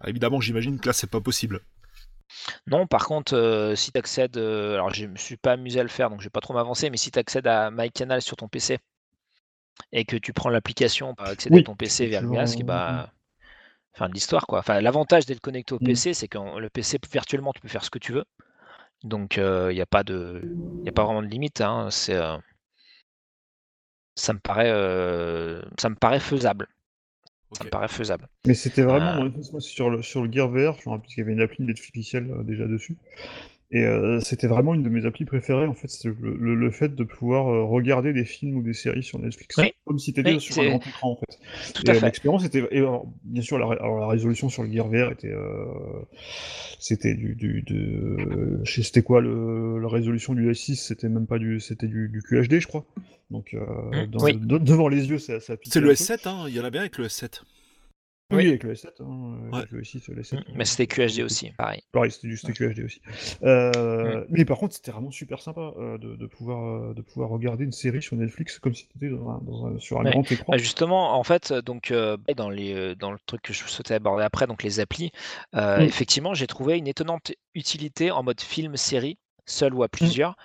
évidemment, 0.06 0.40
j'imagine 0.40 0.80
que 0.80 0.86
là, 0.86 0.94
c'est 0.94 1.10
pas 1.10 1.20
possible. 1.20 1.60
Non, 2.66 2.86
par 2.86 3.06
contre, 3.06 3.72
si 3.76 3.92
tu 3.92 3.98
accèdes, 3.98 4.36
alors 4.36 4.92
je 4.92 5.06
me 5.06 5.16
suis 5.16 5.36
pas 5.36 5.52
amusé 5.52 5.80
à 5.80 5.82
le 5.82 5.88
faire, 5.88 6.10
donc 6.10 6.20
je 6.20 6.26
vais 6.26 6.30
pas 6.30 6.40
trop 6.40 6.54
m'avancer, 6.54 6.90
mais 6.90 6.96
si 6.96 7.10
tu 7.10 7.18
accèdes 7.18 7.46
à 7.46 7.70
MyCanal 7.70 8.22
sur 8.22 8.36
ton 8.36 8.48
PC 8.48 8.78
et 9.92 10.04
que 10.04 10.16
tu 10.16 10.32
prends 10.32 10.48
l'application 10.48 11.14
pour 11.14 11.26
accéder 11.26 11.60
à 11.60 11.62
ton 11.62 11.76
PC 11.76 12.06
via 12.06 12.20
le 12.20 12.30
casque, 12.30 12.62
bah, 12.62 13.12
fin 13.94 14.08
de 14.08 14.14
l'histoire 14.14 14.46
quoi. 14.46 14.58
Enfin, 14.58 14.80
l'avantage 14.80 15.26
d'être 15.26 15.40
connecté 15.40 15.74
au 15.74 15.78
mmh. 15.80 15.86
PC, 15.86 16.14
c'est 16.14 16.28
que 16.28 16.58
le 16.58 16.70
PC 16.70 16.98
virtuellement 17.10 17.52
tu 17.52 17.60
peux 17.60 17.68
faire 17.68 17.84
ce 17.84 17.90
que 17.90 17.98
tu 17.98 18.12
veux. 18.12 18.24
Donc 19.04 19.36
il 19.36 19.74
n'y 19.74 19.80
a 19.80 19.86
pas 19.86 20.02
de, 20.02 20.42
a 20.86 20.92
pas 20.92 21.04
vraiment 21.04 21.22
de 21.22 21.28
limite. 21.28 21.60
Hein, 21.60 21.88
c'est, 21.90 22.18
ça 24.14 24.32
me 24.32 24.38
paraît, 24.38 24.70
ça 25.78 25.88
me 25.88 25.94
paraît 25.94 26.20
faisable. 26.20 26.68
Ça 27.52 27.64
me 27.64 27.70
paraît 27.70 27.88
faisable. 27.88 28.28
Mais 28.46 28.54
c'était 28.54 28.82
vraiment, 28.82 29.24
euh. 29.24 29.60
sur, 29.60 29.88
le, 29.90 30.02
sur 30.02 30.22
le 30.22 30.32
Gear 30.32 30.48
VR, 30.48 30.76
je 30.82 30.88
me 30.88 30.94
rappelle 30.94 31.06
qu'il 31.08 31.18
y 31.18 31.20
avait 31.20 31.32
une 31.32 31.40
appli 31.40 31.64
Netflix 31.64 32.14
euh, 32.14 32.42
déjà 32.42 32.66
dessus. 32.66 32.96
Et 33.72 33.84
euh, 33.84 34.20
c'était 34.20 34.46
vraiment 34.46 34.74
une 34.74 34.84
de 34.84 34.88
mes 34.88 35.06
applis 35.06 35.24
préférées, 35.24 35.66
en 35.66 35.74
fait, 35.74 35.88
c'est 35.88 36.08
le, 36.08 36.54
le, 36.54 36.70
fait 36.70 36.94
de 36.94 37.02
pouvoir 37.02 37.46
regarder 37.68 38.12
des 38.12 38.24
films 38.24 38.56
ou 38.58 38.62
des 38.62 38.72
séries 38.72 39.02
sur 39.02 39.18
Netflix, 39.18 39.56
comme 39.84 39.98
si 39.98 40.12
tu 40.12 40.20
étais 40.20 40.38
sur 40.38 40.62
un 40.62 40.68
grand 40.68 40.86
écran, 40.86 41.10
en 41.10 41.16
fait. 41.16 41.72
Tout 41.74 41.90
et 41.90 42.00
l'expérience 42.00 42.44
était... 42.44 42.64
Et 42.70 42.82
bien 43.24 43.42
sûr, 43.42 43.58
la, 43.58 43.74
la, 43.74 44.06
résolution 44.06 44.48
sur 44.48 44.62
le 44.62 44.70
Gear 44.70 44.86
VR 44.86 45.10
était... 45.10 45.34
c'était 46.78 47.14
du... 47.14 47.34
du 47.34 47.62
de... 47.62 48.62
C'était 48.64 49.02
quoi, 49.02 49.20
le, 49.20 49.80
la 49.80 49.88
résolution 49.88 50.34
du 50.34 50.48
S6 50.48 50.76
C'était 50.76 51.08
même 51.08 51.26
pas 51.26 51.38
du... 51.38 51.58
C'était 51.58 51.88
du, 51.88 52.08
du 52.08 52.22
QHD, 52.22 52.60
je 52.60 52.68
crois. 52.68 52.84
Donc, 53.32 53.52
mmh, 53.52 54.06
devant 54.58 54.86
les 54.86 55.08
yeux, 55.08 55.18
ça, 55.18 55.40
ça 55.40 55.54
C'est 55.64 55.80
le 55.80 55.92
S7, 55.92 56.28
hein, 56.28 56.44
il 56.46 56.54
y 56.54 56.60
en 56.60 56.64
a 56.64 56.70
bien 56.70 56.82
avec 56.82 56.98
le 56.98 57.06
S7. 57.08 57.42
Oui, 58.32 58.48
avec 58.48 58.64
le 58.64 58.74
S7, 58.74 58.88
hein, 59.00 59.50
avec 59.52 59.70
le 59.70 59.82
S6, 59.82 60.12
le 60.12 60.22
S7. 60.22 60.36
Mmh, 60.36 60.42
mais 60.56 60.64
c'était 60.64 60.88
QHD 60.88 61.20
aussi, 61.20 61.52
pareil. 61.52 61.82
Pareil, 61.92 62.10
c'était 62.10 62.28
juste 62.28 62.52
QHD 62.52 62.84
aussi. 62.84 63.00
Euh, 63.44 63.70
mmh. 64.22 64.26
Mais 64.30 64.44
par 64.44 64.58
contre, 64.58 64.74
c'était 64.74 64.90
vraiment 64.90 65.12
super 65.12 65.40
sympa 65.40 65.72
euh, 65.78 65.96
de, 65.98 66.16
de, 66.16 66.26
pouvoir, 66.26 66.64
euh, 66.64 66.94
de 66.94 67.02
pouvoir 67.02 67.28
regarder 67.28 67.64
une 67.64 67.72
série 67.72 68.02
sur 68.02 68.16
Netflix 68.16 68.58
comme 68.58 68.74
si 68.74 68.88
c'était 68.92 69.10
dans 69.10 69.38
dans 69.38 69.78
sur 69.78 70.00
un 70.00 70.10
grand 70.10 70.30
écran. 70.30 70.44
Bah, 70.48 70.58
justement, 70.58 71.16
en 71.16 71.22
fait, 71.22 71.52
donc, 71.52 71.92
dans, 72.36 72.50
les, 72.50 72.96
dans 72.96 73.12
le 73.12 73.18
truc 73.26 73.42
que 73.42 73.52
je 73.52 73.62
souhaitais 73.62 73.94
aborder 73.94 74.24
après, 74.24 74.48
donc 74.48 74.64
les 74.64 74.80
applis, 74.80 75.12
effectivement, 75.54 76.34
j'ai 76.34 76.48
trouvé 76.48 76.78
une 76.78 76.88
étonnante 76.88 77.32
utilité 77.54 78.10
en 78.10 78.24
mode 78.24 78.40
film-série 78.40 79.18
seul 79.48 79.72
ou 79.74 79.84
à 79.84 79.86
mmh. 79.86 79.90
plusieurs, 79.90 80.36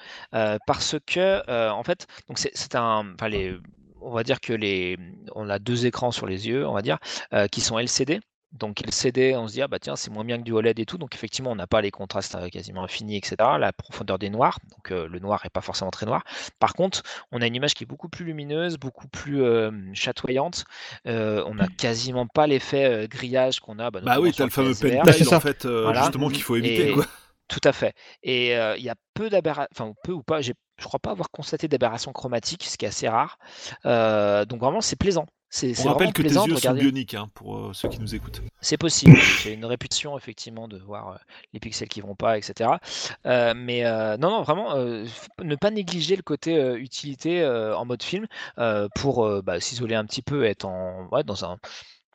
parce 0.67 0.97
que 1.07 1.69
en 1.71 1.83
fait, 1.83 2.05
donc 2.27 2.37
c'est 2.37 2.75
un, 2.75 3.13
enfin 3.15 3.27
les, 3.27 3.55
on 4.01 4.11
va 4.11 4.23
dire 4.23 4.39
que 4.39 4.53
les, 4.53 4.97
on 5.35 5.49
a 5.49 5.59
deux 5.59 5.85
écrans 5.85 6.11
sur 6.11 6.27
les 6.27 6.47
yeux, 6.47 6.67
on 6.67 6.73
va 6.73 6.81
dire, 6.81 6.97
qui 7.51 7.61
sont 7.61 7.79
LCD. 7.79 8.19
Donc 8.51 8.81
LCD, 8.81 9.33
on 9.37 9.47
se 9.47 9.53
dit 9.53 9.61
ah 9.61 9.69
bah 9.69 9.79
tiens 9.79 9.95
c'est 9.95 10.11
moins 10.11 10.25
bien 10.25 10.37
que 10.37 10.43
du 10.43 10.51
OLED 10.51 10.77
et 10.77 10.85
tout, 10.85 10.97
donc 10.97 11.15
effectivement 11.15 11.51
on 11.51 11.55
n'a 11.55 11.67
pas 11.67 11.79
les 11.79 11.89
contrastes 11.89 12.37
quasiment 12.49 12.83
infinis, 12.83 13.15
etc. 13.15 13.35
La 13.57 13.71
profondeur 13.71 14.19
des 14.19 14.29
noirs, 14.29 14.59
donc 14.71 14.89
le 14.89 15.19
noir 15.19 15.45
est 15.45 15.49
pas 15.49 15.61
forcément 15.61 15.89
très 15.89 16.05
noir. 16.05 16.25
Par 16.59 16.73
contre, 16.73 17.01
on 17.31 17.41
a 17.41 17.47
une 17.47 17.55
image 17.55 17.75
qui 17.75 17.85
est 17.85 17.87
beaucoup 17.87 18.09
plus 18.09 18.25
lumineuse, 18.25 18.77
beaucoup 18.77 19.07
plus 19.07 19.41
chatoyante. 19.93 20.65
on 21.05 21.55
n'a 21.55 21.67
mmh. 21.67 21.75
quasiment 21.77 22.27
pas 22.27 22.45
l'effet 22.45 23.07
grillage 23.09 23.61
qu'on 23.61 23.79
a. 23.79 23.89
Bah, 23.89 24.01
bah 24.03 24.19
oui, 24.19 24.33
tu 24.33 24.41
as 24.41 24.45
le 24.45 24.51
fameux 24.51 24.73
pentile 24.73 25.33
en 25.33 25.39
fait, 25.39 25.65
justement 25.95 26.27
qu'il 26.27 26.43
faut 26.43 26.57
éviter. 26.57 26.91
quoi. 26.91 27.05
Tout 27.47 27.61
à 27.63 27.71
fait. 27.71 27.93
Et 28.21 28.51
il 28.51 28.83
y 28.83 28.89
a 28.89 28.95
peu 29.13 29.29
d'aberrations, 29.29 29.69
enfin 29.73 29.93
peu 30.03 30.11
ou 30.11 30.23
pas, 30.23 30.41
je 30.81 30.87
crois 30.87 30.99
pas 30.99 31.11
avoir 31.11 31.29
constaté 31.31 31.67
d'aberrations 31.67 32.11
chromatiques, 32.11 32.63
ce 32.65 32.77
qui 32.77 32.85
est 32.85 32.89
assez 32.89 33.07
rare. 33.07 33.37
donc 33.85 34.59
vraiment, 34.59 34.81
c'est 34.81 34.95
plaisant. 34.97 35.25
C'est 35.53 35.77
On 35.81 35.89
rappelle 35.89 36.13
que 36.13 36.21
tes 36.21 36.29
yeux 36.29 36.55
sont 36.55 36.73
bioniques 36.73 37.13
hein, 37.13 37.29
pour 37.33 37.57
euh, 37.57 37.73
ceux 37.73 37.89
qui 37.89 37.99
nous 37.99 38.15
écoutent. 38.15 38.41
C'est 38.61 38.77
possible. 38.77 39.17
J'ai 39.17 39.51
une 39.51 39.65
réputation 39.65 40.17
effectivement 40.17 40.69
de 40.69 40.77
voir 40.77 41.09
euh, 41.09 41.15
les 41.51 41.59
pixels 41.59 41.89
qui 41.89 41.99
vont 41.99 42.15
pas, 42.15 42.37
etc. 42.37 42.69
Euh, 43.25 43.53
mais 43.53 43.85
euh, 43.85 44.15
non, 44.15 44.29
non, 44.29 44.43
vraiment, 44.43 44.75
euh, 44.77 45.05
ne 45.43 45.55
pas 45.57 45.69
négliger 45.69 46.15
le 46.15 46.21
côté 46.21 46.55
euh, 46.57 46.77
utilité 46.79 47.41
euh, 47.41 47.75
en 47.75 47.83
mode 47.83 48.01
film 48.01 48.27
euh, 48.59 48.87
pour 48.95 49.25
euh, 49.25 49.41
bah, 49.41 49.59
s'isoler 49.59 49.95
un 49.95 50.05
petit 50.05 50.21
peu, 50.21 50.45
être 50.45 50.63
en, 50.63 51.09
ouais, 51.11 51.25
dans 51.25 51.43
un, 51.43 51.57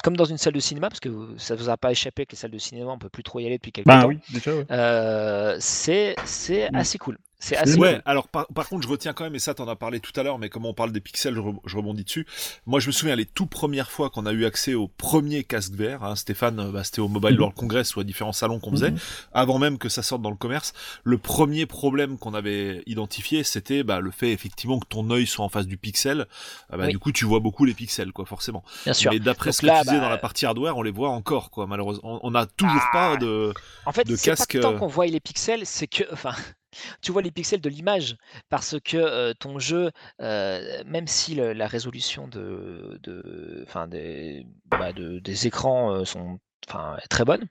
comme 0.03 0.17
dans 0.17 0.25
une 0.25 0.39
salle 0.39 0.55
de 0.55 0.61
cinéma, 0.61 0.89
parce 0.89 1.01
que 1.01 1.35
ça 1.37 1.55
vous 1.57 1.69
a 1.69 1.77
pas 1.77 1.91
échappé 1.91 2.25
que 2.25 2.33
les 2.33 2.39
salles 2.39 2.51
de 2.53 2.59
cinéma, 2.59 2.91
on 2.91 2.99
peut 2.99 3.11
plus 3.11 3.23
trop 3.23 3.39
y 3.41 3.45
aller 3.45 3.59
depuis 3.59 3.73
quelques 3.73 3.87
Bah 3.87 4.01
temps. 4.01 4.09
oui, 4.09 4.19
déjà, 4.31 4.55
ouais. 4.57 4.65
Euh, 4.71 5.59
c'est 5.61 6.17
c'est 6.25 6.75
assez 6.75 6.97
cool. 6.97 7.19
C'est 7.39 7.57
assez 7.57 7.77
Ouais, 7.77 8.01
alors 8.07 8.29
par, 8.29 8.47
par 8.49 8.67
contre, 8.69 8.83
je 8.85 8.89
retiens 8.89 9.13
quand 9.13 9.25
même, 9.25 9.35
et 9.35 9.39
ça 9.39 9.53
t'en 9.53 9.69
as 9.69 9.77
parlé 9.77 10.01
tout 10.01 10.19
à 10.19 10.23
l'heure, 10.23 10.39
mais 10.39 10.49
comme 10.49 10.65
on 10.65 10.73
parle 10.73 10.91
des 10.91 11.01
pixels, 11.01 11.35
je, 11.35 11.41
re- 11.41 11.59
je 11.67 11.77
rebondis 11.77 12.03
dessus. 12.03 12.27
Moi, 12.65 12.81
je 12.81 12.87
me 12.87 12.93
souviens 12.93 13.15
les 13.15 13.27
tout 13.27 13.45
premières 13.47 13.91
fois 13.91 14.09
qu'on 14.09 14.25
a 14.25 14.33
eu 14.33 14.47
accès 14.47 14.73
au 14.73 14.89
premier 14.89 15.45
casque 15.45 15.75
VR, 15.75 16.03
hein, 16.03 16.17
Stéphane, 16.17 16.71
bah, 16.73 16.83
c'était 16.83 17.01
au 17.01 17.09
Mobile 17.09 17.35
Mhm. 17.35 17.41
World 17.41 17.55
Congress 17.57 17.95
ou 17.95 18.01
à 18.01 18.05
différents 18.05 18.33
salons 18.33 18.59
qu'on 18.59 18.71
faisait, 18.71 18.93
Mhm. 18.93 18.99
avant 19.35 19.59
même 19.59 19.77
que 19.77 19.91
ça 19.91 20.03
sorte 20.03 20.23
dans 20.23 20.31
le 20.31 20.37
commerce. 20.37 20.73
Le 21.05 21.19
premier 21.19 21.67
problème 21.67 22.17
qu'on 22.19 22.33
avait 22.33 22.83
identifié, 22.87 23.45
c'était 23.45 23.83
bah, 23.83 24.01
le 24.01 24.11
fait 24.11 24.33
effectivement 24.33 24.79
que 24.79 24.87
ton 24.89 25.11
œil 25.11 25.27
soit 25.27 25.45
en 25.45 25.51
face 25.51 25.67
du 25.67 25.77
pixel. 25.77 26.27
Ah, 26.71 26.79
bah, 26.79 26.85
Oui. 26.87 26.91
Du 26.93 26.99
coup, 26.99 27.13
tu 27.13 27.27
vois 27.27 27.41
beaucoup 27.41 27.67
les 27.67 27.75
pixels, 27.75 28.13
quoi, 28.13 28.25
forcément. 28.25 28.65
Bien 28.85 28.95
sûr. 28.95 29.13
Mais 29.13 29.19
d'après 29.19 29.53
ce 29.53 29.61
que 29.61 29.67
là, 29.67 29.81
tu 29.81 29.89
disais 29.89 29.97
bah, 29.99 30.05
dans 30.05 30.09
la 30.11 30.17
partie 30.19 30.47
hardware, 30.47 30.77
on 30.79 30.83
les 30.83 30.91
voit 30.91 31.11
encore, 31.11 31.51
quoi, 31.51 31.67
malheureusement. 31.67 32.19
On 32.23 32.31
n'a 32.31 32.47
toujours 32.47 32.81
Ah. 32.93 32.93
pas 32.93 33.17
de. 33.19 33.53
En 33.85 33.93
fait, 33.93 34.05
de 34.07 34.17
c'est 34.17 34.31
casque, 34.31 34.55
pas 34.55 34.61
tant 34.63 34.75
euh, 34.75 34.79
qu'on 34.79 34.87
voit 34.87 35.07
les 35.07 35.21
pixels, 35.21 35.67
c'est 35.67 35.87
que, 35.87 36.05
enfin, 36.13 36.33
tu 37.03 37.13
vois 37.13 37.23
les 37.23 37.31
pixels 37.31 37.61
de 37.61 37.69
l'image, 37.69 38.17
parce 38.49 38.77
que 38.81 39.33
ton 39.35 39.59
jeu, 39.59 39.91
même 40.21 41.07
si 41.07 41.35
la 41.35 41.67
résolution 41.67 42.29
de, 42.29 42.99
bah, 44.67 44.93
de- 44.93 45.19
des 45.21 45.47
écrans 45.47 46.03
est 46.03 47.09
très 47.09 47.25
bonne. 47.25 47.47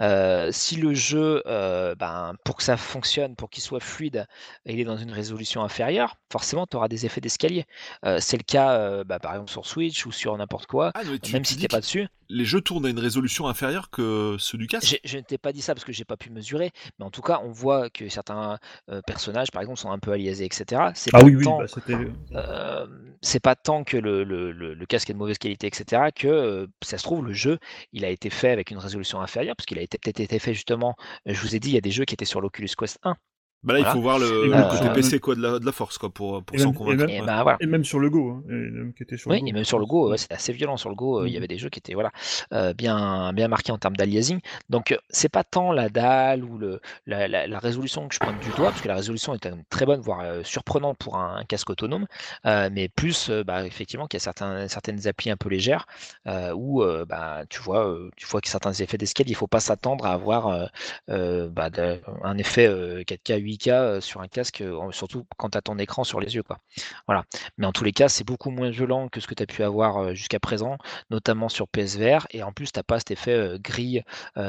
Euh, 0.00 0.50
si 0.52 0.76
le 0.76 0.94
jeu, 0.94 1.42
euh, 1.46 1.94
ben, 1.94 2.34
pour 2.44 2.56
que 2.56 2.62
ça 2.62 2.76
fonctionne, 2.76 3.36
pour 3.36 3.50
qu'il 3.50 3.62
soit 3.62 3.80
fluide, 3.80 4.26
il 4.66 4.80
est 4.80 4.84
dans 4.84 4.96
une 4.96 5.10
résolution 5.12 5.62
inférieure, 5.62 6.16
forcément, 6.30 6.66
tu 6.66 6.76
auras 6.76 6.88
des 6.88 7.06
effets 7.06 7.20
d'escalier. 7.20 7.66
Euh, 8.04 8.18
c'est 8.20 8.36
le 8.36 8.42
cas, 8.42 9.04
bah, 9.04 9.18
par 9.18 9.32
exemple, 9.32 9.50
sur 9.50 9.66
Switch 9.66 10.06
ou 10.06 10.12
sur 10.12 10.36
n'importe 10.36 10.66
quoi. 10.66 10.92
Ah, 10.94 11.02
tu, 11.22 11.32
même 11.32 11.44
tu 11.44 11.54
si 11.54 11.60
t'es 11.60 11.68
pas 11.68 11.80
dessus, 11.80 12.08
les 12.28 12.44
jeux 12.44 12.60
tournent 12.60 12.86
à 12.86 12.88
une 12.90 12.98
résolution 12.98 13.46
inférieure 13.48 13.90
que 13.90 14.36
ceux 14.38 14.58
du 14.58 14.66
casque? 14.66 15.00
je 15.04 15.16
ne 15.18 15.22
t'ai 15.22 15.38
pas 15.38 15.52
dit 15.52 15.62
ça 15.62 15.74
parce 15.74 15.84
que 15.84 15.92
j'ai 15.92 16.04
pas 16.04 16.16
pu 16.16 16.30
mesurer, 16.30 16.70
mais 16.98 17.04
en 17.04 17.10
tout 17.10 17.22
cas, 17.22 17.40
on 17.44 17.50
voit 17.50 17.90
que 17.90 18.08
certains 18.08 18.58
personnages, 19.06 19.50
par 19.50 19.62
exemple, 19.62 19.78
sont 19.78 19.90
un 19.90 19.98
peu 19.98 20.12
aliasés, 20.12 20.46
etc. 20.46 20.92
C'est 20.94 21.12
Ah 21.12 21.20
pas 21.20 21.24
oui, 21.24 21.36
oui, 21.36 21.44
tant, 21.44 21.58
bah, 21.58 21.68
c'était. 21.68 21.96
euh, 22.34 22.86
c'est 23.20 23.40
pas 23.40 23.54
tant 23.54 23.84
que 23.84 23.96
le, 23.96 24.24
le- 24.24 24.52
le- 24.52 24.74
le 24.74 24.86
casque 24.86 25.10
est 25.10 25.12
de 25.12 25.18
mauvaise 25.18 25.38
qualité, 25.38 25.66
etc. 25.68 26.10
Que 26.12 26.68
ça 26.82 26.98
se 26.98 27.02
trouve 27.04 27.24
le 27.24 27.32
jeu, 27.32 27.58
il 27.92 28.04
a 28.04 28.08
été 28.08 28.30
fait 28.30 28.50
avec 28.50 28.70
une 28.70 28.78
résolution 28.78 29.20
inférieure 29.20 29.54
parce 29.56 29.66
qu'il 29.66 29.78
a 29.78 29.81
peut-être 29.86 30.20
été 30.20 30.38
fait 30.38 30.54
justement. 30.54 30.96
Je 31.26 31.40
vous 31.40 31.54
ai 31.56 31.60
dit, 31.60 31.70
il 31.70 31.74
y 31.74 31.78
a 31.78 31.80
des 31.80 31.90
jeux 31.90 32.04
qui 32.04 32.14
étaient 32.14 32.24
sur 32.24 32.40
l'Oculus 32.40 32.70
Quest 32.76 32.98
1. 33.02 33.16
Bah 33.64 33.74
là, 33.74 33.78
il 33.80 33.86
faut 33.86 34.00
voir 34.00 34.18
le, 34.18 34.48
le 34.48 34.64
côté 34.64 34.90
PC 34.90 35.20
quoi, 35.20 35.34
de 35.36 35.40
la, 35.40 35.58
de 35.60 35.64
la 35.64 35.72
force 35.72 35.96
quoi, 35.98 36.10
pour, 36.10 36.42
s'en 36.58 36.70
et 36.70 36.74
convaincre. 36.74 37.04
Et 37.08 37.20
ouais. 37.20 37.26
ben 37.26 37.42
voilà. 37.42 37.58
Et 37.60 37.66
même 37.66 37.84
sur 37.84 38.00
le 38.00 38.10
Go, 38.10 38.30
hein, 38.32 38.42
et 38.48 38.52
même 38.52 38.92
qui 38.92 39.04
était 39.04 39.16
sur 39.16 39.30
Oui, 39.30 39.36
le 39.36 39.40
Go. 39.40 39.46
et 39.46 39.52
même 39.52 39.64
sur 39.64 39.78
le 39.78 39.86
Go, 39.86 40.10
ouais, 40.10 40.18
c'était 40.18 40.34
assez 40.34 40.52
violent 40.52 40.76
sur 40.76 40.88
le 40.88 40.96
Go. 40.96 41.20
euh, 41.20 41.28
Il 41.28 41.32
y 41.32 41.36
Mhm. 41.36 41.36
avait 41.36 41.46
des 41.48 41.58
jeux 41.58 41.68
qui 41.70 41.78
étaient 41.78 41.94
voilà, 41.94 42.10
euh, 42.52 42.74
bien, 42.74 43.32
bien 43.32 43.46
marqués 43.46 43.70
en 43.70 43.78
termes 43.78 43.96
d'aliasing. 43.96 44.40
Donc, 44.68 44.90
euh, 44.90 44.96
c'est 45.10 45.28
pas 45.28 45.44
tant 45.44 45.70
la 45.72 45.88
dalle 45.90 46.42
ou 46.44 46.58
le, 46.58 46.80
la, 47.06 47.28
la- 47.28 47.46
la 47.46 47.58
résolution 47.60 48.08
que 48.08 48.14
je 48.14 48.20
pointe 48.20 48.38
du 48.38 48.52
doigt, 48.52 48.70
parce 48.72 48.80
que 48.80 48.88
la 48.88 48.96
résolution 48.96 49.32
est 49.34 49.38
quand 49.38 49.50
même 49.50 49.62
très 49.70 49.86
bonne, 49.86 50.00
voire 50.00 50.20
euh, 50.22 50.42
surprenante 50.42 50.98
pour 50.98 51.16
un, 51.16 51.36
un 51.36 51.44
casque 51.44 51.70
autonome, 51.70 52.06
euh, 52.46 52.68
mais 52.72 52.88
plus, 52.88 53.30
euh, 53.30 53.44
bah, 53.44 53.64
effectivement, 53.64 54.06
qu'il 54.08 54.16
y 54.18 54.20
a 54.22 54.24
certains, 54.24 54.66
certaines 54.68 55.06
applis 55.06 55.30
un 55.30 55.36
peu 55.36 55.48
légères 55.48 55.86
euh, 56.26 56.52
où 56.52 56.82
euh, 56.82 57.04
bah, 57.04 57.44
tu 57.48 57.60
vois, 57.62 57.86
euh, 57.88 58.10
tu 58.16 58.26
vois 58.26 58.40
que 58.40 58.48
certains 58.48 58.72
effets 58.72 58.98
d'escale, 58.98 59.28
il 59.28 59.34
faut 59.36 59.46
pas 59.46 59.60
s'attendre 59.60 60.04
à 60.06 60.12
avoir 60.14 60.48
euh, 60.48 60.66
euh, 61.10 61.48
bah, 61.48 61.70
de- 61.70 62.00
un 62.22 62.38
effet 62.38 62.66
euh, 62.66 63.02
4K, 63.04 63.38
8K 63.52 63.70
euh, 63.70 64.00
sur 64.00 64.20
un 64.20 64.28
casque, 64.28 64.60
euh, 64.60 64.90
surtout 64.92 65.26
quand 65.36 65.50
tu 65.50 65.58
as 65.58 65.62
ton 65.62 65.78
écran 65.78 66.04
sur 66.04 66.20
les 66.20 66.34
yeux. 66.34 66.42
Quoi. 66.42 66.58
Voilà. 67.06 67.24
Mais 67.58 67.66
en 67.66 67.72
tous 67.72 67.84
les 67.84 67.92
cas, 67.92 68.08
c'est 68.08 68.24
beaucoup 68.24 68.50
moins 68.50 68.70
violent 68.70 69.08
que 69.08 69.20
ce 69.20 69.26
que 69.26 69.34
tu 69.34 69.42
as 69.42 69.46
pu 69.46 69.62
avoir 69.62 69.98
euh, 69.98 70.14
jusqu'à 70.14 70.40
présent, 70.40 70.78
notamment 71.10 71.48
sur 71.48 71.68
PSVR. 71.68 72.26
Et 72.30 72.42
en 72.42 72.52
plus, 72.52 72.72
tu 72.72 72.78
n'as 72.78 72.82
pas 72.82 72.98
cet 72.98 73.10
effet 73.10 73.58
gris, 73.60 74.00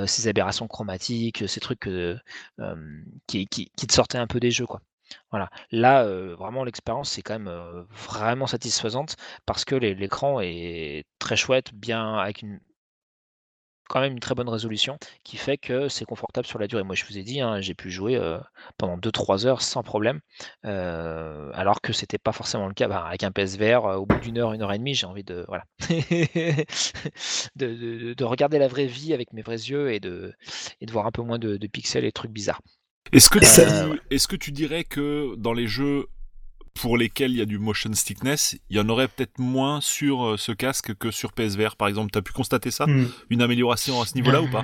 ces 0.05 0.27
aberrations 0.27 0.67
chromatiques, 0.67 1.43
ces 1.47 1.59
trucs 1.59 1.89
qui, 3.27 3.47
te 3.47 3.93
sortaient 3.93 4.17
un 4.17 4.27
peu 4.27 4.39
des 4.39 4.51
jeux. 4.51 4.65
Quoi. 4.65 4.81
Voilà. 5.31 5.49
Là, 5.71 6.05
vraiment, 6.35 6.63
l'expérience, 6.63 7.11
c'est 7.11 7.21
quand 7.21 7.39
même 7.39 7.85
vraiment 7.89 8.47
satisfaisante 8.47 9.15
parce 9.45 9.65
que 9.65 9.75
l'écran 9.75 10.39
est 10.41 11.05
très 11.19 11.35
chouette, 11.35 11.73
bien 11.73 12.15
avec 12.15 12.41
une 12.41 12.59
quand 13.89 13.99
même 14.01 14.13
une 14.13 14.19
très 14.19 14.35
bonne 14.35 14.49
résolution 14.49 14.97
qui 15.23 15.37
fait 15.37 15.57
que 15.57 15.87
c'est 15.89 16.05
confortable 16.05 16.47
sur 16.47 16.59
la 16.59 16.67
durée. 16.67 16.83
Moi, 16.83 16.95
je 16.95 17.05
vous 17.05 17.17
ai 17.17 17.23
dit, 17.23 17.41
hein, 17.41 17.61
j'ai 17.61 17.73
pu 17.75 17.91
jouer 17.91 18.15
euh, 18.15 18.39
pendant 18.77 18.97
2-3 18.97 19.45
heures 19.45 19.61
sans 19.61 19.83
problème, 19.83 20.21
euh, 20.65 21.51
alors 21.53 21.81
que 21.81 21.93
c'était 21.93 22.17
pas 22.17 22.31
forcément 22.31 22.67
le 22.67 22.73
cas. 22.73 22.87
Bah, 22.87 23.05
avec 23.07 23.23
un 23.23 23.31
PSVR, 23.31 23.85
euh, 23.85 23.95
au 23.97 24.05
bout 24.05 24.19
d'une 24.19 24.37
heure, 24.37 24.53
une 24.53 24.61
heure 24.61 24.73
et 24.73 24.77
demie, 24.79 24.95
j'ai 24.95 25.05
envie 25.05 25.23
de, 25.23 25.45
voilà, 25.47 25.65
de, 25.89 26.65
de- 27.55 28.13
de 28.13 28.23
regarder 28.23 28.59
la 28.59 28.67
vraie 28.67 28.85
vie 28.85 29.13
avec 29.13 29.33
mes 29.33 29.41
vrais 29.41 29.55
yeux 29.69 29.91
et 29.93 29.99
de, 29.99 30.33
et 30.81 30.85
de 30.85 30.91
voir 30.91 31.05
un 31.07 31.11
peu 31.11 31.21
moins 31.21 31.39
de, 31.39 31.57
de 31.57 31.67
pixels 31.67 32.03
et 32.03 32.07
de 32.07 32.11
trucs 32.11 32.31
bizarres. 32.31 32.61
Est-ce 33.11 33.29
que, 33.29 33.39
Et 33.41 33.45
tu, 33.45 33.61
ça- 33.61 33.99
est-ce 34.09 34.27
que 34.27 34.35
tu 34.35 34.51
dirais 34.51 34.83
que 34.83 35.35
dans 35.37 35.53
les 35.53 35.67
jeux 35.67 36.07
pour 36.73 36.97
lesquels 36.97 37.31
il 37.31 37.37
y 37.37 37.41
a 37.41 37.45
du 37.45 37.59
motion 37.59 37.93
sickness, 37.93 38.57
il 38.69 38.77
y 38.77 38.79
en 38.79 38.89
aurait 38.89 39.07
peut-être 39.07 39.37
moins 39.39 39.79
sur 39.81 40.25
euh, 40.25 40.37
ce 40.37 40.51
casque 40.51 40.95
que 40.95 41.11
sur 41.11 41.31
PSVR 41.33 41.75
par 41.75 41.87
exemple 41.87 42.11
Tu 42.11 42.17
as 42.17 42.21
pu 42.21 42.33
constater 42.33 42.71
ça 42.71 42.85
Hmm. 42.87 43.07
Une 43.29 43.41
amélioration 43.41 44.01
à 44.01 44.05
ce 44.05 44.15
niveau-là 44.15 44.41
ou 44.41 44.49
pas 44.49 44.63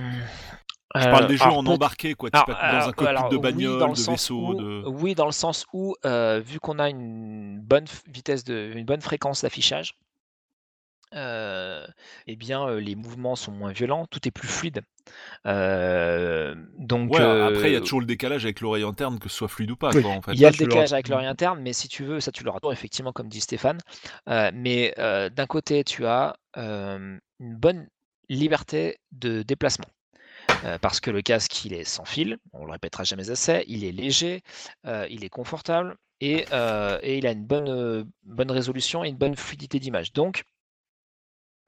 Je 0.96 1.02
Euh, 1.08 1.12
parle 1.12 1.28
des 1.28 1.38
jeux 1.38 1.44
alors, 1.44 1.60
en 1.60 1.66
embarqué, 1.68 2.16
quoi, 2.16 2.30
Alors, 2.34 2.46
type 2.46 2.56
dans 2.56 2.88
un 2.90 2.92
cockpit 2.94 3.06
alors, 3.06 3.30
de 3.30 3.36
oui, 3.36 3.42
bagnole, 3.44 3.80
dans 3.80 3.88
le 3.90 3.94
de 3.94 3.98
sens 4.00 4.10
vaisseau, 4.22 4.40
où- 4.48 4.56
de... 4.56 4.84
Oui, 4.88 5.14
dans 5.14 5.28
le 5.28 5.32
sens 5.32 5.68
où, 5.72 5.96
euh, 6.04 6.42
vu 6.44 6.60
qu'on 6.60 6.80
a 6.80 6.90
une 6.90 7.60
bonne 7.62 7.86
vitesse 8.08 8.44
de, 8.44 8.74
une 8.76 8.86
bonne 8.86 9.02
fréquence 9.02 9.44
d'affichage, 9.44 9.94
euh, 11.16 11.86
eh 12.28 12.36
bien, 12.36 12.68
euh, 12.68 12.80
les 12.80 12.96
mouvements 12.96 13.36
sont 13.36 13.52
moins 13.52 13.72
violents, 13.72 14.06
tout 14.08 14.28
est 14.28 14.32
plus 14.32 14.48
fluide. 14.48 14.82
Euh, 15.48 16.56
donc, 16.78 17.12
Ouais, 17.14 17.22
après 17.22 17.70
il 17.70 17.74
y 17.74 17.76
a 17.76 17.80
toujours 17.80 18.00
le 18.02 18.06
décalage 18.06 18.46
avec 18.46 18.60
l'oreille 18.62 18.84
interne, 18.84 19.20
que 19.20 19.30
ce 19.30 19.36
soit 19.38 19.48
fluide 19.48 19.72
ou 19.72 19.76
pas, 19.76 19.92
Oui. 19.94 20.02
quoi, 20.02 20.12
en 20.12 20.22
fait. 20.22 20.34
il 20.34 20.40
y 20.40 20.46
a 20.46 20.50
Ça, 20.50 20.52
le 20.52 20.58
tu 20.58 20.64
l'auras- 20.64 20.70
décalage 20.70 20.94
avec 20.94 21.08
l'oreille 21.10 21.28
interne, 21.28 21.60
mais 21.62 21.74
si 21.74 21.88
tu 21.88 22.04
veux, 22.04 22.20
ça 22.20 22.32
tu 22.32 22.44
l'auras 22.44 22.60
toujours, 22.60 22.74
effectivement, 22.74 23.12
comme 23.12 23.28
dit 23.28 23.42
Stéphane. 23.42 23.80
Euh, 24.28 24.52
mais 24.54 24.94
euh, 25.00 25.30
d'un 25.30 25.48
côté, 25.48 25.84
tu 25.84 26.06
as 26.06 26.36
euh, 26.58 27.18
une 27.40 27.56
bonne 27.56 27.88
liberté 28.30 28.98
de 29.12 29.42
déplacement. 29.42 29.88
Euh, 30.66 30.78
parce 30.80 31.00
que 31.00 31.12
le 31.12 31.22
casque, 31.22 31.66
il 31.66 31.74
est 31.74 31.84
sans 31.84 32.06
fil, 32.06 32.38
on 32.54 32.66
le 32.66 32.72
répétera 32.72 33.04
jamais 33.04 33.30
assez, 33.30 33.64
il 33.68 33.84
est 33.86 33.92
léger, 33.92 34.42
euh, 34.86 35.06
il 35.10 35.24
est 35.24 35.30
confortable 35.30 35.96
et, 36.22 36.46
euh, 36.52 37.00
et 37.02 37.18
il 37.18 37.28
a 37.28 37.32
une 37.32 37.46
bonne, 37.46 37.70
euh, 37.70 38.04
bonne 38.24 38.52
résolution 38.52 39.04
et 39.04 39.10
une 39.10 39.16
bonne 39.18 39.36
fluidité 39.36 39.80
d'image. 39.80 40.12
Donc, 40.14 40.44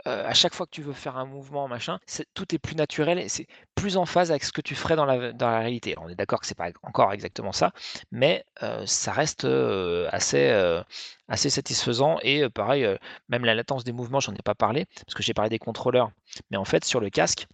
euh, 0.08 0.28
à 0.28 0.34
chaque 0.34 0.54
fois 0.54 0.66
que 0.66 0.72
tu 0.72 0.82
veux 0.82 0.94
faire 0.94 1.18
un 1.18 1.26
mouvement, 1.26 1.68
machin, 1.68 2.00
tout 2.34 2.56
est 2.56 2.58
plus 2.58 2.76
naturel 2.76 3.20
et 3.20 3.30
c'est 3.30 3.48
plus 3.76 3.98
en 3.98 4.06
phase 4.06 4.32
avec 4.32 4.44
ce 4.44 4.52
que 4.52 4.62
tu 4.62 4.76
ferais 4.76 4.96
dans 4.96 5.06
la, 5.06 5.34
dans 5.34 5.50
la 5.50 5.60
réalité. 5.60 5.96
On 6.00 6.10
est 6.10 6.16
d'accord 6.16 6.40
que 6.40 6.48
c'est 6.48 6.58
pas 6.58 6.70
encore 6.84 7.14
exactement 7.14 7.52
ça, 7.52 7.72
mais 8.12 8.46
euh, 8.64 8.86
ça 8.86 9.12
reste 9.12 9.46
euh, 9.46 10.10
assez, 10.12 11.50
satisfaisant. 11.50 12.18
Et 12.24 12.50
pareil, 12.50 12.88
même 13.30 13.46
la 13.46 13.56
latence 13.56 13.84
des 13.84 13.92
mouvements, 13.92 14.20
j'en 14.20 14.34
ai 14.34 14.42
pas 14.44 14.56
parlé, 14.56 14.86
parce 15.06 15.14
que 15.14 15.24
j'ai 15.24 15.34
parlé 15.34 15.50
des 15.50 15.60
contrôleurs. 15.60 16.12
Mais 16.50 16.58
en 16.58 16.66
fait, 16.66 16.86
sur 16.86 17.00
le 17.00 17.10
casque, 17.10 17.48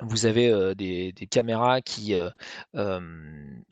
vous 0.00 0.26
avez 0.26 0.74
des, 0.74 1.12
caméras 1.30 1.80
qui, 1.80 2.14
non 2.74 3.62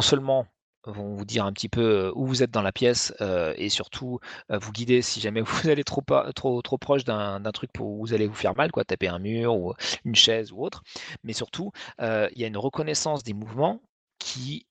seulement 0.00 0.46
vont 0.86 1.14
vous 1.14 1.24
dire 1.24 1.44
un 1.44 1.52
petit 1.52 1.68
peu 1.68 2.12
où 2.14 2.26
vous 2.26 2.42
êtes 2.42 2.50
dans 2.50 2.62
la 2.62 2.72
pièce 2.72 3.12
euh, 3.20 3.54
et 3.56 3.68
surtout 3.68 4.18
euh, 4.50 4.58
vous 4.58 4.72
guider 4.72 5.02
si 5.02 5.20
jamais 5.20 5.40
vous 5.42 5.68
allez 5.68 5.84
trop, 5.84 6.02
pas- 6.02 6.32
trop, 6.32 6.62
trop 6.62 6.78
proche 6.78 7.04
d'un 7.04 7.40
truc 7.52 7.72
pour 7.72 7.88
où 7.88 8.00
vous 8.06 8.14
allez 8.14 8.26
vous 8.26 8.34
faire 8.34 8.56
mal, 8.56 8.70
quoi, 8.72 8.84
taper 8.84 9.08
un 9.08 9.18
mur 9.18 9.54
ou 9.56 9.74
une 10.04 10.14
chaise 10.14 10.52
ou 10.52 10.62
autre. 10.64 10.82
Mais 11.24 11.32
surtout, 11.32 11.72
euh, 12.00 12.28
il 12.34 12.40
y 12.40 12.44
a 12.44 12.46
une 12.48 12.56
reconnaissance 12.56 13.22
des 13.22 13.34
mouvements 13.34 13.80
qui, 14.18 14.66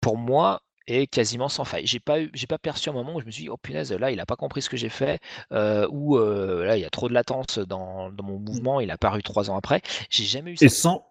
pour 0.00 0.16
moi, 0.18 0.62
est 0.86 1.06
quasiment 1.06 1.48
sans 1.48 1.64
faille. 1.64 1.86
J'ai 1.86 2.00
pas 2.00 2.18
j'ai 2.34 2.46
pas 2.46 2.58
perçu 2.58 2.90
un 2.90 2.92
moment 2.92 3.14
où 3.16 3.20
je 3.20 3.26
me 3.26 3.30
suis 3.30 3.44
dit, 3.44 3.48
oh 3.50 3.56
punaise, 3.56 3.92
là, 3.92 4.10
il 4.10 4.20
a 4.20 4.26
pas 4.26 4.36
compris 4.36 4.62
ce 4.62 4.70
que 4.70 4.76
j'ai 4.76 4.90
fait, 4.90 5.20
ou 5.52 6.18
là, 6.18 6.76
il 6.76 6.80
y 6.82 6.84
a 6.86 6.90
trop 6.90 7.08
de 7.08 7.14
latence 7.14 7.58
dans, 7.58 8.10
dans 8.12 8.24
mon 8.24 8.38
mouvement, 8.38 8.80
il 8.80 8.90
a 8.90 8.98
paru 8.98 9.22
trois 9.22 9.50
ans 9.50 9.56
après. 9.56 9.82
J'ai 10.10 10.24
jamais 10.24 10.52
eu 10.52 10.56
ça. 10.56 10.64
Et 10.66 10.68
sans, 10.68 11.06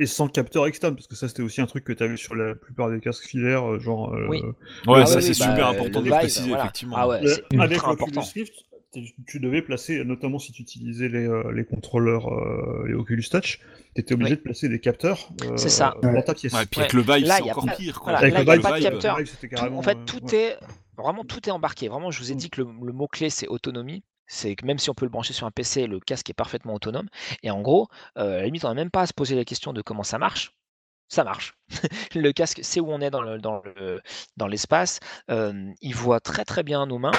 et 0.00 0.06
sans 0.06 0.28
capteur 0.28 0.66
externe, 0.66 0.94
parce 0.96 1.06
que 1.06 1.14
ça 1.14 1.28
c'était 1.28 1.42
aussi 1.42 1.60
un 1.60 1.66
truc 1.66 1.84
que 1.84 1.92
tu 1.92 2.02
avais 2.02 2.16
sur 2.16 2.34
la 2.34 2.54
plupart 2.54 2.90
des 2.90 3.00
casques 3.00 3.24
filaires, 3.26 3.64
euh, 3.70 3.78
genre. 3.78 4.12
euh, 4.14 4.26
Oui. 4.28 4.42
Ouais, 4.86 5.02
Ah 5.02 5.06
ça 5.06 5.16
oui, 5.16 5.22
c'est 5.22 5.30
oui, 5.30 5.38
bah, 5.38 5.50
super 5.54 5.68
euh, 5.68 5.70
important 5.72 6.02
de 6.02 6.10
préciser, 6.10 6.48
voilà. 6.48 6.64
effectivement. 6.64 6.96
Ah 6.98 7.08
ouais, 7.08 7.20
avec 7.60 7.78
important. 7.84 8.20
Rift, 8.34 8.54
tu- 9.26 9.40
devais 9.40 9.62
placer, 9.62 10.04
notamment 10.04 10.38
si 10.38 10.52
tu 10.52 10.62
utilisais 10.62 11.08
les, 11.08 11.26
euh, 11.26 11.50
les 11.52 11.64
contrôleurs, 11.64 12.32
euh, 12.32 12.84
les 12.86 12.94
Oculus 12.94 13.24
Touch, 13.30 13.58
tu 13.94 14.00
étais 14.00 14.14
obligé 14.14 14.32
Oui. 14.32 14.36
de 14.36 14.42
placer 14.42 14.68
des 14.68 14.78
capteurs 14.80 15.30
euh, 15.44 15.56
C'est 15.56 15.68
ça. 15.68 15.96
dans 16.02 16.22
ta 16.22 16.34
pièce. 16.34 16.52
Ouais, 16.52 16.66
puis 16.66 16.78
Ouais. 16.80 16.84
avec 16.84 16.92
le 16.92 17.02
Vive, 17.02 17.26
Là, 17.26 17.36
c'est 17.38 17.44
y 17.44 17.48
a 17.48 17.52
encore 17.52 17.66
pas- 17.66 17.72
pire. 17.74 17.94
Quoi. 18.00 18.12
voilà, 18.12 18.18
Avec 18.18 18.34
là, 18.34 18.44
le 18.44 18.50
Vive, 18.52 18.62
pas 18.62 18.78
de 18.78 18.82
capteur. 18.84 19.18
Carrément, 19.50 19.78
en 19.78 19.82
fait, 19.82 19.96
euh, 19.98 20.04
tout 20.06 20.24
ouais. 20.26 20.34
est 20.36 20.56
vraiment 20.96 21.24
tout 21.24 21.48
est 21.48 21.52
embarqué. 21.52 21.88
Vraiment, 21.88 22.10
je 22.12 22.20
vous 22.20 22.30
ai 22.30 22.34
dit 22.36 22.50
que 22.50 22.62
le, 22.62 22.68
le 22.84 22.92
mot-clé, 22.92 23.30
c'est 23.30 23.48
autonomie. 23.48 24.04
C'est 24.26 24.56
que 24.56 24.64
même 24.66 24.78
si 24.78 24.90
on 24.90 24.94
peut 24.94 25.04
le 25.06 25.10
brancher 25.10 25.32
sur 25.34 25.46
un 25.46 25.50
PC, 25.50 25.86
le 25.86 26.00
casque 26.00 26.30
est 26.30 26.34
parfaitement 26.34 26.74
autonome. 26.74 27.08
Et 27.42 27.50
en 27.50 27.60
gros, 27.62 27.88
euh, 28.18 28.34
à 28.34 28.36
la 28.38 28.44
limite, 28.46 28.64
on 28.64 28.68
n'a 28.68 28.74
même 28.74 28.90
pas 28.90 29.02
à 29.02 29.06
se 29.06 29.12
poser 29.14 29.36
la 29.36 29.44
question 29.44 29.72
de 29.72 29.82
comment 29.82 30.02
ça 30.02 30.18
marche. 30.18 30.52
Ça 31.08 31.24
marche. 31.24 31.54
le 32.14 32.32
casque 32.32 32.60
sait 32.64 32.80
où 32.80 32.90
on 32.92 33.00
est 33.00 33.10
dans 33.10 33.22
le- 33.22 33.38
dans 33.38 33.62
le- 33.76 34.00
dans 34.36 34.46
l'espace. 34.48 35.00
Il 35.28 35.94
voit 35.94 36.20
très 36.20 36.44
très 36.44 36.62
bien 36.62 36.86
nos 36.86 36.98
mains. 36.98 37.12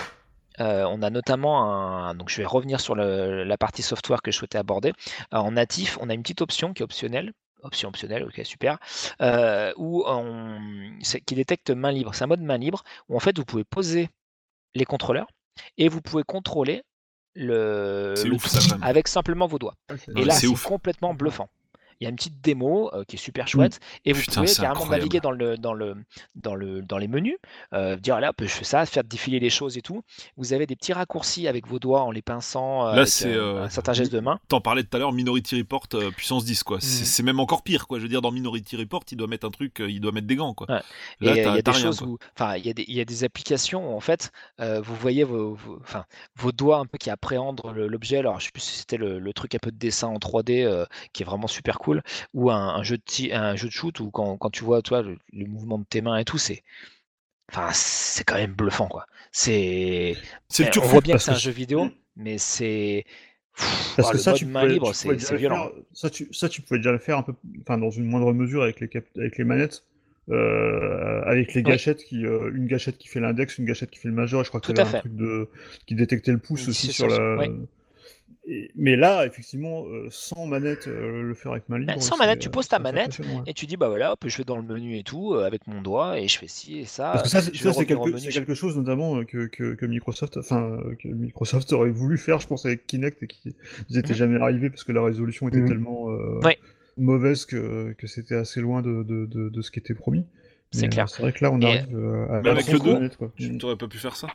Euh, 0.62 0.86
on 0.90 1.02
a 1.02 1.10
notamment 1.10 1.64
un. 1.72 2.16
Donc 2.16 2.30
je 2.30 2.38
vais 2.38 2.46
revenir 2.46 2.80
sur 2.82 2.96
la 2.96 3.58
partie 3.58 3.82
software 3.84 4.22
que 4.22 4.32
je 4.32 4.38
souhaitais 4.38 4.58
aborder. 4.58 4.94
Euh, 5.34 5.38
en 5.38 5.52
natif, 5.52 5.98
on 6.02 6.10
a 6.10 6.14
une 6.14 6.22
petite 6.24 6.42
option 6.42 6.74
qui 6.74 6.82
est 6.84 6.86
optionnelle. 6.86 7.34
Option 7.64 7.90
optionnelle, 7.90 8.24
ok, 8.24 8.42
super. 8.46 8.78
où 9.78 10.04
c'est- 11.02 11.22
qui 11.22 11.36
détecte 11.36 11.72
main 11.72 11.92
libre. 11.92 12.14
C'est 12.16 12.24
un 12.24 12.28
mode 12.28 12.42
main 12.42 12.58
libre 12.58 12.84
où 13.10 13.16
en 13.16 13.20
fait 13.20 13.38
vous 13.38 13.46
pouvez 13.46 13.64
poser 13.64 14.10
les 14.76 14.86
contrôleurs 14.86 15.28
et 15.78 15.90
vous 15.90 16.02
pouvez 16.02 16.24
contrôler 16.24 16.84
le, 17.36 18.14
ouf, 18.34 18.48
ça, 18.48 18.60
avec 18.82 19.08
simplement 19.08 19.46
vos 19.48 19.60
doigts. 19.60 19.76
C'est- 19.98 20.12
Et 20.18 20.26
là, 20.26 20.34
c'est 20.34 20.48
complètement 20.70 21.14
bluffant. 21.14 21.50
Il 22.00 22.04
y 22.04 22.08
a 22.08 22.10
une 22.10 22.16
petite 22.16 22.42
démo 22.42 22.90
euh, 22.94 23.04
qui 23.08 23.16
est 23.16 23.20
super 23.20 23.48
chouette 23.48 23.80
et 24.06 24.14
vous 24.14 24.22
Putain, 24.22 24.42
pouvez 24.42 24.54
carrément 24.54 24.72
incroyable. 24.74 24.98
naviguer 24.98 25.20
dans 25.22 25.32
le 25.32 25.58
dans 25.58 25.74
le 25.74 25.96
dans 26.36 26.56
le 26.56 26.82
dans 26.82 26.98
les 26.98 27.08
menus, 27.08 27.38
euh, 27.74 27.96
dire 27.96 28.20
là, 28.20 28.32
je 28.40 28.46
fais 28.48 28.64
ça, 28.66 28.86
faire 28.86 29.04
défiler 29.04 29.40
les 29.40 29.50
choses 29.50 29.78
et 29.78 29.82
tout. 29.82 30.02
Vous 30.38 30.54
avez 30.54 30.66
des 30.66 30.76
petits 30.76 30.94
raccourcis 30.94 31.48
avec 31.48 31.68
vos 31.68 31.80
doigts 31.80 32.02
en 32.04 32.12
les 32.12 32.22
pinçant 32.22 32.88
euh, 32.88 32.96
Là, 32.96 33.06
c'est, 33.06 33.34
euh, 33.34 33.64
un 33.64 33.70
certain 33.70 33.94
geste 33.94 34.12
de 34.12 34.20
main. 34.20 34.40
T'en 34.48 34.62
parlais 34.62 34.84
tout 34.84 34.96
à 34.96 35.00
l'heure, 35.00 35.14
Minority 35.14 35.58
Report 35.58 35.88
puissance 36.16 36.46
10 36.46 36.64
quoi. 36.64 36.80
C'est 36.82 37.00
Mhm. 37.02 37.06
c'est 37.06 37.24
même 37.24 37.40
encore 37.40 37.64
pire 37.64 37.88
quoi. 37.88 37.98
Je 38.00 38.04
veux 38.04 38.10
dire 38.10 38.22
dans 38.22 38.32
Minority 38.32 38.76
Report, 38.78 39.04
il 39.12 39.18
doit 39.18 39.28
mettre 39.28 39.46
un 39.48 39.52
truc, 39.52 39.82
il 39.88 40.00
doit 40.02 40.12
mettre 40.12 40.28
des 40.28 40.36
gants 40.36 40.54
quoi. 40.54 40.68
Ouais. 40.70 40.82
Là, 41.22 41.36
et 41.36 41.40
il 41.40 41.44
y 41.44 41.48
a 41.48 41.62
des 41.62 41.72
rien 41.72 41.80
choses 41.82 42.00
quoi. 42.00 42.08
où, 42.08 42.18
enfin, 42.38 42.56
il 42.58 42.66
y 42.66 42.70
a 42.70 42.74
des 42.74 42.86
il 42.88 42.94
y 42.96 43.02
a 43.02 43.06
des 43.06 43.24
applications 43.24 43.94
où 43.94 43.96
en 43.96 44.00
fait, 44.02 44.32
vous 44.60 44.96
voyez 44.96 45.24
vos, 45.24 45.54
vos- 45.56 45.80
enfin, 45.82 46.06
vos 46.36 46.52
doigts 46.52 46.78
un 46.80 46.86
peu 46.86 46.98
qui 46.98 47.10
appréhendent 47.10 47.62
l'objet. 47.76 48.18
Alors, 48.18 48.40
je 48.40 48.46
sais 48.46 48.52
plus 48.52 48.62
si 48.62 48.80
c'était 48.80 48.98
le, 48.98 49.20
le 49.20 49.34
truc 49.34 49.56
un 49.56 49.60
peu 49.60 49.72
de 49.72 49.78
dessin 49.78 50.08
en 50.08 50.18
3D 50.18 50.64
euh, 50.64 50.86
qui 51.14 51.24
est 51.24 51.26
vraiment 51.26 51.48
super 51.48 51.78
cool, 51.80 51.85
ou 52.34 52.52
un, 52.52 52.76
un 52.76 52.84
jeu 52.84 52.98
de 52.98 53.34
un 53.34 53.56
jeu 53.56 53.68
de 53.68 53.74
shoot 53.74 54.00
où 54.00 54.12
quand, 54.12 54.38
quand 54.38 54.50
tu 54.52 54.64
vois 54.64 54.82
toi 54.82 55.02
le, 55.02 55.18
le 55.34 55.46
mouvement 55.46 55.80
de 55.80 55.86
tes 55.86 56.02
mains 56.02 56.18
et 56.18 56.26
tout, 56.26 56.38
c'est, 56.38 56.64
enfin, 57.52 57.70
c'est 57.74 58.24
quand 58.26 58.36
même 58.36 58.54
bluffant 58.54 58.88
quoi. 58.88 59.08
C'est, 59.32 60.18
C'est 60.50 60.64
le 60.64 60.82
on 60.82 60.88
voit 60.88 61.02
bien 61.02 61.16
que 61.18 61.22
c'est 61.24 61.32
un 61.32 61.38
jeu 61.38 61.52
vidéo, 61.52 61.90
mais 62.16 62.38
c'est 62.38 63.06
Parce 63.96 64.10
Oh, 64.10 64.12
que 64.12 64.18
ça, 64.18 64.34
tu 64.34 64.46
pouvais, 64.46 64.68
libre, 64.68 64.88
tu 64.88 64.94
c'est 64.94 65.02
pouvais 65.04 65.18
c'est 65.20 65.34
déjà 65.34 65.36
le 65.36 65.40
violent. 65.40 65.58
faire. 65.66 65.72
Ça, 65.94 66.10
tu, 66.10 66.28
ça, 66.34 66.50
tu 66.50 66.62
pouvais 66.62 66.80
déjà 66.80 66.92
le 66.92 66.98
faire 67.00 67.18
un 67.18 67.24
peu, 67.24 67.34
enfin, 67.62 67.78
dans 67.78 67.90
une 67.90 68.06
moindre 68.06 68.34
mesure 68.34 68.64
avec 68.64 68.80
les, 68.80 68.88
cap- 68.90 69.06
avec 69.18 69.38
les 69.38 69.44
manettes, 69.44 69.84
euh, 70.30 71.22
avec 71.26 71.54
les 71.54 71.64
gâchettes 71.64 72.04
qui, 72.04 72.26
euh, 72.26 72.52
une 72.54 72.68
gâchette 72.68 72.98
qui 72.98 73.08
fait 73.08 73.20
l'index, 73.20 73.58
une 73.58 73.66
gâchette 73.66 73.92
qui 73.92 74.00
fait 74.00 74.10
le 74.10 74.14
majeur. 74.14 74.42
Et 74.42 74.44
je 74.44 74.50
crois 74.50 74.60
que 74.62 74.72
tu 74.72 74.80
un 74.82 74.94
truc 74.94 75.16
de 75.16 75.48
qui 75.86 75.96
détectait 75.96 76.32
le 76.32 76.40
pouce 76.40 76.68
aussi 76.68 76.90
sur 76.90 77.08
la. 77.08 77.38
ouais. 77.38 77.52
Et- 78.48 78.70
mais 78.76 78.96
là, 78.96 79.26
effectivement, 79.26 79.86
euh, 79.88 80.08
sans 80.12 80.46
manette, 80.46 80.88
euh, 80.88 81.24
le 81.24 81.34
faire 81.34 81.52
avec 81.54 81.68
main 81.68 81.80
libre. 81.80 81.94
Bah, 81.96 82.00
sans 82.00 82.16
manette, 82.16 82.40
tu 82.40 82.48
euh, 82.48 82.52
poses 82.52 82.68
ta 82.68 82.78
manette 82.78 83.18
ouais. 83.18 83.26
et 83.48 83.54
tu 83.56 83.66
dis 83.66 83.76
bah 83.76 83.88
voilà, 83.90 84.12
hop, 84.12 84.20
je 84.28 84.38
vais 84.38 84.44
dans 84.44 84.56
le 84.58 84.62
menu 84.62 84.98
et 84.98 85.04
tout 85.04 85.34
euh, 85.34 85.46
avec 85.46 85.66
mon 85.66 85.82
doigt 85.82 86.20
et 86.20 86.28
je 86.28 86.38
fais 86.38 86.48
ci 86.48 86.78
et 86.78 86.86
ça. 86.86 87.10
Parce 87.12 87.24
que 87.24 87.30
ça, 87.30 87.42
c'est 87.42 87.52
quelque, 87.86 88.18
je- 88.18 88.54
chose 88.54 88.78
notamment 88.78 89.24
que, 89.26 89.48
que, 89.48 89.74
que 89.74 89.86
Microsoft, 89.88 90.38
enfin, 90.38 90.78
que 91.02 91.08
Microsoft 91.08 91.74
aurait 91.74 91.90
voulu 91.90 92.20
faire, 92.20 92.40
je 92.40 92.46
pense, 92.48 92.66
avec 92.68 92.86
Kinect 92.86 93.24
et 93.24 93.28
qui 93.28 93.56
ils 93.90 93.98
étaient 93.98 94.10
Mhm. 94.14 94.16
jamais 94.16 94.40
arrivés 94.40 94.70
parce 94.70 94.84
que 94.84 94.92
la 94.92 95.04
résolution 95.04 95.48
était 95.48 95.62
Mhm. 95.62 95.68
tellement 95.68 96.12
euh, 96.12 96.40
Ouais. 96.44 96.60
mauvaise 96.98 97.46
que, 97.46 97.94
que 97.98 98.06
c'était 98.06 98.36
assez 98.36 98.62
loin 98.62 98.84
de, 98.84 99.02
de, 99.02 99.26
de, 99.26 99.50
de 99.50 99.62
ce 99.64 99.72
qui 99.72 99.80
était 99.80 99.96
promis. 99.96 100.24
C'est 100.72 100.88
clair. 100.90 101.10
C'est 101.10 101.22
vrai 101.24 101.34
que 101.34 101.44
là, 101.44 101.52
on 101.52 101.60
Et, 101.62 101.66
arrive 101.66 101.96
euh, 101.98 102.28
à 102.30 102.42
Mais 102.42 102.50
avec 102.50 102.68
le 102.68 102.80
deux, 102.80 102.94
manette, 102.94 103.18
quoi. 103.18 103.32
Tu 103.38 103.50
Mhm. 103.50 103.58
t'aurais 103.58 103.76
pas 103.78 103.88
pu 103.88 103.98
faire 103.98 104.16
ça? 104.16 104.28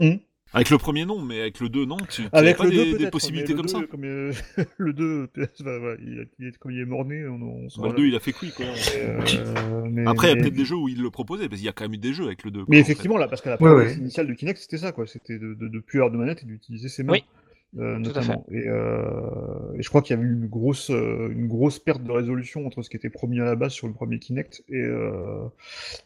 Mhm. 0.00 0.18
Avec 0.52 0.70
le 0.70 0.78
premier 0.78 1.04
non, 1.04 1.22
mais 1.22 1.40
avec 1.40 1.60
le 1.60 1.68
2 1.68 1.84
non. 1.84 1.96
Tu, 2.08 2.22
tu 2.22 2.28
Avec 2.32 2.58
avais 2.60 2.70
le 2.70 2.76
pas 2.78 2.84
2 2.84 2.92
des, 2.98 3.04
des 3.04 3.10
possibilités 3.10 3.52
mais 3.52 3.58
comme 3.58 3.68
ça 3.68 3.78
2, 3.80 3.86
comme, 3.86 4.04
euh, 4.04 4.32
le 4.78 4.92
2, 4.92 5.26
PS, 5.28 5.62
bah, 5.62 5.78
bah, 5.80 5.94
il, 6.00 6.26
il 6.40 6.46
est, 6.48 6.58
comme 6.58 6.72
il 6.72 6.80
est 6.80 6.84
morné, 6.84 7.24
on, 7.28 7.34
on 7.40 7.68
s'en 7.68 7.82
Bah, 7.82 7.88
Le 7.88 7.92
va 7.94 7.98
2 8.00 8.06
il 8.08 8.16
a 8.16 8.20
fait 8.20 8.32
couille 8.32 8.50
quoi. 8.50 8.66
Euh, 8.66 9.20
mais- 9.88 10.06
Après, 10.06 10.26
il 10.26 10.30
y 10.30 10.32
a 10.32 10.34
mais- 10.34 10.42
peut-être 10.42 10.54
des 10.54 10.64
jeux 10.64 10.74
où 10.76 10.88
il 10.88 11.00
le 11.00 11.10
proposait, 11.10 11.48
parce 11.48 11.58
qu'il 11.60 11.66
y 11.66 11.68
a 11.68 11.72
quand 11.72 11.84
même 11.84 11.94
eu 11.94 11.98
des 11.98 12.12
jeux 12.12 12.24
avec 12.26 12.42
le 12.44 12.50
2. 12.50 12.60
Mais 12.60 12.64
quoi, 12.64 12.74
en 12.74 12.76
fait. 12.76 12.80
effectivement, 12.80 13.16
là, 13.16 13.28
parce 13.28 13.42
que 13.42 13.48
la 13.48 13.62
Ouais, 13.62 13.70
ouais. 13.72 13.94
initiale 13.94 14.26
de 14.26 14.34
Kinect, 14.34 14.58
c'était 14.58 14.78
ça, 14.78 14.90
quoi. 14.92 15.06
C'était 15.06 15.38
de, 15.38 15.54
de, 15.54 15.68
de 15.68 15.78
plus 15.78 15.98
avoir 16.00 16.10
de 16.10 16.16
manette 16.18 16.42
et 16.42 16.46
d'utiliser 16.46 16.88
ses 16.88 17.04
mains. 17.04 17.12
Oui, 17.12 17.24
euh, 17.78 17.98
notamment. 17.98 18.44
Et, 18.50 18.66
euh, 18.66 19.72
et 19.76 19.82
je 19.82 19.88
crois 19.88 20.02
qu'il 20.02 20.16
y 20.16 20.18
avait 20.18 20.28
eu 20.28 20.32
une 20.32 20.46
grosse, 20.48 20.90
euh, 20.90 21.28
une 21.30 21.46
grosse 21.46 21.78
perte 21.78 22.02
de 22.02 22.10
résolution 22.10 22.66
entre 22.66 22.82
ce 22.82 22.90
qui 22.90 22.96
était 22.96 23.10
promis 23.10 23.38
à 23.40 23.44
la 23.44 23.54
base 23.54 23.72
sur 23.72 23.86
le 23.86 23.92
premier 23.92 24.18
Kinect 24.18 24.64
et, 24.68 24.84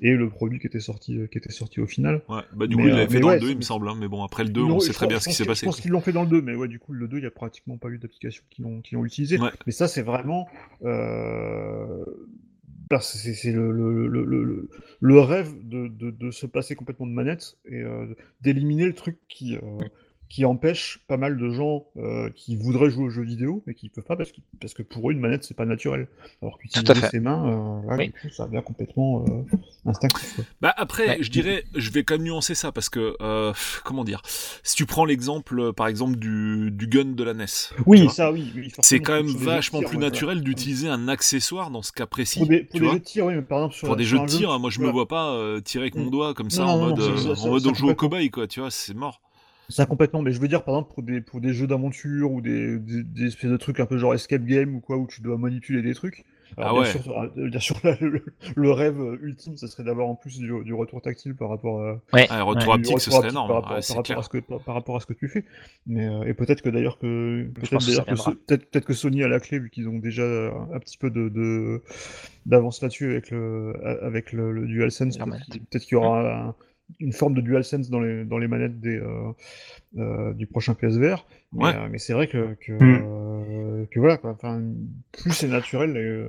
et 0.00 0.12
le 0.12 0.28
produit 0.28 0.58
qui 0.58 0.66
était 0.66 0.80
sorti, 0.80 1.18
qui 1.32 1.38
était 1.38 1.52
sorti 1.52 1.80
au 1.80 1.86
final. 1.86 2.22
Ouais, 2.28 2.42
bah 2.54 2.66
du 2.66 2.76
Mais, 2.76 2.82
coup, 2.82 2.88
il 2.88 2.94
l'avait 2.94 3.08
fait 3.10 3.20
dans 3.20 3.28
ouais, 3.28 3.34
le 3.36 3.40
2, 3.40 3.50
il 3.52 3.56
me 3.56 3.62
semble. 3.62 3.88
hein, 3.88 3.96
Mais 3.98 4.08
bon, 4.08 4.22
après 4.22 4.44
le 4.44 4.50
2, 4.50 4.60
Ils 4.60 4.70
on 4.70 4.80
sait 4.80 4.92
très 4.92 5.06
bien 5.06 5.18
ce 5.18 5.28
qui 5.28 5.34
s'est 5.34 5.46
passé. 5.46 5.60
Je 5.60 5.66
pense 5.66 5.80
qu'ils 5.80 5.90
l'ont 5.90 6.00
fait 6.00 6.12
dans 6.12 6.24
le 6.24 6.28
2, 6.28 6.42
mais 6.42 6.54
ouais, 6.54 6.68
du 6.68 6.78
coup, 6.78 6.92
le 6.92 7.08
2, 7.08 7.16
il 7.16 7.20
n'y 7.20 7.26
a 7.26 7.30
pratiquement 7.30 7.78
pas 7.78 7.88
eu 7.88 7.98
d'application 7.98 8.42
qui 8.50 8.60
l'ont, 8.62 9.04
utilisé. 9.04 9.38
Ouais. 9.38 9.50
Mais 9.66 9.72
ça, 9.72 9.88
c'est 9.88 10.02
vraiment. 10.02 10.46
Bah, 12.90 13.00
c'est 13.00 13.50
le, 13.50 13.72
le, 13.72 14.06
le, 14.06 14.68
le, 15.00 15.20
rêve 15.20 15.54
de, 15.66 15.88
de, 15.88 16.10
de 16.10 16.30
se 16.30 16.44
passer 16.44 16.74
complètement 16.76 17.06
de 17.06 17.12
manette 17.12 17.56
et 17.64 17.82
d'éliminer 18.42 18.84
le 18.84 18.92
truc 18.92 19.16
qui, 19.28 19.56
qui 20.28 20.44
empêche 20.44 21.00
pas 21.06 21.16
mal 21.16 21.36
de 21.36 21.50
gens 21.50 21.84
euh, 21.96 22.28
qui 22.34 22.56
voudraient 22.56 22.90
jouer 22.90 23.04
aux 23.04 23.10
jeux 23.10 23.22
vidéo 23.22 23.62
mais 23.66 23.74
qui 23.74 23.88
peuvent 23.88 24.04
pas 24.04 24.16
parce 24.16 24.32
que, 24.32 24.40
parce 24.60 24.74
que 24.74 24.82
pour 24.82 25.08
eux 25.08 25.12
une 25.12 25.20
manette 25.20 25.44
c'est 25.44 25.54
pas 25.56 25.66
naturel. 25.66 26.08
Alors 26.42 26.58
qu'utiliser 26.58 27.06
ses 27.08 27.20
mains, 27.20 27.82
euh, 27.84 27.90
là, 27.90 27.96
Oui. 27.98 28.06
du 28.06 28.12
coup, 28.12 28.28
ça 28.30 28.46
devient 28.46 28.62
complètement 28.64 29.24
euh, 29.28 29.56
instinctif. 29.86 30.34
quoi. 30.34 30.44
Bah 30.60 30.74
après, 30.76 31.06
Ouais. 31.08 31.18
je 31.20 31.30
dirais, 31.30 31.64
je 31.74 31.90
vais 31.90 32.02
quand 32.04 32.14
même 32.14 32.24
nuancer 32.24 32.54
ça 32.54 32.72
parce 32.72 32.88
que, 32.88 33.16
euh, 33.20 33.52
comment 33.84 34.02
dire, 34.04 34.22
si 34.62 34.74
tu 34.74 34.86
prends 34.86 35.04
l'exemple, 35.04 35.72
par 35.74 35.86
exemple, 35.88 36.16
du, 36.16 36.70
du 36.72 36.86
gun 36.86 37.12
de 37.12 37.22
la 37.24 37.34
NES, 37.34 37.44
Oui, 37.86 38.02
vois, 38.02 38.12
ça, 38.12 38.32
oui. 38.32 38.50
oui, 38.56 38.72
c'est 38.80 39.00
quand 39.00 39.12
même 39.14 39.26
vachement 39.28 39.80
plus 39.80 39.86
ouais, 39.88 39.92
voilà. 39.94 40.06
naturel 40.10 40.42
d'utiliser 40.42 40.88
un 40.88 41.06
accessoire 41.08 41.70
dans 41.70 41.82
ce 41.82 41.92
cas 41.92 42.06
précis. 42.06 42.38
Pour 42.40 42.48
des, 42.48 42.60
pour 42.64 42.80
jeux 42.80 42.92
de 42.94 42.98
tir, 42.98 43.26
oui, 43.26 43.34
mais 43.34 43.42
par 43.42 43.58
exemple 43.58 43.74
sur 43.74 43.86
Pour 43.88 43.96
des 43.96 44.04
sur 44.04 44.18
jeux 44.18 44.24
de 44.24 44.30
tir, 44.30 44.58
moi 44.58 44.70
je 44.70 44.80
me 44.80 44.90
vois 44.90 45.06
pas 45.06 45.32
euh, 45.34 45.60
tirer 45.60 45.84
avec 45.84 45.94
mon 45.96 46.06
Mm. 46.06 46.10
doigt 46.10 46.34
comme 46.34 46.50
ça 46.50 46.62
Non, 46.64 46.70
en 46.70 46.76
non, 46.78 46.88
mode, 46.96 47.00
en 47.02 47.48
mode 47.50 47.62
ça 47.62 47.68
on 47.70 47.74
joue 47.74 47.88
au 47.90 47.94
cobaye 47.94 48.30
quoi, 48.30 48.46
tu 48.46 48.60
vois, 48.60 48.70
c'est 48.70 48.94
mort. 48.94 49.20
Ça 49.68 49.86
complètement, 49.86 50.22
mais 50.22 50.32
je 50.32 50.40
veux 50.40 50.48
dire 50.48 50.62
par 50.62 50.74
exemple 50.74 50.94
pour 50.94 51.02
des, 51.02 51.20
pour 51.20 51.40
des 51.40 51.52
jeux 51.54 51.66
d'aventure 51.66 52.30
ou 52.30 52.40
des, 52.40 52.78
des, 52.78 53.02
des 53.02 53.26
espèces 53.26 53.50
de 53.50 53.56
trucs 53.56 53.80
un 53.80 53.86
peu 53.86 53.96
genre 53.98 54.14
escape 54.14 54.44
game 54.44 54.74
ou 54.76 54.80
quoi 54.80 54.96
où 54.98 55.06
tu 55.06 55.22
dois 55.22 55.38
manipuler 55.38 55.82
des 55.82 55.94
trucs. 55.94 56.24
Alors, 56.56 56.70
Ah 56.70 56.72
bien 56.74 56.82
ouais. 56.82 57.02
sûr, 57.02 57.18
euh, 57.38 57.48
bien 57.48 57.58
sûr 57.60 57.76
là, 57.84 57.96
le, 58.00 58.22
le 58.54 58.70
rêve 58.70 58.96
ultime, 59.22 59.56
ça 59.56 59.66
serait 59.66 59.82
d'avoir 59.82 60.06
en 60.06 60.14
plus 60.14 60.38
du, 60.38 60.52
du 60.62 60.74
retour 60.74 61.00
tactile 61.00 61.34
par 61.34 61.48
rapport 61.48 61.80
à, 61.82 62.00
Ouais. 62.12 62.26
Ah, 62.30 62.42
retour 62.42 62.74
haptique, 62.74 63.00
ce 63.00 63.10
serait 63.10 63.30
énorme. 63.30 63.48
par 63.48 63.56
rapport, 63.56 63.70
ouais, 63.70 63.76
par 63.76 63.82
c'est 63.82 63.92
rapport 63.94 64.04
clair. 64.04 64.18
à 64.18 64.22
ce 64.22 64.28
que 64.28 64.38
par, 64.38 64.60
par 64.60 64.74
rapport 64.74 64.96
à 64.96 65.00
ce 65.00 65.06
que 65.06 65.14
tu 65.14 65.28
fais. 65.28 65.44
Mais 65.86 66.06
euh, 66.06 66.22
et 66.24 66.34
peut-être 66.34 66.62
que 66.62 66.68
d'ailleurs 66.68 66.98
que 66.98 67.48
peut-être 67.54 68.84
que. 68.86 68.92
So- 68.92 69.08
Sony 69.08 69.22
a 69.24 69.28
la 69.28 69.40
clé 69.40 69.58
vu 69.58 69.70
qu'ils 69.70 69.88
ont 69.88 69.98
déjà 69.98 70.22
un 70.24 70.78
petit 70.78 70.98
peu 70.98 71.10
de 71.10 71.28
de- 71.28 71.82
d'avance 72.46 72.82
là-dessus 72.82 73.10
avec 73.10 73.30
le 73.30 73.74
avec 74.02 74.32
le, 74.32 74.52
le 74.52 74.66
DualSense. 74.66 75.16
Peut-être 75.18 75.82
qu'il 75.84 75.92
y 75.92 75.96
aura 75.96 76.48
un- 76.48 76.54
une 77.00 77.12
forme 77.12 77.34
de 77.34 77.40
DualSense 77.40 77.90
dans 77.90 78.00
les 78.00 78.24
dans 78.24 78.38
les 78.38 78.48
manettes 78.48 78.80
des 78.80 78.96
euh, 78.98 79.32
euh, 79.98 80.32
du 80.34 80.46
prochain 80.46 80.74
PSVR. 80.74 81.24
Ouais. 81.52 81.74
euh, 81.74 81.88
mais 81.90 81.98
c'est 81.98 82.12
vrai 82.12 82.28
que 82.28 82.54
que, 82.60 82.72
Mm. 82.72 83.02
euh, 83.04 83.86
que 83.90 84.00
voilà 84.00 84.16
quoi. 84.16 84.30
Enfin, 84.32 84.62
plus 85.12 85.32
c'est 85.32 85.48
naturel, 85.48 85.96
et, 85.96 86.00
euh, 86.00 86.28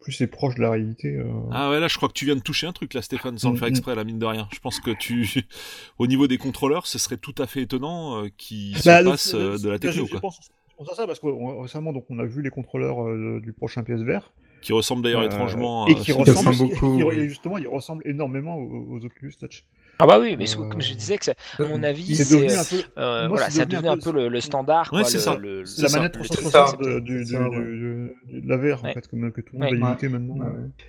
plus 0.00 0.12
c'est 0.12 0.26
proche 0.26 0.54
de 0.56 0.62
la 0.62 0.70
réalité. 0.70 1.14
euh. 1.16 1.24
Ah 1.50 1.70
ouais, 1.70 1.80
là 1.80 1.88
je 1.88 1.96
crois 1.96 2.08
que 2.08 2.14
tu 2.14 2.24
viens 2.24 2.36
de 2.36 2.40
toucher 2.40 2.66
un 2.66 2.72
truc 2.72 2.94
là, 2.94 3.02
Stéphane, 3.02 3.38
sans 3.38 3.50
le 3.50 3.54
Mm, 3.54 3.58
faire 3.58 3.68
mm. 3.68 3.70
exprès, 3.70 3.94
la 3.94 4.04
mine 4.04 4.18
de 4.18 4.26
rien. 4.26 4.48
Je 4.52 4.58
pense 4.60 4.78
que 4.80 4.90
tu, 4.90 5.26
au 5.98 6.06
niveau 6.06 6.26
des 6.28 6.38
contrôleurs, 6.38 6.86
ce 6.86 6.98
serait 6.98 7.16
tout 7.16 7.34
à 7.38 7.46
fait 7.46 7.62
étonnant 7.62 8.24
euh, 8.24 8.28
qu'ils 8.36 8.74
Bah, 8.84 9.00
se 9.00 9.04
passent 9.04 9.34
euh, 9.34 9.56
de 9.58 9.68
la 9.70 9.78
techno 9.78 10.04
je, 10.06 10.10
quoi. 10.12 10.20
pense, 10.20 10.40
je 10.70 10.74
pense 10.76 10.92
à 10.92 10.94
ça 10.94 11.06
parce 11.06 11.18
que 11.20 11.26
on- 11.26 11.60
récemment 11.62 11.92
donc 11.92 12.04
on 12.10 12.18
a 12.18 12.24
vu 12.24 12.42
les 12.42 12.50
contrôleurs 12.50 13.06
euh, 13.06 13.40
du 13.42 13.52
prochain 13.52 13.82
PSVR 13.82 14.32
Qui 14.60 14.72
ressemble 14.72 15.02
d'ailleurs 15.02 15.22
euh, 15.22 15.26
étrangement 15.26 15.86
et 15.88 15.92
à 15.92 15.94
qui 15.96 16.12
ressemblent 16.12 16.48
ressemble 16.48 16.70
beaucoup, 16.74 17.10
qui- 17.10 17.28
justement 17.28 17.58
ils 17.58 17.68
ressemblent 17.68 18.06
énormément 18.06 18.56
aux, 18.56 18.86
aux 18.96 19.04
Oculus 19.04 19.34
Touch. 19.38 19.64
Ah 19.98 20.06
bah 20.06 20.18
oui, 20.20 20.36
mais 20.36 20.46
c'est- 20.46 20.58
Euh, 20.58 20.68
comme 20.68 20.80
je 20.80 20.94
disais, 20.94 21.18
que 21.18 21.24
c'est- 21.24 21.36
à 21.58 21.62
mon 21.64 21.82
avis, 21.82 22.14
C'est 22.14 22.24
c'est 22.24 22.34
devenu 22.36 22.52
euh, 22.52 22.60
un 22.60 22.64
peu 22.64 22.76
euh, 22.98 23.18
moi, 23.20 23.28
voilà, 23.28 23.50
c'est 23.50 23.58
ça 23.58 23.64
devenu 23.64 23.88
un 23.88 23.98
peu- 23.98 24.12
le, 24.12 24.28
le 24.28 24.40
standard. 24.40 24.92
Ouais, 24.92 25.00
quoi, 25.02 25.08
c'est 25.10 25.16
le- 25.16 25.22
ça. 25.22 25.36
le- 25.36 25.66
c'est 25.66 25.82
la 25.82 25.88
manette 25.90 26.16
le- 26.16 26.22
360 26.24 26.68
c'est 26.78 26.84
ça. 26.84 26.90
de, 26.90 27.00
du, 27.00 27.18
C'est 27.24 27.24
du- 27.24 27.32
ça, 27.42 27.48
ouais. 27.48 27.56
du- 27.56 28.12
du- 28.28 28.40
de 28.42 28.48
la 28.48 28.56
VR 28.56 28.82
Ouais. 28.84 28.90
en 28.90 28.92
fait 28.94 29.08
comme 29.08 29.32
que 29.32 29.40
tout 29.40 29.54
le 29.54 29.58
monde 29.58 29.72
Ouais. 29.72 29.78
va 29.78 29.88
imiter 29.90 30.08
maintenant. 30.08 30.36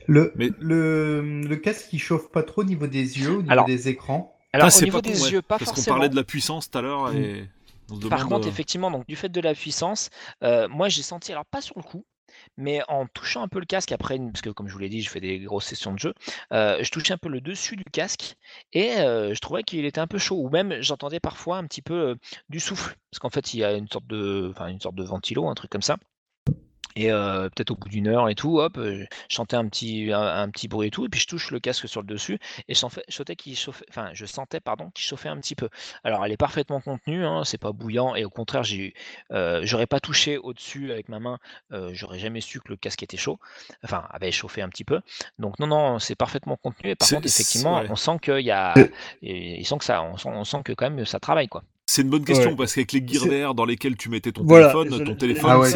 Le, 0.08 0.32
Mais- 0.36 0.52
le, 0.60 1.42
le 1.42 1.56
casque 1.56 1.88
qui 1.90 1.98
chauffe 2.00 2.30
pas 2.32 2.44
trop 2.44 2.62
au 2.62 2.66
niveau 2.66 2.88
des 2.88 3.20
yeux, 3.20 3.32
au 3.32 3.42
niveau 3.42 3.52
Alors, 3.52 3.66
des 3.66 3.88
écrans. 3.90 4.36
Alors, 4.54 4.66
Ah, 4.66 4.68
au 4.68 4.70
c'est 4.72 4.86
niveau 4.86 5.02
pas 5.02 5.10
des 5.10 5.18
con, 5.18 5.26
yeux, 5.28 5.42
pas 5.42 5.58
Parce 5.60 5.70
qu'on 5.72 5.76
forcément. 5.76 5.96
parlait 5.98 6.10
de 6.10 6.16
la 6.16 6.24
puissance 6.24 6.70
tout 6.70 6.78
à 6.78 6.82
l'heure 6.82 7.14
et 7.14 7.46
Par 8.10 8.28
contre, 8.28 8.46
euh, 8.46 8.50
effectivement, 8.52 8.92
donc 8.92 9.08
du 9.08 9.16
fait 9.16 9.30
de 9.30 9.42
la 9.42 9.56
puissance, 9.56 10.10
euh, 10.44 10.68
moi 10.68 10.90
j'ai 10.90 11.02
senti, 11.02 11.32
alors 11.32 11.46
pas 11.46 11.62
sur 11.62 11.74
le 11.78 11.82
coup, 11.84 12.06
mais 12.58 12.82
en 12.88 13.08
touchant 13.08 13.42
un 13.44 13.48
peu 13.48 13.60
le 13.60 13.66
casque 13.66 13.92
après, 13.92 14.18
parce 14.20 14.42
que 14.42 14.50
comme 14.50 14.68
je 14.68 14.74
vous 14.74 14.80
l'ai 14.80 14.90
dit, 14.90 15.02
je 15.02 15.10
fais 15.10 15.20
des 15.20 15.40
grosses 15.40 15.66
sessions 15.66 15.94
de 15.94 16.00
jeu, 16.00 16.14
euh, 16.54 16.78
je 16.84 16.92
touchais 16.92 17.14
un 17.14 17.18
peu 17.18 17.30
le 17.30 17.42
dessus 17.42 17.76
du 17.76 17.84
casque 17.86 18.36
et 18.74 18.98
euh, 18.98 19.34
je 19.34 19.40
trouvais 19.40 19.64
qu'il 19.64 19.86
était 19.86 20.02
un 20.02 20.08
peu 20.08 20.18
chaud, 20.18 20.38
ou 20.38 20.50
même 20.50 20.82
j'entendais 20.82 21.20
parfois 21.20 21.58
un 21.58 21.66
petit 21.66 21.82
peu 21.82 21.94
euh, 22.12 22.16
du 22.50 22.60
souffle, 22.60 22.96
parce 23.12 23.20
qu'en 23.20 23.30
fait 23.30 23.54
il 23.54 23.60
y 23.60 23.64
a 23.64 23.74
une 23.74 23.88
sorte 23.88 24.08
de, 24.08 24.54
une 24.68 24.82
sorte 24.82 24.96
de 24.96 25.04
ventilo, 25.04 25.48
un 25.48 25.56
truc 25.56 25.72
comme 25.72 25.82
ça. 25.82 25.98
Et 26.96 27.12
euh, 27.12 27.50
peut-être 27.50 27.72
au 27.72 27.76
bout 27.76 27.90
d'une 27.90 28.08
heure 28.08 28.30
et 28.30 28.36
tout, 28.36 28.60
hop, 28.60 28.78
euh, 28.78 29.06
je 29.30 29.36
sentais 29.36 29.56
un 29.56 29.68
petit, 29.68 30.12
un, 30.12 30.22
un 30.22 30.50
petit 30.50 30.68
bruit 30.68 30.88
et 30.88 30.92
tout, 30.92 31.06
et 31.06 31.10
puis 31.10 31.20
je 31.20 31.28
touche 31.28 31.52
le 31.52 31.60
casque 31.60 31.88
sur 31.88 32.02
le 32.02 32.08
dessus, 32.08 32.40
et 32.68 32.74
je 32.74 32.80
sentais, 32.80 33.36
qu'il 33.36 33.56
chauffait, 33.56 33.86
enfin, 33.90 34.10
je 34.14 34.26
sentais, 34.26 34.60
pardon, 34.60 34.90
qu'il 34.92 35.06
chauffait 35.06 35.30
un 35.30 35.38
petit 35.38 35.56
peu. 35.56 35.70
Alors, 36.04 36.26
elle 36.26 36.32
est 36.32 36.38
parfaitement 36.38 36.82
contenue, 36.82 37.26
hein, 37.26 37.44
c'est 37.46 37.58
pas 37.58 37.72
bouillant, 37.72 38.16
et 38.16 38.26
au 38.26 38.30
contraire, 38.30 38.64
j'ai, 38.64 38.94
euh, 39.32 39.62
j'aurais 39.64 39.86
pas 39.86 40.00
touché 40.00 40.38
au-dessus 40.38 40.92
avec 40.92 41.10
ma 41.10 41.20
main, 41.20 41.38
euh, 41.72 41.92
j'aurais 41.94 42.20
jamais 42.20 42.42
su 42.42 42.60
que 42.60 42.70
le 42.70 42.76
casque 42.76 43.04
était 43.04 43.18
chaud, 43.18 43.40
enfin, 43.84 44.08
avait 44.10 44.32
chauffé 44.32 44.62
un 44.62 44.70
petit 44.70 44.84
peu. 44.84 45.02
Donc, 45.38 45.60
non, 45.60 45.68
non, 45.68 46.00
c'est 46.00 46.16
parfaitement 46.16 46.58
contenu, 46.58 46.90
et 46.92 46.96
par 46.96 47.08
contre, 47.08 47.28
effectivement, 47.28 47.82
on 47.88 47.96
sent 47.96 48.18
qu'il 48.22 48.42
y 48.42 48.52
a, 48.52 48.74
et, 49.22 49.64
sent 49.64 49.78
que 49.78 49.86
ça, 49.86 50.02
on 50.02 50.18
sent, 50.18 50.30
on 50.30 50.44
sent 50.44 50.62
que 50.66 50.74
quand 50.74 50.90
même 50.90 51.06
ça 51.06 51.20
travaille, 51.20 51.48
quoi. 51.48 51.64
C'est 51.92 52.04
une 52.04 52.10
bonne 52.10 52.24
question 52.24 52.52
Ouais. 52.52 52.56
parce 52.56 52.76
qu'avec 52.76 52.92
les 52.92 53.02
d'air 53.02 53.56
dans 53.56 53.66
lesquels 53.66 53.98
tu 53.98 54.10
mettais 54.10 54.32
ton 54.32 54.44
Voilà, 54.44 54.72
téléphone, 54.72 55.04
ton 55.06 55.16
téléphone, 55.16 55.50
Ah 55.52 55.60
ouais, 55.60 55.70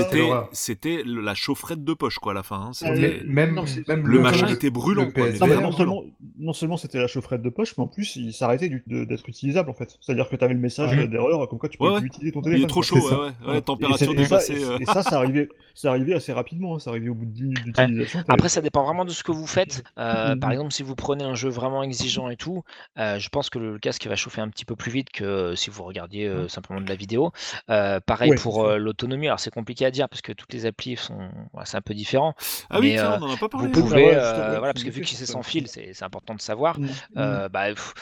c'était, 0.51 1.01
le- 1.03 1.21
la 1.21 1.33
chaufferette 1.33 1.83
de 1.83 1.93
poche 1.93 2.19
quoi 2.19 2.33
à 2.33 2.35
la 2.35 2.43
fin. 2.43 2.57
hein. 2.67 2.69
C'était- 2.73 3.21
mais- 3.25 3.33
Même, 3.47 3.55
Non, 3.55 3.65
c'est- 3.65 3.87
même 3.87 4.05
le 4.05 4.19
machin 4.19 4.45
le- 4.45 4.51
était 4.53 4.69
brûlant, 4.69 5.05
le 5.05 5.11
quoi, 5.11 5.29
Non, 5.31 5.71
seulement, 5.71 6.03
non 6.37 6.53
seulement 6.53 6.77
c'était 6.77 6.99
la 6.99 7.07
chaufferette 7.07 7.41
de 7.41 7.49
poche, 7.49 7.73
mais 7.77 7.83
en 7.83 7.87
plus 7.87 8.15
il 8.15 8.31
s'arrêtait 8.31 8.69
du- 8.69 8.83
de- 8.85 9.05
d'être 9.05 9.27
utilisable 9.27 9.69
en 9.71 9.73
fait. 9.73 9.97
C'est-à-dire 10.01 10.29
que 10.29 10.35
tu 10.35 10.43
avais 10.45 10.53
le 10.53 10.59
message 10.59 10.95
Ouais. 10.95 11.07
d'erreur 11.07 11.47
comme 11.49 11.57
quoi 11.57 11.67
tu 11.69 11.77
pouvais 11.79 11.93
ouais. 11.93 11.99
plus 11.99 12.07
utiliser 12.07 12.31
ton 12.31 12.41
Il 12.41 12.43
téléphone. 12.43 12.63
est 12.65 12.67
trop 12.67 12.81
chaud, 12.83 12.95
ouais, 12.97 13.01
ça. 13.09 13.19
ouais, 13.19 13.25
ouais, 13.47 13.53
Ouais. 13.53 13.61
température 13.61 14.13
dépassée. 14.13 14.53
et- 14.53 14.63
euh. 14.63 14.77
ça, 14.93 15.01
ça 15.01 15.17
arrivait, 15.17 15.49
ça 15.73 15.89
arrivait 15.89 16.13
assez 16.13 16.31
rapidement. 16.31 16.75
hein. 16.75 16.79
Ça 16.79 16.91
arrivait 16.91 17.09
au 17.09 17.15
bout 17.15 17.25
de 17.25 17.31
10 17.31 17.43
minutes 17.43 17.63
d'utilisation. 17.65 18.23
Après, 18.27 18.49
ça 18.49 18.61
dépend 18.61 18.83
vraiment 18.83 19.05
de 19.05 19.09
ce 19.11 19.23
que 19.23 19.31
vous 19.31 19.47
faites. 19.47 19.83
Euh, 19.97 20.35
Par 20.35 20.49
Mhm. 20.49 20.53
exemple, 20.53 20.71
si 20.73 20.83
vous 20.83 20.93
prenez 20.95 21.23
un 21.23 21.33
jeu 21.35 21.49
vraiment 21.49 21.81
exigeant 21.83 22.29
et 22.29 22.35
tout, 22.35 22.63
euh, 22.99 23.17
je 23.17 23.29
pense 23.29 23.49
que 23.49 23.57
le 23.57 23.79
casque 23.79 24.05
va 24.05 24.15
chauffer 24.15 24.41
un 24.41 24.49
petit 24.49 24.65
peu 24.65 24.75
plus 24.75 24.91
vite 24.91 25.09
que 25.11 25.55
si 25.55 25.69
vous 25.71 25.83
regardiez 26.03 26.27
euh, 26.27 26.47
simplement 26.47 26.79
de 26.81 26.87
la 26.89 26.95
vidéo. 26.95 27.31
Euh, 27.69 27.99
pareil 27.99 28.31
Ouais, 28.31 28.37
pour 28.37 28.63
euh, 28.65 28.77
l'autonomie. 28.77 29.27
Alors, 29.27 29.39
c'est 29.39 29.51
compliqué 29.51 29.85
à 29.85 29.91
dire 29.91 30.07
parce 30.09 30.21
que 30.21 30.31
toutes 30.31 30.53
les 30.53 30.65
applis 30.65 30.95
sont, 30.97 31.29
voilà, 31.53 31.65
c'est 31.65 31.77
un 31.77 31.81
peu 31.81 31.93
différent. 31.93 32.35
Ah 32.69 32.79
oui, 32.79 32.91
tiens, 32.93 33.19
on 33.21 33.25
en 33.29 33.33
a 33.33 33.37
pas 33.37 33.49
parlé. 33.49 33.67
Vous 33.67 33.81
pouvez, 33.81 34.11
voilà, 34.11 34.73
parce 34.73 34.83
que 34.83 34.89
vu 34.89 35.01
que 35.01 35.07
c'est 35.07 35.25
sans 35.25 35.43
fil, 35.43 35.67
c'est 35.67 36.03
important 36.03 36.35
de 36.35 36.41
savoir. 36.41 36.79
Mhm. 36.79 36.89
Euh, 37.17 37.49
bah, 37.49 37.69
pff, 37.69 37.93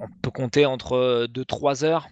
on 0.00 0.06
peut 0.22 0.30
compter 0.30 0.64
entre 0.66 1.26
2-3 1.26 1.84
heures 1.84 2.06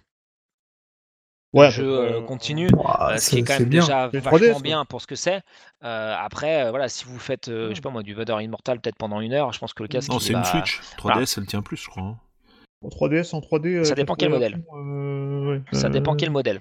Ouais, 1.53 1.67
de 1.69 1.73
jeu 1.73 1.99
euh, 2.17 2.21
continu. 2.23 2.69
Ouah, 2.75 3.13
Euh, 3.13 3.17
ce 3.19 3.31
qui 3.31 3.39
est 3.39 3.43
quand 3.45 3.59
même 3.59 3.69
bien. 3.69 3.81
déjà 3.81 4.09
vachement 4.09 4.31
3DS, 4.33 4.53
quoi. 4.53 4.61
bien 4.63 4.85
pour 4.85 5.01
ce 5.01 5.07
que 5.07 5.15
c'est. 5.15 5.41
Euh, 5.85 6.15
après, 6.19 6.65
euh, 6.65 6.71
voilà, 6.71 6.89
si 6.89 7.05
vous 7.07 7.19
faites, 7.19 7.47
je 7.49 7.73
sais 7.73 7.81
pas 7.81 7.89
moi, 7.89 8.03
du 8.03 8.13
Vader 8.13 8.37
Immortal 8.43 8.81
peut-être 8.81 8.97
pendant 8.97 9.21
une 9.21 9.33
heure, 9.33 9.53
je 9.53 9.59
pense 9.59 9.73
que 9.73 9.83
le 9.83 9.89
casque 9.89 10.11
Non, 10.11 10.19
c'est 10.19 10.33
une 10.35 10.41
va- 10.41 10.45
Switch. 10.45 10.81
3DS, 10.99 11.39
elle 11.39 11.47
tient 11.47 11.63
plus, 11.63 11.77
je 11.79 11.89
crois. 11.89 12.03
hein. 12.03 12.19
En 12.87 12.89
3DS, 12.89 13.35
en 13.35 13.41
3D. 13.41 13.85
Ça 13.85 13.93
euh, 13.93 13.95
dépend 13.97 14.15
quel 14.15 14.31
80 14.31 14.35
modèle. 14.39 14.63
euh, 14.75 15.51
ouais, 15.51 15.63
Ça 15.73 15.89
dépend 15.89 16.13
euh, 16.13 16.17
quel 16.17 16.31
modèle. 16.31 16.61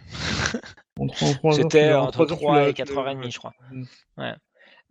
en 0.99 1.05
3 1.07 1.27
en 1.29 1.33
3 1.33 1.51
heures, 1.51 1.55
tu 1.57 1.61
C'était 1.77 1.93
entre 1.93 2.11
3 2.11 2.31
heures, 2.31 2.37
tu 2.39 2.43
3 2.43 2.55
l'as- 2.55 2.69
et 2.69 2.73
tu 2.73 2.81
l'as- 2.81 2.85
4h30, 2.85 3.23
ouais. 3.23 3.31
je 3.31 3.37
crois. 3.37 3.53
Mm. 3.71 3.83
Ouais. 4.17 4.33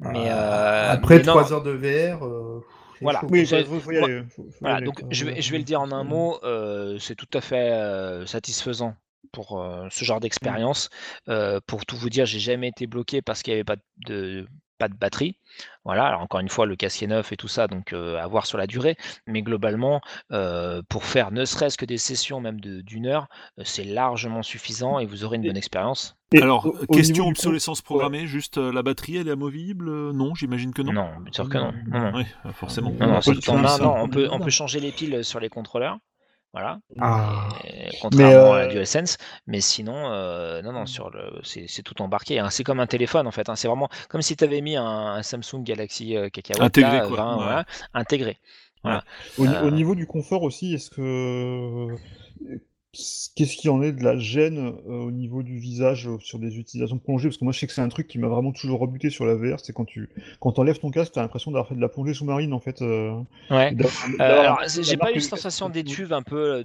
Mais, 0.01 0.31
Euh, 0.31 0.33
euh, 0.35 0.93
Après 0.93 1.19
mais 1.19 1.23
non, 1.25 1.33
3 1.33 1.53
heures 1.53 1.63
de 1.63 1.71
VR, 1.73 2.25
euh, 2.25 2.61
Voilà. 3.01 3.21
Oui, 3.29 3.45
J'ai- 3.45 3.59
il 3.61 3.67
faut, 3.67 3.81
faut 3.81 3.91
y 3.91 3.99
moi- 3.99 4.09
aller. 4.09 4.23
faut- 4.31 4.43
faut 4.45 4.49
y 4.49 4.53
Voilà, 4.61 4.77
aller, 4.77 4.87
donc 4.87 5.03
je 5.11 5.25
vais, 5.25 5.41
je 5.43 5.51
vais 5.51 5.59
le 5.59 5.65
dire 5.65 5.81
en 5.81 5.91
un 5.91 6.05
mot, 6.05 6.39
euh, 6.45 6.97
c'est 7.01 7.17
tout 7.17 7.27
à 7.35 7.41
fait 7.41 7.71
euh, 7.73 8.25
satisfaisant 8.27 8.95
pour 9.33 9.61
euh, 9.61 9.89
ce 9.91 10.05
genre 10.05 10.21
d'expérience. 10.21 10.89
Euh, 11.29 11.59
pour 11.67 11.85
tout 11.85 11.97
vous 11.97 12.09
dire, 12.09 12.25
j'ai 12.25 12.39
jamais 12.39 12.69
été 12.69 12.87
bloqué 12.87 13.21
parce 13.21 13.43
qu'il 13.43 13.53
n'y 13.53 13.57
avait 13.57 13.65
pas 13.65 13.77
de, 14.07 14.47
pas 14.79 14.89
de 14.89 14.95
batterie. 14.95 15.37
Voilà, 15.85 16.07
alors 16.07 16.21
encore 16.21 16.41
une 16.41 16.49
fois, 16.49 16.67
le 16.67 16.77
casque 16.77 17.03
est 17.03 17.07
neuf 17.07 17.33
et 17.33 17.37
tout 17.37 17.49
ça, 17.49 17.67
donc 17.69 17.93
euh, 17.93 18.19
à 18.19 18.27
voir 18.27 18.47
sur 18.47 18.59
la 18.59 18.67
durée. 18.67 18.97
Mais 19.27 19.43
globalement, 19.43 20.01
euh, 20.33 20.83
pour 20.89 21.05
faire 21.05 21.31
ne 21.31 21.45
serait-ce 21.45 21.77
que 21.79 21.85
des 21.85 21.99
sessions 21.99 22.41
même 22.41 22.61
de- 22.61 22.81
d'une 22.81 23.07
heure, 23.07 23.29
euh, 23.59 23.63
c'est 23.65 23.85
largement 23.85 24.43
suffisant 24.43 24.99
et 24.99 25.07
vous 25.07 25.25
aurez 25.25 25.37
une 25.37 25.43
bonne 25.43 25.57
expérience. 25.57 26.17
Alors, 26.43 26.67
au- 26.67 26.71
au 26.71 26.87
question 26.87 27.29
obsolescence 27.29 27.83
programmée, 27.83 28.27
juste 28.27 28.59
euh, 28.59 28.73
la 28.73 28.83
batterie, 28.83 29.19
elle 29.19 29.29
est 29.29 29.33
amovible 29.33 30.11
Non, 30.13 30.35
j'imagine 30.35 30.73
que 30.73 30.83
non. 30.83 30.93
Non, 30.93 31.11
bien 31.21 31.33
sûr 31.33 31.49
que 31.49 31.59
non. 31.59 31.73
non, 31.87 32.11
non. 32.11 32.19
Oui, 32.19 32.25
forcément. 32.55 32.91
Non, 32.91 33.21
peut, 34.09 34.29
on 34.33 34.39
peut 34.41 34.51
changer 34.51 34.81
les 34.81 34.91
piles 34.91 35.25
sur 35.25 35.39
les 35.39 35.49
contrôleurs. 35.49 35.99
Voilà. 36.55 36.79
Ah. 37.01 37.49
Euh, 37.65 37.89
contrairement 38.01 38.53
à 38.55 38.59
la 38.61 38.65
euh, 38.67 38.69
DualSense, 38.73 39.19
mais 39.49 39.61
sinon, 39.61 40.11
euh, 40.13 40.63
non, 40.63 40.73
non, 40.73 40.87
sur 40.87 41.11
le, 41.11 41.41
c'est 41.43 41.67
c'est 41.67 41.83
tout 41.83 42.01
embarqué. 42.01 42.39
hein. 42.39 42.49
C'est 42.49 42.63
comme 42.63 42.79
un 42.79 42.87
téléphone 42.87 43.27
en 43.27 43.33
fait. 43.33 43.49
hein. 43.49 43.57
C'est 43.57 43.67
vraiment 43.67 43.89
comme 44.09 44.23
si 44.23 44.37
tu 44.37 44.45
avais 44.45 44.61
mis 44.61 44.77
un, 44.77 44.85
un 44.85 45.23
Samsung 45.25 45.65
Galaxy 45.65 46.17
euh, 46.17 46.29
Cacahuète 46.29 46.63
Intégré, 46.63 46.99
là, 46.99 47.07
quoi. 47.09 47.17
20, 47.17 47.37
Ouais. 47.37 47.43
voilà, 47.43 47.65
intégré. 47.93 48.39
Au, 48.85 48.89
Euh, 49.47 49.63
au 49.67 49.71
niveau 49.73 49.95
du 49.97 50.07
confort 50.07 50.43
aussi, 50.45 50.75
est-ce 50.75 50.91
que 50.91 51.89
qu'est-ce 53.37 53.57
qu'il 53.57 53.71
en 53.71 53.83
est 53.83 53.93
de 53.93 54.03
la 54.03 54.17
gêne 54.19 54.75
euh, 54.89 55.05
au 55.07 55.11
niveau 55.11 55.43
du 55.43 55.59
visage 55.59 56.09
euh, 56.09 56.19
sur 56.21 56.39
des 56.39 56.59
utilisations 56.59 56.99
prolongées? 56.99 57.29
Parce 57.29 57.39
que 57.39 57.45
moi, 57.45 57.53
je 57.53 57.59
sais 57.59 57.67
que 57.67 57.73
c'est 57.73 57.81
un 57.81 57.89
truc 57.89 58.07
qui 58.07 58.19
m'a 58.19 58.29
vraiment 58.29 58.53
toujours 58.53 58.81
rebuté 58.81 59.11
sur 59.11 59.25
la 59.27 59.35
VR, 59.35 59.59
c'est 59.63 59.73
quand 59.73 59.85
tu 59.85 60.09
quand 60.41 60.59
enlèves 60.59 60.79
ton 60.79 60.91
casque, 60.91 61.13
t'as 61.13 61.23
l'impression 61.23 61.51
d'avoir 61.51 61.69
fait 61.69 61.75
de 61.75 61.81
la 61.81 61.89
plongée 61.89 62.15
sous-marine 62.15 62.53
en 62.53 62.61
fait. 62.61 62.83
euh, 62.83 63.13
Ouais. 63.51 63.75
alors, 64.19 64.61
j'ai 64.67 64.97
pas 64.97 65.13
eu 65.13 65.21
cette 65.21 65.31
sensation 65.31 65.69
d'étuve 65.69 66.13
un 66.13 66.23
peu 66.23 66.65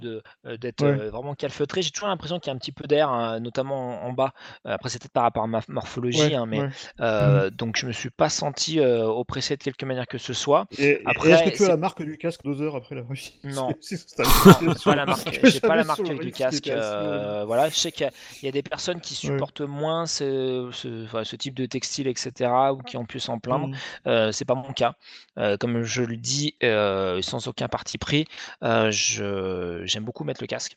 d'être 0.60 0.82
Ouais. 0.84 1.08
vraiment 1.08 1.34
calfeutré. 1.34 1.82
J'ai 1.82 1.90
toujours 1.90 2.08
l'impression 2.08 2.38
qu'il 2.38 2.50
y 2.50 2.52
a 2.52 2.54
un 2.54 2.58
petit 2.58 2.72
peu 2.72 2.86
d'air, 2.86 3.10
hein, 3.10 3.40
notamment 3.40 4.04
en, 4.04 4.12
bas. 4.12 4.32
Après, 4.64 4.88
c'est 4.88 4.98
peut-être 5.00 5.12
par 5.12 5.24
rapport 5.24 5.42
à 5.44 5.46
ma 5.46 5.60
morphologie, 5.68 6.20
Ouais, 6.20 6.34
hein, 6.34 6.46
mais 6.46 6.60
euh, 7.00 7.50
donc 7.50 7.76
je 7.76 7.86
me 7.86 7.92
suis 7.92 8.10
pas 8.10 8.28
senti 8.28 8.80
oppressé 8.80 9.56
de 9.56 9.62
quelque 9.62 9.84
manière 9.84 10.06
que 10.06 10.18
ce 10.18 10.32
soit. 10.32 10.66
Et, 10.78 10.88
et 10.90 11.02
Après, 11.06 11.30
est-ce 11.30 11.50
que 11.50 11.56
tu 11.56 11.64
as 11.64 11.68
la 11.68 11.76
marque 11.76 12.02
du 12.02 12.16
casque 12.18 12.40
deux 12.44 12.60
heures 12.62 12.76
après 12.76 12.94
la 12.94 13.02
réussite 13.02 13.34
Non. 13.44 13.70
C'est- 13.80 14.16
pas 14.84 14.94
la 14.94 15.06
marque. 15.06 15.28
je 15.44 15.50
J'ai 15.50 15.60
pas 15.60 15.76
la 15.76 15.84
marque 15.84 16.02
du 16.20 16.32
casque. 16.32 16.68
euh, 16.68 17.44
voilà, 17.46 17.68
je 17.68 17.74
sais 17.76 17.92
qu'il 17.92 18.02
y, 18.04 18.08
a- 18.08 18.12
il 18.42 18.46
y 18.46 18.48
a 18.48 18.52
des 18.52 18.62
personnes 18.62 19.00
qui 19.00 19.14
Ouais. 19.14 19.32
supportent 19.34 19.60
moins 19.62 20.06
ce, 20.06 20.68
ce, 20.72 21.04
enfin, 21.04 21.24
ce 21.24 21.36
type 21.36 21.54
de 21.54 21.66
textile, 21.66 22.06
etc., 22.08 22.72
ou 22.72 22.78
qui 22.78 22.96
ont 22.96 23.06
pu 23.06 23.20
s'en 23.20 23.38
plaindre. 23.38 23.68
Mm. 23.68 23.74
Euh, 24.06 24.32
c'est 24.32 24.44
pas 24.44 24.54
mon 24.54 24.72
cas. 24.72 24.94
Euh, 25.38 25.56
comme 25.56 25.82
je 25.82 26.02
le 26.02 26.16
dis, 26.16 26.56
euh, 26.62 27.20
sans 27.22 27.46
aucun 27.48 27.68
parti 27.68 27.98
pris, 27.98 28.26
je 28.62 29.82
j'aime 29.84 30.04
beaucoup 30.04 30.24
mettre 30.24 30.42
le 30.42 30.46
casque. 30.46 30.76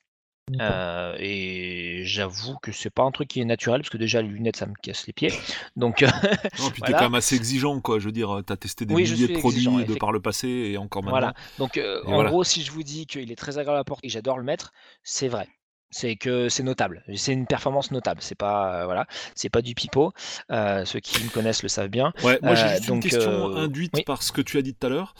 Euh, 0.59 1.15
et 1.19 2.01
j'avoue 2.03 2.57
que 2.61 2.73
c'est 2.73 2.89
pas 2.89 3.03
un 3.03 3.11
truc 3.11 3.29
qui 3.29 3.39
est 3.39 3.45
naturel 3.45 3.79
parce 3.81 3.89
que 3.89 3.97
déjà 3.97 4.21
les 4.21 4.27
lunettes 4.27 4.57
ça 4.57 4.65
me 4.65 4.73
casse 4.81 5.07
les 5.07 5.13
pieds 5.13 5.31
donc 5.77 6.03
euh, 6.03 6.07
Non, 6.59 6.69
puis 6.69 6.81
t'es 6.81 6.91
quand 6.91 6.99
même 7.03 7.15
assez 7.15 7.35
exigeant, 7.35 7.79
quoi. 7.79 7.97
Je 7.99 8.05
veux 8.05 8.11
dire, 8.11 8.41
t'as 8.45 8.57
testé 8.57 8.85
des 8.85 8.93
Oui, 8.93 9.03
milliers 9.03 9.29
de 9.29 9.39
produits 9.39 9.67
exigeant, 9.67 9.79
de 9.79 9.95
par 9.95 10.11
le 10.11 10.21
passé 10.21 10.47
et 10.49 10.77
encore 10.77 11.01
maintenant. 11.01 11.11
voilà 11.11 11.33
donc 11.57 11.77
euh, 11.77 12.01
en 12.05 12.15
voilà. 12.15 12.29
gros 12.29 12.43
si 12.43 12.61
je 12.61 12.71
vous 12.71 12.83
dis 12.83 13.05
qu'il 13.07 13.31
est 13.31 13.35
très 13.37 13.57
agréable 13.57 13.79
à 13.79 13.83
porter 13.85 14.05
et 14.05 14.09
que 14.09 14.13
j'adore 14.13 14.37
le 14.37 14.43
mettre 14.43 14.73
c'est 15.03 15.29
vrai 15.29 15.47
c'est 15.93 16.15
que 16.17 16.49
c'est 16.49 16.63
notable 16.63 17.03
c'est 17.15 17.33
une 17.33 17.45
performance 17.47 17.91
notable 17.91 18.19
c'est 18.21 18.35
pas 18.35 18.81
euh, 18.81 18.85
voilà 18.85 19.05
c'est 19.35 19.49
pas 19.49 19.61
du 19.61 19.75
pipeau 19.75 20.11
Euh, 20.51 20.83
ceux 20.85 20.99
qui 20.99 21.23
me 21.23 21.29
connaissent 21.29 21.63
le 21.63 21.69
savent 21.69 21.87
bien 21.89 22.11
Ouais, 22.23 22.39
moi 22.41 22.55
j'ai 22.55 22.63
Euh, 22.65 22.69
juste 22.75 22.87
une 22.89 22.93
donc, 22.95 23.03
question 23.03 23.31
euh, 23.51 23.55
induite 23.65 23.93
oui. 23.95 24.03
par 24.03 24.21
ce 24.23 24.31
que 24.31 24.41
tu 24.41 24.57
as 24.57 24.61
dit 24.61 24.73
tout 24.73 24.87
à 24.87 24.89
l'heure. 24.89 25.13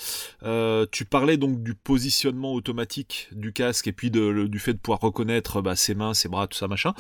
Euh, 0.44 0.86
tu 0.92 1.06
parlais 1.06 1.38
donc 1.38 1.64
du 1.64 1.76
positionnement 1.76 2.54
automatique 2.54 3.30
du 3.32 3.54
casque 3.54 3.88
et 3.88 3.94
puis 3.94 4.12
de, 4.12 4.20
le- 4.22 4.50
du 4.50 4.60
fait 4.60 4.74
de 4.74 4.80
pouvoir 4.80 5.00
reconnaître 5.00 5.62
bah, 5.62 5.76
ses 5.76 5.96
mains, 5.96 6.14
ses 6.14 6.28
bras, 6.30 6.48
tout 6.48 6.58
ça 6.58 6.68
machin. 6.68 6.94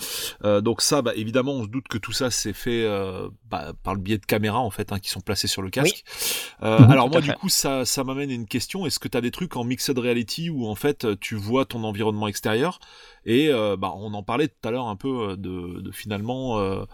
Euh, 0.45 0.61
donc 0.61 0.81
ça, 0.81 1.01
bah, 1.01 1.11
évidemment, 1.15 1.53
on 1.53 1.63
se 1.63 1.69
doute 1.69 1.87
que 1.87 1.97
tout 1.97 2.11
ça 2.13 2.31
c'est 2.31 2.53
fait 2.53 2.83
euh, 2.85 3.29
bah, 3.49 3.73
par 3.83 3.95
le 3.95 3.99
biais 4.01 4.17
de 4.19 4.25
caméras 4.25 4.59
en 4.59 4.69
fait, 4.71 4.91
hein, 4.91 4.99
qui 4.99 5.09
sont 5.09 5.21
placées 5.21 5.47
sur 5.47 5.61
le 5.61 5.69
casque. 5.69 6.03
Euh, 6.63 6.79
Mhm. 6.79 6.91
alors 6.91 7.09
moi 7.09 7.21
du 7.21 7.29
fait. 7.29 7.35
coup 7.35 7.49
ça, 7.49 7.85
ça 7.85 8.03
m'amène 8.03 8.29
à 8.29 8.33
une 8.33 8.47
question. 8.47 8.85
Est-ce 8.85 8.99
que 8.99 9.07
tu 9.07 9.17
as 9.17 9.21
des 9.21 9.31
trucs 9.31 9.55
en 9.55 9.63
mixed 9.63 9.97
reality 9.97 10.49
où 10.49 10.67
en 10.67 10.75
fait 10.75 11.05
tu 11.19 11.35
vois 11.35 11.65
ton 11.65 11.83
environnement 11.83 12.27
extérieur 12.27 12.79
et 13.25 13.49
euh, 13.49 13.77
bah, 13.77 13.93
on 13.95 14.13
en 14.13 14.23
parlait 14.23 14.47
tout 14.47 14.67
à 14.67 14.71
l'heure 14.71 14.87
un 14.87 14.95
peu 14.95 15.31
euh, 15.31 15.35
de, 15.37 15.91
finalement 15.91 16.59
euh, 16.59 16.85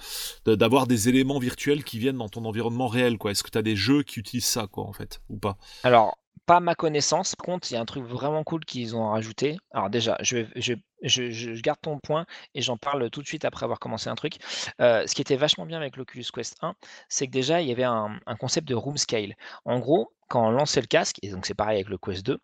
d'avoir 0.45 0.87
des 0.87 1.09
éléments 1.09 1.39
virtuels 1.39 1.83
qui 1.83 1.99
viennent 1.99 2.17
dans 2.17 2.29
ton 2.29 2.45
environnement 2.45 2.87
réel 2.87 3.17
quoi. 3.17 3.31
Est-ce 3.31 3.43
que 3.43 3.49
tu 3.49 3.57
as 3.57 3.63
des 3.63 3.75
jeux 3.75 4.03
qui 4.03 4.19
utilisent 4.19 4.45
ça 4.45 4.67
quoi 4.67 4.85
en 4.85 4.93
fait 4.93 5.21
ou 5.29 5.37
pas? 5.37 5.57
Alors, 5.83 6.17
pas 6.45 6.59
ma 6.59 6.73
connaissance. 6.73 7.35
Par 7.35 7.45
contre, 7.45 7.71
il 7.71 7.75
y 7.75 7.77
a 7.77 7.81
un 7.81 7.85
truc 7.85 8.03
vraiment 8.05 8.43
cool 8.43 8.65
qu'ils 8.65 8.95
ont 8.95 9.09
rajouté. 9.09 9.57
Alors 9.71 9.89
déjà, 9.89 10.17
je, 10.21 11.61
garde 11.61 11.79
ton 11.81 11.99
point 11.99 12.25
et 12.55 12.61
j'en 12.61 12.77
parle 12.77 13.09
tout 13.11 13.21
de 13.21 13.27
suite 13.27 13.45
après 13.45 13.65
avoir 13.65 13.79
commencé 13.79 14.09
un 14.09 14.15
truc. 14.15 14.37
Ce 14.79 15.13
qui 15.13 15.21
était 15.21 15.35
vachement 15.35 15.67
bien 15.67 15.77
avec 15.77 15.95
l'Oculus 15.95 16.25
Quest 16.33 16.57
1, 16.63 16.73
c'est 17.07 17.27
que 17.27 17.31
déjà, 17.31 17.61
il 17.61 17.67
y 17.67 17.71
avait 17.71 17.83
un, 17.83 18.19
un 18.25 18.35
concept 18.35 18.67
de 18.67 18.73
room 18.73 18.97
scale. 18.97 19.35
En 19.63 19.77
gros, 19.77 20.11
quand 20.27 20.47
on 20.47 20.51
lançait 20.51 20.81
le 20.81 20.87
casque, 20.87 21.17
et 21.21 21.29
donc 21.29 21.45
c'est 21.45 21.53
pareil 21.53 21.75
avec 21.75 21.89
le 21.89 21.99
Quest 21.99 22.25
2, 22.25 22.39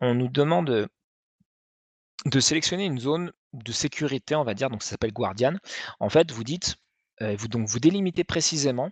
on 0.00 0.14
nous 0.14 0.28
demande 0.28 0.88
de 2.26 2.40
sélectionner 2.40 2.84
une 2.84 2.98
zone 2.98 3.32
de 3.52 3.72
sécurité, 3.72 4.34
on 4.34 4.44
va 4.44 4.54
dire, 4.54 4.70
donc 4.70 4.82
ça 4.82 4.90
s'appelle 4.90 5.12
Guardian. 5.12 5.54
En 6.00 6.08
fait, 6.08 6.30
vous 6.32 6.44
dites, 6.44 6.76
euh, 7.22 7.36
vous, 7.38 7.48
donc 7.48 7.66
vous 7.68 7.80
délimitez 7.80 8.24
précisément 8.24 8.90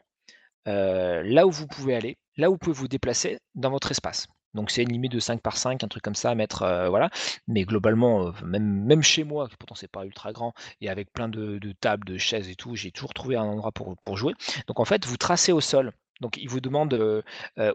euh, 0.69 1.23
là 1.25 1.47
où 1.47 1.51
vous 1.51 1.67
pouvez 1.67 1.95
aller, 1.95 2.19
là 2.37 2.51
où 2.51 2.55
vous 2.55 2.59
pouvez 2.59 2.77
vous 2.77 2.89
déplacer 2.89 3.39
dans 3.55 3.71
votre 3.71 3.91
espace. 3.91 4.27
Donc 4.55 4.71
c'est 4.71 4.83
une 4.83 4.93
limite 4.93 5.13
de 5.13 5.21
5 5.21 5.43
par 5.43 5.59
5, 5.59 5.85
un 5.85 5.89
truc 5.89 6.03
comme 6.03 6.15
ça 6.15 6.31
à 6.31 6.35
mettre, 6.35 6.63
euh, 6.63 6.89
voilà. 6.89 7.11
Mais 7.47 7.65
globalement, 7.65 8.33
même, 8.43 9.03
chez 9.03 9.23
moi, 9.23 9.49
pourtant 9.59 9.75
c'est 9.75 9.91
pas 9.91 10.05
ultra 10.05 10.33
grand, 10.33 10.55
et 10.81 10.89
avec 10.89 11.13
plein 11.13 11.29
de, 11.29 11.61
tables, 11.81 12.07
de 12.07 12.17
chaises 12.17 12.49
et 12.49 12.55
tout, 12.55 12.75
j'ai 12.75 12.91
toujours 12.91 13.13
trouvé 13.13 13.37
un 13.37 13.45
endroit 13.45 13.73
pour, 13.73 14.17
jouer. 14.17 14.35
Donc 14.67 14.81
en 14.81 14.85
fait, 14.85 15.05
vous 15.07 15.17
tracez 15.17 15.53
au 15.53 15.61
sol. 15.61 15.93
Donc 16.23 16.39
il 16.39 16.49
vous 16.49 16.61
demande 16.61 17.23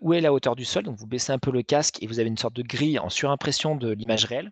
où 0.01 0.13
est 0.13 0.21
la 0.21 0.33
hauteur 0.33 0.55
du 0.55 0.65
sol. 0.65 0.83
Donc 0.83 0.97
vous 0.97 1.05
baissez 1.05 1.31
un 1.31 1.37
peu 1.37 1.51
le 1.51 1.61
casque 1.61 2.01
et 2.01 2.07
vous 2.07 2.19
avez 2.19 2.29
une 2.29 2.37
sorte 2.37 2.55
de 2.55 2.63
grille 2.63 2.97
en 2.97 3.09
surimpression 3.09 3.75
de 3.75 3.91
l'image 3.91 4.25
réelle. 4.25 4.51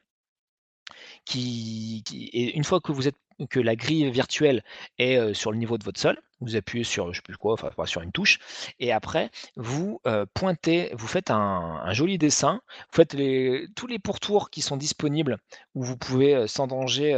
Et 1.35 2.55
une 2.55 2.63
fois 2.63 2.79
que 2.81 2.91
vous 2.91 3.07
êtes 3.07 3.15
que 3.47 3.59
la 3.59 3.75
grille 3.75 4.09
virtuelle 4.11 4.63
est 4.97 5.33
sur 5.33 5.51
le 5.51 5.57
niveau 5.57 5.77
de 5.77 5.83
votre 5.83 5.99
sol. 5.99 6.19
Vous 6.41 6.55
appuyez 6.55 6.85
sur, 6.85 7.11
je 7.11 7.17
sais 7.17 7.21
plus 7.21 7.35
quoi, 7.35 7.53
enfin 7.53 7.85
sur 7.85 8.01
une 8.01 8.13
touche, 8.13 8.39
et 8.79 8.93
après 8.93 9.29
vous 9.57 10.01
pointez, 10.33 10.91
vous 10.93 11.07
faites 11.07 11.31
un, 11.31 11.91
joli 11.91 12.17
dessin, 12.17 12.61
vous 12.77 12.95
faites 12.95 13.13
les, 13.13 13.67
tous 13.75 13.87
les 13.87 13.99
pourtours 13.99 14.49
qui 14.49 14.61
sont 14.61 14.77
disponibles 14.77 15.37
où 15.75 15.83
vous 15.83 15.97
pouvez 15.97 16.47
sans 16.47 16.67
danger 16.67 17.13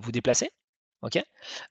vous 0.00 0.12
déplacer. 0.12 0.50
Ok, 1.02 1.18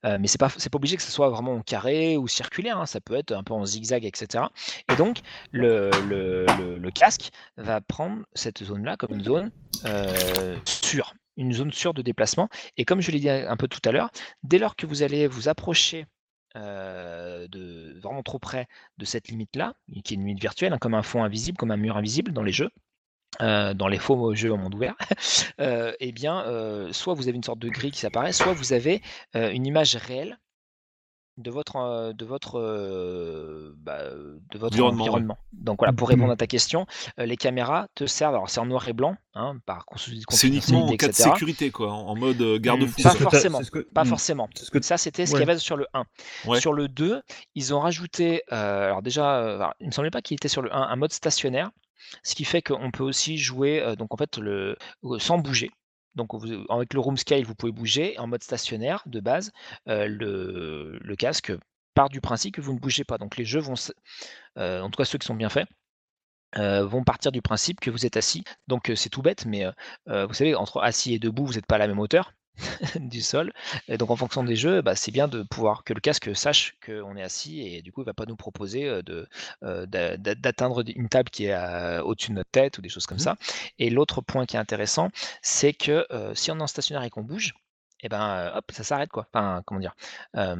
mais 0.03 0.25
c'est 0.25 0.39
pas 0.39 0.49
c'est 0.57 0.71
pas 0.71 0.77
obligé 0.77 0.97
que 0.97 1.03
ce 1.03 1.11
soit 1.11 1.29
vraiment 1.29 1.53
en 1.53 1.61
carré 1.61 2.17
ou 2.17 2.27
circulaire. 2.27 2.79
hein, 2.79 2.87
ça 2.87 2.99
peut 2.99 3.13
être 3.13 3.31
un 3.31 3.43
peu 3.43 3.53
en 3.53 3.63
zigzag, 3.63 4.03
etc. 4.03 4.45
Et 4.91 4.95
donc 4.95 5.19
le, 5.51 5.91
le, 6.07 6.89
casque 6.89 7.29
va 7.55 7.79
prendre 7.79 8.23
cette 8.33 8.63
zone-là 8.63 8.97
comme 8.97 9.13
une 9.13 9.23
zone 9.23 9.51
sûre, 10.65 11.13
une 11.39 11.53
zone 11.53 11.71
sûre 11.71 11.93
de 11.93 12.01
déplacement. 12.01 12.49
Et 12.77 12.85
comme 12.85 13.01
je 13.01 13.11
l'ai 13.11 13.19
dit 13.19 13.29
un 13.29 13.57
peu 13.57 13.67
tout 13.67 13.81
à 13.85 13.91
l'heure, 13.91 14.11
dès 14.43 14.59
lors 14.59 14.75
que 14.75 14.85
vous 14.85 15.03
allez 15.03 15.25
vous 15.27 15.49
approcher 15.49 16.05
euh, 16.55 17.47
de 17.47 17.99
vraiment 17.99 18.23
trop 18.23 18.39
près 18.39 18.67
de 18.97 19.05
cette 19.05 19.29
limite-là, 19.29 19.73
qui 20.03 20.13
est 20.13 20.15
une 20.15 20.21
limite 20.21 20.41
virtuelle, 20.41 20.73
hein, 20.73 20.77
comme 20.79 20.95
un 20.95 21.03
fond 21.03 21.23
invisible, 21.23 21.57
comme 21.57 21.71
un 21.71 21.77
mur 21.77 21.97
invisible 21.97 22.33
dans 22.33 22.43
les 22.43 22.51
jeux, 22.51 22.69
euh, 23.41 23.73
dans 23.73 23.87
les 23.87 23.99
faux 23.99 24.33
jeux 24.35 24.51
au 24.51 24.57
monde 24.57 24.75
ouvert, 24.75 24.95
euh, 25.61 25.93
eh 25.99 26.11
bien, 26.11 26.43
euh, 26.47 26.91
soit 26.91 27.13
vous 27.13 27.27
avez 27.29 27.37
une 27.37 27.43
sorte 27.43 27.59
de 27.59 27.69
grille 27.69 27.91
qui 27.91 27.99
s'apparaît, 27.99 28.33
soit 28.33 28.53
vous 28.53 28.73
avez 28.73 29.01
une 29.33 29.65
image 29.65 29.95
réelle 29.95 30.39
de 31.39 31.51
votre, 31.51 31.77
euh, 31.77 32.13
de 32.13 32.25
votre, 32.25 32.59
euh, 32.59 33.73
bah, 33.77 33.97
euh, 34.01 34.37
de 34.51 34.57
votre 34.59 34.79
Environnement. 34.81 35.37
Donc 35.53 35.79
voilà, 35.79 35.93
pour 35.93 36.09
répondre 36.09 36.31
à 36.31 36.35
ta 36.35 36.47
question, 36.47 36.85
euh, 37.19 37.25
les 37.25 37.37
caméras 37.37 37.87
te 37.95 38.05
servent, 38.05 38.35
alors 38.35 38.49
c'est 38.49 38.59
en 38.59 38.65
noir 38.65 38.87
et 38.87 38.93
blanc, 38.93 39.15
hein, 39.33 39.55
par 39.65 39.85
C'est 39.97 40.47
uniquement 40.47 40.85
en 40.85 40.95
cas 40.95 41.07
de 41.07 41.13
sécurité, 41.13 41.71
quoi, 41.71 41.91
en 41.91 42.15
mode 42.15 42.41
euh, 42.41 42.59
garde-fou. 42.59 43.01
Pas 43.01 43.11
forcément, 43.15 43.57
c'est 43.59 43.63
ce 43.65 43.71
que- 43.71 43.79
pas 43.79 44.05
forcément. 44.05 44.47
Que- 44.71 44.81
Ça, 44.81 44.97
c'était 44.97 45.25
ce 45.25 45.31
Ouais. 45.33 45.39
qu'il 45.39 45.47
y 45.47 45.51
avait 45.51 45.59
sur 45.59 45.77
le 45.77 45.87
1. 45.93 46.03
Ouais. 46.45 46.59
Sur 46.59 46.73
le 46.73 46.87
2, 46.87 47.21
ils 47.55 47.73
ont 47.73 47.79
rajouté, 47.79 48.43
euh, 48.51 48.85
alors 48.87 49.01
déjà, 49.01 49.55
alors, 49.55 49.73
il 49.79 49.85
ne 49.85 49.87
me 49.87 49.93
semblait 49.93 50.11
pas 50.11 50.21
qu'il 50.21 50.35
était 50.35 50.47
sur 50.47 50.61
le 50.61 50.73
1, 50.75 50.81
un 50.81 50.95
mode 50.95 51.13
stationnaire, 51.13 51.69
ce 52.23 52.35
qui 52.35 52.43
fait 52.43 52.61
qu'on 52.61 52.91
peut 52.91 53.03
aussi 53.03 53.37
jouer 53.37 53.81
euh, 53.81 53.95
donc 53.95 54.13
en 54.13 54.17
fait 54.17 54.37
le, 54.37 54.77
sans 55.19 55.37
bouger. 55.37 55.71
Donc 56.15 56.33
vous- 56.33 56.65
avec 56.69 56.93
le 56.93 56.99
room 56.99 57.17
scale, 57.17 57.43
vous 57.43 57.55
pouvez 57.55 57.71
bouger. 57.71 58.17
En 58.19 58.27
mode 58.27 58.43
stationnaire, 58.43 59.03
de 59.05 59.19
base, 59.19 59.51
euh, 59.87 60.07
le, 60.07 61.15
casque 61.15 61.53
part 61.93 62.09
du 62.09 62.21
principe 62.21 62.55
que 62.55 62.61
vous 62.61 62.73
ne 62.73 62.79
bougez 62.79 63.03
pas. 63.03 63.17
Donc 63.17 63.37
les 63.37 63.45
jeux 63.45 63.59
vont, 63.59 63.75
euh, 64.57 64.81
en 64.81 64.89
tout 64.89 64.97
cas 64.97 65.05
ceux 65.05 65.17
qui 65.17 65.27
sont 65.27 65.35
bien 65.35 65.49
faits, 65.49 65.67
euh, 66.57 66.85
vont 66.85 67.03
partir 67.03 67.31
du 67.31 67.41
principe 67.41 67.79
que 67.79 67.91
vous 67.91 68.05
êtes 68.05 68.17
assis. 68.17 68.43
Donc 68.67 68.89
euh, 68.89 68.95
c'est 68.95 69.09
tout 69.09 69.21
bête, 69.21 69.45
mais 69.45 69.65
euh, 69.65 69.71
euh, 70.09 70.25
vous 70.25 70.33
savez, 70.33 70.55
entre 70.55 70.81
assis 70.81 71.13
et 71.13 71.19
debout, 71.19 71.45
vous 71.45 71.53
n'êtes 71.53 71.65
pas 71.67 71.75
à 71.75 71.79
la 71.79 71.87
même 71.87 71.99
hauteur 71.99 72.33
du 72.99 73.21
sol. 73.21 73.53
Et 73.87 73.97
donc 73.97 74.09
en 74.11 74.15
fonction 74.15 74.43
des 74.43 74.55
jeux, 74.55 74.81
bah, 74.81 74.95
c'est 74.95 75.11
bien 75.11 75.27
de 75.27 75.43
pouvoir 75.43 75.83
que 75.83 75.93
le 75.93 75.99
casque 76.01 76.35
sache 76.35 76.75
qu'on 76.85 77.15
est 77.17 77.23
assis 77.23 77.61
et 77.61 77.81
du 77.81 77.91
coup 77.91 78.01
il 78.01 78.05
va 78.05 78.13
pas 78.13 78.25
nous 78.25 78.35
proposer 78.35 78.85
euh, 78.87 79.01
de, 79.01 79.27
euh, 79.63 79.85
d'a- 79.85 80.17
d'a- 80.17 80.35
d'atteindre 80.35 80.83
une 80.95 81.09
table 81.09 81.29
qui 81.29 81.45
est 81.45 81.51
à- 81.53 82.03
au-dessus 82.05 82.29
de 82.31 82.35
notre 82.35 82.51
tête 82.51 82.77
ou 82.77 82.81
des 82.81 82.89
choses 82.89 83.05
comme 83.05 83.17
Mhm. 83.17 83.23
ça. 83.23 83.35
Et 83.79 83.89
l'autre 83.89 84.21
point 84.21 84.45
qui 84.45 84.55
est 84.55 84.59
intéressant, 84.59 85.09
c'est 85.41 85.73
que 85.73 86.05
euh, 86.11 86.33
si 86.35 86.51
on 86.51 86.59
est 86.59 86.61
en 86.61 86.67
stationnaire 86.67 87.03
et 87.03 87.09
qu'on 87.09 87.23
bouge, 87.23 87.53
et 88.01 88.09
ben 88.09 88.21
euh, 88.29 88.57
hop, 88.57 88.71
ça 88.71 88.83
s'arrête 88.83 89.09
quoi. 89.09 89.27
Enfin, 89.33 89.61
comment 89.65 89.79
dire, 89.81 89.95
euh, 90.37 90.55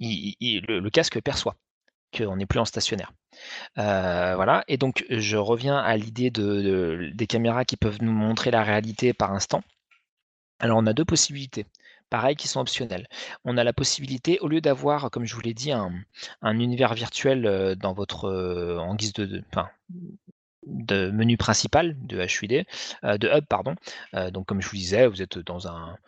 il- 0.00 0.36
il- 0.40 0.62
le, 0.68 0.80
le 0.80 0.90
casque 0.90 1.20
perçoit 1.20 1.56
qu'on 2.16 2.36
n'est 2.36 2.46
plus 2.46 2.60
en 2.60 2.64
stationnaire. 2.66 3.12
Euh, 3.78 4.34
voilà. 4.36 4.64
Et 4.68 4.76
donc 4.78 5.04
je 5.10 5.36
reviens 5.36 5.76
à 5.78 5.96
l'idée 5.96 6.30
de, 6.30 6.42
de- 6.62 7.10
des 7.14 7.26
caméras 7.26 7.64
qui 7.64 7.76
peuvent 7.76 7.98
nous 8.02 8.12
montrer 8.12 8.50
la 8.50 8.62
réalité 8.62 9.12
par 9.14 9.32
instant. 9.32 9.62
Alors 10.58 10.78
on 10.78 10.86
a 10.86 10.92
deux 10.92 11.04
possibilités, 11.04 11.66
pareil, 12.10 12.36
qui 12.36 12.48
sont 12.48 12.60
optionnelles. 12.60 13.08
On 13.44 13.56
a 13.56 13.64
la 13.64 13.72
possibilité, 13.72 14.38
au 14.40 14.48
lieu 14.48 14.60
d'avoir, 14.60 15.10
comme 15.10 15.24
je 15.24 15.34
vous 15.34 15.40
l'ai 15.40 15.54
dit, 15.54 15.72
un, 15.72 15.92
un 16.42 16.58
univers 16.58 16.94
virtuel 16.94 17.76
dans 17.76 17.92
votre, 17.92 18.30
en 18.78 18.94
guise 18.94 19.12
de, 19.12 19.42
menu 20.66 21.36
principal 21.36 21.96
de 22.06 22.24
HUD, 22.24 22.66
euh, 23.04 23.18
de 23.18 23.28
hub, 23.28 23.44
pardon. 23.46 23.74
Euh, 24.14 24.30
donc 24.30 24.46
comme 24.46 24.60
je 24.60 24.68
vous 24.68 24.76
disais, 24.76 25.06
vous 25.06 25.22
êtes 25.22 25.38
dans 25.38 25.68
un, 25.68 25.98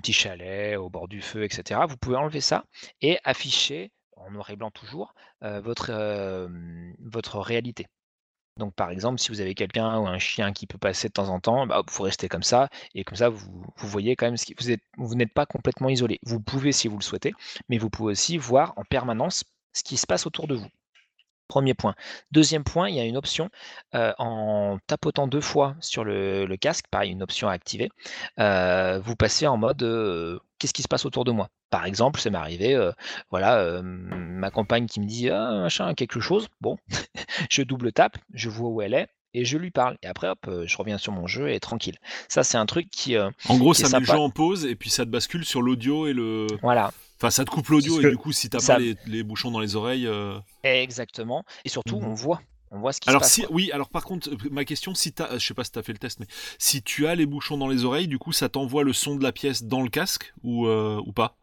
petit 0.00 0.12
chalet 0.12 0.76
au 0.76 0.88
bord 0.90 1.08
du 1.08 1.20
feu, 1.20 1.44
etc. 1.44 1.80
Vous 1.88 1.96
pouvez 1.96 2.16
enlever 2.16 2.40
ça 2.40 2.64
et 3.00 3.18
afficher, 3.24 3.92
en 4.16 4.30
noir 4.30 4.50
et 4.50 4.56
blanc 4.56 4.70
toujours, 4.70 5.14
euh, 5.42 5.60
votre 5.60 7.38
réalité. 7.38 7.86
Donc 8.58 8.74
par 8.74 8.90
exemple, 8.90 9.20
si 9.20 9.30
vous 9.30 9.40
avez 9.40 9.54
quelqu'un 9.54 9.98
ou 9.98 10.06
un 10.06 10.18
chien 10.18 10.52
qui 10.52 10.66
peut 10.66 10.78
passer 10.78 11.08
de 11.08 11.12
temps 11.12 11.28
en 11.28 11.40
temps, 11.40 11.66
bah, 11.66 11.82
vous 11.90 12.02
restez 12.02 12.28
comme 12.28 12.42
ça, 12.42 12.68
et 12.94 13.04
comme 13.04 13.16
ça, 13.16 13.28
vous, 13.28 13.48
voyez 13.76 14.16
quand 14.16 14.26
même 14.26 14.36
ce 14.36 14.44
qui. 14.46 14.54
Vous, 14.58 15.06
vous 15.06 15.14
n'êtes 15.14 15.32
pas 15.32 15.46
complètement 15.46 15.88
isolé. 15.88 16.18
Vous 16.24 16.40
pouvez 16.40 16.72
si 16.72 16.88
vous 16.88 16.98
le 16.98 17.02
souhaitez, 17.04 17.32
mais 17.68 17.78
vous 17.78 17.90
pouvez 17.90 18.12
aussi 18.12 18.38
voir 18.38 18.74
en 18.76 18.84
permanence 18.84 19.44
ce 19.72 19.82
qui 19.82 19.96
se 19.96 20.06
passe 20.06 20.26
autour 20.26 20.46
de 20.48 20.54
vous. 20.56 20.68
Premier 21.48 21.72
point. 21.74 21.94
Deuxième 22.30 22.64
point, 22.64 22.90
il 22.90 22.96
y 22.96 23.00
a 23.00 23.04
une 23.04 23.16
option 23.16 23.50
euh, 23.94 24.12
en 24.18 24.78
tapotant 24.86 25.26
deux 25.28 25.40
fois 25.40 25.76
sur 25.80 26.04
le, 26.04 26.44
le 26.46 26.56
casque, 26.58 26.86
pareil, 26.90 27.10
une 27.12 27.22
option 27.22 27.48
à 27.48 27.52
activer. 27.52 27.90
euh, 28.38 29.00
vous 29.00 29.16
passez 29.16 29.46
en 29.46 29.56
mode 29.56 29.82
euh, 29.82 30.38
qu'est-ce 30.58 30.74
qui 30.74 30.82
se 30.82 30.88
passe 30.88 31.06
autour 31.06 31.24
de 31.24 31.32
moi? 31.32 31.48
Par 31.70 31.84
exemple, 31.84 32.18
ça 32.20 32.30
m'est 32.30 32.38
arrivé, 32.38 32.74
euh, 32.74 32.92
voilà, 33.30 33.58
euh, 33.58 33.82
ma 33.82 34.50
compagne 34.50 34.86
qui 34.86 35.00
me 35.00 35.06
dit 35.06 35.28
ah, 35.30 35.60
machin, 35.62 35.92
quelque 35.94 36.20
chose. 36.20 36.48
Bon, 36.60 36.78
je 37.50 37.62
double 37.62 37.92
tape, 37.92 38.16
je 38.32 38.48
vois 38.48 38.70
où 38.70 38.80
elle 38.82 38.94
est 38.94 39.08
et 39.34 39.44
je 39.44 39.58
lui 39.58 39.70
parle. 39.70 39.98
Et 40.02 40.06
après, 40.06 40.28
hop, 40.28 40.38
euh, 40.48 40.64
je 40.66 40.76
reviens 40.78 40.96
sur 40.98 41.12
mon 41.12 41.26
jeu 41.26 41.50
et 41.50 41.60
tranquille. 41.60 41.96
Ça, 42.28 42.42
c'est 42.42 42.56
un 42.56 42.66
truc 42.66 42.88
qui, 42.90 43.16
euh, 43.16 43.30
En 43.48 43.56
gros, 43.58 43.74
qui 43.74 43.82
ça 43.82 43.88
met 43.90 43.98
le 44.00 44.06
jeu 44.06 44.18
en 44.18 44.30
pause 44.30 44.64
et 44.64 44.76
puis 44.76 44.88
ça 44.90 45.04
te 45.04 45.10
bascule 45.10 45.44
sur 45.44 45.60
l'audio 45.62 46.06
et 46.06 46.12
le. 46.14 46.46
Voilà, 46.62 46.90
Enfin, 47.20 47.30
ça 47.30 47.44
te 47.44 47.50
coupe 47.50 47.68
l'audio 47.68 47.94
C'est 47.96 48.00
et 48.00 48.02
que- 48.04 48.08
du 48.12 48.16
coup, 48.16 48.32
si 48.32 48.48
t'as 48.48 48.60
ça- 48.60 48.74
pas 48.74 48.78
les, 48.80 48.94
les 49.06 49.22
bouchons 49.22 49.50
dans 49.50 49.58
les 49.60 49.74
oreilles. 49.76 50.06
euh, 50.06 50.38
exactement. 50.62 51.44
Et 51.64 51.68
surtout, 51.68 51.96
Mhm. 51.96 52.04
on 52.08 52.14
voit, 52.14 52.40
on 52.70 52.78
voit 52.78 52.92
ce 52.92 53.00
qui 53.00 53.08
Alors 53.10 53.20
se 53.20 53.24
passe. 53.24 53.32
si, 53.34 53.40
quoi. 53.42 53.54
oui, 53.56 53.70
alors 53.72 53.88
par 53.90 54.04
contre, 54.04 54.30
ma 54.50 54.64
question, 54.64 54.94
si 54.94 55.12
t'as, 55.12 55.36
je 55.36 55.44
sais 55.46 55.54
pas 55.54 55.64
si 55.64 55.72
t'as 55.72 55.82
fait 55.82 55.92
le 55.92 55.98
test, 55.98 56.20
mais 56.20 56.26
si 56.58 56.82
tu 56.82 57.06
as 57.06 57.14
les 57.16 57.26
bouchons 57.26 57.58
dans 57.58 57.68
les 57.68 57.84
oreilles, 57.84 58.08
du 58.08 58.18
coup, 58.18 58.32
ça 58.32 58.48
t'envoie 58.48 58.84
le 58.84 58.92
son 58.92 59.16
de 59.16 59.22
la 59.24 59.32
pièce 59.32 59.64
dans 59.64 59.82
le 59.82 59.88
casque 59.90 60.32
ou 60.44 60.66
euh, 60.66 61.00
ou 61.04 61.12
pas? 61.12 61.37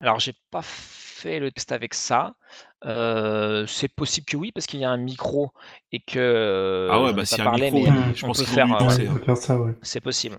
Alors, 0.00 0.18
j'ai 0.18 0.32
pas 0.50 0.62
fait 0.62 1.40
le 1.40 1.50
test 1.52 1.72
avec 1.72 1.94
ça. 1.94 2.34
Euh, 2.86 3.66
c'est 3.66 3.88
possible 3.88 4.24
que 4.26 4.36
oui, 4.36 4.52
parce 4.52 4.66
qu'il 4.66 4.80
y 4.80 4.84
a 4.84 4.90
un 4.90 4.96
micro 4.96 5.52
et 5.92 6.00
que. 6.00 6.88
Ah 6.90 7.02
ouais, 7.02 7.12
bah 7.12 7.18
pas 7.18 7.24
s'il 7.24 7.38
y 7.38 7.40
a 7.42 7.50
un 7.50 7.50
micro, 7.52 7.86
mais 7.90 8.14
je 8.14 8.24
on 8.24 8.28
pense 8.28 8.38
peut 8.38 8.44
faire, 8.44 8.66
vont 8.66 8.66
lui 8.66 8.74
euh, 8.74 8.78
penser. 8.78 9.02
Ouais, 9.02 9.08
on 9.08 9.14
peut 9.18 9.24
faire 9.24 9.36
ça, 9.36 9.60
ouais. 9.60 9.74
c'est 9.82 10.00
possible. 10.00 10.38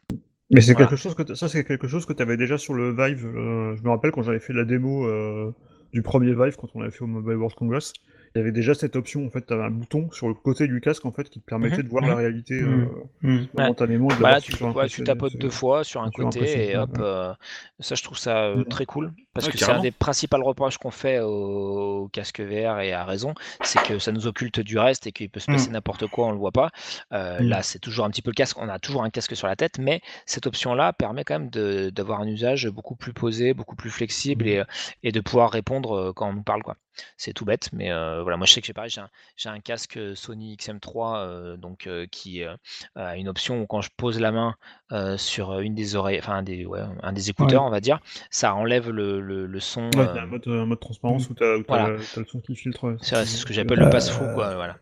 Mais 0.49 0.61
c'est 0.61 0.73
Voilà. 0.73 0.87
quelque 0.89 0.97
chose 0.97 1.15
que 1.15 1.33
ça 1.33 1.47
c'est 1.47 1.63
quelque 1.63 1.87
chose 1.87 2.05
que 2.05 2.13
tu 2.13 2.21
avais 2.21 2.37
déjà 2.37 2.57
sur 2.57 2.73
le 2.73 2.91
Vive. 2.91 3.25
euh, 3.25 3.75
je 3.77 3.83
me 3.83 3.89
rappelle 3.89 4.11
quand 4.11 4.23
j'avais 4.23 4.39
fait 4.39 4.53
la 4.53 4.65
démo 4.65 5.05
euh, 5.07 5.53
du 5.93 6.01
premier 6.01 6.33
Vive 6.33 6.57
quand 6.57 6.67
on 6.75 6.81
avait 6.81 6.91
fait 6.91 7.03
au 7.03 7.07
Mobile 7.07 7.35
World 7.37 7.55
Congress, 7.55 7.93
il 8.35 8.39
y 8.39 8.41
avait 8.41 8.51
déjà 8.51 8.73
cette 8.73 8.95
option 8.95 9.25
en 9.25 9.29
fait, 9.29 9.45
tu 9.45 9.53
avais 9.53 9.63
un 9.63 9.69
bouton 9.71 10.09
sur 10.11 10.27
le 10.27 10.33
côté 10.33 10.67
du 10.67 10.79
casque 10.81 11.05
en 11.05 11.11
fait 11.11 11.29
qui 11.29 11.39
te 11.41 11.45
permettait 11.45 11.77
Mhm, 11.77 11.83
de 11.83 11.89
voir 11.89 12.03
mhm. 12.03 12.09
la 12.09 12.15
réalité 12.15 12.53
Mhm. 12.53 12.89
euh, 13.23 13.47
momentanément. 13.53 14.11
et 14.11 14.15
de 14.15 14.19
Voilà, 14.21 14.39
l'avoir 14.39 14.41
tu, 14.41 14.63
ouais, 14.63 15.05
tapotes 15.05 15.35
deux 15.37 15.49
fois 15.49 15.83
sur 15.83 16.01
un 16.01 16.11
côté 16.11 16.69
et 16.69 16.77
hop, 16.77 16.89
ouais. 16.93 16.99
euh, 16.99 17.33
ça 17.79 17.95
je 17.95 18.03
trouve 18.03 18.17
ça 18.17 18.45
euh, 18.45 18.57
Mhm. 18.57 18.63
très 18.65 18.85
cool 18.85 19.11
parce 19.33 19.45
Ouais, 19.47 19.51
que 19.51 19.57
c'est 19.57 19.71
un 19.71 19.79
des 19.79 19.91
principaux 19.91 20.37
reproches 20.43 20.77
qu'on 20.77 20.91
fait 20.91 21.19
au, 21.19 22.03
au 22.03 22.07
casque 22.09 22.41
VR 22.41 22.79
et 22.81 22.93
à 22.93 23.05
raison, 23.05 23.33
c'est 23.61 23.79
que 23.79 23.97
ça 23.99 24.11
nous 24.11 24.27
occulte 24.27 24.59
du 24.59 24.77
reste 24.77 25.07
et 25.07 25.11
qu'il 25.11 25.29
peut 25.29 25.39
se 25.39 25.47
passer 25.47 25.69
Mhm. 25.69 25.73
n'importe 25.73 26.07
quoi, 26.07 26.27
on 26.27 26.31
le 26.31 26.37
voit 26.37 26.51
pas. 26.51 26.69
Euh, 27.13 27.39
Mhm. 27.39 27.49
Là, 27.49 27.63
c'est 27.63 27.79
toujours 27.79 28.05
un 28.05 28.09
petit 28.09 28.21
peu 28.21 28.31
le 28.31 28.35
casque, 28.35 28.57
on 28.59 28.69
a 28.69 28.79
toujours 28.79 29.03
un 29.03 29.09
casque 29.09 29.35
sur 29.35 29.47
la 29.47 29.55
tête, 29.55 29.79
mais 29.79 30.01
cette 30.25 30.47
option-là 30.47 30.93
permet 30.93 31.23
quand 31.23 31.39
même 31.39 31.49
d'avoir 31.91 32.21
un 32.21 32.27
usage 32.27 32.67
beaucoup 32.69 32.95
plus 32.95 33.13
posé, 33.13 33.53
beaucoup 33.53 33.75
plus 33.75 33.89
flexible 33.89 34.45
Mhm. 34.45 34.47
et, 34.47 34.63
et 35.03 35.11
de 35.11 35.19
pouvoir 35.21 35.51
répondre 35.51 36.11
quand 36.13 36.29
on 36.29 36.33
nous 36.33 36.43
parle 36.43 36.63
quoi. 36.63 36.75
C'est 37.17 37.33
tout 37.33 37.45
bête, 37.45 37.69
mais 37.73 37.91
euh, 37.91 38.21
voilà, 38.21 38.37
moi 38.37 38.45
je 38.45 38.53
sais 38.53 38.61
que 38.61 38.67
j'ai 38.67 38.73
pareil, 38.73 38.89
j'ai 38.89 39.01
un, 39.01 39.09
j'ai 39.37 39.49
un 39.49 39.59
casque 39.59 39.99
Sony 40.15 40.55
XM3 40.55 41.17
euh, 41.17 41.57
donc 41.57 41.87
euh, 41.87 42.05
qui 42.11 42.43
euh, 42.43 42.55
a 42.95 43.17
une 43.17 43.27
option 43.29 43.61
où 43.61 43.67
quand 43.67 43.81
je 43.81 43.89
pose 43.97 44.19
la 44.19 44.31
main 44.31 44.55
euh, 44.91 45.17
sur 45.17 45.59
une 45.59 45.75
des 45.75 45.95
oreilles, 45.95 46.19
enfin 46.19 46.35
un 46.37 46.43
des, 46.43 46.65
ouais, 46.65 46.81
un 47.03 47.13
des 47.13 47.29
écouteurs, 47.29 47.61
Ouais. 47.63 47.67
on 47.67 47.71
va 47.71 47.79
dire, 47.81 47.99
ça 48.29 48.53
enlève 48.55 48.89
le, 48.89 49.21
le, 49.21 49.45
le 49.45 49.59
son. 49.59 49.83
Ouais, 49.83 49.89
il 49.93 49.97
y 49.97 50.01
a 50.01 50.03
euh, 50.03 50.19
un 50.21 50.25
mode, 50.25 50.47
un 50.47 50.65
mode 50.65 50.79
transparence 50.79 51.29
où 51.29 51.33
tu 51.33 51.43
as, 51.43 51.57
Voilà. 51.67 51.89
le 51.89 52.25
son 52.25 52.39
qui 52.41 52.55
filtre. 52.55 52.97
c'est 53.01 53.15
c'est 53.25 53.37
ce 53.37 53.45
que 53.45 53.53
j'appelle 53.53 53.79
le 53.79 53.85
Euh, 53.85 53.89
passe-fou, 53.89 54.25
quoi. 54.33 54.55
Voilà. 54.55 54.77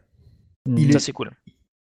Mhm. 0.67 0.77
Il 0.77 0.91
Ça 0.91 0.97
est- 0.97 0.99
c'est 1.01 1.11
cool. 1.11 1.31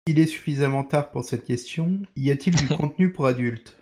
Il 0.07 0.19
est 0.19 0.25
suffisamment 0.27 0.83
tard 0.83 1.11
pour 1.11 1.23
cette 1.23 1.45
question. 1.45 1.99
Y 2.15 2.31
a-t-il 2.31 2.55
du 2.55 2.67
contenu 2.77 3.11
pour 3.11 3.27
adultes? 3.27 3.75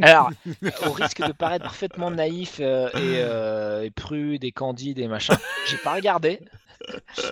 Alors, 0.00 0.30
au 0.86 0.92
risque 0.92 1.22
de 1.22 1.32
paraître 1.32 1.64
parfaitement 1.64 2.10
naïf 2.10 2.58
euh, 2.60 2.88
et, 2.94 3.18
euh, 3.18 3.82
et 3.84 3.90
prude 3.90 4.44
et 4.44 4.52
candide 4.52 4.98
et 4.98 5.08
machin, 5.08 5.36
j'ai 5.62 5.78
pas 5.78 5.94
regardé. 5.94 6.40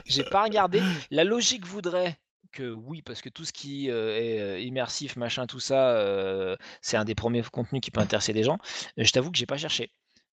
J'ai 0.06 0.24
pas 0.24 0.44
regardé. 0.44 0.82
La 1.10 1.24
logique 1.24 1.66
voudrait 1.66 2.18
que 2.52 2.70
oui, 2.72 3.02
parce 3.02 3.22
que 3.22 3.28
tout 3.28 3.44
ce 3.44 3.52
qui 3.52 3.90
euh, 3.90 4.56
est 4.58 4.64
immersif, 4.64 5.16
machin, 5.16 5.46
tout 5.46 5.60
ça, 5.60 5.90
euh, 5.96 6.56
c'est 6.82 6.96
un 6.96 7.04
des 7.04 7.14
premiers 7.14 7.42
contenus 7.42 7.80
qui 7.80 7.90
peut 7.90 8.00
intéresser 8.00 8.32
les 8.32 8.42
gens. 8.42 8.58
Je 8.96 9.10
t'avoue 9.10 9.30
que 9.30 9.38
j'ai 9.38 9.46
pas 9.46 9.56
cherché, 9.58 9.90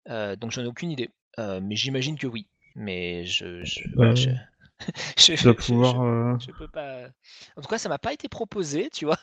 Euh, 0.09 0.36
donc 0.36 0.52
j'en 0.52 0.62
ai 0.62 0.66
aucune 0.66 0.90
idée. 0.90 1.10
Euh, 1.39 1.60
mais 1.62 1.77
j'imagine 1.77 2.18
que 2.18 2.27
oui. 2.27 2.48
Mais 2.74 3.24
je, 3.27 3.62
je, 3.64 3.81
voilà, 3.94 4.12
Euh, 4.12 4.35
je, 5.18 5.36
je, 5.36 5.51
pouvoir. 5.51 5.94
je- 5.94 6.47
je 6.47 6.52
peux 6.52 6.68
pas. 6.68 7.09
En 7.56 7.62
tout 7.62 7.68
cas, 7.68 7.78
ça 7.78 7.89
m'a 7.89 7.98
pas 7.98 8.12
été 8.12 8.28
proposé, 8.28 8.90
tu 8.93 9.05
vois. 9.06 9.18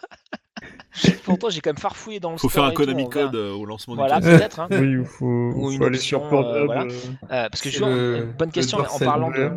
Pourtant, 1.26 1.50
j'ai 1.50 1.62
quand 1.62 1.70
même 1.72 1.78
farfouillé 1.78 2.20
dans 2.20 2.32
le 2.32 2.38
Faut 2.38 2.50
store 2.50 2.66
faire 2.66 2.72
un 2.72 2.74
Konami. 2.74 3.10
Code 3.10 3.36
euh, 3.36 3.52
au 3.54 3.66
lancement 3.66 3.96
Voilà, 3.96 4.20
du 4.20 4.28
peut-être. 4.28 4.60
hein. 4.60 4.68
Oui, 4.72 4.92
il 5.00 5.06
faut, 5.06 5.26
Ou 5.26 5.72
faut 5.78 5.84
aller 5.84 5.98
sur 5.98 6.22
option, 6.24 6.38
euh, 6.40 6.66
Pornhub. 6.66 6.66
voilà. 6.66 6.82
euh, 6.84 7.50
parce 7.50 7.62
que 7.62 7.70
une 8.24 8.32
bonne 8.34 8.52
question 8.52 8.78
en 8.80 9.00
parlant 9.00 9.30
de, 9.32 9.52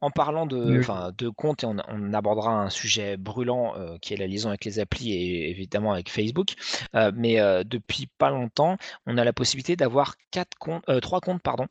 en 0.00 0.10
parlant 0.10 0.46
de, 0.46 0.56
Oui. 0.56 0.78
enfin, 0.80 1.12
de 1.16 1.28
compte 1.28 1.62
et 1.62 1.66
on, 1.66 1.76
on 1.88 2.12
abordera 2.14 2.50
un 2.52 2.70
sujet 2.70 3.16
brûlant 3.16 3.74
euh, 3.76 3.98
qui 4.00 4.14
est 4.14 4.16
la 4.16 4.26
liaison 4.26 4.48
avec 4.48 4.64
les 4.64 4.78
applis 4.80 5.12
et 5.12 5.50
évidemment 5.50 5.92
avec 5.92 6.10
Facebook. 6.10 6.54
Euh, 6.94 7.12
mais 7.14 7.38
euh, 7.40 7.62
depuis 7.64 8.08
pas 8.18 8.30
longtemps, 8.30 8.76
on 9.06 9.18
a 9.18 9.24
la 9.24 9.32
possibilité 9.32 9.76
d'avoir 9.76 10.14
quatre 10.30 10.56
comptes, 10.58 10.82
euh, 10.88 11.00
trois 11.00 11.20
comptes 11.20 11.42
pardon, 11.42 11.66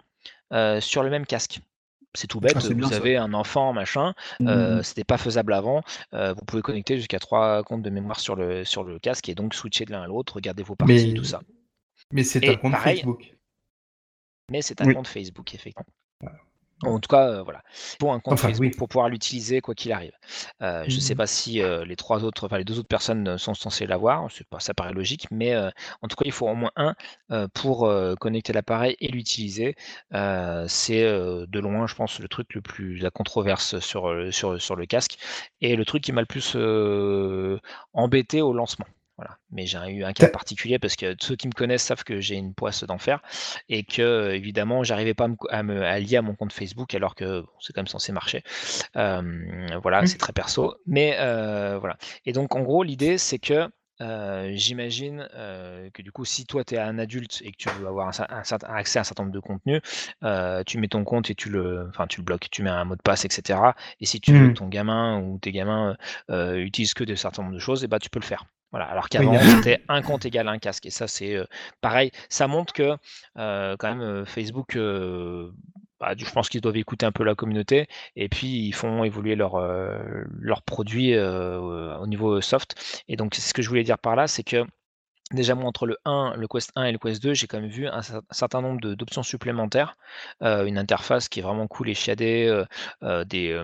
euh, 0.54 0.80
sur 0.80 1.04
le 1.04 1.10
même 1.10 1.26
casque. 1.26 1.60
C'est 2.16 2.28
tout 2.28 2.40
bête. 2.40 2.54
Ah, 2.56 2.60
vous 2.60 2.74
bien, 2.74 2.90
ça. 2.90 2.96
avez 2.96 3.18
un 3.18 3.34
enfant, 3.34 3.72
machin. 3.74 4.14
Euh, 4.42 4.82
C'était 4.82 5.04
pas 5.04 5.18
faisable 5.18 5.54
avant. 5.54 5.84
Euh, 6.14 6.34
vous 6.34 6.44
pouvez 6.46 6.62
connecter 6.64 6.98
jusqu'à 6.98 7.20
trois 7.20 7.64
comptes 7.64 7.84
de 7.84 7.90
mémoire 7.90 8.20
sur 8.20 8.36
le 8.36 8.66
sur 8.66 8.84
le 8.84 8.98
casque 9.00 9.30
et 9.30 9.36
donc 9.36 9.54
switcher 9.54 9.86
de 9.86 9.92
l'un 9.92 10.02
à 10.02 10.08
l'autre, 10.08 10.34
regarder 10.36 10.64
vos 10.64 10.76
parties, 10.76 11.10
Mais- 11.10 11.14
tout 11.14 11.24
ça. 11.24 11.42
Mais 12.12 12.24
c'est 12.24 12.48
un 12.50 12.56
compte 12.56 12.72
pareil, 12.72 12.98
Facebook. 12.98 13.36
Mais 14.52 14.62
c'est 14.64 14.82
un 14.82 14.86
Oui. 14.88 14.96
compte 14.96 15.08
Facebook, 15.08 15.54
effectivement. 15.54 15.86
En 16.84 17.00
tout 17.00 17.08
cas, 17.10 17.28
euh, 17.30 17.44
voilà. 17.44 17.62
Pour 17.98 18.14
un 18.14 18.20
compte 18.22 18.38
Enfin, 18.38 18.48
Facebook 18.48 18.74
oui. 18.74 18.78
pour 18.78 18.88
pouvoir 18.88 19.10
l'utiliser 19.10 19.60
quoi 19.60 19.76
qu'il 19.76 19.92
arrive. 19.92 20.14
Euh, 20.62 20.86
Je 20.88 20.96
ne 20.96 21.02
sais 21.02 21.14
Mhm. 21.14 21.18
pas 21.18 21.28
si 21.28 21.62
euh, 21.62 21.84
les 21.84 21.98
trois 21.98 22.24
autres, 22.24 22.46
enfin 22.46 22.58
les 22.58 22.64
deux 22.64 22.80
autres 22.80 22.88
personnes 22.88 23.38
sont 23.38 23.54
censées 23.54 23.86
l'avoir. 23.86 24.28
Ça 24.60 24.74
paraît 24.74 24.94
logique, 24.94 25.28
mais 25.32 25.56
en 25.58 26.08
tout 26.08 26.16
cas, 26.16 26.24
il 26.26 26.32
faut 26.32 26.48
au 26.48 26.56
moins 26.56 26.72
un 26.78 26.96
pour 27.54 27.92
connecter 28.20 28.54
l'appareil 28.54 28.96
et 29.00 29.08
l'utiliser. 29.10 29.76
C'est 30.12 31.04
de 31.04 31.60
loin, 31.60 31.88
je 31.88 31.96
pense, 31.96 32.20
le 32.20 32.28
truc 32.30 32.54
le 32.54 32.62
plus 32.62 32.98
la 32.98 33.12
controverse 33.12 33.80
sur 33.80 34.14
sur 34.34 34.62
sur 34.62 34.76
le 34.76 34.86
casque 34.86 35.18
et 35.62 35.76
le 35.76 35.86
truc 35.86 36.04
qui 36.04 36.12
m'a 36.14 36.22
le 36.22 36.28
plus 36.28 36.56
embêté 37.94 38.42
au 38.42 38.54
lancement. 38.54 38.86
Voilà. 39.20 39.38
Mais 39.52 39.66
j'ai 39.66 39.78
eu 39.90 40.06
un 40.06 40.14
cas 40.14 40.30
particulier 40.30 40.80
parce 40.80 40.96
que 40.96 41.14
ceux 41.20 41.36
qui 41.36 41.48
me 41.48 41.54
connaissent 41.54 41.84
savent 41.84 42.06
que 42.06 42.22
j'ai 42.22 42.36
une 42.36 42.54
poisse 42.54 42.86
d'enfer 42.86 43.22
et 43.68 43.84
que 43.84 44.02
euh, 44.02 44.34
évidemment 44.34 44.84
j'arrivais 44.84 45.14
pas 45.14 45.26
à 45.26 45.28
me, 45.28 45.36
à 45.50 45.64
me- 45.64 45.84
à 45.84 46.00
lier 46.00 46.16
à 46.18 46.22
mon 46.22 46.36
compte 46.36 46.54
Facebook 46.54 46.94
alors 46.96 47.16
que 47.16 47.42
bon, 47.42 47.48
c'est 47.60 47.74
quand 47.74 47.82
même 47.82 47.88
censé 47.88 48.14
marcher. 48.14 48.44
Euh, 48.96 49.22
voilà, 49.82 50.06
c'est 50.06 50.18
très 50.18 50.34
perso, 50.34 50.76
mais 50.86 51.18
euh, 51.20 51.78
voilà. 51.80 51.98
Et 52.26 52.32
donc 52.34 52.56
en 52.56 52.62
gros 52.62 52.84
l'idée 52.84 53.18
c'est 53.18 53.40
que 53.40 53.68
euh, 54.02 54.52
j'imagine 54.54 55.28
euh, 55.36 55.90
que 55.94 56.02
du 56.02 56.12
coup 56.12 56.26
si 56.26 56.46
toi 56.46 56.64
tu 56.64 56.76
es 56.76 56.80
un 56.80 57.00
adulte 57.00 57.42
et 57.44 57.52
que 57.52 57.58
tu 57.58 57.70
veux 57.70 57.88
avoir 57.88 58.08
un, 58.08 58.44
certain 58.44 58.68
accès 58.74 59.00
à 59.00 59.02
un 59.02 59.04
certain 59.04 59.24
nombre 59.24 59.36
de 59.36 59.40
contenus, 59.40 59.82
euh, 60.24 60.64
tu 60.66 60.78
mets 60.78 60.88
ton 60.88 61.04
compte 61.04 61.30
et 61.30 61.36
tu 61.36 61.50
le, 61.50 61.88
enfin 61.90 62.08
tu 62.08 62.22
le 62.22 62.26
bloques, 62.26 62.50
tu 62.52 62.64
mets 62.64 62.70
un 62.70 62.86
mot 62.86 62.96
de 62.96 63.02
passe, 63.02 63.26
etc. 63.26 63.60
Et 64.02 64.06
si 64.06 64.20
tu 64.20 64.34
veux 64.34 64.50
que 64.50 64.54
ton 64.54 64.68
gamin 64.68 65.20
ou 65.22 65.40
tes 65.40 65.52
gamins 65.52 65.96
utilisent 66.30 66.94
que 66.94 67.04
de 67.04 67.16
certains 67.16 67.44
nombre 67.44 67.56
de 67.56 67.60
choses, 67.60 67.84
et 67.84 67.88
bah 67.88 68.00
tu 68.00 68.10
peux 68.10 68.20
le 68.20 68.26
faire. 68.26 68.46
Voilà. 68.72 68.86
Alors 68.86 69.10
qu'avant 69.10 69.38
c'était 69.58 69.84
un 69.88 70.02
compte 70.02 70.26
égale 70.26 70.48
un 70.48 70.60
casque 70.60 70.86
et 70.86 70.90
ça 70.92 71.08
c'est 71.08 71.36
euh, 71.36 71.46
pareil. 71.82 72.12
Ça 72.30 72.48
montre 72.48 72.74
que 72.74 72.98
euh, 73.38 73.76
quand 73.78 73.90
même 73.90 74.02
euh, 74.02 74.26
Facebook, 74.26 74.78
bah, 76.00 76.14
je 76.18 76.30
pense 76.32 76.50
qu'ils 76.50 76.62
doivent 76.62 76.78
écouter 76.78 77.06
un 77.06 77.12
peu 77.12 77.24
la 77.24 77.36
communauté 77.36 77.88
et 78.16 78.30
puis 78.30 78.48
ils 78.68 78.74
font 78.74 79.04
évoluer 79.04 79.36
leurs 79.36 79.58
leurs 80.40 80.62
produits 80.64 81.14
euh, 81.14 81.98
au 82.00 82.08
niveau 82.08 82.42
soft. 82.42 83.04
Et 83.08 83.16
donc 83.16 83.36
ce 83.36 83.54
que 83.54 83.62
je 83.62 83.70
voulais 83.70 83.84
dire 83.84 83.98
par 84.00 84.16
là, 84.16 84.28
c'est 84.28 84.44
que 84.44 84.66
Déjà, 85.32 85.56
moi, 85.56 85.66
entre 85.66 85.86
le 85.88 85.98
1, 86.06 86.34
le 86.38 86.48
Quest 86.48 86.72
1 86.76 86.86
et 86.86 86.92
le 86.92 86.98
Quest 87.00 87.22
2, 87.22 87.34
j'ai 87.36 87.48
quand 87.48 87.62
même 87.62 87.70
vu 87.70 87.88
un, 87.88 88.00
cer- 88.02 88.22
certain 88.32 88.62
nombre 88.62 88.82
d'options 88.96 89.24
supplémentaires, 89.24 89.98
euh, 90.42 90.66
une 90.66 90.78
interface 90.78 91.30
qui 91.30 91.40
est 91.40 91.44
vraiment 91.44 91.68
cool 91.68 91.90
et 91.90 91.94
chiadée, 91.96 92.48
euh, 92.48 92.66
euh, 93.04 93.26
des, 93.26 93.52
euh, 93.52 93.64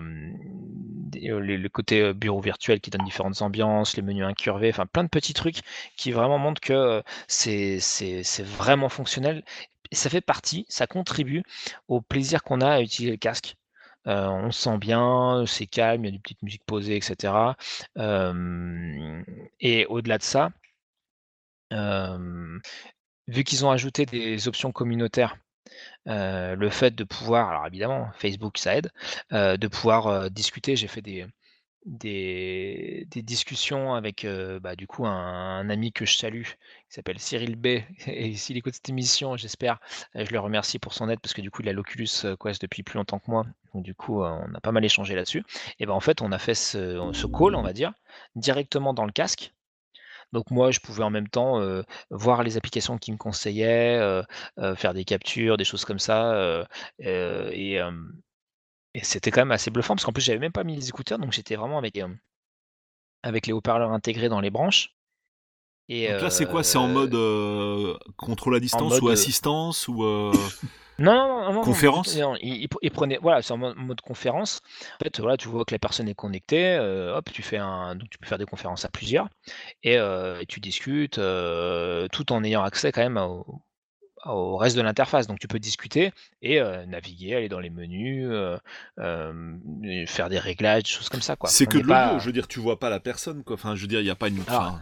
euh, 1.24 1.40
le 1.40 1.68
côté 1.68 2.00
euh, 2.02 2.12
bureau 2.14 2.40
virtuel 2.40 2.80
qui 2.80 2.90
donne 2.90 3.04
différentes 3.04 3.42
ambiances, 3.42 3.96
les 3.96 4.02
menus 4.02 4.24
incurvés, 4.24 4.70
enfin 4.70 4.86
plein 4.86 5.04
de 5.04 5.08
petits 5.08 5.34
trucs 5.34 5.60
qui 5.96 6.12
vraiment 6.12 6.38
montrent 6.38 6.60
que 6.60 6.72
euh, 6.72 7.02
c'est 7.28 7.78
vraiment 8.42 8.88
fonctionnel. 8.88 9.44
Ça 9.92 10.10
fait 10.10 10.20
partie, 10.20 10.66
ça 10.68 10.86
contribue 10.86 11.42
au 11.88 12.00
plaisir 12.00 12.42
qu'on 12.42 12.60
a 12.60 12.70
à 12.70 12.80
utiliser 12.80 13.12
le 13.12 13.18
casque. 13.18 13.56
Euh, 14.06 14.28
on 14.28 14.50
se 14.52 14.62
sent 14.62 14.78
bien, 14.78 15.44
c'est 15.46 15.66
calme, 15.66 16.04
il 16.04 16.06
y 16.06 16.10
a 16.10 16.12
des 16.12 16.18
petites 16.20 16.42
musiques 16.42 16.64
posées, 16.64 16.96
etc. 16.96 17.56
Et 19.60 19.86
au-delà 19.86 20.18
de 20.18 20.22
ça, 20.22 20.50
vu 23.28 23.44
qu'ils 23.44 23.64
ont 23.64 23.70
ajouté 23.70 24.06
des 24.06 24.48
options 24.48 24.72
communautaires, 24.72 25.36
euh, 26.08 26.54
le 26.54 26.70
fait 26.70 26.94
de 26.94 27.04
pouvoir, 27.04 27.50
alors 27.50 27.66
évidemment, 27.66 28.10
Facebook 28.18 28.58
ça 28.58 28.76
aide, 28.76 28.90
euh, 29.32 29.56
de 29.56 29.66
pouvoir 29.68 30.30
discuter. 30.30 30.76
J'ai 30.76 30.88
fait 30.88 31.02
des, 31.02 31.26
discussions 33.22 33.94
avec 33.94 34.26
bah, 34.60 34.76
du 34.76 34.86
coup 34.86 35.06
un 35.06 35.68
ami 35.70 35.92
que 35.92 36.06
je 36.06 36.16
salue 36.16 36.44
qui 36.88 36.94
s'appelle 36.94 37.18
Cyril 37.18 37.56
B. 37.56 37.66
Et 38.06 38.34
s'il 38.34 38.56
écoute 38.56 38.74
cette 38.74 38.88
émission, 38.88 39.36
j'espère, 39.36 39.78
euh, 40.14 40.24
je 40.24 40.32
le 40.32 40.38
remercie 40.38 40.78
pour 40.78 40.94
son 40.94 41.08
aide 41.08 41.20
parce 41.20 41.34
que 41.34 41.40
du 41.40 41.50
coup 41.50 41.62
il 41.62 41.68
a 41.68 41.72
l'Oculus 41.72 42.08
euh, 42.24 42.36
Quest 42.36 42.60
depuis 42.62 42.82
plus 42.82 42.96
longtemps 42.96 43.18
que 43.18 43.30
moi. 43.30 43.44
Donc 43.74 43.82
du 43.82 43.94
coup 43.94 44.22
euh, 44.22 44.30
on 44.30 44.54
a 44.54 44.60
pas 44.60 44.72
mal 44.72 44.84
échangé 44.84 45.14
là-dessus. 45.14 45.44
Et 45.78 45.86
ben 45.86 45.92
en 45.92 46.00
fait 46.00 46.22
on 46.22 46.32
a 46.32 46.38
fait 46.38 46.54
ce, 46.54 47.26
call, 47.26 47.54
on 47.54 47.62
va 47.62 47.72
dire, 47.72 47.92
directement 48.34 48.94
dans 48.94 49.04
le 49.04 49.12
casque. 49.12 49.52
Donc 50.32 50.50
moi, 50.50 50.72
je 50.72 50.80
pouvais 50.80 51.04
en 51.04 51.10
même 51.10 51.28
temps 51.28 51.62
voir 52.10 52.42
les 52.42 52.56
applications 52.56 52.98
qui 52.98 53.12
me 53.12 53.16
conseillaient, 53.16 54.22
faire 54.76 54.92
des 54.92 55.04
captures, 55.04 55.56
des 55.56 55.64
choses 55.64 55.84
comme 55.84 56.00
ça. 56.00 56.66
et 56.98 57.80
c'était 59.02 59.30
quand 59.30 59.42
même 59.42 59.52
assez 59.52 59.70
bluffant 59.70 59.94
parce 59.94 60.04
qu'en 60.04 60.12
plus, 60.12 60.24
j'avais 60.24 60.40
même 60.40 60.52
pas 60.52 60.64
mis 60.64 60.74
les 60.74 60.88
écouteurs, 60.88 61.18
donc 61.20 61.32
j'étais 61.32 61.54
vraiment 61.54 61.80
avec 63.22 63.46
les 63.46 63.52
haut-parleurs 63.52 63.92
intégrés 63.92 64.28
dans 64.28 64.40
les 64.40 64.50
branches. 64.50 64.95
Et, 65.88 66.08
Donc 66.08 66.22
là, 66.22 66.30
c'est 66.30 66.46
quoi? 66.46 66.62
C'est 66.64 66.78
en 66.78 66.88
euh, 66.88 66.92
mode 66.94 67.14
euh, 67.14 67.94
contrôle 68.16 68.56
à 68.56 68.60
distance 68.60 68.92
mode, 68.92 69.02
ou 69.02 69.08
euh, 69.08 69.12
assistance 69.12 69.88
ou 69.88 70.02
Non, 70.98 71.52
non, 71.52 71.52
non, 71.52 71.64
Conférence? 71.64 72.16
Non, 72.16 72.36
il, 72.40 72.62
il- 72.64 72.68
il 72.82 72.90
prenait, 72.90 73.18
voilà, 73.20 73.42
c'est 73.42 73.52
en 73.52 73.58
mode, 73.58 73.76
mode 73.76 74.00
conférence. 74.00 74.62
En 75.00 75.04
fait, 75.04 75.20
voilà, 75.20 75.36
tu 75.36 75.48
vois 75.48 75.64
que 75.66 75.74
la 75.74 75.78
personne 75.78 76.08
est 76.08 76.14
connectée, 76.14 76.74
euh, 76.76 77.16
hop, 77.16 77.30
tu 77.32 77.42
fais 77.42 77.58
un, 77.58 77.94
donc 77.96 78.08
tu 78.08 78.18
peux 78.18 78.26
faire 78.26 78.38
des 78.38 78.46
conférences 78.46 78.84
à 78.86 78.88
plusieurs 78.88 79.28
et, 79.82 79.98
euh, 79.98 80.40
et 80.40 80.46
tu 80.46 80.60
discutes 80.60 81.18
euh, 81.18 82.08
tout 82.08 82.32
en 82.32 82.44
ayant 82.44 82.62
accès 82.64 82.92
quand 82.92 83.02
même 83.02 83.18
au, 83.18 83.62
au 84.26 84.56
reste 84.56 84.76
de 84.76 84.82
l'interface. 84.82 85.26
Donc 85.26 85.38
tu 85.38 85.48
peux 85.48 85.58
discuter 85.58 86.12
et 86.42 86.60
naviguer, 86.86 87.34
aller 87.36 87.48
dans 87.48 87.60
les 87.60 87.70
menus, 87.70 88.28
faire 88.96 90.28
des 90.30 90.38
réglages, 90.38 90.84
des 90.84 90.88
choses 90.90 91.08
comme 91.08 91.22
ça. 91.22 91.36
C'est 91.44 91.66
que 91.66 91.78
de 91.78 91.84
l'audio, 91.84 92.16
pas- 92.16 92.18
je 92.18 92.26
veux 92.26 92.32
dire, 92.32 92.48
tu 92.48 92.60
vois 92.60 92.78
pas 92.78 92.90
la 92.90 93.00
personne, 93.00 93.44
quoi. 93.44 93.54
Enfin, 93.54 93.74
je 93.76 93.82
veux 93.82 93.86
dire, 93.88 94.00
il 94.00 94.04
n'y 94.04 94.10
a 94.10 94.14
pas 94.16 94.28
une. 94.28 94.40
Alors, 94.48 94.80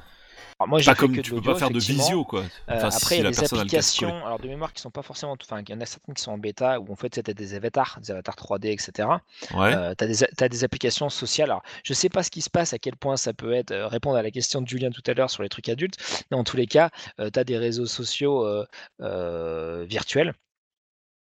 Alors, 0.58 0.68
moi, 0.68 0.80
pas 0.84 0.94
comme 0.94 1.12
que 1.12 1.20
tu 1.20 1.32
peux 1.32 1.42
pas 1.42 1.54
faire 1.54 1.70
de 1.70 1.80
visio, 1.80 2.24
quoi. 2.24 2.40
Euh, 2.70 2.76
Enfin, 2.76 2.90
après, 2.90 3.16
si 3.16 3.16
il 3.16 3.18
y 3.18 3.20
a 3.20 3.24
la 3.24 3.30
des 3.30 3.36
casque 3.36 3.52
applications, 3.54 4.24
alors 4.26 4.38
de 4.38 4.48
mémoire, 4.48 4.72
qui 4.72 4.80
sont 4.80 4.90
pas 4.90 5.02
forcément, 5.02 5.36
enfin, 5.40 5.60
il 5.60 5.70
y 5.70 5.74
en 5.74 5.80
a 5.80 5.86
certaines 5.86 6.14
qui 6.14 6.22
sont 6.22 6.32
en 6.32 6.38
bêta, 6.38 6.80
où 6.80 6.92
en 6.92 6.96
fait 6.96 7.14
c'était 7.14 7.34
des 7.34 7.54
avatars, 7.54 7.98
des 8.00 8.10
avatars 8.10 8.36
3D, 8.36 8.66
etc. 8.72 9.08
Ouais. 9.52 9.74
Euh, 9.74 9.94
tu 9.96 10.04
as, 10.04 10.06
des 10.06 10.16
t'as 10.36 10.48
des 10.48 10.64
applications 10.64 11.08
sociales. 11.10 11.50
Alors, 11.50 11.62
je 11.84 11.92
sais 11.94 12.08
pas 12.08 12.22
ce 12.22 12.30
qui 12.30 12.40
se 12.42 12.50
passe, 12.50 12.72
à 12.72 12.78
quel 12.78 12.96
point 12.96 13.16
ça 13.16 13.32
peut 13.34 13.52
être, 13.52 13.72
euh, 13.72 13.86
répondre 13.88 14.16
à 14.16 14.22
la 14.22 14.30
question 14.30 14.60
de 14.62 14.68
Julien 14.68 14.90
tout 14.90 15.02
à 15.06 15.14
l'heure 15.14 15.30
sur 15.30 15.42
les 15.42 15.48
trucs 15.48 15.68
adultes, 15.68 15.96
mais 16.30 16.36
en 16.36 16.44
tous 16.44 16.56
les 16.56 16.66
cas, 16.66 16.90
tu 17.18 17.38
as 17.38 17.44
des 17.44 17.58
réseaux 17.58 17.86
sociaux 17.86 18.44
euh, 18.46 18.66
euh, 19.00 19.84
virtuels. 19.88 20.34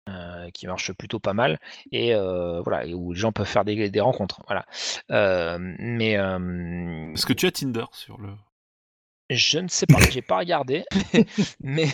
euh, 0.09 0.51
qui 0.53 0.67
marchent 0.67 0.93
plutôt 0.93 1.19
pas 1.19 1.33
mal 1.35 1.59
et 1.91 2.15
euh, 2.15 2.61
voilà 2.63 2.85
et 2.87 2.95
où 2.95 3.13
les 3.13 3.19
gens 3.19 3.33
peuvent 3.33 3.47
faire 3.47 3.65
des, 3.65 3.91
des 3.91 4.01
rencontres 4.01 4.41
voilà 4.47 4.65
Euh, 5.11 5.59
mais 5.61 6.17
euh, 6.17 7.13
Est-ce 7.15 7.27
que 7.27 7.33
tu 7.33 7.47
as 7.47 7.51
Tinder 7.53 7.85
sur 7.93 8.19
le. 8.19 8.29
Je 9.31 9.59
ne 9.59 9.69
sais 9.69 9.87
pas, 9.87 9.99
j'ai 10.11 10.23
pas 10.23 10.39
regardé, 10.39 10.85
mais, 11.61 11.89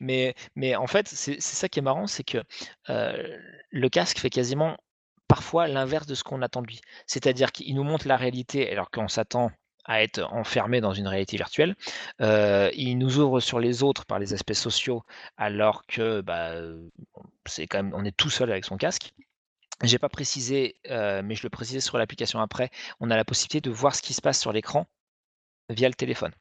mais, 0.00 0.34
mais 0.54 0.76
en 0.76 0.86
fait, 0.86 1.08
c'est 1.08 1.40
ça 1.40 1.68
qui 1.68 1.78
est 1.78 1.82
marrant, 1.82 2.06
c'est 2.06 2.24
que 2.24 2.38
euh, 2.90 3.38
le 3.70 3.88
casque 3.88 4.18
fait 4.18 4.30
quasiment 4.30 4.76
parfois 5.28 5.66
l'inverse 5.68 6.06
de 6.06 6.14
ce 6.14 6.24
qu'on 6.24 6.42
attend 6.42 6.62
de 6.62 6.66
lui. 6.66 6.80
C'est-à-dire 7.06 7.52
qu'il 7.52 7.74
nous 7.74 7.84
montre 7.84 8.06
la 8.06 8.16
réalité 8.16 8.70
alors 8.70 8.90
qu'on 8.90 9.08
s'attend 9.08 9.50
à 9.84 10.02
être 10.02 10.22
enfermé 10.32 10.80
dans 10.80 10.92
une 10.92 11.08
réalité 11.08 11.36
virtuelle. 11.36 11.74
Euh, 12.20 12.70
il 12.74 12.96
nous 12.98 13.18
ouvre 13.18 13.40
sur 13.40 13.58
les 13.60 13.82
autres 13.82 14.06
par 14.06 14.18
les 14.18 14.32
aspects 14.32 14.54
sociaux 14.54 15.02
alors 15.36 15.86
que 15.86 16.20
bah, 16.22 16.54
c'est 17.46 17.66
quand 17.66 17.82
même, 17.82 17.92
on 17.94 18.04
est 18.04 18.16
tout 18.16 18.30
seul 18.30 18.50
avec 18.50 18.64
son 18.64 18.76
casque. 18.76 19.12
J'ai 19.82 19.98
pas 19.98 20.08
précisé, 20.08 20.76
euh, 20.90 21.22
mais 21.24 21.34
je 21.34 21.42
le 21.42 21.50
précisais 21.50 21.80
sur 21.80 21.98
l'application 21.98 22.40
après, 22.40 22.70
on 23.00 23.10
a 23.10 23.16
la 23.16 23.24
possibilité 23.24 23.60
de 23.60 23.74
voir 23.74 23.94
ce 23.94 24.02
qui 24.02 24.14
se 24.14 24.22
passe 24.22 24.40
sur 24.40 24.52
l'écran 24.52 24.86
via 25.68 25.88
le 25.88 25.94
téléphone. 25.94 26.32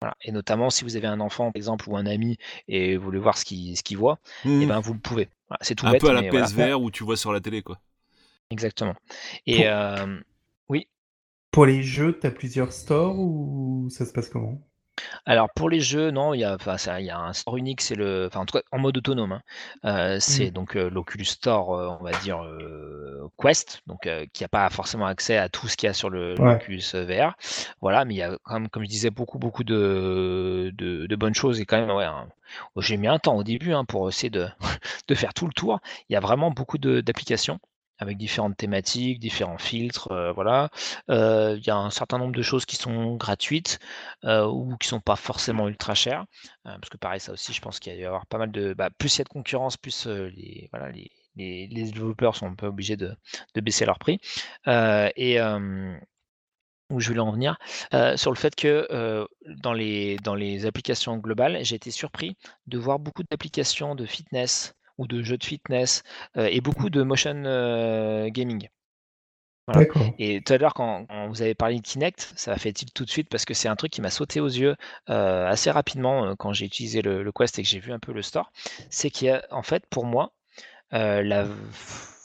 Voilà. 0.00 0.14
Et 0.22 0.32
notamment 0.32 0.70
si 0.70 0.84
vous 0.84 0.96
avez 0.96 1.06
un 1.06 1.20
enfant, 1.20 1.46
par 1.52 1.56
exemple, 1.56 1.88
ou 1.88 1.96
un 1.96 2.06
ami, 2.06 2.36
et 2.68 2.96
vous 2.96 3.04
voulez 3.04 3.18
voir 3.18 3.38
ce 3.38 3.44
qu'il 3.44 3.76
ce 3.76 3.94
voit, 3.96 4.18
Hmm. 4.44 4.62
et 4.62 4.66
ben 4.66 4.80
vous 4.80 4.92
le 4.94 5.00
pouvez. 5.00 5.28
Voilà, 5.48 5.58
c'est 5.62 5.74
tout 5.74 5.86
un 5.86 5.92
bête, 5.92 6.00
peu 6.02 6.08
à 6.10 6.12
la 6.12 6.22
mais 6.22 6.30
voilà. 6.30 6.46
PSVR 6.46 6.80
où 6.82 6.90
tu 6.90 7.04
vois 7.04 7.16
sur 7.16 7.32
la 7.32 7.40
télé, 7.40 7.62
quoi. 7.62 7.80
Exactement. 8.50 8.94
Et 9.46 9.56
Pour- 9.56 9.66
euh, 9.66 10.20
oui, 10.68 10.88
Pour 11.52 11.66
les 11.66 11.82
jeux, 11.82 12.18
tu 12.20 12.26
as 12.26 12.30
plusieurs 12.30 12.72
stores 12.72 13.18
ou 13.18 13.88
ça 13.90 14.06
se 14.06 14.12
passe 14.12 14.28
comment? 14.30 14.65
Alors 15.26 15.50
pour 15.54 15.68
les 15.70 15.80
jeux, 15.80 16.10
non, 16.10 16.34
il 16.34 16.40
y 16.40 16.44
a, 16.44 16.54
enfin, 16.54 16.78
ça, 16.78 17.00
il 17.00 17.06
y 17.06 17.10
a 17.10 17.18
un 17.18 17.32
store 17.32 17.56
unique, 17.56 17.80
c'est 17.80 17.94
le, 17.94 18.26
enfin 18.28 18.40
en 18.40 18.46
tout 18.46 18.56
cas 18.58 18.64
en 18.72 18.78
mode 18.78 18.96
autonome. 18.96 19.40
hein. 19.82 20.18
C'est 20.20 20.50
Mmh. 20.50 20.50
donc 20.50 20.74
l'Oculus 20.74 21.24
Store, 21.24 21.68
on 22.00 22.04
va 22.04 22.12
dire 22.14 22.40
Quest, 23.38 23.82
donc 23.86 24.08
qui 24.32 24.42
n'a 24.44 24.48
pas 24.48 24.68
forcément 24.70 25.06
accès 25.06 25.36
à 25.36 25.48
tout 25.48 25.68
ce 25.68 25.76
qu'il 25.76 25.86
y 25.86 25.90
a 25.90 25.94
sur 25.94 26.10
le 26.10 26.38
Ouais. 26.38 26.60
l'Oculus 26.60 26.82
VR. 26.94 27.36
Voilà, 27.80 28.04
mais 28.04 28.14
il 28.14 28.16
y 28.18 28.22
a 28.22 28.36
quand 28.44 28.54
même, 28.54 28.68
comme 28.68 28.84
je 28.84 28.88
disais, 28.88 29.10
beaucoup 29.10 29.38
beaucoup 29.38 29.64
de, 29.64 30.72
de, 30.74 31.06
de 31.06 31.16
bonnes 31.16 31.34
choses 31.34 31.60
et 31.60 31.66
quand 31.66 31.78
même, 31.78 31.90
ouais, 31.90 32.04
un- 32.04 32.28
j'ai 32.78 32.96
mis 32.96 33.08
un 33.08 33.18
temps 33.18 33.36
au 33.36 33.44
début 33.44 33.72
hein, 33.72 33.84
pour 33.84 34.08
essayer 34.08 34.30
de, 34.30 34.46
de 35.08 35.14
faire 35.14 35.34
tout 35.34 35.46
le 35.46 35.52
tour. 35.52 35.80
Il 36.08 36.12
y 36.14 36.16
a 36.16 36.20
vraiment 36.20 36.50
beaucoup 36.50 36.78
de- 36.78 37.00
d'applications 37.00 37.58
avec 37.98 38.16
différentes 38.16 38.56
thématiques, 38.56 39.18
différents 39.18 39.58
filtres, 39.58 40.10
euh, 40.12 40.32
voilà. 40.32 40.70
Euh, 41.10 41.56
il 41.58 41.66
y 41.66 41.70
a 41.70 41.76
un 41.76 41.90
certain 41.90 42.18
nombre 42.18 42.34
de 42.34 42.42
choses 42.42 42.66
qui 42.66 42.76
sont 42.76 43.16
gratuites 43.16 43.78
euh, 44.24 44.46
ou 44.46 44.76
qui 44.76 44.88
sont 44.88 45.00
pas 45.00 45.16
forcément 45.16 45.68
ultra 45.68 45.94
chères. 45.94 46.26
Parce 46.64 46.88
que 46.90 46.96
pareil, 46.96 47.20
ça 47.20 47.32
aussi, 47.32 47.52
je 47.52 47.60
pense 47.60 47.78
qu'il 47.78 47.92
va 47.92 47.98
y 47.98 48.04
avoir 48.04 48.26
pas 48.26 48.38
mal 48.38 48.50
de. 48.50 48.74
Bah, 48.74 48.90
plus 48.90 49.16
il 49.16 49.18
y 49.18 49.20
a 49.22 49.24
de 49.24 49.28
concurrence, 49.28 49.76
plus 49.76 50.06
les, 50.06 50.68
voilà, 50.72 50.90
les, 51.36 51.68
développeurs 51.68 52.34
sont 52.36 52.46
un 52.46 52.54
peu 52.54 52.66
obligés 52.66 52.96
de, 52.96 53.16
baisser 53.54 53.86
leur 53.86 53.98
prix. 53.98 54.20
Et 54.66 55.38
où 56.88 57.00
je 57.00 57.08
voulais 57.08 57.20
en 57.20 57.32
venir, 57.32 57.56
sur 58.16 58.32
le 58.32 58.36
fait 58.36 58.56
que 58.56 59.26
dans 59.46 59.72
les 59.72 60.66
applications 60.66 61.16
globales, 61.18 61.64
j'ai 61.64 61.76
été 61.76 61.90
surpris 61.92 62.36
de 62.66 62.78
voir 62.78 62.98
beaucoup 62.98 63.22
d'applications 63.22 63.94
de 63.94 64.06
fitness 64.06 64.74
ou 64.98 65.06
de 65.06 65.22
jeux 65.22 65.38
de 65.38 65.44
fitness 65.44 66.02
et 66.36 66.60
beaucoup 66.60 66.90
de 66.90 67.02
motion 67.02 67.42
gaming. 68.30 68.68
Voilà. 69.66 69.88
Et 70.18 70.42
tout 70.42 70.52
à 70.52 70.58
l'heure, 70.58 70.74
quand, 70.74 71.06
vous 71.28 71.42
avez 71.42 71.54
parlé 71.54 71.76
de 71.76 71.82
Kinect, 71.82 72.32
ça 72.36 72.52
m'a 72.52 72.56
fait 72.56 72.72
tilt 72.72 72.94
tout 72.94 73.04
de 73.04 73.10
suite 73.10 73.28
parce 73.28 73.44
que 73.44 73.52
c'est 73.52 73.68
un 73.68 73.74
truc 73.74 73.90
qui 73.90 74.00
m'a 74.00 74.10
sauté 74.10 74.40
aux 74.40 74.46
yeux 74.46 74.76
euh, 75.10 75.46
assez 75.46 75.70
rapidement 75.72 76.24
euh, 76.24 76.34
quand 76.36 76.52
j'ai 76.52 76.66
utilisé 76.66 77.02
le, 77.02 77.24
le 77.24 77.32
Quest 77.32 77.58
et 77.58 77.62
que 77.62 77.68
j'ai 77.68 77.80
vu 77.80 77.92
un 77.92 77.98
peu 77.98 78.12
le 78.12 78.22
store. 78.22 78.52
C'est 78.90 79.10
qu'il 79.10 79.26
y 79.26 79.30
a, 79.30 79.44
en 79.50 79.62
fait, 79.62 79.84
pour 79.90 80.04
moi, 80.04 80.32
euh, 80.92 81.20
la, 81.22 81.46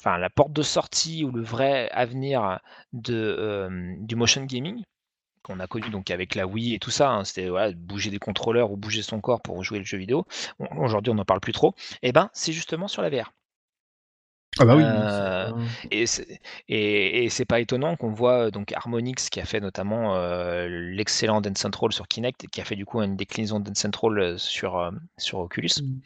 la 0.06 0.30
porte 0.30 0.54
de 0.54 0.62
sortie 0.62 1.24
ou 1.24 1.32
le 1.32 1.42
vrai 1.42 1.90
avenir 1.92 2.60
de, 2.94 3.98
du 4.00 4.16
motion 4.16 4.46
gaming 4.46 4.84
qu'on 5.44 5.60
a 5.60 5.68
connu 5.68 5.90
donc 5.90 6.12
avec 6.12 6.36
la 6.36 6.48
Wii 6.48 6.74
et 6.76 6.80
tout 6.80 6.92
ça, 6.92 7.12
hein, 7.12 7.24
c'était 7.26 7.50
voilà, 7.50 7.72
bouger 7.74 8.10
des 8.12 8.20
contrôleurs 8.20 8.72
ou 8.72 8.78
bouger 8.78 9.02
son 9.02 9.22
corps 9.22 9.42
pour 9.42 9.64
jouer 9.64 9.80
le 9.80 9.86
jeu 9.86 9.98
vidéo. 9.98 10.26
Aujourd'hui, 10.78 11.12
on 11.12 11.16
n'en 11.16 11.26
parle 11.26 11.42
plus 11.42 11.54
trop. 11.54 11.76
Et 12.04 12.12
ben, 12.12 12.30
c'est 12.34 12.54
justement 12.54 12.88
sur 12.88 13.02
la 13.02 13.10
VR. 13.10 13.32
Ah 14.60 14.66
bah 14.66 14.76
oui. 14.76 14.84
Euh, 14.86 15.50
Et 15.92 16.06
c'est, 16.06 16.42
et, 16.68 17.24
et 17.24 17.30
c'est 17.30 17.46
pas 17.46 17.62
étonnant 17.62 17.96
qu'on 17.96 18.12
voit 18.12 18.52
donc 18.52 18.74
Harmonix 18.74 19.30
qui 19.30 19.40
a 19.40 19.46
fait 19.46 19.62
notamment 19.62 20.18
euh, 20.18 20.68
l'excellent 20.68 21.40
Dance 21.40 21.58
Central 21.58 21.94
sur 21.94 22.06
Kinect 22.10 22.48
qui 22.52 22.60
a 22.60 22.66
fait 22.66 22.76
du 22.76 22.86
coup 22.86 23.02
une 23.02 23.16
déclinaison 23.16 23.62
de 23.62 23.66
Dance 23.70 23.80
Central 23.80 24.20
euh, 24.20 24.38
sur, 24.38 24.78
euh, 24.78 24.92
sur 25.18 25.40
Oculus 25.40 25.70
Mm. 25.82 26.02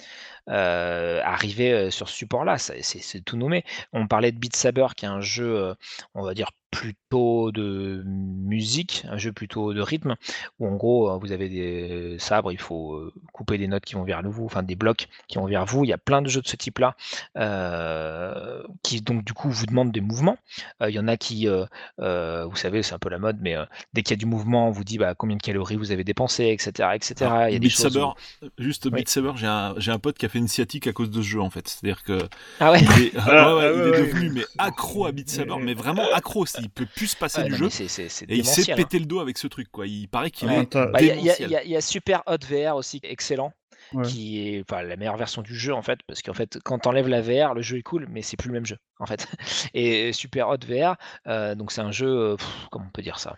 arriver 0.48 1.90
sur 1.90 2.07
ce 2.07 2.16
support-là. 2.16 2.60
C'est 2.60 2.84
c'est 2.84 3.22
tout 3.22 3.36
nommé. 3.36 3.64
On 3.94 4.07
parlait 4.07 4.32
de 4.32 4.38
Beat 4.38 4.56
Saber 4.56 4.88
qui 4.95 5.06
est 5.06 5.07
un 5.07 5.22
jeu, 5.22 5.74
on 6.14 6.24
va 6.24 6.36
dire 6.36 6.52
plutôt 6.76 7.52
de 7.52 8.03
musique, 8.06 9.03
un 9.10 9.18
jeu 9.18 9.31
plutôt 9.31 9.73
de 9.73 9.81
rythme, 9.81 10.15
où 10.60 10.68
en 10.68 10.76
gros 10.76 11.18
vous 11.19 11.31
avez 11.31 11.49
des 11.49 12.18
sabres, 12.19 12.52
il 12.52 12.60
faut 12.60 13.11
couper 13.34 13.57
des 13.57 13.68
notes 13.68 13.85
qui 13.85 13.95
vont 13.95 14.03
vers 14.03 14.22
vous, 14.23 14.45
enfin 14.45 14.64
des 14.64 14.76
blocs 14.76 15.07
qui 15.27 15.38
vont 15.38 15.45
vers 15.45 15.65
vous. 15.65 15.84
Il 15.84 15.88
y 15.89 15.93
a 15.93 15.97
plein 15.97 16.22
de 16.22 16.27
jeux 16.30 16.41
de 16.41 16.47
ce 16.47 16.56
type-là 16.56 16.95
euh, 17.38 18.64
qui 18.84 19.02
donc 19.02 19.23
du 19.23 19.34
coup 19.34 19.49
vous 19.49 19.65
demandent 19.65 19.91
des 19.91 20.02
mouvements. 20.02 20.38
Euh, 20.81 20.89
Il 20.89 20.95
y 20.95 20.99
en 20.99 21.07
a 21.07 21.18
qui, 21.18 21.47
euh, 21.47 22.45
vous 22.45 22.56
savez, 22.56 22.84
c'est 22.84 22.93
un 22.93 22.99
peu 22.99 23.10
la 23.10 23.19
mode, 23.19 23.38
mais 23.41 23.56
dès 23.93 24.03
qu'il 24.03 24.11
y 24.11 24.19
a 24.19 24.22
du 24.22 24.26
mouvement, 24.26 24.68
on 24.68 24.72
vous 24.72 24.84
dit 24.84 24.97
bah, 24.97 25.14
combien 25.15 25.38
de 25.38 25.41
calories 25.41 25.76
vous 25.77 25.91
avez 25.91 26.03
dépensé, 26.03 26.45
etc., 26.47 26.89
etc. 26.95 27.15
Il 27.22 27.26
y 27.26 27.31
a 27.31 27.49
des 27.52 27.60
Beat 27.60 27.72
choses. 27.72 27.93
Saber, 27.93 28.06
où- 28.43 28.47
juste 28.57 28.85
Oui. 28.85 28.91
Beat 28.91 29.10
Saber, 29.10 29.31
j'ai 29.35 29.47
un, 29.91 29.99
pote 29.99 30.18
qui 30.18 30.26
a 30.26 30.30
fait 30.30 30.39
une 30.39 30.47
sciatique 30.47 30.88
à 30.88 30.93
cause 30.93 31.10
de 31.10 31.22
ce 31.22 31.27
jeu 31.27 31.41
en 31.41 31.49
fait. 31.49 31.68
C'est-à-dire 31.68 32.03
que 32.03 32.19
Ah 32.60 32.72
ouais? 32.72 32.80
il 32.81 33.02
est, 33.03 33.11
Ah, 33.18 33.56
ouais, 33.56 33.64
ouais, 33.64 33.73
il 33.76 33.81
ouais, 33.81 33.88
est 33.88 33.91
ouais. 33.91 33.99
devenu 34.07 34.30
mais 34.31 34.45
accro 34.57 35.06
à 35.06 35.11
Beat 35.11 35.30
Saber, 35.30 35.56
mais 35.61 35.73
vraiment 35.73 36.06
accro. 36.14 36.45
c'est- 36.45 36.64
Il 36.65 36.69
peut 36.71 36.87
plus 36.87 37.07
se 37.07 37.15
passer 37.15 37.41
Ouais, 37.41 37.45
du 37.45 37.51
non, 37.51 37.57
jeu 37.57 37.65
et 37.67 37.83
il 37.83 37.89
s'est 38.09 38.25
démentiel, 38.25 38.71
hein. 38.71 38.75
pété 38.75 38.97
le 38.97 39.05
dos 39.05 39.19
avec 39.19 39.37
ce 39.37 39.45
truc 39.45 39.69
quoi. 39.71 39.85
Il 39.85 40.07
paraît 40.07 40.31
qu'il 40.31 40.47
Ouais, 40.49 40.61
est 40.63 40.73
Bah, 40.75 40.99
Il 40.99 41.07
y, 41.23 41.29
a- 41.29 41.63
y 41.63 41.73
y 41.75 41.81
Super 41.81 42.23
Hot 42.25 42.37
VR 42.49 42.75
aussi, 42.75 42.99
excellent, 43.03 43.53
Ouais. 43.93 44.03
qui 44.03 44.47
est 44.55 44.63
enfin, 44.67 44.81
la 44.81 44.95
meilleure 44.95 45.15
version 45.17 45.43
du 45.43 45.53
jeu 45.55 45.71
en 45.75 45.83
fait, 45.83 45.99
parce 46.07 46.23
qu'en 46.23 46.33
fait, 46.33 46.57
quand 46.65 46.79
t'enlèves 46.79 47.07
la 47.07 47.21
VR, 47.21 47.53
le 47.53 47.61
jeu 47.61 47.77
est 47.77 47.83
cool, 47.83 48.07
mais 48.09 48.23
c'est 48.23 48.35
plus 48.35 48.47
le 48.47 48.53
même 48.53 48.65
jeu 48.65 48.77
en 48.99 49.05
fait. 49.05 49.27
Et 49.75 50.11
Super 50.11 50.49
Hot 50.49 50.57
VR, 50.67 50.95
euh, 51.27 51.53
donc 51.53 51.71
c'est 51.71 51.81
un 51.81 51.91
jeu, 51.91 52.07
euh, 52.07 52.35
pff, 52.35 52.47
comment 52.71 52.85
on 52.87 52.91
peut 52.91 53.03
dire 53.03 53.19
ça, 53.19 53.37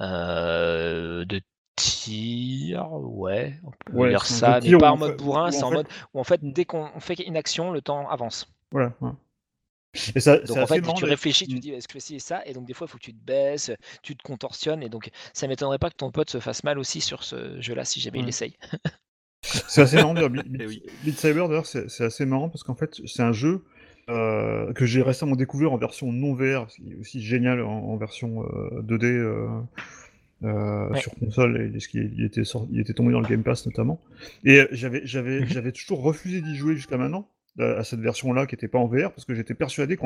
Euh, 0.00 1.24
de 1.26 1.40
tir, 1.76 2.86
ouais, 2.92 3.58
on 3.64 3.70
peut 3.70 3.92
Ouais, 3.98 4.08
dire 4.10 4.24
ça, 4.26 4.60
mais 4.62 4.76
pas 4.78 4.92
en 4.92 4.96
mode 4.96 5.10
fait- 5.12 5.16
bourrin, 5.24 5.50
c'est 5.50 5.62
en 5.64 5.70
fait- 5.70 5.74
mode 5.76 5.88
où 6.14 6.20
en 6.20 6.24
fait, 6.24 6.40
dès 6.42 6.64
qu'on 6.64 6.88
fait 7.00 7.14
une 7.14 7.36
action, 7.36 7.72
le 7.72 7.80
temps 7.82 8.08
avance. 8.08 8.46
Voilà. 8.70 8.92
ouais. 9.00 9.10
Et 10.16 10.20
ça, 10.20 10.38
Donc 10.38 10.48
c'est 10.48 10.60
en 10.62 10.66
fait, 10.66 10.80
marrant 10.80 10.94
tu 10.94 11.04
réfléchis, 11.04 11.46
tu 11.46 11.54
te 11.56 11.60
dis 11.60 11.70
est-ce 11.70 11.88
que 11.88 11.98
ci 12.00 12.16
et 12.16 12.18
ça, 12.18 12.42
et 12.46 12.52
donc 12.52 12.66
des 12.66 12.74
fois 12.74 12.86
il 12.86 12.90
faut 12.90 12.98
que 12.98 13.02
tu 13.04 13.14
te 13.14 13.24
baisses, 13.24 13.70
tu 14.02 14.16
te 14.16 14.22
contorsionnes, 14.22 14.82
et 14.82 14.88
donc 14.88 15.10
ça 15.32 15.46
m'étonnerait 15.46 15.78
pas 15.78 15.90
que 15.90 15.96
ton 15.96 16.10
pote 16.10 16.30
se 16.30 16.40
fasse 16.40 16.64
mal 16.64 16.78
aussi 16.78 17.00
sur 17.00 17.22
ce 17.24 17.60
jeu-là 17.60 17.84
si 17.84 18.00
jamais 18.00 18.18
il 18.20 18.24
Mm. 18.24 18.28
essaye. 18.28 18.56
C'est 19.68 19.82
assez 19.82 19.96
marrant. 19.96 20.14
Beat, 20.14 20.44
Eh 20.60 20.66
oui. 20.66 20.82
Beat 21.04 21.18
Saber 21.18 21.46
d'ailleurs, 21.48 21.66
c'est 21.66 21.88
c'est 21.90 22.04
assez 22.04 22.24
marrant 22.26 22.48
parce 22.48 22.62
qu'en 22.62 22.74
fait, 22.74 23.00
c'est 23.06 23.22
un 23.22 23.32
jeu 23.32 23.62
euh, 24.08 24.72
que 24.72 24.86
j'ai 24.86 25.02
récemment 25.02 25.36
découvert 25.36 25.72
en 25.72 25.76
version 25.76 26.12
non 26.12 26.34
VR, 26.34 26.70
ce 26.70 26.76
qui 26.76 26.92
est 26.92 26.96
aussi 26.96 27.22
génial 27.22 27.60
en, 27.62 27.70
en 27.72 27.96
version 27.96 28.42
euh, 28.44 28.80
2D 28.82 29.04
euh, 29.04 29.48
euh, 30.44 30.90
Ouais. 30.90 31.00
sur 31.00 31.14
console, 31.14 31.72
et 31.74 31.80
ce 31.80 31.88
qui 31.88 31.98
il 31.98 32.24
était, 32.24 32.44
sorti- 32.44 32.68
il 32.72 32.80
était 32.80 32.92
tombé 32.94 33.12
dans 33.12 33.20
le 33.20 33.26
Game 33.28 33.42
Pass 33.42 33.64
notamment. 33.66 34.00
Et 34.44 34.62
j'avais 34.72 35.02
j'avais 35.04 35.46
j'avais 35.46 35.72
toujours 35.72 36.02
refusé 36.02 36.40
d'y 36.40 36.56
jouer 36.56 36.74
jusqu'à 36.76 36.96
maintenant 36.96 37.28
à 37.58 37.84
cette 37.84 38.00
version-là 38.00 38.46
qui 38.46 38.54
n'était 38.54 38.68
pas 38.68 38.78
en 38.78 38.86
VR 38.86 39.12
parce 39.12 39.24
que 39.24 39.34
j'étais 39.34 39.54
persuadé 39.54 39.96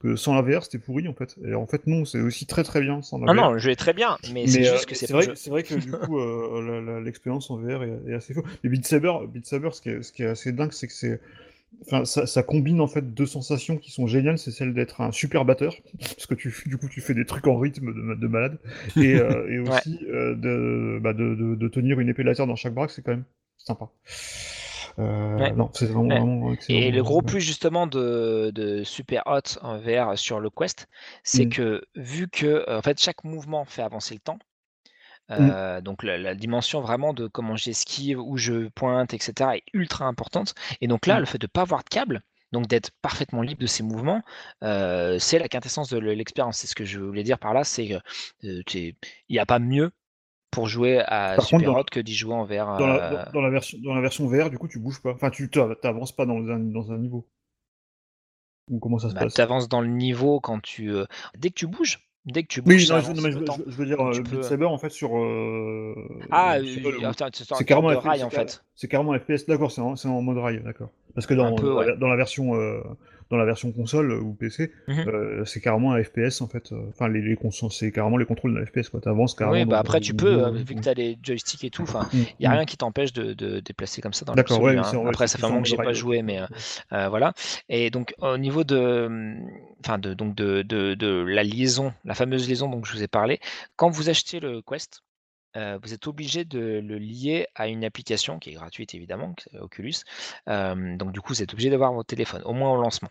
que 0.00 0.16
sans 0.16 0.34
la 0.34 0.42
VR 0.42 0.64
c'était 0.64 0.78
pourri 0.78 1.06
en 1.08 1.14
fait. 1.14 1.36
Et 1.44 1.54
en 1.54 1.66
fait 1.66 1.86
non, 1.86 2.04
c'est 2.04 2.20
aussi 2.20 2.46
très 2.46 2.64
très 2.64 2.80
bien 2.80 3.02
sans 3.02 3.18
la 3.18 3.26
Non, 3.26 3.34
VR. 3.34 3.36
non, 3.42 3.52
le 3.52 3.58
jeu 3.58 3.70
est 3.70 3.76
très 3.76 3.92
bien, 3.92 4.18
mais, 4.32 4.46
c'est 4.46 4.66
euh, 4.66 4.72
juste 4.72 4.86
que 4.86 4.94
c'est 4.94 5.06
pas 5.06 5.12
vrai, 5.14 5.26
jeu. 5.26 5.34
c'est 5.36 5.50
vrai 5.50 5.62
que 5.62 5.74
du 5.74 5.92
coup, 5.92 6.18
euh, 6.18 7.00
l'expérience 7.02 7.50
en 7.50 7.56
VR 7.56 7.84
est, 7.84 7.98
est 8.08 8.14
assez 8.14 8.34
fou. 8.34 8.42
Mais 8.64 8.70
Beat 8.70 8.86
Saber, 8.86 9.12
Beat 9.32 9.46
Saber, 9.46 9.70
ce 9.72 9.80
qui 9.80 9.90
est, 9.90 10.02
ce 10.02 10.12
qui 10.12 10.22
est 10.22 10.26
assez 10.26 10.52
dingue, 10.52 10.72
c'est 10.72 10.86
que 10.88 10.92
c'est, 10.92 11.20
enfin, 11.86 12.04
ça, 12.04 12.26
ça 12.26 12.42
combine 12.42 12.80
en 12.80 12.88
fait 12.88 13.14
deux 13.14 13.26
sensations 13.26 13.76
qui 13.78 13.90
sont 13.92 14.06
géniales. 14.06 14.38
C'est 14.38 14.50
celle 14.50 14.74
d'être 14.74 15.00
un 15.00 15.12
super 15.12 15.44
batteur, 15.44 15.76
parce 16.00 16.26
que 16.26 16.34
tu, 16.34 16.54
du 16.66 16.78
coup, 16.78 16.88
tu 16.88 17.00
fais 17.00 17.14
des 17.14 17.26
trucs 17.26 17.46
en 17.46 17.58
rythme 17.58 17.94
de, 17.94 18.14
de 18.14 18.26
malade, 18.28 18.58
et, 18.96 19.14
euh, 19.16 19.48
et 19.50 19.58
Ouais. 19.60 19.78
aussi 19.78 19.98
euh, 20.10 20.34
de, 20.34 20.98
bah, 21.02 21.12
de, 21.14 21.34
de 21.56 21.68
tenir 21.68 22.00
une 22.00 22.08
épée 22.08 22.22
laser 22.24 22.46
dans 22.46 22.56
chaque 22.56 22.74
bras, 22.74 22.88
c'est 22.88 23.02
quand 23.02 23.12
même 23.12 23.24
sympa. 23.58 23.88
Euh, 24.98 25.36
Ouais. 25.38 25.52
Non, 25.52 25.70
c'est 25.74 25.86
vraiment, 25.86 26.02
Ouais. 26.08 26.18
vraiment 26.18 26.52
excellent. 26.52 26.78
Et 26.78 26.90
le 26.90 27.02
gros 27.02 27.22
plus 27.22 27.40
justement 27.40 27.86
de, 27.86 28.50
de 28.54 28.82
Super 28.84 29.22
Hot 29.26 29.58
en 29.62 29.78
VR 29.78 30.18
sur 30.18 30.40
le 30.40 30.50
Quest, 30.50 30.88
c'est 31.22 31.46
Mm. 31.46 31.50
que 31.50 31.82
vu 31.94 32.28
que 32.28 32.46
euh, 32.68 32.78
en 32.78 32.82
fait 32.82 33.00
chaque 33.00 33.22
mouvement 33.24 33.64
fait 33.64 33.82
avancer 33.82 34.14
le 34.14 34.20
temps, 34.20 34.38
Mm. 35.30 35.34
euh, 35.52 35.80
donc 35.82 36.02
la, 36.02 36.16
la 36.18 36.34
dimension 36.34 36.80
vraiment 36.80 37.12
de 37.14 37.26
comment 37.28 37.54
j'esquive, 37.56 38.18
où 38.20 38.36
je 38.38 38.68
pointe, 38.68 39.12
etc. 39.14 39.56
est 39.56 39.62
ultra 39.74 40.06
importante. 40.06 40.54
Et 40.80 40.88
donc 40.88 41.06
là, 41.06 41.16
Mm. 41.16 41.20
le 41.20 41.26
fait 41.26 41.38
de 41.38 41.46
pas 41.46 41.62
avoir 41.62 41.84
de 41.84 41.88
câble, 41.90 42.22
donc 42.52 42.66
d'être 42.66 42.90
parfaitement 43.02 43.42
libre 43.42 43.60
de 43.60 43.66
ces 43.66 43.82
mouvements, 43.82 44.22
euh, 44.64 45.18
c'est 45.18 45.38
la 45.38 45.48
quintessence 45.48 45.90
de 45.90 45.98
l'expérience. 45.98 46.56
C'est 46.58 46.66
ce 46.66 46.74
que 46.74 46.84
je 46.86 46.98
voulais 46.98 47.22
dire 47.24 47.38
par 47.38 47.52
là, 47.54 47.62
c'est 47.64 47.88
que 47.88 47.94
euh, 48.48 48.62
t'es- 48.64 48.96
il 49.28 49.32
n'y 49.34 49.38
a 49.38 49.46
pas 49.46 49.58
mieux 49.58 49.90
pour 50.50 50.66
jouer 50.68 50.98
à 51.00 51.34
Par 51.36 51.46
contre, 51.46 51.46
Super 51.60 51.72
dans- 51.74 51.84
que 51.84 52.00
d'y 52.00 52.14
jouer 52.14 52.34
en 52.34 52.44
VR. 52.44 52.78
dans, 52.78 52.86
la, 52.86 53.12
euh, 53.12 53.24
dans, 53.26 53.32
dans 53.32 53.40
la 53.42 53.50
version, 53.50 53.78
dans 53.82 53.94
la 53.94 54.00
version 54.00 54.26
VR, 54.26 54.50
du 54.50 54.58
coup, 54.58 54.68
tu 54.68 54.78
bouges 54.78 55.00
pas. 55.02 55.12
Enfin, 55.12 55.30
tu 55.30 55.48
t'av- 55.50 55.76
t'avances 55.80 56.12
pas 56.14 56.26
dans 56.26 56.38
un, 56.48 56.58
dans 56.58 56.90
un 56.92 56.98
niveau. 56.98 57.26
Ou 58.70 58.78
comment 58.78 58.98
ça 58.98 59.08
se 59.10 59.14
bah, 59.14 59.22
passe? 59.22 59.34
tu 59.34 59.40
avances 59.40 59.68
dans 59.68 59.80
le 59.80 59.88
niveau 59.88 60.40
quand 60.40 60.60
tu. 60.60 60.90
euh, 60.92 61.04
dès 61.36 61.48
que 61.50 61.54
tu 61.54 61.66
bouges, 61.66 62.00
dès 62.26 62.42
que 62.42 62.48
tu 62.48 62.60
Oui, 62.60 62.74
bouges, 62.74 62.86
ça 62.86 63.00
non, 63.00 63.22
mais 63.22 63.30
je, 63.30 63.36
le 63.36 63.40
veux- 63.40 63.44
temps. 63.44 63.56
je 63.58 63.62
veux- 63.64 63.70
je 63.70 63.76
veux 63.76 63.86
dire, 63.86 63.96
Donc, 63.96 64.14
euh, 64.16 64.22
peux- 64.22 64.42
Saber, 64.42 64.66
en 64.66 64.78
fait, 64.78 64.90
sur... 64.90 65.16
euh, 65.16 65.94
Ah, 66.30 66.58
le- 66.58 66.66
c'est 67.32 67.64
carrément 67.64 67.90
FPS, 67.90 68.04
rail 68.04 68.24
en 68.24 68.30
fait. 68.30 68.64
C'est 68.74 68.88
carrément 68.88 69.18
FPS, 69.18 69.46
d'accord, 69.46 69.70
c'est 69.72 69.80
en, 69.80 69.94
en 69.94 70.22
mode 70.22 70.38
rail, 70.38 70.62
d'accord. 70.62 70.90
Parce 71.14 71.26
que 71.26 71.34
dans, 71.34 71.46
Un 71.46 71.54
peu, 71.56 71.68
la, 71.70 71.74
ouais. 71.92 71.96
dans 71.98 72.08
la 72.08 72.16
version, 72.16 72.54
dans 73.30 73.36
la 73.36 73.44
version 73.44 73.72
console 73.72 74.12
ou 74.12 74.34
PC, 74.34 74.72
Mhm. 74.86 75.08
euh, 75.08 75.44
c'est 75.44 75.60
carrément 75.60 75.92
un 75.92 76.02
FPS, 76.02 76.40
en 76.40 76.48
fait. 76.48 76.72
euh, 76.72 76.76
Enfin, 76.88 77.08
les, 77.08 77.36
c'est 77.70 77.92
carrément 77.92 78.16
les 78.16 78.24
contrôles 78.24 78.54
d'un 78.54 78.64
FPS, 78.64 78.88
quoi. 78.88 79.00
T'avances 79.00 79.34
carrément 79.34 79.58
Oui, 79.58 79.64
bah 79.64 79.78
après 79.78 80.00
tu 80.00 80.14
peux, 80.14 80.42
euh, 80.44 80.46
euh, 80.46 80.50
vu 80.50 80.74
que 80.74 80.80
tu 80.80 80.88
as 80.88 80.94
les 80.94 81.18
joysticks 81.22 81.64
et 81.64 81.70
tout, 81.70 81.82
enfin, 81.82 82.08
mm, 82.12 82.16
il 82.16 82.34
n'y 82.40 82.46
a 82.46 82.50
mm. 82.50 82.52
rien 82.52 82.64
qui 82.64 82.76
t'empêche 82.76 83.12
de, 83.12 83.34
de 83.34 83.60
déplacer 83.60 84.00
comme 84.00 84.12
ça 84.12 84.24
dans 84.24 84.34
D'accord, 84.34 84.60
ouais, 84.62 84.76
hein. 84.76 84.82
Après, 85.06 85.26
ça 85.28 85.38
fait 85.38 85.44
un 85.44 85.48
en 85.48 85.50
moment 85.50 85.62
que 85.62 85.68
j'ai 85.68 85.76
pas 85.76 85.92
joué, 85.92 86.22
mais 86.22 86.40
euh, 86.40 86.46
euh, 86.92 87.08
voilà. 87.08 87.32
Et 87.68 87.90
donc 87.90 88.14
au 88.20 88.38
niveau 88.38 88.64
de, 88.64 89.06
hum, 89.06 89.36
enfin 89.84 89.98
de, 89.98 90.14
donc 90.14 90.34
de, 90.34 90.62
de, 90.62 90.94
de 90.94 91.24
la 91.26 91.42
liaison, 91.42 91.92
la 92.04 92.14
fameuse 92.14 92.48
liaison 92.48 92.68
dont 92.68 92.82
je 92.84 92.92
vous 92.92 93.02
ai 93.02 93.08
parlé, 93.08 93.40
quand 93.76 93.90
vous 93.90 94.08
achetez 94.08 94.40
le 94.40 94.62
Quest, 94.62 95.02
vous 95.54 95.94
êtes 95.94 96.06
obligé 96.06 96.44
de 96.44 96.58
le 96.58 96.98
lier 96.98 97.46
à 97.54 97.68
une 97.68 97.84
application 97.84 98.38
qui 98.38 98.50
est 98.50 98.54
gratuite 98.54 98.94
évidemment, 98.94 99.34
Oculus. 99.60 99.94
Donc 100.46 101.12
du 101.12 101.20
coup, 101.20 101.32
vous 101.34 101.42
êtes 101.42 101.52
obligé 101.52 101.70
d'avoir 101.70 101.92
votre 101.92 102.08
téléphone, 102.08 102.42
au 102.44 102.52
moins 102.52 102.72
au 102.72 102.80
lancement. 102.80 103.10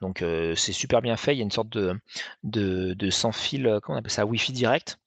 Donc 0.00 0.24
c'est 0.56 0.72
super 0.72 1.02
bien 1.02 1.16
fait. 1.16 1.34
Il 1.34 1.38
y 1.38 1.40
a 1.40 1.44
une 1.44 1.50
sorte 1.50 1.70
de, 1.70 1.98
de, 2.44 2.94
de 2.94 3.10
sans 3.10 3.32
fil, 3.32 3.78
comment 3.82 3.96
on 3.96 3.98
appelle 3.98 4.10
ça, 4.10 4.24
Wi-Fi 4.26 4.52
direct. 4.52 4.98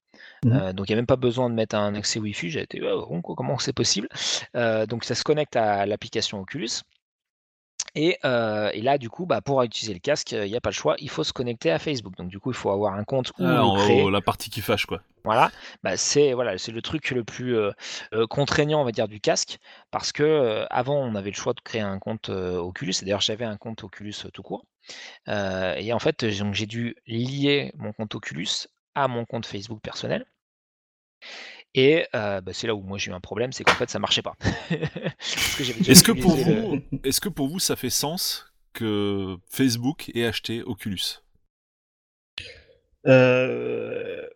Euh, 0.45 0.73
donc 0.73 0.89
il 0.89 0.91
n'y 0.91 0.95
a 0.95 0.97
même 0.97 1.05
pas 1.05 1.15
besoin 1.15 1.49
de 1.49 1.55
mettre 1.55 1.75
un 1.75 1.95
accès 1.95 2.19
Wi-Fi. 2.19 2.49
J'ai 2.49 2.61
été 2.61 2.81
oh, 2.83 3.05
bon, 3.09 3.21
quoi, 3.21 3.33
comment 3.35 3.57
c'est 3.59 3.73
possible? 3.73 4.09
Donc 4.53 5.03
ça 5.05 5.15
se 5.15 5.23
connecte 5.23 5.55
à 5.55 5.85
l'application 5.85 6.39
Oculus. 6.41 6.81
Et, 7.95 8.17
et 8.23 8.81
là, 8.81 8.97
du 8.97 9.09
coup, 9.09 9.25
bah, 9.25 9.41
pour 9.41 9.61
utiliser 9.63 9.93
le 9.93 9.99
casque, 9.99 10.31
il 10.33 10.43
n'y 10.49 10.55
a 10.55 10.61
pas 10.61 10.69
le 10.71 10.75
choix, 10.75 10.95
il 10.99 11.09
faut 11.09 11.23
se 11.23 11.31
connecter 11.33 11.71
à 11.71 11.79
Facebook. 11.79 12.15
Donc 12.17 12.27
du 12.29 12.39
coup, 12.39 12.51
il 12.51 12.55
faut 12.55 12.71
avoir 12.71 12.95
un 12.95 13.03
compte 13.03 13.29
ou 13.39 13.45
Ah, 13.45 13.53
le 13.53 13.61
en 13.61 13.75
créer. 13.77 13.99
gros, 13.99 14.09
la 14.09 14.21
partie 14.21 14.49
qui 14.49 14.61
fâche, 14.61 14.85
quoi. 14.85 15.01
Voilà, 15.25 15.51
bah, 15.83 15.95
c'est 15.95 16.33
voilà, 16.33 16.57
c'est 16.57 16.71
le 16.73 16.81
truc 16.81 17.11
le 17.11 17.23
plus 17.23 17.55
euh, 17.55 17.71
euh, 18.13 18.27
contraignant, 18.27 18.81
on 18.81 18.83
va 18.85 18.91
dire, 18.91 19.07
du 19.07 19.21
casque, 19.21 19.57
parce 19.89 20.11
que 20.11 20.21
euh, 20.23 20.65
avant, 20.69 20.97
on 21.01 21.15
avait 21.15 21.29
le 21.29 21.35
choix 21.35 21.53
de 21.53 21.61
créer 21.61 21.81
un 21.81 21.97
compte 21.99 22.29
euh, 22.29 22.57
Oculus. 22.57 22.91
Et 23.01 23.05
d'ailleurs, 23.05 23.21
j'avais 23.21 23.45
un 23.45 23.55
compte 23.57 23.83
Oculus 23.83 24.13
euh, 24.25 24.29
tout 24.33 24.43
court. 24.43 24.65
Euh, 25.29 25.75
et 25.75 25.93
en 25.93 25.99
fait, 25.99 26.29
j'ai- 26.29 26.43
donc 26.43 26.53
j'ai 26.55 26.67
dû 26.67 26.95
lier 27.07 27.71
mon 27.77 27.93
compte 27.93 28.15
Oculus 28.15 28.47
à 28.95 29.07
mon 29.07 29.25
compte 29.25 29.45
Facebook 29.47 29.81
personnel. 29.81 30.25
Et 31.75 32.05
euh, 32.15 32.41
bah, 32.41 32.53
c'est 32.53 32.67
là 32.67 32.75
où 32.75 32.81
moi 32.81 32.97
j'ai 32.97 33.11
eu 33.11 33.13
un 33.13 33.19
problème, 33.19 33.51
c'est 33.51 33.63
qu'en 33.63 33.75
fait 33.75 33.89
ça 33.89 33.99
marchait 33.99 34.21
pas. 34.21 34.35
Est-ce 35.87 36.03
que 36.03 36.11
pour 36.11 36.35
le- 36.35 36.43
vous, 36.43 36.79
est-ce 37.03 37.21
que 37.21 37.29
pour 37.29 37.47
vous, 37.47 37.59
ça 37.59 37.75
fait 37.75 37.89
sens 37.89 38.45
que 38.73 39.37
Facebook 39.49 40.11
ait 40.15 40.25
acheté 40.25 40.61
Oculus? 40.63 41.21
Euh, 43.05 44.27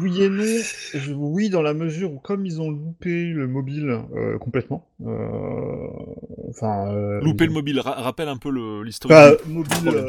Oui 0.00 0.22
et 0.22 0.28
non. 0.28 0.42
Je- 0.94 1.12
Oui, 1.12 1.50
dans 1.50 1.62
la 1.62 1.74
mesure 1.74 2.12
où, 2.12 2.18
comme 2.18 2.46
ils 2.46 2.60
ont 2.60 2.70
loupé 2.70 3.26
le 3.26 3.46
mobile 3.46 3.98
euh, 4.14 4.38
complètement, 4.38 4.86
euh, 5.06 5.86
enfin. 6.50 6.88
euh, 6.92 7.20
ils- 7.22 7.46
le 7.46 7.52
mobile, 7.52 7.80
ra- 7.80 8.00
rappelle 8.00 8.28
un 8.28 8.36
peu 8.36 8.50
l'historique. 8.82 9.16
Du- 9.46 9.52
mobile 9.52 10.02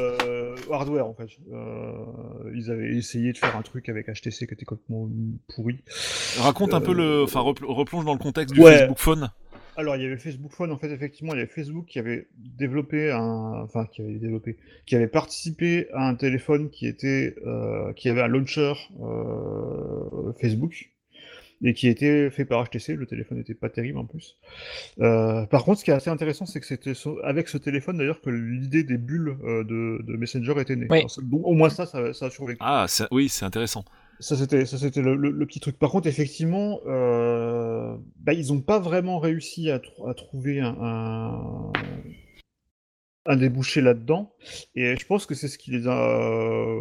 hardware 0.71 1.05
en 1.07 1.13
fait. 1.13 1.27
Ils 2.55 2.71
avaient 2.71 2.95
essayé 2.95 3.33
de 3.33 3.37
faire 3.37 3.55
un 3.55 3.61
truc 3.61 3.89
avec 3.89 4.07
HTC 4.07 4.47
qui 4.47 4.53
était 4.53 4.65
complètement 4.65 5.09
pourri. 5.55 5.79
Raconte 6.39 6.73
un 6.73 6.81
peu 6.81 6.93
le, 6.93 7.23
enfin 7.23 7.41
repl- 7.41 7.65
replonge 7.65 8.05
dans 8.05 8.13
le 8.13 8.19
contexte 8.19 8.53
du 8.55 8.61
Ouais. 8.61 8.79
Facebook 8.79 8.97
Phone. 8.99 9.29
Alors, 9.75 9.95
il 9.95 10.03
y 10.03 10.05
avait 10.05 10.17
Facebook 10.17 10.51
Phone, 10.51 10.71
en 10.71 10.77
fait, 10.77 10.91
effectivement, 10.91 11.33
il 11.33 11.37
y 11.37 11.41
avait 11.41 11.49
Facebook 11.51 11.85
qui 11.87 11.97
avait 11.97 12.27
développé 12.37 13.11
un, 13.11 13.61
enfin, 13.63 13.85
qui 13.91 14.01
avait 14.01 14.19
développé, 14.19 14.57
qui 14.85 14.95
avait 14.95 15.07
participé 15.07 15.87
à 15.93 16.07
un 16.07 16.15
téléphone 16.15 16.69
qui 16.69 16.85
était, 16.87 17.35
euh, 17.45 17.91
qui 17.93 18.07
avait 18.09 18.21
un 18.21 18.27
launcher 18.27 18.73
euh, 19.01 20.31
Facebook 20.39 20.91
et 21.65 21.73
qui 21.73 21.87
était 21.87 22.29
fait 22.29 22.45
par 22.45 22.63
HTC. 22.69 22.95
Le 22.95 23.05
téléphone 23.07 23.39
n'était 23.39 23.53
pas 23.55 23.69
terrible 23.69 23.97
en 23.97 24.05
plus. 24.05 24.37
Euh, 24.99 25.45
par 25.47 25.63
contre, 25.63 25.79
ce 25.79 25.85
qui 25.85 25.91
est 25.91 25.95
assez 25.95 26.09
intéressant, 26.09 26.45
c'est 26.45 26.59
que 26.59 26.65
c'était 26.67 26.93
avec 27.23 27.47
ce 27.47 27.57
téléphone 27.57 27.97
d'ailleurs 27.97 28.21
que 28.21 28.29
l'idée 28.29 28.83
des 28.83 28.97
bulles 28.97 29.37
euh, 29.43 29.63
de, 29.63 30.03
de 30.03 30.17
Messenger 30.17 30.53
était 30.59 30.75
née. 30.75 30.87
Oui. 30.89 30.97
Alors, 30.99 31.09
c'est- 31.11 31.27
donc, 31.27 31.41
au 31.45 31.53
moins 31.53 31.69
ça, 31.69 31.85
ça, 31.87 32.13
ça 32.13 32.25
a 32.27 32.29
survécu. 32.29 32.57
Ah, 32.61 32.85
ça- 32.87 33.07
oui, 33.11 33.27
c'est 33.29 33.45
intéressant. 33.45 33.85
Ça 34.23 34.37
c'était 34.37 35.01
le, 35.01 35.45
petit 35.45 35.59
truc. 35.59 35.77
Par 35.77 35.91
contre, 35.91 36.07
effectivement, 36.07 36.79
euh, 36.87 37.97
bah, 38.21 38.31
ils 38.33 38.53
ont 38.53 38.61
pas 38.61 38.79
vraiment 38.79 39.19
réussi 39.19 39.69
à, 39.69 39.79
tr- 39.79 40.09
à 40.09 40.13
trouver 40.13 40.61
un, 40.61 41.71
débouché 43.35 43.81
là-dedans. 43.81 44.33
Et 44.75 44.95
je 44.95 45.05
pense 45.05 45.25
que 45.25 45.35
c'est 45.35 45.49
ce 45.49 45.57
qui 45.57 45.71
les 45.71 45.87
a, 45.87 46.09
euh, 46.09 46.79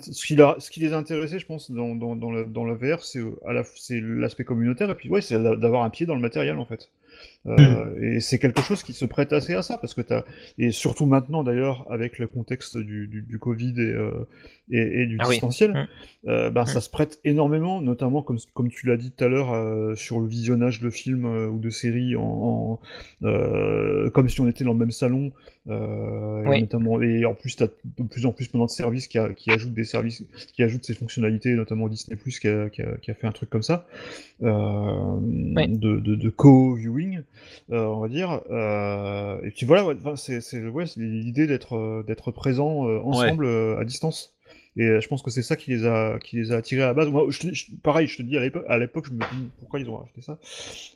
ce 0.00 0.26
qui, 0.26 0.36
leur- 0.36 0.60
ce 0.60 0.70
qui 0.70 0.80
les 0.80 0.92
a 0.92 0.98
intéressés, 0.98 1.38
je 1.38 1.46
pense, 1.46 1.70
dans, 1.70 1.94
dans, 1.94 2.16
VR, 2.74 3.02
c'est 3.02 3.20
euh, 3.20 3.62
c'est 3.76 4.00
l'aspect 4.02 4.44
communautaire 4.44 4.90
et 4.90 4.94
puis 4.94 5.08
ouais, 5.08 5.22
c'est 5.22 5.42
d'a- 5.42 5.56
d'avoir 5.56 5.84
un 5.84 5.90
pied 5.90 6.04
dans 6.04 6.14
le 6.14 6.20
matériel 6.20 6.58
en 6.58 6.66
fait. 6.66 6.90
Euh, 7.46 8.00
Et 8.00 8.20
c'est 8.20 8.38
quelque 8.38 8.62
chose 8.62 8.82
qui 8.82 8.94
se 8.94 9.04
prête 9.04 9.32
assez 9.34 9.54
à 9.54 9.62
ça 9.62 9.76
parce 9.76 9.92
que 9.92 10.00
t'as 10.00 10.24
et 10.56 10.70
surtout 10.70 11.04
maintenant 11.04 11.44
d'ailleurs 11.44 11.86
avec 11.90 12.18
le 12.18 12.26
contexte 12.26 12.78
du, 12.78 13.06
du, 13.06 13.20
du 13.22 13.38
Covid 13.38 13.74
et, 13.78 13.92
euh, 13.92 14.26
et, 14.70 15.02
et 15.02 15.06
du 15.06 15.18
Ah 15.18 15.28
oui. 15.28 15.34
distanciel, 15.34 15.72
Mm. 15.72 15.84
euh, 16.28 16.50
bah, 16.50 16.64
ça 16.64 16.80
se 16.80 16.88
prête 16.88 17.20
énormément, 17.24 17.82
notamment 17.82 18.22
comme, 18.22 18.38
comme 18.54 18.70
tu 18.70 18.86
l'as 18.86 18.96
dit 18.96 19.10
tout 19.10 19.24
à 19.24 19.28
l'heure, 19.28 19.96
sur 19.96 20.20
le 20.20 20.26
visionnage 20.26 20.80
de 20.80 20.88
films 20.88 21.26
ou 21.26 21.58
de 21.58 21.68
séries, 21.70 22.16
en, 22.16 22.80
en, 23.22 24.10
comme 24.10 24.28
si 24.28 24.40
on 24.40 24.48
était 24.48 24.64
dans 24.64 24.72
le 24.72 24.78
même 24.78 24.90
salon, 24.90 25.32
et 25.68 25.70
Oui. 26.48 26.60
notamment, 26.60 27.00
et 27.02 27.24
en 27.24 27.34
plus, 27.34 27.56
tu 27.56 27.62
as 27.62 27.68
de 27.98 28.02
plus 28.08 28.26
en 28.26 28.32
plus 28.32 28.46
maintenant 28.52 28.66
de 28.66 28.70
services 28.70 29.06
qui, 29.08 29.18
a- 29.18 29.30
qui 29.34 29.50
ajoutent 29.52 29.74
des 29.74 29.84
services, 29.84 30.24
qui 30.54 30.62
ajoutent 30.62 30.84
ces 30.84 30.94
fonctionnalités, 30.94 31.52
notamment 31.54 31.88
Disney+, 31.88 32.16
qui 32.16 32.48
a, 32.48 32.70
qui, 32.70 32.82
a, 32.82 32.96
qui 32.98 33.10
a 33.10 33.14
fait 33.14 33.26
un 33.26 33.32
truc 33.32 33.50
comme 33.50 33.62
ça, 33.62 33.86
de, 34.40 36.00
de, 36.00 36.14
de 36.14 36.30
co-viewing, 36.30 37.20
euh, 37.70 37.84
on 37.86 38.00
va 38.00 38.08
dire. 38.08 38.40
Euh, 38.50 39.40
et 39.44 39.50
puis 39.50 39.66
voilà, 39.66 39.86
ouais, 39.86 39.94
c'est 40.16 40.66
ouais, 40.68 40.84
l'idée 40.96 41.46
d'être 41.46 41.76
euh, 41.76 42.02
d'être 42.06 42.30
présent 42.30 42.86
euh, 42.88 43.00
ensemble 43.00 43.46
à 43.46 43.84
distance. 43.84 44.32
Et 44.76 45.00
je 45.00 45.06
pense 45.06 45.22
que 45.22 45.30
c'est 45.30 45.42
ça 45.42 45.54
qui 45.54 45.70
les 45.70 45.86
a 45.86 46.18
qui 46.18 46.34
les 46.36 46.50
a 46.50 46.56
attirés 46.56 46.82
à 46.82 46.86
la 46.86 46.94
base. 46.94 47.08
Moi, 47.08 47.26
je, 47.28 47.38
te- 47.38 47.54
je- 47.54 47.66
pareil, 47.82 48.08
je 48.08 48.16
te 48.16 48.22
dis 48.22 48.36
à 48.36 48.40
l'époque, 48.78 49.06
je 49.06 49.12
me 49.12 49.18
dis 49.20 49.50
pourquoi 49.60 49.78
ils 49.78 49.88
ont 49.88 50.02
acheté 50.02 50.20
ça, 50.20 50.36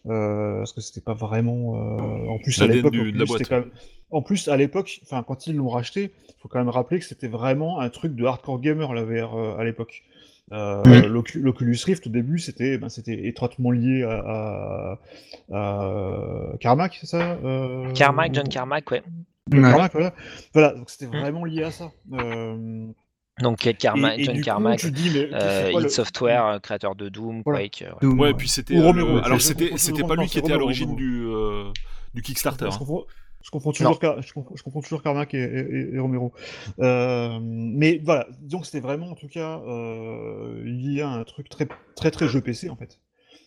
parce 0.05 0.73
que 0.73 0.81
c'était 0.81 1.01
pas 1.01 1.15
vraiment. 1.15 1.75
En 2.29 2.39
plus, 2.39 2.61
à 2.61 2.67
l'époque, 2.75 2.95
en 4.11 4.23
plus, 4.23 4.49
à 4.49 4.57
l'époque, 4.57 5.01
enfin, 5.05 5.23
quand 5.23 5.47
ils 5.47 5.55
l'ont 5.57 5.69
racheté, 5.69 6.11
faut 6.41 6.49
quand 6.49 6.59
même 6.59 6.69
rappeler 6.71 6.99
que 6.99 7.05
c'était 7.05 7.29
vraiment 7.29 7.79
un 7.81 7.89
truc 7.91 8.15
de 8.15 8.25
hardcore 8.25 8.61
gamer 8.61 8.95
la 8.95 9.05
VR 9.05 9.35
euh, 9.37 9.57
à 9.59 9.65
l'époque. 9.65 10.03
Euh, 10.53 10.83
l'Ocu- 11.09 11.41
L'Oculus 11.41 11.77
Rift 11.85 12.07
au 12.07 12.11
début 12.11 12.39
c'était 12.39 12.79
ben, 12.79 12.89
c'était 12.89 13.27
étroitement 13.27 13.71
lié 13.71 14.03
à, 14.05 14.99
à, 15.53 15.53
à 15.53 16.57
Carmack 16.61 16.97
c'est 17.01 17.07
ça 17.07 17.39
euh, 17.45 17.91
Carmack, 17.93 18.35
John 18.35 18.49
Carmack, 18.49 18.91
ouais. 18.91 19.03
Carmack, 19.51 19.93
voilà. 19.93 20.15
Voilà, 20.53 20.73
donc 20.75 20.91
c'était 20.91 21.07
Mm. 21.07 21.21
vraiment 21.21 21.45
lié 21.45 21.63
à 21.65 21.71
ça. 21.71 21.91
Euh, 22.13 22.87
Donc 23.41 23.65
il 23.65 23.69
y 23.69 23.71
a 23.71 23.73
Carma- 23.75 24.15
et- 24.17 24.21
et 24.21 24.25
John 24.25 24.41
Carmack, 24.43 24.85
euh, 24.85 25.81
le- 25.81 25.89
Software, 25.89 26.45
euh, 26.47 26.59
créateur 26.59 26.95
de 26.97 27.09
Doom, 27.09 27.43
Voilà. 27.45 27.61
Quake. 27.61 27.83
euh, 27.87 27.91
ouais. 27.93 27.99
Doom, 28.03 28.21
Ouais, 28.21 28.35
puis 28.35 28.49
c'était. 28.49 28.77
Euh, 28.77 29.21
Alors 29.23 29.41
c'était 29.41 29.71
pas 30.07 30.17
lui 30.17 30.27
qui 30.27 30.39
était 30.39 30.53
à 30.53 30.57
l'origine 30.59 30.97
du 30.97 31.25
euh, 31.27 31.65
du 32.15 32.23
Kickstarter. 32.23 32.67
Hein. 32.67 32.87
Je 33.49 33.51
confonds 33.51 33.73
toujours, 33.73 33.99
Car- 33.99 34.21
je 34.21 34.31
confonds, 34.35 34.55
je 34.55 34.63
confonds 34.63 34.83
toujours 34.83 35.03
Carmack 35.03 35.33
et, 35.33 35.39
et- 35.39 35.43
et- 35.43 35.95
et 35.95 35.99
Romero. 35.99 36.35
Euh, 36.81 37.39
mais 37.43 37.99
voilà, 38.05 38.29
donc 38.43 38.67
c'était 38.67 38.81
vraiment 38.81 39.07
en 39.09 39.15
tout 39.15 39.29
cas 39.29 39.63
euh, 39.67 40.63
lié 40.65 41.01
à 41.01 41.09
un 41.09 41.25
truc 41.25 41.49
très 41.49 41.67
très 41.97 42.11
très 42.11 42.29
jeu 42.29 42.43
PC 42.43 42.69
en 42.69 42.77
fait. 42.77 43.01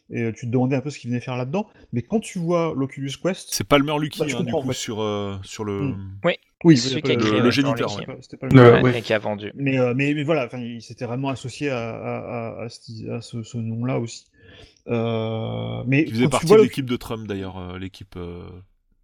Et 0.09 0.23
euh, 0.23 0.31
tu 0.33 0.47
te 0.47 0.51
demandais 0.51 0.75
un 0.75 0.81
peu 0.81 0.89
ce 0.89 0.97
qu'il 0.97 1.11
venait 1.11 1.21
faire 1.21 1.37
là-dedans. 1.37 1.67
Mais 1.93 2.01
quand 2.01 2.19
tu 2.19 2.39
vois 2.39 2.73
l'Oculus 2.75 3.11
Quest, 3.21 3.49
C'est 3.53 3.63
Palmer 3.63 3.93
Lucky 3.99 4.19
Bah, 4.19 4.25
hein, 4.25 4.43
du 4.43 4.51
coup 4.51 4.57
en 4.57 4.63
fait. 4.63 4.73
sur 4.73 5.01
euh, 5.01 5.35
sur 5.43 5.63
le. 5.65 5.81
Mm. 5.83 6.19
C'est 6.23 6.37
oui, 6.63 6.77
celui 6.77 7.01
qui 7.03 7.11
a 7.11 7.15
le- 7.15 7.21
créé, 7.21 7.39
le 7.39 7.45
ouais, 7.45 7.51
géniteur, 7.51 7.95
ouais. 7.95 8.05
pas 8.05 8.47
le 8.47 8.55
Le- 8.55 8.81
ouais. 8.83 9.01
Qui 9.01 9.13
a 9.13 9.19
vendu. 9.19 9.51
Mais, 9.55 9.77
euh, 9.79 9.93
mais, 9.95 10.13
mais 10.15 10.23
voilà, 10.23 10.45
enfin, 10.47 10.57
il 10.59 10.81
s'était 10.81 11.05
vraiment 11.05 11.29
associé 11.29 11.69
à, 11.69 11.77
à, 11.91 12.17
à, 12.59 12.63
à 12.63 12.69
ce, 12.69 13.09
à 13.11 13.21
ce- 13.21 13.43
ce 13.43 13.57
nom-là 13.57 13.99
aussi. 13.99 14.25
Euh, 14.87 15.83
mais 15.87 16.05
Qui 16.05 16.11
faisait 16.11 16.27
partie 16.27 16.47
de 16.47 16.55
le- 16.55 16.63
l'équipe 16.63 16.85
de 16.89 16.95
Trump 16.97 17.27
d'ailleurs, 17.27 17.57
euh, 17.57 17.77
l'équipe 17.79 18.15
euh, 18.17 18.47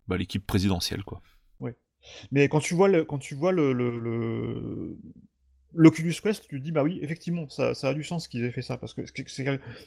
bah, 0.08 0.18
l'équipe 0.18 0.46
présidentielle 0.46 1.04
quoi. 1.04 1.22
Mais 2.32 2.48
quand 2.50 2.60
tu 2.60 2.74
vois 2.74 2.88
le, 2.88 3.04
quand 3.06 3.18
tu 3.18 3.36
vois 3.36 3.52
le, 3.52 3.74
le, 3.74 4.98
l'Oculus 5.74 6.16
Quest, 6.22 6.48
tu 6.48 6.60
te 6.60 6.64
dis 6.64 6.72
bah 6.72 6.84
oui, 6.84 7.00
effectivement, 7.02 7.48
ça, 7.50 7.74
ça 7.74 7.90
a 7.90 7.94
du 7.94 8.04
sens 8.04 8.28
qu'ils 8.28 8.44
aient 8.46 8.52
fait 8.52 8.62
ça 8.62 8.78
parce 8.78 8.94
que 8.94 9.02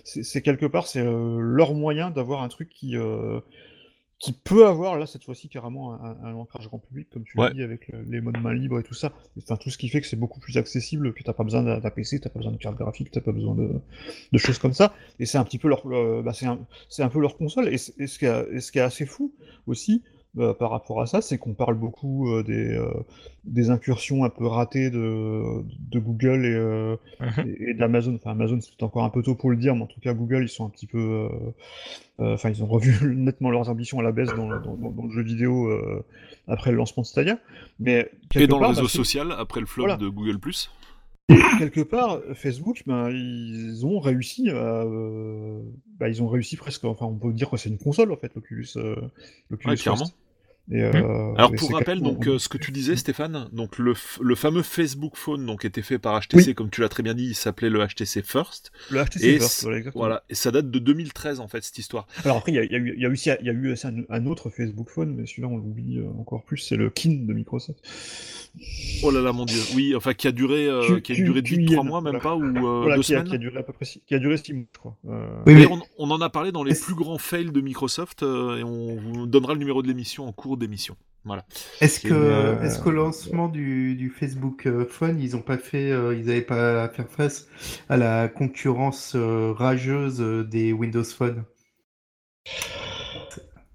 c'est 0.05 0.43
quelque 0.43 0.67
part 0.67 0.87
c'est 0.87 1.01
euh, 1.01 1.39
leur 1.41 1.75
moyen 1.75 2.11
d'avoir 2.11 2.43
un 2.43 2.49
truc 2.49 2.69
qui 2.69 2.97
euh, 2.97 3.41
qui 4.21 4.33
peut 4.35 4.67
avoir 4.67 4.99
là 4.99 5.07
cette 5.07 5.25
fois-ci 5.25 5.49
carrément 5.49 5.95
un, 5.95 6.17
un 6.23 6.35
ancrage 6.35 6.69
grand 6.69 6.79
public 6.79 7.09
comme 7.11 7.25
tu 7.25 7.37
Ouais. 7.39 7.49
l'as 7.49 7.55
dit 7.55 7.63
avec 7.63 7.89
le- 7.89 8.03
les 8.03 8.21
modes 8.21 8.37
main 8.39 8.53
libre 8.53 8.79
et 8.79 8.83
tout 8.83 8.95
ça. 8.95 9.13
Enfin 9.39 9.57
tout 9.57 9.71
ce 9.71 9.79
qui 9.79 9.89
fait 9.89 10.01
que 10.03 10.07
c'est 10.07 10.15
beaucoup 10.17 10.39
plus 10.41 10.59
accessible, 10.59 11.15
que 11.15 11.23
t'as 11.23 11.33
pas 11.33 11.43
besoin 11.43 11.63
d'un 11.63 11.91
PC, 11.91 12.21
t'as 12.21 12.29
pas 12.29 12.39
besoin 12.39 12.53
de 12.53 12.59
carte 12.59 12.77
graphique, 12.77 13.11
t'as 13.11 13.23
pas 13.23 13.33
besoin 13.33 13.55
de, 13.55 13.81
de 14.31 14.39
choses 14.39 14.59
comme 14.59 14.75
ça. 14.75 14.93
Et 15.19 15.27
c'est 15.27 15.39
un 15.39 15.45
petit 15.45 15.59
peu 15.59 15.69
leur, 15.69 15.83
euh, 15.91 16.23
bah, 16.23 16.35
c'est 16.35 16.45
un, 16.47 16.59
c'est 16.91 17.03
un 17.03 17.09
peu 17.09 17.19
leur 17.19 17.37
console. 17.39 17.69
Et, 17.69 17.75
et 17.75 18.07
ce 18.07 18.19
qui 18.19 18.27
est, 18.27 18.47
et 18.53 18.61
ce 18.61 18.71
qui 18.71 18.79
est 18.79 18.83
assez 18.83 19.07
fou 19.07 19.33
aussi 19.67 20.03
euh, 20.39 20.55
par 20.55 20.71
rapport 20.71 21.01
à 21.01 21.07
ça, 21.07 21.21
c'est 21.21 21.39
qu'on 21.39 21.55
parle 21.55 21.75
beaucoup 21.75 22.31
euh, 22.31 22.43
des, 22.43 22.75
euh, 22.75 22.89
des 23.45 23.71
incursions 23.71 24.25
un 24.25 24.29
peu 24.31 24.47
ratées 24.47 24.91
de, 24.91 25.43
de 25.91 25.99
Google 25.99 26.47
et, 26.47 26.53
euh, 26.55 26.97
Mhm. 27.21 27.47
et, 27.47 27.71
et 27.71 27.75
d'Amazon. 27.75 28.15
Enfin, 28.15 28.31
Amazon, 28.31 28.59
c'est 28.61 28.83
encore 28.83 29.05
un 29.05 29.11
peu 29.11 29.23
tôt 29.23 29.35
pour 29.35 29.51
le 29.51 29.57
dire, 29.57 29.75
mais 29.75 29.83
en 29.83 29.87
tout 29.87 30.01
cas, 30.01 30.15
Google, 30.15 30.43
ils 30.45 30.49
sont 30.49 30.65
un 30.67 30.71
petit 30.71 30.87
peu. 30.87 30.99
euh, 30.99 31.29
euh, 32.21 32.35
Enfin, 32.35 32.51
ils 32.51 32.63
ont 32.63 32.67
revu 32.67 32.93
nettement 33.17 33.51
leurs 33.51 33.69
ambitions 33.69 33.99
à 33.99 34.03
la 34.03 34.13
baisse 34.13 34.35
dans, 34.35 34.49
le- 34.49 34.61
dans, 34.61 34.77
dans- 34.77 34.91
dans 34.91 35.05
le 35.05 35.11
jeu 35.11 35.23
vidéo 35.23 35.69
euh, 35.69 36.05
après 36.49 36.71
le 36.71 36.77
lancement 36.77 37.03
de 37.03 37.07
Stadia. 37.09 37.39
Mais 37.81 38.11
Et 38.37 38.47
dans 38.47 38.59
le 38.61 38.67
réseau 38.67 38.83
bah, 38.83 38.89
social 38.89 39.33
après 39.37 39.61
le 39.61 39.67
flop 39.67 39.85
Voilà. 39.85 39.97
de 39.97 40.09
Google 40.09 40.39
quelque 41.59 41.81
part, 41.83 42.21
Facebook, 42.35 42.83
ben, 42.87 43.11
ils 43.11 43.85
ont 43.85 43.99
réussi 43.99 44.51
à, 44.51 44.55
euh, 44.55 45.61
bah, 45.99 46.09
ils 46.09 46.23
ont 46.23 46.29
réussi 46.29 46.57
presque, 46.57 46.85
enfin, 46.85 47.07
on 47.07 47.17
peut 47.17 47.33
dire 47.33 47.51
que 47.51 47.57
c'est 47.57 47.69
une 47.69 47.79
console, 47.79 48.13
en 48.13 48.17
fait, 48.17 48.35
l'Oculus, 48.35 48.69
euh, 48.77 48.97
l'Oculus 49.51 49.73
Ouais, 49.73 49.77
clairement. 49.77 50.05
Quest. 50.05 50.17
Et, 50.73 50.83
euh, 50.83 50.91
Mmh. 50.93 51.35
Alors 51.37 51.53
pour 51.53 51.73
rappel, 51.73 52.01
donc 52.01 52.27
euh, 52.29 52.39
ce 52.39 52.49
que 52.49 52.59
tu 52.59 52.71
disais, 52.71 52.95
Stéphane, 52.97 53.49
donc 53.53 53.79
le, 53.79 53.95
le 54.21 54.35
fameux 54.35 54.63
Facebook 54.63 55.17
Phone, 55.17 55.45
donc 55.47 55.65
était 55.65 55.83
fait 55.83 55.99
par 55.99 56.21
HTC, 56.21 56.49
Oui. 56.49 56.55
comme 56.55 56.71
tu 56.71 56.81
l'as 56.81 56.89
très 56.89 57.03
bien 57.03 57.15
dit, 57.15 57.25
il 57.27 57.35
s'appelait 57.35 57.71
le 57.71 57.85
HTC 57.87 58.23
First, 58.23 58.71
le 58.91 59.03
HTC 59.05 59.25
et 59.27 59.39
First, 59.39 59.63
voilà, 59.63 59.79
exactement. 59.79 60.01
voilà, 60.03 60.25
et 60.31 60.35
ça 60.35 60.51
date 60.51 60.71
de 60.71 60.79
2013 60.79 61.41
en 61.41 61.49
fait 61.49 61.63
cette 61.65 61.79
histoire. 61.79 62.07
Alors 62.25 62.37
après, 62.39 62.53
il 62.53 62.57
y 62.57 62.59
a, 62.59 62.65
il 62.65 62.71
y 62.73 62.75
a 62.75 62.79
eu, 62.79 62.99
y 62.99 63.05
a 63.07 63.09
aussi, 63.09 63.31
il 63.41 63.47
y 63.47 63.51
a 63.51 63.53
eu 63.53 63.73
aussi 63.73 63.87
un, 63.87 63.95
un 64.09 64.27
autre 64.27 64.51
Facebook 64.51 64.91
Phone, 64.91 65.15
mais 65.17 65.27
celui-là 65.27 65.49
on 65.49 65.57
l'oublie 65.57 65.99
euh, 65.99 66.09
encore 66.19 66.45
plus, 66.45 66.59
c'est 66.59 66.77
le 66.77 66.91
Kin 66.91 67.25
de 67.27 67.33
Microsoft. 67.33 67.79
Oh 69.05 69.11
là 69.11 69.21
là 69.21 69.33
mon 69.33 69.45
dieu, 69.45 69.61
oui, 69.77 69.95
enfin 69.95 70.13
qui 70.13 70.27
a 70.27 70.33
duré, 70.33 70.67
euh, 70.67 70.83
Tu- 70.97 71.03
qui 71.03 71.13
a 71.13 71.15
tu- 71.15 71.25
duré 71.25 71.41
de 71.43 71.47
tu 71.47 71.57
8 71.57 71.63
y 71.67 71.73
es, 71.73 71.77
3 71.77 71.85
mois 71.85 72.01
même 72.01 72.19
voilà. 72.19 72.21
pas 72.21 72.37
ou 72.37 72.45
euh, 72.45 72.81
Voilà, 72.83 72.97
deux 72.97 73.03
qui 73.03 73.15
a, 73.15 73.19
semaines. 73.19 73.29
qui 73.31 73.35
a 73.37 73.39
duré 73.39 73.59
à 73.59 73.63
peu 73.63 73.73
près, 73.73 73.85
six- 73.85 74.03
qui 74.07 74.15
a 74.15 74.19
duré 74.19 74.37
6 74.37 74.53
mois, 74.55 74.65
je 74.73 74.79
crois. 74.79 74.97
Euh, 75.09 75.27
Oui, 75.47 75.55
Mais 75.55 75.67
on, 75.67 75.81
on 75.99 76.11
en 76.11 76.21
a 76.21 76.29
parlé 76.31 76.51
dans 76.53 76.65
les 76.65 76.75
plus 76.75 76.95
grands 76.95 77.19
fails 77.19 77.53
de 77.53 77.61
Microsoft 77.61 78.23
euh, 78.23 78.59
et 78.59 78.65
on 78.65 78.97
vous 78.97 79.27
donnera 79.27 79.53
le 79.55 79.61
numéro 79.61 79.83
de 79.83 79.89
l'émission 79.89 80.27
en 80.27 80.33
cours 80.33 80.57
d'émission. 80.61 80.97
Voilà. 81.25 81.45
Est-ce 81.81 82.01
que, 82.01 82.15
Euh, 82.15 82.63
est-ce 82.63 82.79
qu'au 82.79 82.93
lancement 82.93 83.49
du, 83.49 83.95
du 83.95 84.09
Facebook 84.09 84.67
euh, 84.67 84.87
Phone, 84.87 85.21
ils 85.21 85.37
ont 85.37 85.43
pas 85.43 85.59
fait, 85.59 85.91
euh, 85.91 86.15
ils 86.15 86.27
n'avaient 86.27 86.41
pas 86.41 86.85
à 86.85 86.89
faire 86.89 87.11
face 87.11 87.47
à 87.89 87.97
la 87.99 88.29
concurrence 88.29 89.13
euh, 89.17 89.53
rageuse 89.53 90.23
euh, 90.23 90.45
des 90.45 90.73
Windows 90.73 91.05
Phone? 91.05 91.45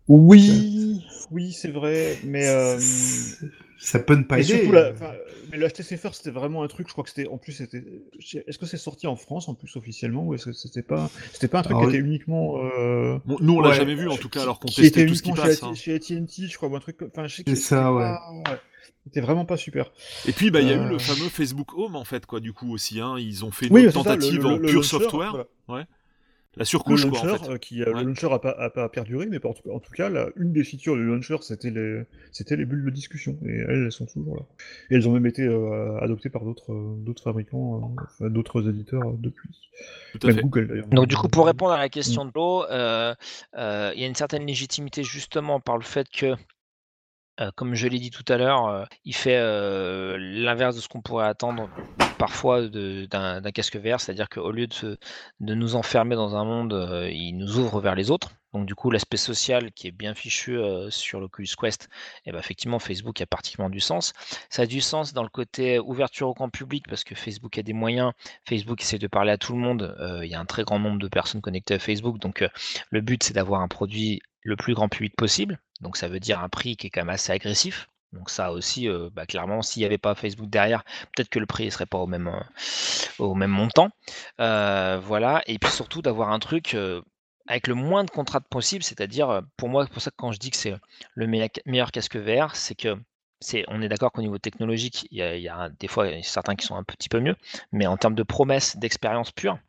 Oui, 0.07 1.03
oui, 1.31 1.51
c'est 1.51 1.71
vrai, 1.71 2.17
mais 2.23 2.47
euh, 2.47 2.79
Ça 3.77 3.99
peut 3.99 4.15
ne 4.15 4.23
pas 4.23 4.37
mais 4.37 4.43
aider. 4.45 4.57
surtout 4.59 4.71
la- 4.71 4.93
mais 5.51 5.57
le 5.57 5.67
HTC 5.67 5.97
First 5.97 6.23
c'était 6.23 6.31
vraiment 6.31 6.63
un 6.63 6.67
truc. 6.67 6.87
Je 6.87 6.93
crois 6.93 7.03
que 7.03 7.09
c'était 7.09 7.27
en 7.27 7.37
plus 7.37 7.51
c'était. 7.51 7.83
Est-ce 8.47 8.57
que 8.57 8.65
c'est 8.65 8.77
sorti 8.77 9.05
en 9.07 9.15
France 9.15 9.47
en 9.49 9.53
plus 9.53 9.75
officiellement 9.75 10.25
ou 10.25 10.33
est-ce 10.33 10.45
que 10.45 10.53
c'était 10.53 10.81
pas 10.81 11.09
c'était 11.33 11.47
pas 11.49 11.59
un 11.59 11.63
truc 11.63 11.75
Alors, 11.77 11.89
qui 11.89 11.95
était 11.97 12.05
uniquement 12.05 12.57
euh, 12.63 13.17
Bon, 13.25 13.37
nous 13.41 13.53
on 13.55 13.59
l'a 13.59 13.69
Ouais, 13.69 13.75
jamais 13.75 13.95
vu 13.95 14.07
en 14.09 14.17
tout 14.17 14.29
cas 14.29 14.41
alors 14.43 14.59
qu'on 14.59 14.67
testait 14.69 15.05
tout 15.05 15.13
ce 15.13 15.21
qui 15.21 15.29
uniquement 15.29 15.43
passe. 15.45 15.59
chez, 15.59 15.65
hein. 15.65 15.73
chez 15.75 15.93
AT&T, 15.95 16.47
je 16.47 16.55
crois, 16.57 16.69
ou 16.69 16.75
un 16.75 16.79
truc. 16.79 16.97
Enfin, 17.01 17.27
je 17.27 17.35
sais 17.35 17.43
que 17.43 17.49
C'est 17.51 17.55
c'était 17.57 17.67
ça, 17.67 17.93
ouais. 17.93 18.01
pas- 18.03 18.31
ouais. 18.51 18.57
C'était 19.03 19.21
vraiment 19.21 19.45
pas 19.45 19.57
super. 19.57 19.91
Et 20.27 20.31
puis 20.31 20.49
bah 20.49 20.61
il 20.61 20.67
y 20.67 20.71
a 20.71 20.75
eu 20.75 20.79
Euh, 20.79 20.89
le 20.89 20.97
fameux 20.99 21.29
Facebook 21.29 21.73
Home 21.77 21.95
en 21.95 22.05
fait 22.05 22.25
quoi 22.25 22.39
du 22.39 22.53
coup 22.53 22.73
aussi 22.73 22.99
hein. 23.01 23.15
ils 23.19 23.45
ont 23.45 23.51
fait 23.51 23.67
une 23.67 23.73
Oui, 23.73 23.81
ça, 23.81 23.87
le- 23.87 23.93
tentative 23.93 24.41
le- 24.41 24.45
en 24.47 24.55
le 24.57 24.61
pur 24.61 24.73
launcher, 24.75 24.87
software, 24.87 25.45
voilà. 25.67 25.85
La 26.57 26.63
Le 26.63 26.65
surcouche 26.65 27.05
quoi 27.05 27.19
en 27.21 27.25
launcher, 27.25 27.37
fait. 27.37 27.49
euh, 27.49 27.57
qui, 27.57 27.81
euh, 27.83 27.93
Ouais. 27.93 27.93
le 27.93 28.05
launcher 28.05 28.31
a 28.31 28.39
pas, 28.39 28.51
a 28.51 28.69
pas 28.69 28.89
perduré, 28.89 29.27
mais 29.27 29.43
en 29.45 29.53
tout, 29.53 29.69
en 29.71 29.79
tout 29.79 29.91
cas, 29.91 30.09
la- 30.09 30.29
une 30.37 30.53
des 30.53 30.63
features 30.63 30.95
du 30.95 31.03
launcher, 31.05 31.37
c'était 31.41 31.71
les, 31.71 32.03
c'était 32.31 32.55
les 32.55 32.65
bulles 32.65 32.85
de 32.85 32.89
discussion, 32.91 33.37
et 33.45 33.51
elles, 33.67 33.83
elles 33.85 33.91
sont 33.91 34.05
toujours 34.05 34.35
là. 34.37 34.43
Et 34.89 34.95
elles 34.95 35.07
ont 35.07 35.11
même 35.13 35.25
été 35.25 35.43
euh, 35.43 35.97
adoptées 35.99 36.29
par 36.29 36.43
d'autres, 36.43 36.71
euh, 36.73 36.95
d'autres 36.99 37.23
fabricants, 37.23 37.91
euh, 38.21 38.29
d'autres 38.29 38.69
éditeurs 38.69 39.09
euh, 39.09 39.15
depuis. 39.19 39.49
Tout 40.13 40.19
à 40.27 40.27
Même 40.27 40.35
fait. 40.37 40.41
Google 40.41 40.67
d'ailleurs. 40.67 40.87
Donc 40.87 41.07
du 41.07 41.15
coup, 41.15 41.27
pour 41.27 41.45
répondre 41.45 41.73
à 41.73 41.77
la 41.77 41.89
question 41.89 42.25
de 42.25 42.31
l'eau, 42.33 42.63
euh, 42.65 43.13
euh, 43.57 43.91
il 43.95 44.01
y 44.01 44.03
a 44.03 44.07
une 44.07 44.15
certaine 44.15 44.45
légitimité 44.45 45.03
justement 45.03 45.59
par 45.59 45.77
le 45.77 45.83
fait 45.83 46.07
que, 46.09 46.35
comme 47.55 47.75
je 47.75 47.87
l'ai 47.87 47.99
dit 47.99 48.11
tout 48.11 48.25
à 48.27 48.37
l'heure, 48.37 48.87
il 49.03 49.15
fait 49.15 49.39
l'inverse 50.17 50.75
de 50.75 50.81
ce 50.81 50.87
qu'on 50.87 51.01
pourrait 51.01 51.27
attendre 51.27 51.69
parfois 52.17 52.67
d'un 52.67 53.51
casque 53.51 53.77
VR, 53.77 53.99
c'est-à-dire 53.99 54.29
qu'au 54.29 54.51
lieu 54.51 54.67
de, 54.67 54.97
nous 55.39 55.75
enfermer 55.75 56.15
dans 56.15 56.35
un 56.35 56.45
monde, 56.45 57.07
il 57.11 57.33
nous 57.33 57.59
ouvre 57.59 57.79
vers 57.81 57.95
les 57.95 58.11
autres. 58.11 58.31
Donc 58.53 58.65
du 58.65 58.75
coup, 58.75 58.89
l'aspect 58.89 59.17
social 59.17 59.71
qui 59.73 59.87
est 59.87 59.91
bien 59.91 60.15
fichu 60.15 60.57
sur 60.89 61.19
l'Oculus 61.19 61.49
Quest, 61.59 61.89
eh 62.25 62.31
ben, 62.31 62.39
effectivement, 62.39 62.79
Facebook 62.79 63.19
a 63.19 63.25
particulièrement 63.25 63.69
du 63.69 63.81
sens. 63.81 64.13
Ça 64.49 64.61
a 64.61 64.65
du 64.65 64.79
sens 64.79 65.13
dans 65.13 65.23
le 65.23 65.29
côté 65.29 65.79
ouverture 65.79 66.29
au 66.29 66.33
grand 66.33 66.49
public 66.49 66.85
parce 66.87 67.03
que 67.03 67.15
Facebook 67.15 67.57
a 67.57 67.63
des 67.63 67.73
moyens 67.73 68.13
Facebook 68.47 68.81
essaie 68.81 68.97
de 68.97 69.07
parler 69.07 69.31
à 69.31 69.37
tout 69.37 69.53
le 69.53 69.59
monde. 69.59 69.95
il 70.23 70.29
y 70.29 70.35
a 70.35 70.39
un 70.39 70.45
très 70.45 70.63
grand 70.63 70.79
nombre 70.79 70.99
de 70.99 71.07
personnes 71.07 71.41
connectées 71.41 71.73
à 71.75 71.79
Facebook. 71.79 72.19
Donc, 72.19 72.45
le 72.91 73.01
but, 73.01 73.23
c'est 73.23 73.33
d'avoir 73.33 73.61
un 73.61 73.67
produit 73.67 74.21
le 74.41 74.55
plus 74.55 74.73
grand 74.73 74.87
public 74.89 75.15
possible. 75.17 75.59
Donc, 75.81 75.97
ça 75.97 76.07
veut 76.07 76.19
dire 76.19 76.39
un 76.39 76.49
prix 76.49 76.77
qui 76.77 76.87
est 76.87 76.89
quand 76.89 77.01
même 77.01 77.09
assez 77.09 77.31
agressif. 77.31 77.87
Donc, 78.13 78.29
ça 78.29 78.51
aussi, 78.51 78.87
bah, 79.13 79.25
clairement, 79.25 79.61
s'il 79.61 79.81
n'y 79.81 79.85
avait 79.85 79.97
pas 79.97 80.15
Facebook 80.15 80.49
derrière, 80.49 80.83
peut-être 81.15 81.29
que 81.29 81.39
le 81.39 81.45
prix 81.45 81.65
ne 81.65 81.69
serait 81.69 81.85
pas 81.85 81.97
au 81.97 82.07
même, 82.07 82.29
montant. 83.19 83.89
Voilà. 84.37 85.41
Et 85.47 85.59
puis 85.59 85.71
surtout, 85.71 86.01
d'avoir 86.01 86.31
un 86.31 86.39
truc. 86.39 86.75
avec 87.47 87.67
le 87.67 87.75
moins 87.75 88.03
de 88.03 88.09
contraintes 88.09 88.47
possible, 88.49 88.83
c'est-à-dire, 88.83 89.41
pour 89.57 89.69
moi, 89.69 89.85
c'est 89.85 89.93
pour 89.93 90.01
ça 90.01 90.11
que 90.11 90.15
quand 90.17 90.31
je 90.31 90.39
dis 90.39 90.49
que 90.49 90.57
c'est 90.57 90.73
le 91.13 91.27
meilleur, 91.27 91.91
casque 91.91 92.15
VR, 92.15 92.55
c'est 92.55 92.75
que 92.75 92.97
c'est, 93.39 93.65
on 93.67 93.81
est 93.81 93.89
d'accord 93.89 94.11
qu'au 94.11 94.21
niveau 94.21 94.39
technologique, 94.39 95.07
il 95.11 95.19
y 95.19 95.21
a, 95.21 95.35
il 95.35 95.43
y 95.43 95.49
a 95.49 95.69
des 95.79 95.87
fois 95.87 96.07
certains 96.23 96.55
qui 96.55 96.65
sont 96.65 96.75
un 96.75 96.83
petit 96.83 97.09
peu 97.09 97.19
mieux, 97.19 97.35
mais 97.71 97.85
en 97.85 97.97
termes 97.97 98.15
de 98.15 98.23
promesses, 98.23 98.77
d'expérience 98.77 99.31
pure, 99.31 99.59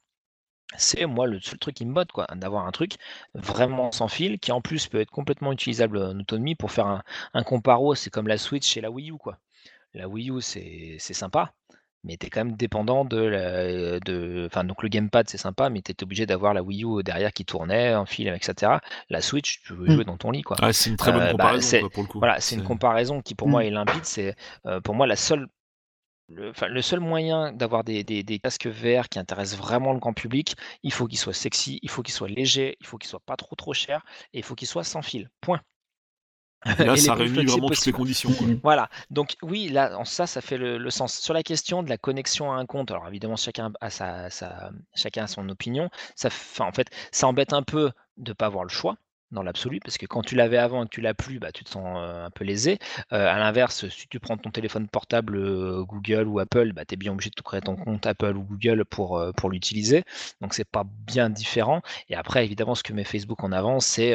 c'est 0.77 1.07
moi 1.07 1.27
le 1.27 1.41
seul 1.41 1.59
truc 1.59 1.75
qui 1.77 1.87
me 1.87 1.93
botte, 1.95 2.13
quoi, 2.13 2.27
d'avoir 2.35 2.67
un 2.67 2.73
truc 2.73 2.93
vraiment 3.35 3.93
sans 3.93 4.09
fil, 4.09 4.39
qui 4.39 4.53
en 4.53 4.61
plus 4.61 4.89
peut 4.89 5.01
être 5.01 5.11
complètement 5.11 5.53
utilisable 5.53 5.99
en 5.99 6.19
autonomie 6.21 6.55
pour 6.55 6.71
faire 6.73 6.87
un, 6.87 7.03
un 7.35 7.43
comparo, 7.45 7.95
c'est 7.95 8.11
comme 8.11 8.29
la 8.29 8.39
Switch 8.39 8.77
et 8.77 8.81
la 8.81 8.91
Wii 8.91 9.11
U, 9.13 9.17
quoi. 9.19 9.39
La 9.95 10.09
Wii 10.09 10.31
U, 10.31 10.41
c'est 10.43 10.97
c'est 11.01 11.15
sympa, 11.15 11.55
mais 12.05 12.17
tu 12.17 12.27
es 12.27 12.31
quand 12.31 12.45
même 12.45 12.57
dépendant 12.57 13.05
de 13.05 13.19
la, 13.19 14.01
de, 14.01 14.45
enfin 14.47 14.65
donc 14.65 14.83
le 14.83 14.89
gamepad 14.89 15.29
c'est 15.29 15.39
sympa, 15.39 15.71
mais 15.71 15.83
tu 15.83 15.93
es 15.93 16.03
obligé 16.03 16.27
d'avoir 16.27 16.55
la 16.55 16.63
Wii 16.63 16.85
U 16.85 17.03
derrière 17.03 17.33
qui 17.33 17.45
tournait 17.45 17.95
en 17.95 18.07
fil, 18.07 18.29
etc. 18.29 18.81
La 19.11 19.21
Switch, 19.23 19.63
tu 19.63 19.75
veux 19.75 19.89
Mm. 19.89 19.93
jouer 19.95 20.05
dans 20.05 20.17
ton 20.19 20.31
lit, 20.31 20.43
quoi. 20.43 20.57
Ah, 20.63 20.73
c'est 20.73 20.91
une 20.91 20.97
très 20.97 21.13
bonne 21.13 21.23
Euh, 21.23 21.27
bah, 21.29 21.33
comparaison 21.33 21.63
c'est- 21.63 21.81
quoi, 21.81 21.91
pour 21.91 22.03
le 22.03 22.09
coup. 22.09 22.19
Voilà, 22.21 22.41
c'est 22.41 22.55
une 22.57 22.63
comparaison 22.63 23.23
qui 23.23 23.35
pour 23.35 23.49
Mm. 23.49 23.51
moi 23.53 23.65
est 23.65 23.71
limpide. 23.71 24.05
C'est 24.05 24.35
euh, 24.67 24.81
pour 24.81 24.95
moi 24.95 25.07
la 25.07 25.17
seule, 25.17 25.47
le, 26.29 26.51
enfin, 26.51 26.69
le 26.69 26.83
seul 26.83 27.01
moyen 27.01 27.53
d'avoir 27.53 27.83
des, 27.85 28.05
des- 28.05 28.23
des 28.23 28.39
casques 28.39 28.67
VR 28.67 29.09
qui 29.09 29.19
intéressent 29.19 29.59
vraiment 29.59 29.93
le 29.93 29.99
grand 29.99 30.13
public. 30.13 30.55
Il 30.83 30.93
faut 30.93 31.07
qu'ils 31.07 31.19
soient 31.19 31.33
sexy, 31.33 31.79
il 31.83 31.91
faut 31.91 32.03
qu'ils 32.03 32.15
soient 32.15 32.29
légers, 32.29 32.77
il 32.81 32.87
faut 32.87 32.99
qu'ils 32.99 33.09
soient 33.11 33.21
pas 33.21 33.37
trop 33.37 33.55
trop 33.57 33.73
chers 33.75 34.05
et 34.33 34.39
il 34.39 34.45
faut 34.45 34.55
qu'ils 34.55 34.69
soient 34.69 34.85
sans 34.85 35.03
fil. 35.03 35.31
Point. 35.41 35.61
Et 36.79 36.85
là 36.85 36.93
Et 36.97 36.97
ça 36.97 37.15
réunit 37.15 37.45
vraiment 37.45 37.69
toutes 37.69 37.87
les 37.87 37.93
conditions. 37.93 38.33
quoi. 38.33 38.47
Voilà, 38.63 38.89
donc 39.11 39.37
oui, 39.43 39.69
là, 39.69 39.99
ça, 40.05 40.27
ça 40.27 40.41
fait 40.41 40.57
le, 40.59 40.79
le 40.79 40.91
sens. 40.91 41.15
Sur 41.19 41.35
la 41.35 41.43
question 41.43 41.83
de 41.83 41.89
la 41.89 41.99
connexion 41.99 42.53
à 42.53 42.57
un 42.57 42.67
compte, 42.67 42.91
alors 42.91 43.07
évidemment, 43.09 43.37
chacun 43.37 43.73
a, 43.81 43.91
sa, 43.91 44.31
sa- 44.31 44.71
chacun 44.95 45.25
a 45.25 45.27
son 45.29 45.49
opinion. 45.49 45.89
Ça, 46.17 46.29
en 46.61 46.73
fait, 46.73 46.89
ça 47.13 47.29
embête 47.29 47.53
un 47.53 47.63
peu 47.63 47.93
de 48.17 48.31
ne 48.31 48.35
pas 48.35 48.47
avoir 48.47 48.65
le 48.65 48.71
choix 48.71 48.97
dans 49.33 49.43
l'absolu, 49.43 49.81
parce 49.81 49.99
que 49.99 50.07
quand 50.07 50.23
tu 50.23 50.35
l'avais 50.37 50.57
avant 50.57 50.85
et 50.85 50.87
que 50.87 50.95
tu 50.95 51.01
l'as 51.01 51.15
plus, 51.15 51.39
bah, 51.39 51.53
tu 51.53 51.65
te 51.65 51.71
sens 51.71 51.85
euh, 51.99 52.27
un 52.27 52.31
peu 52.31 52.45
lésé. 52.45 52.79
Euh, 53.13 53.29
à 53.29 53.39
l'inverse, 53.39 53.89
si 53.89 54.09
tu 54.09 54.21
prends 54.21 54.37
ton 54.37 54.51
téléphone 54.51 54.89
portable 54.89 55.37
euh, 55.37 55.85
Google 55.85 56.29
ou 56.29 56.39
Apple, 56.39 56.73
bah, 56.73 56.85
tu 56.85 56.95
es 56.95 56.97
bien 56.97 57.13
obligé 57.13 57.31
de 57.31 57.35
te 57.35 57.43
créer 57.43 57.61
ton 57.61 57.77
compte 57.77 58.07
Apple 58.07 58.37
ou 58.37 58.43
Google 58.43 58.85
pour, 58.85 59.23
pour 59.37 59.51
l'utiliser. 59.51 60.05
Donc, 60.41 60.55
c'est 60.55 60.65
pas 60.65 60.85
bien 60.85 61.31
différent. 61.31 61.83
Et 62.09 62.15
après, 62.15 62.45
évidemment, 62.45 62.75
ce 62.75 62.83
que 62.83 62.93
met 62.93 63.05
Facebook 63.05 63.43
en 63.43 63.53
avant, 63.53 63.81
c'est 63.81 64.15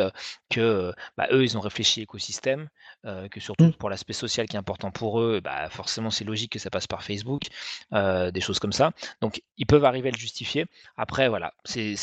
que 0.49 0.93
bah, 1.17 1.27
eux, 1.31 1.43
ils 1.43 1.57
ont 1.57 1.61
réfléchi 1.61 2.01
écosystème, 2.01 2.69
euh, 3.05 3.27
que 3.27 3.39
surtout 3.39 3.61
Mm. 3.61 3.73
pour 3.73 3.89
l'aspect 3.89 4.13
social 4.13 4.47
qui 4.47 4.55
est 4.55 4.59
important 4.59 4.91
pour 4.91 5.19
eux, 5.21 5.39
bah, 5.43 5.69
forcément, 5.69 6.09
c'est 6.09 6.23
logique 6.23 6.53
que 6.53 6.59
ça 6.59 6.69
passe 6.69 6.87
par 6.87 7.03
Facebook, 7.03 7.43
des 7.91 8.41
choses 8.41 8.59
comme 8.59 8.71
ça. 8.71 8.91
Donc, 9.21 9.41
ils 9.57 9.65
peuvent 9.65 9.85
arriver 9.85 10.09
à 10.09 10.11
le 10.11 10.17
justifier. 10.17 10.65
Après, 10.97 11.29
voilà, 11.29 11.53
c'est 11.63 11.95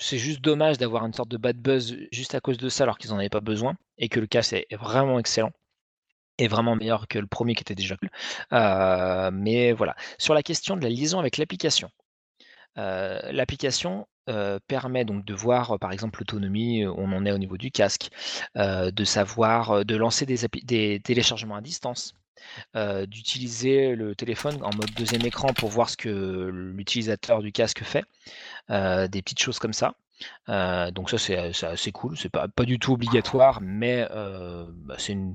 c'est- 0.00 0.18
juste 0.18 0.40
dommage 0.42 0.78
d'avoir 0.78 1.06
une 1.06 1.12
sorte 1.14 1.30
de 1.30 1.36
bad 1.36 1.56
buzz 1.58 1.96
juste 2.12 2.34
à 2.34 2.40
cause 2.40 2.58
de 2.58 2.68
ça, 2.68 2.84
alors 2.84 2.98
qu'ils 2.98 3.10
n'en 3.10 3.18
avaient 3.18 3.28
pas 3.30 3.40
besoin, 3.40 3.76
et 3.98 4.08
que 4.08 4.20
le 4.20 4.26
casque 4.26 4.54
est 4.54 4.66
est 4.70 4.76
vraiment 4.76 5.18
excellent 5.18 5.52
et 6.38 6.48
vraiment 6.48 6.76
meilleur 6.76 7.08
que 7.08 7.18
le 7.18 7.26
premier 7.26 7.54
qui 7.54 7.62
était 7.62 7.74
déjà 7.74 7.96
cool. 7.98 8.10
Euh, 8.52 9.30
mais 9.32 9.72
voilà. 9.72 9.96
Sur 10.18 10.34
la 10.34 10.42
question 10.42 10.76
de 10.76 10.82
la 10.82 10.88
liaison 10.90 11.18
avec 11.20 11.36
l'application, 11.38 11.90
euh, 12.78 13.20
l'application 13.32 14.08
euh, 14.28 14.58
permet 14.68 15.04
donc 15.04 15.24
de 15.24 15.34
voir, 15.34 15.78
par 15.80 15.92
exemple, 15.92 16.20
l'autonomie, 16.20 16.86
on 16.86 17.12
en 17.12 17.26
est 17.26 17.32
au 17.32 17.38
niveau 17.38 17.56
du 17.58 17.70
casque, 17.72 18.10
de 18.56 19.04
savoir, 19.04 19.84
de 19.84 19.96
lancer 19.96 20.26
des 20.26 21.00
téléchargements 21.04 21.56
à 21.56 21.60
distance, 21.62 22.14
euh, 22.76 23.06
d'utiliser 23.06 23.94
le 23.94 24.14
téléphone 24.14 24.56
en 24.62 24.70
mode 24.74 24.90
deuxième 24.96 25.24
écran 25.26 25.52
pour 25.54 25.70
voir 25.70 25.88
ce 25.90 25.96
que 25.96 26.50
l'utilisateur 26.52 27.42
du 27.42 27.52
casque 27.52 27.82
fait, 27.84 28.04
euh, 28.70 29.08
des 29.08 29.22
petites 29.22 29.40
choses 29.42 29.58
comme 29.58 29.72
ça. 29.72 29.94
Euh, 30.50 30.90
donc 30.90 31.10
ça 31.10 31.18
c'est 31.18 31.36
assez 31.64 31.92
cool, 31.92 32.16
c'est 32.18 32.28
pas, 32.28 32.48
pas 32.48 32.64
du 32.64 32.78
tout 32.78 32.92
obligatoire, 32.92 33.60
mais 33.62 34.06
euh, 34.10 34.66
bah, 34.84 34.96
c'est 34.98 35.12
une, 35.14 35.34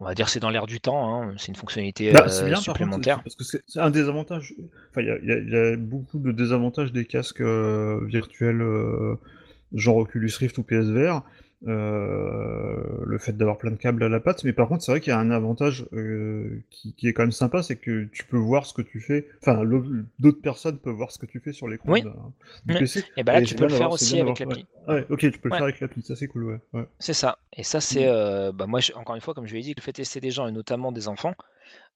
on 0.00 0.04
va 0.04 0.14
dire 0.14 0.28
c'est 0.28 0.40
dans 0.40 0.50
l'air 0.50 0.66
du 0.66 0.80
temps, 0.80 1.14
hein, 1.22 1.34
c'est 1.38 1.48
une 1.48 1.56
fonctionnalité 1.56 2.12
Bah, 2.12 2.24
euh, 2.28 2.44
bien, 2.46 2.56
contre, 2.56 2.62
supplémentaire. 2.62 3.22
parce 3.24 3.34
que 3.36 3.44
c'est 3.44 3.80
un 3.80 3.90
désavantage. 3.90 4.54
Enfin, 4.90 5.00
il 5.02 5.06
y 5.06 5.26
y 5.26 5.32
a- 5.32 5.38
il 5.38 5.50
y 5.50 5.56
a 5.56 5.76
beaucoup 5.76 6.18
de 6.18 6.32
désavantages 6.32 6.92
des 6.92 7.04
casques 7.04 7.42
virtuels, 7.42 8.62
genre 9.74 9.96
Oculus 9.96 10.32
Rift 10.38 10.58
ou 10.58 10.62
PSVR. 10.62 11.22
Euh, 11.66 12.76
le 13.04 13.18
fait 13.18 13.32
d'avoir 13.32 13.58
plein 13.58 13.70
de 13.70 13.76
câbles 13.76 14.02
à 14.02 14.08
la 14.08 14.20
patte, 14.20 14.44
mais 14.44 14.52
par 14.52 14.68
contre, 14.68 14.82
c'est 14.82 14.92
vrai 14.92 15.00
qu'il 15.00 15.10
y 15.12 15.14
a 15.14 15.18
un 15.18 15.30
avantage 15.30 15.86
euh, 15.92 16.60
qui, 16.70 16.94
qui 16.94 17.08
est 17.08 17.12
quand 17.12 17.22
même 17.22 17.32
sympa, 17.32 17.62
c'est 17.62 17.76
que 17.76 18.04
tu 18.12 18.24
peux 18.24 18.36
voir 18.36 18.66
ce 18.66 18.74
que 18.74 18.82
tu 18.82 19.00
fais. 19.00 19.28
Enfin, 19.40 19.62
d'autres 20.18 20.40
personnes 20.40 20.78
peuvent 20.78 20.94
voir 20.94 21.10
ce 21.10 21.18
que 21.18 21.26
tu 21.26 21.40
fais 21.40 21.52
sur 21.52 21.68
l'écran 21.68 21.92
Oui. 21.92 22.04
du. 22.66 22.74
PC. 22.74 23.04
Et 23.16 23.22
bah 23.22 23.32
là 23.32 23.40
Et 23.40 23.44
tu 23.44 23.54
peux 23.54 23.64
le 23.64 23.70
faire 23.70 23.90
aussi 23.92 24.20
avec 24.20 24.38
l'appli. 24.38 24.66
ouais. 24.88 24.94
Ouais, 24.94 25.06
ok, 25.10 25.18
tu 25.20 25.38
peux 25.38 25.48
le 25.48 25.54
faire 25.54 25.62
avec 25.64 25.80
l'appli, 25.80 26.02
ça 26.02 26.16
c'est 26.16 26.26
cool, 26.26 26.44
ouais. 26.44 26.58
ouais. 26.72 26.86
C'est 26.98 27.14
ça. 27.14 27.38
Et 27.52 27.62
ça, 27.64 27.80
c'est. 27.80 28.06
euh, 28.06 28.52
bah, 28.52 28.66
moi, 28.66 28.80
je- 28.80 28.92
encore 28.94 29.14
une 29.14 29.20
fois, 29.20 29.34
comme 29.34 29.46
je 29.46 29.54
l'ai 29.54 29.62
dit, 29.62 29.74
le 29.76 29.82
fait 29.82 29.92
tester 29.92 30.20
des 30.20 30.30
gens, 30.30 30.46
et 30.46 30.52
notamment 30.52 30.92
des 30.92 31.08
enfants, 31.08 31.34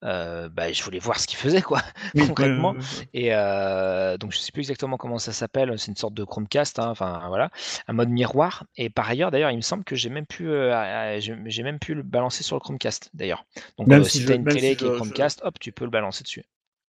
euh, 0.03 0.49
bah, 0.49 0.71
je 0.71 0.83
voulais 0.83 0.99
voir 0.99 1.19
ce 1.19 1.27
qu'il 1.27 1.37
faisait 1.37 1.61
quoi, 1.61 1.81
Oui, 2.15 2.25
concrètement. 2.27 2.75
Et 3.13 3.33
euh, 3.33 4.17
donc 4.17 4.31
je 4.31 4.37
sais 4.37 4.51
plus 4.51 4.61
exactement 4.61 4.97
comment 4.97 5.17
ça 5.17 5.33
s'appelle. 5.33 5.77
C'est 5.79 5.87
une 5.91 5.97
sorte 5.97 6.13
de 6.13 6.23
Chromecast, 6.23 6.79
hein, 6.79 6.89
enfin 6.89 7.23
voilà, 7.27 7.49
un 7.87 7.93
mode 7.93 8.09
miroir. 8.09 8.65
Et 8.75 8.89
par 8.89 9.09
ailleurs, 9.09 9.31
d'ailleurs, 9.31 9.51
il 9.51 9.57
me 9.57 9.61
semble 9.61 9.83
que 9.83 9.95
j'ai 9.95 10.09
même 10.09 10.25
pu, 10.25 10.47
euh, 10.49 11.19
j'ai 11.19 11.63
même 11.63 11.79
pu 11.79 11.93
le 11.95 12.03
balancer 12.03 12.43
sur 12.43 12.55
le 12.55 12.59
Chromecast 12.61 13.09
d'ailleurs. 13.13 13.45
Donc 13.77 13.91
si 14.05 14.23
tu 14.23 14.31
as 14.31 14.35
une 14.35 14.47
télé 14.47 14.69
si 14.69 14.75
qui 14.75 14.87
est 14.87 14.89
je- 14.89 14.95
Chromecast, 14.95 15.41
hop, 15.43 15.57
tu 15.59 15.71
peux 15.71 15.85
le 15.85 15.91
balancer 15.91 16.23
dessus. 16.23 16.43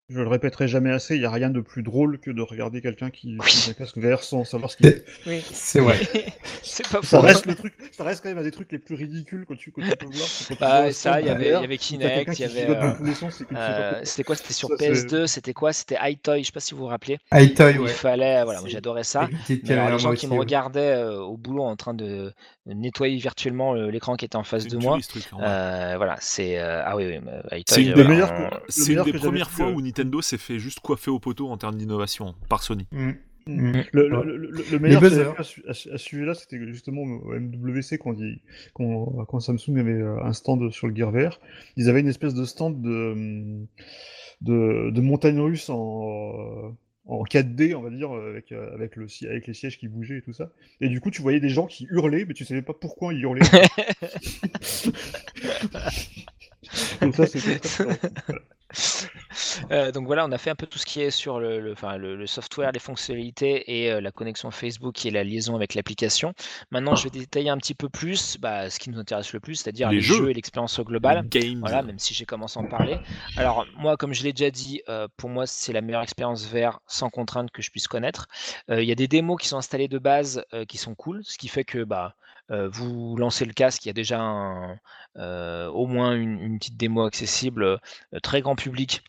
Je 0.08 0.20
le 0.20 0.28
répéterai 0.28 0.68
jamais 0.68 0.92
assez, 0.92 1.16
il 1.16 1.20
n'y 1.20 1.26
a 1.26 1.32
rien 1.32 1.50
de 1.50 1.60
plus 1.60 1.82
drôle 1.82 2.20
que 2.20 2.30
de 2.30 2.40
regarder 2.40 2.80
quelqu'un 2.80 3.10
qui 3.10 3.26
Oui. 3.40 3.44
utilise 3.44 3.70
un 3.70 3.72
casque 3.72 3.98
VR 3.98 4.22
sans 4.22 4.44
savoir 4.44 4.70
ce 4.70 4.76
qu'il 4.76 4.88
fait. 4.88 5.04
Oui, 5.26 5.42
C'est 5.52 5.80
vrai. 5.80 5.98
c'est 6.62 6.88
pas 6.88 7.02
Ça 7.02 7.20
reste, 7.20 7.44
le 7.46 7.56
truc, 7.56 7.74
ça 7.90 8.04
reste 8.04 8.22
quand 8.22 8.28
même 8.28 8.38
un 8.38 8.44
des 8.44 8.52
trucs 8.52 8.70
les 8.70 8.78
plus 8.78 8.94
ridicules 8.94 9.44
que 9.46 9.54
tu, 9.54 9.72
que 9.72 9.80
tu 9.80 9.96
peux 9.96 10.06
voir. 10.06 10.28
quand 10.48 10.54
tu 10.54 10.60
Bah, 10.60 10.82
vois 10.82 10.92
ça, 10.92 11.20
il 11.20 11.26
y 11.26 11.28
avait- 11.28 11.74
y 11.74 11.78
Kinect, 11.78 12.38
il 12.38 12.42
y 12.42 12.44
avait, 12.44 12.70
euh, 12.70 12.92
que 12.92 13.56
Euh, 13.56 14.00
c'était 14.04 14.22
quoi? 14.22 14.36
C'était 14.36 14.52
sur 14.52 14.68
Ça, 14.68 14.76
c'est- 14.78 14.92
PS2, 14.92 15.26
c'était 15.26 15.52
quoi? 15.52 15.72
C'était 15.72 15.96
iToy, 16.00 16.42
je 16.42 16.46
sais 16.46 16.52
pas 16.52 16.60
si 16.60 16.74
vous 16.74 16.82
vous 16.82 16.86
rappelez. 16.86 17.18
iToy, 17.34 17.76
ouais. 17.78 17.78
il 17.82 17.88
fallait, 17.88 18.44
voilà, 18.44 18.60
moi 18.60 18.68
j'adorais 18.68 19.02
ça. 19.02 19.28
Mais 19.48 19.70
alors, 19.72 19.90
les 19.90 19.98
gens 19.98 20.12
qui 20.14 20.28
me 20.28 20.34
regardaient 20.34 20.80
euh, 20.98 21.18
au 21.18 21.36
boulot 21.36 21.64
en 21.64 21.74
train 21.74 21.94
de 21.94 22.32
nettoyer 22.66 23.16
virtuellement 23.16 23.74
euh, 23.74 23.90
l'écran 23.90 24.16
qui 24.16 24.24
était 24.24 24.36
en 24.36 24.42
face 24.44 24.66
de 24.66 24.76
moi, 24.76 24.98
truc, 25.08 25.24
euh, 25.40 25.94
voilà, 25.96 26.16
c'est 26.20 26.58
euh, 26.58 26.82
ah 26.84 26.96
oui, 26.96 27.06
oui, 27.06 27.18
mais 27.24 27.62
C'est 27.66 27.82
une 27.82 27.94
des 27.94 28.02
voilà, 28.02 28.50
on- 28.52 28.84
une 28.92 29.02
des 29.04 29.12
premières 29.12 29.50
fois 29.50 29.68
où 29.70 29.80
Nintendo 29.80 30.20
s'est 30.20 30.38
fait 30.38 30.58
juste 30.58 30.80
coiffer 30.80 31.10
au 31.10 31.18
poteau 31.20 31.48
en 31.48 31.56
termes 31.56 31.76
d'innovation 31.76 32.34
par 32.48 32.62
Sony. 32.62 32.86
Mm. 32.92 33.10
Mm. 33.48 33.70
Mm. 33.70 33.84
Le, 33.92 34.16
Ouais. 34.18 34.24
le, 34.72 34.78
meilleur 34.80 35.04
à, 35.38 35.44
ce- 35.44 35.96
sujet-là, 35.96 36.34
c'était 36.34 36.58
justement 36.66 37.02
au 37.02 37.32
MWC 37.38 37.96
quand, 37.98 38.14
il- 38.18 38.40
quand, 38.74 39.24
quand 39.28 39.38
Samsung 39.38 39.78
avait 39.78 40.02
un 40.02 40.32
stand 40.32 40.68
sur 40.72 40.88
le 40.88 40.96
Gear 40.96 41.12
VR. 41.12 41.38
Ils 41.76 41.88
avaient 41.88 42.00
une 42.00 42.08
espèce 42.08 42.34
de 42.34 42.44
stand 42.44 42.82
de, 42.82 43.14
de, 44.40 44.90
de 44.90 45.00
montagne 45.00 45.38
russe 45.38 45.70
en, 45.70 46.74
en 47.06 47.24
4D, 47.24 47.74
on 47.74 47.82
va 47.82 47.90
dire, 47.90 48.12
avec, 48.12 48.52
euh, 48.52 48.72
avec, 48.74 48.96
le, 48.96 49.06
avec 49.28 49.46
les 49.46 49.54
sièges 49.54 49.78
qui 49.78 49.88
bougeaient 49.88 50.18
et 50.18 50.22
tout 50.22 50.32
ça. 50.32 50.50
Et 50.80 50.88
du 50.88 51.00
coup, 51.00 51.10
tu 51.10 51.22
voyais 51.22 51.40
des 51.40 51.48
gens 51.48 51.66
qui 51.66 51.86
hurlaient, 51.90 52.24
mais 52.24 52.34
tu 52.34 52.44
savais 52.44 52.62
pas 52.62 52.74
pourquoi 52.74 53.14
ils 53.14 53.22
hurlaient. 53.22 53.42
Donc 57.00 57.14
ça, 57.14 57.26
c'était. 57.26 57.60
Voilà. 57.78 57.96
Euh, 59.70 59.92
donc 59.92 60.06
voilà, 60.06 60.24
on 60.26 60.32
a 60.32 60.38
fait 60.38 60.50
un 60.50 60.54
peu 60.54 60.66
tout 60.66 60.78
ce 60.78 60.86
qui 60.86 61.00
est 61.00 61.10
sur 61.10 61.40
le, 61.40 61.60
le, 61.60 61.72
enfin, 61.72 61.96
le, 61.96 62.16
le 62.16 62.26
software, 62.26 62.72
les 62.72 62.78
fonctionnalités 62.78 63.80
et 63.82 63.92
euh, 63.92 64.00
la 64.00 64.10
connexion 64.10 64.50
Facebook 64.50 65.04
est 65.06 65.10
la 65.10 65.24
liaison 65.24 65.54
avec 65.56 65.74
l'application. 65.74 66.34
Maintenant, 66.70 66.94
je 66.94 67.04
vais 67.04 67.10
détailler 67.10 67.50
un 67.50 67.56
petit 67.58 67.74
peu 67.74 67.88
plus 67.88 68.38
bah, 68.38 68.70
ce 68.70 68.78
qui 68.78 68.90
nous 68.90 68.98
intéresse 68.98 69.32
le 69.32 69.40
plus, 69.40 69.56
c'est-à-dire 69.56 69.88
Les 69.90 69.96
les, 69.96 70.02
jeux. 70.02 70.30
et 70.30 70.34
l'expérience 70.34 70.78
globale. 70.80 71.26
Games. 71.28 71.58
Voilà, 71.60 71.82
même 71.82 71.98
si 71.98 72.14
j'ai 72.14 72.26
commencé 72.26 72.58
à 72.58 72.62
en 72.62 72.66
parler. 72.66 72.98
Alors, 73.36 73.66
moi, 73.76 73.96
comme 73.96 74.14
je 74.14 74.22
l'ai 74.22 74.32
déjà 74.32 74.50
dit, 74.50 74.82
euh, 74.88 75.08
pour 75.16 75.30
moi, 75.30 75.46
c'est 75.46 75.72
la 75.72 75.80
meilleure 75.80 76.02
expérience 76.02 76.46
VR 76.46 76.80
sans 76.86 77.10
contrainte 77.10 77.50
que 77.50 77.62
je 77.62 77.70
puisse 77.70 77.88
connaître. 77.88 78.28
Il 78.68 78.84
y 78.84 78.92
a 78.92 78.96
des 78.96 79.08
démos 79.08 79.40
qui 79.40 79.48
sont 79.48 79.58
installées 79.58 79.88
de 79.88 79.98
base 79.98 80.44
qui 80.68 80.78
sont 80.78 80.94
cool, 80.94 81.22
ce 81.24 81.38
qui 81.38 81.48
fait 81.48 81.64
que 81.64 81.84
bah, 81.84 82.14
vous 82.48 83.16
lancez 83.16 83.44
le 83.44 83.52
casque, 83.52 83.84
il 83.84 83.88
y 83.88 83.90
a 83.90 83.94
déjà 83.94 84.20
au 85.16 85.86
moins 85.86 86.14
une, 86.14 86.58
petite 86.58 86.76
démo 86.76 87.04
accessible, 87.04 87.64
euh, 87.64 87.78
très 88.22 88.40
grand 88.42 88.56
public, 88.56 89.02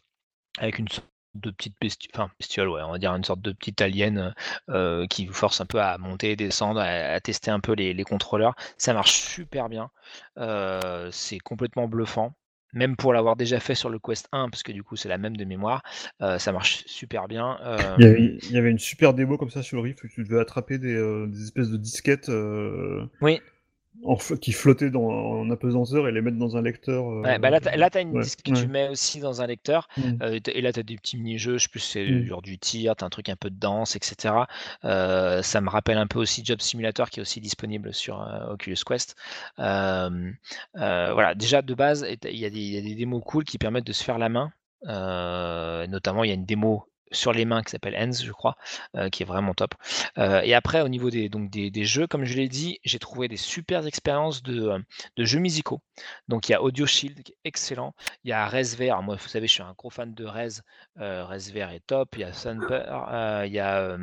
avec 0.57 0.79
une 0.79 0.87
sorte 0.87 1.07
de 1.35 1.51
petite 1.51 1.75
bestiole, 2.39 2.69
on 2.69 2.91
va 2.91 2.97
dire 2.97 3.13
une 3.13 3.23
sorte 3.23 3.41
de 3.41 3.51
petite 3.51 3.81
alien 3.81 4.33
qui 5.09 5.27
vous 5.27 5.33
force 5.33 5.61
un 5.61 5.65
peu 5.65 5.79
à 5.81 5.97
monter, 5.97 6.35
descendre, 6.35 6.79
à, 6.81 7.19
tester 7.19 7.51
un 7.51 7.59
peu 7.59 7.73
les, 7.73 8.03
contrôleurs. 8.03 8.55
Ça 8.77 8.93
marche 8.93 9.11
super 9.11 9.69
bien. 9.69 9.91
C'est 11.11 11.39
complètement 11.39 11.87
bluffant. 11.87 12.33
Même 12.77 12.95
pour 12.95 13.11
l'avoir 13.11 13.35
déjà 13.35 13.59
fait 13.59 13.73
sur 13.73 13.89
le 13.89 13.97
Quest 13.97 14.27
1, 14.31 14.49
parce 14.49 14.61
que 14.61 14.71
du 14.71 14.83
coup 14.83 14.95
c'est 14.95 15.09
la 15.09 15.17
même 15.17 15.35
de 15.35 15.45
mémoire, 15.45 15.81
euh, 16.21 16.37
ça 16.37 16.51
marche 16.51 16.83
super 16.85 17.27
bien. 17.27 17.57
Euh, 17.63 17.77
Il 17.97 18.05
y, 18.05 18.07
avait, 18.07 18.21
il 18.21 18.51
y 18.51 18.57
avait 18.57 18.69
une 18.69 18.77
super 18.77 19.15
démo 19.15 19.35
comme 19.37 19.49
ça 19.49 19.63
sur 19.63 19.77
le 19.77 19.81
Rift 19.83 20.03
où 20.03 20.07
tu 20.07 20.23
devais 20.23 20.39
attraper 20.39 20.77
des, 20.77 20.93
euh, 20.93 21.25
des 21.27 21.43
espèces 21.43 21.69
de 21.69 21.77
disquettes 21.77 22.29
Oui. 23.21 23.41
En 24.03 24.15
qui 24.15 24.51
flottaient 24.53 24.89
dans, 24.89 25.01
en 25.07 25.49
apesanteur 25.49 26.07
et 26.07 26.11
les 26.11 26.21
mettre 26.21 26.37
dans 26.37 26.55
un 26.55 26.61
lecteur. 26.61 27.09
euh, 27.09 27.21
Ouais, 27.23 27.39
bah 27.39 27.49
là, 27.49 27.59
là, 27.75 27.89
t'as 27.89 28.01
une 28.01 28.11
ouais, 28.15 28.21
disque 28.23 28.41
que 28.43 28.51
ouais. 28.51 28.61
tu 28.61 28.67
mets 28.67 28.89
aussi 28.89 29.19
dans 29.19 29.41
un 29.41 29.47
lecteur. 29.47 29.87
Mm. 29.97 30.01
euh, 30.21 30.39
et 30.53 30.61
là, 30.61 30.71
tu 30.71 30.79
as 30.79 30.83
des 30.83 30.95
petits 30.97 31.17
mini-jeux. 31.17 31.57
Je 31.57 31.63
sais 31.63 31.69
plus 31.69 31.79
si 31.79 31.91
c'est 31.93 32.05
Mm. 32.07 32.25
genre 32.27 32.41
du 32.41 32.57
tir, 32.59 32.95
tu 32.95 33.03
as 33.03 33.07
un 33.07 33.09
truc 33.09 33.29
un 33.29 33.35
peu 33.35 33.49
de 33.49 33.59
danse, 33.59 33.95
etc. 33.95 34.47
Euh, 34.85 35.41
ça 35.41 35.61
me 35.61 35.69
rappelle 35.69 35.97
un 35.97 36.07
peu 36.07 36.19
aussi 36.19 36.43
Job 36.45 36.61
Simulator 36.61 37.09
qui 37.09 37.19
est 37.19 37.21
aussi 37.21 37.41
disponible 37.41 37.93
sur 37.93 38.19
Oculus 38.49 38.77
Quest. 38.85 39.15
Voilà, 39.57 41.35
déjà 41.35 41.61
de 41.61 41.73
base, 41.73 42.05
il 42.23 42.37
y, 42.37 42.45
a 42.45 42.49
des- 42.49 42.59
il 42.59 42.73
y 42.73 42.77
a 42.77 42.81
des 42.81 42.95
démos 42.95 43.21
cool 43.25 43.43
qui 43.43 43.57
permettent 43.57 43.87
de 43.87 43.93
se 43.93 44.03
faire 44.03 44.17
la 44.19 44.29
main. 44.29 44.51
Notamment, 45.87 46.23
il 46.23 46.27
y 46.27 46.31
a 46.31 46.35
une 46.35 46.45
démo 46.45 46.85
sur 47.11 47.33
les 47.33 47.45
mains 47.45 47.63
qui 47.63 47.71
s'appelle 47.71 47.95
Hands, 47.95 48.11
je 48.11 48.31
crois, 48.31 48.55
euh, 48.95 49.09
qui 49.09 49.23
est 49.23 49.25
vraiment 49.25 49.53
top. 49.53 49.73
Euh, 50.17 50.41
et 50.41 50.53
après, 50.53 50.81
au 50.81 50.89
niveau 50.89 51.09
des, 51.09 51.85
jeux, 51.85 52.07
comme 52.07 52.25
je 52.25 52.35
l'ai 52.35 52.47
dit, 52.49 52.79
j'ai 52.83 52.99
trouvé 52.99 53.27
des 53.27 53.37
super 53.37 53.85
expériences 53.85 54.43
de, 54.43 54.69
euh, 54.69 54.79
jeux 55.17 55.39
musicaux. 55.39 55.81
Donc 56.27 56.49
il 56.49 56.51
y 56.51 56.55
a 56.55 56.61
Audio 56.61 56.85
Shield 56.85 57.21
excellent. 57.43 57.93
Il 58.23 58.29
y 58.29 58.33
a 58.33 58.47
ResVR. 58.47 58.91
Alors, 58.91 59.03
moi, 59.03 59.15
vous 59.15 59.27
savez, 59.27 59.47
je 59.47 59.53
suis 59.53 59.63
un 59.63 59.73
gros 59.77 59.89
fan 59.89 60.13
de 60.13 60.25
Res. 60.25 60.61
ResVR 60.97 61.71
est 61.71 61.85
top. 61.85 62.15
Il 62.15 62.21
y 62.21 62.23
a 62.23 62.33
Sunper. 62.33 62.83
il 63.45 63.53
y 63.53 63.59
a 63.59 63.97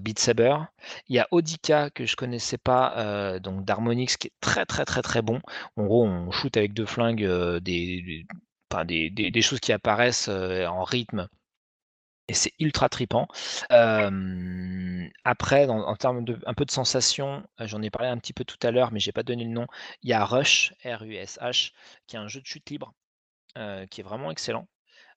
Beat 0.00 0.18
Saber. 0.18 0.56
Il 1.08 1.16
y 1.16 1.18
a 1.18 1.28
Audica 1.30 1.90
que 1.90 2.06
je 2.06 2.16
connaissais 2.16 2.58
pas, 2.58 3.38
donc 3.40 3.64
d'Harmonix 3.64 4.16
qui 4.16 4.28
est 4.28 4.32
très 4.40 4.66
très 4.66 4.84
très 4.84 5.02
très 5.02 5.22
bon. 5.22 5.40
En 5.76 5.84
gros, 5.84 6.04
on 6.04 6.30
shoot 6.30 6.56
avec 6.56 6.72
deux 6.74 6.86
flingues 6.86 7.26
des, 7.60 8.24
choses 9.42 9.60
qui 9.60 9.72
apparaissent 9.72 10.28
en 10.28 10.84
rythme 10.84 11.28
et 12.30 12.34
c'est 12.34 12.52
ultra 12.60 12.88
tripant. 12.88 13.26
Après, 15.24 15.68
en 15.68 15.96
termes 15.96 16.24
de 16.24 16.38
un 16.46 16.54
peu 16.54 16.64
de 16.64 16.70
sensation, 16.70 17.42
euh, 17.60 17.66
j'en 17.66 17.82
ai 17.82 17.90
parlé 17.90 18.08
un 18.08 18.18
petit 18.18 18.32
peu 18.32 18.44
tout 18.44 18.58
à 18.62 18.70
l'heure, 18.70 18.92
mais 18.92 19.00
j'ai 19.00 19.10
pas 19.10 19.24
donné 19.24 19.42
le 19.44 19.50
nom. 19.50 19.66
Il 20.02 20.10
y 20.10 20.12
a 20.12 20.24
Rush, 20.24 20.72
R-U-S-H, 20.84 21.72
qui 22.06 22.16
est 22.16 22.18
un 22.20 22.28
jeu 22.28 22.40
de 22.40 22.46
chute 22.46 22.70
libre, 22.70 22.94
euh, 23.58 23.84
qui 23.86 24.00
est 24.00 24.04
vraiment 24.04 24.30
excellent. 24.30 24.68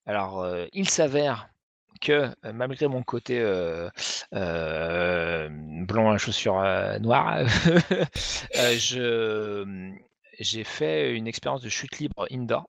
Alors, 0.08 0.42
euh, 0.42 0.66
il 0.74 0.90
s'avère 0.90 1.50
que 2.02 2.34
malgré 2.52 2.88
mon 2.88 3.04
côté 3.04 3.40
blanc 4.32 6.12
à 6.12 6.18
chaussures 6.18 6.64
noires, 7.00 7.46
j'ai 10.40 10.64
fait 10.64 11.16
une 11.16 11.28
expérience 11.28 11.62
de 11.62 11.70
chute 11.70 12.00
libre 12.00 12.26
indoor 12.32 12.68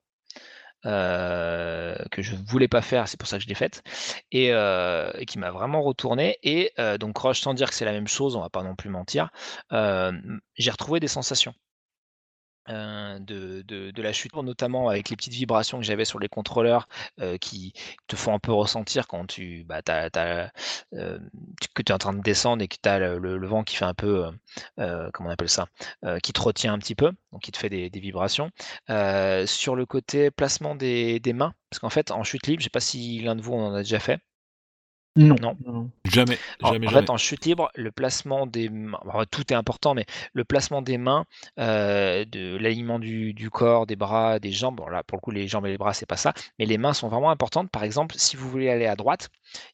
euh, 0.86 1.94
que 2.10 2.22
je 2.22 2.34
voulais 2.36 2.68
pas 2.68 2.82
faire, 2.82 3.08
c'est 3.08 3.18
pour 3.18 3.28
ça 3.28 3.38
que 3.38 3.44
je 3.44 3.48
l'ai 3.48 3.54
faite, 3.54 3.82
et, 4.32 4.52
euh, 4.52 5.10
qui 5.26 5.38
m'a 5.38 5.50
vraiment 5.50 5.82
retourné. 5.82 6.38
Et 6.42 6.72
euh, 6.78 6.98
donc 6.98 7.16
Rush, 7.18 7.40
sans 7.40 7.54
dire 7.54 7.68
que 7.68 7.74
c'est 7.74 7.84
la 7.84 7.92
même 7.92 8.08
chose, 8.08 8.36
on 8.36 8.40
va 8.40 8.50
pas 8.50 8.62
non 8.62 8.74
plus 8.76 8.90
mentir, 8.90 9.30
j'ai 9.70 10.70
retrouvé 10.70 11.00
des 11.00 11.08
sensations. 11.08 11.54
De, 12.68 14.02
la 14.02 14.12
chute, 14.12 14.34
notamment 14.34 14.88
avec 14.88 15.10
les 15.10 15.16
petites 15.16 15.32
vibrations 15.32 15.78
que 15.78 15.84
j'avais 15.84 16.04
sur 16.04 16.18
les 16.18 16.28
contrôleurs 16.28 16.88
qui 17.40 17.72
te 18.06 18.16
font 18.16 18.34
un 18.34 18.38
peu 18.38 18.52
ressentir 18.52 19.06
quand 19.06 19.26
tu 19.26 19.64
bah, 19.64 19.82
tu- 19.82 19.98
que 21.74 21.82
es 21.82 21.92
en 21.92 21.98
train 21.98 22.12
de 22.12 22.22
descendre 22.22 22.62
et 22.62 22.68
que 22.68 22.76
tu 22.82 22.88
as 22.88 22.98
le, 22.98 23.46
vent 23.46 23.64
qui 23.64 23.76
fait 23.76 23.84
un 23.84 23.94
peu, 23.94 24.30
comment 24.76 25.28
on 25.28 25.32
appelle 25.32 25.48
ça, 25.48 25.66
qui 26.22 26.32
te 26.32 26.40
retient 26.40 26.72
un 26.72 26.78
petit 26.78 26.94
peu, 26.94 27.10
donc 27.32 27.42
qui 27.42 27.52
te 27.52 27.58
fait 27.58 27.68
des, 27.68 27.90
vibrations. 28.00 28.50
Sur 28.88 29.76
le 29.76 29.86
côté 29.86 30.30
placement 30.30 30.74
des, 30.74 31.20
des 31.20 31.32
mains, 31.32 31.54
parce 31.70 31.80
qu'en 31.80 31.90
fait, 31.90 32.10
en 32.10 32.24
chute 32.24 32.46
libre, 32.46 32.60
je 32.60 32.64
sais 32.64 32.70
pas 32.70 32.80
si 32.80 33.20
l'un 33.20 33.36
de 33.36 33.42
vous 33.42 33.54
en 33.54 33.74
a 33.74 33.78
déjà 33.78 33.98
fait. 34.00 34.20
Non. 35.16 35.36
Non. 35.40 35.56
non. 35.64 35.90
Jamais, 36.04 36.38
En, 36.62 36.72
jamais, 36.72 36.86
en 36.88 36.90
jamais. 36.90 37.06
fait, 37.06 37.10
en 37.10 37.16
chute 37.16 37.44
libre, 37.44 37.70
le 37.76 37.92
placement 37.92 38.46
des 38.46 38.68
mains, 38.68 38.98
bon, 39.04 39.24
tout 39.30 39.52
est 39.52 39.56
important, 39.56 39.94
mais 39.94 40.06
le 40.32 40.44
placement 40.44 40.82
des 40.82 40.98
mains, 40.98 41.24
euh, 41.60 42.24
de 42.24 42.56
l'alignement 42.56 42.98
du, 42.98 43.32
du 43.32 43.48
corps, 43.48 43.86
des 43.86 43.94
bras, 43.96 44.40
des 44.40 44.50
jambes, 44.50 44.76
bon 44.76 44.88
là 44.88 45.04
pour 45.04 45.16
le 45.16 45.20
coup 45.20 45.30
les 45.30 45.46
jambes 45.46 45.66
et 45.66 45.70
les 45.70 45.78
bras 45.78 45.94
c'est 45.94 46.06
pas 46.06 46.16
ça, 46.16 46.32
mais 46.58 46.66
les 46.66 46.78
mains 46.78 46.94
sont 46.94 47.08
vraiment 47.08 47.30
importantes. 47.30 47.70
Par 47.70 47.84
exemple, 47.84 48.16
si 48.18 48.36
vous 48.36 48.48
voulez 48.50 48.68
aller 48.70 48.86
à 48.86 48.96
droite 48.96 49.28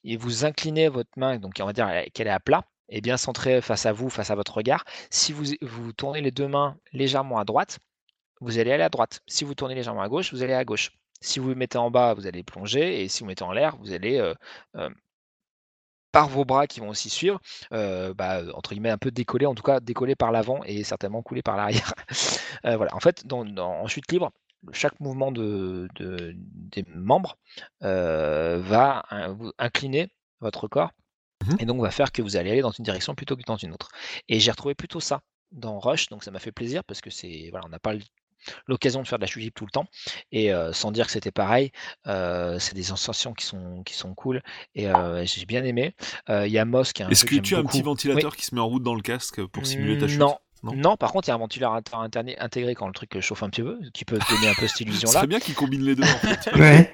et 0.04 0.16
vous 0.18 0.44
inclinez 0.44 0.88
votre 0.88 1.10
main, 1.16 1.38
donc 1.38 1.54
on 1.60 1.64
va 1.66 1.72
dire 1.72 1.88
qu'elle 2.12 2.26
est 2.26 2.30
à 2.30 2.40
plat, 2.40 2.64
et 2.90 3.00
bien 3.00 3.16
centrée 3.16 3.62
face 3.62 3.86
à 3.86 3.92
vous, 3.92 4.10
face 4.10 4.30
à 4.30 4.34
votre 4.34 4.54
regard. 4.54 4.84
Si 5.10 5.32
vous, 5.32 5.44
vous 5.62 5.92
tournez 5.92 6.20
les 6.20 6.32
deux 6.32 6.48
mains 6.48 6.76
légèrement 6.92 7.38
à 7.38 7.44
droite, 7.44 7.78
vous 8.40 8.58
allez 8.58 8.72
aller 8.72 8.82
à 8.82 8.88
droite. 8.88 9.20
Si 9.26 9.44
vous 9.44 9.54
tournez 9.54 9.74
légèrement 9.74 10.02
à 10.02 10.08
gauche, 10.08 10.32
vous 10.34 10.42
allez 10.42 10.54
à 10.54 10.64
gauche. 10.64 10.90
Si 11.22 11.38
vous 11.38 11.54
mettez 11.54 11.78
en 11.78 11.90
bas, 11.90 12.14
vous 12.14 12.26
allez 12.26 12.42
plonger, 12.42 13.02
et 13.02 13.08
si 13.08 13.20
vous 13.20 13.26
mettez 13.26 13.44
en 13.44 13.52
l'air, 13.52 13.76
vous 13.78 13.92
allez 13.92 14.18
euh, 14.18 14.34
euh, 14.76 14.90
par 16.12 16.28
vos 16.28 16.44
bras 16.44 16.66
qui 16.66 16.80
vont 16.80 16.88
aussi 16.90 17.10
suivre, 17.10 17.40
euh, 17.72 18.14
bah, 18.14 18.42
entre 18.54 18.70
guillemets 18.72 18.90
un 18.90 18.98
peu 18.98 19.10
décoller, 19.10 19.46
en 19.46 19.54
tout 19.54 19.62
cas 19.62 19.80
décoller 19.80 20.14
par 20.16 20.32
l'avant 20.32 20.60
et 20.64 20.84
certainement 20.84 21.22
couler 21.22 21.42
par 21.42 21.56
l'arrière. 21.56 21.94
Euh, 22.66 22.76
voilà. 22.76 22.94
En 22.94 23.00
fait, 23.00 23.26
dans, 23.26 23.44
dans- 23.46 23.70
en 23.80 23.86
chute 23.86 24.10
libre, 24.12 24.32
chaque 24.72 25.00
mouvement 25.00 25.32
de, 25.32 25.88
de- 25.94 26.34
des 26.36 26.84
membres 26.94 27.38
euh, 27.82 28.58
va 28.62 29.04
vous 29.30 29.52
incliner 29.58 30.08
votre 30.40 30.68
corps 30.68 30.90
Mhm. 31.46 31.56
et 31.58 31.64
donc 31.64 31.80
va 31.80 31.90
faire 31.90 32.12
que 32.12 32.20
vous 32.22 32.36
allez 32.36 32.50
aller 32.50 32.60
dans 32.60 32.70
une 32.70 32.84
direction 32.84 33.14
plutôt 33.14 33.34
que 33.36 33.42
dans 33.46 33.56
une 33.56 33.72
autre. 33.72 33.88
Et 34.28 34.40
j'ai 34.40 34.50
retrouvé 34.50 34.74
plutôt 34.74 35.00
ça 35.00 35.22
dans 35.52 35.78
Rush, 35.78 36.08
donc 36.10 36.22
ça 36.22 36.30
m'a 36.30 36.38
fait 36.38 36.52
plaisir 36.52 36.84
parce 36.84 37.00
que 37.00 37.08
c'est 37.10 37.48
voilà, 37.50 37.64
on 37.66 37.70
n'a 37.70 37.78
pas 37.78 37.94
le 37.94 38.00
l'occasion 38.66 39.02
de 39.02 39.08
faire 39.08 39.18
de 39.18 39.22
la 39.24 39.26
chute 39.26 39.54
tout 39.54 39.64
le 39.64 39.70
temps. 39.70 39.86
Et 40.32 40.50
sans 40.72 40.92
dire 40.92 41.06
que 41.06 41.12
c'était 41.12 41.30
pareil, 41.30 41.72
c'est 42.06 42.74
des 42.74 42.82
sensations 42.82 43.32
qui 43.34 43.44
sont, 43.46 43.82
qui 43.84 43.94
sont 43.94 44.14
cool. 44.14 44.42
Et 44.74 44.88
j'ai 45.24 45.46
bien 45.46 45.64
aimé. 45.64 45.94
Il 46.28 46.46
y 46.48 46.58
a 46.58 46.64
Moss 46.64 46.92
qui 46.92 47.02
est 47.02 47.04
un 47.06 47.08
Est-ce 47.10 47.24
que 47.24 47.36
que 47.36 47.40
tu 47.40 47.54
as 47.54 47.58
un 47.58 47.64
petit 47.64 47.82
ventilateur 47.82 48.36
qui 48.36 48.44
se 48.44 48.54
met 48.54 48.60
en 48.60 48.66
route 48.66 48.82
dans 48.82 48.94
le 48.94 49.02
casque 49.02 49.44
pour 49.46 49.66
simuler 49.66 49.98
ta 49.98 50.08
chute 50.08 50.18
Non. 50.18 50.36
Non? 50.62 50.74
Non, 50.74 50.96
par 50.98 51.12
contre, 51.12 51.26
il 51.26 51.30
y 51.30 51.32
a 51.32 51.36
un 51.36 51.38
ventilateur 51.38 51.72
intégré 51.74 52.74
quand 52.74 52.86
le 52.86 52.92
truc 52.92 53.18
chauffe 53.20 53.42
un 53.42 53.48
petit 53.48 53.62
peu, 53.62 53.78
qui 53.94 54.04
peut 54.04 54.18
donner 54.30 54.48
un 54.48 54.54
peu 54.54 54.66
cette 54.68 54.76
Ce 54.76 54.82
illusion-là. 54.82 55.12
serait 55.14 55.26
bien 55.26 55.40
qu'ils 55.40 55.54
combinent 55.54 55.84
les 55.86 55.94
deux 55.94 56.02
en 56.02 56.06
fait. 56.06 56.50
Ouais. 56.56 56.92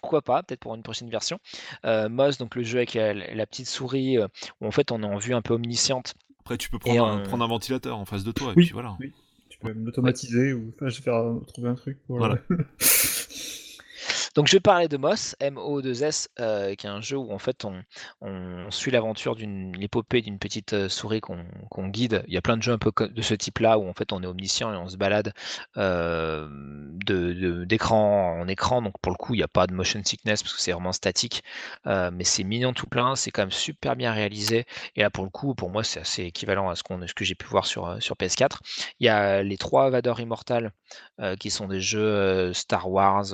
Pourquoi 0.00 0.22
pas, 0.22 0.42
peut-être 0.42 0.60
pour 0.60 0.74
une 0.74 0.82
prochaine 0.82 1.08
version. 1.10 1.38
Euh, 1.86 2.08
Moss, 2.08 2.38
donc 2.38 2.54
le 2.54 2.62
jeu 2.62 2.78
avec 2.78 2.94
la, 2.94 3.12
la 3.14 3.46
petite 3.46 3.66
souris, 3.66 4.18
euh, 4.18 4.28
où 4.60 4.66
en 4.66 4.70
fait 4.70 4.92
on 4.92 5.02
est 5.02 5.06
en 5.06 5.16
vue 5.16 5.34
un 5.34 5.42
peu 5.42 5.54
omnisciente. 5.54 6.14
Après, 6.40 6.58
tu 6.58 6.68
peux 6.68 6.76
Et 6.84 6.96
prendre, 6.96 7.06
un, 7.06 7.18
prendre 7.20 7.42
un 7.44 7.48
ventilateur 7.48 7.98
en 7.98 8.04
face 8.04 8.22
de 8.24 8.30
toi 8.30 8.48
et 8.48 8.54
Oui. 8.56 8.64
puis 8.66 8.72
voilà. 8.74 8.96
Oui. 9.00 9.12
Même 9.64 9.84
l'automatiser 9.84 10.52
ou 10.52 10.72
enfin, 10.74 10.88
je 10.88 10.98
vais 10.98 11.02
faire 11.02 11.16
euh, 11.16 11.40
trouver 11.46 11.68
un 11.68 11.74
truc. 11.74 11.98
Pour, 12.06 12.18
Voilà. 12.18 12.38
Donc 14.34 14.48
je 14.48 14.58
parler 14.58 14.88
de 14.88 14.96
Moss, 14.96 15.36
M-O-2-S, 15.38 16.28
euh, 16.40 16.74
qui 16.74 16.86
est 16.86 16.90
un 16.90 17.00
jeu 17.00 17.16
où 17.16 17.32
en 17.32 17.38
fait 17.38 17.64
on, 17.64 17.84
suit 18.70 18.90
l'aventure 18.90 19.36
d'une 19.36 19.76
l'épopée 19.76 20.22
d'une 20.22 20.38
petite 20.38 20.72
euh, 20.72 20.88
souris 20.88 21.20
qu'on 21.20 21.88
guide. 21.88 22.24
Il 22.26 22.34
y 22.34 22.36
a 22.36 22.42
plein 22.42 22.56
de 22.56 22.62
jeux 22.62 22.72
un 22.72 22.78
peu 22.78 22.90
de 23.06 23.22
ce 23.22 23.34
type-là 23.34 23.78
où 23.78 23.88
en 23.88 23.92
fait 23.92 24.12
on 24.12 24.22
est 24.22 24.26
omniscient 24.26 24.72
et 24.72 24.76
on 24.76 24.88
se 24.88 24.96
balade 24.96 25.32
euh, 25.76 26.48
d'écran 27.66 28.40
en 28.40 28.48
écran. 28.48 28.82
Donc 28.82 28.94
pour 29.00 29.12
le 29.12 29.16
coup 29.16 29.34
il 29.34 29.38
n'y 29.38 29.44
a 29.44 29.48
pas 29.48 29.68
de 29.68 29.74
motion 29.74 30.00
sickness 30.04 30.42
parce 30.42 30.54
que 30.54 30.60
c'est 30.60 30.72
vraiment 30.72 30.92
statique, 30.92 31.44
mais 31.84 32.24
c'est 32.24 32.42
mignon 32.42 32.72
tout 32.72 32.86
plein, 32.86 33.14
c'est 33.14 33.30
quand 33.30 33.42
même 33.42 33.52
super 33.52 33.94
bien 33.94 34.12
réalisé. 34.12 34.64
Et 34.96 35.02
là 35.02 35.10
pour 35.10 35.24
le 35.24 35.30
coup 35.30 35.54
pour 35.54 35.70
moi 35.70 35.84
c'est 35.84 36.00
assez 36.00 36.24
équivalent 36.24 36.68
à 36.70 36.74
ce, 36.74 36.82
qu'on 36.82 37.06
ce 37.06 37.14
que 37.14 37.24
j'ai 37.24 37.36
pu 37.36 37.46
voir 37.46 37.66
sur, 37.66 38.02
sur 38.02 38.16
PS4. 38.16 38.58
Il 38.98 39.06
y 39.06 39.08
a 39.08 39.42
les 39.44 39.58
trois 39.58 39.90
Vador 39.90 40.20
Immortal 40.20 40.72
qui 41.38 41.50
sont 41.50 41.68
des 41.68 41.80
jeux 41.80 42.52
Star 42.52 42.90
Wars. 42.90 43.26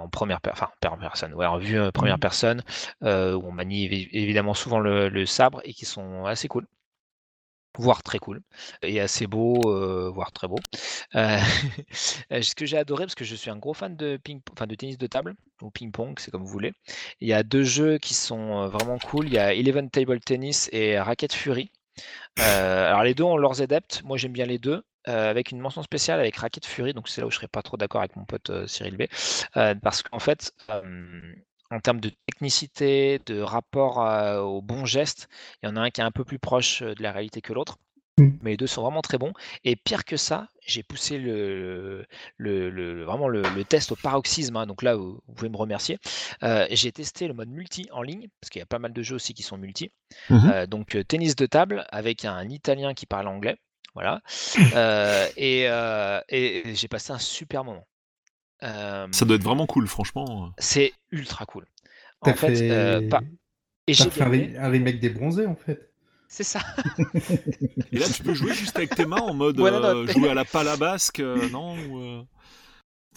En 0.00 0.08
première, 0.08 0.40
per- 0.40 0.50
enfin, 0.52 0.66
en 0.84 0.88
première 0.90 1.10
personne, 1.10 1.34
ouais, 1.34 1.46
en 1.46 1.58
vue 1.58 1.78
euh, 1.80 1.90
première 1.92 2.16
Mhm. 2.16 2.20
personne, 2.20 2.62
euh, 3.04 3.34
où 3.34 3.46
on 3.48 3.52
manie 3.52 3.88
évi- 3.88 4.08
évidemment 4.12 4.54
souvent 4.54 4.78
le, 4.80 5.08
le 5.08 5.26
sabre 5.26 5.60
et 5.64 5.72
qui 5.74 5.84
sont 5.86 6.24
assez 6.26 6.48
cool, 6.48 6.66
voire 7.78 8.02
très 8.02 8.18
cool, 8.18 8.42
et 8.82 9.00
assez 9.00 9.26
beau, 9.26 9.70
euh, 9.72 10.10
voire 10.12 10.32
très 10.32 10.48
beau. 10.48 10.56
Euh, 11.14 11.38
ce 12.42 12.54
que 12.54 12.66
j'ai 12.66 12.76
adoré, 12.76 13.04
parce 13.04 13.14
que 13.14 13.24
je 13.24 13.34
suis 13.34 13.50
un 13.50 13.56
gros 13.56 13.74
fan 13.74 13.96
de, 13.96 14.18
ping, 14.22 14.40
enfin, 14.52 14.66
de 14.66 14.74
tennis 14.74 14.98
de 14.98 15.06
table, 15.06 15.34
ou 15.62 15.70
ping-pong, 15.70 16.18
c'est 16.18 16.30
comme 16.30 16.42
vous 16.42 16.48
voulez. 16.52 16.72
Il 17.20 17.28
y 17.28 17.32
a 17.32 17.42
deux 17.42 17.62
jeux 17.62 17.98
qui 17.98 18.14
sont 18.14 18.68
vraiment 18.68 18.98
cool. 18.98 19.28
Il 19.28 19.34
y 19.34 19.38
a 19.38 19.54
Eleven 19.54 19.88
Table 19.90 20.20
Tennis 20.20 20.68
et 20.72 20.98
Racket 20.98 21.32
Fury. 21.32 21.70
Alors 22.38 23.02
les 23.04 23.14
deux 23.14 23.24
ont 23.24 23.36
leurs 23.36 23.62
adeptes. 23.62 24.02
Moi 24.04 24.16
j'aime 24.16 24.32
bien 24.32 24.46
les 24.46 24.58
deux. 24.58 24.82
Euh, 25.08 25.30
avec 25.30 25.50
une 25.50 25.60
mention 25.60 25.82
spéciale 25.82 26.20
avec 26.20 26.36
Racket 26.36 26.66
Fury, 26.66 26.92
donc 26.92 27.08
c'est 27.08 27.20
là 27.20 27.26
où 27.26 27.30
je 27.30 27.36
serais 27.36 27.48
pas 27.48 27.62
trop 27.62 27.76
d'accord 27.76 28.00
avec 28.00 28.16
mon 28.16 28.24
pote 28.24 28.50
euh, 28.50 28.66
Cyril 28.66 28.96
B. 28.96 29.02
Euh, 29.56 29.74
parce 29.74 30.02
qu'en 30.02 30.18
fait, 30.18 30.52
en 31.70 31.80
termes 31.80 32.00
de 32.00 32.10
technicité, 32.26 33.20
de 33.26 33.40
rapport 33.40 34.04
euh, 34.04 34.40
au 34.40 34.60
bon 34.60 34.84
geste, 34.84 35.28
il 35.62 35.66
y 35.66 35.68
en 35.72 35.76
a 35.76 35.80
un 35.80 35.90
qui 35.90 36.00
est 36.00 36.04
un 36.04 36.10
peu 36.10 36.24
plus 36.24 36.38
proche 36.38 36.82
de 36.82 37.02
la 37.02 37.12
réalité 37.12 37.40
que 37.40 37.52
l'autre. 37.52 37.78
Mm. 38.18 38.30
Mais 38.42 38.50
les 38.52 38.56
deux 38.56 38.66
sont 38.66 38.82
vraiment 38.82 39.02
très 39.02 39.18
bons. 39.18 39.32
Et 39.64 39.76
pire 39.76 40.04
que 40.04 40.16
ça, 40.16 40.48
j'ai 40.66 40.82
poussé 40.82 41.18
le, 41.18 42.04
le, 42.36 42.70
le- 42.70 43.04
vraiment 43.04 43.28
le, 43.28 43.42
le 43.42 43.64
test 43.64 43.92
au 43.92 43.96
paroxysme. 43.96 44.56
hein, 44.56 44.66
donc 44.66 44.82
là, 44.82 44.96
vous, 44.96 45.20
vous 45.26 45.34
pouvez 45.34 45.48
me 45.48 45.56
remercier. 45.56 45.98
J'ai 46.70 46.92
testé 46.92 47.28
le 47.28 47.34
mode 47.34 47.48
multi 47.50 47.88
en 47.92 48.02
ligne, 48.02 48.28
parce 48.40 48.50
qu'il 48.50 48.58
y 48.60 48.62
a 48.62 48.66
pas 48.66 48.78
mal 48.78 48.92
de 48.92 49.02
jeux 49.02 49.14
aussi 49.16 49.34
qui 49.34 49.42
sont 49.42 49.56
multi. 49.58 49.92
Euh, 50.30 50.66
donc 50.66 50.98
tennis 51.06 51.36
de 51.36 51.46
table 51.46 51.86
avec 51.90 52.24
un 52.24 52.48
Italien 52.48 52.94
qui 52.94 53.06
parle 53.06 53.28
anglais. 53.28 53.56
Voilà. 53.94 54.22
Euh, 54.72 55.28
et 55.36 55.68
euh, 55.68 56.20
et 56.28 56.74
j'ai 56.74 56.88
passé 56.88 57.12
un 57.12 57.18
super 57.18 57.64
moment. 57.64 57.86
Euh, 58.62 59.08
Ça 59.12 59.24
doit 59.24 59.36
être 59.36 59.44
vraiment 59.44 59.66
cool, 59.66 59.86
franchement. 59.86 60.52
c'est 60.58 60.92
ultra 61.10 61.46
cool. 61.46 61.66
T'as 62.22 62.32
En 62.32 62.36
fait, 62.36 62.64
euh, 62.70 63.00
fait... 63.00 63.08
pas- 63.08 63.24
et 63.86 63.94
t'as 63.96 64.06
j'ai 64.06 64.10
fait 64.10 64.24
un, 64.24 64.30
gagné. 64.30 64.56
un 64.58 64.70
remake 64.70 65.00
des 65.00 65.10
bronzés 65.10 65.46
en 65.46 65.56
fait. 65.56 65.92
C'est 66.28 66.44
ça. 66.44 66.60
Et 67.92 67.98
là, 67.98 68.08
tu 68.08 68.22
peux 68.22 68.34
jouer 68.34 68.52
juste 68.54 68.76
avec 68.78 68.94
tes 68.94 69.04
mains 69.06 69.20
en 69.20 69.34
mode 69.34 69.58
Ouais, 69.58 69.70
non, 69.70 69.80
non. 69.80 69.96
euh, 70.04 70.06
jouer 70.06 70.30
à 70.30 70.34
la 70.34 70.44
pala 70.44 70.76
basque, 70.76 71.20
euh, 71.20 71.48
non 71.48 71.76
ou, 71.78 71.98
euh, 72.00 72.22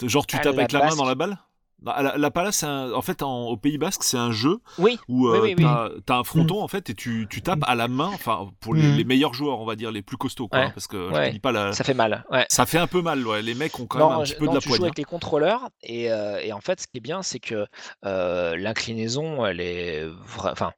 Genre, 0.03 0.27
tu 0.27 0.39
À 0.39 0.39
tapes 0.39 0.53
la 0.55 0.57
avec 0.57 0.71
la 0.71 0.81
main 0.81 0.95
dans 0.95 1.05
la 1.05 1.15
balle? 1.15 1.37
La, 1.85 2.17
la 2.17 2.31
pala, 2.31 2.51
un- 2.63 2.91
en 2.93 3.01
fait 3.01 3.21
en- 3.23 3.47
au 3.47 3.57
Pays 3.57 3.77
Basque, 3.77 4.03
c'est 4.03 4.17
un 4.17 4.31
jeu 4.31 4.59
Oui. 4.77 4.97
où 5.07 5.27
euh, 5.27 5.41
oui, 5.41 5.55
oui. 5.57 5.65
t'as 6.05 6.17
un 6.17 6.23
fronton 6.23 6.61
en 6.61 6.67
fait 6.67 6.89
et 6.89 6.93
tu, 6.93 7.27
tu 7.29 7.41
tapes 7.41 7.63
à 7.67 7.75
la 7.75 7.87
main, 7.87 8.09
enfin 8.13 8.49
pour 8.59 8.73
les, 8.73 8.83
Mm. 8.83 8.95
les 8.97 9.03
meilleurs 9.03 9.33
joueurs, 9.33 9.59
on 9.59 9.65
va 9.65 9.75
dire 9.75 9.91
les 9.91 10.01
plus 10.01 10.17
costauds, 10.17 10.47
quoi, 10.47 10.59
Ouais. 10.59 10.65
hein, 10.65 10.71
parce 10.73 10.87
que 10.87 11.09
je 11.09 11.13
Ouais. 11.13 11.31
dis 11.31 11.39
pas 11.39 11.51
la. 11.51 11.73
Ça 11.73 11.83
fait 11.83 11.93
mal. 11.93 12.25
Ouais. 12.31 12.45
Ça 12.49 12.65
fait 12.65 12.77
un 12.77 12.87
peu 12.87 13.01
mal, 13.01 13.25
ouais. 13.27 13.41
Les 13.41 13.53
mecs 13.53 13.79
ont 13.79 13.85
quand 13.85 14.09
même 14.09 14.19
un 14.19 14.23
petit 14.23 14.35
peu 14.35 14.45
non, 14.45 14.51
de 14.51 14.55
la 14.57 14.61
tu 14.61 14.69
joues 14.69 14.75
poigne. 14.75 14.85
avec 14.85 14.97
les 14.97 15.03
contrôleurs 15.03 15.69
et, 15.81 16.11
euh, 16.11 16.39
et 16.41 16.53
en 16.53 16.61
fait, 16.61 16.79
ce 16.81 16.87
qui 16.87 16.97
est 16.97 17.01
bien, 17.01 17.21
c'est 17.23 17.39
que 17.39 17.65
euh, 18.05 18.55
l'inclinaison, 18.57 19.45
elle 19.45 19.59
est, 19.61 20.05
enfin, 20.25 20.71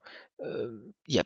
euh, 0.43 0.79
il 1.07 1.15
y 1.15 1.19
a 1.19 1.23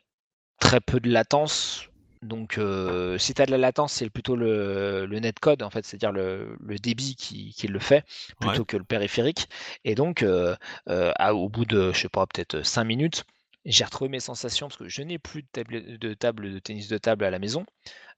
très 0.60 0.82
peu 0.82 1.00
de 1.00 1.10
latence. 1.10 1.86
Donc, 2.22 2.58
euh, 2.58 3.18
si 3.18 3.34
tu 3.34 3.42
as 3.42 3.46
de 3.46 3.52
la 3.52 3.58
latence, 3.58 3.94
c'est 3.94 4.10
plutôt 4.10 4.36
le, 4.36 5.06
le 5.06 5.20
netcode, 5.20 5.64
en 5.64 5.70
fait, 5.70 5.86
c'est-à-dire 5.86 6.12
le, 6.12 6.58
le 6.60 6.78
débit 6.78 7.16
qui, 7.16 7.54
qui 7.54 7.68
le 7.68 7.80
fait, 7.80 8.06
plutôt 8.40 8.62
Ouais. 8.62 8.66
que 8.66 8.76
le 8.78 8.84
périphérique. 8.84 9.48
Et 9.86 9.96
donc, 9.96 10.22
euh, 10.24 10.56
euh, 10.90 11.14
à- 11.18 11.34
au 11.34 11.48
bout 11.48 11.66
de, 11.66 11.94
je 11.94 12.00
sais 12.02 12.10
pas, 12.10 12.28
peut-être 12.28 12.62
5 12.62 12.84
minutes, 12.84 13.24
j'ai 13.66 13.86
retrouvé 13.86 14.10
mes 14.10 14.20
sensations 14.20 14.68
parce 14.68 14.78
que 14.78 14.90
je 14.90 15.02
n'ai 15.02 15.18
plus 15.20 15.44
de 15.44 15.48
table, 15.52 15.98
de 15.98 16.14
table 16.14 16.52
de 16.54 16.60
tennis 16.60 16.88
de 16.90 16.98
table 16.98 17.24
à 17.24 17.30
la 17.32 17.40
maison. 17.40 17.66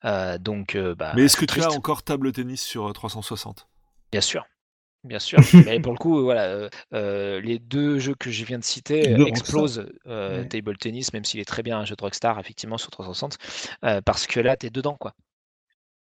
Euh, 0.06 0.38
donc, 0.40 0.76
euh, 0.76 0.95
bah, 0.95 1.14
Mais 1.15 1.23
est-ce 1.26 1.38
que 1.38 1.45
tu 1.45 1.61
as 1.61 1.72
encore 1.72 2.03
table 2.03 2.32
tennis 2.32 2.61
sur 2.61 2.88
euh, 2.90 2.94
360 2.94 3.68
Bien 4.11 4.22
sûr, 4.22 4.45
bien 5.03 5.19
sûr. 5.19 5.44
Mais 5.65 5.80
pour 5.80 5.94
le 5.94 5.98
coup, 5.99 6.22
voilà, 6.23 6.69
euh, 6.94 7.41
les 7.41 7.60
deux 7.60 7.99
jeux 7.99 8.15
que 8.15 8.30
je 8.32 8.45
viens 8.45 8.60
de 8.60 8.64
citer 8.64 9.15
De 9.15 9.26
explosent 9.26 9.88
euh, 10.07 10.44
Ouais. 10.44 10.45
Table 10.45 10.78
Tennis, 10.78 11.14
même 11.14 11.26
s'il 11.26 11.40
est 11.40 11.45
très 11.45 11.64
bien 11.64 11.80
un 11.80 11.86
jeu 11.86 11.95
de 11.95 12.02
Rockstar, 12.03 12.40
effectivement, 12.40 12.78
sur 12.78 12.91
360, 12.91 13.38
euh, 13.86 14.02
parce 14.02 14.28
que 14.28 14.40
là, 14.40 14.56
tu 14.57 14.68
es 14.68 14.69
dedans, 14.69 14.95
quoi. 14.98 15.14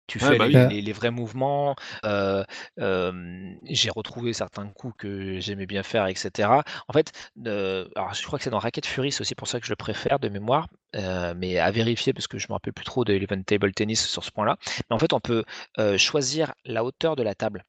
Tu 0.06 0.20
Ouais, 0.20 0.34
fais 0.34 0.38
bah 0.38 0.46
les, 0.46 0.48
oui. 0.48 0.56
les- 0.66 0.80
les 0.82 0.92
vrais 0.92 1.10
mouvements. 1.10 1.76
euh, 2.06 2.42
euh, 2.80 3.52
j'ai 3.64 3.90
retrouvé 3.90 4.32
certains 4.32 4.66
coups 4.68 4.94
que 4.98 5.38
j'aimais 5.40 5.66
bien 5.66 5.82
faire, 5.82 6.06
etc. 6.06 6.64
En 6.88 6.94
fait, 6.94 7.12
euh, 7.46 7.86
alors 7.94 8.14
je 8.14 8.22
crois 8.26 8.38
que 8.38 8.44
c'est 8.44 8.50
dans 8.50 8.58
Racket 8.58 8.86
Fury, 8.86 9.12
c'est 9.12 9.20
aussi 9.20 9.34
pour 9.34 9.48
ça 9.48 9.60
que 9.60 9.66
je 9.66 9.72
le 9.72 9.76
préfère 9.76 10.18
de 10.18 10.28
mémoire, 10.30 10.68
mais 11.36 11.58
à 11.58 11.70
vérifier 11.70 12.12
parce 12.14 12.26
que 12.26 12.38
je 12.38 12.46
me 12.48 12.54
rappelle 12.54 12.72
plus 12.72 12.84
trop 12.86 13.04
de 13.04 13.12
Eleven 13.12 13.44
Table 13.44 13.72
Tennis 13.74 14.06
sur 14.08 14.24
ce 14.24 14.30
point-là. 14.30 14.56
Mais 14.90 14.96
en 14.96 14.98
fait, 14.98 15.12
on 15.12 15.20
peut 15.20 15.44
choisir 15.98 16.54
la 16.64 16.84
hauteur 16.84 17.14
de 17.16 17.22
la 17.22 17.34
table 17.34 17.64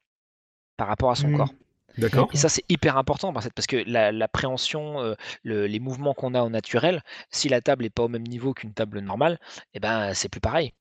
par 0.80 0.88
rapport 0.88 1.10
à 1.10 1.14
son 1.16 1.28
Mm. 1.28 1.36
corps. 1.36 1.52
D'accord. 1.98 2.28
Et 2.32 2.38
ça, 2.38 2.48
c'est 2.48 2.64
hyper 2.70 2.96
important 2.96 3.32
parce 3.34 3.48
parce 3.54 3.66
que 3.66 3.76
la- 3.86 4.12
l'appréhension, 4.12 5.00
euh, 5.02 5.14
le- 5.42 5.66
les 5.66 5.80
mouvements 5.80 6.14
qu'on 6.14 6.34
a 6.34 6.42
au 6.42 6.48
naturel, 6.48 7.02
si 7.30 7.48
la 7.50 7.60
table 7.60 7.82
n'est 7.84 7.90
pas 7.98 8.04
au 8.04 8.08
même 8.08 8.26
niveau 8.26 8.54
qu'une 8.54 8.72
table 8.72 9.00
normale, 9.00 9.38
eh 9.74 9.80
ben, 9.80 10.14
c'est 10.14 10.30
plus 10.30 10.40
pareil. 10.40 10.72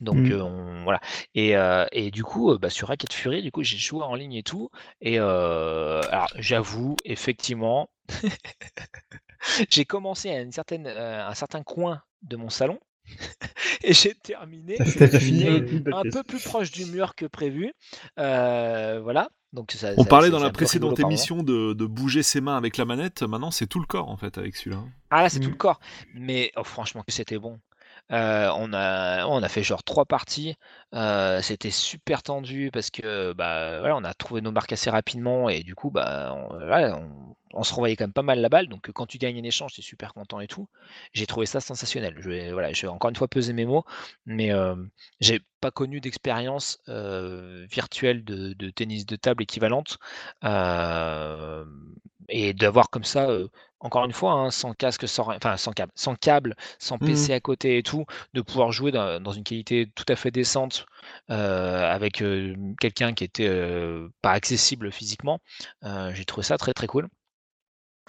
Donc 0.00 0.16
Mm. 0.18 0.32
euh, 0.32 0.42
on- 0.44 0.84
voilà. 0.84 1.00
Et, 1.34 1.56
euh, 1.56 1.86
et 1.92 2.10
du 2.10 2.24
coup, 2.24 2.52
euh, 2.52 2.58
bah, 2.58 2.70
sur 2.70 2.88
Racket 2.88 3.12
Fury, 3.12 3.42
du 3.42 3.50
coup, 3.52 3.62
j'ai 3.64 3.78
joué 3.78 4.02
en 4.04 4.14
ligne 4.14 4.34
et 4.34 4.42
tout. 4.44 4.70
Et 5.00 5.18
euh, 5.20 6.02
alors, 6.10 6.28
j'avoue, 6.36 6.96
effectivement, 7.04 7.88
j'ai 9.70 9.84
commencé 9.84 10.30
à 10.30 10.40
une 10.40 10.52
certaine, 10.52 10.86
euh, 10.86 11.26
un 11.26 11.34
certain 11.34 11.62
coin 11.62 12.02
de 12.22 12.36
mon 12.36 12.50
salon 12.50 12.78
et 13.82 13.92
j'ai 13.94 14.14
terminé 14.14 14.76
un 15.92 16.02
peu 16.10 16.22
plus 16.22 16.42
proche 16.42 16.70
du 16.70 16.86
mur 16.86 17.14
que 17.14 17.26
prévu. 17.26 17.72
Euh, 18.18 19.00
voilà. 19.02 19.28
Donc 19.52 19.72
ça, 19.72 19.92
On 19.96 20.02
ça- 20.02 20.08
parlait 20.08 20.30
dans 20.30 20.38
la 20.42 20.50
précédente 20.50 20.98
émission 21.00 21.42
de, 21.42 21.72
de 21.72 21.86
bouger 21.86 22.22
ses 22.22 22.40
mains 22.40 22.56
avec 22.56 22.76
la 22.76 22.84
manette. 22.84 23.22
Maintenant, 23.22 23.50
c'est 23.50 23.66
tout 23.66 23.80
le 23.80 23.86
corps 23.86 24.10
en 24.10 24.16
fait 24.18 24.36
avec 24.36 24.56
celui-là. 24.56 24.82
Ah 25.10 25.22
là, 25.22 25.28
c'est 25.30 25.40
tout 25.40 25.48
Mm. 25.48 25.52
le 25.52 25.56
corps. 25.56 25.80
Mais 26.14 26.52
oh, 26.56 26.64
franchement, 26.64 27.02
que 27.06 27.12
c'était 27.12 27.38
bon. 27.38 27.58
Euh, 28.12 28.50
on 28.56 28.72
a, 28.74 29.26
on 29.26 29.42
a 29.42 29.48
fait 29.48 29.62
genre 29.62 29.82
trois 29.84 30.04
parties. 30.04 30.54
euh, 30.94 31.40
c'était 31.42 31.70
super 31.70 32.22
tendu 32.22 32.70
parce 32.72 32.90
que 32.90 33.32
bah 33.32 33.80
voilà, 33.80 33.96
on 33.96 34.04
a 34.04 34.14
trouvé 34.14 34.40
nos 34.40 34.52
marques 34.52 34.72
assez 34.72 34.88
rapidement 34.90 35.48
et 35.48 35.62
du 35.62 35.74
coup 35.74 35.90
bah 35.90 36.34
on, 36.34 36.48
voilà, 36.54 36.96
on- 36.96 37.34
on 37.54 37.62
se 37.62 37.72
renvoyait 37.74 37.96
quand 37.96 38.04
même 38.04 38.12
pas 38.12 38.22
mal 38.22 38.40
la 38.40 38.48
balle. 38.48 38.68
Donc 38.68 38.90
quand 38.92 39.06
tu 39.06 39.18
gagnes 39.18 39.38
un 39.38 39.44
échange, 39.44 39.74
t'es 39.74 39.82
super 39.82 40.14
content 40.14 40.40
et 40.40 40.46
tout. 40.48 40.68
J'ai 41.12 41.26
trouvé 41.26 41.46
ça 41.46 41.60
sensationnel. 41.60 42.16
Je 42.20 42.28
vais 42.28 42.52
voilà, 42.52 42.72
je 42.72 42.82
vais 42.82 42.88
encore 42.88 43.10
une 43.10 43.16
fois 43.16 43.28
peser 43.28 43.52
mes 43.52 43.66
mots, 43.66 43.84
mais 44.26 44.52
euh, 44.52 44.76
j'ai 45.20 45.40
pas 45.60 45.70
connu 45.70 46.00
d'expérience 46.00 46.78
euh, 46.88 47.66
virtuelle 47.70 48.24
de, 48.24 48.52
de 48.54 48.70
tennis 48.70 49.06
de 49.06 49.16
table 49.16 49.42
équivalente. 49.42 49.98
Euh, 50.44 51.64
et 52.28 52.52
d'avoir 52.52 52.90
comme 52.90 53.04
ça, 53.04 53.30
euh, 53.30 53.48
encore 53.80 54.04
une 54.04 54.12
fois, 54.12 54.32
hein, 54.32 54.50
sans 54.50 54.72
casque, 54.74 55.08
sans, 55.08 55.28
enfin 55.30 55.56
sans 55.56 55.72
câble, 55.72 55.92
sans 55.94 56.14
câble, 56.14 56.56
sans 56.78 56.98
PC 56.98 57.32
à 57.32 57.40
côté 57.40 57.78
et 57.78 57.82
tout, 57.82 58.04
de 58.34 58.42
pouvoir 58.42 58.70
jouer 58.72 58.92
dans, 58.92 59.22
dans 59.22 59.32
une 59.32 59.44
qualité 59.44 59.90
tout 59.94 60.04
à 60.08 60.16
fait 60.16 60.30
décente 60.30 60.86
euh, 61.30 61.88
avec 61.90 62.22
euh, 62.22 62.54
quelqu'un 62.80 63.14
qui 63.14 63.24
était 63.24 63.48
euh, 63.48 64.08
pas 64.22 64.32
accessible 64.32 64.92
physiquement. 64.92 65.40
Euh, 65.84 66.12
J'ai 66.14 66.24
trouvé 66.24 66.44
ça 66.44 66.58
très 66.58 66.74
très 66.74 66.86
cool. 66.86 67.08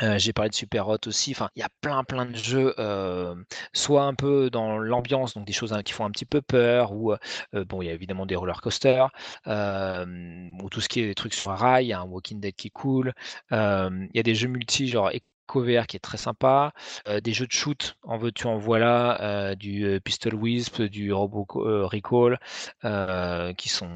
Euh, 0.01 0.17
j'ai 0.17 0.31
parlé 0.33 0.49
de 0.49 0.55
Super 0.55 0.87
Hot 0.87 0.97
aussi. 1.07 1.31
Enfin, 1.31 1.49
il 1.55 1.59
y 1.59 1.63
a 1.63 1.69
plein, 1.81 2.03
plein 2.05 2.25
de 2.25 2.35
jeux, 2.35 2.73
euh, 2.79 3.35
soit 3.73 4.03
un 4.03 4.13
peu 4.13 4.49
dans 4.49 4.77
l'ambiance, 4.77 5.33
donc 5.33 5.45
des 5.45 5.51
choses 5.53 5.73
hein, 5.73 5.83
qui 5.83 5.91
font 5.93 6.05
un 6.05 6.11
petit 6.11 6.25
peu 6.25 6.41
peur, 6.41 6.93
ou 6.93 7.11
euh, 7.13 7.65
bon, 7.65 7.81
il 7.81 7.87
y 7.87 7.89
a 7.89 7.93
évidemment 7.93 8.25
des 8.25 8.35
roller 8.35 8.61
coasters, 8.61 9.09
ou 9.45 10.69
tout 10.69 10.81
ce 10.81 10.89
qui 10.89 11.01
est 11.01 11.07
des 11.07 11.15
trucs 11.15 11.33
sur 11.33 11.51
un 11.51 11.55
rail, 11.55 11.85
il 11.85 11.89
y 11.89 11.93
a 11.93 11.99
un 11.99 12.05
Walking 12.05 12.39
Dead 12.39 12.55
qui 12.55 12.67
est 12.67 12.71
cool. 12.71 13.13
Il 13.51 14.09
y 14.13 14.19
a 14.19 14.23
des 14.23 14.35
jeux 14.35 14.47
multi, 14.47 14.87
genre 14.87 15.11
VR 15.57 15.87
qui 15.87 15.97
est 15.97 16.01
très 16.01 16.17
sympa, 16.17 16.71
des 17.23 17.33
jeux 17.33 17.47
de 17.47 17.51
shoot 17.51 17.95
en 18.03 18.17
veux-tu 18.17 18.47
en 18.47 18.57
voilà, 18.57 19.55
du 19.55 19.99
Pistol 20.03 20.35
Wisp, 20.35 20.81
du 20.81 21.11
Robo 21.11 21.45
Recall, 21.49 22.39
qui 23.55 23.69
sont 23.69 23.89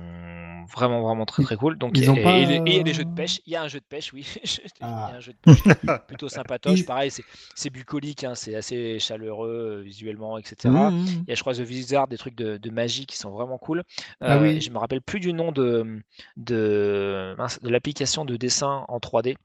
vraiment 0.76 1.02
vraiment 1.02 1.26
très 1.26 1.44
très 1.44 1.56
cool. 1.56 1.78
Donc 1.78 1.98
et 1.98 2.02
il 2.02 2.74
y 2.74 2.80
a 2.80 2.84
des 2.84 2.94
jeux 2.94 3.06
de 3.06 3.14
pêche. 3.14 3.42
Il 3.46 3.54
y 3.54 3.56
a 3.56 3.64
un 3.64 3.68
jeu 3.68 3.80
de 3.80 3.86
pêche, 3.86 4.14
oui. 4.14 4.28
Il 4.44 4.82
y 4.82 4.84
a 4.84 4.88
ah. 4.88 5.12
un 5.16 5.20
jeu 5.20 5.34
de 5.34 5.38
pêche 5.38 5.64
plutôt 6.08 6.30
sympatoche. 6.30 6.86
Pareil, 6.86 7.12
c'est 7.56 7.70
bucolique, 7.70 8.24
hein, 8.24 8.36
c'est 8.36 8.56
assez 8.56 9.00
chaleureux 9.00 9.82
visuellement, 9.84 10.38
etc. 10.38 10.56
Mmh, 10.66 10.90
mmh. 10.90 11.06
Il 11.08 11.30
y 11.30 11.32
a, 11.32 11.36
je 11.36 11.42
crois, 11.42 11.54
The 11.54 11.60
Wizard, 11.60 12.08
des 12.08 12.18
trucs 12.18 12.36
de, 12.36 12.70
magie 12.70 13.06
qui 13.06 13.18
sont 13.18 13.30
vraiment 13.30 13.60
cool. 13.60 13.84
Ah 14.20 14.40
oui. 14.40 14.60
Je 14.60 14.72
me 14.72 14.80
rappelle 14.80 15.02
plus 15.02 15.20
du 15.20 15.32
nom 15.32 15.52
de, 15.52 16.02
de, 16.38 17.36
de 17.38 17.70
l'application 17.70 18.26
de 18.26 18.36
dessin 18.36 18.86
en 18.88 18.98
3D. 18.98 19.36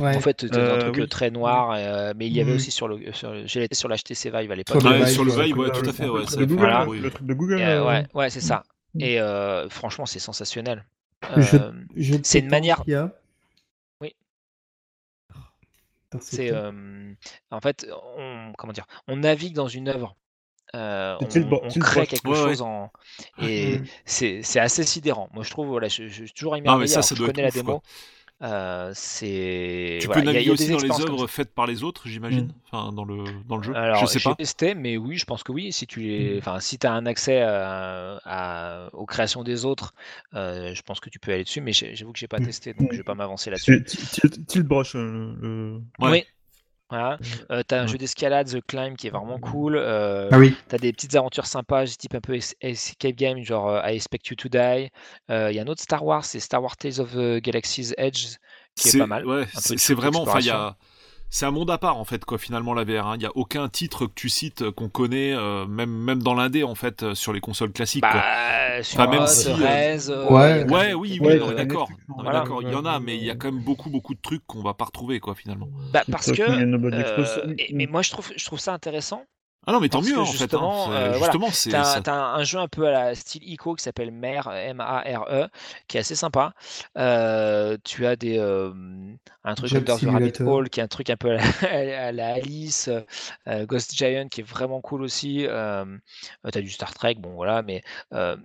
En 0.00 0.20
fait, 0.20 0.40
c'était 0.40 0.58
un 0.58 0.78
truc 0.78 0.98
euh, 0.98 1.06
très 1.06 1.30
noir, 1.30 1.70
euh, 1.72 2.12
mais 2.16 2.26
il 2.26 2.32
y 2.32 2.40
avait 2.40 2.52
mmh. 2.52 2.56
aussi 2.56 2.70
sur 2.72 2.88
le. 2.88 2.98
J'ai 3.44 3.64
été 3.64 3.76
sur 3.76 3.88
l'HTC 3.88 4.30
Vive 4.30 4.50
à 4.50 4.54
l'époque. 4.56 4.80
Sur 5.06 5.24
le 5.24 5.30
Vive, 5.30 5.56
ouais, 5.56 5.70
tout 5.70 5.88
à 5.88 5.92
fait. 5.92 6.08
Ouais, 6.08 6.24
le, 6.36 6.46
Google, 6.46 6.98
le 7.00 7.10
truc 7.10 7.26
de 7.26 7.34
Google. 7.34 7.60
Euh, 7.60 7.84
ouais, 7.84 8.06
ouais 8.12 8.30
c'est 8.30 8.40
ça. 8.40 8.64
Mmh. 8.94 9.00
Et 9.00 9.18
franchement, 9.70 10.06
c'est 10.06 10.18
sensationnel. 10.18 10.84
c'est 12.12 12.40
une 12.40 12.48
manière. 12.48 12.82
Oui. 14.00 14.16
C'est 16.20 16.52
en 16.52 17.60
fait, 17.60 17.86
on, 18.18 18.52
comment 18.58 18.72
dire, 18.72 18.86
on 19.06 19.16
navigue 19.18 19.54
dans 19.54 19.68
une 19.68 19.88
œuvre. 19.88 20.16
on, 20.74 21.18
on 21.22 21.78
crée 21.78 22.08
quelque 22.08 22.34
chose 22.34 22.62
en 22.62 22.90
et 23.40 23.78
mmh. 23.78 23.84
c'est 24.06 24.58
assez 24.58 24.82
sidérant. 24.82 25.28
Moi, 25.32 25.44
je 25.44 25.50
trouve, 25.50 25.68
voilà, 25.68 25.86
je, 25.86 26.08
je, 26.08 26.24
suis 26.24 26.32
toujours 26.32 26.56
émerveillé. 26.56 26.88
Ça, 26.88 27.02
ça 27.02 27.14
je 27.14 27.24
connais 27.24 27.42
la 27.42 27.52
démo. 27.52 27.80
Euh, 28.44 28.90
c'est. 28.94 29.98
Tu 30.02 30.08
peux 30.08 30.20
naviguer 30.20 30.50
aussi 30.50 30.70
dans 30.70 30.78
les 30.78 30.90
œuvres 30.90 31.26
faites 31.26 31.54
par 31.54 31.66
les 31.66 31.82
autres, 31.82 32.08
j'imagine, 32.08 32.48
mm. 32.48 32.52
enfin 32.70 32.92
dans 32.92 33.04
le 33.04 33.24
dans 33.48 33.56
le 33.56 33.62
jeu. 33.62 33.74
Alors, 33.74 34.00
je 34.00 34.06
sais 34.06 34.20
pas. 34.20 34.34
testé, 34.34 34.74
mais 34.74 34.98
oui, 34.98 35.16
je 35.16 35.24
pense 35.24 35.42
que 35.42 35.50
oui. 35.50 35.72
Si 35.72 35.86
tu 35.86 36.00
les, 36.00 36.34
mm. 36.34 36.38
enfin, 36.38 36.60
si 36.60 36.78
as 36.84 36.92
un 36.92 37.06
accès 37.06 37.40
à, 37.42 38.90
aux 38.92 39.06
créations 39.06 39.44
des 39.44 39.64
autres, 39.64 39.94
euh, 40.34 40.74
je 40.74 40.82
pense 40.82 41.00
que 41.00 41.08
tu 41.08 41.18
peux 41.18 41.32
aller 41.32 41.44
dessus. 41.44 41.62
Mais 41.62 41.72
j'avoue 41.72 42.12
que 42.12 42.18
j'ai 42.18 42.28
pas 42.28 42.40
mm. 42.40 42.46
testé, 42.46 42.74
donc 42.74 42.92
je 42.92 42.98
vais 42.98 43.02
pas 43.02 43.14
m'avancer 43.14 43.50
là-dessus. 43.50 43.82
Tilt 44.46 44.66
Brush. 44.66 44.94
Euh, 44.94 45.78
oui, 46.00 46.24
voilà. 46.94 47.18
Euh, 47.50 47.62
t'as 47.66 47.82
un 47.82 47.86
jeu 47.86 47.98
d'escalade, 47.98 48.48
The 48.48 48.64
Climb, 48.66 48.96
qui 48.96 49.08
est 49.08 49.10
vraiment 49.10 49.38
cool. 49.38 49.76
Euh, 49.76 50.28
ah 50.30 50.38
oui. 50.38 50.54
T'as 50.68 50.78
des 50.78 50.92
petites 50.92 51.14
aventures 51.14 51.46
sympas, 51.46 51.86
type 51.86 52.14
un 52.14 52.20
peu 52.20 52.38
escape 52.60 53.16
game, 53.16 53.42
genre 53.42 53.68
euh, 53.68 53.90
I 53.90 53.96
Expect 53.96 54.28
You 54.28 54.36
to 54.36 54.48
Die. 54.48 54.90
Il 55.28 55.54
y 55.54 55.58
a 55.58 55.62
un 55.62 55.66
autre 55.66 55.82
Star 55.82 56.04
Wars, 56.04 56.24
c'est 56.24 56.40
Star 56.40 56.62
Wars 56.62 56.76
Tales 56.76 57.00
of 57.00 57.12
the 57.12 57.40
Galaxy's 57.42 57.94
Edge, 57.98 58.36
qui 58.76 58.88
est, 58.88 58.98
pas 58.98 59.06
mal. 59.06 59.26
Ouais, 59.26 59.46
c'est 59.54 59.94
vraiment, 59.94 60.22
enfin, 60.22 60.40
il 60.40 60.46
y 60.46 60.50
a 60.50 60.76
c'est 61.34 61.46
un 61.46 61.50
monde 61.50 61.68
à 61.72 61.78
part 61.78 61.98
en 61.98 62.04
fait 62.04 62.24
quoi 62.24 62.38
finalement 62.38 62.74
la 62.74 62.84
VR. 62.84 62.88
Il 62.88 62.98
hein. 62.98 63.16
n'y 63.16 63.26
a 63.26 63.32
aucun 63.34 63.68
titre 63.68 64.06
que 64.06 64.12
tu 64.14 64.28
cites 64.28 64.62
euh, 64.62 64.70
qu'on 64.70 64.88
connaît 64.88 65.34
euh, 65.34 65.66
même 65.66 65.90
même 65.90 66.22
dans 66.22 66.32
l'indé 66.32 66.62
en 66.62 66.76
fait 66.76 67.02
euh, 67.02 67.16
sur 67.16 67.32
les 67.32 67.40
consoles 67.40 67.72
classiques. 67.72 68.02
Bah, 68.02 68.22
Sur 68.82 69.10
même 69.10 69.26
si, 69.26 69.48
ouais, 69.50 69.98
ouais, 70.30 70.94
oui, 70.94 71.18
oui, 71.20 71.40
d'accord. 71.56 71.88
D'accord, 72.22 72.62
il 72.62 72.70
y 72.70 72.74
en 72.76 72.84
a, 72.84 73.00
mais 73.00 73.16
il 73.16 73.24
y 73.24 73.30
a 73.30 73.34
quand 73.34 73.50
même 73.50 73.64
beaucoup 73.64 73.90
beaucoup 73.90 74.14
de 74.14 74.20
trucs 74.20 74.46
qu'on 74.46 74.62
va 74.62 74.74
pas 74.74 74.84
retrouver 74.84 75.18
quoi 75.18 75.34
finalement. 75.34 75.68
Bah, 75.92 76.04
parce 76.08 76.30
que 76.30 77.72
mais 77.74 77.86
moi 77.86 78.02
je 78.02 78.10
trouve 78.10 78.30
je 78.36 78.44
trouve 78.44 78.60
ça 78.60 78.72
intéressant 78.72 79.24
ah 79.66 79.72
non, 79.72 79.80
mais 79.80 79.88
tant 79.88 80.02
mieux, 80.02 80.18
en 80.18 80.26
fait. 80.26 80.52
Hein. 80.52 80.90
Euh, 80.90 81.18
justement, 81.18 81.48
c'est. 81.50 81.70
T'as, 81.70 82.00
as 82.06 82.36
un 82.36 82.44
jeu 82.44 82.58
un 82.58 82.68
peu 82.68 82.86
à 82.86 82.90
la 82.90 83.14
style 83.14 83.42
ICO 83.48 83.74
qui 83.74 83.82
s'appelle 83.82 84.10
Mare, 84.10 84.52
M-A-R-E, 84.52 85.48
qui 85.88 85.96
est 85.96 86.00
assez 86.00 86.14
sympa. 86.14 86.52
Euh, 86.98 87.78
tu 87.82 88.06
as 88.06 88.16
des, 88.16 88.38
euh, 88.38 88.72
un 89.44 89.54
truc 89.54 89.72
Under 89.72 89.98
the 89.98 90.04
Rabbit 90.04 90.42
Hole 90.42 90.68
qui 90.68 90.80
est 90.80 90.82
un 90.82 90.88
truc 90.88 91.08
un 91.08 91.16
peu 91.16 91.36
à 91.36 92.12
la, 92.12 92.26
Alice. 92.34 92.90
Ghost 93.46 93.94
Giant 93.94 94.28
qui 94.28 94.40
est 94.40 94.44
vraiment 94.48 94.80
cool 94.80 95.02
aussi. 95.02 95.46
tu 95.46 95.48
as 95.48 96.60
du 96.60 96.70
Star 96.70 96.92
Trek, 96.92 97.16
bon 97.18 97.32
voilà, 97.32 97.62
mais 97.62 97.82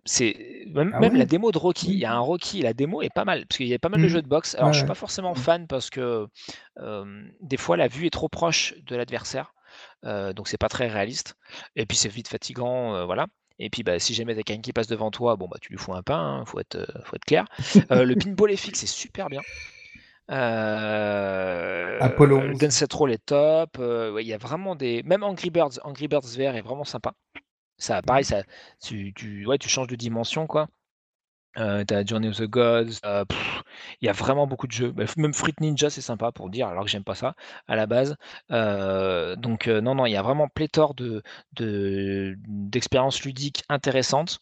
c'est. 0.06 0.66
Même, 0.68 0.96
ah 0.96 1.10
la 1.10 1.26
démo 1.26 1.52
de 1.52 1.58
Rocky, 1.58 1.92
il 1.92 2.00
y 2.00 2.06
a 2.06 2.14
un 2.14 2.20
Rocky, 2.20 2.62
la 2.62 2.74
démo 2.74 3.02
est 3.02 3.14
pas 3.14 3.26
mal, 3.26 3.46
parce 3.48 3.58
qu'il 3.58 3.68
y 3.68 3.74
a 3.74 3.80
pas 3.80 3.90
mal 3.90 4.02
de 4.02 4.06
mmh. 4.06 4.10
jeux 4.10 4.22
de 4.22 4.28
boxe. 4.28 4.56
Alors, 4.56 4.72
je 4.72 4.80
suis 4.80 4.88
pas 4.88 4.96
forcément 4.96 5.36
fan 5.36 5.68
parce 5.68 5.90
que 5.90 6.28
des 7.42 7.58
fois, 7.58 7.76
la 7.76 7.88
vue 7.88 8.06
est 8.06 8.12
trop 8.12 8.30
proche 8.30 8.74
de 8.86 8.96
l'adversaire. 8.96 9.54
Euh, 10.06 10.34
donc 10.34 10.48
c'est 10.48 10.58
pas 10.58 10.70
très 10.70 10.88
réaliste. 10.88 11.36
Et 11.76 11.86
puis 11.86 11.98
c'est 11.98 12.10
vite 12.10 12.28
fatigant, 12.28 12.96
euh, 12.96 13.06
voilà. 13.06 13.28
Et 13.60 13.70
puis 13.70 13.84
bah, 13.84 14.00
si 14.00 14.14
jamais 14.14 14.36
t'as 14.36 14.44
quelqu'un 14.44 14.62
qui 14.62 14.74
passe 14.74 14.88
devant 14.88 15.12
toi, 15.12 15.36
bon 15.36 15.48
bah 15.48 15.58
tu 15.62 15.72
lui 15.72 15.78
fous 15.78 15.94
un 15.94 16.02
pain, 16.02 16.40
hein, 16.40 16.46
faut, 16.46 16.60
être, 16.60 16.76
euh, 16.76 16.86
faut 17.04 17.16
être 17.16 17.26
clair. 17.26 17.46
le 17.90 18.14
pinball 18.24 18.56
FX 18.56 18.74
c'est 18.74 18.88
super 18.88 19.30
bien. 19.30 19.42
Apollo. 22.00 22.42
Le 22.42 22.56
Dance 22.56 22.84
Roll 22.92 23.12
est 23.12 23.26
top. 23.26 23.78
Il 23.80 24.28
y 24.28 24.34
a 24.34 24.38
vraiment 24.38 24.76
des. 24.76 25.02
Même 25.04 25.24
Angry 25.24 25.50
Birds, 25.50 25.80
Angry 25.84 26.08
Birds 26.08 26.38
VR 26.38 26.56
est 26.56 26.62
vraiment 26.62 26.84
sympa. 26.84 27.14
Ça, 27.80 28.02
pareil, 28.02 28.26
ça, 28.26 28.44
tu, 28.84 29.14
tu, 29.14 29.46
ouais, 29.46 29.58
tu 29.58 29.70
changes 29.70 29.88
de 29.88 29.96
dimension, 29.96 30.48
quoi. 30.48 30.68
Euh, 31.58 31.84
tu 31.84 31.96
Journey 32.08 32.28
of 32.30 32.38
the 32.38 32.44
Gods, 32.48 33.00
euh, 33.06 33.26
il 34.02 34.06
y 34.06 34.10
a 34.10 34.14
vraiment 34.14 34.48
beaucoup 34.48 34.68
de 34.68 34.72
jeux. 34.72 34.92
Bah, 34.92 35.06
même 35.18 35.34
Fruit 35.34 35.54
Ninja, 35.60 35.90
c'est 35.90 36.02
sympa 36.02 36.32
pour 36.32 36.50
dire, 36.50 36.68
alors 36.68 36.84
que 36.86 36.90
j'aime 36.90 37.04
pas 37.04 37.16
ça 37.16 37.36
à 37.68 37.76
la 37.76 37.86
base. 37.88 38.16
Euh, 38.52 39.36
donc 39.36 39.68
non, 39.68 39.96
non, 39.96 40.06
il 40.06 40.12
y 40.14 40.18
a 40.18 40.22
vraiment 40.22 40.48
pléthore 40.48 40.94
de 40.96 41.24
d'expériences 41.58 43.24
ludiques 43.24 43.64
intéressantes, 43.70 44.40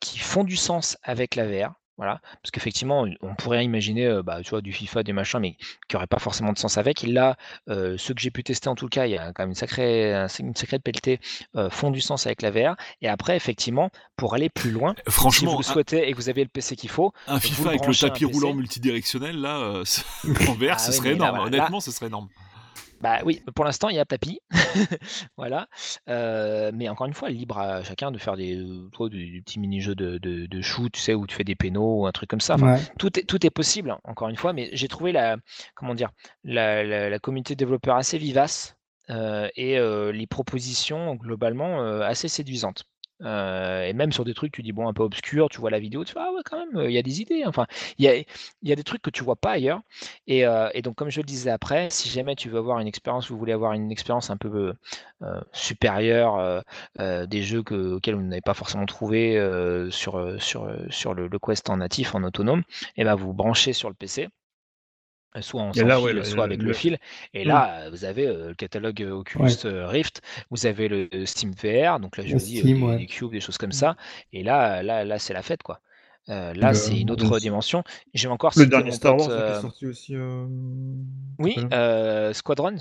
qui 0.00 0.18
font 0.18 0.44
du 0.44 0.56
sens 0.56 0.98
avec 1.02 1.34
la 1.34 1.46
VR. 1.46 1.77
Voilà, 1.98 2.20
parce 2.40 2.52
qu'effectivement, 2.52 3.06
on 3.22 3.34
pourrait 3.34 3.64
imaginer, 3.64 4.06
euh, 4.06 4.22
bah, 4.22 4.40
tu 4.44 4.50
vois, 4.50 4.60
du 4.60 4.72
FIFA, 4.72 5.02
des 5.02 5.12
machins, 5.12 5.40
mais 5.40 5.56
qui 5.88 5.96
n'aurait 5.96 6.06
pas 6.06 6.20
forcément 6.20 6.52
de 6.52 6.58
sens 6.58 6.78
avec. 6.78 7.02
Et 7.02 7.08
là, 7.08 7.36
euh, 7.68 7.96
ceux 7.98 8.14
que 8.14 8.20
j'ai 8.20 8.30
pu 8.30 8.44
tester 8.44 8.68
en 8.68 8.76
tout 8.76 8.86
cas, 8.86 9.06
il 9.06 9.12
y 9.12 9.18
a 9.18 9.32
quand 9.32 9.42
même 9.42 9.48
une 9.48 9.54
sacrée, 9.56 10.12
une 10.38 10.54
sacrée 10.54 10.78
pelletée, 10.78 11.18
euh, 11.56 11.70
font 11.70 11.90
du 11.90 12.00
sens 12.00 12.26
avec 12.26 12.40
la 12.42 12.52
VR. 12.52 12.76
Et 13.02 13.08
après, 13.08 13.34
effectivement, 13.34 13.90
pour 14.16 14.34
aller 14.34 14.48
plus 14.48 14.70
loin, 14.70 14.94
si 15.08 15.44
vous 15.44 15.58
le 15.58 15.64
souhaitez 15.64 16.08
et 16.08 16.12
que 16.12 16.16
vous 16.16 16.28
avez 16.28 16.44
le 16.44 16.48
PC 16.48 16.76
qu'il 16.76 16.88
faut, 16.90 17.12
un 17.26 17.40
FIFA 17.40 17.70
avec 17.70 17.86
le 17.86 17.94
tapis 17.94 18.24
roulant 18.24 18.54
multidirectionnel, 18.54 19.40
là, 19.40 19.58
en 20.48 20.52
VR, 20.52 20.74
ah 20.74 20.78
ce 20.78 20.92
serait 20.92 21.14
énorme. 21.14 21.40
Honnêtement, 21.40 21.80
ce 21.80 21.90
serait 21.90 22.06
énorme. 22.06 22.28
Bah 23.00 23.20
oui, 23.24 23.42
pour 23.54 23.64
l'instant, 23.64 23.88
il 23.88 23.96
y 23.96 23.98
a 23.98 24.04
tapis. 24.04 24.40
voilà. 25.36 25.68
Euh, 26.08 26.72
mais 26.74 26.88
encore 26.88 27.06
une 27.06 27.14
fois, 27.14 27.30
libre 27.30 27.58
à 27.58 27.82
chacun 27.82 28.10
de 28.10 28.18
faire 28.18 28.36
des, 28.36 28.56
euh, 28.56 28.88
petits 28.90 29.60
mini-jeux 29.60 29.94
de, 29.94 30.18
de, 30.18 30.60
shoot, 30.60 30.90
tu 30.92 31.00
sais, 31.00 31.14
où 31.14 31.26
tu 31.26 31.34
fais 31.34 31.44
des 31.44 31.54
pénaux 31.54 32.02
ou 32.02 32.06
un 32.06 32.12
truc 32.12 32.28
comme 32.28 32.40
ça. 32.40 32.56
tout, 32.98 33.18
est, 33.18 33.22
tout 33.22 33.44
est 33.46 33.50
possible, 33.50 33.90
hein, 33.90 34.00
encore 34.04 34.28
une 34.28 34.36
fois, 34.36 34.52
mais 34.52 34.70
j'ai 34.72 34.88
trouvé 34.88 35.12
la, 35.12 35.36
comment 35.74 35.94
dire, 35.94 36.10
la, 36.44 37.08
la, 37.08 37.18
communauté 37.18 37.54
de 37.54 37.58
développeurs 37.58 37.96
assez 37.96 38.18
vivace 38.18 38.76
euh, 39.10 39.48
et 39.56 39.78
les 40.12 40.26
propositions 40.26 41.14
globalement 41.14 41.80
assez 42.02 42.28
séduisantes. 42.28 42.84
Euh, 43.22 43.82
et 43.84 43.92
même 43.92 44.12
sur 44.12 44.24
des 44.24 44.34
trucs, 44.34 44.52
tu 44.52 44.62
dis 44.62 44.72
bon, 44.72 44.88
un 44.88 44.92
peu 44.92 45.02
obscur, 45.02 45.48
tu 45.48 45.60
vois 45.60 45.70
la 45.70 45.80
vidéo, 45.80 46.04
tu 46.04 46.12
fais 46.12 46.20
ah 46.20 46.30
ouais, 46.32 46.42
quand 46.44 46.58
même, 46.58 46.86
il 46.86 46.92
y 46.92 46.98
a 46.98 47.02
des 47.02 47.20
idées. 47.20 47.44
Enfin, 47.46 47.66
il 47.98 48.04
y 48.04 48.72
a, 48.72 48.76
des 48.76 48.84
trucs 48.84 49.02
que 49.02 49.10
tu 49.10 49.24
vois 49.24 49.36
pas 49.36 49.52
ailleurs. 49.52 49.80
Et, 50.26 50.46
euh, 50.46 50.68
et, 50.74 50.82
donc, 50.82 50.96
comme 50.96 51.10
je 51.10 51.20
le 51.20 51.24
disais 51.24 51.50
après, 51.50 51.88
si 51.90 52.08
jamais 52.08 52.36
tu 52.36 52.48
veux 52.48 52.58
avoir 52.58 52.78
une 52.80 52.88
expérience, 52.88 53.30
vous 53.30 53.38
voulez 53.38 53.52
avoir 53.52 53.72
une 53.72 53.90
expérience 53.90 54.30
un 54.30 54.36
peu 54.36 54.74
euh, 55.22 55.40
supérieure 55.52 56.64
des 56.98 57.42
jeux 57.42 57.62
que, 57.62 57.94
auxquels 57.94 58.14
vous 58.14 58.22
n'avez 58.22 58.40
pas 58.40 58.54
forcément 58.54 58.86
trouvé 58.86 59.34
sur, 59.90 60.18
le, 60.18 61.38
Quest 61.38 61.70
en 61.70 61.78
natif, 61.78 62.14
en 62.14 62.22
autonome, 62.22 62.62
et 62.96 63.04
ben 63.04 63.14
vous 63.14 63.32
branchez 63.32 63.72
sur 63.72 63.88
le 63.88 63.94
PC 63.94 64.28
soit 65.40 65.62
en 65.62 65.72
sans 65.72 66.06
fil, 66.06 66.24
soit 66.24 66.44
avec 66.44 66.62
le, 66.62 66.72
fil. 66.72 66.98
Et 67.34 67.44
mmh. 67.44 67.48
là, 67.48 67.90
vous 67.90 68.04
avez 68.04 68.26
le 68.26 68.54
catalogue 68.54 69.06
Oculus 69.10 69.52
Rift, 69.64 70.22
vous 70.50 70.66
avez 70.66 70.88
le 70.88 71.26
Steam 71.26 71.52
VR, 71.52 72.00
donc 72.00 72.16
là 72.16 72.24
je 72.26 72.34
vous 72.34 72.44
dis 72.44 72.62
des, 72.62 73.06
cubes, 73.06 73.30
des 73.30 73.40
choses 73.40 73.58
comme 73.58 73.72
ça. 73.72 73.96
Et 74.32 74.42
là, 74.42 74.82
là, 74.82 75.04
là 75.04 75.18
c'est 75.18 75.34
la 75.34 75.42
fête 75.42 75.62
quoi. 75.62 75.80
là, 76.26 76.74
c'est 76.74 76.98
une 76.98 77.10
autre 77.10 77.38
dimension. 77.38 77.82
J'ai 78.14 78.28
encore 78.28 78.52
le 78.56 78.66
dernier 78.66 78.92
Star 78.92 79.16
Wars 79.16 79.28
qui 79.28 79.32
est 79.34 79.60
sorti 79.60 79.86
aussi. 79.86 80.16
Oui, 81.38 81.56
Squadron. 82.32 82.76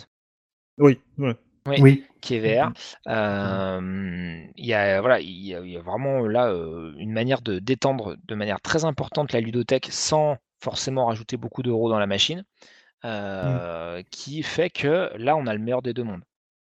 Oui, 0.78 0.99
Oui, 1.18 2.06
qui 2.22 2.36
est 2.36 2.40
VR. 2.40 2.72
Il 3.06 4.65
y 4.65 4.74
a 4.74 5.02
voilà, 5.02 5.19
il 5.19 5.45
y, 5.45 5.78
a 5.78 5.82
vraiment 5.82 6.26
là 6.26 6.52
une 6.98 7.11
manière 7.11 7.41
de 7.41 7.60
détendre 7.60 8.15
de 8.28 8.36
manière 8.36 8.61
très 8.61 8.86
importante 8.86 9.34
la 9.34 9.41
ludothèque 9.41 9.88
sans 9.91 10.38
forcément 10.59 11.05
rajouter 11.05 11.38
beaucoup 11.38 11.63
d'euros 11.63 11.89
dans 11.89 11.99
la 11.99 12.07
machine, 12.07 12.43
mmh. 13.03 14.01
qui 14.11 14.43
fait 14.43 14.69
que 14.69 15.11
là, 15.17 15.35
on 15.35 15.47
a 15.47 15.53
le 15.53 15.59
meilleur 15.59 15.81
des 15.81 15.93
deux 15.93 16.03
mondes. 16.03 16.23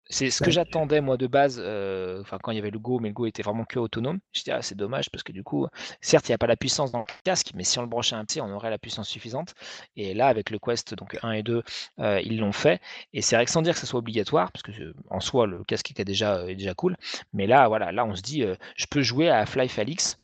C'est 0.09 0.29
ce 0.29 0.43
que 0.43 0.51
j'attendais 0.51 1.01
moi 1.01 1.17
de 1.17 1.27
base, 1.27 1.59
euh, 1.63 2.23
quand 2.43 2.51
il 2.51 2.55
y 2.55 2.59
avait 2.59 2.71
le 2.71 2.79
Go, 2.79 2.99
mais 2.99 3.07
le 3.07 3.13
Go 3.13 3.25
était 3.25 3.41
vraiment 3.41 3.63
que 3.63 3.79
autonome. 3.79 4.19
Je 4.33 4.43
dis 4.43 4.51
ah, 4.51 4.61
c'est 4.61 4.75
dommage 4.75 5.09
parce 5.09 5.23
que 5.23 5.31
du 5.31 5.43
coup, 5.43 5.65
certes 6.01 6.27
il 6.27 6.31
n'y 6.31 6.35
a 6.35 6.37
pas 6.37 6.47
la 6.47 6.57
puissance 6.57 6.91
dans 6.91 6.99
le 6.99 7.05
casque, 7.23 7.51
mais 7.55 7.63
si 7.63 7.79
on 7.79 7.81
le 7.81 7.87
branchait 7.87 8.15
un 8.15 8.25
petit, 8.25 8.41
on 8.41 8.49
aurait 8.51 8.69
la 8.69 8.77
puissance 8.77 9.07
suffisante. 9.07 9.53
Et 9.95 10.13
là 10.13 10.27
avec 10.27 10.49
le 10.49 10.59
Quest 10.59 10.93
donc 10.93 11.17
1 11.23 11.31
et 11.31 11.43
2, 11.43 11.63
euh, 11.99 12.21
ils 12.23 12.37
l'ont 12.39 12.51
fait. 12.51 12.81
Et 13.13 13.21
c'est 13.21 13.35
vrai 13.35 13.45
que 13.45 13.51
sans 13.51 13.61
dire 13.61 13.73
que 13.73 13.79
ce 13.79 13.87
soit 13.87 13.99
obligatoire, 13.99 14.51
parce 14.51 14.63
que 14.63 14.71
euh, 14.71 14.93
en 15.09 15.19
soi 15.19 15.47
le 15.47 15.63
casque 15.63 15.89
était 15.91 16.05
déjà, 16.05 16.45
est 16.47 16.55
déjà 16.55 16.73
cool, 16.73 16.97
mais 17.31 17.47
là 17.47 17.67
voilà, 17.67 17.91
là 17.91 18.05
on 18.05 18.15
se 18.15 18.21
dit 18.21 18.43
euh, 18.43 18.55
je 18.75 18.85
peux 18.87 19.01
jouer 19.01 19.29
à 19.29 19.45
Fly 19.45 19.69
Alix 19.77 20.19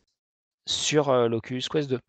sur 0.68 1.10
euh, 1.10 1.28
l'Oculus 1.28 1.64
Quest 1.70 1.90
2. 1.90 2.00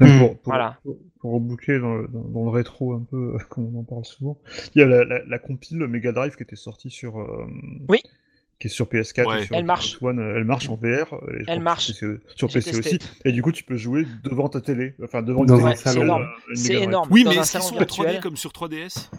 Même 0.00 0.18
Pour, 0.18 0.38
pour, 0.38 0.52
Voilà. 0.52 0.78
pour, 0.82 0.96
pour 1.20 1.32
reboucler 1.34 1.78
dans, 1.78 1.94
le- 1.94 2.08
dans, 2.08 2.20
dans 2.22 2.44
le 2.44 2.50
rétro 2.50 2.94
un 2.94 3.04
peu, 3.10 3.36
comme 3.50 3.74
on 3.76 3.80
en 3.80 3.84
parle 3.84 4.04
souvent, 4.04 4.38
il 4.74 4.80
y 4.80 4.82
a 4.82 4.86
la, 4.86 5.04
la, 5.04 5.24
la 5.26 5.38
compile 5.38 5.78
Mega 5.86 6.12
Drive 6.12 6.36
qui 6.36 6.42
était 6.42 6.56
sortie 6.56 6.90
sur. 6.90 7.20
euh, 7.20 7.46
Oui. 7.88 8.00
Qui 8.60 8.68
est 8.68 8.70
sur 8.70 8.86
PS4 8.86 9.26
Ouais. 9.26 9.42
et 9.42 9.46
sur 9.46 9.56
Elle 9.56 9.64
marche. 9.64 9.98
One, 10.00 10.20
euh, 10.20 10.36
elle 10.36 10.44
marche 10.44 10.68
en 10.68 10.76
VR. 10.76 11.14
et 11.38 11.42
Elle 11.48 11.60
marche. 11.60 11.90
Sur 11.92 12.08
PC, 12.08 12.20
sur 12.36 12.48
J'ai 12.48 12.58
PC 12.60 12.70
testé. 12.70 12.96
aussi. 12.96 13.10
Et 13.24 13.32
du 13.32 13.42
coup, 13.42 13.50
tu 13.52 13.64
peux 13.64 13.76
jouer 13.76 14.06
devant 14.22 14.48
ta 14.48 14.60
télé. 14.60 14.94
Enfin, 15.02 15.22
devant 15.22 15.42
énorme. 15.44 15.66
euh, 15.66 15.70
une 16.50 16.56
C'est 16.56 16.72
Drive. 16.74 16.84
énorme. 16.88 17.08
Oui, 17.10 17.24
Dans 17.24 17.30
mais 17.30 17.38
un 17.38 17.42
est-ce 17.42 17.50
qu'ils 17.52 17.62
sont 17.62 17.74
en 17.74 17.80
3D 17.80 18.02
virtuel. 18.04 18.20
comme 18.22 18.36
sur 18.36 18.52
3DS 18.52 19.10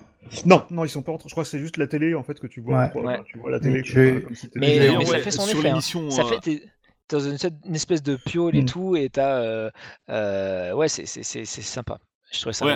Non, 0.46 0.64
non, 0.72 0.86
ils 0.86 0.90
sont 0.90 1.02
pas 1.04 1.12
en 1.12 1.20
Je 1.24 1.30
crois 1.32 1.44
que 1.44 1.50
c'est 1.50 1.60
juste 1.60 1.76
la 1.78 1.88
télé 1.88 2.16
en 2.16 2.24
fait 2.24 2.40
que 2.40 2.48
tu 2.48 2.62
vois. 2.62 2.90
Ouais. 2.96 3.02
Ouais. 3.02 3.20
Tu 3.26 3.38
vois 3.38 3.52
la 3.52 3.60
télé. 3.60 3.84
Mais- 3.94 4.24
mais 4.56 5.06
ça 5.06 5.12
ouais, 5.12 5.20
fait 5.20 5.32
son 5.32 5.42
sur 5.44 5.60
effet, 5.60 5.70
hein. 5.70 5.82
Ça 5.82 6.22
euh, 6.24 6.40
fait 6.42 6.62
dans 7.10 7.20
une, 7.20 7.38
une 7.66 7.76
espèce 7.76 8.04
de 8.04 8.16
piole 8.16 8.56
et 8.56 8.62
Mm. 8.62 8.66
tout, 8.66 8.96
et 8.96 9.10
t'as 9.10 9.42
euh, 9.42 9.70
euh, 10.10 10.74
ouais 10.74 10.88
c'est 10.88 11.06
c'est 11.06 11.24
c'est 11.24 11.46
c'est 11.46 11.62
sympa. 11.62 12.00
Je 12.32 12.40
trouvais 12.40 12.54
ça. 12.54 12.66
Ouais, 12.66 12.76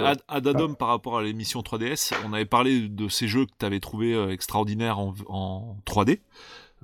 par 0.77 0.87
rapport 0.89 1.17
à 1.17 1.23
l'émission 1.23 1.61
3DS, 1.61 2.13
on 2.25 2.33
avait 2.33 2.45
parlé 2.45 2.87
de 2.87 3.07
ces 3.09 3.27
jeux 3.27 3.45
que 3.45 3.51
tu 3.59 3.65
avais 3.65 3.79
trouvé 3.79 4.15
extraordinaires 4.31 4.99
en, 4.99 5.13
en 5.27 5.77
3D, 5.85 6.19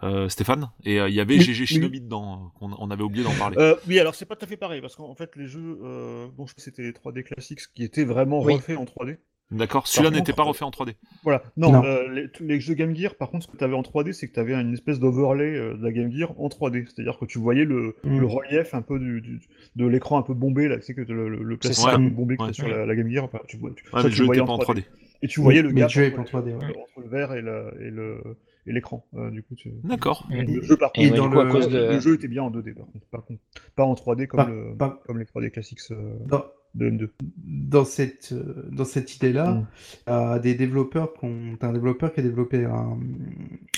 euh, 0.04 0.28
Stéphane, 0.30 0.72
et 0.84 1.00
euh, 1.00 1.08
il 1.08 1.16
y 1.16 1.20
avait 1.22 1.36
Oui, 1.38 1.42
GG 1.42 1.62
oui. 1.62 1.68
Shinobi 1.68 2.02
dedans, 2.02 2.52
on, 2.60 2.72
on 2.78 2.92
avait 2.92 3.04
oublié 3.04 3.24
d'en 3.24 3.32
parler. 3.36 3.58
Euh, 3.60 3.76
oui, 3.88 4.00
alors 4.00 4.16
c'est 4.16 4.26
pas 4.26 4.36
tout 4.36 4.46
à 4.46 4.48
fait 4.48 4.58
pareil 4.58 4.82
parce 4.82 4.96
qu'en 4.96 5.16
fait 5.16 5.36
les 5.36 5.48
jeux, 5.48 5.80
euh, 5.84 6.28
bon, 6.36 6.46
je 6.48 6.52
sais 6.52 6.56
que 6.56 6.62
c'était 6.62 6.82
les 6.84 6.92
3D 6.92 7.24
classiques 7.24 7.62
qui 7.74 7.84
étaient 7.84 8.04
vraiment 8.04 8.42
Oui. 8.42 8.56
refaits 8.56 8.78
en 8.78 8.86
3D. 8.86 9.18
D'accord, 9.52 9.86
celui-là 9.88 10.10
n'était 10.10 10.34
pas 10.34 10.44
refait 10.44 10.66
en 10.66 10.72
3D. 10.72 10.96
Voilà. 11.24 11.44
Non, 11.56 11.72
Non. 11.72 11.84
euh, 11.86 12.28
les, 12.40 12.60
jeux 12.60 12.74
Game 12.74 12.96
Gear, 12.96 13.14
par 13.16 13.30
contre, 13.30 13.46
ce 13.46 13.52
que 13.52 13.58
tu 13.58 13.64
avais 13.64 13.76
en 13.76 13.84
3D, 13.84 14.12
c'est 14.12 14.28
que 14.28 14.34
tu 14.34 14.40
avais 14.40 14.54
une 14.54 14.74
espèce 14.74 15.00
d'overlay 15.00 15.56
euh, 15.56 15.76
de 15.78 15.84
la 15.84 15.92
Game 15.92 16.12
Gear 16.12 16.34
en 16.40 16.48
3D. 16.50 16.86
C'est-à-dire 16.88 17.18
que 17.20 17.26
tu 17.26 17.38
voyais 17.38 17.64
le, 17.64 17.96
Mm. 18.04 18.20
le 18.20 18.26
relief 18.26 18.74
un 18.74 18.82
peu 18.82 18.98
du, 19.00 19.22
du- 19.22 19.40
de 19.76 19.86
l'écran 19.86 20.18
un 20.18 20.24
peu 20.24 20.34
bombé, 20.34 20.68
là, 20.68 20.78
tu 20.78 20.82
sais 20.84 20.94
que 20.96 21.02
le, 21.02 21.30
le, 21.30 21.58
plastique 21.58 21.86
ça. 21.90 21.96
un 21.96 22.10
peu 22.10 22.10
bombé 22.10 22.38
que 22.38 22.42
Ouais. 22.42 22.48
t'as 22.50 22.54
sur 22.54 22.68
la, 22.68 22.86
la 22.88 22.96
Game 22.96 23.10
Gear. 23.10 23.24
Enfin, 23.24 23.40
tu 23.48 23.58
vois, 23.58 23.70
tu, 23.76 23.84
Ouais, 23.86 23.90
ça, 23.92 23.98
mais 23.98 24.04
tu 24.04 24.10
le 24.10 24.16
jeu 24.16 24.26
voyais 24.26 24.42
n'était 24.42 24.48
pas 24.48 24.54
en 24.54 24.58
3D. 24.58 24.84
Et 25.22 25.28
tu 25.28 25.40
voyais 25.42 25.62
le 25.62 25.72
gap 25.72 25.90
entre, 26.18 26.20
en 26.20 26.24
3D, 26.42 26.46
ouais. 26.48 26.54
entre- 26.56 26.66
entre 26.80 27.02
le 27.02 27.08
verre 27.08 27.34
et 27.34 27.42
le 27.42 27.72
et 27.82 27.90
le 27.92 28.22
et 28.68 28.74
l'écran. 28.74 29.06
Euh, 29.16 29.30
du 29.30 29.44
coup, 29.44 29.54
tu- 29.56 29.72
D'accord. 29.84 30.28
Et- 30.32 30.42
le 30.44 30.62
jeu 30.64 30.76
par 30.76 30.92
contre, 30.92 31.16
dans 31.16 31.28
du 31.28 31.34
coup, 31.34 31.40
à 31.40 31.44
le- 31.46 31.52
cause 31.52 31.70
de 31.70 31.78
le 31.78 32.00
jeu 32.00 32.16
était 32.16 32.28
bien 32.28 32.42
en 32.44 32.50
2D 32.52 32.74
par 32.74 33.24
contre, 33.24 33.40
pas, 33.76 33.84
en 33.84 33.94
3D 33.94 34.28
comme, 34.28 34.38
Pas- 34.40 34.50
le- 34.50 34.76
pas- 34.76 35.00
comme 35.06 35.20
les 35.20 35.26
3D 35.26 35.52
classiques 35.52 35.80
euh, 35.92 36.16
Dans, 36.26 36.44
de 36.76 36.90
M2. 36.90 37.10
dans 37.44 37.86
cette, 37.86 38.30
euh, 38.34 38.68
dans 38.72 38.86
cette 38.86 39.16
idée-là, 39.16 39.52
Mm. 39.52 39.68
euh, 40.10 40.40
des 40.40 40.56
développeurs 40.56 41.14
qui 41.14 41.26
ont, 41.26 41.58
un 41.62 41.74
développeur 41.74 42.14
qui 42.14 42.20
a 42.20 42.24
développé 42.24 42.66
un, 42.66 42.98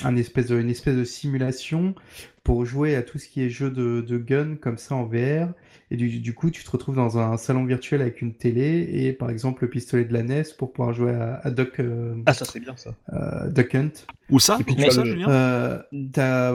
un 0.04 0.16
espèce 0.16 0.48
de, 0.48 0.60
une 0.60 0.70
espèce 0.70 0.96
de 0.96 1.04
simulation 1.04 1.96
pour 2.44 2.66
jouer 2.66 2.96
à 2.96 3.02
tout 3.04 3.18
ce 3.18 3.28
qui 3.28 3.42
est 3.44 3.50
jeu 3.50 3.70
de, 3.70 4.02
de 4.02 4.18
gun 4.18 4.56
comme 4.56 4.78
ça 4.78 4.96
en 4.96 5.04
VR. 5.06 5.50
Et 5.90 5.96
du, 5.96 6.20
du 6.20 6.34
coup, 6.34 6.50
tu 6.50 6.64
te 6.66 6.70
retrouves 6.72 6.96
dans 6.96 7.18
un 7.18 7.38
salon 7.38 7.64
virtuel 7.66 8.02
avec 8.02 8.22
une 8.22 8.34
télé 8.34 8.90
et 8.92 9.14
par 9.14 9.30
exemple 9.30 9.64
le 9.64 9.70
pistolet 9.70 10.04
de 10.04 10.12
la 10.14 10.22
NES 10.24 10.44
pour 10.58 10.74
pouvoir 10.74 10.94
jouer 10.94 11.12
à, 11.14 11.36
à 11.44 11.50
Duck, 11.52 11.80
euh, 11.80 12.16
Ah, 12.26 12.34
ça 12.34 12.44
c'est 12.46 12.60
bien 12.60 12.76
ça. 12.76 12.94
euh, 13.14 13.50
Duck 13.50 13.74
Hunt. 13.76 13.92
Où 14.30 14.40
ça? 14.40 14.58
Puis 14.66 14.76
le- 14.76 15.26
Euh, 15.30 15.78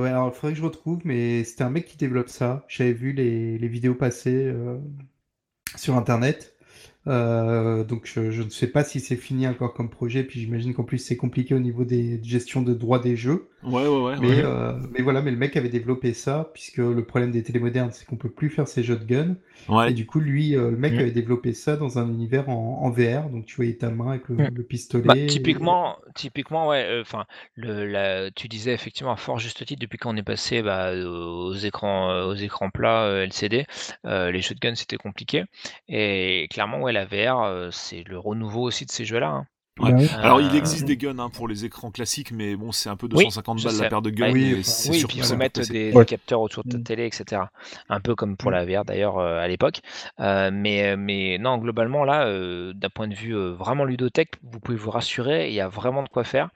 ouais, 0.02 0.08
alors 0.10 0.32
il 0.34 0.38
faudrait 0.38 0.52
que 0.52 0.58
je 0.58 0.64
retrouve, 0.64 1.00
mais 1.04 1.44
c'était 1.44 1.62
un 1.64 1.70
mec 1.70 1.86
qui 1.86 1.96
développe 1.96 2.28
ça. 2.28 2.64
J'avais 2.68 2.92
vu 2.92 3.12
les, 3.12 3.56
les 3.58 3.68
vidéos 3.68 3.94
passer 3.94 4.34
euh, 4.34 4.76
sur 5.76 5.96
Internet. 5.96 6.54
Euh, 7.08 7.82
donc 7.84 8.06
je, 8.06 8.42
ne 8.42 8.48
sais 8.48 8.68
pas 8.68 8.84
si 8.84 9.00
c'est 9.00 9.16
fini 9.16 9.46
encore 9.46 9.74
comme 9.74 9.90
projet, 9.90 10.22
puis 10.22 10.40
j'imagine 10.40 10.72
qu'en 10.74 10.84
plus 10.84 10.98
c'est 10.98 11.16
compliqué 11.16 11.54
au 11.54 11.58
niveau 11.58 11.84
des 11.84 12.20
gestions 12.22 12.62
de 12.62 12.74
droits 12.74 12.98
des 12.98 13.16
jeux. 13.16 13.48
Ouais, 13.62 13.86
ouais, 13.86 13.88
ouais. 13.88 14.16
Mais, 14.18 14.28
ouais. 14.28 14.44
euh, 14.44 14.72
mais 14.92 15.02
voilà, 15.02 15.22
mais 15.22 15.30
le 15.30 15.36
mec 15.36 15.56
avait 15.56 15.68
développé 15.68 16.12
ça, 16.14 16.50
puisque 16.52 16.78
le 16.78 17.04
problème 17.04 17.30
des 17.30 17.42
télémodernes, 17.42 17.90
c'est 17.92 18.04
qu'on 18.04 18.16
peut 18.16 18.30
plus 18.30 18.50
faire 18.50 18.66
ces 18.68 18.82
jeux 18.82 18.96
de 18.96 19.04
gun. 19.04 19.36
Ouais. 19.68 19.90
Et 19.90 19.92
du 19.94 20.04
coup, 20.06 20.20
lui, 20.20 20.56
euh, 20.56 20.70
le 20.70 20.76
mec 20.76 20.92
avait 20.94 21.12
développé 21.12 21.52
ça 21.54 21.76
dans 21.76 21.98
un 21.98 22.08
univers 22.08 22.48
en, 22.48 22.80
en 22.82 22.90
VR, 22.90 23.30
donc 23.30 23.46
tu 23.46 23.56
voyais 23.56 23.74
ta 23.76 23.90
main 23.90 24.10
avec 24.10 24.28
le, 24.28 24.36
le 24.36 24.62
pistolet. 24.62 25.06
Bah, 25.06 25.14
et- 25.16 25.28
typiquement, 25.28 25.96
typiquement, 26.14 26.68
ouais. 26.68 26.84
euh, 26.88 27.02
Enfin, 27.02 27.24
tu 28.34 28.48
disais 28.48 28.72
effectivement 28.72 29.12
à 29.12 29.16
fort 29.16 29.38
juste 29.38 29.64
titre 29.64 29.80
depuis 29.80 29.98
qu'on 29.98 30.16
est 30.16 30.22
passé 30.22 30.62
bah, 30.62 30.92
aux 30.94 31.54
écrans, 31.54 32.24
aux 32.26 32.34
écrans 32.34 32.70
plats 32.70 33.04
euh, 33.04 33.22
LCD, 33.24 33.66
euh, 34.06 34.30
les 34.30 34.40
jeux 34.40 34.54
de 34.54 34.60
gun 34.60 34.74
c'était 34.74 34.96
compliqué. 34.96 35.44
Et 35.88 36.46
clairement, 36.50 36.80
ouais, 36.82 36.92
la 36.92 37.04
VR, 37.04 37.42
euh, 37.42 37.70
c'est 37.70 38.02
le 38.04 38.18
renouveau 38.18 38.62
aussi 38.62 38.86
de 38.86 38.90
ces 38.90 39.04
jeux-là. 39.04 39.28
hein. 39.30 39.46
Ouais. 39.80 39.90
Bah. 39.92 39.98
Alors 40.20 40.40
il 40.40 40.54
Euh, 40.54 40.58
existe 40.58 40.84
des 40.84 40.96
guns 40.98 41.18
hein, 41.18 41.30
pour 41.30 41.48
les 41.48 41.64
écrans 41.64 41.90
classiques, 41.90 42.30
mais 42.30 42.56
bon, 42.56 42.72
c'est 42.72 42.90
un 42.90 42.96
peu 42.96 43.08
Oui, 43.10 43.26
250 43.30 43.58
je 43.58 43.64
balles 43.64 43.76
la 43.76 43.86
paire 43.86 44.02
de 44.02 44.10
guns, 44.10 44.28
oui, 44.32 44.42
et 44.42 44.54
enfin, 44.54 44.70
c'est 44.70 44.90
Oui, 44.90 45.00
et 45.00 45.04
puis 45.06 45.18
il 45.18 45.22
faut 45.24 45.36
mettre 45.36 45.64
des, 45.66 45.92
des 45.92 45.98
Ouais. 45.98 46.04
capteurs 46.04 46.40
autour 46.40 46.62
de 46.64 46.68
ta 46.68 46.78
Mm. 46.78 46.82
télé, 46.84 47.06
etc. 47.06 47.50
Un 47.88 48.00
peu 48.00 48.14
comme 48.14 48.36
pour 48.36 48.50
Mm. 48.50 48.54
la 48.54 48.64
VR 48.64 48.84
d'ailleurs 48.84 49.18
euh, 49.18 49.38
à 49.40 49.48
l'époque. 49.48 49.80
Euh, 50.20 50.50
mais, 50.52 50.96
mais 50.96 51.38
non, 51.38 51.58
globalement, 51.58 52.04
là, 52.04 52.26
euh, 52.26 52.72
d'un 52.74 52.90
point 52.90 53.08
de 53.08 53.14
vue 53.14 53.34
euh, 53.34 53.52
vraiment 53.54 53.84
ludothèque, 53.84 54.34
vous 54.42 54.60
pouvez 54.60 54.76
vous 54.76 54.90
rassurer, 54.90 55.48
il 55.48 55.54
y 55.54 55.60
a 55.60 55.68
vraiment 55.68 56.02
de 56.02 56.08
quoi 56.08 56.24
faire. 56.24 56.50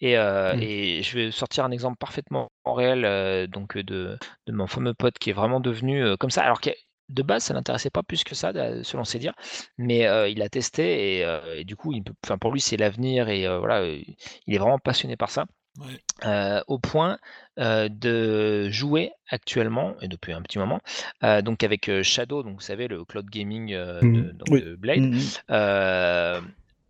Et, 0.00 0.16
euh, 0.18 0.54
Mm. 0.54 0.58
et 0.58 1.02
je 1.02 1.18
vais 1.18 1.30
sortir 1.30 1.64
un 1.64 1.70
exemple 1.70 1.96
parfaitement 1.98 2.50
réel 2.64 3.04
euh, 3.04 3.46
donc, 3.46 3.76
de, 3.78 4.18
de 4.46 4.52
mon 4.52 4.66
fameux 4.66 4.94
pote 4.94 5.18
qui 5.18 5.30
est 5.30 5.32
vraiment 5.34 5.60
devenu 5.60 6.02
euh, 6.04 6.16
comme 6.16 6.30
ça. 6.30 6.42
Alors 6.42 6.60
que 6.60 6.70
de 7.12 7.22
base, 7.22 7.44
ça 7.44 7.54
l'intéressait 7.54 7.90
pas 7.90 8.02
plus 8.02 8.24
que 8.24 8.34
ça, 8.34 8.52
selon 8.82 9.04
ses 9.04 9.18
dires, 9.18 9.34
mais 9.78 10.06
euh, 10.06 10.28
il 10.28 10.42
a 10.42 10.48
testé 10.48 11.18
et, 11.18 11.24
euh, 11.24 11.56
et 11.56 11.64
du 11.64 11.76
coup, 11.76 11.92
il 11.92 12.02
peut, 12.02 12.14
enfin, 12.24 12.38
pour 12.38 12.52
lui, 12.52 12.60
c'est 12.60 12.76
l'avenir 12.76 13.28
et 13.28 13.46
euh, 13.46 13.58
voilà, 13.58 13.86
il 13.86 14.54
est 14.54 14.58
vraiment 14.58 14.78
passionné 14.78 15.16
par 15.16 15.30
ça 15.30 15.46
Ouais. 15.78 15.98
euh, 16.26 16.60
au 16.66 16.78
point 16.78 17.16
euh, 17.58 17.88
de 17.88 18.68
jouer 18.68 19.10
actuellement, 19.30 19.94
et 20.02 20.08
depuis 20.08 20.34
un 20.34 20.42
petit 20.42 20.58
moment, 20.58 20.80
euh, 21.24 21.40
donc 21.40 21.64
avec 21.64 21.88
euh, 21.88 22.02
Shadow, 22.02 22.42
donc 22.42 22.56
vous 22.56 22.60
savez, 22.60 22.88
le 22.88 23.06
cloud 23.06 23.24
gaming 23.30 23.72
euh, 23.72 24.00
de, 24.02 24.32
donc 24.32 24.48
Oui. 24.50 24.60
de 24.62 24.76
Blade, 24.76 25.00
Mhm. 25.00 25.20
euh, 25.50 26.40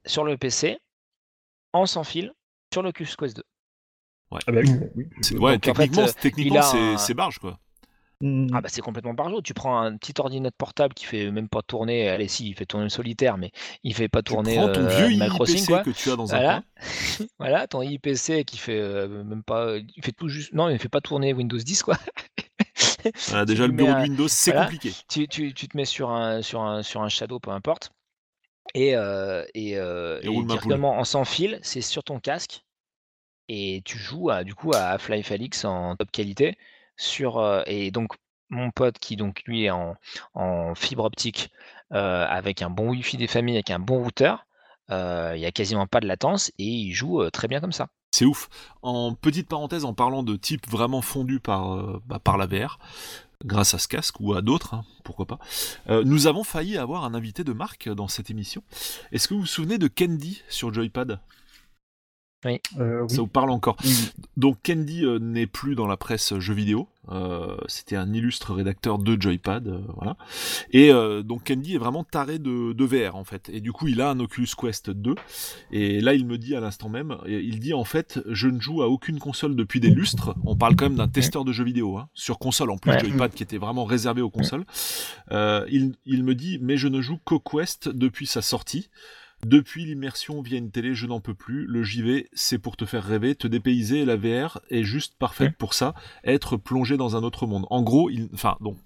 sur 0.05 0.25
le 0.25 0.37
PC, 0.37 0.79
en 1.73 1.87
sans 1.87 2.03
fil, 2.03 2.33
sur 2.73 2.83
le 2.83 2.91
Quest 2.91 3.17
2. 3.37 3.45
Ah 4.33 4.39
bah 4.51 4.61
oui, 4.65 4.71
oui. 4.97 5.07
C'est- 5.21 5.35
Donc, 5.35 5.43
Ouais, 5.45 5.55
en 5.55 5.59
techniquement, 5.61 6.07
fait, 6.07 6.21
techniquement 6.21 6.55
il 6.55 6.59
a 6.59 6.63
c'est 6.63 6.79
un- 6.79 6.97
c'est 6.97 7.15
barge 7.15 7.39
quoi. 7.39 7.59
Ah 8.53 8.61
bah 8.61 8.69
c'est 8.69 8.81
complètement 8.83 9.15
par 9.17 9.29
jour. 9.31 9.43
Tu 9.43 9.53
prends 9.55 9.81
un 9.81 9.97
petit 9.97 10.15
ordinateur 10.19 10.57
portable 10.57 10.95
qui 10.95 11.07
fait 11.07 11.31
même 11.33 11.49
pas 11.49 11.63
tourner, 11.63 12.09
allez 12.09 12.29
si, 12.29 12.49
il 12.49 12.55
fait 12.55 12.67
tourner 12.67 12.85
le 12.85 12.91
solitaire, 12.91 13.37
mais 13.37 13.51
il 13.83 13.95
fait 13.95 14.09
pas 14.09 14.23
Tu 14.25 14.37
tourner 14.37 14.55
prends 14.55 14.69
ton 14.69 14.81
euh, 14.83 14.87
vieux 14.87 15.11
IPC 15.13 15.65
quoi. 15.67 15.83
que 15.83 15.91
tu 15.91 16.11
as 16.11 16.17
dans 16.17 16.35
un 16.35 16.39
Voilà. 16.39 16.61
coin. 16.61 16.65
voilà, 17.39 17.67
ton 17.67 17.83
IPC 17.83 18.45
qui 18.45 18.59
fait 18.59 18.79
euh, 18.79 19.25
même 19.25 19.43
pas, 19.43 19.77
il 19.97 20.05
fait 20.05 20.13
tout 20.13 20.29
juste, 20.29 20.53
non, 20.53 20.69
il 20.69 20.79
fait 20.79 20.89
pas 20.89 21.01
tourner 21.01 21.33
Windows 21.35 21.59
10 21.59 21.83
quoi. 21.83 21.99
Voilà, 23.27 23.45
Tu 23.55 23.55
déjà, 23.55 23.67
le 23.67 23.73
bureau 23.73 23.95
de 23.95 23.99
un- 23.99 24.03
Windows, 24.03 24.29
c'est 24.29 24.53
voilà. 24.53 24.65
compliqué. 24.65 24.93
tu, 25.09 25.29
tu, 25.29 25.55
tu 25.55 25.69
te 25.69 25.77
mets 25.77 25.85
sur 25.85 26.11
un, 26.11 26.43
sur 26.43 26.63
un, 26.63 26.83
sur 26.83 27.03
un 27.03 27.09
shadow, 27.09 27.41
peu 27.41 27.51
importe, 27.51 27.93
et, 28.75 28.97
euh, 28.97 29.45
et, 29.55 29.77
euh, 29.79 30.21
Et 30.23 30.29
directement 30.45 30.99
en 30.99 31.05
sans 31.05 31.25
fil, 31.25 31.59
c'est 31.63 31.81
sur 31.83 32.05
ton 32.05 32.21
casque, 32.21 32.65
et 33.49 33.83
tu 33.85 33.99
joues 33.99 34.31
à, 34.31 34.45
du 34.45 34.55
coup 34.55 34.73
à 34.75 34.81
Half-Life 34.91 35.33
Alyx 35.33 35.65
en 35.65 35.97
top 35.97 36.11
qualité, 36.11 36.57
sur, 37.03 37.39
euh, 37.39 37.63
et 37.67 37.91
donc 37.91 38.15
mon 38.51 38.71
pote 38.71 38.99
qui 38.99 39.17
donc 39.17 39.43
lui 39.47 39.65
est 39.65 39.71
en, 39.71 39.95
fibre 40.75 41.05
optique, 41.05 41.51
euh, 41.93 42.27
avec 42.29 42.63
un 42.63 42.71
bon 42.71 42.91
Wi-Fi 42.91 43.17
des 43.17 43.27
familles, 43.27 43.57
avec 43.57 43.71
un 43.71 43.79
bon 43.79 44.03
routeur, 44.03 44.47
euh, 44.91 45.33
il 45.35 45.41
n'y 45.41 45.47
a 45.47 45.53
quasiment 45.53 45.87
pas 45.87 46.01
de 46.01 46.07
latence, 46.07 46.51
et 46.59 46.65
il 46.65 46.93
joue 46.93 47.23
euh, 47.23 47.31
très 47.31 47.49
bien 47.49 47.61
comme 47.61 47.73
ça. 47.73 47.89
C'est 48.13 48.27
ouf. 48.27 48.51
En 48.83 49.15
petite 49.15 49.49
parenthèse, 49.49 49.85
en 49.87 49.95
parlant 49.95 50.23
de 50.23 50.37
type 50.37 50.69
vraiment 50.69 51.01
fondu 51.01 51.41
par, 51.41 51.75
euh, 51.75 52.03
bah, 52.07 52.19
par 52.19 52.39
grâce 53.45 53.75
à 53.75 53.79
ce 53.79 53.89
casque 53.89 54.21
ou 54.21 54.35
à 54.35 54.43
d'autres, 54.43 54.75
hein, 54.75 54.85
pourquoi 55.03 55.27
pas, 55.27 55.39
euh, 55.89 56.05
nous 56.05 56.27
avons 56.27 56.45
failli 56.45 56.77
avoir 56.77 57.05
un 57.05 57.15
invité 57.15 57.43
de 57.43 57.53
marque 57.53 57.89
dans 57.89 58.09
cette 58.09 58.31
émission. 58.31 58.63
Est-ce 59.11 59.29
que 59.29 59.35
vous 59.35 59.41
vous 59.41 59.47
souvenez 59.47 59.79
de 59.79 59.89
Candy 59.89 60.43
sur 60.49 60.73
Joypad? 60.73 61.21
Euh, 62.79 63.03
oui. 63.03 63.11
Ça 63.15 63.21
vous 63.21 63.27
parle 63.27 63.51
encore 63.51 63.77
Oui. 63.85 64.11
Donc 64.37 64.59
Candy 64.65 65.05
euh, 65.05 65.19
n'est 65.19 65.47
plus 65.47 65.75
dans 65.75 65.87
la 65.87 65.97
presse 65.97 66.37
jeux 66.39 66.55
vidéo. 66.55 66.89
Euh, 67.11 67.57
C'était 67.67 67.97
un 67.97 68.13
illustre 68.13 68.55
rédacteur 68.55 68.99
de 68.99 69.21
Joypad, 69.21 69.67
euh, 69.67 69.81
voilà. 69.97 70.17
Et 70.71 70.93
euh, 70.93 71.23
donc 71.23 71.49
Candy 71.49 71.75
est 71.75 71.79
vraiment 71.79 72.05
taré 72.05 72.39
de, 72.39 72.73
de 72.73 72.85
VR 72.85 73.17
en 73.17 73.25
fait. 73.25 73.49
Et 73.53 73.61
du 73.61 73.73
coup, 73.73 73.89
il 73.89 74.01
a 74.01 74.11
un 74.11 74.21
Oculus 74.21 74.49
Quest 74.57 74.91
2. 74.91 75.15
Et 75.73 76.01
là, 76.01 76.15
il 76.15 76.27
me 76.27 76.39
dit 76.39 76.55
à 76.55 76.61
l'instant 76.61 76.89
même, 76.89 77.17
il 77.27 77.59
dit 77.59 77.75
en 77.75 77.85
fait, 77.85 78.21
je 78.29 78.49
ne 78.49 78.61
joue 78.61 78.83
à 78.83 78.89
aucune 78.89 79.19
console 79.19 79.57
depuis 79.57 79.81
des 79.81 79.91
lustres. 79.91 80.35
On 80.45 80.55
parle 80.57 80.77
quand 80.77 80.87
même 80.87 80.97
d'un 80.97 81.09
testeur 81.09 81.45
de 81.45 81.53
jeux 81.53 81.65
vidéo, 81.65 81.99
hein, 81.99 82.09
sur 82.15 82.39
console 82.39 82.71
en 82.71 82.79
plus 82.79 82.93
Ouais. 82.93 82.99
Joypad 83.01 83.33
qui 83.33 83.43
était 83.43 83.59
vraiment 83.59 83.85
réservé 83.85 84.23
aux 84.23 84.31
consoles. 84.31 84.65
Euh, 85.33 85.67
il, 85.71 85.95
il 86.07 86.23
me 86.25 86.35
dit, 86.35 86.59
mais 86.61 86.77
je 86.77 86.89
ne 86.89 87.01
joue 87.01 87.19
qu'au 87.25 87.41
Quest 87.41 87.89
depuis 87.89 88.27
sa 88.27 88.43
sortie. 88.43 88.91
Depuis 89.47 89.85
l'immersion 89.85 90.41
via 90.41 90.59
une 90.59 90.71
télé, 90.71 90.95
je 90.95 91.07
n'en 91.07 91.21
peux 91.21 91.35
plus. 91.35 91.67
Le 91.67 91.83
JV, 91.83 92.29
c'est 92.33 92.59
pour 92.59 92.77
te 92.77 92.85
faire 92.85 93.05
rêver, 93.05 93.35
te 93.35 93.49
dépayser 93.49 94.01
et 94.01 94.05
la 94.05 94.17
VR 94.17 94.61
est 94.71 94.85
juste 94.85 95.15
parfaite 95.19 95.57
pour 95.57 95.75
ça, 95.75 95.95
être 96.25 96.57
plongé 96.57 96.97
dans 96.97 97.17
un 97.17 97.25
autre 97.25 97.47
monde. 97.47 97.67
En 97.71 97.83
gros, 97.83 98.09
il, 98.09 98.29
enfin, 98.35 98.57
donc, 98.61 98.77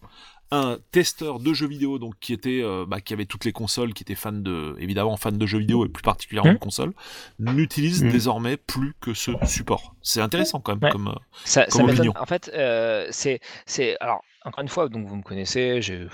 un 0.53 0.79
testeur 0.93 1.41
de 1.41 1.53
jeux 1.53 1.67
vidéo 1.67 1.99
donc 1.99 2.15
qui 2.21 2.33
était 2.33 2.61
euh, 2.63 2.85
bah, 2.87 3.01
qui 3.01 3.13
avait 3.13 3.25
toutes 3.27 3.45
les 3.45 3.51
consoles 3.51 3.93
qui 3.93 4.05
était 4.05 4.15
fan 4.15 4.45
de 4.45 4.77
évidemment 4.79 5.17
fan 5.17 5.37
de 5.37 5.45
jeux 5.45 5.59
vidéo 5.59 5.85
et 5.85 5.89
plus 5.89 6.05
particulièrement 6.05 6.53
de 6.53 6.59
consoles 6.59 6.93
n'utilise 7.41 8.05
Mm. 8.05 8.11
désormais 8.13 8.57
plus 8.57 8.95
que 9.01 9.13
ce 9.13 9.33
support 9.45 9.97
c'est 10.03 10.21
intéressant 10.21 10.61
quand 10.61 10.75
même 10.77 10.85
Ouais. 10.85 10.93
comme 10.93 11.09
euh, 11.09 11.15
Ça, 11.45 11.67
Comme. 11.67 11.91
En 12.17 12.27
fait, 12.27 12.49
euh, 12.55 13.09
c'est, 13.11 13.41
c'est, 13.67 13.97
alors, 13.99 14.23
encore 14.47 14.63
une 14.63 14.69
fois, 14.69 14.89
donc 14.89 15.07
vous 15.07 15.17
me 15.17 15.23
connaissez, 15.23 15.83
j'ai, 15.83 16.07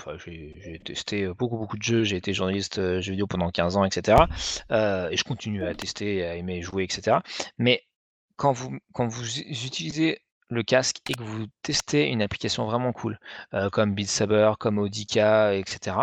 testé 0.83 1.27
beaucoup, 1.27 1.57
beaucoup 1.57 1.77
de 1.77 1.83
jeux, 1.83 2.03
j'ai 2.03 2.17
été 2.17 2.33
journaliste 2.33 2.79
euh, 2.79 2.99
jeux 2.99 3.11
vidéo 3.11 3.27
pendant 3.27 3.49
15 3.51 3.77
ans, 3.77 3.85
etc. 3.85 4.23
Euh, 4.71 5.09
et 5.11 5.17
je 5.17 5.23
continue 5.23 5.63
à 5.63 5.75
tester, 5.75 6.25
à 6.25 6.35
aimer 6.35 6.61
jouer, 6.61 6.83
etc. 6.83 7.17
Mais 7.59 7.83
quand 8.35 8.51
vous, 8.51 8.79
utilisez 9.39 10.19
le 10.49 10.63
casque 10.63 10.97
et 11.09 11.13
que 11.13 11.23
vous 11.23 11.45
testez 11.61 12.07
une 12.07 12.21
application 12.21 12.65
vraiment 12.65 12.91
cool, 12.91 13.19
euh, 13.53 13.69
comme 13.69 13.93
Beat 13.93 14.09
Saber, 14.09 14.53
comme 14.59 14.79
Audica, 14.79 15.53
etc., 15.55 15.97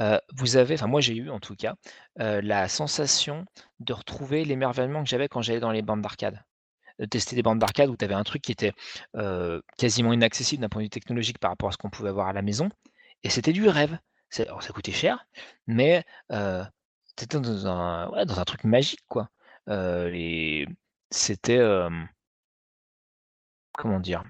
euh, 0.00 0.18
vous 0.32 0.56
avez, 0.56 0.74
enfin 0.74 0.86
moi 0.86 1.00
j'ai 1.00 1.16
eu 1.16 1.28
en 1.30 1.40
tout 1.40 1.56
cas, 1.56 1.74
euh, 2.20 2.40
la 2.40 2.68
sensation 2.68 3.46
de 3.80 3.92
retrouver 3.92 4.44
l'émerveillement 4.44 5.02
que 5.02 5.08
j'avais 5.08 5.28
quand 5.28 5.42
j'allais 5.42 5.60
dans 5.60 5.72
les 5.72 5.82
bandes 5.82 6.02
d'arcade 6.02 6.40
de 6.98 7.04
tester 7.06 7.36
des 7.36 7.42
bandes 7.42 7.58
d'arcade 7.58 7.90
où 7.90 7.96
tu 7.96 8.04
avais 8.04 8.14
un 8.14 8.24
truc 8.24 8.42
qui 8.42 8.52
était 8.52 8.72
quasiment 9.76 10.12
inaccessible 10.12 10.62
d'un 10.62 10.68
point 10.68 10.80
de 10.82 10.86
vue 10.86 10.90
technologique 10.90 11.38
par 11.38 11.50
rapport 11.50 11.68
à 11.68 11.72
ce 11.72 11.76
qu'on 11.78 11.90
pouvait 11.90 12.10
avoir 12.10 12.28
à 12.28 12.32
la 12.32 12.42
maison. 12.42 12.68
Et 13.22 13.30
c'était 13.30 13.52
du 13.52 13.68
rêve. 13.68 13.98
Alors, 14.38 14.62
ça 14.62 14.72
coûtait 14.72 14.92
cher, 14.92 15.26
mais 15.66 16.04
euh, 16.32 16.62
un, 17.34 18.08
ouais, 18.10 18.26
dans 18.26 18.38
un 18.38 18.44
truc 18.44 18.64
magique, 18.64 19.04
quoi. 19.08 19.30
C'était. 21.10 21.60
comment 23.72 24.00
dire 24.00 24.24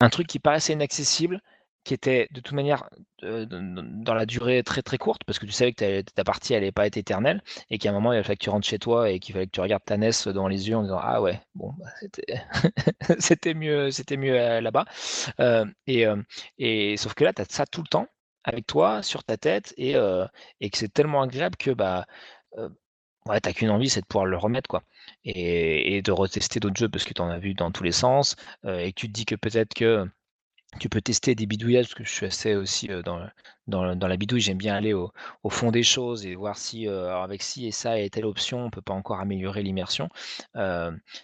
un 0.00 0.10
truc 0.10 0.26
qui 0.26 0.38
paraissait 0.38 0.72
inaccessible, 0.72 1.40
qui 1.84 1.94
était 1.94 2.28
de 2.32 2.40
toute 2.40 2.52
manière 2.54 2.88
euh, 3.22 3.46
dans 3.46 4.14
la 4.14 4.26
durée 4.26 4.62
très 4.62 4.82
très 4.82 4.98
courte, 4.98 5.22
parce 5.24 5.38
que 5.38 5.46
tu 5.46 5.52
savais 5.52 5.72
que 5.72 6.02
ta, 6.02 6.24
partie 6.24 6.52
n'allait 6.54 6.72
pas 6.72 6.86
être 6.86 6.96
éternelle, 6.96 7.42
et 7.70 7.78
qu'à 7.78 7.90
un 7.90 7.92
moment 7.92 8.12
il 8.12 8.22
fallait 8.24 8.36
que 8.36 8.44
tu 8.44 8.50
rentres 8.50 8.66
chez 8.66 8.78
toi 8.78 9.10
et 9.10 9.18
qu'il 9.20 9.34
fallait 9.34 9.46
que 9.46 9.52
tu 9.52 9.60
regardes 9.60 9.84
ta 9.84 9.96
NES 9.96 10.32
dans 10.32 10.48
les 10.48 10.68
yeux 10.68 10.76
en 10.76 10.82
disant 10.82 10.98
ah 11.00 11.20
ouais 11.22 11.40
bon 11.54 11.72
bah, 11.78 11.86
c'était 13.18 13.54
mieux 13.54 13.90
c'était 13.90 14.16
mieux 14.16 14.38
euh, 14.40 14.60
là-bas 14.60 14.84
Euh, 15.40 15.64
et, 15.86 16.04
et 16.58 16.96
sauf 16.96 17.14
que 17.14 17.24
là 17.24 17.32
tu 17.32 17.42
as 17.42 17.46
ça 17.48 17.66
tout 17.66 17.82
le 17.82 17.88
temps 17.88 18.06
avec 18.44 18.66
toi 18.66 19.02
sur 19.02 19.24
ta 19.24 19.36
tête 19.36 19.74
et, 19.76 19.94
et 20.60 20.70
que 20.70 20.78
c'est 20.78 20.92
tellement 20.92 21.22
agréable 21.22 21.56
que 21.56 21.70
bah 21.70 22.06
ouais 23.26 23.40
t'as 23.40 23.52
qu'une 23.52 23.70
envie 23.70 23.88
c'est 23.90 24.00
de 24.02 24.06
pouvoir 24.06 24.26
le 24.26 24.36
remettre 24.36 24.68
quoi 24.68 24.82
et, 25.24 25.96
et 25.96 26.02
de 26.02 26.12
retester 26.12 26.60
d'autres 26.60 26.76
jeux 26.76 26.88
parce 26.88 27.04
que 27.04 27.14
tu 27.14 27.22
en 27.22 27.30
as 27.30 27.38
vu 27.38 27.54
dans 27.54 27.70
tous 27.70 27.82
les 27.84 27.92
sens 27.92 28.36
et 28.66 28.92
que 28.92 29.00
tu 29.00 29.08
te 29.08 29.12
dis 29.12 29.24
que 29.24 29.34
peut-être 29.36 29.74
que 29.74 30.06
tu 30.80 30.88
peux 30.88 31.00
tester 31.00 31.34
des 31.34 31.46
bidouillages, 31.46 31.86
parce 31.86 31.94
que 31.94 32.04
je 32.04 32.10
suis 32.10 32.26
assez 32.26 32.54
aussi 32.54 32.88
dans, 33.04 33.26
dans, 33.66 33.96
dans 33.96 34.08
la 34.08 34.16
bidouille, 34.16 34.40
j'aime 34.40 34.58
bien 34.58 34.74
aller 34.74 34.92
au, 34.92 35.12
fond 35.48 35.70
des 35.70 35.82
choses 35.82 36.26
et 36.26 36.34
voir 36.34 36.56
si 36.56 36.88
avec 36.88 37.42
ci 37.42 37.66
et 37.66 37.72
ça 37.72 37.98
et 37.98 38.10
telle 38.10 38.26
option, 38.26 38.64
on 38.66 38.70
peut 38.70 38.82
pas 38.82 38.94
encore 38.94 39.20
améliorer 39.20 39.62
l'immersion. 39.62 40.08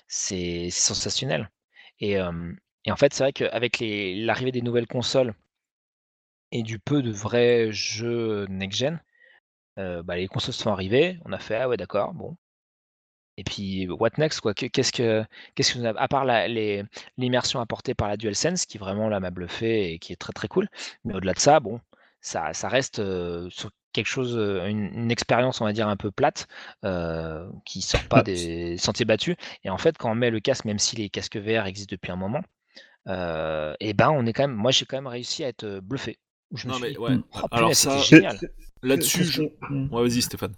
C'est 0.06 0.70
sensationnel. 0.70 1.50
Et, 2.00 2.12
et 2.84 2.92
en 2.92 2.96
fait, 2.96 3.14
c'est 3.14 3.24
vrai 3.24 3.32
qu'avec 3.32 3.78
l'arrivée 3.80 4.52
des 4.52 4.62
nouvelles 4.62 4.86
consoles 4.86 5.34
et 6.52 6.62
du 6.62 6.78
peu 6.78 7.02
de 7.02 7.10
vrais 7.10 7.72
jeux 7.72 8.46
next-gen, 8.48 9.00
bah, 9.76 10.16
les 10.16 10.28
consoles 10.28 10.54
sont 10.54 10.70
arrivées, 10.70 11.18
on 11.24 11.32
a 11.32 11.38
fait 11.38 11.56
ah 11.56 11.68
ouais 11.68 11.76
d'accord, 11.76 12.14
bon. 12.14 12.36
Et 13.40 13.44
puis 13.44 13.88
what 13.88 14.10
next 14.18 14.40
quoi? 14.42 14.52
Qu'est-ce 14.52 14.92
que 14.92 15.24
qu'est-ce 15.54 15.72
que 15.72 15.78
vous 15.78 15.84
avez- 15.86 15.98
à 15.98 16.08
part 16.08 16.26
la- 16.26 16.46
les- 16.46 16.84
l'immersion 17.16 17.58
apportée 17.60 17.94
par 17.94 18.08
la 18.08 18.18
DualSense 18.18 18.66
qui 18.66 18.76
vraiment 18.76 19.08
là 19.08 19.18
m'a 19.18 19.30
bluffé 19.30 19.92
et 19.94 19.98
qui 19.98 20.12
est 20.12 20.16
très 20.16 20.34
très 20.34 20.46
cool. 20.46 20.68
Mais 21.04 21.14
au-delà 21.14 21.32
de 21.32 21.38
ça, 21.38 21.58
bon, 21.58 21.80
ça, 22.20 22.52
ça 22.52 22.68
reste 22.68 22.98
euh, 22.98 23.48
sur 23.48 23.70
quelque 23.94 24.06
chose, 24.08 24.36
euh, 24.36 24.66
une, 24.66 24.90
une 24.94 25.10
expérience 25.10 25.62
on 25.62 25.64
va 25.64 25.72
dire 25.72 25.88
un 25.88 25.96
peu 25.96 26.10
plate 26.10 26.48
euh, 26.84 27.48
qui 27.64 27.80
sort 27.80 28.04
pas 28.10 28.22
des 28.22 28.76
sentiers 28.76 29.06
battus. 29.06 29.36
Et 29.64 29.70
en 29.70 29.78
fait, 29.78 29.96
quand 29.96 30.10
on 30.12 30.14
met 30.14 30.30
le 30.30 30.40
casque, 30.40 30.66
même 30.66 30.78
si 30.78 30.96
les 30.96 31.08
casques 31.08 31.38
VR 31.38 31.64
existent 31.66 31.94
depuis 31.94 32.12
un 32.12 32.16
moment, 32.16 32.42
euh, 33.08 33.74
et 33.80 33.94
ben 33.94 34.10
on 34.10 34.26
est 34.26 34.34
quand 34.34 34.42
même, 34.46 34.54
moi 34.56 34.70
j'ai 34.70 34.84
quand 34.84 34.98
même 34.98 35.06
réussi 35.06 35.44
à 35.44 35.48
être 35.48 35.80
bluffé. 35.80 36.18
Je 36.54 36.66
me 36.66 36.72
Non, 36.72 36.76
suis 36.78 36.84
mais 36.84 36.90
dit, 36.92 36.98
ouais. 36.98 37.16
oh, 37.32 37.38
Alors 37.52 37.70
punaise, 37.70 37.78
ça- 37.78 37.90
c'était 38.00 38.04
C'est- 38.04 38.16
génial. 38.16 38.38
là-dessus 38.82 39.24
je... 39.24 39.32
ce 39.32 39.40
qu'on- 39.40 39.74
mm. 39.74 39.94
ouais 39.94 40.02
vas-y 40.08 40.20
Stéphane 40.20 40.54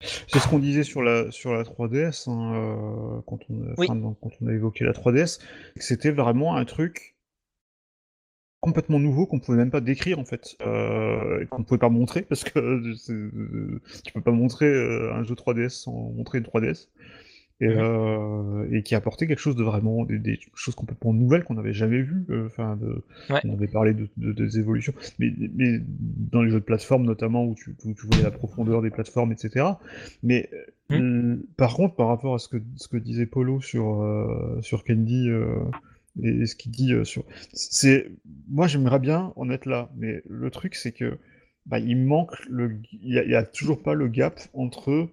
C'est 0.00 0.38
ce 0.38 0.48
qu'on 0.48 0.58
disait 0.60 0.84
sur 0.84 1.02
la, 1.02 1.30
sur 1.32 1.52
la 1.52 1.64
3DS, 1.64 2.30
hein, 2.30 2.54
euh, 2.54 3.20
quand, 3.26 3.38
on, 3.50 3.74
Oui. 3.76 3.86
enfin, 3.88 4.14
quand 4.20 4.30
on 4.40 4.46
a 4.46 4.52
évoqué 4.52 4.84
la 4.84 4.92
3DS, 4.92 5.38
que 5.74 5.82
c'était 5.82 6.12
vraiment 6.12 6.54
un 6.56 6.64
truc 6.64 7.16
complètement 8.60 8.98
nouveau 8.98 9.26
qu'on 9.26 9.38
pouvait 9.40 9.58
même 9.58 9.70
pas 9.70 9.80
décrire 9.80 10.18
en 10.18 10.24
fait, 10.24 10.56
euh, 10.62 11.40
et 11.40 11.46
qu'on 11.46 11.64
pouvait 11.64 11.78
pas 11.78 11.88
montrer, 11.88 12.22
parce 12.22 12.44
que 12.44 12.58
euh, 12.58 12.94
euh, 13.10 13.80
tu 14.04 14.12
peux 14.12 14.20
pas 14.20 14.32
montrer 14.32 14.66
euh, 14.66 15.14
un 15.14 15.24
jeu 15.24 15.34
3DS 15.34 15.70
sans 15.70 15.92
montrer 15.92 16.38
une 16.38 16.44
3DS, 16.44 16.88
et, 17.60 17.66
euh, 17.66 18.68
et 18.72 18.82
qui 18.82 18.94
apportait 18.94 19.26
quelque 19.26 19.40
chose 19.40 19.56
de 19.56 19.64
vraiment, 19.64 20.04
des, 20.04 20.18
des 20.18 20.38
choses 20.54 20.74
complètement 20.76 21.12
nouvelles 21.12 21.42
qu'on 21.44 21.54
n'avait 21.54 21.72
jamais 21.72 22.02
vues, 22.02 22.24
euh, 22.30 22.46
enfin, 22.46 22.78
Ouais. 23.30 23.40
on 23.44 23.52
avait 23.52 23.66
parlé 23.66 23.94
de, 23.94 24.08
de- 24.16 24.32
des 24.32 24.58
évolutions, 24.58 24.92
mais, 25.18 25.32
mais 25.54 25.80
dans 26.32 26.42
les 26.42 26.50
jeux 26.50 26.60
de 26.60 26.64
plateforme 26.64 27.04
notamment, 27.04 27.44
où 27.44 27.54
tu, 27.54 27.74
où 27.84 27.94
tu 27.94 28.06
voyais 28.06 28.22
la 28.22 28.30
profondeur 28.30 28.80
des 28.82 28.90
plateformes, 28.90 29.32
etc. 29.32 29.66
Mais 30.22 30.48
euh, 30.92 31.36
par 31.56 31.74
contre, 31.74 31.96
par 31.96 32.08
rapport 32.08 32.34
à 32.34 32.38
ce 32.38 32.48
que, 32.48 32.58
ce 32.76 32.88
que 32.88 32.96
disait 32.96 33.26
Polo 33.26 33.60
sur, 33.60 34.02
euh, 34.02 34.58
sur 34.62 34.84
Candy 34.84 35.28
euh, 35.28 35.46
et, 36.22 36.28
et 36.28 36.46
ce 36.46 36.54
qu'il 36.56 36.70
dit 36.72 36.92
euh, 36.92 37.04
sur. 37.04 37.24
C'est, 37.52 38.10
moi, 38.48 38.66
j'aimerais 38.68 38.98
bien 39.00 39.32
en 39.36 39.50
être 39.50 39.66
là, 39.66 39.90
mais 39.96 40.22
le 40.28 40.50
truc, 40.50 40.74
c'est 40.76 40.92
que 40.92 41.18
bah, 41.66 41.78
il 41.80 41.96
manque 41.98 42.32
le, 42.48 42.78
il 42.92 43.12
y, 43.12 43.34
a, 43.34 43.38
a 43.40 43.42
toujours 43.42 43.82
pas 43.82 43.94
le 43.94 44.08
gap 44.08 44.40
entre 44.54 45.08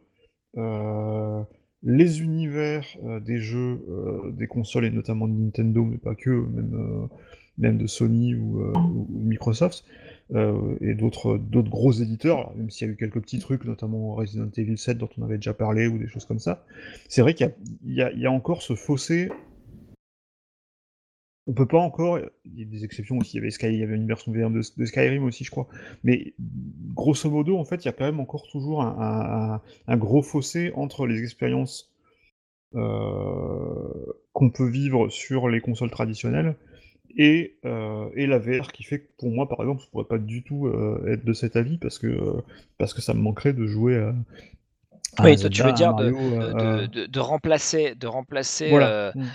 les 1.85 2.21
univers 2.21 2.83
euh, 3.05 3.19
des 3.19 3.37
jeux, 3.37 3.85
euh, 3.89 4.31
des 4.31 4.47
consoles 4.47 4.85
et 4.85 4.91
notamment 4.91 5.27
de 5.27 5.33
Nintendo, 5.33 5.85
mais 5.85 5.97
pas 5.97 6.15
que, 6.15 6.31
même, 6.31 7.09
euh, 7.59 7.71
de 7.71 7.87
Sony 7.87 8.35
ou, 8.35 8.59
Microsoft. 9.09 9.85
et 10.81 10.95
d'autres 10.95 11.37
gros 11.37 11.93
éditeurs, 11.93 12.53
même 12.57 12.69
s'il 12.69 12.87
y 12.87 12.89
a 12.89 12.93
eu 12.93 12.97
quelques 12.97 13.21
petits 13.21 13.39
trucs, 13.39 13.63
notamment 13.63 14.15
Resident 14.15 14.49
Evil 14.57 14.77
7 14.77 14.97
dont 14.97 15.09
on 15.17 15.23
avait 15.23 15.37
déjà 15.37 15.53
parlé 15.53 15.87
ou 15.87 15.97
des 15.97 16.07
choses 16.07 16.25
comme 16.25 16.39
ça, 16.39 16.65
c'est 17.07 17.21
vrai 17.21 17.33
qu'il 17.33 17.53
y 17.85 18.01
a, 18.01 18.31
encore 18.31 18.61
ce 18.61 18.75
fossé. 18.75 19.29
On 21.47 21.53
peut 21.53 21.67
pas 21.67 21.77
encore, 21.77 22.19
il 22.43 22.59
y 22.59 22.63
a 22.63 22.65
des 22.65 22.83
exceptions 22.83 23.19
aussi, 23.19 23.37
il 23.37 23.39
y 23.39 23.39
avait, 23.39 23.51
Sky, 23.51 23.67
une 23.67 24.07
version 24.07 24.33
VR 24.33 24.49
de, 24.49 24.61
de 24.77 24.85
Skyrim 24.85 25.23
aussi, 25.23 25.43
je 25.43 25.51
crois, 25.51 25.67
mais 26.03 26.33
grosso 26.95 27.30
modo, 27.31 27.57
en 27.59 27.65
fait, 27.65 27.84
il 27.84 27.88
y 27.88 27.89
a 27.89 27.93
quand 27.93 28.05
même 28.05 28.22
encore 28.22 28.47
toujours 28.49 28.84
un, 28.84 29.61
un, 29.88 29.93
un 29.93 29.97
gros 29.97 30.23
fossé 30.23 30.73
entre 30.76 31.07
les 31.07 31.22
expériences 31.23 31.91
euh, 32.76 34.05
qu'on 34.34 34.49
peut 34.49 34.67
vivre 34.69 35.09
sur 35.09 35.49
les 35.49 35.61
consoles 35.61 35.91
traditionnelles 35.91 36.55
et, 37.17 37.57
euh, 37.65 38.09
et 38.15 38.27
la 38.27 38.39
VR 38.39 38.72
qui 38.72 38.84
fait 38.84 38.99
que 38.99 39.09
pour 39.17 39.31
moi 39.31 39.47
par 39.49 39.61
exemple 39.61 39.84
je 39.84 39.89
pourrais 39.89 40.05
pas 40.05 40.17
du 40.19 40.43
tout 40.43 40.67
euh, 40.67 41.05
être 41.07 41.26
de 41.26 41.34
cet 41.34 41.55
avis 41.55 41.77
parce 41.77 41.99
que 41.99 42.17
parce 42.77 42.93
que 42.93 43.01
ça 43.01 43.13
me 43.13 43.22
manquerait 43.22 43.53
de 43.53 43.65
jouer 43.67 43.97
à, 43.97 44.15
à 45.17 45.23
Oui, 45.23 45.38
toi 45.38 45.49
tu 45.49 45.63
veux 45.63 45.72
dire 45.73 45.93
de, 45.93 46.11
Mario, 46.11 46.17
de, 46.51 46.53
à- 46.57 46.88
de- 46.88 47.05
de 47.05 47.19
remplacer, 47.19 47.95
de 47.95 48.07
remplacer 48.07 48.69
voilà 48.69 49.11
Mm. 49.15 49.30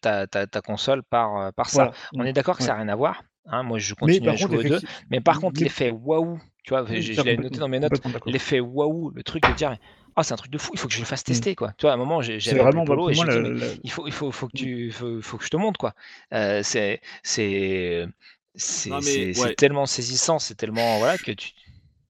ta, 0.00 0.26
ta, 0.26 0.46
ta 0.46 0.60
console 0.60 1.02
par, 1.02 1.52
par 1.54 1.70
ça. 1.70 1.90
voilà 1.90 1.92
On 2.16 2.22
Mm. 2.22 2.26
est 2.26 2.32
d'accord 2.32 2.56
que 2.56 2.62
ça 2.62 2.72
n'a 2.72 2.78
rien 2.78 2.88
à 2.88 2.96
voir. 2.96 3.22
hein, 3.46 3.62
moi, 3.62 3.78
je 3.78 3.94
continue 3.94 4.28
à 4.28 4.32
contre 4.32 4.36
jouer 4.36 4.58
aux 4.58 4.62
deux. 4.64 4.80
Mais 5.10 5.20
par 5.20 5.40
contre, 5.40 5.60
mais- 5.60 5.64
l'effet 5.64 5.90
waouh, 5.90 6.38
tu 6.68 6.74
vois, 6.74 6.82
oui, 6.82 7.00
je, 7.00 7.12
ça, 7.14 7.22
je 7.22 7.26
l'avais 7.26 7.38
noté 7.38 7.60
dans 7.60 7.68
mes 7.68 7.80
notes, 7.80 7.98
l'effet 8.26 8.60
waouh, 8.60 9.10
le 9.10 9.22
truc 9.22 9.42
de 9.44 9.54
dire, 9.54 9.74
oh, 10.16 10.22
c'est 10.22 10.34
un 10.34 10.36
truc 10.36 10.50
de 10.52 10.58
fou, 10.58 10.70
il 10.74 10.78
faut 10.78 10.86
que 10.86 10.92
je 10.92 10.98
le 11.00 11.06
fasse 11.06 11.24
tester, 11.24 11.54
quoi. 11.54 11.72
Tu 11.78 11.82
vois, 11.86 11.92
à 11.92 11.94
un 11.94 11.96
moment, 11.96 12.20
j'ai- 12.20 12.38
vraiment 12.58 12.84
Polo 12.84 13.08
et 13.08 13.14
je 13.14 13.78
il 13.82 13.90
faut, 13.90 14.06
il 14.06 14.12
faut, 14.12 14.30
faut 14.30 14.48
que 14.48 14.52
tu, 14.52 14.90
faut, 14.92 15.22
faut 15.22 15.38
que 15.38 15.44
je 15.44 15.48
te 15.50 15.56
montre, 15.56 15.78
quoi. 15.78 15.94
Euh, 16.34 16.62
c'est, 16.62 17.00
c'est, 17.22 18.06
ouais. 19.38 19.54
tellement 19.54 19.86
saisissant, 19.86 20.38
c'est 20.38 20.56
tellement, 20.56 20.98
voilà, 20.98 21.18
que 21.18 21.32
tu. 21.32 21.52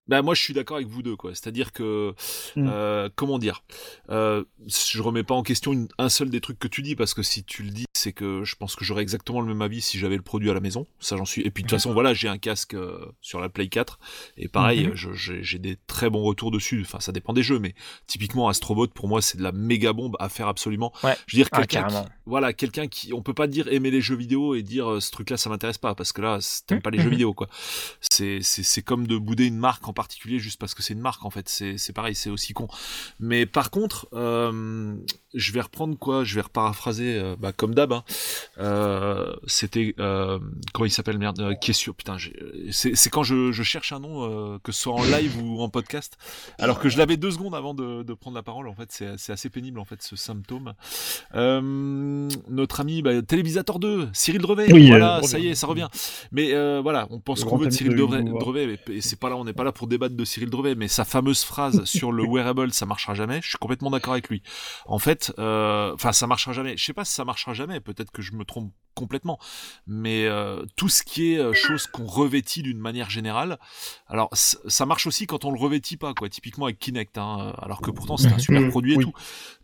Bah 0.08 0.22
moi 0.22 0.34
je 0.34 0.42
suis 0.42 0.54
d'accord 0.54 0.76
avec 0.78 0.88
vous 0.88 1.02
deux 1.02 1.16
quoi. 1.16 1.34
C'est-à-dire 1.34 1.72
que 1.72 2.14
Mm. 2.56 2.68
euh, 2.70 3.08
comment 3.14 3.38
dire, 3.38 3.62
euh, 4.10 4.44
je 4.66 5.02
remets 5.02 5.22
pas 5.22 5.34
en 5.34 5.42
question 5.42 5.72
une- 5.72 5.88
un 5.98 6.08
seul 6.08 6.30
des 6.30 6.40
trucs 6.40 6.58
que 6.58 6.68
tu 6.68 6.82
dis 6.82 6.96
parce 6.96 7.14
que 7.14 7.22
si 7.22 7.44
tu 7.44 7.62
le 7.62 7.70
dis 7.70 7.84
c'est 7.94 8.12
que 8.12 8.42
je 8.44 8.54
pense 8.56 8.74
que 8.76 8.84
j'aurais 8.84 9.02
exactement 9.02 9.40
le 9.40 9.48
même 9.48 9.60
avis 9.62 9.80
si 9.80 9.98
j'avais 9.98 10.16
le 10.16 10.22
produit 10.22 10.50
à 10.50 10.54
la 10.54 10.60
maison. 10.60 10.86
Ça 11.00 11.16
j'en 11.16 11.24
suis. 11.24 11.42
Et 11.42 11.50
puis 11.50 11.62
de 11.62 11.68
toute 11.68 11.76
façon 11.78 11.92
voilà 11.92 12.14
j'ai 12.14 12.28
un 12.28 12.38
casque 12.38 12.74
euh, 12.74 13.04
sur 13.20 13.40
la 13.40 13.48
Play 13.48 13.68
4 13.68 13.98
et 14.36 14.48
pareil 14.48 14.86
Mhm. 14.88 15.12
j'ai 15.14 15.58
des 15.58 15.76
très 15.86 16.08
bons 16.10 16.22
retours 16.22 16.50
dessus. 16.50 16.82
Enfin 16.86 17.00
ça 17.00 17.12
dépend 17.12 17.32
des 17.32 17.42
jeux 17.42 17.58
mais 17.58 17.74
typiquement 18.06 18.48
Astrobot 18.48 18.88
pour 18.88 19.08
moi 19.08 19.20
c'est 19.20 19.36
de 19.38 19.42
la 19.42 19.52
méga 19.52 19.92
bombe 19.92 20.16
à 20.20 20.28
faire 20.28 20.48
absolument. 20.48 20.92
Ouais. 21.02 21.16
Je 21.26 21.36
veux 21.36 21.42
dire 21.42 21.48
Ah, 21.52 21.66
quelqu'un 21.66 21.86
qui, 21.88 22.08
voilà 22.26 22.52
quelqu'un 22.52 22.86
qui 22.88 23.12
on 23.12 23.22
peut 23.22 23.34
pas 23.34 23.46
dire 23.46 23.68
aimer 23.68 23.90
les 23.90 24.00
jeux 24.00 24.16
vidéo 24.16 24.54
et 24.54 24.62
dire 24.62 24.90
euh, 24.92 25.00
ce 25.00 25.10
truc 25.10 25.30
là 25.30 25.36
ça 25.36 25.50
m'intéresse 25.50 25.78
pas 25.78 25.94
parce 25.94 26.12
que 26.12 26.22
là 26.22 26.38
t'aimes 26.66 26.80
pas 26.82 26.90
les 26.90 27.00
jeux 27.00 27.10
vidéo 27.10 27.34
quoi. 27.34 27.48
C'est 28.00 28.38
c'est 28.42 28.62
c'est 28.62 28.82
comme 28.82 29.06
de 29.06 29.16
bouder 29.18 29.46
une 29.46 29.58
marque 29.58 29.86
en 29.88 29.92
particulier 29.98 30.38
juste 30.38 30.60
parce 30.60 30.74
que 30.74 30.82
c'est 30.82 30.94
une 30.94 31.00
marque 31.00 31.24
en 31.24 31.30
fait. 31.30 31.48
C'est 31.48 31.92
pareil, 31.92 32.14
c'est 32.14 32.30
aussi 32.30 32.52
con. 32.54 32.68
Mais 33.18 33.46
par 33.46 33.70
contre, 33.70 34.08
euh, 34.12 34.96
je 35.34 35.52
vais 35.52 35.60
reprendre 35.60 35.96
quoi 35.98 36.24
Je 36.24 36.34
vais 36.34 36.40
reparaphraser 36.40 37.18
euh, 37.18 37.36
bah, 37.38 37.52
comme 37.52 37.74
d'hab. 37.74 37.92
Hein. 37.92 38.04
Euh, 38.58 39.34
C'était 39.46 39.94
euh, 39.98 40.38
comment 40.72 40.86
il 40.86 40.90
s'appelle 40.90 41.18
merde 41.18 41.40
euh, 41.40 41.54
Qui 41.54 41.72
est 41.72 41.74
sûr 41.74 41.94
Putain, 41.94 42.16
c'est 42.70 43.10
quand 43.10 43.22
je, 43.22 43.52
je 43.52 43.62
cherche 43.62 43.92
un 43.92 44.00
nom, 44.00 44.24
euh, 44.54 44.58
que 44.62 44.72
ce 44.72 44.82
soit 44.82 44.94
en 44.94 45.02
live 45.04 45.36
ou 45.42 45.60
en 45.60 45.68
podcast, 45.68 46.16
alors 46.58 46.78
que 46.80 46.88
je 46.88 46.98
l'avais 46.98 47.16
deux 47.16 47.30
secondes 47.30 47.54
avant 47.54 47.74
de, 47.74 48.02
de 48.02 48.14
prendre 48.14 48.36
la 48.36 48.42
parole. 48.42 48.68
En 48.68 48.74
fait, 48.74 48.90
c'est 49.16 49.32
assez 49.32 49.50
pénible 49.50 49.78
en 49.78 49.84
fait 49.84 50.02
ce 50.02 50.16
symptôme. 50.16 50.74
Euh, 51.34 52.28
notre 52.48 52.80
ami 52.80 53.02
bah, 53.02 53.20
Télévisateur 53.22 53.78
2, 53.78 54.08
Cyril 54.12 54.40
Drevet. 54.40 54.72
Oui, 54.72 54.88
voilà, 54.88 55.18
euh, 55.18 55.22
ça 55.22 55.38
y 55.38 55.48
est, 55.48 55.54
ça 55.54 55.66
revient. 55.66 55.88
Mais 56.32 56.52
euh, 56.54 56.80
voilà, 56.82 57.06
on 57.10 57.20
pense 57.20 57.44
qu'on 57.44 57.56
veut 57.56 57.66
de 57.66 57.70
Cyril 57.72 57.92
de 57.92 57.98
Drevet, 57.98 58.22
Drevet, 58.22 58.66
mais- 58.88 58.94
et 58.96 59.00
c'est 59.00 59.16
pas 59.18 59.28
là, 59.28 59.36
on 59.36 59.44
n'est 59.44 59.52
pas 59.52 59.64
là 59.64 59.72
pour 59.72 59.86
débattre 59.86 60.14
de 60.16 60.24
Cyril 60.24 60.50
Drevet, 60.50 60.74
mais 60.74 60.88
sa 60.88 61.04
fameuse 61.04 61.42
phrase 61.44 61.84
sur 61.84 62.12
le 62.12 62.24
wearable, 62.28 62.72
ça 62.72 62.86
marchera 62.86 63.14
jamais. 63.14 63.40
Je 63.42 63.48
suis 63.50 63.58
complètement 63.58 63.90
d'accord 63.90 64.12
avec 64.14 64.28
lui. 64.28 64.42
En 64.86 64.98
fait, 64.98 65.27
euh, 65.38 65.92
enfin, 65.94 66.12
ça 66.12 66.26
marchera 66.26 66.52
jamais. 66.52 66.76
Je 66.76 66.84
sais 66.84 66.92
pas 66.92 67.04
si 67.04 67.12
ça 67.12 67.24
marchera 67.24 67.52
jamais. 67.54 67.80
Peut-être 67.80 68.10
que 68.10 68.22
je 68.22 68.32
me 68.32 68.44
trompe 68.44 68.72
complètement. 68.94 69.38
Mais 69.86 70.24
euh, 70.26 70.64
tout 70.76 70.88
ce 70.88 71.02
qui 71.04 71.32
est 71.34 71.38
euh, 71.38 71.52
chose 71.54 71.86
qu'on 71.86 72.06
revêtit 72.06 72.62
d'une 72.62 72.78
manière 72.80 73.10
générale, 73.10 73.58
alors 74.08 74.28
ça 74.32 74.86
marche 74.86 75.06
aussi 75.06 75.26
quand 75.26 75.44
on 75.44 75.52
le 75.52 75.58
revêtit 75.58 75.96
pas, 75.96 76.14
quoi. 76.14 76.28
Typiquement 76.28 76.66
avec 76.66 76.78
Kinect, 76.80 77.16
hein, 77.16 77.52
alors 77.58 77.80
que 77.80 77.90
pourtant 77.92 78.16
c'est 78.16 78.32
un 78.32 78.38
super 78.38 78.60
Mhm, 78.62 78.70
produit 78.70 78.94
et 78.94 78.96
oui. 78.96 79.04
tout. 79.04 79.12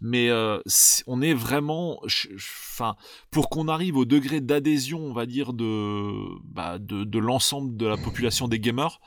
Mais 0.00 0.28
euh, 0.30 0.60
on 1.08 1.20
est 1.20 1.34
vraiment, 1.34 2.00
enfin, 2.36 2.94
pour 3.32 3.48
qu'on 3.50 3.66
arrive 3.66 3.96
au 3.96 4.04
degré 4.04 4.40
d'adhésion, 4.40 5.00
on 5.00 5.12
va 5.12 5.26
dire 5.26 5.52
de, 5.52 6.12
bah, 6.44 6.78
de, 6.78 7.02
de 7.04 7.18
l'ensemble 7.18 7.76
de 7.76 7.86
la 7.86 7.96
population 7.96 8.46
des 8.46 8.60
gamers. 8.60 9.00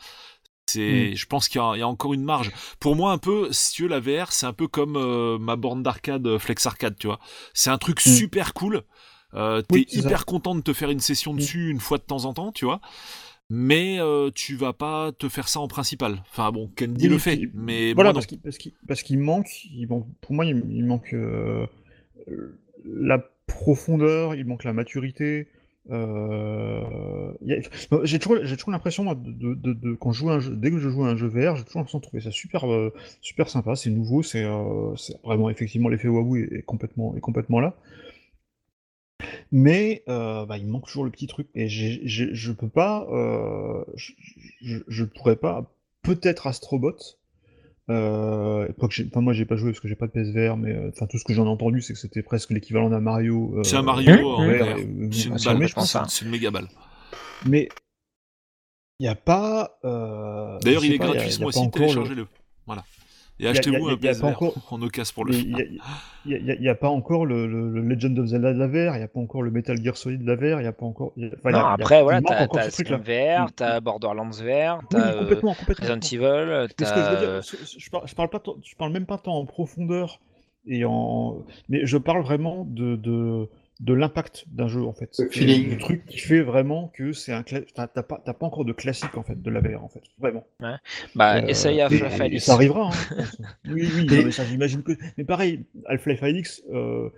C'est, 0.69 1.15
je 1.15 1.26
pense 1.27 1.48
qu'il 1.48 1.60
y, 1.61 1.64
a- 1.64 1.72
il 1.76 1.80
y 1.80 1.81
a 1.81 1.88
encore 1.88 2.14
une 2.14 2.23
marge. 2.23 2.52
Pour 2.80 2.95
moi, 2.95 3.11
un 3.11 3.18
peu, 3.18 3.48
si 3.52 3.73
tu 3.73 3.84
veux, 3.84 3.89
la 3.89 3.99
VR, 3.99 4.31
c'est 4.31 4.45
un 4.45 4.53
peu 4.53 4.68
comme 4.68 4.95
euh, 4.98 5.38
ma 5.39 5.56
borne 5.56 5.81
d'arcade 5.84 6.27
euh, 6.27 6.39
Flex 6.39 6.65
Arcade, 6.65 6.95
tu 6.99 7.07
vois. 7.07 7.19
C'est 7.53 7.69
un 7.69 7.77
truc 7.77 7.99
Mm. 8.06 8.10
super 8.10 8.53
cool. 8.53 8.84
Euh, 9.34 9.61
T'es 9.61 9.76
Oui, 9.76 9.85
c'est 9.89 10.02
ça. 10.02 10.07
hyper 10.07 10.26
content 10.26 10.56
de 10.56 10.61
te 10.61 10.73
faire 10.73 10.89
une 10.89 10.99
session 10.99 11.34
dessus 11.34 11.69
une 11.69 11.80
fois 11.80 11.98
de 11.98 12.03
temps 12.03 12.26
en 12.26 12.34
temps, 12.34 12.52
tu 12.52 12.65
vois. 12.65 12.80
Mais 13.49 13.98
euh, 13.99 14.30
tu 14.35 14.56
vas 14.56 14.73
pas 14.73 15.14
te 15.14 15.30
faire 15.30 15.48
ça 15.48 15.61
en 15.61 15.69
principal. 15.69 16.22
Enfin 16.31 16.52
bon, 16.52 16.69
Candy 16.77 17.06
Oui, 17.06 17.10
le 17.10 17.18
fait, 17.18 17.38
puis- 17.38 17.52
mais 17.53 17.94
voilà, 17.94 18.11
moi 18.11 18.22
parce 18.44 18.57
qu'il 18.57 18.73
parce 18.88 19.10
manque, 19.11 19.48
il 19.73 19.88
manque, 19.88 20.06
pour 20.19 20.34
moi, 20.34 20.44
il, 20.45 20.61
il 20.69 20.84
manque 20.85 21.14
la 22.85 23.23
profondeur, 23.48 24.35
il 24.35 24.45
manque 24.45 24.64
la 24.65 24.73
maturité. 24.73 25.48
Euh, 25.91 27.31
J'ai 28.03 28.19
toujours, 28.19 28.72
l'impression 28.72 29.05
quand 29.99 30.11
je 30.11 30.19
joue 30.19 30.30
un 30.30 30.39
jeu, 30.39 30.55
dès 30.55 30.72
que 30.72 30.80
je 30.80 30.89
joue 30.89 31.03
à 31.05 31.09
un 31.09 31.15
jeu 31.15 31.27
VR, 31.27 31.55
j'ai 31.55 31.64
toujours 31.64 31.80
l'impression 31.80 31.99
de 31.99 32.03
trouver 32.03 32.22
ça 32.22 32.31
super, 32.31 32.69
euh, 32.72 32.93
super 33.22 33.49
sympa, 33.49 33.76
c'est 33.76 33.89
nouveau, 33.89 34.23
c'est 34.23 34.43
euh, 34.43 34.95
c'est 34.95 35.19
vraiment 35.23 35.49
effectivement 35.49 35.89
l'effet 35.89 36.07
waouh 36.07 36.35
est, 36.38 36.64
complètement, 36.64 37.14
là. 37.59 37.76
Mais 39.51 40.03
bah, 40.07 40.57
il 40.57 40.68
manque 40.68 40.85
toujours 40.85 41.03
le 41.05 41.11
petit 41.11 41.27
truc 41.27 41.47
et 41.55 41.68
j'ai- 41.69 42.01
j'ai- 42.03 42.34
je 42.34 42.51
peux 42.51 42.69
pas, 42.69 43.07
je, 43.95 44.11
je, 44.61 44.77
je 44.88 45.03
pourrais 45.03 45.35
pas, 45.35 45.65
peut-être 46.01 46.47
Astrobot. 46.47 46.95
Euh, 47.89 48.68
enfin, 48.81 49.22
moi 49.22 49.31
j'ai 49.31 49.45
pas 49.45 49.55
joué 49.55 49.72
parce 49.72 49.80
que 49.80 49.88
j'ai 49.88 49.95
pas 49.95 50.07
de 50.07 50.11
PSVR, 50.11 50.57
mais 50.57 50.73
euh, 50.76 50.89
enfin 50.93 51.07
tout 51.07 51.18
ce 51.18 51.23
que 51.23 51.34
j'en 51.34 51.45
ai 51.45 51.49
entendu 51.49 51.81
c'est 51.81 51.93
que 51.93 51.99
c'était 51.99 52.22
presque 52.22 52.49
l'équivalent 52.51 52.89
d'un 52.89 52.99
Mario. 52.99 53.53
euh, 53.59 53.64
C'est 53.64 53.77
un 53.77 53.81
Mario 53.81 54.30
en 54.30 54.41
mmh. 54.43 54.51
VR, 54.51 54.65
VR. 54.65 54.77
et, 54.77 54.84
euh, 54.84 55.09
C'est 55.11 55.26
une 55.30 55.57
balle, 55.59 55.68
je 55.68 55.73
pense, 55.73 55.95
hein. 55.95 56.05
une 56.22 56.30
méga 56.30 56.51
balle. 56.51 56.68
Mais 57.45 57.69
il 58.99 59.03
n'y 59.03 59.07
a 59.09 59.15
pas. 59.15 59.80
euh, 59.85 60.57
D'ailleurs, 60.59 60.84
il 60.84 60.93
est 60.93 60.97
pas, 60.97 61.05
gratuit 61.05 61.27
y 61.30 61.31
ce 61.31 61.35
a 61.38 61.39
pas 61.39 61.43
moisi, 61.43 61.59
encore 61.59 61.81
le- 61.81 61.88
téléchargez-le. 61.88 62.27
Voilà. 62.65 62.84
Et 63.39 63.47
achetez-vous 63.47 63.88
y 63.88 63.89
a- 63.89 63.91
un 63.91 63.95
y 63.95 63.99
PSVR 63.99 64.26
encore- 64.27 64.53
en 64.72 64.81
occasion 64.81 65.11
pour 65.14 65.26
le. 65.26 65.34
Il 65.35 65.53
n'y 66.26 66.34
a, 66.35 66.38
y 66.39 66.51
a- 66.51 66.55
y 66.59 66.69
a 66.69 66.76
pas 66.76 66.89
encore 66.89 67.26
le, 67.26 67.45
le- 67.47 67.69
le 67.72 67.81
Legend 67.81 68.18
of 68.19 68.26
Zelda 68.27 68.53
de 68.53 68.59
la 68.59 68.68
VR, 68.68 68.95
il 68.95 68.97
n'y 68.97 69.03
a 69.03 69.07
pas 69.07 69.19
encore 69.19 69.41
le 69.43 69.51
Metal 69.51 69.77
Gear 69.84 69.95
Solid 69.95 70.22
de 70.23 70.27
la 70.27 70.35
VR, 70.35 70.59
il 70.59 70.64
n'y 70.64 70.68
a 70.68 70.72
pas 70.73 70.85
encore. 70.85 71.14
y 71.18 71.26
a- 71.26 71.30
enfin, 71.38 71.49
y 71.51 71.53
Non, 71.53 71.59
y 71.59 71.61
a- 71.61 71.69
après, 71.72 71.99
il 71.99 72.03
voilà, 72.03 72.22
t'as 72.22 72.47
VR, 72.97 73.51
t'as 73.53 73.80
Borderlands 73.80 74.30
VR, 74.31 74.80
Oui, 74.81 74.85
t'as 74.89 75.14
euh, 75.14 75.19
complètement, 75.19 75.53
complètement. 75.53 75.88
Resident 75.95 75.99
Evil, 76.26 76.68
Mais 76.80 76.85
ce 76.85 76.93
que 76.93 76.99
je 76.99 77.09
veux 77.11 77.18
dire, 77.19 77.41
je 77.80 77.89
parle, 77.91 78.07
je 78.07 78.15
parle 78.15 78.30
pas, 78.30 78.39
tant- 78.39 78.55
je 78.64 78.76
parle 78.76 78.91
même 78.91 79.05
pas 79.05 79.18
tant 79.19 79.35
en 79.35 79.45
profondeur 79.45 80.19
et 80.65 80.84
en, 80.84 81.45
mais 81.69 81.85
je 81.85 81.97
parle 81.97 82.23
vraiment 82.23 82.65
de 82.68 82.95
de, 82.95 83.47
de 83.80 83.94
l'impact 83.94 84.45
d'un 84.52 84.68
jeu 84.68 84.84
en 84.84 84.94
fait. 84.94 85.16
Le 85.20 85.30
feeling. 85.30 85.70
Le 85.72 85.78
truc 85.78 86.06
qui 86.06 86.18
fait 86.18 86.41
vraiment 86.41 86.88
que 86.95 87.14
c'est 87.14 87.32
un, 87.34 87.41
cla- 87.41 87.64
t'as 87.74 87.88
t'as 87.88 88.04
pas, 88.04 88.22
t'as 88.26 88.34
pas 88.34 88.45
encore 88.48 88.66
de 88.66 88.74
classique 88.74 89.16
en 89.18 89.24
fait 89.24 89.41
de 89.41 89.49
la 89.52 89.60
VR 89.60 89.84
en 89.84 89.90
fait, 89.90 90.02
vraiment. 90.20 90.45
Bah, 91.16 91.38
Euh, 91.38 91.48
essaye 91.48 91.80
Half-Life 91.82 92.20
Alyx. 92.22 92.45
ça 92.45 92.54
arrivera. 92.54 92.90
hein. 92.91 93.26
oui, 93.70 93.88
oui, 93.95 94.08
mais 94.10 94.32
ça 94.32 94.45
j'imagine 94.45 94.82
que. 94.84 94.94
Mais 95.18 95.24
pareil, 95.26 95.66
Half-Life 95.86 96.24
Alyx, 96.24 96.64
euh, 96.74 97.10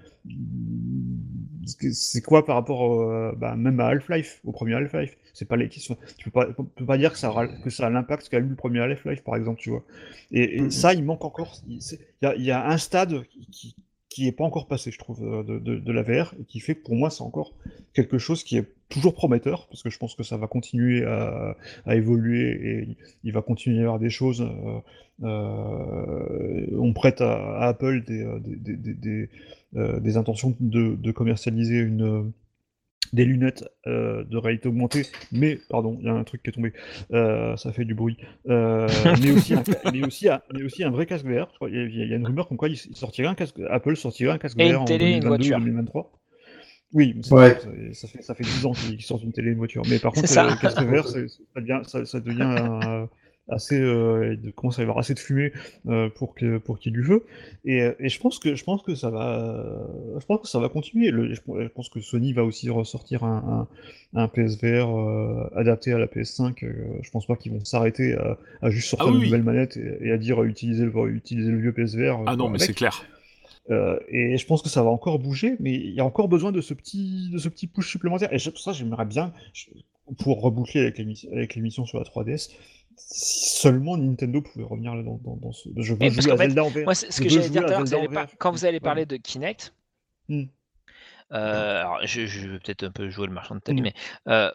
c'est 1.91 2.21
quoi 2.21 2.45
par 2.45 2.55
rapport 2.55 3.01
euh, 3.01 3.31
bah, 3.37 3.55
même 3.55 3.79
à 3.79 3.87
Half-Life, 3.87 4.41
au 4.43 4.51
premier 4.51 4.73
Half-Life? 4.75 5.15
C'est 5.33 5.47
pas 5.47 5.55
les 5.55 5.69
questions. 5.69 5.97
Tu 6.17 6.25
peux 6.25 6.31
pas, 6.31 6.47
tu 6.47 6.53
peux 6.75 6.85
pas 6.85 6.97
dire 6.97 7.13
que 7.13 7.17
ça, 7.17 7.29
aura- 7.29 7.47
que 7.47 7.69
ça 7.69 7.87
a 7.87 7.89
l'impact 7.89 8.27
qu'a 8.29 8.39
eu 8.39 8.43
le 8.43 8.55
premier 8.55 8.79
Half-Life, 8.81 9.23
par 9.23 9.35
exemple, 9.35 9.59
tu 9.61 9.69
vois. 9.69 9.83
Et, 10.31 10.57
et 10.57 10.69
ça, 10.71 10.93
il 10.93 11.03
manque 11.03 11.23
encore. 11.23 11.55
Il 11.67 11.79
y 12.21 12.25
a, 12.25 12.35
il 12.35 12.43
y 12.43 12.51
a 12.51 12.67
un 12.67 12.77
stade 12.77 13.23
qui, 13.29 13.45
qui 13.51 13.75
est 14.17 14.31
pas 14.31 14.43
encore 14.43 14.67
passé, 14.67 14.91
je 14.91 14.97
trouve, 14.97 15.23
euh, 15.23 15.43
de, 15.43 15.77
de, 15.77 15.91
la 15.91 16.01
VR, 16.01 16.33
et 16.39 16.43
qui 16.45 16.59
fait 16.59 16.75
que 16.75 16.83
pour 16.83 16.95
moi, 16.95 17.09
c'est 17.09 17.23
encore 17.23 17.53
quelque 17.93 18.17
chose 18.17 18.43
qui 18.43 18.57
est 18.57 18.65
toujours 18.89 19.13
prometteur, 19.13 19.67
parce 19.67 19.83
que 19.83 19.89
je 19.89 19.97
pense 19.97 20.15
que 20.15 20.23
ça 20.23 20.37
va 20.37 20.47
continuer 20.47 21.05
à, 21.05 21.55
évoluer 21.87 22.49
et 22.51 22.97
il- 23.23 23.31
va 23.31 23.41
continuer 23.41 23.77
à 23.77 23.81
y 23.81 23.83
avoir 23.83 23.99
des 23.99 24.09
choses. 24.09 24.41
euh, 24.41 24.79
euh, 25.23 26.67
on 26.77 26.93
prête 26.93 27.21
à, 27.21 27.67
Apple 27.67 28.03
des, 28.03 28.25
intentions 30.17 30.55
de, 30.59 31.11
commercialiser 31.11 31.79
une, 31.79 32.31
des 33.13 33.25
lunettes 33.25 33.65
euh, 33.87 34.23
de 34.23 34.37
réalité 34.37 34.67
augmentée, 34.69 35.03
mais, 35.31 35.59
pardon, 35.69 35.97
il 35.99 36.05
y 36.05 36.09
a 36.09 36.13
un 36.13 36.23
truc 36.23 36.43
qui 36.43 36.49
est 36.49 36.53
tombé, 36.53 36.73
euh, 37.13 37.55
ça 37.57 37.71
fait 37.71 37.85
du 37.85 37.93
bruit, 37.95 38.17
euh, 38.49 38.87
mais, 39.21 39.31
aussi 39.31 39.53
un, 39.53 39.63
mais, 39.91 40.05
aussi 40.05 40.29
un, 40.29 40.41
mais 40.53 40.63
aussi 40.63 40.83
un 40.83 40.91
vrai 40.91 41.05
casque 41.05 41.25
VR. 41.25 41.47
Il 41.67 41.75
y, 41.75 41.79
a- 41.79 41.83
il 42.05 42.09
y 42.09 42.13
a 42.13 42.15
une 42.17 42.25
rumeur 42.25 42.47
comme 42.47 42.57
quoi 42.57 42.69
il 42.69 42.77
sortirait 42.77 43.27
un 43.27 43.35
casque, 43.35 43.55
Apple 43.69 43.95
sortirait 43.95 44.31
un 44.33 44.37
casque 44.37 44.59
Et 44.59 44.67
une 44.67 44.73
VR 44.73 44.81
en 44.81 44.85
télé, 44.85 45.05
une 45.13 45.19
2022 45.21 45.27
voiture. 45.27 45.59
2023. 45.59 46.11
Oui, 46.91 47.21
Ouais. 47.29 47.55
ça, 47.59 47.69
ça 47.93 48.07
fait, 48.07 48.21
ça 48.23 48.33
fait 48.35 48.43
10 48.43 48.65
ans 48.65 48.71
qu'ils 48.71 49.01
sortent 49.01 49.23
une 49.23 49.31
télé 49.31 49.49
et 49.49 49.51
une 49.51 49.57
voiture. 49.59 49.83
Mais 49.89 49.99
par 49.99 50.11
contre, 50.11 50.27
ça. 50.27 50.43
le 50.49 50.55
casque 50.59 50.81
VR, 50.81 51.07
ça 51.07 51.19
devient, 51.61 51.81
ça, 51.83 52.03
ça 52.05 52.19
devient 52.19 52.41
euh, 52.41 53.05
assez, 53.49 53.79
euh, 53.79 54.35
il 54.43 54.53
commence 54.53 54.77
à 54.79 54.81
y 54.81 54.83
avoir 54.83 54.97
assez 54.99 55.13
de 55.13 55.19
fumée 55.19 55.51
euh, 55.87 56.09
pour 56.09 56.33
que 56.35 56.57
pour 56.57 56.79
qu'il 56.79 56.91
y 56.91 56.95
ait 56.95 56.99
du 56.99 57.03
feu. 57.05 57.25
Et, 57.65 57.81
euh, 57.81 57.93
et 57.99 58.09
je 58.09 58.19
pense 58.19 58.39
que 58.39 58.55
je 58.55 58.63
pense 58.63 58.81
que 58.83 58.95
ça 58.95 59.09
va, 59.09 59.39
euh, 59.39 60.19
je 60.19 60.25
pense 60.25 60.41
que 60.41 60.47
ça 60.47 60.59
va 60.59 60.69
continuer. 60.69 61.11
Le- 61.11 61.33
je, 61.33 61.41
je 61.47 61.67
pense 61.67 61.89
que 61.89 61.99
Sony 62.01 62.33
va 62.33 62.43
aussi 62.43 62.69
ressortir 62.69 63.23
un, 63.23 63.67
un, 64.13 64.21
un 64.23 64.27
PSVR 64.27 64.89
euh, 64.97 65.49
adapté 65.55 65.93
à 65.93 65.97
la 65.99 66.07
PS5. 66.07 66.63
euh, 66.63 66.97
je 67.01 67.09
pense 67.11 67.25
pas 67.25 67.35
qu'ils 67.35 67.51
vont 67.51 67.63
s'arrêter 67.65 68.13
à, 68.15 68.37
à 68.61 68.69
juste 68.69 68.89
sortir 68.89 69.07
Ah 69.07 69.11
oui, 69.11 69.17
une 69.19 69.25
nouvelle 69.25 69.43
manette 69.43 69.77
et, 69.77 69.97
et 70.07 70.11
à 70.11 70.17
dire 70.17 70.41
euh, 70.41 70.45
utiliser 70.47 70.85
le 70.85 71.09
utiliser 71.09 71.51
le 71.51 71.59
vieux 71.59 71.73
PSVR. 71.73 72.19
euh, 72.21 72.23
Ah 72.27 72.35
non, 72.35 72.49
mais 72.49 72.59
c'est 72.59 72.73
clair. 72.73 73.03
Euh, 73.71 73.99
et 74.09 74.35
je 74.37 74.45
pense 74.47 74.63
que 74.63 74.69
ça 74.69 74.81
va 74.81 74.89
encore 74.89 75.19
bouger, 75.19 75.55
mais 75.59 75.73
il 75.75 75.93
y 75.93 75.99
a 75.99 76.05
encore 76.05 76.27
besoin 76.27 76.51
de 76.51 76.59
ce 76.59 76.73
petit, 76.73 77.29
de 77.31 77.37
ce 77.37 77.49
petit 77.49 77.67
push 77.67 77.87
supplémentaire. 77.87 78.29
Et 78.33 78.37
pour 78.49 78.59
ça, 78.59 78.71
j'aimerais 78.73 79.05
bien, 79.05 79.31
pour 80.17 80.41
reboucler 80.41 80.81
avec 80.81 80.97
l'émission, 80.97 81.29
avec 81.31 81.53
l'émission 81.55 81.85
sur 81.85 81.99
la 81.99 82.03
3DS, 82.03 82.49
si 82.99 83.59
seulement 83.59 83.97
Nintendo 83.97 84.41
pouvait 84.41 84.65
revenir 84.65 84.93
là 84.95 85.03
dans, 85.03 85.17
dans, 85.23 85.35
dans 85.37 85.51
ce. 85.51 85.69
Je 85.77 85.93
veux 85.93 85.99
Mais 85.99 86.11
parce 86.11 86.21
jouer 86.21 86.31
à 86.31 86.35
qu'en 86.35 86.41
fait, 86.41 86.47
Zelda 86.49 86.63
en 86.63 86.69
VR. 86.69 86.83
Moi, 86.85 86.95
ce 86.95 87.21
que 87.21 87.29
j'allais 87.29 87.49
dire 87.49 87.61
tout 87.65 87.67
à 87.71 88.07
l'heure, 88.07 88.27
quand 88.37 88.51
vous 88.51 88.65
allez 88.65 88.79
parler 88.79 89.05
de 89.05 89.17
Kinect, 89.17 89.73
Hmm. 90.27 90.43
euh, 91.33 91.79
alors 91.81 91.99
je, 92.05 92.25
je 92.27 92.47
vais 92.47 92.59
peut-être 92.59 92.83
un 92.83 92.91
peu 92.91 93.09
jouer 93.09 93.27
le 93.27 93.33
marchand 93.33 93.55
de 93.55 93.59
tapis, 93.61 93.79
Hmm. 93.79 93.83
mais 93.83 93.93
euh, 94.27 94.51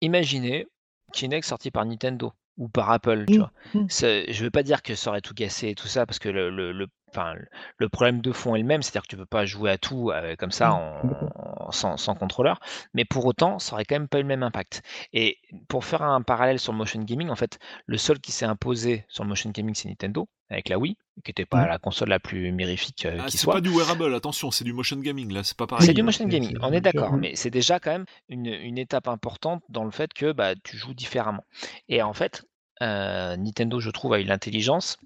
imaginez 0.00 0.66
Kinect 1.12 1.46
sorti 1.46 1.70
par 1.70 1.84
Nintendo 1.86 2.32
ou 2.58 2.68
par 2.68 2.90
Apple, 2.90 3.24
tu 3.26 3.34
Hmm. 3.34 3.38
vois. 3.38 3.52
C'est- 3.88 4.32
Je 4.32 4.44
veux 4.44 4.50
pas 4.50 4.62
dire 4.62 4.82
que 4.82 4.94
ça 4.94 5.10
aurait 5.10 5.20
tout 5.20 5.34
cassé 5.34 5.68
et 5.68 5.74
tout 5.74 5.88
ça, 5.88 6.06
parce 6.06 6.18
que 6.18 6.28
le, 6.28 6.50
le, 6.50 6.72
le- 6.72 6.88
enfin, 7.16 7.34
le 7.78 7.88
problème 7.88 8.20
de 8.20 8.32
fond 8.32 8.54
est 8.54 8.60
le 8.60 8.64
même, 8.66 8.82
c'est-à-dire 8.82 9.02
que 9.02 9.08
tu 9.08 9.16
peux 9.16 9.26
pas 9.26 9.46
jouer 9.46 9.70
à 9.70 9.78
tout 9.78 10.10
euh, 10.10 10.36
comme 10.36 10.50
ça 10.50 10.72
en, 10.72 11.30
en- 11.34 11.70
sans, 11.72 11.96
sans 11.96 12.14
contrôleur, 12.14 12.60
mais 12.94 13.04
pour 13.04 13.24
autant, 13.26 13.58
ça 13.58 13.74
aurait 13.74 13.84
quand 13.84 13.94
même 13.96 14.08
pas 14.08 14.18
eu 14.18 14.22
le 14.22 14.28
même 14.28 14.42
impact. 14.42 14.82
Et 15.12 15.38
pour 15.68 15.84
faire 15.84 16.02
un 16.02 16.22
parallèle 16.22 16.58
sur 16.60 16.72
le 16.72 16.78
motion 16.78 17.02
gaming, 17.02 17.28
en 17.30 17.36
fait, 17.36 17.58
le 17.86 17.96
seul 17.98 18.20
qui 18.20 18.32
s'est 18.32 18.44
imposé 18.44 19.04
sur 19.08 19.24
le 19.24 19.28
motion 19.28 19.50
gaming, 19.50 19.74
c'est 19.74 19.88
Nintendo, 19.88 20.28
avec 20.50 20.68
la 20.68 20.78
Wii, 20.78 20.96
qui 21.24 21.30
n'était 21.30 21.46
pas 21.46 21.62
Mhm. 21.62 21.68
la 21.68 21.78
console 21.78 22.08
la 22.10 22.20
plus 22.20 22.52
mirifique 22.52 23.04
euh, 23.06 23.18
Ah, 23.20 23.26
qui 23.26 23.36
c'est 23.38 23.44
soit. 23.44 23.54
pas 23.54 23.60
du 23.60 23.70
wearable, 23.70 24.14
attention, 24.14 24.50
c'est 24.50 24.64
du 24.64 24.72
motion 24.72 24.96
gaming 24.98 25.32
là, 25.32 25.42
c'est 25.42 25.56
pas 25.56 25.66
pareil. 25.66 25.86
C'est 25.86 25.94
du 25.94 26.02
Oui, 26.02 26.06
motion 26.06 26.24
c'est- 26.24 26.30
gaming, 26.30 26.50
c'est- 26.50 26.64
on 26.64 26.70
est 26.72 26.74
c'est 26.76 26.80
d'accord, 26.82 27.12
mais 27.16 27.34
c'est 27.34 27.50
déjà 27.50 27.80
quand 27.80 27.90
même 27.90 28.04
une, 28.28 28.46
une 28.46 28.78
étape 28.78 29.08
importante 29.08 29.62
dans 29.68 29.84
le 29.84 29.90
fait 29.90 30.12
que 30.14 30.32
bah, 30.32 30.54
tu 30.62 30.76
joues 30.76 30.94
différemment. 30.94 31.42
Et 31.88 32.02
en 32.02 32.12
fait, 32.12 32.44
euh, 32.82 33.36
Nintendo, 33.36 33.80
je 33.80 33.90
trouve, 33.90 34.12
a 34.12 34.20
eu 34.20 34.24
l'intelligence 34.24 34.98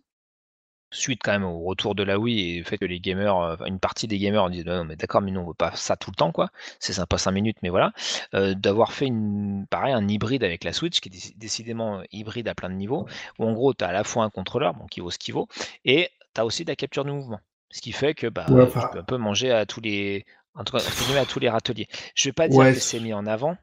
suite 0.91 1.21
quand 1.25 1.33
même 1.33 1.45
au 1.45 1.61
retour 1.61 1.95
de 1.95 2.03
la 2.03 2.19
Wii 2.19 2.57
et 2.57 2.59
le 2.59 2.65
fait 2.65 2.79
que 2.79 2.85
les 2.85 3.01
gamers, 3.01 3.37
euh, 3.39 3.57
une 3.67 3.79
partie 3.79 4.07
des 4.09 4.19
gamers 4.19 4.51
disent 4.51 4.65
non 4.67 4.85
mais 4.85 4.97
d'accord 4.97 5.21
mais 5.23 5.31
nous 5.31 5.41
on 5.41 5.47
veut 5.47 5.55
pas 5.55 5.73
ça 5.77 5.97
tout 5.97 6.11
le 6.11 6.17
temps 6.17 6.33
quoi, 6.33 6.51
c'est 6.81 6.93
sympa 6.93 7.19
5 7.19 7.33
minutes 7.33 7.59
mais 7.62 7.69
voilà, 7.69 7.93
euh, 8.35 8.55
d'avoir 8.55 8.93
fait 8.93 9.07
une, 9.07 9.67
pareil 9.71 9.93
un 9.93 10.07
hybride 10.09 10.45
avec 10.45 10.65
la 10.65 10.73
Switch 10.73 11.01
qui 11.01 11.09
est 11.09 11.12
déci- 11.12 11.39
décidément 11.39 12.03
hybride 12.12 12.49
à 12.49 12.55
plein 12.55 12.71
de 12.71 12.75
niveaux, 12.75 13.07
où 13.39 13.45
en 13.47 13.53
gros 13.53 13.75
tu 13.75 13.85
as 13.85 13.89
à 13.89 13.93
la 13.93 14.05
fois 14.05 14.25
un 14.25 14.31
contrôleur 14.31 14.75
bon, 14.75 14.87
qui 14.87 15.01
vaut 15.01 15.11
ce 15.11 15.19
qu'il 15.19 15.35
vaut 15.35 15.49
et 15.85 16.11
tu 16.35 16.41
as 16.41 16.45
aussi 16.45 16.65
de 16.65 16.71
la 16.71 16.77
capture 16.77 17.05
de 17.05 17.11
mouvement, 17.12 17.41
ce 17.71 17.81
qui 17.81 17.93
fait 17.93 18.15
que 18.15 18.27
bah, 18.27 18.49
Ouais, 18.49 18.69
tu 18.77 18.89
peux 18.89 18.99
un 18.99 19.05
peu 19.05 19.17
manger 19.17 19.51
à 19.53 19.67
tous 19.67 19.81
les 19.81 20.25
en 20.55 20.65
tout 20.65 20.73
cas, 20.77 20.83
à 21.21 21.27
tous 21.27 21.39
les 21.39 21.49
râteliers. 21.49 21.87
Je 22.17 22.29
vais 22.29 22.33
pas 22.33 22.49
dire 22.49 22.69
Ouais, 22.69 22.75
que 22.75 22.81
c'est 22.81 22.99
mis 23.01 23.12
en 23.15 23.25
avant, 23.27 23.57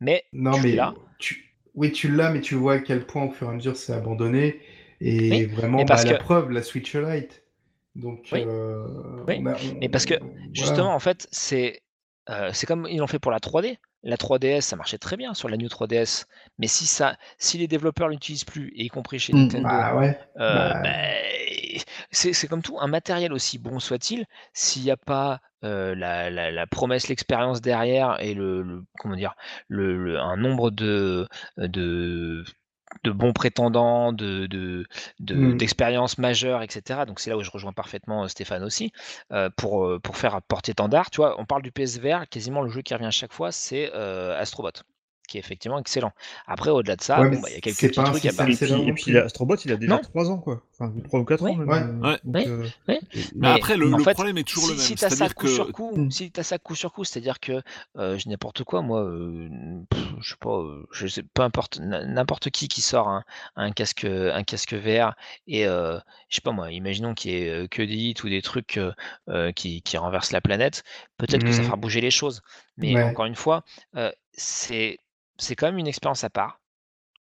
mais 0.00 0.24
Non, 0.32 0.58
tu 0.58 0.60
mais 0.60 0.78
tu... 1.18 1.54
oui, 1.74 1.92
tu 1.92 2.08
l'as, 2.10 2.30
mais 2.30 2.40
tu 2.40 2.54
vois 2.54 2.74
à 2.74 2.78
quel 2.78 3.06
point 3.06 3.24
au 3.24 3.30
fur 3.30 3.48
et 3.48 3.50
à 3.50 3.54
mesure 3.54 3.76
c'est 3.76 3.92
abandonné. 3.92 4.60
Et 5.00 5.30
Oui, 5.30 5.44
vraiment, 5.46 5.78
mais 5.78 5.84
parce 5.84 6.04
bah, 6.04 6.12
la 6.12 6.18
que- 6.18 6.22
preuve, 6.24 6.50
la 6.50 6.62
Switch 6.62 6.94
Lite. 6.94 7.42
Donc, 7.94 8.28
Oui. 8.32 8.44
euh, 8.46 9.24
Oui, 9.26 9.36
on- 9.38 9.78
mais 9.80 9.88
parce 9.88 10.04
que, 10.06 10.14
voilà. 10.20 10.34
Justement, 10.52 10.94
en 10.94 10.98
fait, 11.00 11.26
c'est 11.32 11.82
euh, 12.30 12.50
c'est 12.52 12.66
comme 12.66 12.86
ils 12.90 12.98
l'ont 12.98 13.06
fait 13.06 13.18
pour 13.18 13.30
la 13.32 13.40
3D. 13.40 13.78
La 14.04 14.16
3DS, 14.16 14.60
ça 14.60 14.76
marchait 14.76 14.98
très 14.98 15.16
bien 15.16 15.32
sur 15.34 15.48
la 15.48 15.56
New 15.56 15.66
3DS. 15.68 16.26
Mais 16.58 16.66
si 16.68 16.86
ça, 16.86 17.16
si 17.38 17.56
les 17.58 17.66
développeurs 17.66 18.08
l'utilisent 18.08 18.44
plus, 18.44 18.68
et 18.76 18.84
y 18.84 18.88
compris 18.88 19.18
chez 19.18 19.32
Mm. 19.32 19.36
Nintendo, 19.38 19.68
Bah 19.68 19.96
ouais. 19.96 20.18
euh, 20.38 20.72
bah- 20.74 20.80
bah, 20.82 20.90
c'est 22.10 22.32
c'est 22.32 22.46
comme 22.48 22.62
tout, 22.62 22.76
un 22.80 22.86
matériel 22.86 23.32
aussi 23.32 23.58
bon 23.58 23.80
soit-il, 23.80 24.26
s'il 24.52 24.82
n'y 24.84 24.90
a 24.90 24.96
pas 24.96 25.40
euh, 25.64 25.94
la, 25.96 26.30
la- 26.30 26.52
la 26.52 26.66
promesse, 26.68 27.08
l'expérience 27.08 27.60
derrière 27.60 28.16
et 28.20 28.34
le, 28.34 28.62
le- 28.62 28.84
comment 29.00 29.16
dire, 29.16 29.34
le, 29.66 29.96
le- 29.96 30.18
un 30.20 30.36
nombre 30.36 30.70
de, 30.70 31.26
de, 31.56 32.44
de 33.04 33.10
bons 33.10 33.32
prétendants, 33.32 34.12
de, 34.12 34.46
de, 34.46 34.86
de- 35.20 35.34
Mm. 35.34 35.56
d'expériences 35.56 36.18
majeures, 36.18 36.62
etc. 36.62 37.06
Donc 37.06 37.20
c'est 37.20 37.30
là 37.30 37.36
où 37.36 37.42
je 37.42 37.50
rejoins 37.50 37.72
parfaitement 37.72 38.24
euh, 38.24 38.28
Stéphane 38.28 38.62
aussi, 38.64 38.92
euh, 39.32 39.50
pour, 39.56 39.84
euh, 39.86 39.98
pour 40.00 40.16
faire 40.16 40.40
porter 40.42 40.72
étendard. 40.72 41.10
Tu 41.10 41.18
vois, 41.18 41.40
on 41.40 41.44
parle 41.46 41.62
du 41.62 41.72
PSVR, 41.72 42.28
quasiment 42.28 42.62
le 42.62 42.70
jeu 42.70 42.82
qui 42.82 42.94
revient 42.94 43.06
à 43.06 43.10
chaque 43.10 43.32
fois, 43.32 43.52
c'est 43.52 43.90
euh, 43.94 44.38
Astrobot, 44.38 44.70
qui 45.28 45.36
est 45.36 45.40
effectivement 45.40 45.78
excellent. 45.78 46.12
Après, 46.46 46.70
au-delà 46.70 46.96
de 46.96 47.02
ça, 47.02 47.20
Ouais, 47.20 47.28
bon, 47.28 47.36
mais 47.36 47.42
bah, 47.42 47.48
il 47.50 47.54
y 47.54 47.56
a 47.58 47.60
quelques 47.60 47.76
c'est 47.76 47.88
petits 47.88 48.00
pas 48.00 48.08
un 48.08 48.10
trucs 48.10 48.24
à 48.26 48.32
part. 48.32 48.48
Et 48.48 48.56
puis, 48.56 48.72
et 48.88 48.92
puis 48.92 49.02
plus. 49.04 49.16
Astrobot, 49.18 49.54
il 49.56 49.70
a 49.72 49.76
déjà 49.76 49.92
Non. 49.94 50.00
3 50.00 50.30
ans, 50.30 50.38
quoi. 50.38 50.62
Enfin, 50.80 50.92
3 51.04 51.20
ou 51.20 51.24
4 51.24 51.42
Oui. 51.44 51.50
ans 51.52 51.56
même. 51.56 51.68
Ouais. 51.68 51.78
euh, 51.78 52.08
Ouais. 52.08 52.18
donc, 52.24 52.46
euh, 52.46 52.68
Mais 52.86 53.00
Mais 53.36 53.48
après, 53.48 53.76
le, 53.76 53.92
en 53.92 53.98
le 53.98 54.02
fait, 54.04 54.14
problème 54.14 54.38
est 54.38 54.44
toujours 54.48 54.64
si, 54.64 54.70
le 54.72 54.76
même. 54.78 54.86
si 54.86 54.94
t'as 54.96 55.10
ça 55.10 55.28
que. 55.28 55.46
sur 55.48 55.70
coup, 55.72 56.10
si 56.10 56.30
t'as 56.32 56.42
ça 56.42 56.58
coup 56.58 56.74
sur 56.74 56.92
coup, 56.92 57.04
c'est-à-dire 57.04 57.38
que 57.40 57.62
euh, 57.96 58.18
je 58.18 58.28
n'importe 58.28 58.64
quoi, 58.64 58.82
moi, 58.82 59.02
euh, 59.04 59.48
pff, 59.90 60.02
je 60.20 60.30
sais 60.30 60.36
pas, 60.40 60.56
euh, 60.58 60.86
je 60.92 61.06
sais, 61.06 61.22
peu 61.22 61.42
importe, 61.42 61.78
n'importe 61.80 62.50
qui 62.50 62.68
qui 62.68 62.80
sort 62.80 63.08
un, 63.08 63.24
un 63.56 63.70
casque, 63.70 64.04
un 64.04 64.42
casque 64.44 64.74
VR 64.74 65.14
et 65.46 65.66
euh, 65.66 65.98
je 66.28 66.36
sais 66.36 66.40
pas 66.40 66.52
moi, 66.52 66.70
imaginons 66.72 67.14
qu'il 67.14 67.30
y 67.32 67.34
ait 67.34 67.68
que 67.68 67.82
des 67.82 67.94
hits 67.94 68.14
ou 68.24 68.28
des 68.28 68.42
trucs 68.42 68.80
qui, 69.56 69.82
qui 69.82 69.96
renversent 69.96 70.32
la 70.32 70.40
planète, 70.40 70.82
peut-être 71.18 71.44
que 71.44 71.52
ça 71.52 71.58
Mhm. 71.60 71.66
fera 71.66 71.76
bouger 71.76 72.00
les 72.00 72.10
choses. 72.10 72.40
Mais 72.76 72.94
Ouais. 72.94 73.02
encore 73.02 73.26
une 73.26 73.34
fois, 73.34 73.64
euh, 73.96 74.10
c'est 74.32 74.98
c'est 75.38 75.56
quand 75.56 75.66
même 75.66 75.78
une 75.78 75.86
expérience 75.88 76.24
à 76.24 76.30
part. 76.30 76.60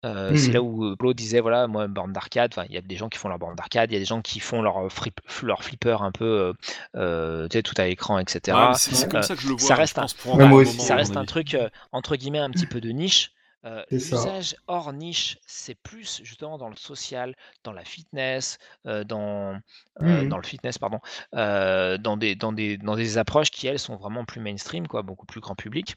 Euh, 0.06 0.34
c'est 0.34 0.52
là 0.52 0.62
où 0.62 0.84
euh, 0.86 0.96
Claude 0.96 1.14
disait 1.14 1.40
voilà 1.40 1.66
moi 1.66 1.86
borne 1.86 2.14
d'arcade 2.14 2.54
il 2.70 2.74
y 2.74 2.78
a 2.78 2.80
des 2.80 2.96
gens 2.96 3.10
qui 3.10 3.18
font 3.18 3.28
leur 3.28 3.38
borne 3.38 3.54
d'arcade 3.54 3.90
il 3.90 3.94
y 3.94 3.96
a 3.96 4.00
des 4.00 4.06
gens 4.06 4.22
qui 4.22 4.40
font 4.40 4.62
leur 4.62 4.90
flip, 4.90 5.20
leur 5.42 5.62
flipper 5.62 5.98
un 6.02 6.10
peu 6.10 6.54
euh, 6.96 7.48
tu 7.48 7.58
sais 7.58 7.62
tout 7.62 7.74
à 7.76 7.86
écran 7.86 8.18
etc 8.18 8.56
mais 8.66 8.94
c'est 8.94 9.08
comme 9.08 9.22
ça 9.22 9.34
que 9.36 9.42
je 9.42 9.48
le 9.48 9.54
vois. 9.54 9.68
ça 9.68 9.74
reste 9.74 9.98
un- 9.98 10.08
Ouais, 10.38 10.46
moi 10.48 10.60
aussi. 10.62 10.80
ça 10.82 10.94
reste 10.96 11.16
truc 11.26 11.54
entre 11.92 12.16
guillemets 12.16 12.38
un 12.38 12.50
petit 12.50 12.66
peu 12.66 12.80
de 12.80 12.90
niche 12.90 13.32
Euh, 13.66 13.84
l'usage 13.90 14.56
hors 14.68 14.90
niche 14.94 15.36
c'est 15.46 15.74
plus 15.74 16.22
justement 16.24 16.56
dans 16.56 16.70
le 16.70 16.76
social 16.76 17.36
dans 17.62 17.72
la 17.74 17.84
fitness 17.84 18.56
euh, 18.86 19.04
dans 19.04 19.60
euh, 20.00 20.24
dans 20.24 20.38
le 20.38 20.42
fitness 20.44 20.78
pardon 20.78 20.98
dans 21.34 22.16
des 22.16 22.34
dans 22.36 22.52
des 22.52 22.78
dans 22.78 22.96
des 22.96 23.18
approches 23.18 23.50
qui 23.50 23.66
elles 23.66 23.78
sont 23.78 23.96
vraiment 23.96 24.24
plus 24.24 24.40
mainstream 24.40 24.86
quoi 24.88 25.02
beaucoup 25.02 25.26
plus 25.26 25.40
grand 25.42 25.54
public 25.56 25.96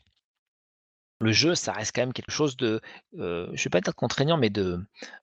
le 1.22 1.32
jeu, 1.32 1.56
ça 1.56 1.72
reste 1.72 1.96
quand 1.96 2.02
même 2.02 2.14
quelque 2.14 2.32
chose 2.32 2.58
de, 2.58 2.82
euh, 3.18 3.48
je 3.54 3.64
vais 3.64 3.70
pas 3.70 3.80
dire 3.82 3.96
contraignant, 3.96 4.38
mais 4.38 4.50
de 4.50 4.80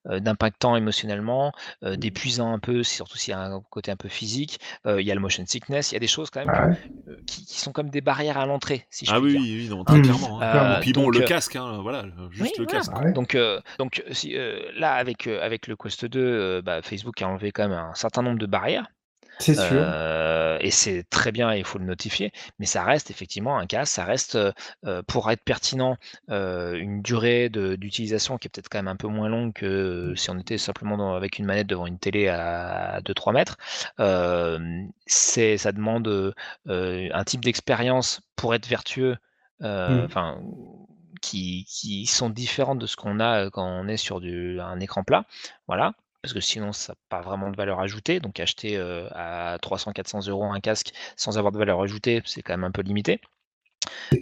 euh, 0.08 0.18
d'impactant 0.20 0.76
émotionnellement, 0.76 1.52
euh, 1.84 1.96
d'épuisant 1.96 2.52
un 2.52 2.58
peu, 2.58 2.82
surtout 2.82 3.18
s'il 3.18 3.32
y 3.32 3.34
a 3.34 3.40
un 3.40 3.60
côté 3.70 3.90
un 3.90 3.96
peu 3.96 4.08
physique. 4.08 4.60
Euh, 4.86 5.00
il 5.00 5.06
y 5.06 5.10
a 5.10 5.14
le 5.14 5.20
motion 5.20 5.44
sickness, 5.46 5.90
il 5.92 5.94
y 5.94 5.96
a 5.96 6.00
des 6.00 6.06
choses 6.06 6.30
quand 6.30 6.40
même 6.40 6.50
Ah 6.54 6.66
ouais? 6.68 6.74
que- 7.06 7.10
euh, 7.10 7.16
qui, 7.26 7.44
qui 7.44 7.58
sont 7.60 7.72
comme 7.72 7.90
des 7.90 8.00
barrières 8.00 8.38
à 8.38 8.46
l'entrée, 8.46 8.86
si 8.90 9.04
je 9.04 9.10
Ah 9.12 9.16
puis 9.20 9.24
oui, 9.24 9.30
dire. 9.32 9.40
oui, 9.42 9.56
oui, 9.64 9.68
non, 9.68 9.84
très 9.84 9.98
Mm. 9.98 10.02
clairement. 10.02 10.40
hein. 10.40 10.44
Euh, 10.74 10.78
Et 10.78 10.80
puis 10.80 10.92
bon, 10.92 11.04
donc, 11.04 11.14
le 11.16 11.20
casque, 11.22 11.56
hein, 11.56 11.80
voilà, 11.82 12.04
juste 12.30 12.56
oui, 12.58 12.64
le 12.64 12.64
voilà. 12.64 12.78
casque. 12.78 12.92
Ah 12.94 13.02
ouais. 13.04 13.12
Donc, 13.12 13.34
euh, 13.34 13.60
donc 13.78 14.02
si, 14.12 14.36
euh, 14.36 14.58
là, 14.76 14.94
avec, 14.94 15.26
euh, 15.26 15.42
avec 15.42 15.66
le 15.66 15.76
Quest 15.76 16.04
2, 16.06 16.20
euh, 16.20 16.62
bah, 16.62 16.82
Facebook 16.82 17.20
a 17.20 17.28
enlevé 17.28 17.52
quand 17.52 17.68
même 17.68 17.78
un 17.78 17.94
certain 17.94 18.22
nombre 18.22 18.38
de 18.38 18.46
barrières. 18.46 18.86
C'est 19.40 19.56
sûr. 19.56 19.96
Euh, 20.00 20.58
et 20.60 20.70
c'est 20.70 21.04
très 21.10 21.32
bien, 21.32 21.54
il 21.54 21.64
faut 21.64 21.78
le 21.78 21.84
notifier, 21.84 22.32
mais 22.58 22.66
ça 22.66 22.84
reste 22.84 23.10
effectivement 23.10 23.58
un 23.58 23.66
cas, 23.66 23.84
ça 23.84 24.04
reste 24.04 24.34
euh, 24.36 24.52
euh, 24.86 25.02
pour 25.02 25.30
être 25.30 25.42
pertinent 25.44 25.96
euh, 26.30 26.74
une 26.74 27.02
durée 27.02 27.48
d'utilisation 27.50 28.36
qui 28.38 28.48
est 28.48 28.50
peut-être 28.50 28.68
quand 28.68 28.78
même 28.78 28.88
un 28.88 28.96
peu 28.96 29.08
moins 29.08 29.28
longue 29.28 29.52
que 29.52 29.66
euh, 29.66 30.16
si 30.16 30.30
on 30.30 30.38
était 30.38 30.58
simplement 30.58 30.96
dans- 30.96 31.14
avec 31.14 31.38
une 31.38 31.46
manette 31.46 31.66
devant 31.68 31.86
une 31.86 31.98
télé 31.98 32.28
à 32.28 33.00
2-3 33.04 33.32
mètres. 33.32 33.56
C'est, 35.06 35.56
ça 35.58 35.72
demande 35.72 36.34
un 36.68 37.24
type 37.24 37.44
d'expérience 37.44 38.20
pour 38.36 38.54
être 38.54 38.66
vertueux, 38.66 39.16
euh, 39.62 40.02
Mm. 40.02 40.04
enfin 40.04 40.38
qui, 41.20 41.64
qui 41.68 42.06
sont 42.06 42.30
différentes 42.30 42.78
de 42.78 42.86
ce 42.86 42.96
qu'on 42.96 43.20
a 43.20 43.50
quand 43.50 43.64
on 43.66 43.88
est 43.88 43.96
sur 43.98 44.20
du, 44.20 44.58
un 44.60 44.80
écran 44.80 45.04
plat. 45.04 45.24
Voilà 45.66 45.94
parce 46.22 46.34
que 46.34 46.40
sinon 46.40 46.72
ça 46.72 46.92
n'a 46.92 46.96
pas 47.08 47.20
vraiment 47.22 47.50
de 47.50 47.56
valeur 47.56 47.80
ajoutée. 47.80 48.20
Donc 48.20 48.40
acheter 48.40 48.76
euh, 48.76 49.08
à 49.12 49.58
300-400 49.58 50.28
euros 50.28 50.44
un 50.52 50.60
casque 50.60 50.92
sans 51.16 51.38
avoir 51.38 51.52
de 51.52 51.58
valeur 51.58 51.80
ajoutée, 51.82 52.22
c'est 52.24 52.42
quand 52.42 52.54
même 52.54 52.64
un 52.64 52.72
peu 52.72 52.82
limité. 52.82 53.20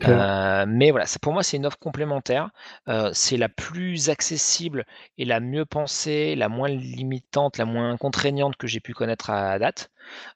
Euh, 0.06 0.64
mais 0.68 0.90
voilà, 0.90 1.06
pour 1.20 1.32
moi 1.32 1.42
c'est 1.42 1.56
une 1.56 1.66
offre 1.66 1.78
complémentaire. 1.78 2.50
Euh, 2.88 3.10
c'est 3.12 3.36
la 3.36 3.48
plus 3.48 4.10
accessible 4.10 4.86
et 5.18 5.24
la 5.24 5.40
mieux 5.40 5.64
pensée, 5.64 6.36
la 6.36 6.48
moins 6.48 6.68
limitante, 6.68 7.58
la 7.58 7.64
moins 7.64 7.96
contraignante 7.96 8.56
que 8.56 8.66
j'ai 8.66 8.80
pu 8.80 8.94
connaître 8.94 9.30
à 9.30 9.58
date. 9.58 9.90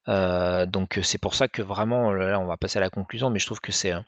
Euh, 0.09 0.66
donc 0.66 1.01
c'est 1.02 1.18
pour 1.18 1.34
ça 1.34 1.48
que 1.48 1.62
vraiment, 1.62 2.12
là 2.12 2.40
on 2.40 2.47
va 2.47 2.56
passer 2.56 2.78
à 2.78 2.82
la 2.82 2.90
conclusion, 2.90 3.30
mais 3.30 3.39
je 3.39 3.47
trouve 3.47 3.60
que 3.60 3.72
c'est 3.72 3.93
euh, 3.93 4.01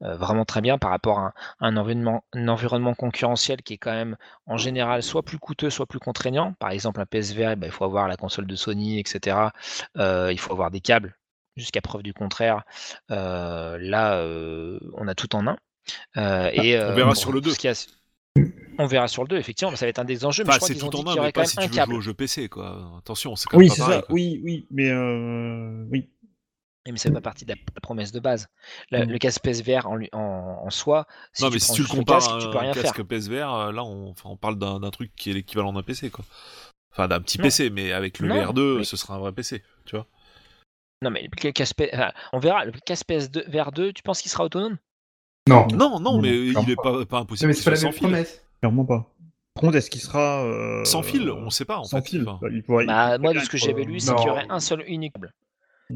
vraiment 0.00 0.44
très 0.44 0.60
bien 0.60 0.78
par 0.78 0.90
rapport 0.90 1.18
à 1.18 1.34
un, 1.60 1.68
un 1.68 1.76
environnement, 1.76 2.24
un 2.32 2.48
environnement 2.48 2.94
concurrentiel 2.94 3.62
qui 3.62 3.74
est 3.74 3.78
quand 3.78 3.92
même 3.92 4.16
en 4.46 4.56
général 4.56 5.02
soit 5.02 5.22
plus 5.22 5.38
coûteux, 5.38 5.70
soit 5.70 5.86
plus 5.86 5.98
contraignant. 5.98 6.54
Par 6.58 6.70
exemple, 6.70 7.00
un 7.00 7.06
PSVR, 7.06 7.50
eh 7.52 7.56
ben, 7.56 7.66
il 7.66 7.72
faut 7.72 7.84
avoir 7.84 8.08
la 8.08 8.16
console 8.16 8.46
de 8.46 8.56
Sony, 8.56 8.98
etc. 8.98 9.36
Euh, 9.98 10.30
il 10.32 10.38
faut 10.38 10.52
avoir 10.52 10.70
des 10.70 10.80
câbles, 10.80 11.16
jusqu'à 11.56 11.80
preuve 11.82 12.02
du 12.02 12.14
contraire. 12.14 12.62
Euh, 13.10 13.78
là, 13.80 14.14
euh, 14.16 14.78
on 14.94 15.06
a 15.08 15.14
tout 15.14 15.34
en 15.36 15.46
un. 15.46 15.56
Euh, 16.16 16.50
et, 16.52 16.76
on 16.76 16.80
euh, 16.80 16.94
verra 16.94 17.14
sur 17.14 17.32
le 17.32 17.40
tout 17.40 17.48
2. 17.48 17.54
ce 17.54 17.58
qu'il 17.58 17.70
y 17.70 17.72
a- 17.72 17.86
On 18.78 18.86
verra 18.86 19.08
sur 19.08 19.22
le 19.24 19.28
2, 19.28 19.36
effectivement, 19.36 19.74
ça 19.76 19.84
va 19.84 19.90
être 19.90 19.98
un 19.98 20.04
des 20.04 20.24
enjeux, 20.24 20.44
mais 20.44 20.50
Enfin, 20.50 20.66
je 20.66 20.72
crois 20.72 20.74
c'est 20.74 20.90
tout 20.90 21.08
en 21.08 21.12
un, 21.12 21.22
mais 21.22 21.32
pas 21.32 21.44
si 21.44 21.56
tu 21.58 21.68
veux 21.68 21.74
câble. 21.74 21.90
jouer 21.92 21.98
au 21.98 22.00
jeu 22.00 22.14
PC, 22.14 22.48
quoi. 22.48 22.94
Attention, 22.98 23.36
c'est 23.36 23.46
quand 23.46 23.58
même 23.58 23.64
Oui, 23.64 23.68
pas 23.68 23.74
c'est 23.74 23.80
pareil. 23.82 24.00
ça. 24.00 24.06
quoi. 24.06 24.14
Oui, 24.14 24.40
oui, 24.44 24.66
mais 24.70 24.90
euh, 24.90 25.84
oui. 25.90 26.08
Mais 26.88 26.96
ça 26.96 27.08
fait 27.10 27.14
pas 27.14 27.20
partie 27.20 27.44
de 27.44 27.50
la, 27.52 27.56
la 27.74 27.80
promesse 27.80 28.10
de 28.12 28.20
base. 28.20 28.48
La- 28.90 29.04
Mm. 29.04 29.10
Le 29.10 29.18
casque 29.18 29.42
PSVR 29.42 29.86
en, 29.86 29.98
en, 30.12 30.18
en 30.64 30.70
soi, 30.70 31.06
si 31.32 31.42
non, 31.42 31.48
tu 31.50 31.54
mais 31.54 31.60
si 31.60 31.72
tu 31.72 31.82
le 31.82 31.88
compares 31.88 32.18
casque, 32.18 32.38
tu 32.40 32.50
peux 32.50 32.56
un 32.56 32.60
rien 32.60 32.72
faire. 32.72 32.82
casque 32.84 33.02
PSVR, 33.04 33.54
euh, 33.54 33.72
là, 33.72 33.84
on, 33.84 34.10
enfin, 34.10 34.30
on 34.30 34.36
parle 34.36 34.58
d'un 34.58 34.80
truc 34.90 35.12
qui 35.14 35.30
est 35.30 35.34
l'équivalent 35.34 35.72
d'un 35.72 35.82
PC, 35.82 36.10
quoi. 36.10 36.24
Enfin, 36.92 37.06
d'un 37.06 37.20
petit 37.20 37.38
Non. 37.38 37.44
PC, 37.44 37.70
mais 37.70 37.92
avec 37.92 38.18
le 38.18 38.28
Non, 38.28 38.34
VR2, 38.34 38.78
mais- 38.78 38.84
ce 38.84 38.96
sera 38.96 39.14
un 39.14 39.18
vrai 39.18 39.32
PC, 39.32 39.62
tu 39.84 39.94
vois. 39.94 40.06
Non, 41.02 41.10
mais 41.10 41.22
le 41.42 41.52
casque, 41.52 41.76
enfin, 41.94 42.12
on 42.32 42.38
verra. 42.38 42.64
Le 42.64 42.72
casque 42.84 43.06
PS2 43.08 43.48
VR2, 43.48 43.92
tu 43.92 44.02
penses 44.02 44.20
qu'il 44.22 44.30
sera 44.30 44.44
autonome? 44.44 44.76
Non. 45.48 45.66
Non, 45.68 46.00
non, 46.00 46.20
mais 46.20 46.30
non, 46.52 46.62
il 46.62 46.70
est 46.70 46.76
pas. 46.76 47.18
impossible 47.18 47.48
mais 47.48 47.54
c'est 47.54 47.64
pas 47.64 47.70
la 47.70 47.76
sans 47.76 47.84
même 47.84 47.92
fil. 47.92 48.02
promesse. 48.02 48.44
Clairement 48.60 48.84
pas. 48.84 49.06
Par 49.54 49.60
contre, 49.62 49.76
est-ce 49.76 49.90
qu'il 49.90 50.00
sera 50.00 50.44
euh, 50.44 50.84
Sans 50.84 51.02
fil, 51.02 51.30
on 51.30 51.50
sait 51.50 51.64
pas, 51.64 51.78
en 51.78 51.84
sans 51.84 52.00
fait. 52.02 52.08
fil? 52.10 52.22
Enfin, 52.28 52.38
Bah, 52.42 52.48
il 52.52 52.62
pourrait- 52.62 52.86
Bah, 52.86 53.18
moi, 53.18 53.32
de 53.32 53.38
ce 53.40 53.48
que 53.48 53.56
j'avais 53.56 53.82
euh, 53.82 53.86
lu, 53.86 54.00
c'est 54.00 54.14
qu'il 54.14 54.26
y 54.26 54.30
aurait 54.30 54.46
un 54.48 54.60
seul 54.60 54.84
unique 54.86 55.14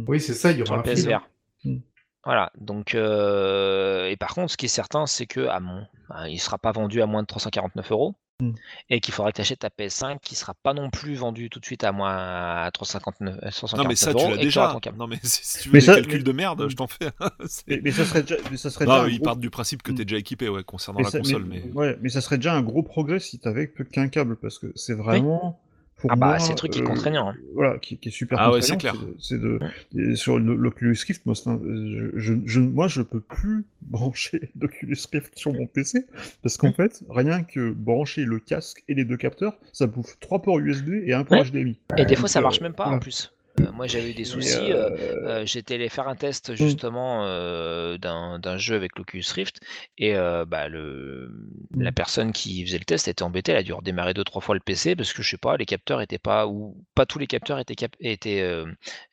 Oui, 0.06 0.20
c'est 0.20 0.34
ça, 0.34 0.50
il 0.52 0.58
y 0.58 0.62
aura 0.62 0.76
un 0.78 0.82
fil. 0.82 0.92
PSVR. 0.94 1.28
Mm. 1.64 1.76
Voilà, 2.24 2.50
donc, 2.58 2.94
euh, 2.94 4.06
et 4.08 4.16
par 4.16 4.34
contre, 4.34 4.50
ce 4.52 4.56
qui 4.56 4.66
est 4.66 4.68
certain, 4.68 5.06
c'est 5.06 5.26
que 5.26 5.46
à 5.46 5.60
mon, 5.60 5.86
bah, 6.08 6.28
il 6.28 6.38
sera 6.38 6.56
pas 6.58 6.72
vendu 6.72 7.02
à 7.02 7.06
moins 7.06 7.22
de 7.22 7.26
349 7.26 7.92
euros. 7.92 8.14
Mm. 8.40 8.50
Et 8.90 9.00
qu'il 9.00 9.14
faudra 9.14 9.30
que 9.30 9.36
tu 9.36 9.42
achètes 9.42 9.60
ta 9.60 9.68
PS5 9.68 10.18
qui 10.20 10.34
sera 10.34 10.54
pas 10.54 10.74
non 10.74 10.90
plus 10.90 11.14
vendue 11.14 11.48
tout 11.50 11.60
de 11.60 11.64
suite 11.64 11.84
à 11.84 11.92
moins 11.92 12.16
à 12.64 12.68
359, 12.72 13.36
euh, 13.44 13.50
349 13.50 13.84
Non, 13.84 13.88
mais 13.88 13.94
ça, 13.94 14.12
tu 14.12 14.20
euros 14.20 14.30
l'as 14.32 14.38
tu 14.38 14.44
déjà. 14.44 14.76
Non, 14.96 15.06
mais 15.06 15.18
si 15.22 15.60
tu 15.62 15.68
veux 15.68 15.74
Mais 15.74 15.78
des 15.80 15.86
ça- 15.86 15.94
calculs 15.94 16.16
mais- 16.16 16.22
de 16.24 16.32
merde, 16.32 16.68
je 16.68 16.74
t'en 16.74 16.88
fais. 16.88 17.10
Mais, 17.68 17.80
mais 17.84 17.92
ça 17.92 18.04
serait 18.04 18.22
déjà, 18.22 18.36
mais 18.50 18.56
ça 18.56 18.70
serait 18.70 18.86
Non, 18.86 19.02
déjà 19.04 19.08
ils 19.08 19.18
gros- 19.18 19.24
partent 19.24 19.40
du 19.40 19.50
principe 19.50 19.82
que 19.84 19.92
Mm. 19.92 19.94
t'es 19.94 20.04
déjà 20.04 20.18
équipé, 20.18 20.48
ouais, 20.48 20.64
concernant 20.64 20.98
mais 20.98 21.04
la 21.04 21.10
ça, 21.10 21.18
console, 21.18 21.44
mais, 21.44 21.62
mais. 21.66 21.72
ouais, 21.74 21.96
mais 22.00 22.08
ça 22.08 22.20
serait 22.20 22.36
déjà 22.38 22.54
un 22.54 22.62
gros 22.62 22.82
progrès 22.82 23.20
si 23.20 23.38
t'avais 23.38 23.68
que- 23.68 23.84
qu'un 23.84 24.08
câble, 24.08 24.34
parce 24.36 24.58
que 24.58 24.66
c'est 24.74 24.94
vraiment 24.94 25.60
pour 25.96 26.10
Ah 26.12 26.16
bah, 26.16 26.26
moi, 26.26 26.38
c'est 26.38 26.50
le 26.50 26.56
truc 26.56 26.72
qui 26.72 26.80
est 26.80 26.82
euh, 26.82 26.86
contraignant, 26.86 27.28
hein. 27.30 27.36
Voilà, 27.54 27.78
qui, 27.78 27.96
qui 27.98 28.08
est 28.08 28.12
super 28.12 28.38
Ah 28.40 28.52
ouais, 28.52 28.60
c'est 28.60 28.72
contraignant. 28.72 28.98
clair. 29.00 29.14
C'est 29.20 29.38
de, 29.40 29.58
c'est 29.92 29.96
de- 29.98 30.12
et 30.12 30.16
sur 30.16 30.38
le- 30.38 30.54
l'Oculus 30.54 30.96
Rift, 31.06 31.24
moi, 31.26 31.34
c'est 31.34 31.48
un- 31.48 31.60
je, 31.64 32.10
je, 32.16 32.34
je- 32.44 32.60
moi, 32.60 32.88
je 32.88 33.00
peux 33.02 33.20
plus 33.20 33.64
brancher 33.82 34.50
l'Oculus 34.60 34.96
Rift 35.12 35.32
sur 35.38 35.52
mon 35.52 35.66
PC 35.66 36.04
parce 36.42 36.56
qu'en 36.56 36.72
fait, 36.72 37.02
rien 37.08 37.42
que 37.42 37.70
brancher 37.70 38.24
le 38.24 38.38
casque 38.38 38.82
et 38.88 38.94
les 38.94 39.04
deux 39.04 39.16
capteurs, 39.16 39.56
ça 39.72 39.86
bouffe 39.86 40.18
trois 40.20 40.42
ports 40.42 40.58
USB 40.58 40.90
et 41.04 41.12
un 41.14 41.24
port 41.24 41.38
Ouais. 41.38 41.44
HDMI. 41.50 41.78
Et 41.96 42.04
des 42.04 42.16
fois, 42.16 42.28
ça 42.28 42.40
marche 42.40 42.60
euh, 42.60 42.64
même 42.64 42.74
pas 42.74 42.86
en 42.86 42.98
plus. 42.98 43.32
Euh, 43.60 43.70
moi, 43.72 43.86
j'avais 43.86 44.10
eu 44.10 44.14
des 44.14 44.24
soucis. 44.24 44.72
euh, 44.72 44.90
euh, 45.24 45.46
J'étais 45.46 45.74
allé 45.74 45.88
faire 45.88 46.08
un 46.08 46.16
test 46.16 46.54
justement 46.54 47.24
euh, 47.24 47.98
d'un 47.98 48.56
jeu 48.56 48.74
avec 48.74 48.98
l'Oculus 48.98 49.24
Rift 49.32 49.60
et 49.98 50.14
bah, 50.46 50.68
le, 50.68 51.30
la 51.76 51.90
Mm. 51.90 51.94
personne 51.94 52.32
qui 52.32 52.64
faisait 52.66 52.78
le 52.78 52.84
test 52.84 53.06
était 53.08 53.22
embêtée. 53.22 53.52
Elle 53.52 53.58
a 53.58 53.62
dû 53.62 53.72
redémarrer 53.72 54.14
deux 54.14 54.24
trois 54.24 54.40
fois 54.42 54.54
le 54.54 54.60
PC 54.60 54.96
parce 54.96 55.12
que 55.12 55.22
je 55.22 55.30
sais 55.30 55.38
pas, 55.38 55.56
les 55.56 55.66
capteurs 55.66 56.00
étaient 56.00 56.18
pas 56.18 56.46
ou 56.48 56.76
pas 56.94 57.06
tous 57.06 57.18
les 57.18 57.26
capteurs 57.26 57.58
étaient, 57.58 57.74
cap- 57.76 57.96
étaient 58.00 58.64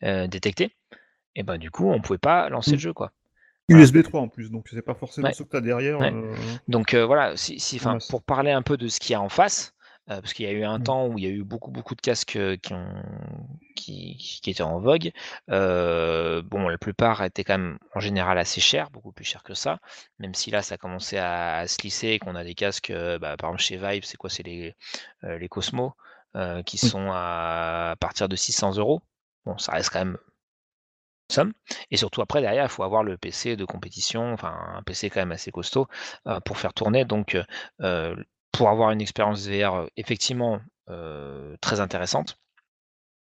détectés. 0.01 0.75
Et 1.35 1.43
ben 1.43 1.57
du 1.57 1.71
coup, 1.71 1.89
on 1.91 2.01
pouvait 2.01 2.17
pas 2.17 2.49
lancer 2.49 2.71
Mm. 2.71 2.75
le 2.75 2.79
jeu 2.79 2.93
quoi. 2.93 3.11
USB 3.69 4.01
3 4.03 4.19
en 4.21 4.27
plus, 4.27 4.49
donc 4.51 4.67
c'est 4.69 4.81
pas 4.81 4.95
forcément 4.95 5.27
Ouais. 5.27 5.33
ce 5.33 5.43
que 5.43 5.49
tu 5.49 5.55
as 5.57 5.61
derrière. 5.61 5.99
Ouais. 5.99 6.11
Donc 6.67 6.93
voilà, 6.95 7.37
si, 7.37 7.79
pour 8.09 8.21
parler 8.23 8.51
un 8.51 8.63
peu 8.63 8.75
de 8.75 8.87
ce 8.87 8.99
qu'il 8.99 9.11
y 9.11 9.15
a 9.15 9.21
en 9.21 9.29
face, 9.29 9.73
euh, 10.09 10.19
parce 10.21 10.33
qu'il 10.33 10.45
y 10.45 10.49
a 10.49 10.51
eu 10.51 10.63
un 10.63 10.79
Mm. 10.79 10.83
temps 10.83 11.07
où 11.07 11.17
il 11.17 11.23
y 11.23 11.27
a 11.27 11.29
eu 11.29 11.43
beaucoup 11.43 11.71
beaucoup 11.71 11.95
de 11.95 12.01
casques 12.01 12.37
qui, 12.61 12.73
ont, 12.73 13.03
qui, 13.75 14.17
qui 14.43 14.49
étaient 14.49 14.63
en 14.63 14.79
vogue. 14.79 15.11
Euh, 15.49 16.41
bon, 16.43 16.67
la 16.67 16.77
plupart 16.77 17.23
étaient 17.23 17.43
quand 17.43 17.57
même 17.57 17.79
en 17.95 17.99
général 17.99 18.37
assez 18.37 18.61
chers, 18.61 18.89
beaucoup 18.91 19.11
plus 19.11 19.25
chers 19.25 19.43
que 19.43 19.53
ça. 19.53 19.79
Même 20.19 20.33
si 20.33 20.51
là, 20.51 20.61
ça 20.61 20.75
a 20.75 20.77
commencé 20.77 21.17
à, 21.17 21.57
à 21.57 21.67
se 21.67 21.81
lisser 21.83 22.09
et 22.09 22.19
qu'on 22.19 22.35
a 22.35 22.43
des 22.43 22.55
casques, 22.55 22.91
bah, 22.91 23.37
par 23.37 23.49
exemple 23.49 23.61
chez 23.61 23.77
Vive, 23.77 24.03
c'est 24.05 24.17
quoi? 24.17 24.29
C'est 24.29 24.43
les, 24.43 24.75
les 25.23 25.49
Cosmo 25.49 25.93
euh, 26.35 26.63
qui 26.63 26.77
sont 26.77 27.09
à, 27.11 27.91
à 27.91 27.95
partir 27.97 28.29
de 28.29 28.35
600 28.35 28.77
euros. 28.77 29.01
Bon, 29.45 29.57
ça 29.57 29.73
reste 29.73 29.89
quand 29.91 29.99
même 29.99 30.17
somme. 31.31 31.53
Et 31.91 31.97
surtout 31.97 32.21
après, 32.21 32.41
derrière, 32.41 32.65
il 32.65 32.69
faut 32.69 32.83
avoir 32.83 33.03
le 33.03 33.17
PC 33.17 33.55
de 33.55 33.65
compétition, 33.65 34.33
enfin 34.33 34.53
un 34.75 34.83
PC 34.83 35.09
quand 35.09 35.21
même 35.21 35.31
assez 35.31 35.51
costaud 35.51 35.87
euh, 36.27 36.39
pour 36.41 36.57
faire 36.57 36.73
tourner. 36.73 37.05
Donc, 37.05 37.37
euh, 37.81 38.15
pour 38.61 38.69
avoir 38.69 38.91
une 38.91 39.01
expérience 39.01 39.47
VR 39.47 39.89
effectivement 39.97 40.59
très 41.61 41.79
intéressante, 41.79 42.37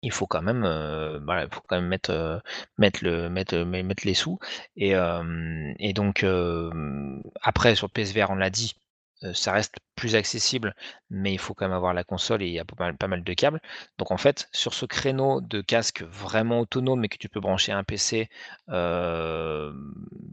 il 0.02 0.12
faut 0.12 0.28
quand 0.28 0.40
même, 0.40 0.60
mettre, 1.82 2.42
mettre, 2.78 3.04
le, 3.04 3.28
mettre, 3.28 3.56
met- 3.56 3.82
mettre 3.82 4.06
les 4.06 4.14
sous. 4.14 4.38
Et, 4.76 4.94
donc, 5.94 6.24
après, 7.42 7.74
sur 7.74 7.90
PSVR, 7.90 8.30
on 8.30 8.36
l'a 8.36 8.50
dit, 8.50 8.76
ça 9.32 9.52
reste 9.52 9.74
plus 9.96 10.14
accessible, 10.14 10.74
mais 11.10 11.32
il 11.32 11.38
faut 11.38 11.54
quand 11.54 11.64
même 11.66 11.76
avoir 11.76 11.94
la 11.94 12.04
console 12.04 12.42
et 12.42 12.46
il 12.46 12.52
y 12.52 12.58
a 12.58 12.64
pas 12.64 12.74
mal, 12.78 12.96
pas 12.96 13.08
mal 13.08 13.24
de 13.24 13.32
câbles. 13.32 13.60
Donc 13.98 14.10
en 14.10 14.18
fait, 14.18 14.48
sur 14.52 14.74
ce 14.74 14.84
créneau 14.84 15.40
de 15.40 15.62
casque 15.62 16.02
vraiment 16.02 16.60
autonome 16.60 17.02
et 17.04 17.08
que 17.08 17.16
tu 17.16 17.28
peux 17.30 17.40
brancher 17.40 17.72
à 17.72 17.78
un 17.78 17.84
PC, 17.84 18.28
euh, 18.68 19.72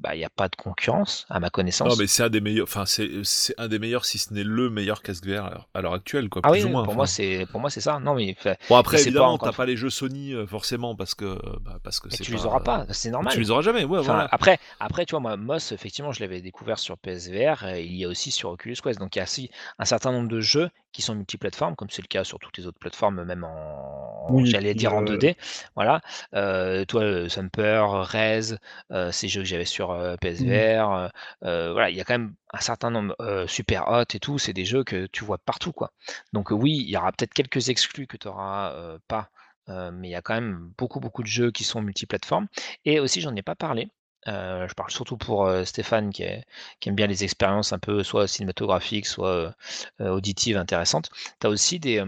bah, 0.01 0.15
il 0.15 0.17
n'y 0.17 0.25
a 0.25 0.29
pas 0.29 0.49
de 0.49 0.55
concurrence, 0.57 1.25
à 1.29 1.39
ma 1.39 1.49
connaissance. 1.49 1.89
Non, 1.89 1.95
mais 1.95 2.07
c'est 2.07 2.23
un 2.23 2.29
des 2.29 2.41
meilleurs, 2.41 2.65
enfin, 2.67 2.85
c'est 2.85 3.55
un 3.57 3.67
des 3.69 3.79
meilleurs, 3.79 4.03
si 4.03 4.17
ce 4.17 4.33
n'est 4.33 4.43
le 4.43 4.69
meilleur 4.69 5.01
casque 5.01 5.25
VR 5.25 5.67
à 5.73 5.81
l'heure- 5.81 5.93
actuelle, 5.93 6.27
quoi. 6.27 6.41
ah 6.43 6.51
plus 6.51 6.61
oui, 6.61 6.65
ou 6.65 6.69
moins. 6.69 6.83
pour 6.83 6.89
enfin. 6.91 6.97
moi 6.97 7.07
c'est 7.07 7.45
pour 7.51 7.61
moi 7.61 7.69
c'est 7.69 7.81
ça. 7.81 7.99
Non 7.99 8.15
mais 8.15 8.35
Bon, 8.69 8.75
après, 8.75 9.01
évidemment, 9.01 9.37
t'as 9.37 9.53
pas 9.53 9.65
les 9.65 9.77
jeux 9.77 9.89
Sony, 9.89 10.33
euh, 10.33 10.45
forcément, 10.45 10.95
parce 10.95 11.15
que, 11.15 11.37
bah, 11.61 11.79
parce 11.83 11.99
que 11.99 12.09
tu 12.09 12.31
pas... 12.31 12.37
les 12.37 12.45
auras 12.45 12.59
pas, 12.59 12.85
c'est 12.89 13.11
normal. 13.11 13.33
Tu 13.33 13.39
les 13.39 13.51
auras 13.51 13.61
jamais, 13.61 13.85
ouais, 13.85 14.01
voilà. 14.01 14.27
après, 14.31 14.59
après, 14.79 15.05
tu 15.05 15.11
vois, 15.11 15.19
moi, 15.19 15.37
Moss, 15.37 15.71
effectivement, 15.71 16.11
je 16.11 16.19
l'avais 16.19 16.41
découvert 16.41 16.79
sur 16.79 16.97
PSVR, 16.97 17.63
euh, 17.63 17.79
il 17.79 17.95
y 17.95 18.05
a 18.05 18.07
aussi 18.09 18.31
sur 18.31 18.49
Oculus 18.49 18.72
Quest. 18.81 18.99
Donc, 18.99 19.15
il 19.15 19.19
y 19.19 19.21
a 19.21 19.23
aussi 19.23 19.49
un 19.79 19.85
certain 19.85 20.11
nombre 20.11 20.29
de 20.29 20.39
jeux 20.39 20.69
qui 20.91 21.01
sont 21.01 21.15
multiplateformes, 21.15 21.75
comme 21.75 21.89
c'est 21.89 22.01
le 22.01 22.07
cas 22.07 22.23
sur 22.23 22.39
toutes 22.39 22.57
les 22.57 22.67
autres 22.67 22.79
plateformes, 22.79 23.23
même 23.23 23.43
en, 23.43 24.27
Oui, 24.29 24.45
j'allais 24.45 24.73
dire 24.73 24.93
en 24.93 25.01
euh, 25.01 25.17
2D. 25.17 25.35
Voilà. 25.75 26.01
Euh, 26.35 26.85
toi, 26.85 27.27
Sumper, 27.29 27.85
Rez, 28.03 28.55
euh, 28.91 29.11
ces 29.11 29.27
jeux 29.27 29.41
que 29.41 29.47
j'avais 29.47 29.65
sur 29.65 29.91
euh, 29.91 30.15
PSVR. 30.17 31.09
voilà, 31.41 31.89
il 31.89 31.95
y 31.95 32.01
a 32.01 32.03
quand 32.03 32.13
même 32.13 32.35
un 32.53 32.61
certain 32.61 32.91
nombre, 32.91 33.15
Super 33.47 33.87
Hot 33.89 34.05
et 34.13 34.19
tout, 34.19 34.37
c'est 34.37 34.53
des 34.53 34.65
jeux 34.65 34.83
que 34.83 35.07
tu 35.07 35.23
vois 35.23 35.39
partout, 35.39 35.73
quoi. 35.73 35.91
Donc, 36.33 36.51
oui, 36.51 36.77
il 36.77 36.89
y 36.89 36.97
aura 36.97 37.11
peut-être 37.11 37.33
quelques 37.33 37.69
exclus 37.69 38.07
que 38.07 38.17
tu 38.17 38.27
n'auras 38.27 38.97
pas. 39.07 39.29
mais 39.67 40.09
il 40.09 40.11
y 40.11 40.15
a 40.15 40.21
quand 40.21 40.35
même 40.35 40.71
beaucoup 40.77 40.99
beaucoup 40.99 41.23
de 41.23 41.27
jeux 41.27 41.51
qui 41.51 41.63
sont 41.63 41.81
multiplateformes 41.81 42.47
et 42.85 42.99
aussi 42.99 43.21
j'en 43.21 43.35
ai 43.35 43.41
pas 43.41 43.55
parlé 43.55 43.89
euh, 44.27 44.67
je 44.67 44.73
parle 44.73 44.91
surtout 44.91 45.17
pour 45.17 45.45
euh, 45.45 45.65
Stéphane 45.65 46.11
qui, 46.11 46.23
est- 46.23 46.45
qui 46.79 46.89
aime 46.89 46.95
bien 46.95 47.07
les 47.07 47.23
expériences 47.23 47.73
un 47.73 47.79
peu 47.79 48.03
soit 48.03 48.27
cinématographiques, 48.27 49.05
soit 49.07 49.55
euh, 50.01 50.09
auditives 50.09 50.57
intéressantes. 50.57 51.09
Tu 51.39 51.47
as 51.47 51.49
aussi 51.49 51.79
des. 51.79 52.03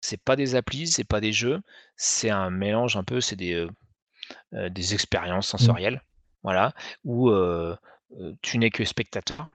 c'est 0.00 0.22
pas 0.22 0.36
des 0.36 0.54
applis, 0.54 0.86
c'est 0.86 1.04
pas 1.04 1.20
des 1.20 1.32
jeux, 1.32 1.60
c'est 1.96 2.30
un 2.30 2.50
mélange 2.50 2.96
un 2.96 3.04
peu, 3.04 3.20
c'est 3.20 3.36
des, 3.36 3.66
des 4.52 4.94
expériences 4.94 5.48
sensorielles, 5.48 6.02
voilà, 6.42 6.72
où 7.04 7.30
tu 8.42 8.58
n'es 8.58 8.70
que 8.70 8.84
spectateur. 8.84 9.48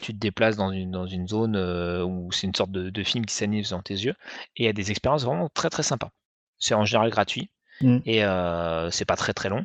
Tu 0.00 0.12
te 0.12 0.18
déplaces 0.18 0.56
dans 0.56 0.72
une, 0.72 0.90
dans 0.90 1.06
une 1.06 1.28
zone 1.28 1.56
où 1.56 2.32
c'est 2.32 2.46
une 2.48 2.54
sorte 2.54 2.72
de, 2.72 2.90
de 2.90 3.04
film 3.04 3.24
qui 3.26 3.34
s'anime 3.34 3.64
dans 3.70 3.82
tes 3.82 3.94
yeux, 3.94 4.14
et 4.56 4.62
il 4.62 4.66
y 4.66 4.68
a 4.68 4.72
des 4.72 4.90
expériences 4.90 5.24
vraiment 5.24 5.48
très 5.50 5.70
très 5.70 5.82
sympas. 5.84 6.10
C'est 6.58 6.74
en 6.74 6.84
général 6.84 7.10
gratuit, 7.10 7.50
Mm. 7.80 7.98
et 8.06 8.20
c'est 8.92 9.04
pas 9.06 9.16
très 9.16 9.32
très 9.34 9.48
long. 9.48 9.64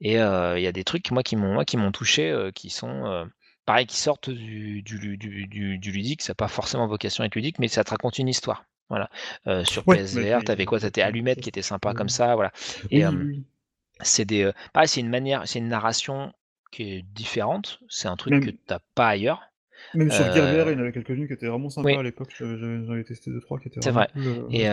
Et 0.00 0.14
il 0.14 0.62
y 0.62 0.66
a 0.66 0.72
des 0.72 0.84
trucs 0.84 1.10
moi 1.10 1.22
qui 1.22 1.36
m'ont 1.36 1.52
moi 1.54 1.64
qui 1.64 1.76
m'ont 1.76 1.92
touché, 1.92 2.50
qui 2.54 2.70
sont 2.70 3.28
pareil, 3.66 3.86
qui 3.86 3.96
sortent 3.98 4.30
du, 4.30 4.82
du, 4.82 5.16
du, 5.16 5.92
ludique. 5.92 6.22
Ça 6.22 6.30
n'a 6.32 6.34
pas 6.36 6.48
forcément 6.48 6.86
vocation 6.86 7.22
à 7.22 7.26
être 7.26 7.34
ludique, 7.36 7.58
mais 7.58 7.68
ça 7.68 7.84
te 7.84 7.90
raconte 7.90 8.18
une 8.18 8.28
histoire. 8.28 8.64
Voilà. 8.88 9.08
Euh, 9.46 9.64
sur 9.64 9.86
Ouais, 9.86 9.98
PSVR, 9.98 10.38
mais- 10.38 10.44
t'avais 10.44 10.64
quoi? 10.64 10.80
T'avais 10.80 11.02
Allumette 11.02 11.40
qui 11.40 11.48
était 11.48 11.62
sympa 11.62 11.94
comme 11.94 12.08
ça, 12.08 12.34
voilà. 12.34 12.50
Et 12.90 12.98
Oui, 12.98 13.04
euh, 13.04 13.10
oui, 13.16 13.24
oui. 13.26 13.44
c'est 14.00 14.24
des, 14.24 14.42
euh, 14.44 14.52
pareil, 14.72 14.88
c'est 14.88 14.98
une 15.00 15.08
manière, 15.10 15.46
c'est 15.46 15.60
une 15.60 15.68
narration 15.68 16.32
qui 16.72 16.94
est 16.94 17.02
différente. 17.02 17.78
C'est 17.88 18.08
un 18.08 18.16
truc 18.16 18.32
Même- 18.32 18.44
que 18.44 18.50
t'as 18.66 18.80
pas 18.96 19.08
ailleurs. 19.08 19.42
Même 19.94 20.10
sur 20.10 20.24
Gear 20.32 20.52
VR, 20.52 20.70
il 20.70 20.72
y 20.72 20.76
en 20.76 20.80
avait 20.80 20.92
quelques-unes 20.92 21.26
qui 21.28 21.32
étaient 21.32 21.46
vraiment 21.46 21.70
sympas 21.70 21.86
oui. 21.86 21.96
à 21.96 22.02
l'époque. 22.02 22.34
J'en 22.36 22.90
avais 22.90 23.04
testé 23.04 23.30
2-3 23.30 23.60
qui 23.60 23.68
étaient 23.68 23.80
C'est 23.80 23.90
vrai. 23.92 24.08
cool. 24.12 24.46
Et, 24.50 24.66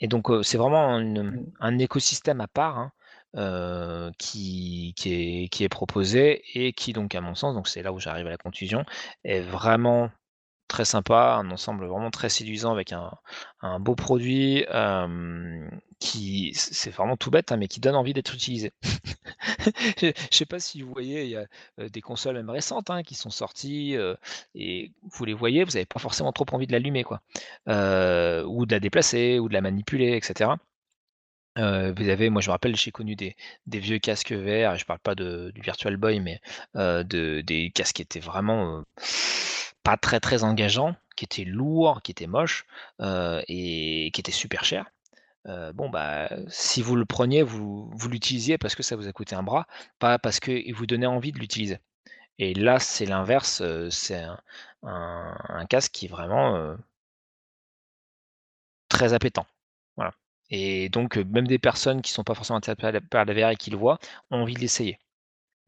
et 0.00 0.06
donc, 0.08 0.26
c'est 0.42 0.58
vraiment 0.58 0.98
une- 0.98 1.46
un 1.58 1.78
écosystème 1.78 2.40
à 2.42 2.46
part 2.48 2.78
hein, 2.78 2.92
euh, 3.36 4.10
qui, 4.18 4.94
est, 5.04 5.68
proposé 5.68 6.42
et 6.54 6.72
qui, 6.72 6.92
donc, 6.92 7.14
à 7.14 7.20
mon 7.20 7.34
sens, 7.34 7.54
donc 7.54 7.68
c'est 7.68 7.82
là 7.82 7.92
où 7.92 8.00
j'arrive 8.00 8.26
à 8.26 8.30
la 8.30 8.38
conclusion, 8.38 8.84
est 9.24 9.40
vraiment 9.40 10.10
très 10.68 10.84
sympa, 10.84 11.36
un 11.38 11.50
ensemble 11.50 11.86
vraiment 11.86 12.10
très 12.10 12.28
séduisant 12.28 12.72
avec 12.72 12.92
un, 12.92 13.80
beau 13.80 13.94
produit 13.94 14.64
euh, 14.70 15.68
qui, 15.98 16.52
c'est 16.54 16.90
vraiment 16.90 17.16
tout 17.16 17.30
bête, 17.30 17.52
hein, 17.52 17.56
mais 17.56 17.68
qui 17.68 17.80
donne 17.80 17.94
envie 17.94 18.14
d'être 18.14 18.34
utilisé. 18.34 18.72
Je 20.00 20.12
je 20.30 20.36
sais 20.36 20.46
pas 20.46 20.60
si 20.60 20.82
vous 20.82 20.92
voyez, 20.92 21.24
il 21.24 21.30
y 21.30 21.36
a 21.36 21.44
euh, 21.80 21.88
des 21.88 22.00
consoles 22.00 22.36
même 22.36 22.50
récentes 22.50 22.90
hein, 22.90 23.02
qui 23.02 23.14
sont 23.14 23.30
sorties 23.30 23.96
et 24.54 24.92
vous 25.02 25.24
les 25.24 25.34
voyez, 25.34 25.64
vous 25.64 25.72
n'avez 25.72 25.86
pas 25.86 25.98
forcément 25.98 26.32
trop 26.32 26.46
envie 26.52 26.66
de 26.66 26.72
l'allumer, 26.72 27.04
quoi, 27.04 27.20
ou 27.66 28.66
de 28.66 28.72
la 28.72 28.80
déplacer, 28.80 29.38
ou 29.38 29.48
de 29.48 29.54
la 29.54 29.60
manipuler, 29.60 30.16
etc. 30.16 30.52
Vous 31.56 32.08
avez, 32.08 32.28
moi 32.30 32.42
je 32.42 32.48
me 32.48 32.52
rappelle, 32.52 32.76
j'ai 32.76 32.90
connu 32.90 33.16
des, 33.16 33.34
vieux 33.66 33.98
casques 33.98 34.32
et 34.32 34.68
je 34.76 34.84
parle 34.84 34.98
pas 35.00 35.14
du 35.14 35.60
Virtual 35.60 35.96
Boy, 35.96 36.20
mais 36.20 36.40
de, 36.74 37.40
des 37.40 37.70
casques 37.70 37.96
qui 37.96 38.02
étaient 38.02 38.20
vraiment 38.20 38.84
pas 39.82 39.96
très 39.96 40.20
très 40.20 40.44
engageants, 40.44 40.96
qui 41.16 41.24
étaient 41.24 41.44
lourds, 41.44 42.02
qui 42.02 42.10
étaient 42.12 42.26
moches 42.26 42.66
et 43.00 44.10
qui 44.12 44.20
étaient 44.20 44.32
super 44.32 44.64
chers. 44.64 44.90
Bon 45.74 45.88
bah 45.88 46.28
si 46.48 46.82
vous 46.82 46.96
le 46.96 47.06
preniez, 47.06 47.42
vous, 47.42 47.90
l'utilisiez 48.10 48.58
parce 48.58 48.74
que 48.74 48.82
ça 48.82 48.96
vous 48.96 49.08
a 49.08 49.12
coûté 49.12 49.34
un 49.34 49.42
bras, 49.42 49.66
pas 49.98 50.18
parce 50.18 50.40
qu'il 50.40 50.74
vous 50.74 50.86
donnait 50.86 51.06
envie 51.06 51.32
de 51.32 51.38
l'utiliser. 51.38 51.78
Et 52.38 52.54
là 52.54 52.78
c'est 52.80 53.06
l'inverse, 53.06 53.62
c'est 53.90 54.22
un, 54.82 55.66
casque 55.70 55.92
qui 55.92 56.06
est 56.06 56.08
vraiment 56.08 56.76
très 58.88 59.14
appétant. 59.14 59.46
Et 60.50 60.88
donc, 60.88 61.16
même 61.16 61.46
des 61.46 61.58
personnes 61.58 62.02
qui 62.02 62.12
sont 62.12 62.24
pas 62.24 62.34
forcément 62.34 62.58
intéressées 62.58 63.00
par 63.10 63.24
la, 63.24 63.34
VR 63.34 63.50
et 63.50 63.56
qui 63.56 63.70
le 63.70 63.76
voient, 63.76 63.98
ont 64.30 64.42
envie 64.42 64.54
de 64.54 64.60
l'essayer. 64.60 64.98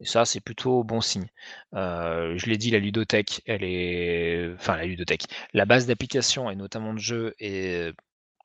Et 0.01 0.05
ça, 0.05 0.25
c'est 0.25 0.39
plutôt 0.41 0.83
bon 0.83 1.01
signe. 1.01 1.27
Je 1.73 2.45
l'ai 2.49 2.57
dit, 2.57 2.71
la 2.71 2.79
ludothèque, 2.79 3.41
elle 3.45 3.63
est, 3.63 4.53
enfin 4.55 4.77
la 4.77 4.85
ludothèque, 4.85 5.25
la 5.53 5.65
base 5.65 5.87
d'application 5.87 6.49
et 6.49 6.55
notamment 6.55 6.93
de 6.93 6.99
jeux 6.99 7.35
est 7.39 7.93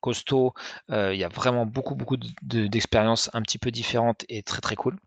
costaud. 0.01 0.55
Il 0.91 1.17
y 1.17 1.25
a 1.25 1.29
vraiment 1.29 1.67
beaucoup, 1.67 1.95
beaucoup 1.95 2.17
de- 2.17 2.29
de- 2.43 2.67
d'expériences 2.67 3.31
un 3.35 3.43
petit 3.43 3.59
peu 3.59 3.71
différentes 3.71 4.25
et 4.29 4.43
très, 4.43 4.61
très 4.61 4.77
cool. 4.77 4.99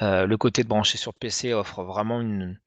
Le 0.00 0.34
côté 0.36 0.62
de 0.62 0.68
brancher 0.68 0.98
sur 0.98 1.14
PC 1.14 1.52
offre 1.52 1.82
vraiment 1.84 2.20
une, 2.20 2.58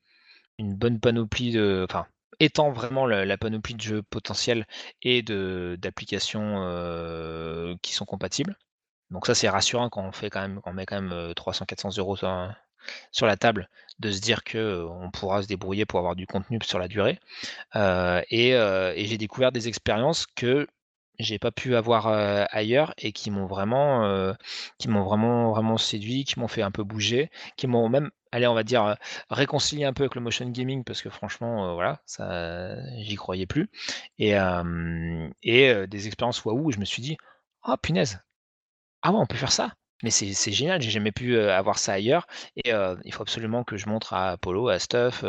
une 0.59 0.75
bonne 0.75 0.99
panoplie 0.99 1.51
de, 1.51 1.85
enfin, 1.89 2.07
étend 2.39 2.71
vraiment 2.71 3.05
la, 3.05 3.37
panoplie 3.37 3.75
de 3.75 3.81
jeux 3.81 4.03
potentiels 4.03 4.65
et 5.01 5.21
d'applications 5.23 6.63
euh, 6.63 7.75
qui 7.81 7.93
sont 7.93 8.05
compatibles. 8.05 8.57
Donc 9.11 9.25
ça 9.25 9.35
c'est 9.35 9.49
rassurant 9.49 9.89
quand 9.89 10.03
on 10.03 10.11
fait 10.11 10.29
quand 10.29 10.41
même, 10.41 10.61
quand 10.61 10.71
on 10.71 10.73
met 10.73 10.85
quand 10.85 11.01
même 11.01 11.33
300-400 11.33 11.97
euros 11.99 12.15
sur, 12.15 12.29
sur 13.11 13.25
la 13.25 13.37
table, 13.37 13.69
de 13.99 14.11
se 14.11 14.21
dire 14.21 14.43
que 14.43 14.57
euh, 14.57 14.87
on 14.87 15.11
pourra 15.11 15.41
se 15.41 15.47
débrouiller 15.47 15.85
pour 15.85 15.99
avoir 15.99 16.15
du 16.15 16.27
contenu 16.27 16.59
sur 16.63 16.79
la 16.79 16.87
durée. 16.87 17.19
Euh, 17.75 18.21
et 18.29 18.55
euh, 18.55 18.93
j'ai 18.95 19.17
découvert 19.17 19.51
des 19.51 19.67
expériences 19.67 20.25
que 20.27 20.67
j'ai 21.19 21.39
pas 21.39 21.51
pu 21.51 21.75
avoir 21.75 22.07
euh, 22.07 22.45
ailleurs 22.49 22.93
et 22.97 23.11
qui 23.11 23.29
m'ont 23.31 23.45
vraiment, 23.45 24.05
euh, 24.05 24.33
qui 24.77 24.87
m'ont 24.87 25.03
vraiment, 25.03 25.51
vraiment 25.51 25.77
séduit, 25.77 26.23
qui 26.23 26.39
m'ont 26.39 26.47
fait 26.47 26.61
un 26.61 26.71
peu 26.71 26.83
bouger, 26.83 27.29
qui 27.57 27.67
m'ont 27.67 27.89
même, 27.89 28.09
allez, 28.31 28.47
on 28.47 28.53
va 28.53 28.63
dire, 28.63 28.95
réconcilié 29.29 29.85
un 29.85 29.93
peu 29.93 30.03
avec 30.03 30.15
le 30.15 30.21
motion 30.21 30.47
gaming 30.49 30.83
parce 30.83 31.01
que 31.01 31.09
franchement, 31.09 31.73
voilà, 31.73 32.01
ça, 32.05 32.75
j'y 32.97 33.15
croyais 33.15 33.45
plus. 33.45 33.69
Et, 34.17 34.33
des 35.43 36.07
expériences 36.07 36.43
waouh 36.45 36.67
où 36.67 36.71
je 36.71 36.79
me 36.79 36.85
suis 36.85 37.01
dit, 37.01 37.17
oh 37.67 37.75
punaise, 37.81 38.19
ah 39.01 39.11
ouais, 39.11 39.19
on 39.19 39.25
peut 39.27 39.37
faire 39.37 39.51
ça. 39.51 39.73
Mais 40.03 40.11
c'est 40.11 40.51
génial, 40.51 40.81
j'ai 40.81 40.91
jamais 40.91 41.11
pu 41.11 41.37
avoir 41.39 41.77
ça 41.79 41.93
ailleurs. 41.93 42.27
Et 42.55 42.71
il 43.05 43.13
faut 43.13 43.23
absolument 43.23 43.63
que 43.63 43.77
je 43.77 43.87
montre 43.89 44.13
à 44.13 44.37
Polo, 44.37 44.69
à 44.69 44.79
Stuff, 44.79 45.23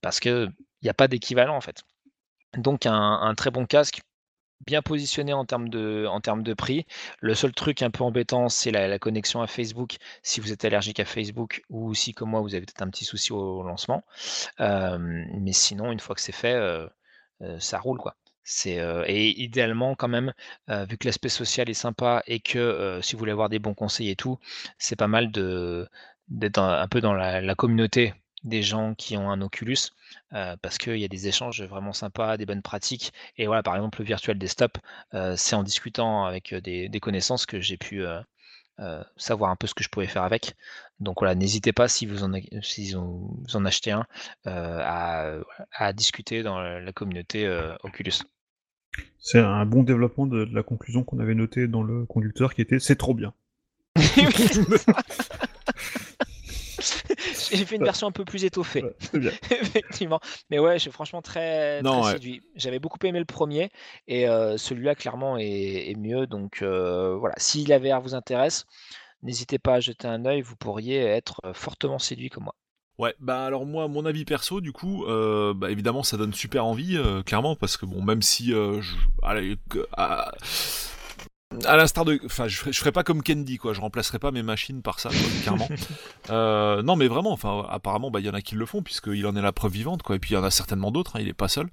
parce 0.00 0.20
qu'il 0.20 0.52
n'y 0.82 0.88
a 0.90 0.94
pas 0.94 1.08
d'équivalent 1.08 1.56
en 1.56 1.60
fait. 1.60 1.82
Donc 2.56 2.86
un, 2.86 3.34
très 3.36 3.50
bon 3.50 3.66
casque, 3.66 4.02
bien 4.66 4.82
positionné 4.82 5.32
en 5.32 5.44
termes 5.44 5.68
de, 5.68 6.06
en 6.08 6.20
termes 6.20 6.42
de 6.42 6.54
prix. 6.54 6.86
Le 7.20 7.34
seul 7.34 7.52
truc 7.52 7.82
un 7.82 7.90
peu 7.90 8.04
embêtant, 8.04 8.48
c'est 8.48 8.70
la, 8.70 8.98
connexion 8.98 9.42
à 9.42 9.46
Facebook, 9.46 9.96
si 10.22 10.40
vous 10.40 10.52
êtes 10.52 10.64
allergique 10.64 11.00
à 11.00 11.04
Facebook 11.04 11.62
ou 11.70 11.94
si, 11.94 12.14
comme 12.14 12.30
moi, 12.30 12.40
vous 12.40 12.54
avez 12.54 12.64
peut-être 12.64 12.82
un 12.82 12.90
petit 12.90 13.04
souci 13.04 13.32
au, 13.32 13.62
lancement. 13.62 14.04
Euh, 14.60 14.98
mais 14.98 15.52
sinon, 15.52 15.92
une 15.92 16.00
fois 16.00 16.14
que 16.14 16.20
c'est 16.20 16.32
fait, 16.32 16.54
euh, 16.54 16.86
euh, 17.42 17.58
ça 17.60 17.78
roule, 17.78 17.98
quoi. 17.98 18.16
C'est 18.44 18.78
et 19.06 19.40
idéalement 19.40 19.94
quand 19.94 20.08
même, 20.08 20.32
vu 20.66 20.98
que 20.98 21.06
l'aspect 21.06 21.28
social 21.28 21.70
est 21.70 21.74
sympa 21.74 22.24
et 22.26 22.40
que 22.40 22.98
si 23.00 23.14
vous 23.14 23.20
voulez 23.20 23.30
avoir 23.30 23.48
des 23.48 23.60
bons 23.60 23.72
conseils 23.74 24.10
et 24.10 24.16
tout, 24.16 24.36
c'est 24.78 24.96
pas 24.96 25.06
mal 25.06 25.30
d'être 25.30 26.58
un, 26.58 26.88
peu 26.88 27.00
dans 27.00 27.14
la 27.14 27.54
communauté 27.54 28.14
des 28.44 28.62
gens 28.62 28.94
qui 28.94 29.16
ont 29.16 29.30
un 29.30 29.40
Oculus 29.40 29.78
euh, 30.32 30.56
parce 30.60 30.78
qu'il 30.78 30.96
y 30.96 31.04
a 31.04 31.08
des 31.08 31.28
échanges 31.28 31.62
vraiment 31.62 31.92
sympas, 31.92 32.36
des 32.36 32.46
bonnes 32.46 32.62
pratiques. 32.62 33.12
Et 33.36 33.46
voilà, 33.46 33.62
par 33.62 33.76
exemple, 33.76 34.00
le 34.00 34.04
virtual 34.04 34.38
desktop, 34.38 34.78
euh, 35.14 35.34
c'est 35.36 35.56
en 35.56 35.62
discutant 35.62 36.24
avec 36.24 36.54
des, 36.54 36.90
connaissances 37.00 37.46
que 37.46 37.60
j'ai 37.60 37.76
pu 37.76 38.04
euh, 38.04 39.02
savoir 39.16 39.50
un 39.50 39.56
peu 39.56 39.66
ce 39.66 39.74
que 39.74 39.84
je 39.84 39.88
pouvais 39.88 40.06
faire 40.06 40.22
avec. 40.22 40.54
Donc 41.00 41.20
voilà, 41.20 41.34
n'hésitez 41.34 41.72
pas 41.72 41.88
si 41.88 42.06
vous 42.06 42.24
en, 42.24 42.32
si 42.62 42.92
vous 42.94 43.44
en 43.54 43.64
achetez 43.64 43.92
un 43.92 44.06
à, 44.44 45.92
discuter 45.92 46.42
dans 46.42 46.60
la 46.60 46.92
communauté 46.92 47.48
Oculus. 47.82 48.22
C'est 49.18 49.40
un 49.40 49.64
bon 49.64 49.82
développement 49.82 50.26
de, 50.26 50.48
la 50.52 50.62
conclusion 50.62 51.02
qu'on 51.02 51.18
avait 51.18 51.34
notée 51.34 51.66
dans 51.66 51.82
le 51.82 52.04
conducteur 52.04 52.54
qui 52.54 52.60
était 52.60 52.78
c'est 52.78 52.96
trop 52.96 53.14
bien. 53.14 53.32
J'ai 57.56 57.64
fait 57.64 57.76
une 57.76 57.84
version 57.84 58.06
un 58.06 58.12
peu 58.12 58.24
plus 58.24 58.44
étoffée. 58.44 58.84
Effectivement. 59.50 60.20
Mais 60.50 60.58
ouais, 60.58 60.74
je 60.74 60.82
suis 60.82 60.90
franchement 60.90 61.22
très, 61.22 61.82
séduit. 62.10 62.40
J'avais 62.56 62.78
beaucoup 62.78 62.98
aimé 63.04 63.18
le 63.18 63.24
premier 63.24 63.70
et 64.08 64.28
euh, 64.28 64.56
celui-là, 64.56 64.94
clairement, 64.94 65.36
est, 65.38 65.94
mieux. 65.98 66.26
Donc 66.26 66.62
euh, 66.62 67.16
voilà, 67.16 67.34
si 67.36 67.64
la 67.66 67.78
VR 67.78 68.00
vous 68.00 68.14
intéresse, 68.14 68.64
n'hésitez 69.22 69.58
pas 69.58 69.74
à 69.74 69.80
jeter 69.80 70.08
un 70.08 70.24
œil. 70.24 70.40
Vous 70.40 70.56
pourriez 70.56 70.98
être 70.98 71.40
fortement 71.52 71.98
séduit 71.98 72.30
comme 72.30 72.44
moi. 72.44 72.54
Ouais, 72.98 73.14
bah 73.20 73.46
alors 73.46 73.66
moi, 73.66 73.88
mon 73.88 74.04
avis 74.04 74.24
perso, 74.24 74.60
du 74.60 74.72
coup, 74.72 75.04
euh, 75.06 75.54
bah 75.54 75.70
évidemment, 75.70 76.02
ça 76.02 76.16
donne 76.16 76.34
super 76.34 76.64
envie, 76.64 76.98
clairement, 77.26 77.56
parce 77.56 77.76
que 77.76 77.86
bon, 77.86 78.02
même 78.02 78.22
si, 78.22 78.50
je, 78.50 78.94
allez, 79.22 79.56
à 81.64 81.76
l'instar 81.76 82.04
de, 82.04 82.20
enfin, 82.24 82.48
je, 82.48 82.70
je 82.70 82.78
ferai 82.78 82.92
pas 82.92 83.02
comme 83.02 83.22
Candy, 83.22 83.58
quoi. 83.58 83.72
Je 83.72 83.80
remplacerai 83.80 84.18
pas 84.18 84.30
mes 84.30 84.42
machines 84.42 84.82
par 84.82 85.00
ça, 85.00 85.10
clairement. 85.42 85.68
euh, 86.30 86.82
non, 86.82 86.96
mais 86.96 87.08
vraiment, 87.08 87.32
enfin, 87.32 87.66
apparemment, 87.68 88.10
bah, 88.10 88.20
il 88.20 88.26
y 88.26 88.30
en 88.30 88.34
a 88.34 88.40
qui 88.42 88.54
le 88.54 88.66
font 88.66 88.82
puisqu'il 88.82 89.26
en 89.26 89.36
est 89.36 89.42
la 89.42 89.52
preuve 89.52 89.72
vivante, 89.72 90.02
quoi. 90.02 90.16
Et 90.16 90.18
puis 90.18 90.30
il 90.30 90.34
y 90.34 90.36
en 90.36 90.44
a 90.44 90.50
certainement 90.50 90.90
d'autres. 90.90 91.16
Hein, 91.16 91.20
il 91.22 91.28
est 91.28 91.34
pas 91.34 91.48
seul. 91.48 91.68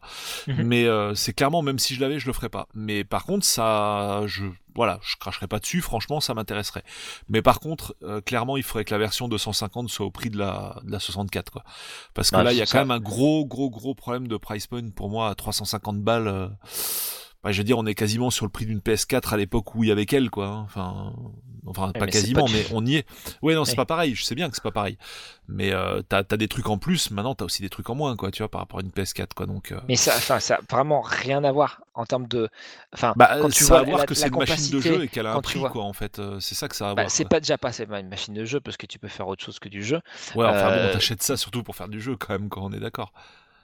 Mhm. 0.47 0.64
Mais 0.64 0.85
euh, 0.85 1.15
c'est 1.15 1.34
clairement, 1.34 1.61
même 1.61 1.80
si 1.80 1.95
je 1.95 2.01
l'avais, 2.01 2.19
je 2.19 2.27
le 2.27 2.34
ferais 2.34 2.49
pas. 2.49 2.68
Mais 2.73 3.03
par 3.03 3.26
contre, 3.26 3.45
ça, 3.45 4.23
je, 4.26 4.45
voilà, 4.76 4.99
je 5.01 5.15
cracherai 5.18 5.47
pas 5.47 5.60
dessus. 5.60 5.81
Franchement, 5.81 6.19
ça 6.19 6.34
m'intéresserait. 6.34 6.84
Mais 7.27 7.41
par 7.41 7.60
contre, 7.60 7.95
euh, 8.03 8.22
clairement, 8.22 8.57
il 8.57 8.64
faudrait 8.64 8.85
que 8.85 8.93
la 8.93 8.99
version 8.99 9.27
250 9.27 9.89
soit 9.89 10.06
au 10.06 10.11
prix 10.11 10.30
de 10.30 10.38
la, 10.38 10.80
de 10.84 10.91
la 10.91 10.99
64, 10.99 11.51
quoi. 11.51 11.64
Parce 12.14 12.31
que 12.31 12.35
bah, 12.35 12.43
là, 12.43 12.53
il 12.53 12.57
y 12.57 12.61
a 12.61 12.65
quand 12.65 12.80
même 12.80 12.91
un 12.91 12.99
gros, 12.99 13.45
gros, 13.45 13.69
gros 13.69 13.95
problème 13.95 14.27
de 14.27 14.38
price 14.38 14.68
point 14.68 14.89
pour 14.89 15.10
moi 15.10 15.30
à 15.30 15.35
350 15.35 16.01
balles. 16.01 16.51
Euh, 17.40 17.48
bah, 17.48 17.52
je 17.52 17.57
veux 17.57 17.64
dire, 17.64 17.78
on 17.78 17.86
est 17.86 17.95
quasiment 17.95 18.30
sur 18.30 18.45
le 18.45 18.52
prix 18.52 18.66
d'une 18.66 18.80
PS4 18.80 19.34
à 19.34 19.38
l'époque 19.38 19.74
où 19.76 19.84
il 19.84 19.88
y 19.88 19.91
avait 19.91 20.06
qu'elle, 20.06 20.30
quoi. 20.30 20.48
Hein. 20.48 20.64
Enfin, 20.66 21.14
enfin 21.66 21.91
pas 21.91 22.07
quasiment, 22.07 22.48
mais 22.52 22.66
on 22.74 22.86
y 22.86 22.98
est. 22.98 23.06
Ouais, 23.41 23.56
non, 23.56 23.64
c'est 23.64 23.76
pas 23.76 23.86
pareil. 23.86 24.14
Je 24.14 24.24
sais 24.24 24.36
bien 24.36 24.49
que 24.49 24.56
c'est 24.56 24.64
pas 24.64 24.72
pareil. 24.72 24.98
Mais 25.48 25.72
euh, 25.72 26.02
t'as 26.07 26.20
as 26.20 26.38
des 26.38 26.48
trucs 26.48 26.68
en 26.68 26.78
plus. 26.78 27.11
Maintenant, 27.11 27.36
t'as 27.36 27.45
aussi 27.45 27.61
des 27.61 27.70
trucs 27.70 27.90
en 27.90 27.95
moins, 27.95 28.16
quoi. 28.16 28.32
Tu 28.32 28.44
vois, 28.44 28.52
par 28.52 28.61
rapport 28.61 28.80
à 28.80 28.82
une 28.82 28.90
PS4, 28.90 29.34
quoi. 29.36 29.45
Donc. 29.45 29.72
Euh. 29.72 29.80
Mais 29.88 29.95
ça, 29.95 30.14
enfin, 30.16 30.40
ça 30.40 30.56
a 30.56 30.60
vraiment 30.70 31.02
rien 31.02 31.44
à 31.44 31.52
voir 31.52 31.82
en 31.94 32.06
termes 32.06 32.28
de. 32.28 32.49
Enfin, 32.94 33.14
bah, 33.16 33.38
quand 33.41 33.49
tu 33.49 33.64
vois 33.64 33.84
voir 33.84 34.06
que 34.06 34.14
c'est 34.14 34.28
une 34.28 34.38
machine 34.38 34.72
de 34.72 34.82
jeu 34.82 35.03
et 35.03 35.07
qu'elle 35.07 35.28
a 35.28 35.34
un 35.34 35.41
prix, 35.41 35.61
quoi. 35.72 35.84
En 35.84 35.94
fait, 35.94 36.20
euh, 36.20 36.40
c'est 36.40 36.56
ça 36.56 36.68
que 36.68 36.76
ça 36.76 36.88
a 36.88 36.91
à 36.91 36.95
bah, 36.95 37.03
voir. 37.03 37.11
C'est 37.11 37.28
pas 37.28 37.40
déjà 37.40 37.57
pas 37.57 37.72
une 37.80 38.10
machine 38.10 38.34
de 38.34 38.44
jeu 38.44 38.60
parce 38.60 38.78
que 38.78 38.86
tu 38.86 38.99
peux 38.99 39.07
faire 39.07 39.28
autre 39.28 39.44
chose 39.44 39.60
que 39.60 39.70
du 39.70 39.84
jeu. 39.84 40.02
Ouais, 40.36 40.45
enfin 40.45 40.76
bon, 40.76 40.94
t'achètes 40.94 41.24
ça 41.24 41.38
surtout 41.38 41.64
pour 41.64 41.76
faire 41.76 41.88
du 41.88 42.02
jeu, 42.02 42.18
quand 42.18 42.34
même, 42.34 42.49
quand 42.49 42.64
on 42.64 42.74
est 42.74 42.80
d'accord. 42.80 43.14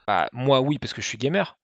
Bah, 0.06 0.28
moi, 0.32 0.60
oui, 0.60 0.78
parce 0.78 0.94
que 0.94 1.02
je 1.02 1.06
suis 1.06 1.18
gamer. 1.18 1.56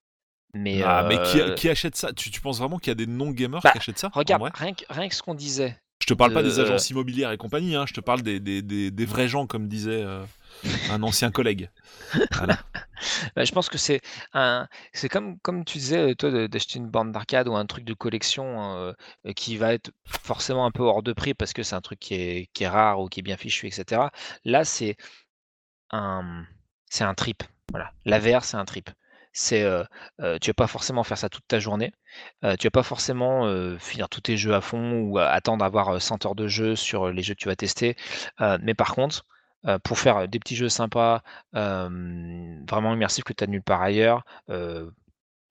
Mais, 0.54 0.82
ah, 0.82 1.06
mais 1.08 1.20
qui, 1.22 1.40
euh, 1.40 1.54
qui, 1.54 1.68
achète 1.70 1.96
ça? 1.96 2.12
Tu, 2.12 2.30
tu, 2.30 2.40
penses 2.40 2.58
vraiment 2.58 2.78
qu'il 2.78 2.88
y 2.88 2.92
a 2.92 2.94
des 2.94 3.06
non-gamers 3.06 3.60
qui 3.60 3.68
bah, 3.68 3.74
achètent 3.74 3.98
ça 3.98 4.10
Regarde, 4.12 4.42
rien 4.54 4.74
que, 4.74 4.84
rien 4.90 5.08
que, 5.08 5.14
ce 5.14 5.22
qu'on 5.22 5.34
disait. 5.34 5.78
Je 6.02 6.06
te 6.06 6.14
parle 6.14 6.34
pas 6.34 6.42
des 6.42 6.58
agences 6.58 6.90
immobilières 6.90 7.30
et 7.30 7.38
compagnie, 7.38 7.76
hein, 7.76 7.84
je 7.86 7.94
te 7.94 8.00
parle 8.00 8.22
des, 8.22 8.40
des, 8.40 8.60
des, 8.60 8.90
des, 8.90 9.06
vrais 9.06 9.28
gens, 9.28 9.46
comme 9.46 9.68
disait 9.68 10.02
euh, 10.02 10.22
un 10.90 11.02
ancien 11.02 11.30
collègue. 11.30 11.70
Voilà. 12.32 12.58
bah, 13.36 13.44
je 13.44 13.52
pense 13.52 13.68
que 13.68 13.78
c'est 13.78 14.00
un, 14.34 14.68
c'est 14.92 15.08
comme, 15.08 15.38
comme 15.38 15.64
tu 15.64 15.78
disais, 15.78 16.14
toi, 16.16 16.48
d'acheter 16.48 16.80
une 16.80 16.88
bande 16.90 17.12
d'arcade 17.12 17.48
ou 17.48 17.54
un 17.54 17.64
truc 17.66 17.84
de 17.84 17.94
collection 17.94 18.74
euh, 18.74 18.92
qui 19.36 19.56
va 19.56 19.72
être 19.72 19.92
forcément 20.06 20.66
un 20.66 20.70
peu 20.70 20.82
hors 20.82 21.02
de 21.02 21.12
prix 21.12 21.34
parce 21.34 21.52
que 21.52 21.62
c'est 21.62 21.76
un 21.76 21.80
truc 21.80 22.00
qui 22.00 22.14
est, 22.14 22.50
qui 22.52 22.64
est 22.64 22.68
rare 22.68 23.00
ou 23.00 23.08
qui 23.08 23.20
est 23.20 23.22
bien 23.22 23.36
fichu, 23.36 23.68
etc. 23.68 24.02
Là, 24.44 24.64
c'est 24.64 24.96
un, 25.92 26.44
c'est 26.90 27.04
un 27.04 27.14
trip. 27.14 27.44
Voilà. 27.70 27.92
La 28.04 28.18
VR, 28.18 28.44
c'est 28.44 28.56
un 28.56 28.64
trip 28.64 28.90
c'est 29.32 29.62
euh, 29.62 29.84
tu 30.40 30.50
vas 30.50 30.54
pas 30.54 30.66
forcément 30.66 31.04
faire 31.04 31.18
ça 31.18 31.28
toute 31.28 31.46
ta 31.48 31.59
journée. 31.59 31.92
Euh, 32.44 32.56
tu 32.56 32.66
vas 32.66 32.70
pas 32.70 32.82
forcément 32.82 33.46
finir 33.78 34.09
tous 34.09 34.20
tes 34.22 34.36
jeux 34.36 34.54
à 34.54 34.60
fond 34.60 35.00
ou 35.02 35.18
attendre 35.18 35.59
d'avoir 35.64 36.00
100 36.00 36.26
heures 36.26 36.34
de 36.34 36.48
jeu 36.48 36.76
sur 36.76 37.10
les 37.10 37.22
jeux 37.22 37.34
que 37.34 37.40
tu 37.40 37.48
vas 37.48 37.56
tester. 37.56 37.96
mais 38.60 38.74
par 38.74 38.94
contre, 38.94 39.26
pour 39.84 39.98
faire 39.98 40.28
des 40.28 40.38
petits 40.38 40.56
jeux 40.56 40.68
sympas, 40.68 41.22
vraiment 41.52 42.94
immersifs 42.94 43.24
que 43.24 43.32
tu 43.32 43.44
as 43.44 43.46
nulle 43.46 43.62
part 43.62 43.82
ailleurs, 43.82 44.24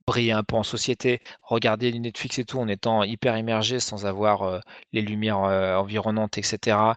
briller 0.08 0.32
un 0.32 0.44
peu 0.44 0.56
en 0.56 0.64
société, 0.64 1.22
regarder 1.42 1.92
les 1.92 2.00
Netflix 2.00 2.40
et 2.40 2.46
tout 2.46 2.60
en 2.60 2.68
étant 2.68 3.04
hyper 3.04 3.38
immergé 3.38 3.80
sans 3.80 4.06
avoir 4.06 4.62
les 4.94 5.02
lumières 5.02 5.40
environnantes, 5.40 6.38
etc. 6.38 6.96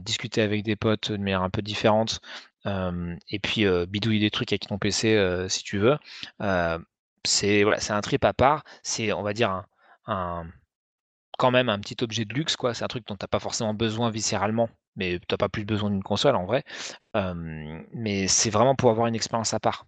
discuter 0.00 0.42
avec 0.42 0.62
des 0.64 0.76
potes 0.76 1.12
de 1.12 1.18
manière 1.18 1.42
un 1.42 1.50
peu 1.50 1.62
différente 1.62 2.20
et 3.30 3.38
puis 3.38 3.64
bidouiller 3.86 4.20
des 4.20 4.30
trucs 4.30 4.52
avec 4.52 4.66
ton 4.66 4.78
PC 4.78 5.46
si 5.48 5.62
tu 5.62 5.78
veux. 5.78 5.96
c'est 7.24 7.62
voilà, 7.62 7.78
un 7.88 8.00
trip 8.00 8.24
à 8.24 8.32
part. 8.32 8.64
C'est 8.82 9.12
on 9.12 9.22
va 9.22 9.32
dire 9.32 9.64
un, 10.06 10.46
quand 11.38 11.50
même 11.50 11.68
un 11.68 11.78
petit 11.78 11.96
objet 12.02 12.24
de 12.24 12.34
luxe 12.34 12.56
quoi. 12.56 12.74
C'est 12.74 12.84
un 12.84 12.88
truc 12.88 13.06
dont 13.06 13.16
tu 13.16 13.24
n'as 13.24 13.28
pas 13.28 13.40
forcément 13.40 13.74
besoin 13.74 14.10
viscéralement, 14.10 14.68
mais 14.96 15.18
tu 15.20 15.26
n'as 15.30 15.36
pas 15.38 15.48
plus 15.48 15.64
besoin 15.64 15.90
d'une 15.90 16.02
console 16.02 16.36
en 16.36 16.46
vrai. 16.46 16.64
mais 17.14 18.28
c'est 18.28 18.50
vraiment 18.50 18.74
pour 18.74 18.90
avoir 18.90 19.06
une 19.06 19.14
expérience 19.14 19.54
à 19.54 19.60
part. 19.60 19.86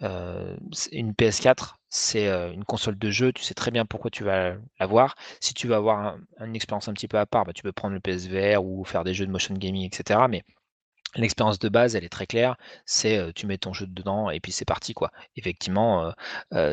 une 0.00 1.12
PS4, 1.12 1.76
c'est 1.88 2.28
une 2.52 2.64
console 2.64 2.98
de 2.98 3.10
jeu, 3.10 3.32
tu 3.32 3.42
sais 3.42 3.54
très 3.54 3.70
bien 3.70 3.86
pourquoi 3.86 4.10
tu 4.10 4.24
vas 4.24 4.54
l'avoir. 4.80 5.14
Si 5.40 5.54
tu 5.54 5.68
veux 5.68 5.74
avoir 5.74 6.16
une 6.40 6.56
expérience 6.56 6.88
un 6.88 6.92
petit 6.94 7.08
peu 7.08 7.18
à 7.18 7.26
part, 7.26 7.44
bah, 7.44 7.52
tu 7.52 7.62
peux 7.62 7.72
prendre 7.72 7.94
le 7.94 8.00
PSVR 8.00 8.64
ou 8.64 8.84
faire 8.84 9.04
des 9.04 9.14
jeux 9.14 9.26
de 9.26 9.30
motion 9.32 9.54
gaming, 9.54 9.84
etc. 9.86 10.20
Mais 10.28 10.44
L'expérience 11.16 11.58
de 11.58 11.68
base, 11.68 11.96
elle 11.96 12.04
est 12.04 12.08
très 12.08 12.26
claire, 12.26 12.56
c'est 12.86 13.32
tu 13.34 13.46
mets 13.46 13.58
ton 13.58 13.72
jeu 13.72 13.86
dedans 13.86 14.30
et 14.30 14.40
puis 14.40 14.52
c'est 14.52 14.64
parti 14.64 14.94
quoi. 14.94 15.10
Effectivement, 15.36 16.12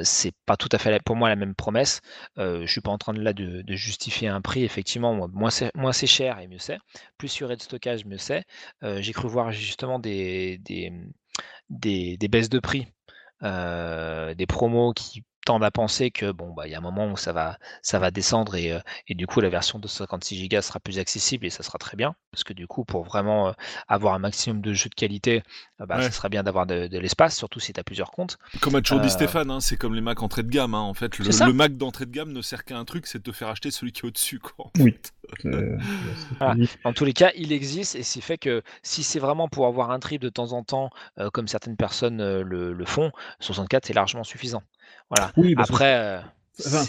c'est 0.04 0.34
pas 0.46 0.58
tout 0.58 0.70
à 0.72 0.78
fait 0.78 1.02
pour 1.04 1.16
moi 1.16 1.30
la 1.30 1.36
même 1.36 1.56
promesse. 1.56 2.02
je 2.38 2.66
suis 2.66 2.82
pas 2.82 2.92
en 2.92 2.98
train 2.98 3.14
de 3.14 3.22
là 3.22 3.34
de, 3.34 3.64
justifier 3.76 4.28
un 4.28 4.42
prix. 4.42 4.64
Effectivement, 4.64 5.28
moins 5.30 5.50
c'est 5.52 5.72
moins 5.76 5.94
c'est 5.94 6.08
cher 6.08 6.40
et 6.40 6.48
mieux 6.48 6.60
c'est. 6.60 6.78
Plus 7.18 7.42
aurait 7.42 7.58
de 7.58 7.62
stockage, 7.62 8.06
mieux 8.06 8.18
c'est. 8.18 8.44
J'ai 8.82 9.14
cru 9.14 9.28
voir 9.28 9.52
justement 9.52 10.00
des 10.00 10.60
baisses 11.70 12.50
de 12.50 12.60
prix, 12.60 12.88
des 13.42 14.46
promos 14.48 14.94
qui 14.94 15.24
tendent 15.46 15.64
à 15.64 15.72
penser 15.72 16.12
que 16.12 16.32
bon 16.32 16.54
bah 16.54 16.68
il 16.68 16.72
y 16.72 16.76
a 16.76 16.78
un 16.78 16.82
moment 16.82 17.12
où 17.12 17.18
ça 17.18 17.34
va 17.34 17.58
ça 17.82 18.00
va 18.00 18.12
descendre 18.12 18.56
et, 18.56 18.72
euh, 18.72 18.80
et 19.08 19.16
du 19.16 19.28
coup 19.28 19.42
la 19.42 19.50
version 19.50 19.80
de 19.80 19.88
56 19.88 20.50
Go 20.50 20.62
sera 20.62 20.80
plus 20.80 21.00
accessible 21.00 21.46
et 21.46 21.50
ça 21.50 21.64
sera 21.64 21.78
très 21.80 21.98
bien. 21.98 22.16
Parce 22.32 22.44
que 22.44 22.54
du 22.54 22.68
coup 22.68 22.86
pour 22.86 23.04
vraiment 23.04 23.50
euh, 23.50 23.52
avoir 23.88 24.14
un 24.14 24.20
maximum 24.20 24.62
de 24.62 24.74
jeux 24.74 24.90
de 24.90 24.96
qualité 24.96 25.44
euh, 25.82 25.86
bah, 25.86 26.02
ça 26.02 26.12
sera 26.12 26.30
bien 26.30 26.44
d'avoir 26.44 26.66
de, 26.66 26.88
l'espace 26.98 27.36
surtout 27.36 27.60
si 27.60 27.74
tu 27.74 27.80
as 27.80 27.84
plusieurs 27.84 28.12
comptes. 28.12 28.38
Comme 28.62 28.76
a 28.76 28.82
toujours 28.82 29.02
dit 29.02 29.10
Stéphane 29.10 29.50
hein, 29.50 29.60
c'est 29.60 29.78
comme 29.78 29.96
les 29.96 30.02
Mac 30.02 30.22
entrée 30.22 30.44
de 30.44 30.50
gamme 30.50 30.76
hein, 30.76 30.80
en 30.80 30.94
fait 30.94 31.18
le, 31.18 31.54
Mac 31.54 31.76
d'entrée 31.76 32.06
de 32.06 32.12
gamme 32.12 32.32
ne 32.32 32.42
sert 32.42 32.64
qu'à 32.64 32.78
un 32.78 32.86
truc 32.86 33.08
c'est 33.08 33.18
de 33.18 33.24
te 33.24 33.32
faire 33.32 33.50
acheter 33.50 33.72
celui 33.72 33.92
qui 33.92 34.02
est 34.02 34.06
au-dessus 34.06 34.40
quoi 34.40 34.72
oui. 34.80 34.98
en 36.84 36.94
tous 36.94 37.06
les 37.06 37.14
cas 37.14 37.32
il 37.36 37.52
existe 37.52 37.96
et 37.96 38.04
c'est 38.04 38.22
fait 38.22 38.38
que 38.38 38.62
si 38.84 39.04
c'est 39.04 39.20
vraiment 39.20 39.48
pour 39.48 39.66
avoir 39.66 39.92
un 39.92 40.00
trip 40.00 40.22
de 40.22 40.30
temps 40.30 40.54
en 40.54 40.64
temps 40.64 40.90
comme 41.34 41.48
certaines 41.48 41.78
personnes 41.78 42.42
le, 42.42 42.74
le 42.74 42.86
font 42.86 43.12
64 43.40 43.86
c'est 43.86 43.94
largement 43.94 44.24
suffisant 44.24 44.64
voilà. 45.10 45.32
Oui, 45.38 45.56
Après, 45.58 46.22
Enfin, 46.64 46.84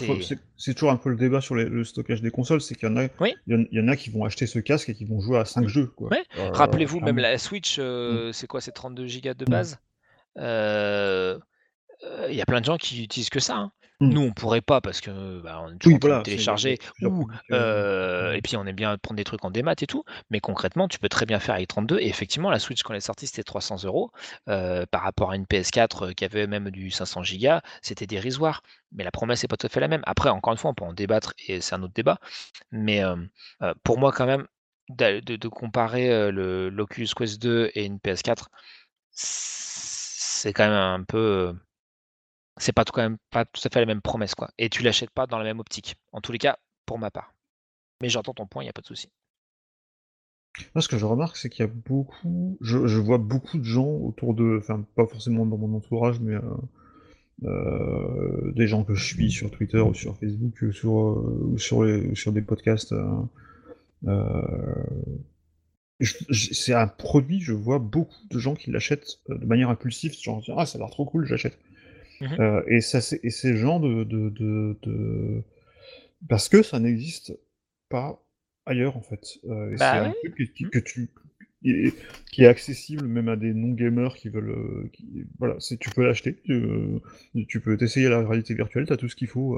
C'est- 0.57 0.73
toujours 0.75 0.91
un 0.91 0.97
peu 0.97 1.09
le 1.09 1.15
débat 1.15 1.41
sur 1.41 1.55
les- 1.55 1.65
le 1.65 1.83
stockage 1.83 2.21
des 2.21 2.29
consoles, 2.29 2.61
c'est 2.61 2.75
qu'il 2.75 2.87
y 2.87 2.91
en 2.91 2.97
a, 2.97 3.07
Oui. 3.19 3.33
il 3.47 3.53
y 3.53 3.57
en- 3.57 3.65
il 3.71 3.79
y 3.79 3.81
en 3.81 3.87
a 3.87 3.95
qui 3.95 4.11
vont 4.11 4.23
acheter 4.23 4.45
ce 4.45 4.59
casque 4.59 4.89
et 4.89 4.93
qui 4.93 5.05
vont 5.05 5.19
jouer 5.19 5.39
à 5.39 5.45
5 5.45 5.67
jeux. 5.67 5.91
Euh, 6.11 6.51
Rappelez-vous, 6.51 6.99
même 6.99 7.15
clairement. 7.15 7.31
la 7.31 7.37
Switch, 7.39 7.77
euh, 7.79 8.31
c'est 8.33 8.45
quoi 8.45 8.61
C'est 8.61 8.71
32 8.73 9.05
Go 9.07 9.33
de 9.33 9.45
Mm. 9.45 9.49
base? 9.49 9.79
Euh, 10.37 11.39
Il 12.29 12.35
y 12.35 12.41
a 12.41 12.45
plein 12.45 12.59
de 12.59 12.65
gens 12.65 12.75
qui 12.77 13.01
utilisent 13.03 13.29
que 13.29 13.39
ça. 13.39 13.55
hein. 13.55 13.71
Mm. 13.99 14.09
Nous, 14.09 14.21
on 14.21 14.31
pourrait 14.31 14.61
pas 14.61 14.81
parce 14.81 15.01
que 15.01 15.41
bah, 15.41 15.61
on 15.63 15.73
est 15.73 15.77
toujours 15.77 15.95
Oui, 15.95 15.99
voilà, 16.01 16.19
Ou, 16.19 16.23
publics, 16.23 16.81
euh, 17.03 17.27
euh, 17.51 18.31
mm. 18.31 18.35
et 18.35 18.41
puis, 18.41 18.57
on 18.57 18.65
aime 18.65 18.75
bien 18.75 18.97
prendre 18.97 19.17
des 19.17 19.23
trucs 19.23 19.43
en 19.45 19.51
démat 19.51 19.75
et 19.81 19.87
tout. 19.87 20.03
Mais 20.29 20.39
concrètement, 20.39 20.87
tu 20.87 20.99
peux 20.99 21.09
très 21.09 21.25
bien 21.25 21.39
faire 21.39 21.55
avec 21.55 21.67
32. 21.67 21.99
Et 21.99 22.07
effectivement, 22.07 22.49
la 22.49 22.59
Switch, 22.59 22.83
quand 22.83 22.93
elle 22.93 22.97
est 22.97 23.01
sortie, 23.01 23.27
c'était 23.27 23.43
300 23.43 23.83
euros. 23.83 24.11
Euh, 24.49 24.85
Par 24.89 25.01
rapport 25.03 25.31
à 25.31 25.35
une 25.35 25.45
PS4 25.45 26.09
euh, 26.09 26.13
qui 26.13 26.25
avait 26.25 26.47
même 26.47 26.69
du 26.71 26.91
500 26.91 27.21
Go, 27.21 27.59
c'était 27.81 28.07
dérisoire. 28.07 28.61
Mais 28.91 29.03
la 29.03 29.11
promesse 29.11 29.43
n'est 29.43 29.47
pas 29.47 29.57
tout 29.57 29.67
à 29.67 29.69
fait 29.69 29.79
la 29.79 29.87
même. 29.87 30.03
Après, 30.05 30.29
encore 30.29 30.53
une 30.53 30.57
fois, 30.59 30.71
on 30.71 30.73
peut 30.73 30.85
en 30.85 30.93
débattre 30.93 31.33
et 31.47 31.61
c'est 31.61 31.75
un 31.75 31.83
autre 31.83 31.93
débat. 31.93 32.19
Mais 32.71 33.03
euh, 33.03 33.15
pour 33.83 33.97
moi, 33.99 34.11
quand 34.11 34.25
même, 34.25 34.47
de, 34.89 35.19
de 35.21 35.47
comparer 35.47 36.31
le 36.31 36.69
l'Oculus 36.69 37.07
Quest 37.15 37.41
2 37.41 37.71
et 37.73 37.85
une 37.85 37.97
PS4, 37.97 38.47
c'est 39.11 40.53
quand 40.53 40.65
même 40.65 40.73
un 40.73 41.03
peu. 41.03 41.55
C'est 42.57 42.71
pas 42.71 42.85
tout, 42.85 42.93
quand 42.93 43.01
même 43.01 43.17
pas 43.31 43.45
tout 43.45 43.61
à 43.63 43.69
fait 43.69 43.79
la 43.79 43.85
même 43.85 44.01
promesse, 44.01 44.35
quoi. 44.35 44.49
Et 44.57 44.69
tu 44.69 44.83
l'achètes 44.83 45.09
pas 45.09 45.25
dans 45.25 45.37
la 45.37 45.43
même 45.43 45.59
optique. 45.59 45.95
En 46.11 46.21
tous 46.21 46.31
les 46.31 46.37
cas, 46.37 46.57
pour 46.85 46.99
ma 46.99 47.09
part. 47.11 47.33
Mais 48.01 48.09
j'entends 48.09 48.33
ton 48.33 48.47
point, 48.47 48.63
il 48.63 48.67
n'y 48.67 48.69
a 48.69 48.73
pas 48.73 48.81
de 48.81 48.87
souci. 48.87 49.09
Moi, 50.75 50.81
ce 50.81 50.87
que 50.87 50.97
je 50.97 51.05
remarque, 51.05 51.37
c'est 51.37 51.49
qu'il 51.49 51.65
y 51.65 51.67
a 51.67 51.71
beaucoup, 51.71 52.57
je, 52.61 52.77
vois 52.99 53.17
beaucoup 53.17 53.57
de 53.57 53.63
gens 53.63 53.89
autour 53.89 54.35
de, 54.35 54.57
enfin, 54.59 54.85
pas 54.95 55.07
forcément 55.07 55.45
dans 55.47 55.57
mon 55.57 55.75
entourage, 55.75 56.19
mais 56.19 56.35
euh, 56.35 56.41
euh, 57.45 58.51
des 58.53 58.67
gens 58.67 58.83
que 58.83 58.93
je 58.93 59.03
suis 59.03 59.31
sur 59.31 59.49
Twitter 59.49 59.79
ou 59.79 59.95
sur 59.95 60.15
Facebook 60.17 60.61
ou 60.61 60.71
sur, 61.57 61.83
euh, 61.83 62.13
sur, 62.13 62.31
des 62.31 62.41
podcasts. 62.43 62.93
c'est 66.31 66.73
un 66.73 66.87
produit, 66.87 67.41
je 67.41 67.53
vois 67.53 67.79
beaucoup 67.79 68.27
de 68.29 68.37
gens 68.37 68.53
qui 68.53 68.69
l'achètent 68.69 69.21
de 69.29 69.45
manière 69.45 69.69
impulsive, 69.69 70.13
genre 70.21 70.43
ah 70.55 70.67
ça 70.67 70.77
a 70.77 70.79
l'air 70.79 70.91
trop 70.91 71.05
cool, 71.05 71.25
j'achète. 71.25 71.57
Mhm. 72.23 72.39
Euh, 72.39 72.63
et 72.67 72.81
ça, 72.81 72.99
et 73.23 73.29
ces 73.29 73.57
gens 73.57 73.79
de, 73.79 74.03
de, 74.03 74.29
de, 74.29 74.77
de- 74.83 75.43
parce 76.29 76.49
que 76.49 76.63
ça 76.63 76.79
n'existe 76.79 77.37
pas 77.89 78.23
ailleurs 78.65 78.97
en 78.97 79.01
fait. 79.01 79.39
Euh, 79.45 79.75
Bah 79.77 79.91
c'est 79.91 79.97
un 79.97 80.11
truc 80.11 80.35
que, 80.35 80.43
qui- 80.43 80.63
Mhm. 80.65 80.69
que 80.71 80.79
tu 80.79 81.09
qui 81.63 81.93
qui 82.31 82.43
est 82.43 82.47
accessible 82.47 83.07
même 83.07 83.29
à 83.29 83.35
des 83.37 83.53
non 83.53 83.73
gamers 83.73 84.15
qui 84.15 84.29
veulent. 84.29 84.49
euh, 84.51 84.89
qui- 84.93 85.25
voilà, 85.39 85.57
tu 85.79 85.89
peux 85.91 86.03
l'acheter, 86.05 86.35
tu, 86.43 86.61
tu 87.47 87.59
peux 87.61 87.77
t'essayer 87.77 88.09
la 88.09 88.19
réalité 88.27 88.53
virtuelle, 88.53 88.85
t'as 88.87 88.97
tout 88.97 89.09
ce 89.09 89.15
qu'il 89.15 89.27
faut. 89.27 89.55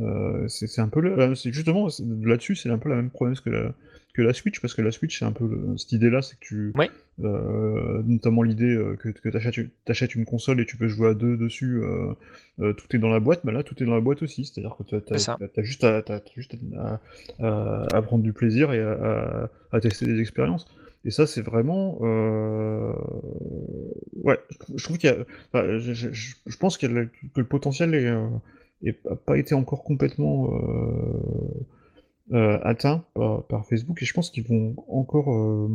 euh, 0.00 0.48
c'est 0.48 0.80
un 0.80 0.88
peu, 0.88 1.34
c'est 1.34 1.52
justement 1.52 1.88
là-dessus, 2.22 2.54
c'est 2.56 2.70
un 2.70 2.78
peu 2.78 2.88
la 2.88 2.96
même 2.96 3.10
promesse 3.10 3.40
que 3.40 3.50
la 3.50 3.74
que 4.18 4.22
la 4.22 4.32
Switch, 4.34 4.60
parce 4.60 4.74
que 4.74 4.82
la 4.82 4.90
Switch, 4.90 5.16
c'est 5.20 5.24
un 5.24 5.30
peu 5.32 5.46
le- 5.46 5.76
cette 5.76 5.92
idée-là, 5.92 6.22
c'est 6.22 6.34
que 6.34 6.44
tu, 6.44 6.72
Ouais. 6.76 6.90
euh, 7.22 8.02
notamment 8.04 8.42
l'idée 8.42 8.74
euh, 8.74 8.96
que, 8.96 9.10
que 9.10 9.28
tu 9.28 9.36
achètes, 9.36 10.14
une 10.16 10.24
console 10.24 10.60
et 10.60 10.66
tu 10.66 10.76
peux 10.76 10.88
jouer 10.88 11.10
à 11.10 11.14
deux 11.14 11.36
dessus, 11.36 11.80
euh, 11.82 12.72
tout 12.72 12.96
est 12.96 12.98
dans 12.98 13.10
la 13.10 13.20
boîte, 13.20 13.40
bah 13.44 13.52
là 13.52 13.62
tout 13.62 13.80
est 13.80 13.86
dans 13.86 13.94
la 13.94 14.00
boîte 14.00 14.22
aussi, 14.22 14.44
c'est-à-dire 14.44 14.74
que 14.76 14.82
tu 14.82 14.94
as, 14.96 15.62
juste, 15.62 15.84
à, 15.84 16.02
t'as 16.02 16.18
juste 16.34 16.56
à, 16.76 17.00
à- 17.38 17.86
à 17.96 18.02
prendre 18.02 18.24
du 18.24 18.32
plaisir 18.32 18.72
et 18.72 18.80
à, 18.82 19.50
tester 19.80 20.04
des 20.06 20.18
expériences. 20.20 20.66
Et 21.04 21.12
ça, 21.12 21.28
c'est 21.28 21.42
vraiment. 21.42 21.98
euh, 22.02 22.92
Ouais, 24.24 24.38
je 24.74 24.82
trouve 24.82 24.98
qu'il 24.98 25.08
y 25.10 25.12
a. 25.12 25.16
enfin, 25.52 25.78
je, 25.78 25.92
je- 25.94 26.12
je- 26.12 26.34
je 26.44 26.56
pense 26.56 26.76
a 26.86 26.86
que 27.32 27.40
le 27.40 27.44
potentiel 27.44 27.94
est, 27.94 28.06
euh, 28.08 28.26
est- 28.82 29.06
a 29.06 29.14
pas 29.14 29.38
été 29.38 29.54
encore 29.54 29.84
complètement 29.84 30.50
euh, 30.52 31.20
atteint 32.32 33.04
par, 33.14 33.44
par 33.46 33.66
Facebook 33.66 34.02
et 34.02 34.04
je 34.04 34.12
pense 34.12 34.30
qu'ils 34.30 34.44
vont 34.46 34.74
encore 34.88 35.34
euh, 35.34 35.68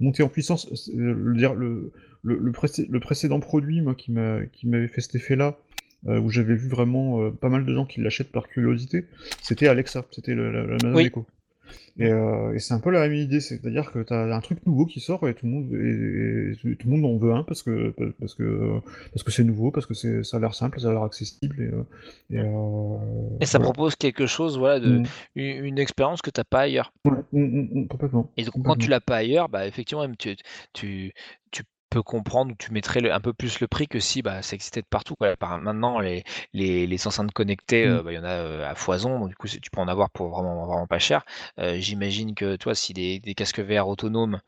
monter 0.00 0.22
en 0.22 0.28
puissance. 0.28 0.68
C'est- 0.74 0.94
Le, 0.94 1.12
le, 1.14 1.92
le, 2.22 2.38
le 2.38 2.52
précé- 2.52 2.86
le 2.88 3.00
précédent 3.00 3.40
produit 3.40 3.80
moi, 3.80 3.94
qui 3.94 4.12
m'a- 4.12 4.44
qui 4.46 4.66
m'avait 4.68 4.88
fait 4.88 5.00
cet 5.00 5.14
effet-là, 5.14 5.58
euh, 6.06 6.20
où 6.20 6.28
j'avais 6.30 6.54
vu 6.54 6.68
vraiment 6.68 7.22
euh, 7.22 7.30
pas 7.30 7.48
mal 7.48 7.64
de 7.64 7.74
gens 7.74 7.86
qui 7.86 8.00
l'achètent 8.00 8.32
par 8.32 8.48
curiosité, 8.48 9.06
c'était 9.42 9.68
Alexa, 9.68 10.04
c'était 10.10 10.34
le- 10.34 10.50
la, 10.52 10.76
la 10.76 10.94
Oui. 10.94 11.04
Echo. 11.06 11.24
Et, 11.98 12.06
euh, 12.06 12.52
et 12.54 12.58
c'est 12.58 12.74
un 12.74 12.80
peu 12.80 12.90
la 12.90 13.00
même 13.00 13.14
idée, 13.14 13.40
c'est-à-dire 13.40 13.92
que 13.92 14.02
tu 14.02 14.12
as 14.12 14.34
un 14.34 14.40
truc 14.40 14.58
nouveau 14.66 14.84
qui 14.84 15.00
sort 15.00 15.28
et 15.28 15.34
tout 15.34 15.46
le 15.46 15.52
monde, 15.52 15.72
et, 15.72 16.70
et 16.70 16.76
tout 16.76 16.88
le 16.88 16.96
monde 16.96 17.04
en 17.04 17.16
veut 17.18 17.32
un 17.32 17.44
parce 17.44 17.62
que 17.62 17.94
parce 18.20 18.34
que 18.34 18.80
parce 19.12 19.22
que 19.22 19.30
c'est 19.30 19.44
nouveau, 19.44 19.70
parce 19.70 19.86
que 19.86 19.94
c'est 19.94 20.24
ça 20.24 20.38
a 20.38 20.40
l'air 20.40 20.54
simple, 20.54 20.80
ça 20.80 20.88
a 20.88 20.92
l'air 20.92 21.02
accessible 21.04 21.62
et, 22.30 22.36
euh, 22.36 22.42
euh, 22.42 23.44
ça 23.44 23.58
voilà. 23.58 23.72
propose 23.72 23.94
quelque 23.96 24.26
chose, 24.26 24.58
voilà, 24.58 24.80
de, 24.80 24.98
Mm. 24.98 25.04
une, 25.36 25.64
une 25.66 25.78
expérience 25.78 26.20
que 26.22 26.30
tu 26.30 26.40
n'as 26.40 26.44
pas 26.44 26.60
ailleurs. 26.62 26.92
Ouais, 27.04 27.12
mm, 27.32 27.80
mm, 27.80 27.88
complètement. 27.88 28.30
Et 28.36 28.44
donc, 28.44 28.54
quand 28.64 28.76
tu 28.76 28.88
l'as 28.90 29.00
pas 29.00 29.16
ailleurs, 29.16 29.48
bah, 29.48 29.66
effectivement, 29.66 30.06
tu 30.72 31.12
peux 31.94 32.02
comprendre 32.02 32.52
ou 32.52 32.56
tu 32.56 32.72
mettrais 32.72 33.00
le- 33.00 33.12
un 33.12 33.20
peu 33.20 33.32
plus 33.32 33.60
le 33.60 33.68
prix 33.68 33.86
que 33.88 34.00
si 34.00 34.22
bah, 34.22 34.42
ça 34.42 34.54
existait 34.54 34.82
de 34.82 34.86
partout. 34.86 35.14
Quoi. 35.16 35.36
Par, 35.36 35.58
maintenant, 35.60 36.00
les, 36.00 36.24
les, 36.52 36.86
les 36.86 37.06
enceintes 37.06 37.32
connectées, 37.32 37.86
Mm. 37.86 37.90
euh, 37.90 38.02
bah, 38.02 38.12
il 38.12 38.16
y 38.16 38.18
en 38.18 38.24
a 38.24 38.28
euh, 38.28 38.70
à 38.70 38.74
foison. 38.74 39.18
Donc, 39.20 39.28
du 39.30 39.36
coup, 39.36 39.48
tu 39.48 39.70
peux 39.70 39.80
en 39.80 39.88
avoir 39.88 40.10
pour 40.10 40.28
vraiment, 40.30 40.66
vraiment 40.66 40.86
pas 40.86 40.98
cher. 40.98 41.24
Euh, 41.58 41.76
J'imagine 41.78 42.34
que 42.34 42.56
toi, 42.56 42.74
si 42.74 42.92
des, 42.94 43.18
des 43.20 43.34
casques 43.34 43.60
VR 43.60 43.88
autonomes 43.88 44.40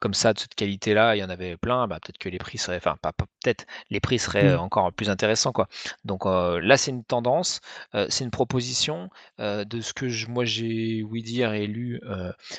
comme 0.00 0.14
ça, 0.14 0.32
de 0.32 0.38
cette 0.38 0.54
qualité-là, 0.54 1.16
il 1.16 1.20
y 1.20 1.24
en 1.24 1.30
avait 1.30 1.56
plein, 1.56 1.86
bah, 1.86 1.98
peut-être 2.02 2.18
que 2.18 2.28
les 2.28 2.38
prix 2.38 2.58
seraient, 2.58 2.76
enfin, 2.78 2.96
pas, 3.00 3.12
pas 3.12 3.26
peut-être, 3.42 3.66
les 3.90 4.00
prix 4.00 4.18
seraient 4.18 4.44
Mm. 4.44 4.46
euh, 4.54 4.58
encore 4.58 4.92
plus 4.92 5.10
intéressants. 5.10 5.52
Quoi. 5.52 5.68
Donc 6.04 6.24
là, 6.26 6.76
c'est 6.76 6.90
une 6.90 7.04
tendance, 7.04 7.60
c'est 8.08 8.24
une 8.24 8.30
proposition. 8.30 9.10
de 9.38 9.80
ce 9.80 9.92
que 9.92 10.08
je- 10.08 10.28
moi 10.28 10.44
j'ai 10.44 11.02
ouï 11.02 11.22
dire 11.22 11.52
et 11.54 11.66
lu, 11.66 12.00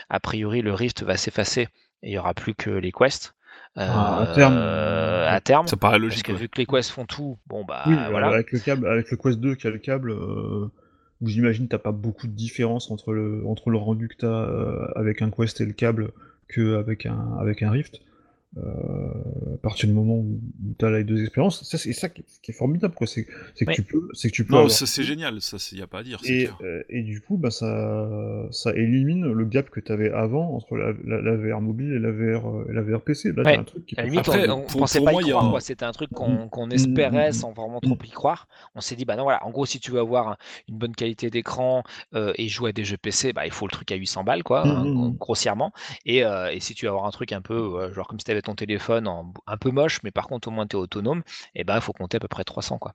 a 0.09 0.19
priori, 0.19 0.61
le 0.61 0.73
Rift 0.73 1.03
va 1.03 1.17
s'effacer 1.17 1.63
et 2.03 2.09
il 2.09 2.11
n'y 2.11 2.17
aura 2.17 2.33
plus 2.33 2.55
que 2.55 2.69
les 2.69 2.91
Quests. 2.91 3.33
Ah, 3.77 4.21
à 4.21 4.27
terme, 4.35 4.53
Euh, 4.57 5.27
à 5.29 5.41
terme, 5.41 5.67
Ça 5.67 5.75
paraît 5.77 5.93
parce 5.97 6.03
logique. 6.03 6.25
que 6.27 6.31
ouais. 6.31 6.37
vu 6.37 6.49
que 6.49 6.57
les 6.59 6.65
Quests 6.65 6.91
font 6.91 7.05
tout, 7.05 7.37
bon 7.47 7.65
bah 7.65 7.83
Oui, 7.87 7.95
euh, 7.97 8.07
voilà. 8.09 8.27
avec 8.27 8.51
le 8.51 8.59
câble, 8.59 8.87
avec 8.87 9.11
le 9.11 9.17
Quest 9.17 9.39
2 9.39 9.55
qui 9.55 9.67
a 9.67 9.69
le 9.69 9.79
câble, 9.79 10.11
euh, 10.11 10.69
où 11.21 11.27
j'imagine 11.27 11.67
t'as 11.67 11.77
pas 11.77 11.91
beaucoup 11.91 12.27
de 12.27 12.31
différence 12.33 12.89
entre 12.91 13.11
le, 13.13 13.43
entre 13.45 13.69
le 13.69 13.77
rendu 13.77 14.07
que 14.07 14.15
t'as 14.17 14.27
euh, 14.27 14.87
avec 14.95 15.21
un 15.21 15.29
Quest 15.29 15.59
et 15.61 15.65
le 15.65 15.73
câble 15.73 16.11
que 16.47 16.77
avec 16.77 17.05
un, 17.05 17.37
avec 17.39 17.63
un 17.63 17.71
Rift. 17.71 17.99
Euh, 18.57 19.55
à 19.55 19.57
partir 19.57 19.89
du 19.89 19.93
moment 19.95 20.15
où, 20.15 20.39
tu 20.79 20.85
as 20.85 20.91
les 20.91 21.03
deux 21.03 21.21
expériences, 21.21 21.63
c'est 21.63 21.91
ça 21.91 22.07
qui 22.09 22.21
est, 22.21 22.25
qui 22.41 22.51
est 22.51 22.53
formidable, 22.53 22.93
quoi. 22.93 23.05
C'est 23.05 23.27
c'est 23.53 23.65
que 23.65 23.71
Oui. 23.71 23.75
tu 23.75 23.83
peux, 23.83 24.07
c'est 24.13 24.29
que 24.29 24.35
tu 24.35 24.45
peux. 24.45 24.53
Non, 24.53 24.59
avoir 24.59 24.71
c'est 24.71 25.03
génial, 25.03 25.41
ça 25.41 25.57
il 25.71 25.79
y 25.79 25.81
a 25.81 25.87
pas 25.87 25.99
à 25.99 26.03
dire. 26.03 26.19
Et, 26.25 26.47
euh, 26.61 26.81
et 26.89 27.01
du 27.01 27.19
coup, 27.19 27.35
bah, 27.37 27.51
ça, 27.51 28.47
ça 28.51 28.73
élimine 28.73 29.25
le 29.25 29.45
gap 29.45 29.69
que 29.69 29.79
tu 29.81 29.91
avais 29.91 30.09
avant 30.11 30.55
entre 30.55 30.77
la, 30.77 30.93
la, 31.05 31.21
la 31.21 31.35
VR 31.35 31.59
mobile 31.61 31.91
et 31.93 31.99
la 31.99 32.11
VR, 32.11 32.47
euh, 32.49 32.67
et 32.69 32.73
la 32.73 32.81
VR 32.81 33.01
PC. 33.01 33.33
Là, 33.33 33.43
Ouais. 33.43 33.57
un 33.57 33.63
truc 33.63 33.85
qui 33.85 33.95
À 33.99 34.03
limite, 34.03 34.19
Après, 34.19 34.49
on, 34.49 34.59
on 34.59 34.61
pour- 34.67 34.79
pensait 34.81 34.99
pour 34.99 35.05
pas 35.05 35.11
moi, 35.11 35.21
y 35.21 35.29
croire. 35.31 35.55
un-. 35.55 35.59
C'était 35.59 35.85
un 35.85 35.91
truc 35.91 36.11
qu'on 36.11 36.47
qu'on 36.49 36.67
Mm, 36.67 36.71
espérait 36.73 37.29
mm, 37.29 37.33
sans 37.33 37.51
vraiment 37.51 37.81
trop 37.81 37.97
y 38.05 38.09
croire. 38.09 38.47
On 38.75 38.81
s'est 38.81 38.95
dit, 38.95 39.05
bah 39.05 39.15
non, 39.15 39.23
voilà, 39.23 39.45
en 39.45 39.51
gros, 39.51 39.65
si 39.65 39.79
tu 39.79 39.91
veux 39.91 39.99
avoir 39.99 40.29
un- 40.29 40.37
une 40.69 40.77
bonne 40.77 40.95
qualité 40.95 41.29
d'écran 41.29 41.83
euh, 42.13 42.31
et 42.37 42.47
jouer 42.47 42.69
à 42.69 42.73
des 42.73 42.85
jeux 42.85 42.97
PC, 42.97 43.33
bah, 43.33 43.45
il 43.45 43.51
faut 43.51 43.65
le 43.67 43.71
truc 43.71 43.91
à 43.91 43.95
800 43.95 44.23
balles, 44.23 44.43
quoi, 44.43 44.65
Mm, 44.65 44.69
hein, 44.69 44.85
mm, 44.85 45.07
mm. 45.09 45.17
grossièrement. 45.19 45.73
Et, 46.05 46.23
euh, 46.23 46.51
et 46.51 46.59
si 46.59 46.73
tu 46.75 46.85
veux 46.85 46.89
avoir 46.89 47.05
un 47.05 47.11
truc 47.11 47.31
un 47.31 47.41
peu, 47.41 47.53
euh, 47.81 47.93
genre 47.93 48.07
comme 48.07 48.19
si 48.19 48.25
tu 48.25 48.31
avais 48.31 48.41
ton 48.45 48.55
téléphone 48.55 49.07
en, 49.07 49.33
un 49.45 49.57
peu 49.57 49.71
moche, 49.71 49.99
mais 50.03 50.11
par 50.11 50.27
contre, 50.27 50.47
au 50.47 50.51
moins, 50.51 50.65
tu 50.65 50.75
es 50.77 50.79
autonome, 50.79 51.21
et 51.53 51.63
ben 51.63 51.75
il 51.75 51.81
faut 51.81 51.93
compter 51.93 52.17
à 52.17 52.19
peu 52.19 52.27
près 52.29 52.43
300, 52.43 52.77
quoi. 52.79 52.93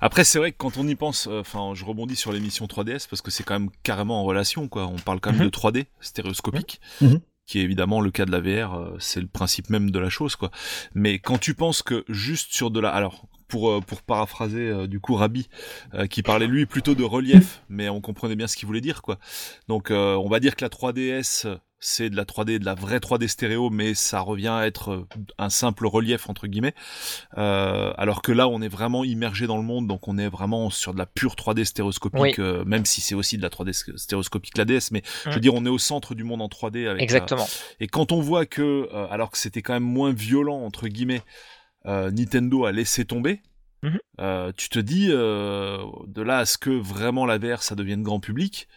Après, 0.00 0.24
c'est 0.24 0.38
vrai 0.38 0.50
que 0.52 0.56
quand 0.56 0.78
on 0.78 0.86
y 0.88 0.94
pense, 0.94 1.26
euh, 1.26 1.40
enfin, 1.40 1.72
je 1.74 1.84
rebondis 1.84 2.16
sur 2.16 2.32
l'émission 2.32 2.66
3DS 2.66 3.06
parce 3.08 3.20
que 3.20 3.30
c'est 3.30 3.44
quand 3.44 3.52
même 3.58 3.70
carrément 3.82 4.20
en 4.20 4.24
relation, 4.24 4.66
quoi. 4.68 4.86
On 4.86 4.96
parle 4.96 5.20
quand 5.20 5.30
même 5.32 5.40
Mhm. 5.40 5.46
de 5.46 5.50
3D 5.50 5.86
stéréoscopique, 6.00 6.80
Mhm. 7.02 7.20
qui 7.46 7.58
est 7.58 7.62
évidemment 7.62 8.00
le 8.00 8.10
cas 8.10 8.24
de 8.24 8.32
la 8.32 8.40
VR. 8.40 8.74
euh, 8.74 8.96
c'est 8.98 9.20
le 9.20 9.26
principe 9.26 9.68
même 9.68 9.90
de 9.90 9.98
la 9.98 10.08
chose, 10.08 10.36
quoi. 10.36 10.50
Mais 10.94 11.18
quand 11.18 11.36
tu 11.38 11.54
penses 11.54 11.82
que 11.82 12.02
juste 12.08 12.54
sur 12.54 12.70
de 12.70 12.80
la, 12.80 12.88
alors 12.90 13.26
pour 13.46 13.68
euh, 13.70 13.80
pour 13.80 14.00
paraphraser 14.02 14.68
euh, 14.70 14.86
du 14.86 15.00
coup 15.00 15.16
Rabi, 15.16 15.48
euh, 15.94 16.06
qui 16.06 16.22
parlait 16.22 16.46
lui 16.46 16.64
plutôt 16.64 16.94
de 16.94 17.02
relief, 17.04 17.62
mais 17.68 17.88
on 17.90 18.00
comprenait 18.00 18.36
bien 18.36 18.46
ce 18.46 18.56
qu'il 18.56 18.66
voulait 18.66 18.80
dire, 18.80 19.02
quoi. 19.02 19.18
Donc, 19.68 19.90
euh, 19.90 20.14
on 20.14 20.28
va 20.30 20.40
dire 20.40 20.56
que 20.56 20.64
la 20.64 20.70
3DS 20.70 21.46
c'est 21.80 22.10
de 22.10 22.16
la 22.16 22.24
3D, 22.24 22.58
de 22.58 22.64
la 22.64 22.74
vraie 22.74 22.98
3D 23.00 23.26
stéréo, 23.26 23.70
mais 23.70 23.94
ça 23.94 24.20
revient 24.20 24.48
à 24.48 24.66
être 24.66 24.90
euh, 24.92 25.08
un 25.38 25.48
simple 25.48 25.86
relief 25.86 26.28
entre 26.28 26.46
guillemets. 26.46 26.74
Euh, 27.38 27.92
alors 27.96 28.20
que 28.22 28.32
là, 28.32 28.48
on 28.48 28.60
est 28.60 28.68
vraiment 28.68 29.02
immergé 29.02 29.46
dans 29.46 29.56
le 29.56 29.62
monde, 29.62 29.86
donc 29.86 30.06
on 30.06 30.18
est 30.18 30.28
vraiment 30.28 30.68
sur 30.70 30.92
de 30.92 30.98
la 30.98 31.06
pure 31.06 31.34
3D 31.36 31.64
stéréoscopique, 31.64 32.20
Oui. 32.20 32.34
euh, 32.38 32.64
même 32.64 32.84
si 32.84 33.00
c'est 33.00 33.14
aussi 33.14 33.36
de 33.38 33.42
la 33.42 33.48
3D 33.48 33.72
stéréoscopique 33.96 34.58
la 34.58 34.64
DS, 34.66 34.90
mais 34.92 35.02
je 35.24 35.30
veux 35.30 35.36
Mhm. 35.36 35.40
dire, 35.40 35.54
on 35.54 35.64
est 35.64 35.70
au 35.70 35.78
centre 35.78 36.14
du 36.14 36.22
monde 36.24 36.42
en 36.42 36.48
3D 36.48 36.86
avec. 36.86 37.00
la- 37.00 37.02
Exactement. 37.04 37.46
Et 37.80 37.86
quand 37.86 38.12
on 38.12 38.20
voit 38.20 38.46
que, 38.46 38.88
euh, 38.92 39.06
alors 39.10 39.30
que 39.30 39.38
c'était 39.38 39.62
quand 39.62 39.72
même 39.72 39.82
moins 39.82 40.12
violent 40.12 40.60
entre 40.62 40.86
guillemets, 40.88 41.22
euh, 41.86 42.10
Nintendo 42.10 42.66
a 42.66 42.72
laissé 42.72 43.04
tomber. 43.06 43.40
Mhm. 43.82 43.98
euh, 44.20 44.52
tu 44.54 44.68
te 44.68 44.78
dis 44.78 45.06
euh, 45.10 45.78
de 46.06 46.20
là 46.20 46.40
à 46.40 46.44
ce 46.44 46.58
que 46.58 46.68
vraiment 46.68 47.24
la 47.24 47.38
VR 47.38 47.62
ça 47.62 47.74
devienne 47.74 48.02
grand 48.02 48.20
public, 48.20 48.68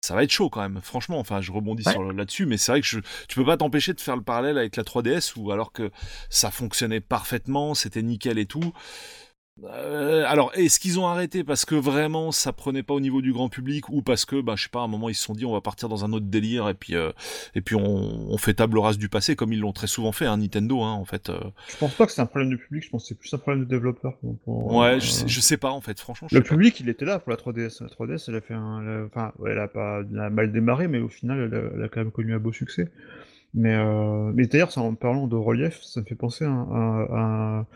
ça 0.00 0.14
va 0.14 0.22
être 0.22 0.30
chaud 0.30 0.48
quand 0.48 0.60
même. 0.60 0.80
Franchement, 0.82 1.18
enfin, 1.18 1.40
je 1.40 1.50
rebondis 1.52 1.82
Ouais. 1.86 1.92
sur 1.92 2.02
le- 2.02 2.12
là-dessus, 2.12 2.46
mais 2.46 2.56
c'est 2.56 2.72
vrai 2.72 2.80
que 2.80 2.86
je, 2.86 3.00
tu 3.28 3.34
peux 3.36 3.44
pas 3.44 3.56
t'empêcher 3.56 3.92
de 3.94 4.00
faire 4.00 4.16
le 4.16 4.22
parallèle 4.22 4.56
avec 4.58 4.76
la 4.76 4.84
3DS 4.84 5.34
ou 5.36 5.50
alors 5.50 5.72
que 5.72 5.90
ça 6.30 6.50
fonctionnait 6.50 7.00
parfaitement, 7.00 7.74
c'était 7.74 8.02
nickel 8.02 8.38
et 8.38 8.46
tout. 8.46 8.72
Euh, 9.64 10.24
alors, 10.26 10.52
est-ce 10.54 10.78
qu'ils 10.78 11.00
ont 11.00 11.06
arrêté 11.06 11.42
parce 11.42 11.64
que 11.64 11.74
vraiment 11.74 12.30
ça 12.30 12.52
prenait 12.52 12.82
pas 12.82 12.94
au 12.94 13.00
niveau 13.00 13.20
du 13.20 13.32
grand 13.32 13.48
public 13.48 13.88
ou 13.88 14.02
parce 14.02 14.24
que, 14.24 14.40
bah, 14.40 14.54
je 14.56 14.64
sais 14.64 14.68
pas, 14.68 14.80
à 14.80 14.84
un 14.84 14.88
moment 14.88 15.08
ils 15.08 15.14
se 15.14 15.24
sont 15.24 15.34
dit 15.34 15.44
on 15.44 15.52
va 15.52 15.60
partir 15.60 15.88
dans 15.88 16.04
un 16.04 16.12
autre 16.12 16.26
délire 16.26 16.68
et 16.68 16.74
puis 16.74 16.94
euh, 16.94 17.10
et 17.54 17.60
puis 17.60 17.74
on, 17.74 18.30
on, 18.30 18.38
fait 18.38 18.54
table 18.54 18.78
rase 18.78 18.98
du 18.98 19.08
passé 19.08 19.36
comme 19.36 19.52
ils 19.52 19.60
l'ont 19.60 19.72
très 19.72 19.86
souvent 19.86 20.12
fait, 20.12 20.26
hein, 20.26 20.36
Nintendo, 20.36 20.82
hein, 20.82 20.92
en 20.92 21.04
fait. 21.04 21.28
Euh... 21.28 21.40
Je 21.68 21.76
pense 21.76 21.94
pas 21.94 22.06
que 22.06 22.12
c'est 22.12 22.20
un 22.20 22.26
problème 22.26 22.50
de 22.50 22.56
public, 22.56 22.84
je 22.84 22.90
pense 22.90 23.02
que 23.02 23.08
c'est 23.08 23.18
plus 23.18 23.32
un 23.34 23.38
problème 23.38 23.64
de 23.64 23.68
développeur. 23.68 24.14
Ouais, 24.46 25.00
je 25.00 25.10
sais, 25.10 25.28
je 25.28 25.40
sais, 25.40 25.56
pas 25.56 25.70
en 25.70 25.80
fait, 25.80 25.98
franchement. 25.98 26.28
Le 26.30 26.42
public, 26.42 26.74
pas. 26.74 26.84
il 26.84 26.88
était 26.88 27.04
là 27.04 27.18
pour 27.18 27.30
la 27.30 27.36
3DS. 27.36 27.82
La 27.82 27.88
3DS, 27.88 28.24
elle 28.28 28.36
a 28.36 28.40
fait 28.40 28.54
un, 28.54 28.82
elle 28.82 28.88
a, 28.88 29.04
enfin, 29.06 29.32
ouais, 29.38 29.50
elle 29.52 29.58
a 29.58 29.68
pas, 29.68 30.02
elle 30.10 30.20
a 30.20 30.30
mal 30.30 30.52
démarré, 30.52 30.88
mais 30.88 30.98
au 30.98 31.08
final, 31.08 31.40
elle 31.40 31.54
a, 31.54 31.62
elle 31.74 31.82
a 31.82 31.88
quand 31.88 32.00
même 32.00 32.12
connu 32.12 32.34
un 32.34 32.38
beau 32.38 32.52
succès. 32.52 32.90
Mais, 33.54 33.74
euh, 33.74 34.30
mais 34.34 34.46
d'ailleurs, 34.46 34.76
en 34.76 34.94
parlant 34.94 35.26
de 35.26 35.34
relief, 35.36 35.80
ça 35.82 36.00
me 36.00 36.06
fait 36.06 36.14
penser 36.14 36.44
à, 36.44 36.50
à, 36.50 37.06
à, 37.60 37.66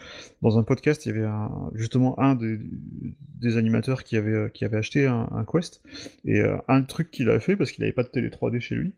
dans 0.43 0.59
un 0.59 0.63
podcast, 0.63 1.07
il 1.07 1.09
y 1.09 1.13
avait 1.19 1.25
un, 1.27 1.51
justement 1.75 2.19
un 2.21 2.35
des, 2.35 2.59
des, 3.41 3.57
animateurs 3.57 4.05
qui 4.05 4.17
avait, 4.17 4.51
qui 4.53 4.65
avait 4.67 4.77
acheté 4.77 5.07
un, 5.07 5.29
un 5.33 5.45
Quest. 5.45 5.83
Et 6.27 6.41
euh, 6.41 6.57
un 6.69 6.83
truc 6.83 7.11
qu'il 7.11 7.31
a 7.31 7.41
fait, 7.41 7.57
parce 7.57 7.73
qu'il 7.73 7.83
n'avait 7.83 7.93
pas 7.95 8.03
de 8.03 8.09
télé 8.09 8.29
3D 8.29 8.61
chez 8.61 8.75
lui, 8.75 8.93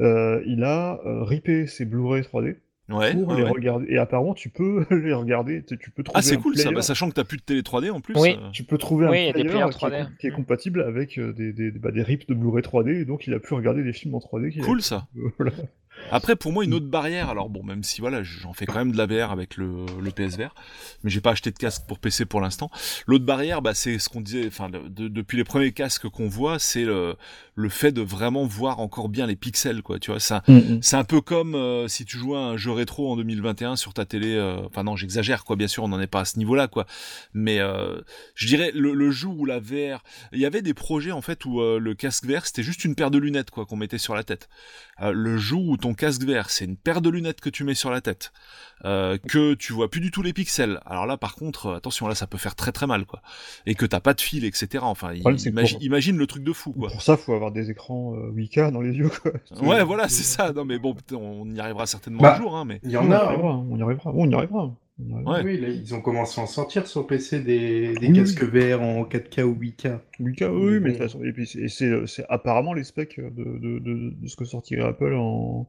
euh, 0.00 0.42
il 0.44 0.64
a 0.64 0.98
ripé 1.04 1.66
ses 1.66 1.84
Blu-ray 1.84 2.22
3D. 2.22 2.56
Ouais, 2.90 3.12
pour 3.14 3.28
ouais, 3.28 3.36
les 3.36 3.42
ouais. 3.42 3.50
regarder. 3.50 3.86
Et 3.90 3.98
apparemment, 3.98 4.32
tu 4.32 4.48
peux 4.48 4.86
les 4.90 5.12
regarder. 5.12 5.62
Tu 5.62 5.76
tu 5.76 5.90
peux 5.90 6.02
trouver 6.02 6.18
Ah, 6.18 6.22
c'est 6.22 6.38
cool 6.38 6.56
ça, 6.56 6.70
bah, 6.72 6.80
sachant 6.80 7.10
que 7.10 7.14
t'as 7.14 7.24
plus 7.24 7.36
de 7.36 7.42
télé 7.42 7.60
3D 7.60 7.90
en 7.90 8.00
plus. 8.00 8.14
Oui. 8.18 8.30
euh, 8.42 8.48
Tu 8.50 8.64
peux 8.64 8.78
trouver 8.78 9.06
Oui, 9.08 9.28
un 9.28 9.32
des 9.32 9.44
player 9.44 9.48
qui, 9.50 9.58
est, 9.58 9.88
3D. 9.88 10.04
com- 10.04 10.12
qui 10.18 10.26
est 10.26 10.30
compatible 10.30 10.80
avec 10.82 11.18
euh, 11.18 11.34
des, 11.34 11.52
des, 11.52 11.70
bah, 11.70 11.90
des 11.90 12.02
rips 12.02 12.26
de 12.26 12.32
Blu-ray 12.32 12.62
3D, 12.64 12.88
et 13.02 13.04
donc 13.04 13.26
il 13.26 13.34
a 13.34 13.40
pu 13.40 13.52
regarder 13.52 13.82
des 13.84 13.92
films 13.92 14.14
en 14.14 14.20
3D. 14.20 14.50
qu'il 14.52 14.62
a- 14.62 14.64
Cool 14.64 14.80
ça. 14.80 15.06
Voilà. 15.38 15.52
Après, 16.10 16.36
pour 16.36 16.52
moi, 16.52 16.64
une 16.64 16.74
autre 16.74 16.86
barrière, 16.86 17.28
alors 17.28 17.48
bon, 17.50 17.62
même 17.62 17.82
si 17.82 18.00
voilà, 18.00 18.22
j'en 18.22 18.52
fais 18.52 18.66
quand 18.66 18.78
même 18.78 18.92
de 18.92 18.96
la 18.98 19.06
VR 19.06 19.30
avec 19.32 19.56
le, 19.56 19.86
le 20.00 20.10
PSVR, 20.10 20.54
mais 21.04 21.10
j'ai 21.10 21.20
pas 21.20 21.30
acheté 21.32 21.50
de 21.50 21.58
casque 21.58 21.82
pour 21.86 21.98
PC 21.98 22.24
pour 22.24 22.40
l'instant. 22.40 22.70
L'autre 23.06 23.24
barrière, 23.24 23.62
bah, 23.62 23.74
c'est 23.74 23.98
ce 23.98 24.08
qu'on 24.08 24.20
disait, 24.20 24.46
enfin, 24.46 24.68
de- 24.70 24.88
de- 24.88 25.08
depuis 25.08 25.36
les 25.36 25.44
premiers 25.44 25.72
casques 25.72 26.08
qu'on 26.08 26.28
voit, 26.28 26.58
c'est 26.58 26.84
le, 26.84 27.14
le 27.54 27.68
fait 27.68 27.92
de 27.92 28.00
vraiment 28.02 28.44
voir 28.46 28.80
encore 28.80 29.08
bien 29.08 29.26
les 29.26 29.36
pixels, 29.36 29.82
quoi. 29.82 29.98
Tu 29.98 30.10
vois, 30.10 30.20
ça, 30.20 30.42
c'est 30.82 30.96
un 30.96 31.04
peu 31.04 31.20
comme 31.20 31.54
euh, 31.54 31.88
si 31.88 32.04
tu 32.04 32.16
jouais 32.18 32.36
à 32.38 32.40
un 32.40 32.56
jeu 32.56 32.70
rétro 32.72 33.10
en 33.12 33.16
2021 33.16 33.76
sur 33.76 33.92
ta 33.94 34.04
télé. 34.04 34.34
euh, 34.34 34.58
Enfin 34.66 34.82
non, 34.84 34.96
j'exagère, 34.96 35.44
quoi. 35.44 35.56
Bien 35.56 35.68
sûr, 35.68 35.84
on 35.84 35.88
n'en 35.88 36.00
est 36.00 36.06
pas 36.06 36.20
à 36.20 36.24
ce 36.24 36.38
niveau-là, 36.38 36.68
quoi. 36.68 36.86
Mais 37.34 37.58
euh, 37.60 38.00
je 38.34 38.46
dirais 38.46 38.70
le, 38.74 38.92
le 38.94 39.10
jour 39.10 39.38
où 39.38 39.44
la 39.44 39.58
VR, 39.60 40.02
il 40.32 40.38
y 40.40 40.46
avait 40.46 40.62
des 40.62 40.74
projets 40.74 41.12
en 41.12 41.20
fait 41.22 41.44
où 41.44 41.60
le 41.60 41.94
casque 41.94 42.24
VR 42.26 42.46
c'était 42.46 42.62
juste 42.62 42.84
une 42.84 42.94
paire 42.94 43.10
de 43.10 43.18
lunettes, 43.18 43.50
quoi, 43.50 43.66
qu'on 43.66 43.76
mettait 43.76 43.98
sur 43.98 44.14
la 44.14 44.22
tête. 44.24 44.48
Le 45.00 45.36
jour 45.36 45.64
où 45.68 45.76
ton 45.76 45.94
casque 45.98 46.22
VR 46.22 46.48
c'est 46.50 46.64
une 46.64 46.76
paire 46.76 47.02
de 47.02 47.10
lunettes 47.10 47.40
que 47.42 47.50
tu 47.50 47.64
mets 47.64 47.74
sur 47.74 47.90
la 47.90 48.00
tête, 48.00 48.32
euh, 48.86 49.18
que 49.18 49.54
tu 49.54 49.72
vois 49.74 49.90
plus 49.90 50.00
du 50.00 50.10
tout 50.10 50.22
les 50.22 50.32
pixels. 50.32 50.80
Alors 50.86 51.04
là, 51.06 51.16
par 51.18 51.34
contre, 51.34 51.66
euh, 51.66 51.76
attention, 51.76 52.08
là, 52.08 52.14
ça 52.14 52.26
peut 52.26 52.38
faire 52.38 52.54
très 52.54 52.72
très 52.72 52.86
mal, 52.86 53.04
quoi. 53.04 53.20
Et 53.66 53.74
que 53.74 53.84
t'as 53.84 54.00
pas 54.00 54.14
de 54.14 54.20
fil, 54.20 54.44
etc. 54.44 54.78
Enfin, 54.82 55.08
problème, 55.20 55.38
c'est 55.38 55.50
que 55.50 55.56
imagi- 55.56 55.72
pour- 55.74 55.82
imagine 55.82 56.16
le 56.16 56.26
truc 56.26 56.42
de 56.44 56.52
fou, 56.52 56.72
quoi. 56.72 56.88
Pour 56.88 57.02
ça, 57.02 57.16
faut 57.16 57.34
avoir 57.34 57.52
des 57.52 57.70
écrans 57.70 58.14
euh, 58.16 58.30
8K 58.32 58.70
dans 58.72 58.80
les 58.80 58.92
yeux. 58.96 59.10
Quoi. 59.22 59.32
Ouais, 59.60 59.84
voilà, 59.84 60.08
c'est 60.08 60.22
ça. 60.24 60.52
Non, 60.52 60.64
mais 60.64 60.78
bon, 60.78 60.94
on 61.12 61.50
y 61.54 61.60
arrivera 61.60 61.86
certainement 61.86 62.22
Bah, 62.22 62.34
un 62.36 62.38
jour, 62.38 62.56
hein, 62.56 62.64
mais. 62.64 62.80
Il 62.84 62.90
y 62.92 62.96
on 62.96 63.02
en 63.02 63.10
a. 63.10 63.16
hein. 63.32 63.66
on 63.70 63.76
y 63.76 63.82
arrivera. 63.82 64.12
On 64.14 64.28
y 64.30 64.34
arrivera. 64.34 64.72
On 65.00 65.10
y 65.10 65.14
arrivera. 65.14 65.26
Ouais. 65.26 65.42
Oui, 65.44 65.60
là, 65.60 65.68
ils 65.68 65.94
ont 65.94 66.00
commencé 66.00 66.40
à 66.40 66.42
en 66.44 66.48
sortir 66.48 66.88
sur 66.88 67.06
PC 67.06 67.38
des, 67.38 67.94
des 67.94 68.08
Oui, 68.08 68.14
casques 68.14 68.42
VR 68.42 68.82
en 68.82 69.04
4K 69.04 69.42
ou 69.44 69.54
8K. 69.54 70.00
8K, 70.18 70.48
oui, 70.48 70.72
mais 70.72 70.80
bon. 70.80 70.86
de 70.86 70.90
toute 70.90 70.98
façon, 70.98 71.22
et 71.22 71.32
puis 71.32 71.46
c'est- 71.46 72.26
apparemment 72.28 72.72
les 72.72 72.82
specs 72.82 73.20
de, 73.20 73.30
de, 73.30 73.78
de, 73.78 74.10
de 74.20 74.26
ce 74.26 74.34
que 74.34 74.44
sortirait 74.44 74.82
Apple 74.82 75.14
en, 75.14 75.68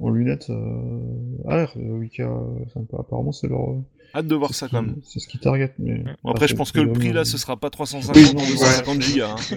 en 0.00 0.10
lunettes 0.10 0.50
euh, 0.50 1.48
AR. 1.48 1.72
euh, 1.76 1.98
8K, 2.00 2.20
euh, 2.22 2.64
ça 2.72 2.80
me 2.80 2.86
paraît- 2.86 3.02
apparemment 3.06 3.32
c'est 3.32 3.48
leur. 3.48 3.74
Hâte 4.12 4.26
de 4.26 4.34
voir 4.34 4.54
ça 4.54 4.66
qui- 4.66 4.74
quand 4.74 4.82
même. 4.82 4.96
C'est 5.04 5.20
ce 5.20 5.28
qui 5.28 5.38
target. 5.38 5.72
Mais... 5.78 6.02
Bon, 6.24 6.32
après, 6.32 6.48
je 6.48 6.56
pense 6.56 6.72
que 6.72 6.80
le 6.80 6.90
prix 6.92 7.12
là, 7.12 7.24
ce 7.24 7.38
sera 7.38 7.56
pas 7.56 7.70
350 7.70 8.16
Oui, 8.16 8.24
ou 8.32 8.34
non, 8.34 8.40
250 8.40 9.00
gigas. 9.02 9.30
hein. 9.30 9.36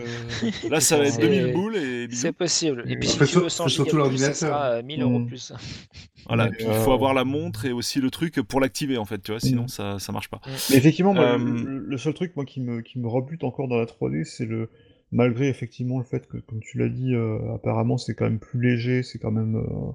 Euh, 0.65 0.69
Là, 0.69 0.80
ça 0.80 0.97
va 0.97 1.05
être 1.05 1.13
C'est- 1.13 1.22
2000 1.22 1.53
boules 1.53 1.75
et. 1.77 2.07
C'est 2.11 2.33
possible. 2.33 2.83
Et 2.88 2.95
puis 2.97 3.07
si 3.07 3.17
Faut 3.17 3.25
tu 3.25 3.39
veux 3.39 3.49
100 3.49 3.63
faut 3.63 3.69
surtout 3.69 3.91
gigas 3.97 4.03
de 4.03 4.09
plus, 4.09 4.17
ça 4.19 4.30
l'ordinateur. 4.30 4.35
sera 4.35 4.65
euh, 4.73 4.83
1000 4.83 5.01
euros 5.01 5.19
de 5.19 5.23
Mm. 5.23 5.27
plus. 5.27 5.53
Voilà, 6.27 6.45
Mais, 6.45 6.51
et 6.51 6.53
puis 6.53 6.65
il 6.69 6.73
faut 6.83 6.91
euh, 6.91 6.93
avoir 6.93 7.13
la 7.13 7.25
montre 7.25 7.65
et 7.65 7.73
aussi 7.73 7.99
le 7.99 8.09
truc 8.09 8.35
pour 8.43 8.61
l'activer 8.61 8.97
en 8.97 9.03
fait, 9.03 9.22
tu 9.22 9.31
vois, 9.31 9.41
sinon 9.41 9.63
Mm. 9.63 9.67
ça 9.69 9.99
ça 9.99 10.11
marche 10.13 10.30
pas. 10.30 10.39
Mais 10.69 10.77
effectivement, 10.77 11.13
moi, 11.13 11.33
Euh, 11.33 11.38
le, 11.38 11.80
le 11.80 11.97
seul 11.97 12.13
truc 12.13 12.33
moi, 12.38 12.45
qui, 12.45 12.61
me, 12.61 12.80
qui 12.81 12.97
me 12.99 13.07
rebute 13.09 13.43
encore 13.43 13.67
dans 13.67 13.77
la 13.77 13.85
3D, 13.85 14.23
c'est 14.23 14.45
le. 14.45 14.69
Malgré 15.11 15.47
effectivement 15.47 15.99
le 15.99 16.05
fait 16.05 16.27
que, 16.27 16.38
comme 16.38 16.59
tu 16.61 16.77
l'as 16.80 16.89
dit, 16.89 17.13
euh, 17.13 17.38
apparemment 17.53 17.97
c'est 17.99 18.15
quand 18.15 18.23
même 18.25 18.39
plus 18.39 18.59
léger, 18.61 19.03
c'est 19.03 19.19
quand 19.19 19.30
même 19.31 19.55
euh, 19.57 19.59
euh, 19.59 19.91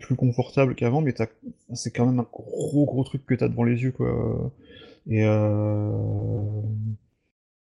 plus 0.00 0.16
confortable 0.16 0.74
qu'avant, 0.74 1.00
mais 1.00 1.12
t'as- 1.12 1.28
c'est 1.74 1.90
quand 1.90 2.06
même 2.06 2.20
un 2.20 2.26
gros 2.32 2.84
gros 2.86 3.04
truc 3.04 3.24
que 3.26 3.34
t'as 3.34 3.48
devant 3.48 3.64
les 3.64 3.82
yeux, 3.82 3.92
quoi. 3.92 4.52
Et, 5.08 5.24
euh... 5.24 6.62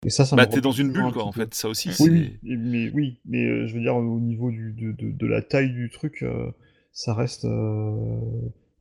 Et 0.06 0.10
ça, 0.10 0.26
ça 0.26 0.36
Bah 0.36 0.46
me 0.48 0.52
t'es 0.52 0.62
dans 0.62 0.72
une 0.72 0.90
un 0.90 0.94
bulle 0.94 1.14
quoi 1.14 1.24
en 1.26 1.32
fait, 1.32 1.54
ça 1.54 1.70
aussi 1.70 1.90
Oui, 2.00 2.40
mais, 2.44 2.90
oui, 2.94 3.20
mais 3.26 3.46
euh, 3.46 3.68
je 3.68 3.74
veux 3.76 3.82
dire, 3.82 3.96
au 3.96 4.20
niveau 4.20 4.50
du, 4.50 4.74
de, 4.74 4.92
de, 4.94 5.12
de 5.12 5.28
la 5.28 5.42
taille 5.44 5.70
du 5.72 5.90
truc, 5.92 6.24
euh, 6.24 6.52
ça 6.92 7.14
reste 7.14 7.46
euh, 7.46 8.20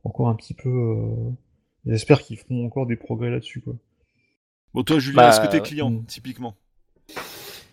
encore 0.03 0.29
un 0.29 0.35
petit 0.35 0.53
peu. 0.55 0.69
euh, 0.69 1.29
J'espère 1.85 2.21
qu'ils 2.21 2.37
feront 2.37 2.65
encore 2.65 2.87
des 2.87 2.95
progrès 2.95 3.29
là-dessus, 3.29 3.61
quoi. 3.61 3.75
Bon 4.73 4.83
toi 4.83 4.99
Julien, 4.99 5.17
Bah, 5.17 5.29
est-ce 5.29 5.39
que 5.41 5.47
t'es 5.47 5.61
client 5.61 5.89
Mm. 5.91 6.05
typiquement? 6.05 6.55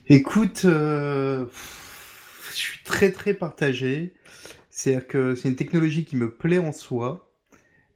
Écoute, 0.08 0.62
euh, 0.64 1.46
je 2.50 2.56
suis 2.56 2.82
très 2.84 3.12
très 3.12 3.34
partagé. 3.34 4.14
C'est-à-dire 4.78 5.08
que 5.08 5.34
c'est 5.34 5.48
une 5.48 5.56
technologie 5.56 6.04
qui 6.04 6.16
me 6.16 6.30
plaît 6.30 6.58
en 6.58 6.72
soi, 6.72 7.28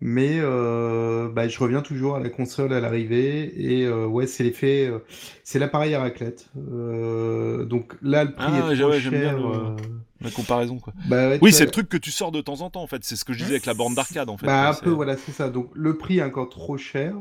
mais 0.00 0.38
euh, 0.40 1.28
bah, 1.30 1.46
je 1.48 1.58
reviens 1.60 1.82
toujours 1.82 2.16
à 2.16 2.20
la 2.20 2.28
console 2.28 2.72
à 2.72 2.80
l'arrivée 2.80 3.52
et 3.56 3.84
euh, 3.86 4.06
ouais, 4.06 4.26
c'est 4.26 4.42
l'effet, 4.44 4.88
euh, 4.88 4.98
c'est 5.44 5.60
l'appareil 5.60 5.94
à 5.94 6.00
raclette. 6.00 6.48
Euh, 6.56 7.64
donc 7.64 7.94
là, 8.02 8.24
le 8.24 8.32
prix 8.34 8.52
Ah, 8.52 8.70
est 8.70 8.74
trop 8.76 8.90
ouais, 8.90 9.00
j'aime 9.00 9.12
bien 9.12 9.20
cher. 9.20 9.38
le- 9.38 10.24
La 10.24 10.30
comparaison 10.30 10.78
quoi. 10.78 10.92
bah, 11.06 11.28
ouais, 11.28 11.38
Oui, 11.40 11.52
c'est 11.52 11.64
le 11.66 11.70
truc 11.70 11.88
que 11.88 11.96
tu 11.96 12.10
sors 12.10 12.32
de 12.32 12.40
temps 12.40 12.62
en 12.62 12.70
temps 12.70 12.82
en 12.82 12.88
fait, 12.88 13.04
c'est 13.04 13.16
ce 13.16 13.24
que 13.24 13.32
je 13.32 13.38
disais 13.38 13.52
avec 13.52 13.66
la 13.66 13.74
borne 13.74 13.94
d'arcade 13.94 14.28
en 14.28 14.36
fait. 14.36 14.46
Bah, 14.46 14.68
un 14.70 14.74
peu, 14.74 14.90
voilà, 14.90 15.16
c'est 15.16 15.32
ça. 15.32 15.48
Donc, 15.50 15.70
le 15.74 15.96
prix 15.98 16.18
est 16.18 16.22
encore 16.22 16.48
trop 16.48 16.76
cher. 16.76 17.14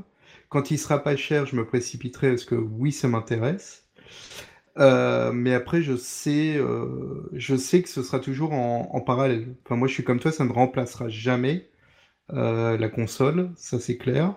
Quand 0.49 0.71
il 0.71 0.77
sera 0.79 0.99
pas 1.03 1.15
cher, 1.15 1.45
je 1.45 1.55
me 1.55 1.65
précipiterai 1.65 2.29
parce 2.29 2.45
que 2.45 2.55
oui, 2.55 2.91
ça 2.91 3.07
m'intéresse. 3.07 3.85
Euh, 4.77 5.31
mais 5.33 5.53
après, 5.53 5.81
je 5.81 5.95
sais, 5.97 6.55
euh, 6.57 7.29
je 7.33 7.55
sais 7.55 7.81
que 7.81 7.89
ce 7.89 8.03
sera 8.03 8.19
toujours 8.19 8.53
en, 8.53 8.89
en 8.93 9.01
parallèle. 9.01 9.55
Enfin, 9.65 9.75
moi, 9.75 9.87
je 9.87 9.93
suis 9.93 10.03
comme 10.03 10.19
toi, 10.19 10.31
ça 10.31 10.45
ne 10.45 10.51
remplacera 10.51 11.09
jamais 11.09 11.69
euh, 12.33 12.77
la 12.77 12.89
console, 12.89 13.51
ça 13.57 13.79
c'est 13.79 13.97
clair. 13.97 14.35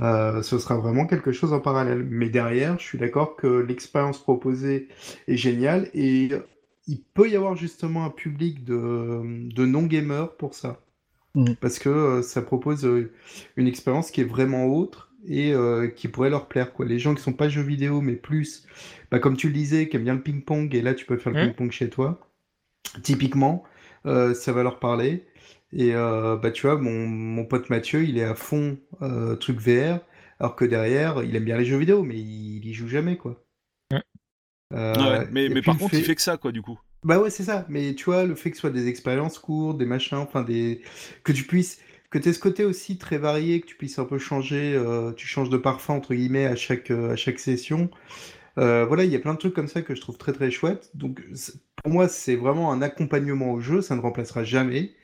Ce 0.00 0.58
sera 0.58 0.76
vraiment 0.78 1.06
quelque 1.06 1.32
chose 1.32 1.52
en 1.52 1.60
parallèle. 1.60 2.04
Mais 2.04 2.30
derrière, 2.30 2.78
je 2.78 2.84
suis 2.84 2.98
d'accord 2.98 3.36
que 3.36 3.46
l'expérience 3.46 4.18
proposée 4.18 4.88
est 5.28 5.36
géniale 5.36 5.90
et 5.94 6.30
il 6.86 7.02
peut 7.14 7.30
y 7.30 7.36
avoir 7.36 7.56
justement 7.56 8.04
un 8.04 8.10
public 8.10 8.64
de, 8.64 9.22
de 9.54 9.66
non-gamers 9.66 10.36
pour 10.36 10.54
ça. 10.54 10.80
Mhm. 11.34 11.56
Parce 11.60 11.78
que 11.78 12.22
ça 12.22 12.42
propose 12.42 12.88
une 13.56 13.66
expérience 13.66 14.10
qui 14.10 14.22
est 14.22 14.24
vraiment 14.24 14.66
autre 14.66 15.09
et 15.26 15.52
euh, 15.54 15.88
qui 15.88 16.08
pourrait 16.08 16.30
leur 16.30 16.48
plaire. 16.48 16.72
Quoi. 16.72 16.86
Les 16.86 16.98
gens 16.98 17.14
qui 17.14 17.22
sont 17.22 17.32
pas 17.32 17.48
jeux 17.48 17.62
vidéo, 17.62 18.00
mais 18.00 18.14
plus, 18.14 18.66
bah, 19.10 19.18
comme 19.18 19.36
tu 19.36 19.48
le 19.48 19.54
disais, 19.54 19.88
qui 19.88 19.96
aiment 19.96 20.04
bien 20.04 20.14
le 20.14 20.22
ping-pong, 20.22 20.74
et 20.74 20.82
là 20.82 20.94
tu 20.94 21.06
peux 21.06 21.16
faire 21.18 21.32
le 21.32 21.38
Mhm. 21.38 21.46
ping-pong 21.48 21.70
chez 21.72 21.90
toi, 21.90 22.20
typiquement, 23.02 23.64
euh, 24.06 24.34
ça 24.34 24.52
va 24.52 24.62
leur 24.62 24.78
parler. 24.80 25.26
Et 25.72 25.94
euh, 25.94 26.36
bah, 26.36 26.50
tu 26.50 26.62
vois, 26.66 26.78
mon, 26.78 27.06
mon 27.06 27.44
pote 27.44 27.70
Mathieu, 27.70 28.04
il 28.04 28.18
est 28.18 28.24
à 28.24 28.34
fond 28.34 28.78
euh, 29.02 29.36
truc 29.36 29.58
VR, 29.60 30.00
alors 30.40 30.56
que 30.56 30.64
derrière, 30.64 31.22
il 31.22 31.36
aime 31.36 31.44
bien 31.44 31.58
les 31.58 31.64
jeux 31.64 31.78
vidéo, 31.78 32.02
mais 32.02 32.18
il, 32.18 32.64
y 32.66 32.74
joue 32.74 32.88
jamais, 32.88 33.16
quoi. 33.16 33.44
Ouais, 34.72 35.26
mais 35.32 35.48
mais 35.48 35.62
par 35.62 35.76
contre, 35.76 35.92
fait- 35.92 36.00
il 36.00 36.04
fait 36.04 36.14
que 36.14 36.22
ça 36.22 36.36
quoi 36.36 36.52
du 36.52 36.62
coup. 36.62 36.78
bah 37.04 37.18
ouais, 37.18 37.30
c'est 37.30 37.44
ça. 37.44 37.66
Mais 37.68 37.94
tu 37.94 38.04
vois, 38.04 38.24
le 38.24 38.34
fait 38.34 38.50
que 38.50 38.56
ce 38.56 38.60
soit 38.62 38.70
des 38.70 38.88
expériences 38.88 39.38
courtes, 39.38 39.78
des 39.78 39.86
machins, 39.86 40.18
enfin 40.18 40.42
des 40.42 40.82
que 41.24 41.32
tu 41.32 41.44
puisses 41.44 41.80
que 42.10 42.18
tu 42.18 42.28
aies 42.28 42.32
ce 42.32 42.40
côté 42.40 42.64
aussi 42.64 42.98
très 42.98 43.18
varié, 43.18 43.60
que 43.60 43.66
tu 43.66 43.76
puisses 43.76 43.98
un 43.98 44.04
peu 44.04 44.18
changer, 44.18 44.74
euh, 44.74 45.12
tu 45.12 45.26
changes 45.26 45.50
de 45.50 45.56
parfum 45.56 45.94
entre 45.94 46.14
guillemets 46.14 46.46
à 46.46 46.56
chaque 46.56 46.90
euh, 46.90 47.12
à 47.12 47.16
chaque 47.16 47.38
session. 47.38 47.90
Euh, 48.58 48.84
voilà, 48.86 49.04
il 49.04 49.12
y 49.12 49.16
a 49.16 49.20
plein 49.20 49.34
de 49.34 49.38
trucs 49.38 49.54
comme 49.54 49.68
ça 49.68 49.82
que 49.82 49.94
je 49.94 50.00
trouve 50.00 50.18
très 50.18 50.32
très 50.32 50.50
chouette. 50.50 50.90
Donc 50.94 51.22
pour 51.76 51.92
moi, 51.92 52.08
c'est 52.08 52.36
vraiment 52.36 52.72
un 52.72 52.82
accompagnement 52.82 53.52
au 53.52 53.60
jeu, 53.60 53.82
ça 53.82 53.96
ne 53.96 54.00
remplacera 54.00 54.44
jamais. 54.44 54.94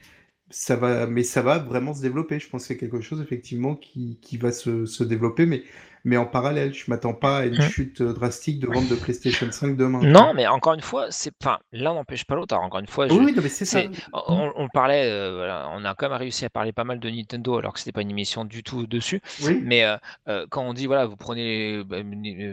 Ça 0.51 0.77
va, 0.77 1.07
mais 1.09 1.25
ça 1.25 1.43
va 1.43 1.59
vraiment 1.59 1.95
se 1.95 2.03
développer. 2.03 2.39
Je 2.41 2.49
pense 2.49 2.63
que 2.63 2.69
c'est 2.69 2.77
quelque 2.79 3.01
chose 3.01 3.21
effectivement 3.21 3.77
qui, 3.77 4.19
qui 4.23 4.37
va 4.39 4.53
se, 4.53 4.87
se 4.87 5.05
développer, 5.05 5.47
mais, 5.47 5.65
mais 6.07 6.17
en 6.17 6.25
parallèle. 6.25 6.73
Je 6.73 6.85
m'attends 6.89 7.13
pas 7.13 7.39
à 7.41 7.45
une 7.47 7.57
Mhm. 7.57 7.61
chute 7.63 8.01
euh, 8.01 8.13
drastique 8.15 8.61
de 8.61 8.69
vente 8.69 8.89
de 8.89 8.95
PlayStation 8.95 9.51
5 9.51 9.77
demain. 9.77 10.01
Non, 10.03 10.33
mais 10.35 10.47
encore 10.47 10.73
une 10.75 10.81
fois, 10.81 11.09
c'est 11.11 11.33
enfin 11.43 11.59
l'un 11.73 11.93
n'empêche 11.95 12.25
pas 12.25 12.37
l'autre. 12.37 12.55
Encore 12.57 12.81
une 12.81 12.87
fois, 12.87 13.09
je- 13.09 13.13
Oui, 13.13 13.33
non, 13.35 13.43
mais 13.43 13.49
c'est 13.49 13.65
ça. 13.65 13.83
c'est- 13.83 13.91
on, 14.29 14.53
on 14.57 14.69
parlait, 14.69 15.11
euh, 15.11 15.35
voilà, 15.37 15.69
on 15.75 15.85
a 15.85 15.95
quand 15.95 16.09
même 16.09 16.17
réussi 16.19 16.45
à 16.45 16.51
parler 16.51 16.73
pas 16.73 16.85
mal 16.85 17.01
de 17.01 17.11
Nintendo 17.11 17.59
alors 17.59 17.73
que 17.75 17.81
c'était 17.81 17.93
pas 17.93 18.03
une 18.03 18.11
émission 18.11 18.45
du 18.45 18.63
tout 18.63 18.87
dessus. 18.87 19.21
Oui. 19.43 19.61
Mais 19.63 19.85
euh, 19.85 19.97
euh, 20.29 20.47
quand 20.49 20.63
on 20.63 20.73
dit 20.73 20.87
voilà, 20.87 21.07
vous 21.07 21.17
prenez 21.17 21.83
bah, 21.85 21.97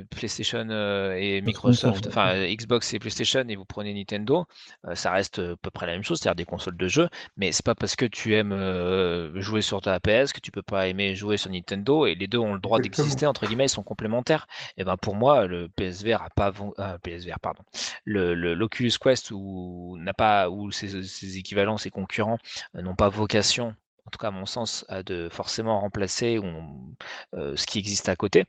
PlayStation 0.10 0.68
euh, 0.70 1.14
et 1.18 1.42
Microsoft, 1.42 2.08
enfin 2.08 2.36
euh, 2.36 2.48
Xbox 2.56 2.94
et 2.94 3.00
PlayStation 3.00 3.44
et 3.48 3.56
vous 3.56 3.66
prenez 3.66 3.94
Nintendo, 3.94 4.46
euh, 4.88 4.96
ça 4.96 5.12
reste 5.12 5.40
à 5.40 5.56
peu 5.62 5.70
près 5.70 5.86
la 5.86 5.94
même 5.94 6.04
chose, 6.04 6.20
c'est-à-dire 6.20 6.36
des 6.36 6.46
consoles 6.46 6.78
de 6.78 6.88
jeu. 6.88 7.08
Mais 7.38 7.52
c'est 7.52 7.66
pas 7.66 7.76
parce 7.76 7.96
que 7.96 8.06
tu 8.06 8.36
aimes 8.36 8.52
euh, 8.52 9.40
jouer 9.40 9.62
sur 9.62 9.82
ta 9.82 10.00
PS 10.00 10.34
que 10.34 10.40
tu 10.40 10.52
peux 10.52 10.62
pas 10.62 10.88
aimer 10.88 11.16
jouer 11.16 11.38
sur 11.38 11.52
Nintendo 11.52 12.06
et 12.06 12.16
les 12.16 12.28
deux 12.28 12.40
ont 12.40 12.54
le 12.54 12.60
droit 12.60 12.80
d'exister 12.80 13.26
entre 13.28 13.43
entre 13.44 13.68
sont 13.68 13.84
complémentaires. 13.84 14.48
Et 14.78 14.84
ben 14.84 14.98
pour 14.98 15.16
moi, 15.16 15.48
le 15.48 15.70
PSVR 15.70 16.22
a 16.22 16.30
pas 16.30 16.52
euh, 16.80 16.98
PSVR, 17.00 17.40
pardon, 17.40 17.64
le, 18.06 18.34
l'Oculus 18.34 18.94
Quest 19.02 19.32
ou 19.32 19.98
n'a 20.00 20.14
pas 20.14 20.50
ou 20.50 20.72
ses, 20.72 21.38
équivalents, 21.38 21.78
ses 21.78 21.90
concurrents 21.90 22.38
euh, 22.76 22.82
n'ont 22.82 22.96
pas 22.96 23.10
vocation, 23.10 23.76
en 24.06 24.10
tout 24.12 24.18
cas 24.20 24.28
à 24.28 24.32
mon 24.32 24.46
sens, 24.46 24.86
à 24.90 25.04
de 25.04 25.30
forcément 25.30 25.80
remplacer 25.80 26.38
ou, 26.40 26.46
euh, 27.36 27.56
ce 27.56 27.66
qui 27.66 27.80
existe 27.80 28.10
à 28.10 28.16
côté. 28.16 28.46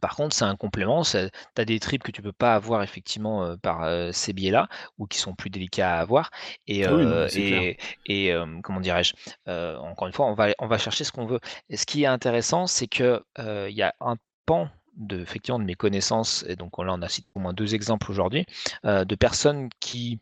Par 0.00 0.16
contre, 0.16 0.34
c'est 0.34 0.44
un 0.44 0.56
complément. 0.56 1.02
Tu 1.02 1.16
as 1.16 1.64
des 1.64 1.80
trips 1.80 2.02
que 2.02 2.12
tu 2.12 2.22
peux 2.22 2.32
pas 2.32 2.54
avoir 2.54 2.82
effectivement 2.82 3.56
par 3.58 3.88
ces 4.12 4.32
biais-là, 4.32 4.68
ou 4.98 5.06
qui 5.06 5.18
sont 5.18 5.34
plus 5.34 5.50
délicats 5.50 5.96
à 5.96 6.00
avoir. 6.00 6.30
Et, 6.66 6.84
et, 8.06 8.34
comment 8.62 8.80
dirais-je 8.80 9.14
Encore 9.46 10.06
une 10.06 10.12
fois, 10.12 10.26
on 10.26 10.34
va, 10.34 10.48
on 10.58 10.66
va 10.66 10.78
chercher 10.78 11.04
ce 11.04 11.12
qu'on 11.12 11.26
veut. 11.26 11.40
Et 11.70 11.76
ce 11.76 11.86
qui 11.86 12.02
est 12.02 12.06
intéressant, 12.06 12.66
c'est 12.66 12.88
que 12.88 13.22
il 13.38 13.74
y 13.74 13.82
a 13.82 13.94
un 14.00 14.16
pan 14.46 14.68
de, 14.96 15.20
effectivement, 15.20 15.58
de 15.58 15.64
mes 15.64 15.74
connaissances, 15.74 16.44
et 16.48 16.56
donc 16.56 16.76
là 16.78 16.92
on 16.92 17.02
a 17.02 17.08
cité 17.08 17.28
au 17.34 17.40
moins 17.40 17.52
deux 17.52 17.74
exemples 17.74 18.10
aujourd'hui, 18.10 18.44
de 18.84 19.14
personnes 19.14 19.68
qui 19.80 20.20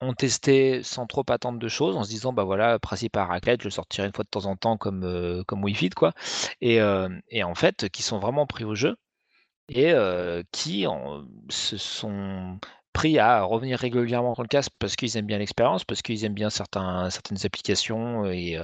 ont 0.00 0.12
testé 0.12 0.82
sans 0.84 1.06
trop 1.06 1.24
attendre 1.28 1.58
de 1.58 1.66
choses, 1.68 1.96
en 1.96 2.04
se 2.04 2.10
disant 2.10 2.32
bah 2.32 2.44
voilà, 2.44 2.78
principe 2.78 3.16
à 3.16 3.24
raclette, 3.24 3.62
je 3.62 3.66
le 3.66 3.72
sortirai 3.72 4.06
une 4.06 4.12
fois 4.12 4.22
de 4.24 4.28
temps 4.28 4.46
en 4.46 4.54
temps 4.54 4.76
comme, 4.76 5.42
comme 5.46 5.64
Wii 5.64 5.74
Fit, 5.74 5.90
quoi. 5.90 6.12
Et, 6.60 6.78
et 7.30 7.42
en 7.42 7.54
fait, 7.54 7.88
qui 7.88 8.02
sont 8.02 8.18
vraiment 8.18 8.46
pris 8.46 8.64
au 8.64 8.74
jeu 8.74 8.96
et 9.68 9.94
qui 10.52 10.86
se 11.50 11.76
sont 11.76 12.58
pris 12.98 13.20
à 13.20 13.42
revenir 13.42 13.78
régulièrement 13.78 14.34
dans 14.36 14.42
le 14.42 14.48
casque 14.48 14.72
parce 14.80 14.96
qu'ils 14.96 15.16
aiment 15.16 15.26
bien 15.26 15.38
l'expérience, 15.38 15.84
parce 15.84 16.02
qu'ils 16.02 16.24
aiment 16.24 16.34
bien 16.34 16.50
certains, 16.50 17.10
certaines 17.10 17.38
applications 17.44 18.26
et, 18.26 18.58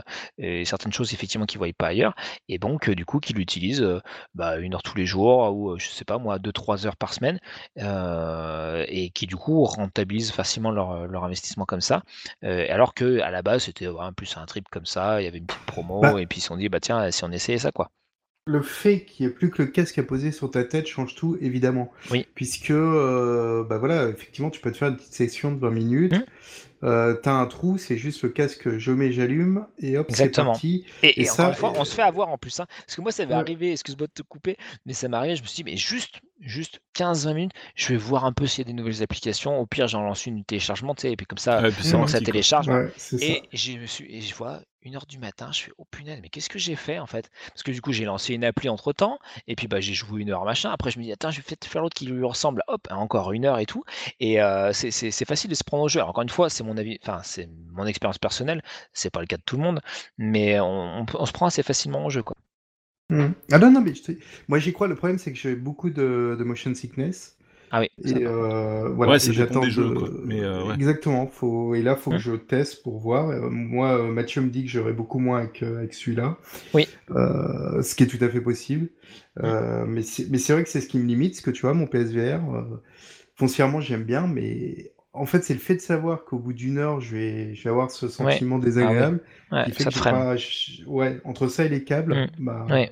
certaines 0.65 0.93
choses 0.93 1.15
effectivement 1.15 1.47
qu'ils 1.47 1.59
ne 1.59 1.61
voyaient 1.61 1.73
pas 1.73 1.87
ailleurs, 1.89 2.15
et 2.49 2.59
donc 2.59 2.91
du 2.91 3.05
coup 3.05 3.21
qui 3.21 3.33
l'utilisent 3.33 3.87
bah, 4.35 4.57
une 4.57 4.75
heure 4.75 4.83
tous 4.83 4.97
les 4.97 5.07
jours 5.07 5.55
ou 5.55 5.79
je 5.79 5.87
sais 5.87 6.05
pas 6.05 6.19
moi 6.19 6.41
deux 6.41 6.51
trois 6.51 6.85
heures 6.85 6.97
par 6.97 7.15
semaine, 7.15 7.39
et 7.77 9.11
qui 9.11 9.29
du 9.29 9.37
coup 9.37 9.63
rentabilisent 9.63 10.33
facilement 10.33 10.73
leur, 10.73 11.07
leur 11.07 11.23
investissement 11.23 11.65
comme 11.65 11.81
ça, 11.81 12.03
alors 12.43 12.93
que 12.95 13.21
à 13.21 13.31
la 13.31 13.43
base 13.43 13.65
c'était 13.65 13.87
plus 14.17 14.37
un 14.37 14.47
trip 14.47 14.69
comme 14.69 14.87
ça, 14.87 15.21
il 15.21 15.27
y 15.27 15.29
avait 15.29 15.39
une 15.39 15.47
petite 15.47 15.65
promo 15.67 16.01
Bah 16.01 16.21
et 16.21 16.27
puis 16.27 16.39
ils 16.39 16.43
se 16.43 16.49
sont 16.49 16.57
dit 16.57 16.69
bah 16.69 16.81
tiens 16.81 17.09
si 17.13 17.23
on 17.23 17.31
essayait 17.31 17.59
ça 17.59 17.71
quoi. 17.71 17.91
Le 18.47 18.61
fait 18.61 19.07
qu'il 19.07 19.25
n'y 19.25 19.33
ait 19.33 19.35
plus 19.35 19.49
que 19.51 19.63
le 19.63 19.69
casque 19.69 19.97
à 19.99 20.03
poser 20.03 20.31
sur 20.31 20.51
ta 20.51 20.65
tête 20.65 20.87
change 20.87 21.15
tout, 21.15 21.39
évidemment. 21.41 21.91
Oui. 22.11 22.27
Puisque, 22.35 22.71
euh, 22.71 23.65
bah 23.65 23.79
voilà, 23.79 24.09
effectivement, 24.11 24.51
tu 24.51 24.61
peux 24.61 24.71
te 24.71 24.77
faire 24.77 24.89
une 24.89 24.97
petite 24.97 25.15
session 25.15 25.51
de 25.51 25.59
20 25.59 25.71
minutes. 25.71 26.13
Mmh. 26.13 26.25
Euh, 26.83 27.15
t'as 27.15 27.33
un 27.33 27.47
trou, 27.47 27.79
c'est 27.79 27.97
juste 27.97 28.23
le 28.23 28.29
casque, 28.29 28.77
je 28.77 28.93
mets, 28.93 29.11
j'allume, 29.13 29.67
et 29.79 29.97
hop, 29.97 30.09
c'est 30.13 30.29
parti. 30.29 30.85
Et, 31.03 31.07
Et 31.07 31.23
et 31.23 31.31
encore 31.31 31.37
ça, 31.37 31.49
une 31.49 31.55
fois, 31.55 31.73
on 31.79 31.85
se 31.87 31.95
fait 31.95 32.03
avoir 32.03 32.29
en 32.29 32.37
plus. 32.37 32.61
hein. 32.61 32.67
Parce 32.85 32.97
que 32.97 33.01
moi, 33.01 33.13
ça 33.13 33.25
m'est 33.25 33.33
Ouais. 33.33 33.41
arrivé, 33.41 33.73
excuse-moi 33.73 34.09
de 34.09 34.13
te 34.13 34.21
couper, 34.23 34.59
mais 34.85 34.93
ça 34.93 35.09
m'est 35.09 35.17
arrivé, 35.17 35.37
je 35.37 35.43
me 35.43 35.47
suis 35.47 35.63
dit, 35.63 35.71
mais 35.71 35.79
juste, 35.79 36.21
juste 36.41 36.81
15-20 36.95 37.35
minutes, 37.35 37.53
je 37.75 37.89
vais 37.89 37.97
voir 37.97 38.25
un 38.25 38.33
peu 38.33 38.47
s'il 38.47 38.61
y 38.61 38.67
a 38.67 38.73
des 38.73 38.73
nouvelles 38.73 39.03
applications. 39.03 39.59
Au 39.59 39.67
pire, 39.67 39.89
j'en 39.89 40.03
lance 40.03 40.27
une 40.27 40.45
téléchargement, 40.45 40.95
tu 40.95 41.03
sais, 41.03 41.13
et 41.13 41.17
puis 41.17 41.27
comme 41.27 41.39
ça, 41.39 41.61
Ouais, 41.63 41.71
puis 41.71 41.85
c'est 41.85 41.93
pendant 41.93 42.05
que 42.05 42.11
ça 42.11 42.21
télécharge. 42.21 42.69
ouais. 42.69 42.93
Et, 43.21 43.43
je 43.53 43.73
me 43.79 43.87
suis, 43.87 44.05
et 44.15 44.21
je 44.21 44.35
vois 44.35 44.61
une 44.83 44.97
heure 44.97 45.07
du 45.07 45.19
matin, 45.19 45.51
je 45.53 45.63
fais, 45.63 45.73
oh 45.79 45.87
punaise, 45.91 46.21
mais 46.23 46.29
qu'est-ce 46.29 46.51
que 46.51 46.59
j'ai 46.59 46.77
fait 46.77 46.99
en 46.99 47.07
fait? 47.07 47.31
Parce 47.49 47.63
que 47.63 47.71
du 47.73 47.81
coup, 47.81 47.93
j'ai 47.93 48.05
lancé 48.05 48.35
une 48.35 48.45
appli 48.45 48.69
entre 48.69 48.93
temps, 48.93 49.19
et 49.47 49.57
puis 49.57 49.67
bah, 49.67 49.81
j'ai 49.81 49.95
joué 49.95 50.21
une 50.23 50.31
heure, 50.31 50.45
machin. 50.45 50.71
Après, 50.71 50.91
je 50.91 50.99
me 50.99 51.05
dis, 51.05 51.13
attends, 51.13 51.31
je 51.31 51.39
vais 51.39 51.43
peut-être 51.43 51.65
faire 51.65 51.81
l'autre 51.83 51.95
qui 51.95 52.07
lui 52.07 52.25
ressemble, 52.25 52.63
hop, 52.69 52.87
encore 52.91 53.33
une 53.33 53.47
heure 53.47 53.59
et 53.59 53.67
tout. 53.67 53.85
Et 54.21 54.43
euh, 54.43 54.73
c'est 54.73 55.25
facile 55.25 55.51
de 55.51 55.55
se 55.55 55.65
prendre 55.65 55.85
au 55.85 55.89
jeu. 55.89 56.01
Alors, 56.01 56.11
encore 56.11 56.23
une 56.23 56.29
fois, 56.29 56.51
c'est 56.51 56.65
mon 56.65 56.77
avis, 56.77 56.99
enfin, 57.03 57.21
c'est 57.25 57.49
mon 57.73 57.87
expérience 57.87 58.19
personnelle, 58.19 58.63
c'est 58.93 59.11
pas 59.11 59.21
le 59.21 59.27
cas 59.27 59.37
de 59.39 59.43
tout 59.43 59.57
le 59.57 59.63
monde, 59.63 59.81
mais 60.19 60.61
on, 60.61 61.07
on 61.15 61.27
se 61.27 61.33
prend 61.33 61.47
assez 61.47 61.63
facilement 61.63 62.05
au 62.05 62.11
jeu, 62.11 62.23
quoi. 62.23 62.37
Mhm. 63.11 63.35
Ah 63.53 63.59
non, 63.59 63.71
non, 63.71 63.81
mais 63.83 63.95
je 63.95 64.13
moi 64.49 64.59
j'y 64.59 64.73
crois. 64.73 64.89
Le 64.89 64.95
problème, 64.95 65.19
c'est 65.19 65.33
que 65.33 65.39
j'ai 65.39 65.55
beaucoup 65.55 65.91
de, 65.91 66.37
de 66.39 66.45
motion 66.45 66.75
sickness. 66.75 67.37
Ah 67.71 67.81
oui, 67.81 67.89
ça, 68.05 68.19
Et 68.19 68.25
euh, 68.27 68.89
voilà, 68.91 69.13
Ouais, 69.15 69.19
j'attends 69.19 69.61
des 69.61 69.71
jeux, 69.71 69.91
de- 69.91 69.95
quoi. 69.95 70.11
Mais, 70.25 70.41
euh, 70.43 70.65
ouais. 70.65 70.75
Exactement. 70.75 71.27
Faut... 71.27 71.75
Et 71.75 71.83
là, 71.83 71.97
faut 71.97 72.11
Hum. 72.11 72.17
que 72.19 72.23
je 72.23 72.33
teste 72.33 72.83
pour 72.83 72.99
voir. 73.01 73.31
Euh, 73.31 73.51
Moi, 73.51 73.99
euh, 73.99 74.13
Mathieu 74.13 74.43
me 74.43 74.51
dit 74.51 74.65
que 74.65 74.71
j'aurai 74.71 74.93
beaucoup 74.93 75.19
moins 75.19 75.41
avec, 75.41 75.63
euh, 75.63 75.79
avec 75.79 75.95
celui-là. 75.95 76.39
Oui. 76.73 76.89
Euh, 77.13 77.83
ce 77.83 77.95
qui 77.97 78.05
est 78.05 78.07
tout 78.09 78.25
à 78.25 78.29
fait 78.31 78.41
possible. 78.41 78.91
Euh, 79.41 79.85
mais 79.87 80.03
c'est 80.03 80.31
mais 80.31 80.39
c'est 80.39 80.53
vrai 80.55 80.65
que 80.65 80.71
c'est 80.71 80.81
ce 80.81 80.89
qui 80.89 80.99
me 80.99 81.07
limite, 81.07 81.33
parce 81.35 81.43
que 81.43 81.51
tu 81.53 81.63
vois, 81.63 81.75
mon 81.75 81.87
PSVR, 81.89 82.55
euh, 82.55 82.83
foncièrement, 83.37 83.81
j'aime 83.81 84.05
bien, 84.05 84.27
mais 84.29 84.93
en 85.15 85.27
fait, 85.27 85.43
c'est 85.43 85.55
le 85.55 85.61
fait 85.61 85.77
de 85.77 85.81
savoir 85.81 86.25
qu'au 86.25 86.39
bout 86.39 86.53
d'une 86.53 86.79
heure, 86.79 87.01
je 87.01 87.17
vais, 87.17 87.55
je 87.55 87.65
vais 87.65 87.71
avoir 87.71 87.91
ce 87.91 88.09
sentiment 88.09 88.59
désagréable 88.59 89.23
Ouais, 89.51 89.65
qui 89.65 89.73
fait 89.73 89.85
ça 89.85 89.91
que 89.91 89.99
pas. 90.01 90.35
Ouais, 90.87 91.21
entre 91.25 91.49
ça 91.49 91.65
et 91.65 91.69
les 91.69 91.85
câbles, 91.85 92.15
Mm. 92.15 92.27
bah. 92.39 92.67
Ouais. 92.69 92.91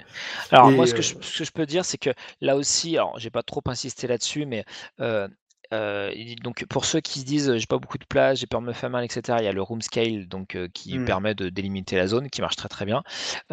Alors 0.51 0.71
Et, 0.71 0.77
moi, 0.77 0.87
ce 0.87 0.95
que, 0.95 1.01
euh, 1.01 1.03
je, 1.03 1.15
ce 1.21 1.39
que 1.39 1.45
je 1.45 1.51
peux 1.53 1.67
dire, 1.67 1.85
c'est 1.85 1.99
que 1.99 2.11
là 2.41 2.57
aussi, 2.57 2.97
alors 2.97 3.19
j'ai 3.19 3.31
pas 3.31 3.43
trop 3.43 3.63
insisté 3.67 4.07
là-dessus, 4.07 4.47
mais 4.47 4.65
euh, 5.01 5.29
euh, 5.73 6.13
donc 6.43 6.65
pour 6.67 6.85
ceux 6.85 7.01
qui 7.01 7.21
se 7.21 7.25
disent 7.25 7.57
j'ai 7.57 7.67
pas 7.67 7.79
beaucoup 7.79 7.99
de 7.99 8.05
place, 8.05 8.39
j'ai 8.39 8.47
peur 8.47 8.61
de 8.61 8.67
me 8.67 8.73
faire 8.73 8.91
mal, 8.91 9.05
etc. 9.05 9.39
Il 9.41 9.45
y 9.45 9.49
a 9.49 9.53
le 9.53 9.63
room 9.63 9.81
scale 9.83 10.27
donc 10.29 10.55
euh, 10.57 10.69
qui 10.73 10.99
Mm. 10.99 11.05
permet 11.05 11.35
de 11.35 11.49
délimiter 11.49 11.97
la 11.97 12.07
zone, 12.07 12.29
qui 12.31 12.41
marche 12.43 12.57
très 12.57 12.69
très 12.69 12.85
bien. 12.85 13.03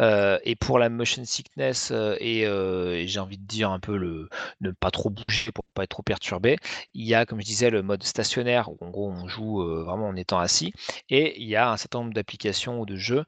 Euh, 0.00 0.38
et 0.44 0.56
pour 0.56 0.78
la 0.78 0.88
motion 0.90 1.24
sickness 1.24 1.90
et, 2.18 2.40
et 2.42 3.06
j'ai 3.08 3.20
envie 3.20 3.38
de 3.38 3.46
dire 3.46 3.70
un 3.70 3.80
peu 3.80 3.96
le 3.96 4.28
ne 4.60 4.70
pas 4.70 4.90
trop 4.90 5.10
bouger 5.10 5.52
pour 5.52 5.64
pas 5.74 5.84
être 5.84 5.90
trop 5.90 6.02
perturbé, 6.02 6.58
il 6.94 7.06
y 7.06 7.14
a 7.14 7.26
comme 7.26 7.40
je 7.40 7.46
disais 7.46 7.70
le 7.70 7.82
mode 7.82 8.02
stationnaire 8.02 8.70
où 8.70 8.76
en 8.80 8.90
gros 8.90 9.10
on 9.10 9.26
joue 9.28 9.62
vraiment 9.84 10.08
en 10.08 10.16
étant 10.16 10.38
assis 10.38 10.72
et 11.08 11.40
il 11.40 11.48
y 11.48 11.56
a 11.56 11.70
un 11.70 11.76
certain 11.76 12.00
nombre 12.00 12.14
d'applications 12.14 12.80
ou 12.80 12.86
de 12.86 12.96
jeux 12.96 13.24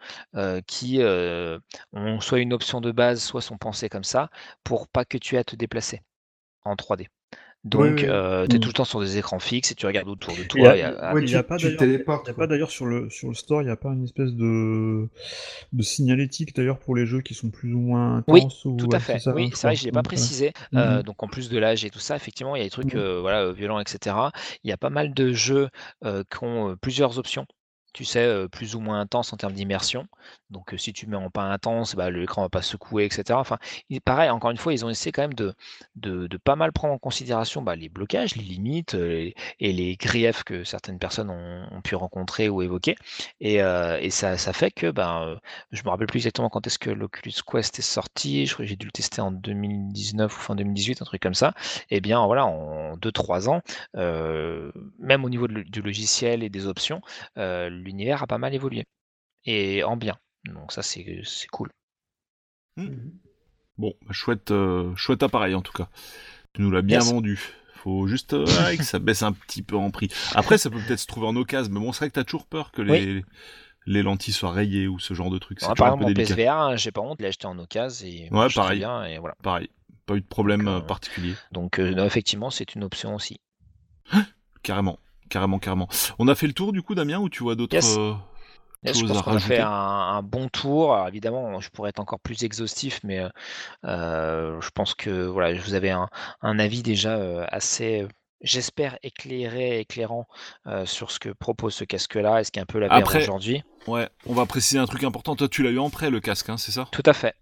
qui 0.66 1.00
ont 1.92 2.20
soit 2.20 2.38
une 2.40 2.52
option 2.52 2.80
de 2.80 2.92
base, 2.92 3.22
soit 3.22 3.40
sont 3.42 3.58
pensés 3.58 3.88
comme 3.88 4.04
ça 4.04 4.30
pour 4.64 4.88
pas 4.88 5.04
que 5.04 5.18
tu 5.18 5.36
aies 5.36 5.38
à 5.38 5.44
te 5.44 5.56
déplacer 5.56 6.02
en 6.64 6.76
3D. 6.76 7.08
Donc, 7.64 8.02
oui. 8.02 8.08
euh, 8.08 8.46
tu 8.48 8.56
es 8.56 8.58
Mm. 8.58 8.62
tout 8.62 8.68
le 8.68 8.72
temps 8.72 8.84
sur 8.84 9.00
des 9.00 9.18
écrans 9.18 9.38
fixes 9.38 9.70
et 9.70 9.74
tu 9.76 9.86
regardes 9.86 10.08
autour 10.08 10.36
de 10.36 10.42
toi. 10.42 10.74
il 10.76 11.26
n'y 11.26 11.36
a 11.36 11.42
pas 12.34 12.46
d'ailleurs 12.46 12.70
sur 12.70 12.86
le, 12.86 13.08
sur 13.10 13.28
le 13.28 13.34
store, 13.34 13.62
il 13.62 13.66
n'y 13.66 13.70
a 13.70 13.76
pas 13.76 13.90
une 13.90 14.04
espèce 14.04 14.32
de, 14.32 15.08
de 15.72 15.82
signalétique 15.82 16.54
d'ailleurs 16.56 16.78
pour 16.78 16.96
les 16.96 17.06
jeux 17.06 17.20
qui 17.20 17.34
sont 17.34 17.50
plus 17.50 17.74
ou 17.74 17.78
moins 17.78 18.16
Oui, 18.28 18.40
intenses 18.40 18.64
ou, 18.64 18.70
Tout 18.76 18.88
à 18.92 18.98
fait. 19.00 19.18
ça, 19.18 19.32
oui, 19.34 19.50
je 19.50 19.56
c'est 19.56 19.66
vrai 19.66 19.76
je 19.76 19.84
l'ai 19.84 19.92
pas 19.92 20.00
ouais. 20.00 20.02
précisé. 20.02 20.52
Mhm. 20.72 20.80
Euh, 20.80 21.02
donc 21.02 21.22
en 21.22 21.28
plus 21.28 21.48
de 21.48 21.58
l'âge 21.58 21.84
et 21.84 21.90
tout 21.90 21.98
ça, 21.98 22.16
effectivement, 22.16 22.56
il 22.56 22.60
y 22.60 22.62
a 22.62 22.64
des 22.64 22.70
trucs 22.70 22.94
euh, 22.94 23.20
voilà, 23.20 23.42
euh, 23.44 23.52
violents, 23.52 23.80
etc. 23.80 24.32
Il 24.64 24.70
y 24.70 24.72
a 24.72 24.76
pas 24.76 24.90
mal 24.90 25.14
de 25.14 25.32
jeux 25.32 25.68
euh, 26.04 26.22
qui 26.30 26.44
ont 26.44 26.70
euh, 26.70 26.76
plusieurs 26.76 27.18
options. 27.18 27.46
Tu 27.92 28.04
sais, 28.04 28.48
plus 28.50 28.74
ou 28.74 28.80
moins 28.80 29.00
intenses 29.00 29.32
en 29.32 29.36
termes 29.36 29.52
d'immersion. 29.52 30.06
Donc, 30.50 30.74
si 30.78 30.92
tu 30.92 31.06
mets 31.06 31.16
en 31.16 31.30
pas 31.30 31.44
intense, 31.44 31.94
bah, 31.94 32.10
l'écran 32.10 32.42
va 32.42 32.48
pas 32.48 32.62
secouer, 32.62 33.04
etc. 33.06 33.38
Enfin, 33.38 33.58
il- 33.90 34.00
pareil, 34.00 34.30
encore 34.30 34.50
une 34.50 34.56
fois, 34.56 34.72
ils 34.72 34.84
ont 34.84 34.90
essayé 34.90 35.12
quand 35.12 35.22
même 35.22 35.34
de, 35.34 35.54
de, 35.96 36.36
pas 36.38 36.56
mal 36.56 36.72
prendre 36.72 36.94
en 36.94 36.98
considération 36.98 37.62
bah, 37.62 37.76
les 37.76 37.88
blocages, 37.88 38.36
les 38.36 38.42
limites 38.42 38.94
et 38.94 39.34
les 39.72 39.96
griefs 39.96 40.42
que 40.44 40.64
certaines 40.64 40.98
personnes 40.98 41.30
ont, 41.30 41.80
pu 41.82 41.94
rencontrer 41.96 42.48
ou 42.48 42.62
évoquer. 42.62 42.96
Et, 43.40 43.58
ça, 44.10 44.36
fait 44.52 44.70
que, 44.70 44.86
euh, 44.96 45.36
je 45.72 45.82
me 45.84 45.88
rappelle 45.90 46.06
plus 46.06 46.18
exactement 46.18 46.48
quand 46.48 46.66
est-ce 46.66 46.78
que 46.78 46.90
l'Oculus 46.90 47.32
Quest 47.46 47.78
est 47.78 47.82
sorti. 47.82 48.46
Je 48.46 48.54
crois 48.54 48.64
que 48.64 48.68
j'ai 48.68 48.76
dû 48.76 48.86
le 48.86 48.92
tester 48.92 49.20
en 49.20 49.32
2019 49.32 50.36
ou 50.36 50.40
fin 50.40 50.54
2018, 50.54 51.02
un 51.02 51.04
truc 51.04 51.22
comme 51.22 51.34
ça. 51.34 51.54
Et 51.90 52.00
bien, 52.00 52.24
voilà, 52.26 52.46
en 52.46 52.96
2-3 52.96 53.48
ans, 53.48 53.60
même 53.94 55.24
au 55.24 55.28
niveau 55.30 55.48
du 55.48 55.82
logiciel 55.82 56.42
et 56.42 56.48
des 56.50 56.66
options, 56.66 57.00
l'univers 57.82 58.22
a 58.22 58.26
pas 58.26 58.38
mal 58.38 58.54
évolué. 58.54 58.84
Et 59.44 59.84
en 59.84 59.96
bien. 59.96 60.16
Donc 60.44 60.72
ça, 60.72 60.82
c'est 60.82 61.22
c'est 61.24 61.48
cool. 61.48 61.70
Mhm. 62.76 63.12
Bon, 63.78 63.94
bah, 64.02 64.12
chouette, 64.12 64.50
euh, 64.50 64.94
chouette 64.96 65.22
appareil 65.22 65.54
en 65.54 65.62
tout 65.62 65.72
cas. 65.72 65.88
Tu 66.54 66.62
nous 66.62 66.70
l'as 66.70 66.82
bien 66.82 66.98
Yes. 66.98 67.10
vendu. 67.12 67.40
Faut 67.76 68.06
juste 68.06 68.32
euh, 68.34 68.44
ouais, 68.46 68.76
que 68.76 68.84
ça 68.84 68.98
baisse 68.98 69.22
un 69.22 69.32
petit 69.32 69.62
peu 69.62 69.76
en 69.76 69.90
prix. 69.90 70.08
Après, 70.34 70.58
ça 70.58 70.70
peut 70.70 70.78
peut-être 70.86 71.00
se 71.00 71.06
trouver 71.06 71.26
en 71.26 71.34
occasion, 71.36 71.72
mais 71.72 71.80
bon, 71.80 71.92
c'est 71.92 72.00
vrai 72.00 72.10
que 72.10 72.14
t'as 72.14 72.24
toujours 72.24 72.46
peur 72.46 72.70
que 72.70 72.80
les, 72.80 73.24
les 73.86 74.02
lentilles 74.02 74.32
soient 74.34 74.52
rayées 74.52 74.86
ou 74.86 74.98
ce 75.00 75.14
genre 75.14 75.30
de 75.30 75.38
truc. 75.38 75.58
C'est 75.60 75.68
Ouais, 75.68 75.74
par 75.74 75.88
exemple, 75.88 76.04
mon. 76.04 76.14
PSVR, 76.14 76.52
hein, 76.52 76.76
j'ai 76.76 76.92
pas 76.92 77.00
honte, 77.00 77.16
je 77.18 77.22
l'ai 77.24 77.28
acheté 77.28 77.46
en 77.46 77.58
occasion 77.58 78.06
et 78.06 78.28
Ouais, 78.30 78.48
pareil. 78.54 78.78
bien. 78.78 79.04
Et 79.04 79.18
voilà. 79.18 79.34
Pareil, 79.42 79.68
pas 80.06 80.14
eu 80.14 80.20
de 80.20 80.26
problème 80.26 80.60
Donc, 80.64 80.68
euh, 80.68 80.76
euh, 80.76 80.80
particulier. 80.80 81.34
Donc 81.50 81.80
euh, 81.80 81.92
non, 81.92 82.04
effectivement, 82.04 82.50
c'est 82.50 82.74
une 82.76 82.84
option 82.84 83.16
aussi. 83.16 83.40
Carrément, 84.62 84.98
carrément, 85.32 85.58
carrément. 85.58 85.88
On 86.18 86.28
a 86.28 86.34
fait 86.34 86.46
le 86.46 86.52
tour 86.52 86.72
du 86.72 86.82
coup, 86.82 86.94
Damien, 86.94 87.18
ou 87.18 87.28
tu 87.28 87.42
vois 87.42 87.54
d'autres 87.56 87.74
Yes. 87.74 87.96
euh, 87.98 88.12
Yes, 88.84 88.96
je 88.96 89.00
choses 89.02 89.10
pense 89.10 89.18
à 89.20 89.22
qu'on 89.22 89.36
a 89.36 89.38
fait 89.40 89.60
un, 89.60 89.68
un 89.70 90.22
bon 90.22 90.48
tour. 90.48 90.92
Alors, 90.94 91.06
évidemment, 91.08 91.60
je 91.60 91.68
pourrais 91.70 91.90
être 91.90 92.00
encore 92.00 92.18
plus 92.18 92.42
exhaustif, 92.42 92.98
mais 93.04 93.22
euh, 93.84 94.60
je 94.60 94.68
pense 94.74 94.94
que 94.94 95.26
voilà, 95.26 95.56
vous 95.58 95.74
avez 95.74 95.90
un, 95.90 96.08
un 96.42 96.58
avis 96.58 96.82
déjà 96.82 97.10
euh, 97.16 97.44
assez, 97.48 98.06
j'espère, 98.40 98.98
éclairé, 99.04 99.78
éclairant 99.78 100.26
euh, 100.66 100.84
sur 100.84 101.12
ce 101.12 101.20
que 101.20 101.28
propose 101.28 101.74
ce 101.74 101.84
casque-là 101.84 102.40
et 102.40 102.44
ce 102.44 102.50
qui 102.50 102.58
est 102.58 102.62
un 102.62 102.66
peu 102.66 102.80
la 102.80 102.92
Après- 102.92 103.22
aujourd'hui. 103.22 103.62
Ouais, 103.86 104.08
on 104.26 104.34
va 104.34 104.46
préciser 104.46 104.78
un 104.80 104.86
truc 104.86 105.04
important. 105.04 105.36
Toi, 105.36 105.48
tu 105.48 105.62
l'as 105.62 105.70
eu 105.70 105.78
en 105.78 105.88
prêt 105.90 106.10
le 106.10 106.18
casque, 106.20 106.48
hein, 106.48 106.56
c'est 106.56 106.72
ça? 106.72 106.88
Tout 106.92 107.02
à 107.06 107.12
fait. 107.12 107.34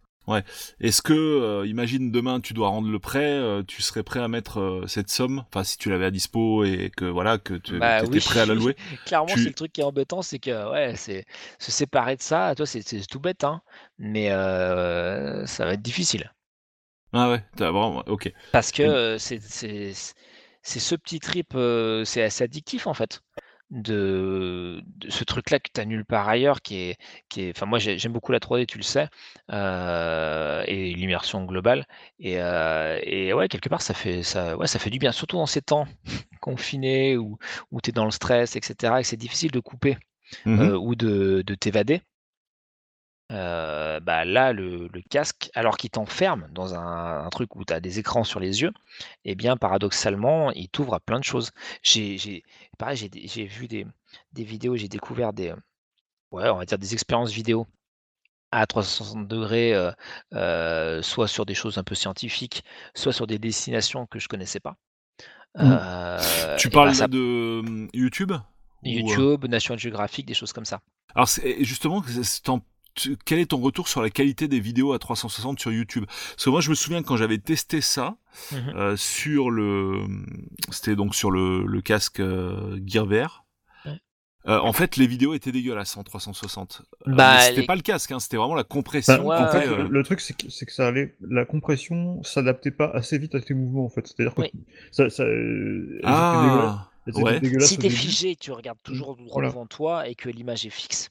Est-ce 0.81 1.03
que, 1.03 1.13
euh, 1.13 1.67
imagine 1.67 2.11
demain, 2.13 2.41
tu 2.41 2.55
dois 2.55 2.69
rendre 2.69 2.89
le 2.89 2.99
prêt, 2.99 3.25
euh, 3.25 3.63
tu 3.67 3.83
serais 3.83 4.03
prêt 4.03 4.21
à 4.21 4.29
mettre 4.29 4.61
euh, 4.61 4.87
cette 4.87 5.11
somme, 5.11 5.45
enfin 5.49 5.65
si 5.65 5.77
tu 5.79 5.91
l'avais 5.91 6.05
à 6.07 6.11
dispo 6.11 6.65
et 6.65 6.91
que 6.97 7.05
voilà 7.05 7.39
que 7.39 7.55
tu 7.55 7.77
Bah 7.79 8.05
étais 8.05 8.05
oui. 8.05 8.21
prêt 8.21 8.41
à 8.41 8.47
la 8.47 8.55
louer. 8.55 8.77
Clairement, 9.05 9.37
Tu- 9.37 9.39
c'est 9.39 9.49
le 9.51 9.55
truc 9.55 9.73
qui 9.73 9.81
est 9.81 9.85
embêtant, 9.85 10.23
c'est 10.23 10.39
que 10.39 10.71
ouais, 10.73 10.97
c'est 10.97 11.25
se 11.59 11.71
séparer 11.71 12.17
de 12.17 12.23
ça. 12.23 12.55
Toi, 12.57 12.67
c'est 12.67 12.83
c'est 12.83 13.07
tout 13.07 13.21
bête, 13.21 13.45
hein, 13.45 13.63
mais 13.99 14.29
ça 15.47 15.65
va 15.65 15.73
être 15.75 15.83
difficile. 15.83 16.33
Ah 17.13 17.31
ouais, 17.31 17.45
vraiment, 17.57 18.03
ok. 18.09 18.33
Parce 18.53 18.73
que 18.73 19.17
c'est 19.19 19.41
c'est- 19.41 20.15
c'est 20.63 20.81
ce 20.81 20.95
petit 20.95 21.21
trip, 21.21 21.53
c'est 22.05 22.23
assez 22.23 22.45
addictif 22.45 22.87
en 22.87 22.95
fait. 22.95 23.21
De, 23.71 24.83
de 24.97 25.11
ce 25.11 25.23
truc-là 25.23 25.61
que 25.61 25.71
tu 25.73 25.81
as 25.81 25.85
nulle 25.85 26.05
part 26.05 26.29
ailleurs, 26.29 26.61
qui 26.61 26.77
est, 26.77 26.99
qui 27.29 27.43
est, 27.43 27.51
enfin 27.57 27.67
moi 27.67 27.79
j'ai- 27.79 27.99
j'aime 27.99 28.13
beaucoup 28.13 28.33
la 28.33 28.41
3D, 28.41 28.67
tu 28.67 28.79
le 28.79 28.83
sais, 28.83 29.09
euh, 29.53 30.65
et 30.67 30.93
l'immersion 30.95 31.45
globale. 31.45 31.87
Et, 32.19 32.41
euh, 32.41 32.99
et 33.05 33.33
ouais, 33.33 33.47
quelque 33.49 33.69
part 33.69 33.81
ça 33.83 33.95
fait, 33.95 34.25
ça, 34.25 34.57
ouais, 34.57 34.67
ça 34.67 34.81
fait 34.81 34.91
du 34.91 34.99
bien, 34.99 35.13
surtout 35.13 35.37
dans 35.37 35.47
ces 35.47 35.63
temps 35.63 35.87
confinés 36.41 37.17
où, 37.17 37.39
où 37.71 37.81
tu 37.81 37.91
es 37.91 37.93
dans 37.93 38.05
le 38.05 38.11
stress, 38.11 38.57
etc. 38.57 39.01
Et 39.01 39.05
c'est 39.05 39.17
difficile 39.17 39.53
de 39.53 39.61
couper 39.61 39.97
Mhm. 40.45 40.61
euh, 40.61 40.77
ou 40.77 40.95
de, 40.97 41.43
de 41.47 41.55
t'évader. 41.55 42.03
Euh, 43.31 44.01
bah 44.01 44.25
là, 44.25 44.53
le, 44.53 44.89
le 44.93 45.03
casque, 45.09 45.51
alors 45.55 45.77
qu'il 45.77 45.91
t'enferme 45.91 46.49
dans 46.51 46.75
un, 46.75 47.25
un 47.25 47.29
truc 47.31 47.55
où 47.55 47.65
tu 47.65 47.73
as 47.73 47.81
des 47.81 47.99
écrans 48.01 48.25
sur 48.25 48.41
les 48.41 48.63
yeux, 48.63 48.73
eh 49.25 49.35
bien, 49.37 49.57
paradoxalement, 49.57 50.51
il 50.53 50.69
t'ouvre 50.69 50.95
à 50.95 51.01
plein 51.01 51.21
de 51.21 51.25
choses. 51.25 51.53
J'ai, 51.83 52.43
pareil, 52.79 53.09
vu 53.47 53.69
des, 53.69 53.87
des 54.33 54.45
vidéos, 54.45 54.77
j'ai 54.77 54.89
découvert 54.89 55.33
des, 55.33 55.53
ouais, 56.33 56.49
on 56.49 56.57
va 56.57 56.65
dire 56.65 56.79
des 56.79 56.93
expériences 56.93 57.31
vidéo 57.33 57.67
à 58.53 58.67
360 58.67 59.29
degrés, 59.29 59.75
euh, 59.75 59.93
euh, 60.35 61.03
soit 61.03 61.29
sur 61.29 61.47
des 61.47 61.55
choses 61.55 61.79
un 61.79 61.85
peu 61.85 61.95
scientifiques, 61.95 62.65
soit 62.95 63.13
sur 63.13 63.27
des 63.29 63.39
destinations 63.39 64.07
que 64.07 64.19
je 64.19 64.27
connaissais 64.27 64.61
pas. 64.61 64.77
Mm. 65.57 65.61
Euh, 65.63 66.57
Tu 66.57 66.69
parles 66.71 66.89
bah, 66.89 66.95
ça- 66.95 67.03
là 67.05 67.09
de 67.09 67.61
hum, 67.65 67.89
YouTube 67.95 68.33
Ou, 68.33 68.89
YouTube, 68.89 69.45
National 69.47 69.79
Geographic, 69.79 70.27
des 70.27 70.35
choses 70.35 70.53
comme 70.53 70.65
ça. 70.65 70.81
Alors 71.15 71.29
justement, 71.61 72.03
c'est 72.23 72.49
en- 72.49 72.61
tu- 72.61 72.65
quel 73.25 73.39
est 73.39 73.47
ton 73.51 73.59
retour 73.61 73.89
sur 73.89 74.03
la 74.03 74.11
qualité 74.11 74.49
des 74.49 74.61
vidéos 74.61 74.93
à 74.93 74.99
360 74.99 75.59
sur 75.61 75.73
YouTube? 75.73 76.05
Parce 76.07 76.45
que 76.45 76.51
moi, 76.51 76.61
je 76.61 76.71
me 76.71 76.75
souviens 76.75 77.03
quand 77.03 77.17
j'avais 77.17 77.39
testé 77.39 77.81
ça 77.81 78.17
Mhm. 78.53 78.73
euh, 78.77 78.97
sur 78.97 79.51
le, 79.51 80.05
c'était 80.71 80.95
donc 80.97 81.15
sur 81.15 81.31
le, 81.31 81.65
le 81.67 81.81
casque 81.83 82.21
euh, 82.21 82.79
Gear 82.87 83.07
VR. 83.07 83.45
Ouais. 83.85 83.99
Euh, 84.47 84.59
en 84.61 84.73
fait, 84.73 84.97
les 84.97 85.07
vidéos 85.07 85.35
étaient 85.35 85.51
dégueulasses 85.53 85.97
en 85.97 86.03
360. 86.05 86.83
Euh, 87.09 87.13
Bah, 87.15 87.41
c'était 87.41 87.61
les- 87.63 87.67
pas 87.67 87.75
le 87.77 87.83
casque, 87.83 88.11
hein, 88.13 88.21
c'était 88.21 88.37
vraiment 88.37 88.55
la 88.55 88.65
compression. 88.65 89.27
Ouais, 89.27 89.37
qui 89.37 89.43
en 89.43 89.49
fait, 89.49 89.59
était, 89.59 89.69
ouais, 89.69 89.75
euh, 89.81 89.83
le, 89.85 89.89
le 89.89 90.03
truc, 90.05 90.21
c'est 90.21 90.35
que, 90.37 90.73
ça 90.73 90.87
allait, 90.89 91.17
la 91.21 91.45
compression 91.45 92.23
s'adaptait 92.23 92.71
pas 92.71 92.89
assez 92.91 93.19
vite 93.19 93.35
à 93.35 93.41
tes 93.41 93.53
mouvements, 93.55 93.85
en 93.85 93.91
fait. 93.91 94.07
C'est-à-dire 94.07 94.35
que 94.35 94.43
Oui. 94.43 94.53
ça, 94.93 95.11
ça, 95.11 95.25
euh, 95.25 96.01
Ah, 96.05 96.89
Si 97.61 97.79
t'es 97.79 97.91
figé, 97.91 98.37
tu 98.37 98.53
regardes 98.53 98.79
toujours 98.83 99.17
droit 99.17 99.29
Voilà. 99.33 99.49
devant 99.49 99.67
toi 99.67 100.07
et 100.09 100.15
que 100.15 100.29
l'image 100.29 100.65
est 100.67 100.71
fixe. 100.71 101.11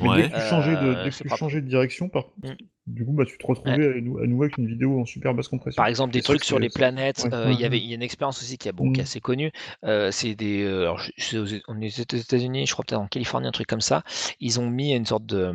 Mais 0.00 0.08
ouais. 0.08 0.22
dès 0.22 0.28
que 0.30 0.34
tu 0.34 0.40
changeais 0.42 0.72
de, 0.76 0.86
Euh, 0.86 1.02
dès 1.04 1.10
que 1.10 1.14
c'est 1.14 1.24
tu 1.24 1.30
pas- 1.30 1.36
changeais 1.36 1.60
de 1.62 1.68
direction, 1.68 2.08
par 2.08 2.24
Mm. 2.42 2.50
du 2.86 3.04
coup, 3.04 3.12
bah, 3.12 3.24
tu 3.26 3.38
te 3.38 3.46
retrouvais 3.46 3.96
à, 3.96 4.00
nou- 4.00 4.18
à 4.18 4.26
nouveau 4.26 4.42
avec 4.44 4.58
une 4.58 4.66
vidéo 4.66 5.00
en 5.00 5.04
super 5.04 5.32
basse 5.34 5.48
compression. 5.48 5.80
Par 5.80 5.86
exemple, 5.88 6.12
des 6.12 6.22
trucs 6.22 6.44
sur 6.44 6.58
les 6.58 6.68
planètes. 6.68 7.24
ouais, 7.24 7.34
euh, 7.34 7.50
Il 7.52 7.60
y 7.60 7.64
avait, 7.64 7.78
a 7.78 7.94
une 7.94 8.02
expérience 8.02 8.40
aussi 8.42 8.58
qui 8.58 8.68
est, 8.68 8.72
bon, 8.72 8.92
qui 8.92 9.00
est 9.00 9.02
Mm. 9.02 9.06
assez 9.06 9.20
connue. 9.20 9.52
euh, 9.84 10.10
c'est 10.10 10.34
des, 10.34 10.66
alors, 10.66 10.98
je- 10.98 11.12
je 11.16 11.24
sais 11.24 11.38
aux- 11.38 11.60
on 11.68 11.80
est 11.80 11.98
aux 11.98 12.16
États-Unis, 12.16 12.66
je 12.66 12.72
crois 12.72 12.84
peut-être 12.86 13.00
en 13.00 13.06
Californie, 13.06 13.46
un 13.48 13.52
truc 13.52 13.66
comme 13.68 13.80
ça. 13.80 14.02
Ils 14.40 14.60
ont 14.60 14.68
mis 14.70 14.92
une 14.94 15.06
sorte 15.06 15.26
de 15.26 15.54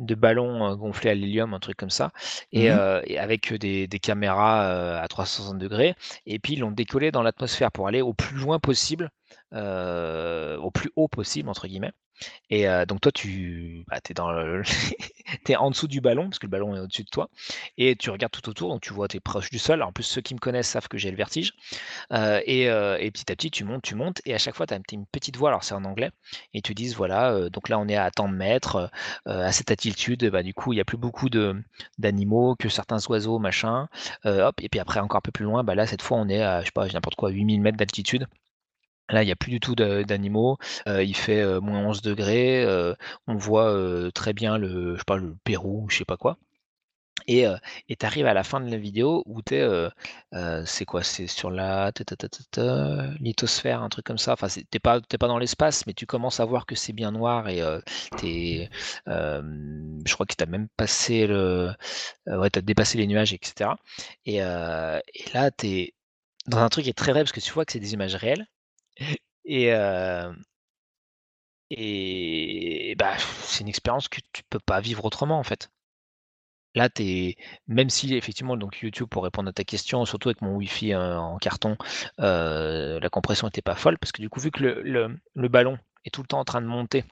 de 0.00 0.16
ballon 0.16 0.74
gonflé 0.74 1.10
à 1.10 1.14
l'hélium, 1.14 1.54
un 1.54 1.60
truc 1.60 1.76
comme 1.76 1.88
ça, 1.88 2.10
et, 2.50 2.68
euh, 2.72 3.00
et 3.06 3.16
avec 3.16 3.52
des, 3.54 3.86
des 3.86 3.98
caméras 4.00 4.64
euh, 4.68 5.00
à 5.00 5.06
360 5.06 5.56
degrés, 5.58 5.94
et 6.26 6.40
puis 6.40 6.54
ils 6.54 6.58
l'ont 6.58 6.72
décollé 6.72 7.12
dans 7.12 7.22
l'atmosphère 7.22 7.70
pour 7.70 7.86
aller 7.86 8.00
au 8.02 8.12
plus 8.12 8.36
loin 8.36 8.58
possible, 8.58 9.10
au 9.52 10.70
plus 10.70 10.90
haut 10.96 11.08
possible, 11.08 11.48
entre 11.48 11.66
guillemets. 11.66 11.92
Et 12.50 12.66
donc 12.86 13.00
toi, 13.00 13.12
tu 13.12 13.84
bah, 13.88 13.98
es, 14.08 14.14
dans 14.14 14.30
en 15.58 15.70
dessous 15.70 15.88
du 15.88 16.00
ballon, 16.00 16.24
parce 16.24 16.38
que 16.38 16.46
le 16.46 16.50
ballon 16.50 16.76
est 16.76 16.80
au-dessus 16.80 17.02
de 17.02 17.08
toi, 17.10 17.28
et 17.76 17.96
tu 17.96 18.10
regardes 18.10 18.32
tout 18.32 18.48
autour, 18.48 18.68
donc 18.68 18.82
tu 18.82 18.92
vois, 18.92 19.08
tu 19.08 19.16
es 19.16 19.20
proche 19.20 19.50
du 19.50 19.58
sol. 19.58 19.82
En 19.82 19.92
plus, 19.92 20.04
ceux 20.04 20.20
qui 20.20 20.34
me 20.34 20.38
connaissent 20.38 20.68
savent 20.68 20.88
que 20.88 20.98
j'ai 20.98 21.10
le 21.10 21.16
vertige. 21.16 21.52
Et, 22.12 22.64
et 22.64 23.10
petit 23.10 23.30
à 23.32 23.36
petit, 23.36 23.50
tu 23.50 23.64
montes, 23.64 23.82
tu 23.82 23.94
montes, 23.94 24.20
et 24.24 24.34
à 24.34 24.38
chaque 24.38 24.54
fois, 24.54 24.66
tu 24.66 24.74
as 24.74 24.78
une 24.92 25.06
petite 25.06 25.36
voix, 25.36 25.50
alors 25.50 25.64
c'est 25.64 25.74
en 25.74 25.84
anglais, 25.84 26.10
et 26.52 26.62
tu 26.62 26.74
dis, 26.74 26.94
voilà, 26.94 27.48
donc 27.50 27.68
là, 27.68 27.78
on 27.78 27.88
est 27.88 27.96
à 27.96 28.10
tant 28.10 28.28
de 28.28 28.34
mètres, 28.34 28.90
à 29.26 29.52
cette 29.52 29.70
altitude, 29.70 30.24
bah, 30.30 30.42
du 30.42 30.54
coup, 30.54 30.72
il 30.72 30.76
n'y 30.76 30.82
a 30.82 30.84
plus 30.84 30.98
beaucoup 30.98 31.28
d'animaux, 31.98 32.54
que 32.56 32.68
certains 32.68 33.04
oiseaux, 33.08 33.38
machin. 33.38 33.88
Hop, 34.24 34.60
et 34.62 34.68
puis 34.68 34.80
après, 34.80 35.00
encore 35.00 35.18
un 35.18 35.22
peu 35.22 35.32
plus 35.32 35.44
loin, 35.44 35.64
bah, 35.64 35.74
là, 35.74 35.86
cette 35.86 36.02
fois, 36.02 36.18
on 36.18 36.28
est 36.28 36.42
à, 36.42 36.60
je 36.60 36.66
sais 36.66 36.72
pas, 36.72 36.86
n'importe 36.86 37.16
quoi, 37.16 37.30
8000 37.30 37.60
mètres 37.60 37.78
d'altitude. 37.78 38.26
Là, 39.10 39.22
il 39.22 39.26
n'y 39.26 39.32
a 39.32 39.36
plus 39.36 39.50
du 39.50 39.60
tout 39.60 39.74
d'animaux. 39.74 40.58
euh, 40.88 41.02
il 41.04 41.14
fait 41.16 41.40
euh, 41.42 41.60
moins 41.60 41.80
11 41.86 42.02
degrés. 42.02 42.64
euh, 42.64 42.94
on 43.26 43.36
voit 43.36 43.70
euh, 43.70 44.10
très 44.10 44.32
bien 44.32 44.58
le, 44.58 44.94
je 44.94 44.98
sais 45.00 45.04
pas, 45.06 45.16
le 45.16 45.36
Pérou, 45.44 45.86
je 45.90 45.98
sais 45.98 46.04
pas 46.04 46.16
quoi. 46.16 46.38
Et 47.28 47.46
tu 47.98 48.06
arrives 48.06 48.26
à 48.26 48.34
la 48.34 48.44
fin 48.44 48.60
de 48.60 48.70
la 48.70 48.76
vidéo 48.78 49.22
où 49.26 49.42
tu 49.42 49.54
es. 49.56 49.68
c'est 50.66 50.84
quoi? 50.84 51.02
C'est 51.02 51.26
sur 51.26 51.50
la 51.50 51.92
lithosphère, 53.20 53.82
un 53.82 53.88
truc 53.88 54.04
comme 54.06 54.18
ça. 54.18 54.32
Enfin, 54.34 54.48
c'est- 54.48 54.64
t'es 54.70 54.78
pas, 54.78 55.00
t'es 55.00 55.18
pas 55.18 55.28
dans 55.28 55.38
l'espace, 55.38 55.86
mais 55.86 55.94
tu 55.94 56.06
commences 56.06 56.40
à 56.40 56.44
voir 56.44 56.66
que 56.66 56.74
c'est 56.74 56.92
bien 56.92 57.10
noir 57.12 57.48
et 57.48 57.62
euh, 57.62 57.80
t'es, 58.16 58.68
euh, 59.08 59.42
je 60.06 60.14
crois 60.14 60.26
que 60.26 60.34
tu 60.36 60.42
as 60.42 60.46
même 60.46 60.68
passé 60.76 61.26
le. 61.26 61.72
euh, 62.28 62.38
ouais, 62.40 62.50
tu 62.50 62.58
as 62.58 62.62
dépassé 62.62 62.98
les 62.98 63.06
nuages, 63.06 63.32
etc. 63.34 63.78
Et, 64.26 64.42
euh, 64.42 65.00
et 65.14 65.24
là, 65.34 65.50
tu 65.50 65.66
es 65.68 65.94
dans 66.48 66.58
un 66.58 66.68
truc 66.70 66.84
qui 66.84 66.90
est 66.90 66.94
très 66.94 67.12
vrai 67.12 67.22
parce 67.24 67.32
que 67.32 67.40
tu 67.40 67.52
vois 67.52 67.64
que 67.66 67.72
c'est 67.72 67.80
des 67.80 67.94
images 67.94 68.14
réelles. 68.16 68.46
Et, 69.44 69.70
et 71.70 72.94
bah, 72.98 73.16
c'est 73.18 73.60
une 73.62 73.68
expérience 73.68 74.08
que 74.08 74.20
tu 74.32 74.42
peux 74.48 74.58
pas 74.60 74.80
vivre 74.80 75.04
autrement 75.04 75.38
en 75.38 75.42
fait. 75.44 75.68
Là, 76.76 76.88
t'es, 76.88 77.36
même 77.68 77.88
si 77.88 78.14
effectivement, 78.16 78.56
donc 78.56 78.80
YouTube, 78.80 79.08
pour 79.08 79.22
répondre 79.22 79.48
à 79.48 79.52
ta 79.52 79.62
question, 79.62 80.04
surtout 80.04 80.28
avec 80.30 80.42
mon 80.42 80.56
Wi-Fi 80.56 80.94
en 80.96 81.38
carton, 81.38 81.76
la 82.18 83.08
compression 83.10 83.46
n'était 83.46 83.62
pas 83.62 83.76
folle 83.76 83.98
parce 83.98 84.10
que 84.12 84.20
du 84.22 84.28
coup, 84.28 84.40
vu 84.40 84.50
que 84.50 84.62
le- 84.64 85.16
le 85.34 85.48
ballon 85.48 85.78
est 86.04 86.10
tout 86.12 86.22
le 86.22 86.26
temps 86.26 86.40
en 86.40 86.44
train 86.44 86.60
de 86.60 86.66
monter 86.66 87.04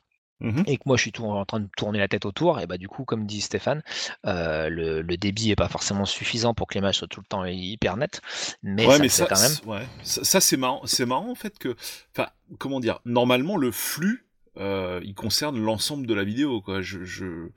Mhm. 0.43 0.65
et 0.67 0.77
que 0.77 0.83
moi 0.87 0.97
je 0.97 1.03
suis 1.03 1.13
tout 1.13 1.25
en 1.25 1.45
train 1.47 1.61
de 1.61 1.69
tourner 1.77 1.99
la 1.99 2.09
tête 2.09 2.27
autour, 2.27 2.61
et 2.61 2.67
bah 2.67 2.77
du 2.79 2.89
coup, 2.89 3.05
comme 3.05 3.27
dit 3.27 3.41
Stéphane, 3.41 3.83
euh, 4.27 4.69
le, 4.69 5.01
le 5.03 5.17
débit 5.17 5.51
est 5.53 5.57
pas 5.57 5.69
forcément 5.69 6.05
suffisant 6.05 6.53
pour 6.53 6.67
que 6.67 6.75
l'image 6.75 6.97
soit 6.99 7.09
tout 7.09 7.21
le 7.21 7.27
temps 7.27 7.45
hyper 7.45 7.97
nette, 7.97 8.21
mais 8.63 8.87
ouais, 8.87 8.97
ça 8.97 9.03
mais 9.03 9.09
ça, 9.09 9.27
quand 9.27 9.41
même. 9.41 9.51
c'est- 9.51 9.65
ouais. 9.67 9.87
ça, 10.03 10.25
ça, 10.25 10.41
c'est 10.41 10.57
marrant. 10.57 10.83
C'est 10.85 11.07
marrant 11.07 11.31
en 11.31 11.35
fait 11.37 11.59
que, 11.59 11.77
enfin, 12.15 12.29
comment 12.59 12.81
dire, 12.81 12.99
normalement 13.05 13.57
le 13.57 13.71
flux, 13.71 14.27
euh, 14.59 15.01
il 15.03 15.15
concerne 15.15 15.59
l'ensemble 15.59 16.07
de 16.07 16.13
la 16.15 16.25
vidéo, 16.25 16.61
quoi. 16.61 16.83
Je, 16.83 17.05
je... 17.05 17.49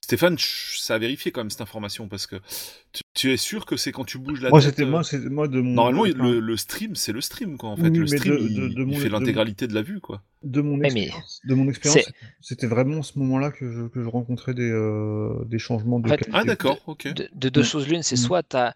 Stéphane, 0.00 0.36
ça 0.38 0.94
a 0.94 0.98
vérifié 0.98 1.32
quand 1.32 1.40
même 1.40 1.50
cette 1.50 1.62
information 1.62 2.06
parce 2.08 2.26
que 2.26 2.36
tu, 2.92 3.02
tu 3.14 3.32
es 3.32 3.36
sûr 3.36 3.66
que 3.66 3.76
c'est 3.76 3.90
quand 3.90 4.04
tu 4.04 4.18
bouges 4.18 4.40
la 4.40 4.50
Moi, 4.50 4.60
tête. 4.60 4.70
c'était 4.70 4.82
euh, 4.82 4.86
moi, 4.86 5.02
c'est 5.02 5.18
moi 5.18 5.48
de 5.48 5.60
mon. 5.60 5.72
Normalement, 5.72 6.02
enfin, 6.02 6.12
le, 6.14 6.40
le 6.40 6.56
stream, 6.56 6.94
c'est 6.94 7.10
le 7.12 7.20
stream, 7.20 7.56
quoi. 7.56 7.70
En 7.70 7.76
fait, 7.76 7.88
Oui, 7.88 7.98
le 7.98 8.06
stream, 8.06 8.36
de- 8.36 8.40
il, 8.40 8.54
de- 8.54 8.68
de 8.68 8.80
il 8.82 8.86
mon- 8.86 8.96
fait 8.96 9.08
l'intégralité 9.08 9.66
de 9.66 9.74
la 9.74 9.82
vue, 9.82 10.00
quoi. 10.00 10.22
de 10.44 10.60
mon 10.60 10.76
mais- 10.76 10.88
expérience, 10.88 11.40
de 11.44 11.54
mon 11.54 11.68
expérience, 11.68 12.04
c'est- 12.04 12.14
c'était 12.40 12.66
vraiment 12.66 13.02
ce 13.02 13.18
moment-là 13.18 13.50
que 13.50 13.72
je, 13.72 13.82
que 13.88 14.02
je 14.02 14.08
rencontrais 14.08 14.52
des, 14.54 14.70
euh, 14.70 15.44
des 15.46 15.58
changements 15.58 15.98
de 16.00 16.06
En 16.06 16.10
fait, 16.10 16.18
qualité. 16.18 16.38
Ah, 16.38 16.44
d'accord, 16.44 16.78
ok. 16.86 17.08
De, 17.08 17.28
de 17.34 17.48
deux 17.48 17.62
Mm. 17.62 17.64
choses 17.64 17.88
l'une, 17.88 18.02
c'est 18.02 18.14
Mm. 18.16 18.18
soit 18.26 18.42
tu 18.42 18.56
as 18.56 18.74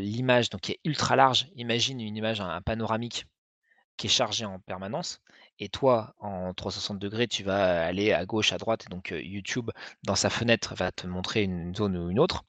l'image 0.00 0.50
donc 0.50 0.60
qui 0.60 0.72
est 0.72 0.80
ultra 0.84 1.16
large, 1.16 1.48
imagine 1.56 2.00
une 2.00 2.16
image, 2.16 2.40
un, 2.40 2.48
un 2.50 2.60
panoramique 2.60 3.26
qui 3.96 4.08
est 4.08 4.10
chargé 4.10 4.44
en 4.44 4.58
permanence, 4.58 5.20
et 5.58 5.68
toi, 5.68 6.14
en 6.18 6.52
360 6.54 6.98
degrés, 6.98 7.28
tu 7.28 7.42
vas 7.44 7.84
aller 7.86 8.12
à 8.12 8.24
gauche, 8.26 8.52
à 8.52 8.58
droite, 8.58 8.84
et 8.86 8.90
donc 8.90 9.12
euh, 9.12 9.20
YouTube, 9.22 9.70
dans 10.04 10.14
sa 10.16 10.30
fenêtre, 10.30 10.74
va 10.74 10.92
te 10.92 11.06
montrer 11.06 11.42
une 11.44 11.74
zone 11.74 11.96
ou 11.96 12.10
une 12.10 12.18
autre. 12.20 12.44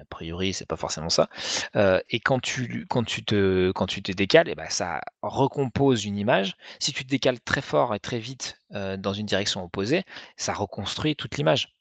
A 0.00 0.04
priori, 0.06 0.54
c'est 0.54 0.66
pas 0.66 0.76
forcément 0.78 1.10
ça. 1.10 1.28
Euh, 1.76 2.00
et 2.08 2.20
quand 2.20 2.40
tu, 2.40 2.86
quand, 2.88 3.04
tu 3.04 3.22
te, 3.22 3.70
quand 3.72 3.86
tu 3.86 4.02
te 4.02 4.12
décales, 4.12 4.48
et 4.48 4.54
ben, 4.54 4.68
ça 4.70 5.02
recompose 5.22 6.06
une 6.06 6.16
image. 6.16 6.54
Si 6.78 6.92
tu 6.92 7.04
te 7.04 7.10
décales 7.10 7.38
très 7.40 7.60
fort 7.60 7.94
et 7.94 8.00
très 8.00 8.18
vite 8.18 8.58
euh, 8.74 8.96
dans 8.96 9.12
une 9.12 9.26
direction 9.26 9.62
opposée, 9.62 10.04
ça 10.36 10.54
reconstruit 10.54 11.16
toute 11.16 11.36
l'image. 11.36 11.74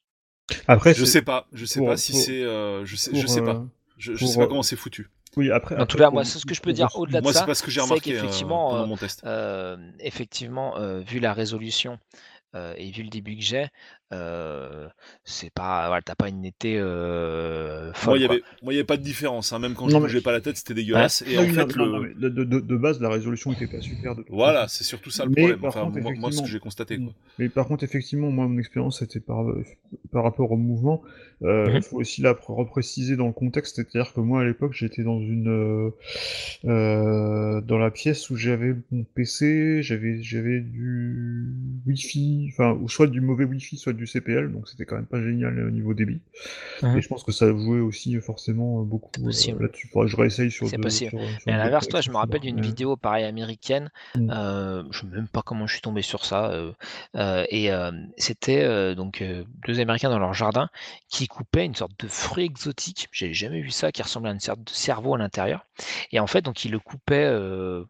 Après, 0.67 0.93
Je 0.93 1.05
sais 1.05 1.21
pas, 1.21 1.47
je 1.53 1.65
sais 1.65 1.79
pour- 1.79 1.87
pas 1.89 1.97
si 1.97 2.13
c'est, 2.13 2.43
euh, 2.43 2.83
je 2.85 2.95
sais, 2.95 3.11
pour, 3.11 3.21
je 3.21 3.27
sais 3.27 3.41
pas. 3.41 3.51
euh, 3.51 3.65
Je, 3.97 4.13
je 4.13 4.19
pour, 4.19 4.27
sais 4.31 4.37
pas 4.37 4.43
euh, 4.45 4.47
comment 4.47 4.63
c'est 4.63 4.75
foutu. 4.75 5.09
Oui, 5.39 5.51
après. 5.51 5.77
En 5.79 5.85
tout 5.85 5.97
cas, 5.97 6.09
moi, 6.09 6.25
c'est 6.25 6.37
ce 6.37 6.45
que 6.45 6.53
je 6.53 6.59
peux 6.59 6.73
dire 6.73 6.89
au-delà 6.95 7.21
de 7.21 7.23
Moi, 7.23 7.31
ça. 7.31 7.39
c'est 7.39 7.45
pas 7.45 7.55
ce 7.55 7.63
que 7.63 7.71
j'ai 7.71 7.79
remarqué 7.79 8.19
euh, 8.19 8.25
euh. 8.25 8.95
Euh, 9.23 9.77
effectivement, 10.01 10.77
euh, 10.77 10.99
vu 10.99 11.21
la 11.21 11.31
résolution 11.31 11.97
euh, 12.55 12.73
et 12.75 12.91
vu 12.91 13.03
le 13.03 13.09
début 13.09 13.37
que 13.37 13.41
j'ai, 13.41 13.69
euh, 14.11 14.87
c'est 15.23 15.51
pas, 15.53 15.87
voilà, 15.87 16.01
t'as 16.01 16.15
pas 16.15 16.29
une 16.29 16.43
été 16.45 16.77
euh, 16.79 17.91
Moi, 18.05 18.17
il 18.17 18.21
y 18.21 18.25
avait, 18.25 18.41
moi, 18.63 18.73
il 18.73 18.75
y 18.75 18.79
avait 18.79 18.85
pas 18.85 18.97
de 18.97 19.03
différence. 19.03 19.53
Hein. 19.53 19.59
Même 19.59 19.73
quand 19.75 19.87
je 19.87 19.93
Non, 19.93 19.99
mais- 19.99 20.07
bougeais 20.07 20.21
pas 20.21 20.31
la 20.31 20.41
tête, 20.41 20.57
c'était 20.57 20.73
dégueulasse. 20.73 21.21
Et 21.27 21.35
Non, 21.35 21.41
en 21.43 21.47
non, 21.47 21.53
fait, 21.53 21.75
non, 21.77 21.85
le, 21.85 21.91
non, 21.91 21.99
mais 22.01 22.13
de, 22.29 22.43
de- 22.59 22.77
base, 22.77 22.99
la 23.01 23.09
résolution 23.09 23.51
était 23.53 23.67
pas 23.67 23.81
super. 23.81 24.15
De 24.15 24.25
voilà, 24.29 24.67
c'est 24.67 24.83
surtout 24.83 25.11
ça 25.11 25.25
le 25.25 25.29
Mais 25.31 25.41
problème. 25.41 25.59
par 25.59 25.69
Enfin, 25.69 25.81
contre, 25.91 25.99
moi, 26.01 26.11
moi, 26.17 26.31
ce 26.31 26.41
que 26.41 26.47
j'ai 26.47 26.59
constaté, 26.59 26.97
quoi. 26.97 27.13
Mais 27.37 27.49
par 27.49 27.67
contre, 27.67 27.83
effectivement, 27.83 28.31
moi, 28.31 28.47
mon 28.47 28.57
expérience, 28.57 28.99
c'était 28.99 29.19
par, 29.19 29.45
par 30.11 30.23
rapport 30.23 30.51
au 30.51 30.57
mouvement. 30.57 31.01
Euh, 31.41 31.69
Mhm. 31.69 31.75
Il 31.77 31.81
faut 31.83 31.97
aussi 32.01 32.21
la 32.21 32.33
pr- 32.33 32.53
repréciser 32.53 33.15
dans 33.15 33.27
le 33.27 33.31
contexte, 33.33 33.77
c'est-à-dire 33.77 34.11
que 34.13 34.19
moi, 34.19 34.41
à 34.41 34.43
l'époque, 34.43 34.73
j'étais 34.73 35.03
dans 35.03 35.19
une 35.21 35.91
euh, 36.65 37.61
dans 37.61 37.77
la 37.77 37.91
pièce 37.91 38.29
où 38.29 38.35
j'avais 38.35 38.75
mon 38.91 39.03
PC, 39.03 39.81
j'avais 39.81 40.21
j'avais 40.21 40.59
du 40.59 41.53
Wi-Fi, 41.87 42.49
enfin, 42.51 42.77
ou 42.81 42.89
soit 42.89 43.07
du 43.07 43.21
mauvais 43.21 43.45
Wi-Fi, 43.45 43.77
soit 43.77 43.93
du 43.93 43.98
du 43.99 44.07
CPL, 44.07 44.51
donc 44.51 44.67
c'était 44.67 44.85
quand 44.85 44.95
même 44.95 45.05
pas 45.05 45.21
génial 45.21 45.59
au 45.67 45.69
niveau 45.71 45.93
débit. 45.93 46.21
Mhm. 46.81 46.97
Et 46.97 47.01
je 47.01 47.07
pense 47.07 47.23
que 47.23 47.31
ça 47.31 47.47
jouait 47.49 47.79
aussi 47.81 48.19
forcément 48.21 48.81
beaucoup 48.83 49.11
euh, 49.19 49.25
possible. 49.25 49.63
là-dessus. 49.63 49.87
Faudrait 49.89 50.07
que 50.07 50.11
je 50.11 50.17
réessaye 50.17 50.51
sur 50.51 50.67
C'est 50.67 50.77
possible. 50.77 51.11
sur- 51.11 51.19
sur 51.19 51.41
Mais 51.47 51.53
à 51.53 51.57
l'inverse, 51.57 51.87
toi, 51.87 52.01
je 52.01 52.09
me 52.09 52.15
rappelle 52.17 52.41
d'une 52.41 52.55
Ouais. 52.57 52.61
vidéo 52.61 52.95
pareil 52.97 53.25
américaine. 53.25 53.91
Mm. 54.15 54.31
euh, 54.31 54.83
je 54.91 54.99
sais 55.01 55.05
même 55.07 55.27
pas 55.27 55.41
comment 55.41 55.67
je 55.67 55.73
suis 55.73 55.81
tombé 55.81 56.01
sur 56.01 56.25
ça. 56.25 56.49
euh, 56.51 56.71
euh, 57.15 57.45
et 57.49 57.71
euh, 57.71 57.91
c'était 58.17 58.63
euh, 58.63 58.95
donc 58.95 59.21
euh, 59.21 59.43
deux 59.67 59.79
Américains 59.79 60.09
dans 60.09 60.19
leur 60.19 60.33
jardin 60.33 60.69
qui 61.09 61.27
coupaient 61.27 61.65
une 61.65 61.75
sorte 61.75 61.91
de 61.99 62.07
fruit 62.07 62.45
exotique. 62.45 63.07
J'ai 63.11 63.33
jamais 63.33 63.61
vu 63.61 63.71
ça, 63.71 63.91
qui 63.91 64.01
ressemblait 64.01 64.29
à 64.31 64.33
une 64.33 64.39
sorte 64.39 64.63
de 64.63 64.69
cerveau 64.71 65.15
à 65.15 65.17
l'intérieur. 65.17 65.65
Et 66.11 66.19
en 66.19 66.27
fait, 66.27 66.41
donc 66.41 66.63
ils 66.65 66.71
le 66.71 66.79
coupaient, 66.79 67.25
euh, 67.25 67.83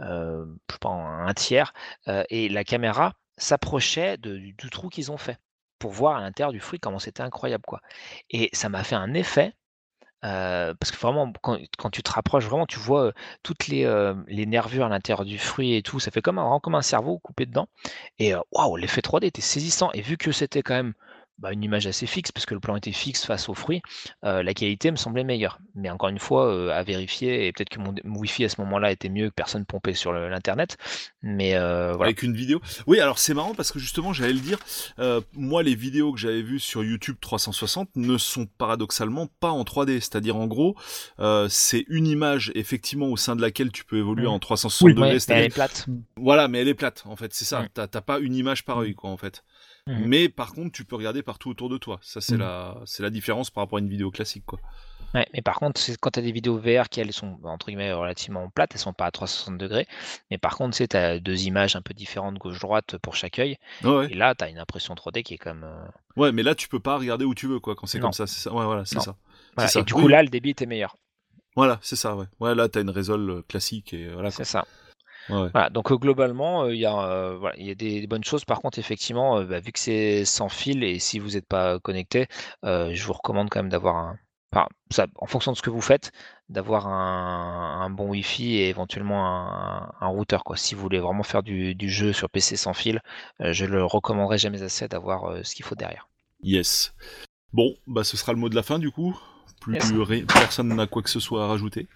euh, 0.00 0.44
je 0.68 0.74
sais 0.74 0.78
pas, 0.80 0.88
en 0.88 1.26
un 1.26 1.34
tiers, 1.34 1.72
euh, 2.08 2.22
et 2.30 2.48
la 2.48 2.64
caméra 2.64 3.14
s'approchait 3.38 4.16
du 4.18 4.54
trou 4.70 4.88
qu'ils 4.88 5.10
ont 5.12 5.18
fait 5.18 5.38
pour 5.78 5.92
voir 5.92 6.16
à 6.16 6.20
l'intérieur 6.20 6.52
du 6.52 6.60
fruit 6.60 6.80
comment 6.80 6.98
c'était 6.98 7.22
incroyable, 7.22 7.64
quoi. 7.66 7.80
Et 8.30 8.50
ça 8.52 8.68
m'a 8.68 8.84
fait 8.84 8.96
un 8.96 9.14
effet. 9.14 9.54
parce 10.22 10.90
que 10.90 10.96
vraiment, 10.98 11.32
quand, 11.42 11.90
tu 11.90 12.02
te 12.02 12.10
rapproches, 12.10 12.44
vraiment, 12.46 12.66
tu 12.66 12.78
vois 12.78 13.12
toutes 13.42 13.68
les, 13.68 13.84
les 14.28 14.46
nervures 14.46 14.86
à 14.86 14.88
l'intérieur 14.88 15.24
du 15.24 15.38
fruit 15.38 15.74
et 15.74 15.82
tout. 15.82 16.00
Ça 16.00 16.10
fait 16.10 16.22
comme 16.22 16.38
un, 16.38 16.60
comme 16.60 16.74
un 16.74 16.82
cerveau 16.82 17.18
coupé 17.18 17.46
dedans. 17.46 17.68
Et 18.18 18.34
waouh, 18.52 18.76
l'effet 18.76 19.00
3D 19.02 19.26
était 19.26 19.42
saisissant. 19.42 19.90
Et 19.92 20.02
vu 20.02 20.16
que 20.16 20.32
c'était 20.32 20.62
quand 20.62 20.74
même 20.74 20.94
bah, 21.38 21.52
une 21.52 21.62
image 21.62 21.86
assez 21.86 22.06
fixe, 22.06 22.32
parce 22.32 22.46
que 22.46 22.54
le 22.54 22.60
plan 22.60 22.76
était 22.76 22.92
fixe 22.92 23.24
face 23.26 23.48
au 23.48 23.54
fruit, 23.54 23.82
euh, 24.24 24.42
la 24.42 24.54
qualité 24.54 24.90
me 24.90 24.96
semblait 24.96 25.24
meilleure. 25.24 25.58
Mais 25.74 25.90
encore 25.90 26.08
une 26.08 26.18
fois, 26.18 26.46
euh, 26.52 26.70
à 26.70 26.82
vérifier. 26.82 27.46
Et 27.46 27.52
peut-être 27.52 27.68
que 27.68 27.78
mon, 27.78 27.94
mon 28.04 28.20
Wi-Fi 28.20 28.44
à 28.44 28.48
ce 28.48 28.60
moment-là 28.62 28.90
était 28.92 29.08
mieux 29.10 29.28
que 29.28 29.34
personne 29.34 29.64
pompait 29.66 29.92
sur 29.94 30.12
le- 30.12 30.28
l'internet. 30.28 30.76
Mais 31.22 31.54
euh, 31.56 31.92
voilà. 31.94 32.06
Avec 32.08 32.22
une 32.22 32.34
vidéo. 32.34 32.60
Oui, 32.86 33.00
alors 33.00 33.18
c'est 33.18 33.34
marrant 33.34 33.54
parce 33.54 33.70
que 33.72 33.78
justement, 33.78 34.12
j'allais 34.12 34.32
le 34.32 34.40
dire, 34.40 34.58
euh, 34.98 35.20
moi, 35.34 35.62
les 35.62 35.74
vidéos 35.74 36.12
que 36.12 36.18
j'avais 36.18 36.42
vues 36.42 36.60
sur 36.60 36.82
YouTube 36.84 37.16
360 37.20 37.90
ne 37.96 38.16
sont 38.18 38.46
paradoxalement 38.58 39.26
pas 39.40 39.50
en 39.50 39.62
3D. 39.64 40.00
C'est-à-dire, 40.00 40.36
en 40.36 40.46
gros, 40.46 40.76
euh, 41.18 41.48
c'est 41.50 41.84
une 41.88 42.06
image, 42.06 42.50
effectivement, 42.54 43.06
au 43.08 43.16
sein 43.16 43.36
de 43.36 43.42
laquelle 43.42 43.70
tu 43.72 43.84
peux 43.84 43.98
évoluer 43.98 44.26
Mhm. 44.26 44.32
en 44.32 44.38
360 44.38 44.86
Oui, 44.86 44.94
degrés. 44.94 45.10
Ouais, 45.16 45.18
elle 45.28 45.44
est 45.44 45.48
plate. 45.54 45.86
Voilà, 46.16 46.48
mais 46.48 46.60
elle 46.60 46.68
est 46.68 46.74
plate, 46.74 47.02
en 47.06 47.16
fait, 47.16 47.34
c'est 47.34 47.44
ça. 47.44 47.66
T'as 47.74 47.86
t'as 47.86 48.00
pas 48.00 48.18
une 48.20 48.34
image 48.34 48.64
par 48.64 48.78
œil, 48.78 48.94
quoi, 48.94 49.10
en 49.10 49.16
fait. 49.16 49.44
Mhm. 49.86 50.06
Mais 50.06 50.28
par 50.28 50.52
contre, 50.52 50.72
tu 50.72 50.84
peux 50.84 50.96
regarder 50.96 51.22
partout 51.22 51.48
autour 51.50 51.68
de 51.68 51.78
toi. 51.78 51.98
Ça, 52.02 52.20
c'est 52.20 52.34
Mm. 52.36 52.40
la, 52.40 52.74
c'est 52.86 53.02
la 53.02 53.10
différence 53.10 53.50
par 53.50 53.62
rapport 53.62 53.76
à 53.76 53.80
une 53.80 53.88
vidéo 53.88 54.10
classique, 54.10 54.44
quoi. 54.44 54.58
Ouais, 55.14 55.26
mais 55.32 55.40
par 55.40 55.54
contre, 55.56 55.80
c'est 55.80 55.96
quand 55.96 56.10
tu 56.10 56.18
as 56.18 56.22
des 56.22 56.32
vidéos 56.32 56.58
VR 56.58 56.88
qui 56.88 57.00
elles 57.00 57.12
sont 57.12 57.38
entre 57.44 57.66
guillemets 57.68 57.92
relativement 57.92 58.50
plates, 58.50 58.72
elles 58.74 58.80
sont 58.80 58.92
pas 58.92 59.06
à 59.06 59.10
360 59.12 59.56
degrés, 59.56 59.86
mais 60.30 60.36
par 60.38 60.56
contre, 60.56 60.76
tu 60.76 60.96
as 60.96 61.20
deux 61.20 61.44
images 61.44 61.76
un 61.76 61.80
peu 61.82 61.94
différentes 61.94 62.36
gauche-droite 62.38 62.98
pour 62.98 63.14
chaque 63.14 63.38
œil, 63.38 63.56
Ouais, 63.84 63.90
ouais. 63.96 64.10
et 64.12 64.14
là, 64.14 64.34
tu 64.34 64.44
as 64.44 64.48
une 64.50 64.58
impression 64.58 64.94
3D 64.94 65.22
qui 65.22 65.34
est 65.34 65.38
comme. 65.38 65.62
euh, 65.64 65.86
Ouais, 66.16 66.32
mais 66.32 66.42
là, 66.42 66.54
tu 66.56 66.68
peux 66.68 66.80
pas 66.80 66.98
regarder 66.98 67.24
où 67.24 67.34
tu 67.34 67.46
veux, 67.46 67.60
quoi, 67.60 67.76
quand 67.76 67.86
c'est 67.86 68.00
comme 68.00 68.12
ça. 68.12 68.26
C'est 68.26 68.40
ça. 68.40 68.52
Ouais, 68.52 68.64
voilà, 68.64 68.84
c'est 68.84 68.98
ça. 69.00 69.16
voilà. 69.54 69.70
Et 69.76 69.84
du 69.84 69.94
Oui. 69.94 70.02
coup, 70.02 70.08
là, 70.08 70.22
le 70.22 70.28
débit 70.28 70.50
était 70.50 70.66
meilleur. 70.66 70.96
Voilà, 71.54 71.78
c'est 71.80 71.96
ça, 71.96 72.16
ouais. 72.16 72.26
Ouais, 72.40 72.54
là, 72.54 72.68
t'as 72.68 72.82
une 72.82 72.90
résol 72.90 73.30
euh, 73.30 73.42
classique 73.48 73.94
et 73.94 74.08
voilà, 74.08 74.30
quoi. 74.30 74.44
C'est 74.44 74.44
ça. 74.44 74.66
Ouais, 75.28 75.42
ouais. 75.42 75.48
Voilà, 75.52 75.70
donc 75.70 75.90
euh, 75.92 75.96
globalement, 75.96 76.64
euh, 76.64 76.74
il 76.74 76.80
y 76.80 76.86
a, 76.86 76.96
euh, 77.08 77.36
voilà, 77.38 77.56
il 77.58 77.66
y 77.66 77.70
a 77.70 77.74
des, 77.74 78.00
des 78.00 78.06
bonnes 78.06 78.24
choses. 78.24 78.44
Par 78.44 78.60
contre, 78.60 78.78
effectivement, 78.78 79.38
euh, 79.38 79.44
bah, 79.44 79.60
vu 79.60 79.72
que 79.72 79.78
c'est 79.78 80.24
sans 80.24 80.48
fil 80.48 80.84
et 80.84 80.98
si 80.98 81.18
vous 81.18 81.30
n'êtes 81.30 81.46
pas 81.46 81.78
connecté, 81.80 82.26
euh, 82.64 82.90
je 82.94 83.04
vous 83.04 83.12
recommande 83.12 83.48
quand 83.50 83.60
même 83.60 83.70
d'avoir 83.70 83.96
un. 83.96 84.18
Enfin, 84.52 84.68
ça, 84.90 85.06
en 85.16 85.26
fonction 85.26 85.52
de 85.52 85.56
ce 85.56 85.62
que 85.62 85.70
vous 85.70 85.80
faites, 85.80 86.12
d'avoir 86.48 86.86
un, 86.86 87.80
un 87.82 87.90
bon 87.90 88.08
Wi-Fi 88.10 88.54
et 88.56 88.68
éventuellement 88.68 89.26
un, 89.26 89.92
un 90.00 90.06
routeur. 90.06 90.44
Quoi. 90.44 90.56
Si 90.56 90.74
vous 90.74 90.80
voulez 90.80 91.00
vraiment 91.00 91.24
faire 91.24 91.42
du, 91.42 91.74
du 91.74 91.90
jeu 91.90 92.12
sur 92.12 92.30
PC 92.30 92.56
sans 92.56 92.72
fil, 92.72 93.00
euh, 93.42 93.52
je 93.52 93.66
le 93.66 93.84
recommanderai 93.84 94.38
jamais 94.38 94.62
assez 94.62 94.86
d'avoir 94.88 95.24
euh, 95.24 95.42
ce 95.42 95.54
qu'il 95.54 95.64
faut 95.64 95.74
derrière. 95.74 96.08
Yes. 96.42 96.94
Bon, 97.52 97.74
bah 97.86 98.04
ce 98.04 98.16
sera 98.16 98.32
le 98.32 98.38
mot 98.38 98.48
de 98.48 98.54
la 98.54 98.62
fin 98.62 98.78
du 98.78 98.90
coup. 98.90 99.18
Plus 99.60 99.74
Yes. 99.74 99.92
personne 100.32 100.68
n'a 100.68 100.86
quoi 100.86 101.02
que 101.02 101.10
ce 101.10 101.18
soit 101.20 101.44
à 101.44 101.48
rajouter. 101.48 101.88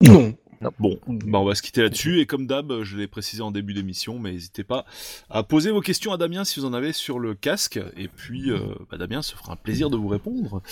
Non. 0.00 0.34
Bon, 0.78 0.98
bah 1.06 1.38
on 1.38 1.44
va 1.44 1.54
se 1.54 1.62
quitter 1.62 1.82
là-dessus 1.82 2.20
et 2.20 2.26
comme 2.26 2.46
d'hab, 2.46 2.82
je 2.82 2.96
l'ai 2.96 3.06
précisé 3.06 3.42
en 3.42 3.50
début 3.50 3.74
d'émission, 3.74 4.18
mais 4.18 4.32
n'hésitez 4.32 4.64
pas 4.64 4.84
à 5.30 5.42
poser 5.42 5.70
vos 5.70 5.80
questions 5.80 6.12
à 6.12 6.16
Damien 6.16 6.44
si 6.44 6.60
vous 6.60 6.66
en 6.66 6.72
avez 6.72 6.92
sur 6.92 7.18
le 7.18 7.34
casque 7.34 7.80
et 7.96 8.08
puis 8.08 8.50
euh, 8.50 8.58
bah, 8.90 8.98
Damien 8.98 9.22
se 9.22 9.34
fera 9.34 9.52
un 9.52 9.56
plaisir 9.56 9.90
de 9.90 9.96
vous 9.96 10.08
répondre. 10.08 10.62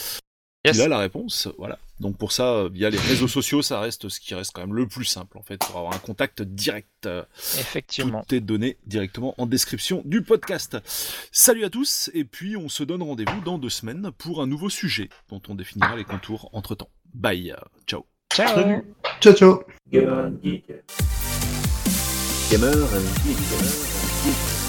Yes. 0.66 0.76
Il 0.76 0.82
a 0.82 0.88
la 0.88 0.98
réponse, 0.98 1.48
voilà. 1.56 1.78
Donc 2.00 2.18
pour 2.18 2.32
ça, 2.32 2.68
via 2.68 2.90
les 2.90 2.98
réseaux 2.98 3.28
sociaux, 3.28 3.62
ça 3.62 3.80
reste 3.80 4.10
ce 4.10 4.20
qui 4.20 4.34
reste 4.34 4.52
quand 4.52 4.60
même 4.60 4.74
le 4.74 4.86
plus 4.86 5.06
simple 5.06 5.38
en 5.38 5.42
fait 5.42 5.56
pour 5.56 5.78
avoir 5.78 5.94
un 5.94 5.98
contact 5.98 6.42
direct. 6.42 7.08
Effectivement. 7.58 8.24
Tout 8.28 8.34
est 8.34 8.40
donné 8.40 8.76
directement 8.86 9.34
en 9.38 9.46
description 9.46 10.02
du 10.04 10.20
podcast. 10.20 10.76
Salut 11.32 11.64
à 11.64 11.70
tous, 11.70 12.10
et 12.12 12.24
puis 12.24 12.58
on 12.58 12.68
se 12.68 12.84
donne 12.84 13.02
rendez-vous 13.02 13.40
dans 13.40 13.56
deux 13.56 13.70
semaines 13.70 14.10
pour 14.18 14.42
un 14.42 14.46
nouveau 14.46 14.68
sujet 14.68 15.08
dont 15.30 15.40
on 15.48 15.54
définira 15.54 15.96
les 15.96 16.04
contours 16.04 16.50
entre 16.52 16.74
temps. 16.74 16.90
Bye, 17.14 17.54
ciao. 17.86 18.09
Ciao. 18.32 18.46
Salut. 18.54 18.84
Ciao, 19.20 19.32
ciao. 19.34 19.64
Gamer 19.90 20.26
and 20.26 20.40
Geek. 20.42 20.66
Gamer 22.50 22.70
and 22.70 23.08
Geek. 23.24 23.36
Gamer 23.50 24.59